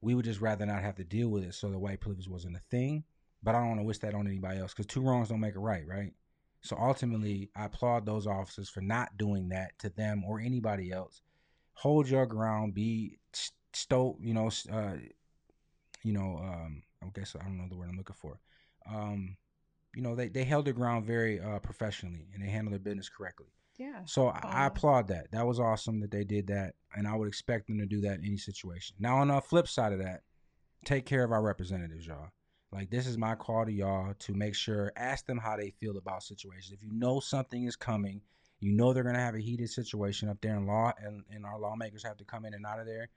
We 0.00 0.14
would 0.14 0.24
just 0.24 0.40
rather 0.40 0.64
not 0.64 0.82
have 0.82 0.96
to 0.96 1.04
deal 1.04 1.28
with 1.28 1.44
it 1.44 1.54
so 1.54 1.68
the 1.68 1.78
white 1.78 2.00
privilege 2.00 2.28
wasn't 2.28 2.56
a 2.56 2.60
thing. 2.70 3.04
But 3.42 3.54
I 3.54 3.58
don't 3.58 3.68
want 3.68 3.80
to 3.80 3.84
wish 3.84 3.98
that 3.98 4.14
on 4.14 4.26
anybody 4.26 4.60
else 4.60 4.72
because 4.72 4.86
two 4.86 5.02
wrongs 5.02 5.28
don't 5.28 5.40
make 5.40 5.56
a 5.56 5.60
right, 5.60 5.86
right? 5.86 6.12
So 6.62 6.76
ultimately, 6.78 7.50
I 7.56 7.66
applaud 7.66 8.04
those 8.04 8.26
officers 8.26 8.68
for 8.68 8.82
not 8.82 9.16
doing 9.16 9.48
that 9.48 9.78
to 9.80 9.88
them 9.90 10.24
or 10.26 10.40
anybody 10.40 10.90
else. 10.90 11.20
Hold 11.74 12.08
your 12.08 12.26
ground, 12.26 12.74
be 12.74 13.18
stoic, 13.72 14.16
you 14.20 14.34
know, 14.34 14.50
uh, 14.70 14.96
you 16.02 16.12
know, 16.12 16.38
um, 16.42 16.82
I 17.02 17.08
guess 17.14 17.36
I 17.38 17.44
don't 17.44 17.58
know 17.58 17.66
the 17.68 17.76
word 17.76 17.88
I'm 17.88 17.96
looking 17.96 18.16
for. 18.18 18.38
Um, 18.90 19.36
you 19.94 20.02
know, 20.02 20.14
they, 20.14 20.28
they 20.28 20.44
held 20.44 20.66
their 20.66 20.74
ground 20.74 21.04
very 21.04 21.40
uh, 21.40 21.58
professionally 21.58 22.28
and 22.32 22.42
they 22.42 22.48
handled 22.48 22.72
their 22.72 22.78
business 22.78 23.08
correctly. 23.08 23.48
Yeah. 23.78 24.02
So 24.04 24.28
I, 24.28 24.40
I 24.44 24.66
applaud 24.66 25.08
that. 25.08 25.32
That 25.32 25.46
was 25.46 25.58
awesome 25.58 26.00
that 26.00 26.10
they 26.10 26.22
did 26.22 26.48
that, 26.48 26.74
and 26.94 27.08
I 27.08 27.16
would 27.16 27.28
expect 27.28 27.66
them 27.66 27.78
to 27.78 27.86
do 27.86 28.02
that 28.02 28.18
in 28.18 28.26
any 28.26 28.36
situation. 28.36 28.94
Now, 29.00 29.16
on 29.16 29.28
the 29.28 29.40
flip 29.40 29.66
side 29.66 29.94
of 29.94 30.00
that, 30.00 30.20
take 30.84 31.06
care 31.06 31.24
of 31.24 31.32
our 31.32 31.42
representatives, 31.42 32.06
y'all. 32.06 32.28
Like 32.72 32.90
this 32.90 33.06
is 33.06 33.18
my 33.18 33.34
call 33.34 33.64
to 33.64 33.72
y'all 33.72 34.14
to 34.18 34.34
make 34.34 34.54
sure, 34.54 34.92
ask 34.96 35.26
them 35.26 35.38
how 35.38 35.56
they 35.56 35.70
feel 35.70 35.96
about 35.96 36.22
situations. 36.22 36.72
If 36.72 36.84
you 36.84 36.92
know 36.92 37.20
something 37.20 37.64
is 37.64 37.74
coming, 37.74 38.20
you 38.60 38.72
know 38.72 38.92
they're 38.92 39.02
gonna 39.02 39.18
have 39.18 39.34
a 39.34 39.40
heated 39.40 39.70
situation 39.70 40.28
up 40.28 40.40
there, 40.40 40.56
in 40.56 40.66
law 40.66 40.92
and, 41.02 41.24
and 41.30 41.44
our 41.44 41.58
lawmakers 41.58 42.04
have 42.04 42.18
to 42.18 42.24
come 42.24 42.44
in 42.44 42.54
and 42.54 42.66
out 42.66 42.80
of 42.80 42.86
there. 42.86 43.08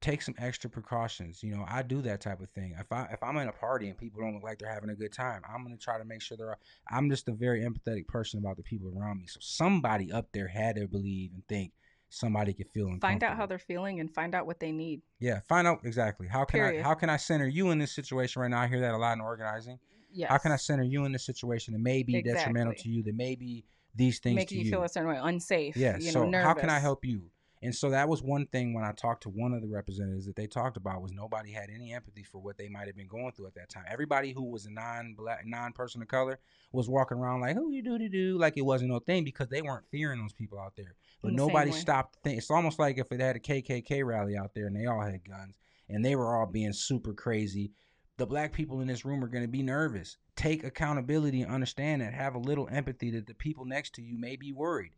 Take 0.00 0.22
some 0.22 0.34
extra 0.38 0.70
precautions. 0.70 1.42
You 1.42 1.54
know, 1.54 1.64
I 1.68 1.82
do 1.82 2.00
that 2.02 2.20
type 2.20 2.40
of 2.40 2.48
thing. 2.50 2.74
If 2.78 2.90
I 2.90 3.06
if 3.12 3.22
I'm 3.22 3.36
in 3.36 3.48
a 3.48 3.52
party 3.52 3.88
and 3.88 3.98
people 3.98 4.22
don't 4.22 4.34
look 4.34 4.42
like 4.42 4.58
they're 4.58 4.72
having 4.72 4.90
a 4.90 4.94
good 4.94 5.12
time, 5.12 5.42
I'm 5.52 5.62
gonna 5.62 5.76
try 5.76 5.98
to 5.98 6.04
make 6.04 6.22
sure 6.22 6.36
they're. 6.36 6.56
I'm 6.90 7.10
just 7.10 7.28
a 7.28 7.32
very 7.32 7.60
empathetic 7.60 8.06
person 8.06 8.38
about 8.38 8.56
the 8.56 8.62
people 8.62 8.92
around 8.96 9.18
me. 9.18 9.26
So 9.26 9.38
somebody 9.40 10.10
up 10.10 10.28
there 10.32 10.48
had 10.48 10.76
to 10.76 10.88
believe 10.88 11.32
and 11.34 11.46
think 11.48 11.72
somebody 12.08 12.52
could 12.52 12.68
feel 12.70 12.86
uncomfortable. 12.86 13.10
Find 13.10 13.24
out 13.24 13.36
how 13.36 13.46
they're 13.46 13.58
feeling 13.58 14.00
and 14.00 14.12
find 14.12 14.34
out 14.34 14.46
what 14.46 14.60
they 14.60 14.72
need. 14.72 15.02
Yeah, 15.18 15.40
find 15.48 15.66
out 15.66 15.80
exactly 15.84 16.28
how 16.28 16.44
can 16.44 16.60
Period. 16.60 16.80
I 16.80 16.82
how 16.82 16.94
can 16.94 17.10
I 17.10 17.16
center 17.16 17.46
you 17.46 17.70
in 17.70 17.78
this 17.78 17.92
situation 17.92 18.42
right 18.42 18.50
now? 18.50 18.60
I 18.60 18.66
hear 18.66 18.80
that 18.80 18.94
a 18.94 18.98
lot 18.98 19.14
in 19.14 19.20
organizing. 19.20 19.78
Yes. 20.12 20.28
How 20.28 20.38
can 20.38 20.52
I 20.52 20.56
center 20.56 20.82
you 20.82 21.04
in 21.04 21.12
this 21.12 21.24
situation 21.24 21.72
that 21.72 21.80
may 21.80 22.02
be 22.02 22.20
detrimental 22.22 22.74
to 22.74 22.88
you? 22.88 23.02
That 23.04 23.14
may 23.14 23.36
be 23.36 23.64
these 23.94 24.18
things 24.18 24.36
making 24.36 24.58
to 24.58 24.64
you, 24.64 24.70
feel 24.70 24.82
a 24.82 24.88
certain 24.88 25.08
way, 25.08 25.18
unsafe. 25.22 25.76
yeah. 25.76 25.96
You 25.98 26.10
so 26.10 26.28
know, 26.28 26.42
how 26.42 26.54
can 26.54 26.70
I 26.70 26.78
help 26.78 27.04
you? 27.04 27.22
And 27.62 27.74
so 27.74 27.90
that 27.90 28.08
was 28.08 28.22
one 28.22 28.46
thing 28.46 28.72
when 28.72 28.84
I 28.84 28.92
talked 28.92 29.24
to 29.24 29.28
one 29.28 29.52
of 29.52 29.60
the 29.60 29.68
representatives 29.68 30.24
that 30.24 30.34
they 30.34 30.46
talked 30.46 30.78
about 30.78 31.02
was 31.02 31.12
nobody 31.12 31.52
had 31.52 31.68
any 31.68 31.92
empathy 31.92 32.22
for 32.22 32.38
what 32.38 32.56
they 32.56 32.68
might 32.68 32.86
have 32.86 32.96
been 32.96 33.06
going 33.06 33.32
through 33.32 33.48
at 33.48 33.54
that 33.54 33.68
time. 33.68 33.84
Everybody 33.86 34.32
who 34.32 34.44
was 34.44 34.64
a 34.64 34.70
non-black, 34.70 35.42
non-person 35.44 36.00
of 36.00 36.08
color 36.08 36.38
was 36.72 36.88
walking 36.88 37.18
around 37.18 37.42
like, 37.42 37.56
"Who 37.56 37.70
you 37.70 37.82
do 37.82 37.98
to 37.98 38.08
do?" 38.08 38.38
Like 38.38 38.56
it 38.56 38.62
wasn't 38.62 38.90
no 38.90 38.98
thing 38.98 39.24
because 39.24 39.48
they 39.48 39.60
weren't 39.60 39.90
fearing 39.90 40.20
those 40.20 40.32
people 40.32 40.58
out 40.58 40.74
there. 40.76 40.94
But 41.20 41.30
the 41.30 41.36
nobody 41.36 41.72
stopped. 41.72 42.14
to 42.14 42.20
think. 42.20 42.38
It's 42.38 42.50
almost 42.50 42.78
like 42.78 42.96
if 42.96 43.12
it 43.12 43.20
had 43.20 43.36
a 43.36 43.40
KKK 43.40 44.06
rally 44.06 44.38
out 44.38 44.54
there 44.54 44.66
and 44.66 44.74
they 44.74 44.86
all 44.86 45.02
had 45.02 45.22
guns 45.28 45.58
and 45.88 46.02
they 46.02 46.16
were 46.16 46.34
all 46.34 46.46
being 46.46 46.72
super 46.72 47.12
crazy. 47.12 47.72
The 48.16 48.26
black 48.26 48.52
people 48.52 48.80
in 48.80 48.86
this 48.86 49.04
room 49.04 49.24
are 49.24 49.28
going 49.28 49.44
to 49.44 49.48
be 49.48 49.62
nervous. 49.62 50.18
Take 50.36 50.62
accountability 50.62 51.40
and 51.40 51.50
understand 51.50 52.02
that. 52.02 52.12
Have 52.12 52.34
a 52.34 52.38
little 52.38 52.68
empathy 52.70 53.10
that 53.12 53.26
the 53.26 53.34
people 53.34 53.64
next 53.64 53.94
to 53.94 54.02
you 54.02 54.18
may 54.18 54.36
be 54.36 54.52
worried 54.52 54.92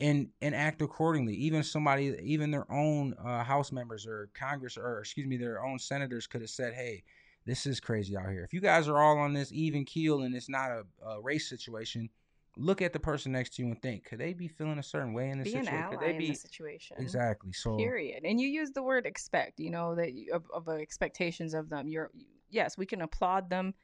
and 0.00 0.28
and 0.40 0.54
act 0.54 0.82
accordingly. 0.82 1.34
Even 1.34 1.62
somebody, 1.62 2.16
even 2.22 2.50
their 2.50 2.70
own 2.70 3.14
uh, 3.24 3.42
House 3.42 3.72
members 3.72 4.06
or 4.06 4.28
Congress 4.34 4.76
or 4.76 5.00
excuse 5.00 5.26
me, 5.26 5.36
their 5.36 5.64
own 5.64 5.78
senators 5.78 6.26
could 6.26 6.42
have 6.42 6.50
said, 6.50 6.74
"Hey, 6.74 7.02
this 7.46 7.64
is 7.64 7.80
crazy 7.80 8.16
out 8.16 8.28
here. 8.30 8.44
If 8.44 8.52
you 8.52 8.60
guys 8.60 8.88
are 8.88 8.98
all 8.98 9.18
on 9.18 9.32
this 9.32 9.52
even 9.52 9.84
keel 9.84 10.22
and 10.22 10.34
it's 10.34 10.48
not 10.48 10.70
a, 10.70 10.84
a 11.06 11.20
race 11.20 11.48
situation, 11.48 12.10
look 12.56 12.82
at 12.82 12.92
the 12.92 12.98
person 12.98 13.32
next 13.32 13.54
to 13.54 13.62
you 13.62 13.68
and 13.68 13.80
think, 13.80 14.04
could 14.04 14.18
they 14.18 14.32
be 14.32 14.48
feeling 14.48 14.78
a 14.78 14.82
certain 14.82 15.14
way 15.14 15.30
in 15.30 15.38
this 15.38 15.52
Be 15.52 15.58
an 15.58 15.64
situation? 15.64 15.84
ally 15.84 15.96
Could 15.96 16.06
they 16.06 16.16
in 16.16 16.18
the 16.18 16.34
situation. 16.34 16.96
exactly 16.98 17.52
so? 17.52 17.76
Period. 17.76 18.24
And 18.24 18.40
you 18.40 18.48
use 18.48 18.72
the 18.72 18.82
word 18.82 19.06
expect. 19.06 19.60
You 19.60 19.70
know 19.70 19.94
that 19.94 20.12
you, 20.12 20.32
of, 20.32 20.44
of 20.52 20.68
expectations 20.68 21.54
of 21.54 21.68
them. 21.68 21.88
You're 21.88 22.10
yes, 22.50 22.76
we 22.76 22.84
can 22.84 23.02
applaud 23.02 23.48
them 23.48 23.74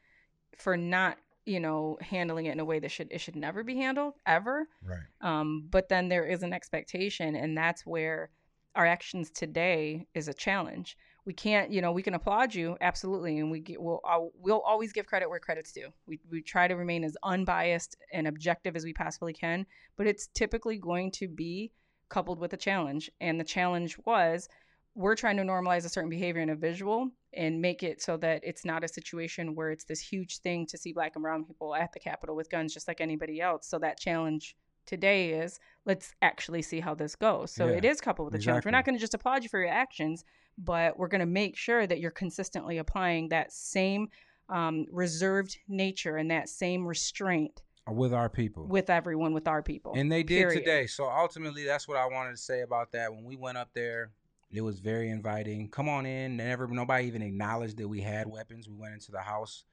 for 0.59 0.77
not 0.77 1.19
you 1.45 1.61
know 1.61 1.99
handling 2.01 2.47
it 2.47 2.53
in 2.53 2.61
a 2.61 2.65
way 2.65 2.79
that 2.79 2.91
should 2.91 3.09
it 3.11 3.21
should 3.21 3.37
never 3.37 3.65
be 3.65 3.77
handled 3.77 4.15
ever. 4.27 4.69
Right. 4.85 5.01
Um, 5.21 5.67
but 5.71 5.89
then 5.89 6.09
there 6.09 6.25
is 6.25 6.43
an 6.43 6.53
expectation, 6.53 7.35
and 7.35 7.57
that's 7.57 7.85
where 7.87 8.31
our 8.75 8.87
actions 8.87 9.31
today 9.31 10.07
is 10.15 10.29
a 10.29 10.35
challenge. 10.35 10.97
We 11.25 11.33
can't, 11.33 11.71
you 11.71 11.81
know, 11.81 11.93
we 11.93 12.03
can 12.03 12.15
applaud 12.15 12.55
you 12.55 12.77
absolutely, 12.81 13.39
and 13.39 13.51
we 13.51 13.61
get, 13.61 13.81
we'll 13.81 14.01
we'll 14.35 14.61
always 14.61 14.93
give 14.93 15.07
credit 15.07 15.29
where 15.29 15.39
credit's 15.39 15.73
due. 15.73 15.93
We 16.07 16.21
we 16.31 16.43
try 16.43 16.67
to 16.69 16.75
remain 16.75 17.05
as 17.05 17.17
unbiased 17.23 17.97
and 18.13 18.27
objective 18.27 18.75
as 18.75 18.85
we 18.85 18.93
possibly 18.93 19.33
can, 19.33 19.67
but 19.97 20.07
it's 20.07 20.29
typically 20.29 20.79
going 20.79 21.11
to 21.13 21.29
be 21.29 21.73
coupled 22.09 22.39
with 22.41 22.53
a 22.53 22.57
challenge, 22.57 23.11
and 23.21 23.39
the 23.39 23.45
challenge 23.45 23.97
was 24.05 24.49
we're 24.95 25.17
trying 25.17 25.37
to 25.39 25.43
normalize 25.43 25.85
a 25.85 25.89
certain 25.89 26.11
behavior 26.11 26.43
in 26.43 26.51
a 26.51 26.55
visual 26.55 27.09
and 27.33 27.61
make 27.61 27.83
it 27.83 28.03
so 28.03 28.17
that 28.19 28.43
it's 28.45 28.65
not 28.65 28.85
a 28.85 28.89
situation 28.89 29.55
where 29.55 29.71
it's 29.71 29.85
this 29.85 30.01
huge 30.01 30.39
thing 30.39 30.67
to 30.67 30.77
see 30.77 30.93
black 30.93 31.13
and 31.15 31.23
brown 31.23 31.45
people 31.45 31.75
at 31.75 31.93
the 31.93 32.01
Capitol 32.01 32.37
with 32.37 32.51
guns 32.51 32.75
just 32.75 32.87
like 32.89 33.01
anybody 33.01 33.41
else. 33.41 33.67
So 33.67 33.79
that 33.79 33.99
challenge 33.99 34.55
today 34.85 35.31
is 35.31 35.59
let's 35.87 36.15
actually 36.21 36.61
see 36.61 36.81
how 36.81 36.95
this 36.95 37.17
goes. 37.17 37.53
So 37.53 37.69
Yeah, 37.69 37.77
it 37.77 37.85
is 37.85 38.01
coupled 38.01 38.27
with 38.27 38.41
a 38.41 38.45
challenge. 38.45 38.65
We're 38.65 38.73
not 38.73 38.85
going 38.85 38.97
to 38.97 39.01
just 39.01 39.15
applaud 39.15 39.43
you 39.43 39.49
for 39.49 39.61
your 39.61 39.71
actions, 39.71 40.25
but 40.59 40.99
we're 40.99 41.09
going 41.09 41.21
to 41.21 41.27
make 41.27 41.57
sure 41.57 41.87
that 41.87 42.01
you're 42.01 42.11
consistently 42.11 42.79
applying 42.79 43.31
that 43.31 43.53
same 43.53 44.09
um, 44.49 44.87
reserved 44.91 45.59
nature 45.69 46.17
and 46.17 46.31
that 46.31 46.49
same 46.51 46.87
restraint 46.87 47.63
With 47.89 48.13
our 48.13 48.29
people. 48.29 48.67
with 48.67 48.91
everyone, 48.91 49.33
with 49.33 49.49
our 49.49 49.63
people. 49.63 49.93
And 49.97 50.13
they 50.13 50.23
did 50.23 50.37
Period. 50.37 50.59
today. 50.59 50.87
So 50.87 51.09
ultimately, 51.09 51.65
that's 51.65 51.89
what 51.89 51.97
I 51.97 52.07
wanted 52.07 52.33
to 52.33 52.37
say 52.43 52.61
about 52.61 52.93
that. 52.93 53.11
When 53.11 53.25
we 53.25 53.37
went 53.37 53.57
up 53.57 53.71
there, 53.73 54.11
it 54.53 54.61
was 54.61 54.81
very 54.81 55.09
inviting. 55.11 55.69
Come 55.71 55.89
on 55.89 56.05
in. 56.07 56.37
Never, 56.37 56.67
nobody 56.69 57.07
even 57.07 57.23
acknowledged 57.23 57.79
that 57.79 57.89
we 57.89 58.01
had 58.01 58.27
weapons. 58.27 58.69
We 58.69 58.77
went 58.77 58.95
into 58.95 59.11
the 59.11 59.21
house 59.21 59.65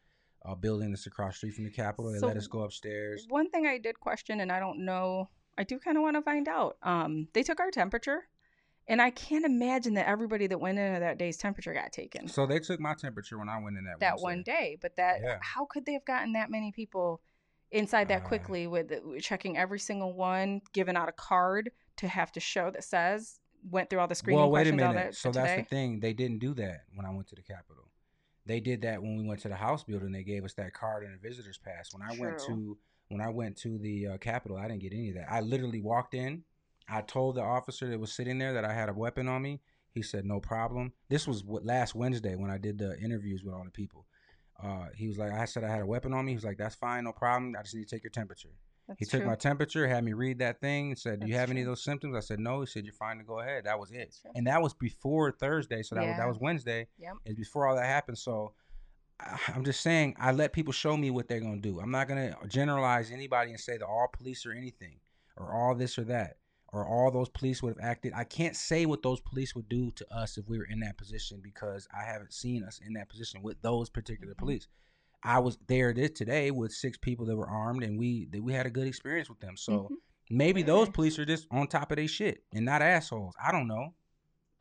uh, 0.45 0.55
building 0.55 0.91
that's 0.91 1.05
across 1.05 1.33
the 1.33 1.37
street 1.37 1.55
from 1.55 1.65
the 1.65 1.71
Capitol. 1.71 2.11
They 2.13 2.19
So- 2.19 2.27
let 2.27 2.37
us 2.37 2.47
go 2.47 2.61
upstairs. 2.61 3.25
One 3.29 3.49
thing 3.49 3.67
I 3.67 3.77
did 3.77 3.99
question, 3.99 4.39
and 4.39 4.51
I 4.51 4.59
don't 4.59 4.85
know, 4.85 5.29
I 5.57 5.63
do 5.63 5.79
kind 5.79 5.97
of 5.97 6.03
want 6.03 6.15
to 6.15 6.21
find 6.21 6.47
out. 6.47 6.77
Um, 6.81 7.27
they 7.33 7.43
took 7.43 7.59
our 7.59 7.71
temperature, 7.71 8.29
and 8.87 9.01
I 9.01 9.09
can't 9.09 9.43
imagine 9.43 9.95
that 9.95 10.07
everybody 10.07 10.47
that 10.47 10.59
went 10.61 10.79
into 10.79 11.01
that 11.01 11.17
day's 11.17 11.35
temperature 11.37 11.73
got 11.73 11.91
taken 11.91 12.29
So 12.29 12.45
they 12.45 12.59
took 12.59 12.79
my 12.79 12.93
temperature 12.93 13.37
when 13.37 13.49
I 13.49 13.59
went 13.61 13.77
in 13.77 13.83
that. 13.83 13.99
that 13.99 14.19
one 14.21 14.43
day. 14.43 14.77
But 14.81 14.95
that, 14.95 15.19
Yeah. 15.21 15.39
how 15.41 15.65
could 15.65 15.85
they 15.85 15.93
have 15.93 16.05
gotten 16.05 16.31
that 16.33 16.49
many 16.49 16.71
people 16.71 17.21
inside 17.71 18.07
that 18.07 18.23
Uh, 18.23 18.27
quickly 18.27 18.65
with 18.65 18.91
checking 19.21 19.57
every 19.57 19.79
single 19.79 20.13
one, 20.13 20.61
giving 20.71 20.95
out 20.95 21.09
a 21.09 21.11
card 21.13 21.69
to 21.97 22.07
have 22.07 22.31
to 22.31 22.39
show 22.39 22.71
that 22.71 22.83
says 22.85 23.41
went 23.69 23.89
through 23.89 23.99
all 23.99 24.07
the 24.07 24.15
screening 24.15 24.39
Well, 24.39 24.51
wait 24.51 24.67
a 24.67 24.73
minute. 24.73 24.93
that 24.93 25.15
So 25.15 25.31
that's 25.31 25.61
the 25.61 25.63
thing. 25.63 25.99
They 25.99 26.13
didn't 26.13 26.39
do 26.39 26.53
that 26.55 26.83
when 26.93 27.05
I 27.05 27.11
went 27.11 27.27
to 27.27 27.35
the 27.35 27.41
Capitol. 27.41 27.85
They 28.45 28.59
did 28.59 28.81
that 28.81 29.01
when 29.01 29.17
we 29.17 29.25
went 29.25 29.41
to 29.41 29.49
the 29.49 29.55
House 29.55 29.83
building. 29.83 30.11
They 30.11 30.23
gave 30.23 30.43
us 30.43 30.53
that 30.55 30.73
card 30.73 31.03
and 31.03 31.13
a 31.13 31.17
visitor's 31.17 31.57
pass. 31.57 31.93
When 31.93 32.01
I 32.01 32.17
went 32.19 32.39
to 32.39 32.77
when 33.09 33.21
I 33.21 33.29
went 33.29 33.57
to 33.57 33.77
the 33.77 34.07
uh, 34.07 34.17
Capitol, 34.17 34.57
I 34.57 34.67
didn't 34.67 34.81
get 34.81 34.93
any 34.93 35.09
of 35.09 35.15
that. 35.15 35.31
I 35.31 35.41
literally 35.41 35.81
walked 35.81 36.13
in. 36.13 36.43
I 36.87 37.01
told 37.01 37.35
the 37.35 37.41
officer 37.41 37.87
that 37.89 37.99
was 37.99 38.11
sitting 38.11 38.37
there 38.37 38.53
that 38.53 38.65
I 38.65 38.73
had 38.73 38.89
a 38.89 38.93
weapon 38.93 39.27
on 39.27 39.41
me. 39.41 39.61
He 39.91 40.01
said 40.01 40.25
no 40.25 40.39
problem. 40.39 40.93
This 41.09 41.27
was 41.27 41.43
what, 41.43 41.65
last 41.65 41.95
Wednesday 41.95 42.35
when 42.35 42.51
I 42.51 42.57
did 42.57 42.77
the 42.77 42.99
interviews 42.99 43.43
with 43.43 43.53
all 43.53 43.63
the 43.63 43.71
people. 43.71 44.05
Uh, 44.61 44.87
he 44.95 45.07
was 45.07 45.17
like, 45.17 45.31
I 45.31 45.45
said 45.45 45.63
I 45.63 45.69
had 45.69 45.81
a 45.81 45.85
weapon 45.85 46.13
on 46.13 46.25
me. 46.25 46.31
He 46.31 46.35
was 46.35 46.43
like, 46.43 46.57
that's 46.57 46.75
fine, 46.75 47.03
no 47.05 47.11
problem. 47.11 47.55
I 47.57 47.63
just 47.63 47.75
need 47.75 47.87
to 47.87 47.95
take 47.95 48.03
your 48.03 48.11
temperature. 48.11 48.49
That's 48.89 48.99
He 48.99 49.05
took 49.05 49.21
true. 49.21 49.29
my 49.29 49.35
temperature, 49.35 49.87
had 49.87 50.03
me 50.03 50.13
read 50.13 50.39
that 50.39 50.59
thing, 50.59 50.95
said, 50.95 51.19
"Do 51.21 51.27
you 51.27 51.35
have 51.35 51.49
any 51.51 51.61
of 51.61 51.67
those 51.67 51.83
symptoms?" 51.83 52.15
I 52.15 52.19
said, 52.21 52.39
"No." 52.39 52.59
He 52.61 52.65
said, 52.65 52.83
"You're 52.85 52.93
fine 52.93 53.19
to 53.19 53.23
go 53.23 53.39
ahead." 53.39 53.63
That 53.65 53.79
was 53.79 53.91
it, 53.91 54.15
and 54.35 54.47
that 54.47 54.61
was 54.61 54.73
before 54.73 55.31
Thursday, 55.31 55.83
so 55.83 55.95
that 55.95 56.05
was, 56.07 56.17
that 56.17 56.27
was 56.27 56.39
Wednesday. 56.39 56.87
Yep. 56.97 57.13
It's 57.25 57.37
before 57.37 57.67
all 57.67 57.75
that 57.75 57.85
happened. 57.85 58.17
So 58.17 58.53
I'm 59.47 59.63
just 59.63 59.81
saying, 59.81 60.15
I 60.19 60.31
let 60.31 60.53
people 60.53 60.73
show 60.73 60.97
me 60.97 61.11
what 61.11 61.27
they're 61.27 61.39
gonna 61.39 61.61
do. 61.61 61.79
I'm 61.79 61.91
not 61.91 62.07
gonna 62.07 62.35
generalize 62.47 63.11
anybody 63.11 63.51
and 63.51 63.59
say 63.59 63.77
that 63.77 63.85
all 63.85 64.07
police 64.11 64.45
or 64.45 64.51
anything, 64.53 64.99
or 65.37 65.53
all 65.53 65.75
this 65.75 65.99
or 65.99 66.03
that, 66.05 66.37
or 66.73 66.87
all 66.87 67.11
those 67.11 67.29
police 67.29 67.61
would 67.61 67.75
have 67.77 67.85
acted. 67.85 68.13
I 68.15 68.23
can't 68.23 68.55
say 68.55 68.85
what 68.87 69.03
those 69.03 69.19
police 69.21 69.53
would 69.55 69.69
do 69.69 69.91
to 69.91 70.05
us 70.13 70.37
if 70.37 70.47
we 70.47 70.57
were 70.57 70.65
in 70.69 70.79
that 70.79 70.97
position 70.97 71.41
because 71.43 71.87
I 71.95 72.05
haven't 72.05 72.33
seen 72.33 72.63
us 72.63 72.79
in 72.85 72.93
that 72.93 73.07
position 73.09 73.41
with 73.43 73.61
those 73.61 73.89
particular 73.89 74.33
Mhm. 74.33 74.37
police. 74.39 74.67
I 75.23 75.39
was 75.39 75.57
there 75.67 75.93
this 75.93 76.11
today 76.11 76.51
with 76.51 76.71
six 76.71 76.97
people 76.97 77.25
that 77.25 77.35
were 77.35 77.49
armed, 77.49 77.83
and 77.83 77.99
we 77.99 78.27
that 78.31 78.41
we 78.43 78.53
had 78.53 78.65
a 78.65 78.69
good 78.69 78.87
experience 78.87 79.29
with 79.29 79.39
them. 79.39 79.57
So 79.57 79.89
Mhm. 79.91 79.95
maybe 80.29 80.63
those 80.63 80.89
police 80.89 81.19
are 81.19 81.25
just 81.25 81.47
on 81.51 81.67
top 81.67 81.91
of 81.91 81.97
their 81.97 82.07
shit 82.07 82.43
and 82.53 82.63
not 82.65 82.81
assholes. 82.81 83.35
I 83.43 83.51
don't 83.51 83.67
know. 83.67 83.93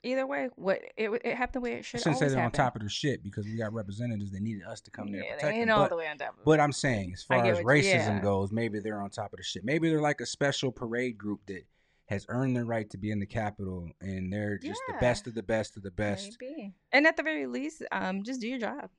Either 0.05 0.27
way, 0.27 0.49
what 0.55 0.81
it 0.97 1.11
it 1.25 1.37
happened 1.37 1.55
the 1.55 1.61
way 1.61 1.73
it 1.75 1.79
I 1.79 1.83
should 1.83 2.01
shouldn't 2.01 2.19
say 2.19 2.29
they're 2.29 2.41
on 2.43 2.53
top 2.53 2.77
of 2.77 2.81
their 2.83 2.89
shit 2.89 3.23
because 3.23 3.47
we 3.47 3.57
got 3.57 3.73
representatives 3.73 4.31
that 4.31 4.41
needed 4.41 4.63
us 4.65 4.81
to 4.83 4.91
come 4.93 5.11
there 5.11 5.25
yeah, 5.25 5.33
and 5.33 5.41
they 5.41 5.49
ain't 5.59 5.67
them. 5.67 5.77
all 5.77 5.85
But, 5.85 5.91
the 5.91 5.97
way 5.97 6.07
on 6.09 6.19
top 6.19 6.39
of 6.39 6.45
but 6.45 6.61
I'm 6.61 6.71
saying, 6.73 7.13
as 7.15 7.25
far 7.25 7.45
as 7.45 7.57
what 7.57 7.77
you- 7.77 7.83
racism 7.83 8.17
yeah. 8.17 8.21
goes, 8.21 8.53
maybe 8.53 8.79
they're 8.79 9.03
on 9.03 9.11
top 9.11 9.33
of 9.33 9.39
the 9.39 9.43
shit. 9.43 9.65
Maybe 9.65 9.89
they're 9.89 10.01
like 10.01 10.21
a 10.21 10.27
special 10.27 10.71
parade 10.71 11.19
group 11.19 11.41
that 11.47 11.65
has 12.07 12.25
earned 12.29 12.57
the 12.57 12.65
right 12.65 12.89
to 12.91 12.97
be 12.97 13.11
in 13.11 13.19
the 13.19 13.27
Capitol, 13.27 13.91
and 14.01 14.33
they're 14.33 14.57
just 14.59 14.81
the 14.87 14.95
best 15.01 15.27
of 15.27 15.35
the 15.35 15.43
best 15.43 15.77
of 15.77 15.83
the 15.83 15.91
best. 15.91 16.37
Maybe. 16.41 16.75
And 16.93 17.07
at 17.07 17.17
the 17.17 17.23
very 17.25 17.47
least, 17.47 17.83
um, 17.93 18.23
just 18.23 18.41
do 18.41 18.49
your 18.49 18.59
job. 18.61 18.91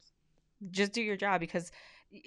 Just 0.72 0.94
do 0.94 1.02
your 1.02 1.16
job 1.18 1.40
because 1.40 1.72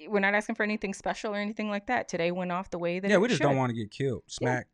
we're 0.07 0.19
not 0.19 0.33
asking 0.33 0.55
for 0.55 0.63
anything 0.63 0.93
special 0.93 1.33
or 1.33 1.37
anything 1.37 1.69
like 1.69 1.87
that. 1.87 2.07
Today 2.07 2.31
went 2.31 2.51
off 2.51 2.69
the 2.69 2.79
way 2.79 2.99
that 2.99 3.09
Yeah, 3.09 3.17
we 3.17 3.27
just 3.27 3.41
don't 3.41 3.57
want 3.57 3.69
to 3.69 3.75
get 3.75 3.91
killed, 3.91 4.23
smacked, 4.27 4.69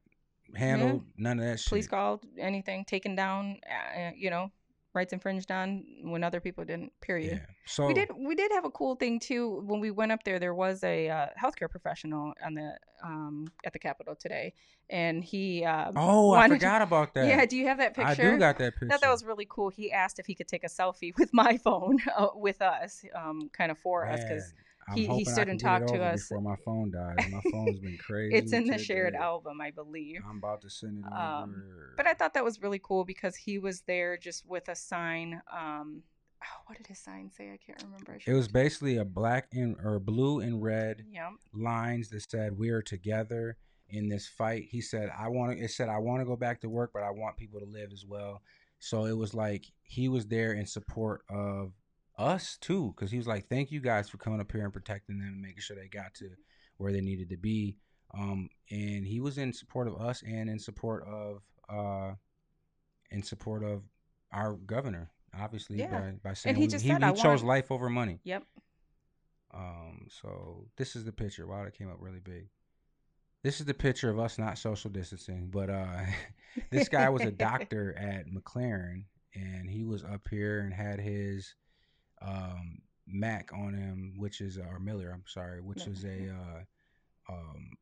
handled, 0.55 1.03
none 1.17 1.39
of 1.39 1.45
that 1.45 1.59
shit. 1.59 1.69
police 1.69 1.87
called 1.87 2.25
anything 2.37 2.85
taken 2.85 3.15
down. 3.15 3.59
Uh, 3.69 4.11
you 4.15 4.29
know, 4.29 4.51
rights 4.99 5.13
infringed 5.13 5.51
on 5.51 5.83
when 6.03 6.23
other 6.23 6.39
people 6.39 6.63
didn't. 6.65 6.91
Period. 7.01 7.37
Yeah. 7.41 7.55
So 7.65 7.87
We 7.87 7.93
did. 7.93 8.09
We 8.17 8.35
did 8.35 8.51
have 8.51 8.65
a 8.65 8.69
cool 8.79 8.95
thing 8.95 9.19
too. 9.19 9.63
When 9.65 9.79
we 9.79 9.91
went 9.91 10.11
up 10.11 10.23
there, 10.23 10.39
there 10.39 10.53
was 10.53 10.83
a 10.83 11.09
uh, 11.09 11.27
healthcare 11.41 11.69
professional 11.69 12.33
on 12.45 12.53
the 12.55 12.69
um, 13.03 13.47
at 13.65 13.71
the 13.73 13.79
Capitol 13.79 14.15
today, 14.15 14.53
and 14.89 15.23
he. 15.23 15.63
Uh, 15.63 15.91
Oh, 15.95 16.33
I 16.33 16.47
forgot 16.49 16.81
about 16.81 17.13
that. 17.15 17.27
Yeah. 17.27 17.45
Do 17.45 17.55
you 17.57 17.67
have 17.67 17.77
that 17.77 17.95
picture? 17.95 18.11
I 18.11 18.31
do 18.31 18.37
got 18.37 18.57
that 18.57 18.73
picture. 18.73 18.87
I 18.87 18.89
thought 18.89 19.01
that 19.01 19.11
was 19.11 19.23
really 19.23 19.47
cool. 19.49 19.69
He 19.69 19.91
asked 19.91 20.19
if 20.19 20.25
he 20.25 20.35
could 20.35 20.47
take 20.47 20.63
a 20.63 20.69
selfie 20.79 21.13
with 21.17 21.31
my 21.33 21.57
phone 21.57 21.97
uh, 22.17 22.27
with 22.35 22.61
us, 22.61 23.03
um, 23.15 23.49
kind 23.53 23.71
of 23.71 23.77
for 23.77 24.05
us, 24.07 24.21
because 24.21 24.53
Man, 24.53 24.63
he, 24.95 25.07
he 25.07 25.25
stood 25.25 25.49
and 25.49 25.59
talked 25.59 25.89
to 25.89 26.01
us. 26.01 26.27
Before 26.27 26.41
my 26.41 26.55
phone 26.63 26.91
dies. 26.91 27.17
My 27.31 27.41
phone's 27.51 27.79
been 27.79 27.97
crazy. 27.99 28.35
It's 28.35 28.53
in 28.53 28.65
the 28.65 28.77
shared 28.77 29.15
album, 29.15 29.61
I 29.61 29.71
believe. 29.71 30.21
I'm 30.27 30.37
about 30.37 30.61
to 30.61 30.69
send 30.69 30.99
it 31.05 31.13
Um. 31.13 31.63
But 31.97 32.07
I 32.07 32.13
thought 32.13 32.33
that 32.33 32.43
was 32.43 32.61
really 32.61 32.79
cool 32.79 33.03
because 33.03 33.35
he 33.35 33.59
was 33.59 33.81
there 33.81 34.17
just 34.17 34.45
with 34.45 34.69
a 34.69 34.75
sign. 34.75 35.41
Um, 35.51 36.03
oh, 36.43 36.61
what 36.65 36.77
did 36.77 36.87
his 36.87 36.99
sign 36.99 37.29
say? 37.29 37.51
I 37.51 37.57
can't 37.57 37.81
remember. 37.83 38.13
I 38.13 38.31
it 38.31 38.33
was 38.33 38.47
basically 38.47 38.97
a 38.97 39.05
black 39.05 39.47
and 39.51 39.75
or 39.83 39.99
blue 39.99 40.39
and 40.39 40.61
red 40.61 41.05
Yep. 41.11 41.31
lines 41.53 42.09
that 42.09 42.29
said 42.29 42.57
we 42.57 42.69
are 42.69 42.81
together 42.81 43.57
in 43.89 44.07
this 44.07 44.27
fight. 44.27 44.65
He 44.69 44.81
said 44.81 45.11
I 45.17 45.27
want 45.27 45.57
to. 45.57 45.63
It 45.63 45.71
said 45.71 45.89
I 45.89 45.97
want 45.97 46.21
to 46.21 46.25
go 46.25 46.35
back 46.35 46.61
to 46.61 46.69
work, 46.69 46.91
but 46.93 47.03
I 47.03 47.11
want 47.11 47.37
people 47.37 47.59
to 47.59 47.65
live 47.65 47.91
as 47.91 48.05
well. 48.05 48.41
So 48.79 49.05
it 49.05 49.17
was 49.17 49.33
like 49.33 49.65
he 49.83 50.07
was 50.07 50.27
there 50.27 50.53
in 50.53 50.65
support 50.65 51.23
of 51.29 51.73
us 52.19 52.57
too, 52.57 52.93
because 52.95 53.09
he 53.11 53.17
was 53.17 53.27
like, 53.27 53.47
"Thank 53.47 53.71
you 53.71 53.79
guys 53.79 54.09
for 54.09 54.17
coming 54.17 54.39
up 54.41 54.51
here 54.51 54.63
and 54.63 54.73
protecting 54.73 55.19
them 55.19 55.27
and 55.27 55.41
making 55.41 55.61
sure 55.61 55.75
they 55.75 55.87
got 55.87 56.13
to 56.15 56.29
where 56.77 56.91
they 56.91 57.01
needed 57.01 57.29
to 57.29 57.37
be." 57.37 57.77
Um, 58.13 58.49
and 58.69 59.05
he 59.05 59.19
was 59.19 59.37
in 59.37 59.53
support 59.53 59.87
of 59.87 59.95
us 60.01 60.21
and 60.27 60.49
in 60.49 60.59
support 60.59 61.03
of 61.07 61.41
uh, 61.69 62.13
in 63.11 63.23
support 63.23 63.63
of 63.63 63.83
our 64.31 64.53
governor, 64.53 65.09
obviously 65.39 65.77
Yeah. 65.77 65.87
by, 65.99 66.11
by 66.29 66.33
saying 66.33 66.55
he 66.55 66.63
we- 66.63 66.67
just 66.67 66.83
he, 66.83 66.89
said, 66.91 67.01
he 67.03 67.07
"I 67.09 67.11
chose 67.13 67.41
want-" 67.41 67.45
life 67.45 67.71
over 67.71 67.89
money. 67.89 68.19
Yep. 68.23 68.43
Um, 69.53 70.07
so 70.09 70.67
this 70.77 70.95
is 70.95 71.05
the 71.05 71.11
picture. 71.11 71.47
Wow, 71.47 71.63
that 71.63 71.73
came 71.77 71.89
up 71.89 71.97
really 71.99 72.19
big. 72.19 72.49
This 73.43 73.59
is 73.59 73.65
the 73.65 73.73
picture 73.73 74.09
of 74.09 74.19
us 74.19 74.37
not 74.37 74.57
social 74.57 74.89
distancing, 74.91 75.47
but 75.49 75.69
uh, 75.69 76.01
this 76.71 76.89
guy 76.89 77.09
was 77.09 77.23
a 77.23 77.31
doctor 77.31 77.93
at 77.97 78.27
McLaren, 78.27 79.05
and 79.33 79.69
he 79.69 79.83
was 79.83 80.03
up 80.03 80.27
here 80.29 80.59
and 80.59 80.73
had 80.73 80.99
his 80.99 81.55
um, 82.21 82.81
Mac 83.07 83.51
on 83.53 83.73
him, 83.73 84.13
which 84.17 84.41
is 84.41 84.57
or 84.57 84.79
Miller, 84.79 85.11
I'm 85.13 85.23
sorry, 85.27 85.61
which 85.61 85.87
is 85.87 86.03
a 86.03 86.29
uh, 86.29 87.33
um, 87.33 87.77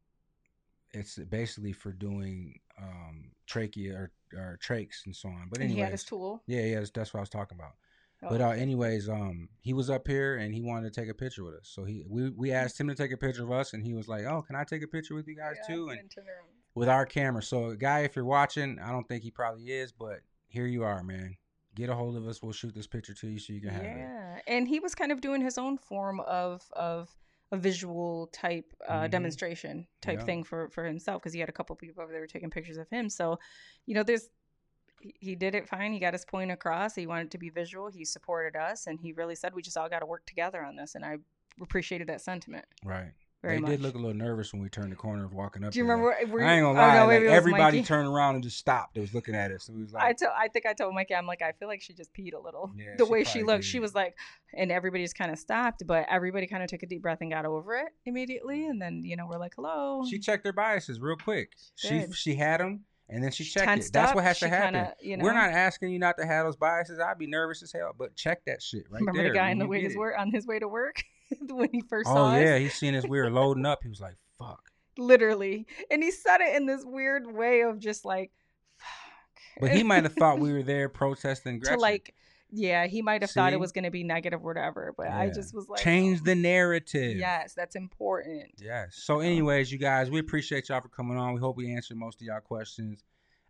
it's 0.93 1.17
basically 1.17 1.73
for 1.73 1.91
doing 1.91 2.59
um, 2.81 3.31
trachea 3.45 3.93
or, 3.93 4.11
or 4.33 4.59
trachs 4.63 5.05
and 5.05 5.15
so 5.15 5.29
on. 5.29 5.47
But 5.49 5.61
and 5.61 5.69
he 5.69 5.79
had 5.79 5.91
his 5.91 6.03
tool. 6.03 6.41
yeah, 6.47 6.61
yeah, 6.61 6.79
that's, 6.79 6.91
that's 6.91 7.13
what 7.13 7.19
I 7.19 7.21
was 7.21 7.29
talking 7.29 7.57
about. 7.57 7.73
Oh, 8.23 8.29
But 8.29 8.41
uh, 8.41 8.49
anyways, 8.49 9.09
um, 9.09 9.49
he 9.61 9.73
was 9.73 9.89
up 9.89 10.07
here 10.07 10.37
and 10.37 10.53
he 10.53 10.61
wanted 10.61 10.91
to 10.91 11.01
take 11.01 11.09
a 11.09 11.13
picture 11.13 11.43
with 11.43 11.53
us. 11.53 11.69
So 11.71 11.83
he 11.83 12.03
we, 12.09 12.29
we 12.31 12.51
asked 12.51 12.79
him 12.79 12.87
to 12.87 12.95
take 12.95 13.11
a 13.11 13.17
picture 13.17 13.43
of 13.43 13.51
us, 13.51 13.73
and 13.73 13.83
he 13.83 13.93
was 13.93 14.07
like, 14.07 14.25
"Oh, 14.25 14.41
can 14.41 14.55
I 14.55 14.63
take 14.63 14.81
a 14.81 14.87
picture 14.87 15.13
with 15.13 15.27
you 15.27 15.35
guys 15.35 15.55
yeah, 15.69 15.75
too?" 15.75 15.89
And 15.89 15.99
and 15.99 16.11
turn 16.11 16.25
around. 16.25 16.47
with 16.73 16.89
our 16.89 17.05
camera. 17.05 17.43
So, 17.43 17.75
guy, 17.75 17.99
if 17.99 18.15
you're 18.15 18.25
watching, 18.25 18.79
I 18.79 18.91
don't 18.91 19.07
think 19.07 19.23
he 19.23 19.29
probably 19.29 19.65
is, 19.65 19.91
but 19.91 20.21
here 20.47 20.65
you 20.65 20.83
are, 20.83 21.03
man. 21.03 21.37
Get 21.77 21.89
a 21.89 21.95
hold 21.95 22.15
of 22.17 22.27
us. 22.27 22.41
We'll 22.41 22.53
shoot 22.53 22.73
this 22.73 22.87
picture 22.87 23.13
to 23.13 23.27
you 23.27 23.37
so 23.37 23.53
you 23.53 23.61
can 23.61 23.69
have 23.69 23.83
it. 23.83 23.87
Yeah, 23.97 24.39
and 24.47 24.67
he 24.67 24.79
was 24.79 24.95
kind 24.95 25.11
of 25.11 25.21
doing 25.21 25.41
his 25.41 25.57
own 25.59 25.77
form 25.77 26.19
of 26.21 26.67
of 26.73 27.15
a 27.51 27.57
visual 27.57 28.27
type 28.33 28.73
uh, 28.87 29.03
Mhm. 29.03 29.11
demonstration 29.11 29.87
type 30.01 30.19
Yeah. 30.19 30.25
thing 30.25 30.43
for 30.43 30.69
for 30.69 30.83
himself 30.85 31.21
because 31.21 31.33
he 31.33 31.39
had 31.39 31.49
a 31.49 31.51
couple 31.53 31.75
people 31.75 32.01
over 32.03 32.11
there 32.11 32.25
taking 32.25 32.49
pictures 32.49 32.77
of 32.77 32.89
him. 32.89 33.09
So, 33.09 33.39
you 33.85 33.93
know, 33.93 34.01
there's 34.03 34.27
he- 34.99 35.15
he 35.19 35.35
did 35.35 35.53
it 35.53 35.69
fine. 35.69 35.93
He 35.93 35.99
got 35.99 36.13
his 36.13 36.25
point 36.25 36.49
across. 36.51 36.95
He 36.95 37.05
wanted 37.05 37.29
to 37.31 37.37
be 37.37 37.49
visual. 37.51 37.87
He 37.89 38.03
supported 38.03 38.55
us, 38.57 38.87
and 38.87 38.99
he 38.99 39.11
really 39.13 39.35
said 39.35 39.53
we 39.53 39.61
just 39.61 39.77
all 39.77 39.87
got 39.87 39.99
to 39.99 40.07
work 40.07 40.25
together 40.25 40.63
on 40.63 40.75
this. 40.75 40.95
And 40.95 41.05
I 41.05 41.19
appreciated 41.61 42.07
that 42.07 42.21
sentiment 42.21 42.65
Right. 42.83 43.13
Very 43.41 43.55
they 43.55 43.61
much. 43.61 43.71
did 43.71 43.81
look 43.81 43.95
a 43.95 43.97
little 43.97 44.15
nervous 44.15 44.51
when 44.51 44.61
we 44.61 44.69
turned 44.69 44.91
the 44.91 44.95
corner 44.95 45.23
of 45.23 45.33
walking 45.33 45.63
up. 45.63 45.71
Do 45.71 45.79
you 45.79 45.85
there. 45.85 45.95
remember? 45.95 46.33
Were 46.33 46.43
I 46.43 46.53
ain't 46.53 46.57
you- 46.57 46.63
gonna 46.63 46.79
oh, 46.79 46.81
lie. 46.81 46.93
no, 46.95 46.99
like, 47.01 47.09
maybe 47.09 47.25
it 47.25 47.29
was 47.29 47.37
everybody 47.37 47.77
Mikey. 47.77 47.87
turned 47.87 48.07
around 48.07 48.35
and 48.35 48.43
just 48.43 48.57
stopped. 48.57 48.97
It 48.97 49.01
was 49.01 49.13
looking 49.13 49.35
at 49.35 49.51
us. 49.51 49.69
It 49.69 49.75
was 49.75 49.93
I 49.93 50.07
like, 50.07 50.17
told 50.17 50.31
I 50.35 50.47
think 50.47 50.65
I 50.65 50.73
told 50.73 50.95
Mikey 50.95 51.15
I'm 51.15 51.27
like 51.27 51.41
I 51.41 51.51
feel 51.53 51.67
like 51.67 51.81
she 51.81 51.93
just 51.93 52.13
peed 52.13 52.33
a 52.33 52.39
little. 52.39 52.71
Yeah, 52.75 52.95
the 52.97 53.05
she 53.05 53.11
way 53.11 53.23
she 53.23 53.43
looked, 53.43 53.63
she 53.63 53.79
was 53.79 53.93
like, 53.93 54.15
and 54.55 54.71
everybody 54.71 55.03
just 55.03 55.17
kind 55.17 55.31
of 55.31 55.37
stopped, 55.37 55.83
but 55.85 56.05
everybody 56.09 56.47
kind 56.47 56.63
of 56.63 56.69
took 56.69 56.83
a 56.83 56.87
deep 56.87 57.01
breath 57.01 57.19
and 57.21 57.31
got 57.31 57.45
over 57.45 57.75
it 57.75 57.87
immediately, 58.05 58.61
mm-hmm. 58.61 58.71
and 58.71 58.81
then 58.81 59.03
you 59.03 59.15
know 59.15 59.27
we're 59.29 59.39
like, 59.39 59.53
hello. 59.55 60.03
she 60.09 60.19
checked 60.19 60.45
her 60.45 60.53
biases 60.53 60.99
real 60.99 61.15
quick. 61.17 61.51
She 61.75 61.89
did. 61.89 62.15
she 62.15 62.35
had 62.35 62.59
them, 62.59 62.85
and 63.07 63.23
then 63.23 63.31
she 63.31 63.43
checked 63.43 63.63
it. 63.63 63.67
tensed 63.67 63.93
That's 63.93 64.09
up, 64.09 64.15
what 64.15 64.23
has 64.23 64.39
to 64.39 64.49
happen. 64.49 64.73
kinda, 64.73 64.93
you 65.01 65.15
know, 65.17 65.23
We're 65.23 65.33
not 65.33 65.51
asking 65.51 65.91
you 65.91 65.99
not 65.99 66.17
to 66.17 66.25
have 66.25 66.45
those 66.45 66.55
biases. 66.57 66.99
I'd 66.99 67.19
be 67.19 67.27
nervous 67.27 67.61
as 67.61 67.71
hell, 67.71 67.93
but 67.97 68.15
check 68.15 68.43
that 68.45 68.61
shit 68.63 68.85
right 68.89 68.99
remember 68.99 69.21
there. 69.21 69.31
the 69.31 69.37
guy 69.37 69.51
on 69.51 69.59
the 69.59 69.67
way 69.67 69.81
his 69.81 69.95
work 69.95 70.15
on 70.17 70.31
his 70.31 70.47
way 70.47 70.57
to 70.59 70.67
work 70.67 71.03
when 71.41 71.69
he 71.71 71.81
first 71.81 72.07
saw 72.07 72.31
Oh 72.31 72.35
us. 72.35 72.41
yeah, 72.41 72.57
he 72.57 72.69
seen 72.69 72.95
us. 72.95 73.05
We 73.05 73.19
were 73.19 73.29
loading 73.29 73.65
up. 73.65 73.79
He 73.83 73.89
was 73.89 74.01
like, 74.01 74.15
"Fuck." 74.37 74.71
literally, 74.97 75.67
and 75.91 76.03
he 76.03 76.11
said 76.11 76.41
it 76.41 76.55
in 76.55 76.65
this 76.65 76.83
weird 76.85 77.31
way 77.31 77.61
of 77.61 77.79
just 77.79 78.05
like, 78.05 78.31
fuck. 78.77 79.41
But 79.61 79.71
he 79.71 79.83
might 79.83 80.03
have 80.03 80.13
thought 80.13 80.39
we 80.39 80.51
were 80.53 80.63
there 80.63 80.89
protesting 80.89 81.59
Gretchen. 81.59 81.77
to 81.77 81.81
like, 81.81 82.13
yeah, 82.51 82.87
he 82.87 83.01
might 83.01 83.21
have 83.21 83.31
thought 83.31 83.53
it 83.53 83.59
was 83.59 83.71
going 83.71 83.83
to 83.83 83.91
be 83.91 84.03
negative, 84.03 84.41
or 84.41 84.53
whatever. 84.53 84.93
But 84.97 85.09
I 85.09 85.29
just 85.29 85.53
was 85.53 85.67
like, 85.69 85.81
change 85.81 86.19
oh, 86.21 86.25
the 86.25 86.35
narrative. 86.35 87.17
Yes, 87.17 87.53
that's 87.53 87.75
important. 87.75 88.53
Yes. 88.57 88.99
So, 89.01 89.19
anyways, 89.19 89.71
you 89.71 89.77
guys, 89.77 90.09
we 90.09 90.19
appreciate 90.19 90.69
y'all 90.69 90.81
for 90.81 90.89
coming 90.89 91.17
on. 91.17 91.33
We 91.33 91.39
hope 91.39 91.57
we 91.57 91.73
answered 91.73 91.97
most 91.97 92.21
of 92.21 92.25
y'all 92.25 92.39
questions. 92.39 93.03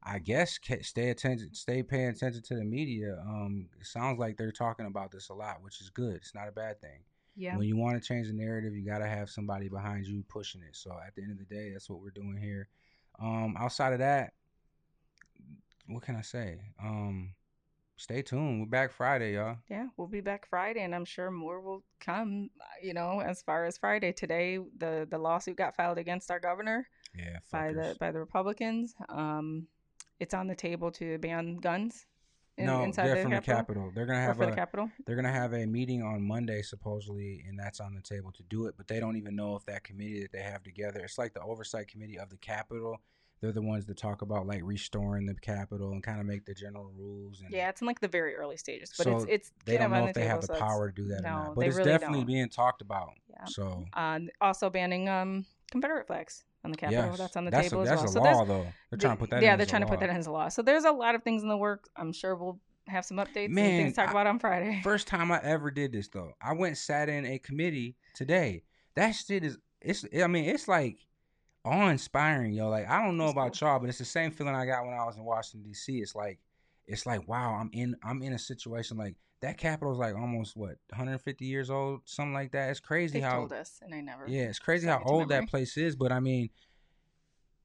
I 0.03 0.19
guess 0.19 0.57
stay 0.83 1.09
attention, 1.09 1.53
stay 1.53 1.83
paying 1.83 2.09
attention 2.09 2.41
to 2.43 2.55
the 2.55 2.63
media. 2.63 3.17
Um, 3.27 3.67
it 3.79 3.87
sounds 3.87 4.19
like 4.19 4.37
they're 4.37 4.53
talking 4.53 4.85
about 4.85 5.11
this 5.11 5.29
a 5.29 5.33
lot, 5.33 5.61
which 5.61 5.81
is 5.81 5.89
good. 5.89 6.15
It's 6.15 6.33
not 6.33 6.47
a 6.47 6.51
bad 6.51 6.79
thing. 6.79 7.01
Yeah. 7.37 7.55
When 7.55 7.67
you 7.67 7.77
want 7.77 8.01
to 8.01 8.05
change 8.05 8.27
the 8.27 8.33
narrative, 8.33 8.75
you 8.75 8.83
got 8.83 8.97
to 8.97 9.07
have 9.07 9.29
somebody 9.29 9.69
behind 9.69 10.07
you 10.07 10.23
pushing 10.27 10.61
it. 10.63 10.75
So 10.75 10.91
at 11.05 11.15
the 11.15 11.21
end 11.21 11.31
of 11.31 11.37
the 11.37 11.45
day, 11.55 11.71
that's 11.71 11.87
what 11.89 12.01
we're 12.01 12.09
doing 12.09 12.35
here. 12.41 12.67
Um, 13.21 13.55
outside 13.59 13.93
of 13.93 13.99
that, 13.99 14.33
what 15.87 16.03
can 16.03 16.15
I 16.15 16.21
say? 16.21 16.59
Um, 16.83 17.35
stay 17.95 18.21
tuned. 18.23 18.59
We're 18.61 18.65
back 18.67 18.91
Friday, 18.91 19.35
y'all. 19.35 19.57
Yeah, 19.69 19.85
we'll 19.97 20.07
be 20.07 20.21
back 20.21 20.47
Friday, 20.49 20.81
and 20.81 20.93
I'm 20.95 21.05
sure 21.05 21.29
more 21.31 21.61
will 21.61 21.83
come. 21.99 22.49
You 22.81 22.93
know, 22.93 23.21
as 23.21 23.43
far 23.43 23.65
as 23.65 23.77
Friday 23.77 24.11
today, 24.11 24.57
the 24.77 25.07
the 25.09 25.17
lawsuit 25.17 25.57
got 25.57 25.75
filed 25.75 25.97
against 25.99 26.31
our 26.31 26.39
governor 26.39 26.87
Yeah. 27.15 27.37
by 27.51 27.71
the 27.71 27.95
by 27.99 28.11
the 28.11 28.19
Republicans. 28.19 28.95
Um, 29.09 29.67
it's 30.19 30.33
on 30.33 30.47
the 30.47 30.55
table 30.55 30.91
to 30.93 31.17
ban 31.19 31.57
guns. 31.57 32.05
In- 32.57 32.65
no, 32.65 32.83
inside 32.83 33.05
they're 33.07 33.15
the 33.15 33.21
from 33.21 33.31
Capitol, 33.31 33.41
the 33.41 33.53
Capitol. 33.53 33.91
They're 33.93 34.05
gonna 34.05 34.21
have 34.21 34.41
a 34.41 34.45
the 34.47 34.51
Capitol. 34.51 34.91
they're 35.05 35.15
gonna 35.15 35.31
have 35.31 35.53
a 35.53 35.65
meeting 35.65 36.01
on 36.01 36.21
Monday 36.21 36.61
supposedly, 36.61 37.43
and 37.47 37.57
that's 37.57 37.79
on 37.79 37.93
the 37.93 38.01
table 38.01 38.31
to 38.33 38.43
do 38.43 38.65
it. 38.67 38.75
But 38.77 38.87
they 38.87 38.99
don't 38.99 39.17
even 39.17 39.35
know 39.35 39.55
if 39.55 39.65
that 39.65 39.83
committee 39.83 40.21
that 40.21 40.31
they 40.31 40.41
have 40.41 40.63
together. 40.63 41.01
It's 41.01 41.17
like 41.17 41.33
the 41.33 41.41
oversight 41.41 41.87
committee 41.87 42.17
of 42.17 42.29
the 42.29 42.37
Capitol. 42.37 42.99
They're 43.39 43.51
the 43.51 43.61
ones 43.61 43.85
that 43.85 43.97
talk 43.97 44.23
about 44.23 44.47
like 44.47 44.61
restoring 44.63 45.27
the 45.27 45.35
Capitol 45.35 45.91
and 45.91 46.01
kind 46.01 46.19
of 46.19 46.25
make 46.25 46.45
the 46.45 46.55
general 46.55 46.91
rules. 46.97 47.41
And 47.41 47.51
Yeah, 47.53 47.69
it's 47.69 47.81
in 47.81 47.87
like 47.87 47.99
the 47.99 48.07
very 48.07 48.33
early 48.35 48.57
stages, 48.57 48.91
but 48.97 49.03
So 49.03 49.17
it's 49.17 49.25
it's 49.29 49.51
they 49.65 49.77
don't 49.77 49.91
know 49.91 50.03
the 50.03 50.09
if 50.09 50.15
they 50.15 50.21
table, 50.21 50.31
have 50.31 50.41
the 50.41 50.47
so 50.47 50.55
power 50.55 50.89
to 50.89 50.95
do 50.95 51.07
that 51.09 51.19
or 51.19 51.29
not. 51.29 51.55
But 51.55 51.61
they 51.61 51.67
it's 51.67 51.77
really 51.77 51.91
definitely 51.91 52.19
don't. 52.19 52.27
being 52.27 52.49
talked 52.49 52.81
about. 52.81 53.13
Yeah. 53.29 53.45
So 53.45 53.85
Uh, 53.93 54.19
also 54.41 54.71
banning 54.71 55.07
um 55.07 55.45
Confederate 55.69 56.07
flags 56.07 56.43
on 56.63 56.71
the 56.71 56.77
Capitol. 56.77 57.05
yes, 57.09 57.17
That's 57.17 57.35
on 57.37 57.45
the 57.45 57.51
that's 57.51 57.69
table 57.69 57.81
a, 57.83 57.91
as 57.91 57.99
well. 57.99 58.07
so 58.07 58.19
law 58.21 58.45
though. 58.45 58.67
They're 58.89 58.99
trying 58.99 59.15
to 59.15 59.19
put 59.19 59.29
that. 59.31 59.41
yeah, 59.41 59.53
in 59.53 59.57
they're 59.57 59.65
trying 59.67 59.81
to 59.83 59.87
put 59.87 59.95
law. 59.95 59.99
that 60.01 60.09
in 60.09 60.17
as 60.17 60.27
a 60.27 60.31
law. 60.31 60.49
So 60.49 60.61
there's 60.61 60.83
a 60.85 60.91
lot 60.91 61.15
of 61.15 61.23
things 61.23 61.43
in 61.43 61.49
the 61.49 61.57
work. 61.57 61.89
I'm 61.95 62.11
sure 62.13 62.35
we'll 62.35 62.59
have 62.87 63.05
some 63.05 63.17
updates 63.17 63.49
Man, 63.49 63.65
and 63.65 63.83
things 63.83 63.93
to 63.93 64.01
talk 64.01 64.07
I- 64.09 64.11
about 64.11 64.27
on 64.27 64.39
Friday. 64.39 64.79
First 64.83 65.07
time 65.07 65.31
I 65.31 65.39
ever 65.43 65.71
did 65.71 65.91
this 65.91 66.07
though. 66.07 66.31
I 66.41 66.53
went 66.53 66.69
and 66.69 66.77
sat 66.77 67.09
in 67.09 67.25
a 67.25 67.39
committee 67.39 67.95
today. 68.15 68.63
That 68.95 69.11
shit 69.11 69.43
is 69.43 69.57
it's 69.81 70.05
I 70.21 70.27
mean, 70.27 70.45
it's 70.45 70.67
like 70.67 70.97
awe 71.65 71.89
inspiring, 71.89 72.53
yo. 72.53 72.69
Like 72.69 72.87
I 72.89 73.03
don't 73.03 73.17
know 73.17 73.27
about 73.27 73.59
y'all, 73.61 73.79
but 73.79 73.89
it's 73.89 73.97
the 73.99 74.05
same 74.05 74.31
feeling 74.31 74.55
I 74.55 74.65
got 74.65 74.85
when 74.85 74.93
I 74.95 75.03
was 75.05 75.17
in 75.17 75.23
Washington 75.23 75.69
DC. 75.71 76.01
It's 76.01 76.15
like 76.15 76.39
it's 76.87 77.05
like 77.05 77.27
wow, 77.27 77.53
I'm 77.59 77.69
in 77.73 77.95
I'm 78.03 78.21
in 78.23 78.33
a 78.33 78.39
situation 78.39 78.97
like 78.97 79.15
that 79.41 79.57
Capitol's 79.57 79.99
like 79.99 80.15
almost 80.15 80.55
what 80.57 80.77
150 80.89 81.45
years 81.45 81.69
old, 81.69 82.01
something 82.05 82.33
like 82.33 82.51
that. 82.53 82.69
It's 82.71 82.79
crazy 82.79 83.19
They've 83.19 83.29
how 83.29 83.39
told 83.39 83.53
us, 83.53 83.79
and 83.83 83.93
I 83.93 84.01
never. 84.01 84.27
yeah, 84.27 84.43
it's 84.43 84.59
crazy 84.59 84.87
how 84.87 85.03
old 85.05 85.29
memory. 85.29 85.45
that 85.45 85.49
place 85.49 85.77
is. 85.77 85.95
But 85.95 86.11
I 86.11 86.19
mean, 86.19 86.49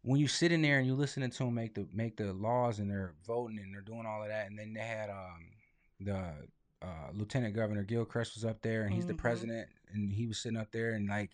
when 0.02 0.20
you 0.20 0.28
sit 0.28 0.52
in 0.52 0.62
there 0.62 0.78
and 0.78 0.86
you 0.86 0.94
listening 0.94 1.30
to 1.30 1.38
them 1.44 1.54
make 1.54 1.74
the 1.74 1.86
make 1.92 2.16
the 2.16 2.32
laws 2.32 2.78
and 2.78 2.90
they're 2.90 3.14
voting 3.26 3.58
and 3.58 3.72
they're 3.74 3.80
doing 3.82 4.04
all 4.06 4.22
of 4.22 4.28
that, 4.28 4.48
and 4.48 4.58
then 4.58 4.74
they 4.74 4.80
had 4.80 5.10
um 5.10 5.46
the 6.00 6.32
uh, 6.82 7.10
Lieutenant 7.12 7.54
Governor 7.54 7.84
Gilchrist 7.84 8.34
was 8.34 8.44
up 8.44 8.60
there 8.62 8.82
and 8.82 8.92
he's 8.92 9.06
the 9.06 9.12
Mhm. 9.14 9.18
president 9.18 9.68
and 9.92 10.12
he 10.12 10.26
was 10.26 10.42
sitting 10.42 10.58
up 10.58 10.72
there 10.72 10.94
and 10.94 11.08
like 11.08 11.30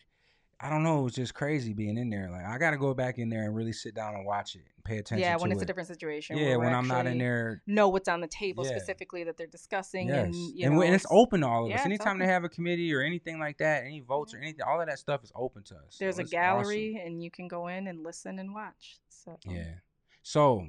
I 0.61 0.71
don't 0.71 0.83
know, 0.83 1.01
it 1.01 1.03
was 1.05 1.15
just 1.15 1.35
crazy 1.35 1.73
being 1.73 1.97
in 1.97 2.11
there. 2.11 2.29
Like 2.31 2.45
I 2.45 2.59
got 2.59 2.73
to 2.73 2.79
go 2.79 2.93
back 2.93 3.19
in 3.19 3.29
there 3.29 3.45
and 3.45 3.55
really 3.55 3.73
sit 3.73 3.95
down 3.95 4.17
and 4.17 4.27
watch 4.27 4.57
it 4.57 4.63
and 4.75 4.85
pay 4.85 4.99
attention. 4.99 5.21
Yeah, 5.21 5.37
when 5.37 5.53
it's 5.53 5.61
it. 5.61 5.65
a 5.65 5.67
different 5.67 5.87
situation. 5.87 6.37
Yeah, 6.37 6.57
when 6.57 6.75
I'm 6.75 6.89
not 6.89 7.07
in 7.07 7.19
there. 7.19 7.63
Know 7.69 7.89
what's 7.89 8.09
on 8.09 8.21
the 8.21 8.27
table 8.27 8.65
Yeah. 8.65 8.71
specifically 8.71 9.23
that 9.25 9.37
they're 9.37 9.47
discussing, 9.47 10.09
Yes, 10.09 10.25
and 10.25 10.35
you 10.35 10.67
and, 10.67 10.75
know, 10.75 10.83
and 10.83 10.95
it's 10.95 11.07
open 11.11 11.43
to 11.43 11.47
all 11.47 11.65
of 11.65 11.71
yeah, 11.71 11.77
us. 11.77 11.87
Anytime 11.87 12.19
they 12.19 12.27
have 12.27 12.43
a 12.43 12.49
committee 12.49 12.93
or 12.93 13.03
anything 13.03 13.39
like 13.39 13.59
that, 13.59 13.85
any 13.85 14.01
votes 14.01 14.35
or 14.35 14.39
anything, 14.39 14.63
all 14.67 14.81
of 14.81 14.89
that 14.89 14.99
stuff 14.99 15.23
is 15.23 15.31
open 15.37 15.63
to 15.65 15.77
us. 15.77 15.83
So 15.91 16.05
There's 16.05 16.19
a 16.19 16.23
it's 16.23 16.31
gallery, 16.31 17.01
and 17.05 17.23
you 17.23 17.31
can 17.31 17.47
go 17.47 17.69
in 17.69 17.87
and 17.87 18.03
listen 18.03 18.41
and 18.41 18.53
watch. 18.53 18.99
So. 19.11 19.39
Yeah. 19.47 19.75
So 20.23 20.67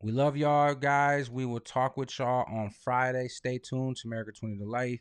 we 0.00 0.12
love 0.12 0.36
y'all 0.36 0.74
guys. 0.74 1.30
We 1.30 1.46
will 1.46 1.60
talk 1.60 1.96
with 1.96 2.16
y'all 2.16 2.44
on 2.48 2.70
Friday. 2.70 3.26
Stay 3.26 3.58
tuned 3.58 3.96
to 3.98 4.08
America 4.08 4.30
20 4.32 4.58
to 4.58 4.64
Life. 4.64 5.00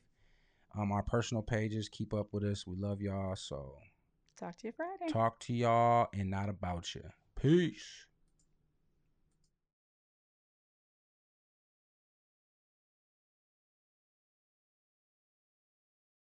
Um, 0.76 0.92
our 0.92 1.04
personal 1.04 1.44
pages. 1.44 1.90
Keep 1.90 2.14
up 2.14 2.30
with 2.32 2.44
us. 2.44 2.66
We 2.66 2.76
love 2.78 3.02
y'all. 3.02 3.36
So 3.36 3.76
talk 4.42 4.58
to 4.58 4.68
you 4.68 4.74
Friday. 4.74 5.12
talk 5.12 5.40
to 5.40 5.54
y'all 5.54 6.08
and 6.14 6.30
not 6.30 6.50
about 6.50 6.96
you. 6.96 7.04
Peace. 7.40 8.08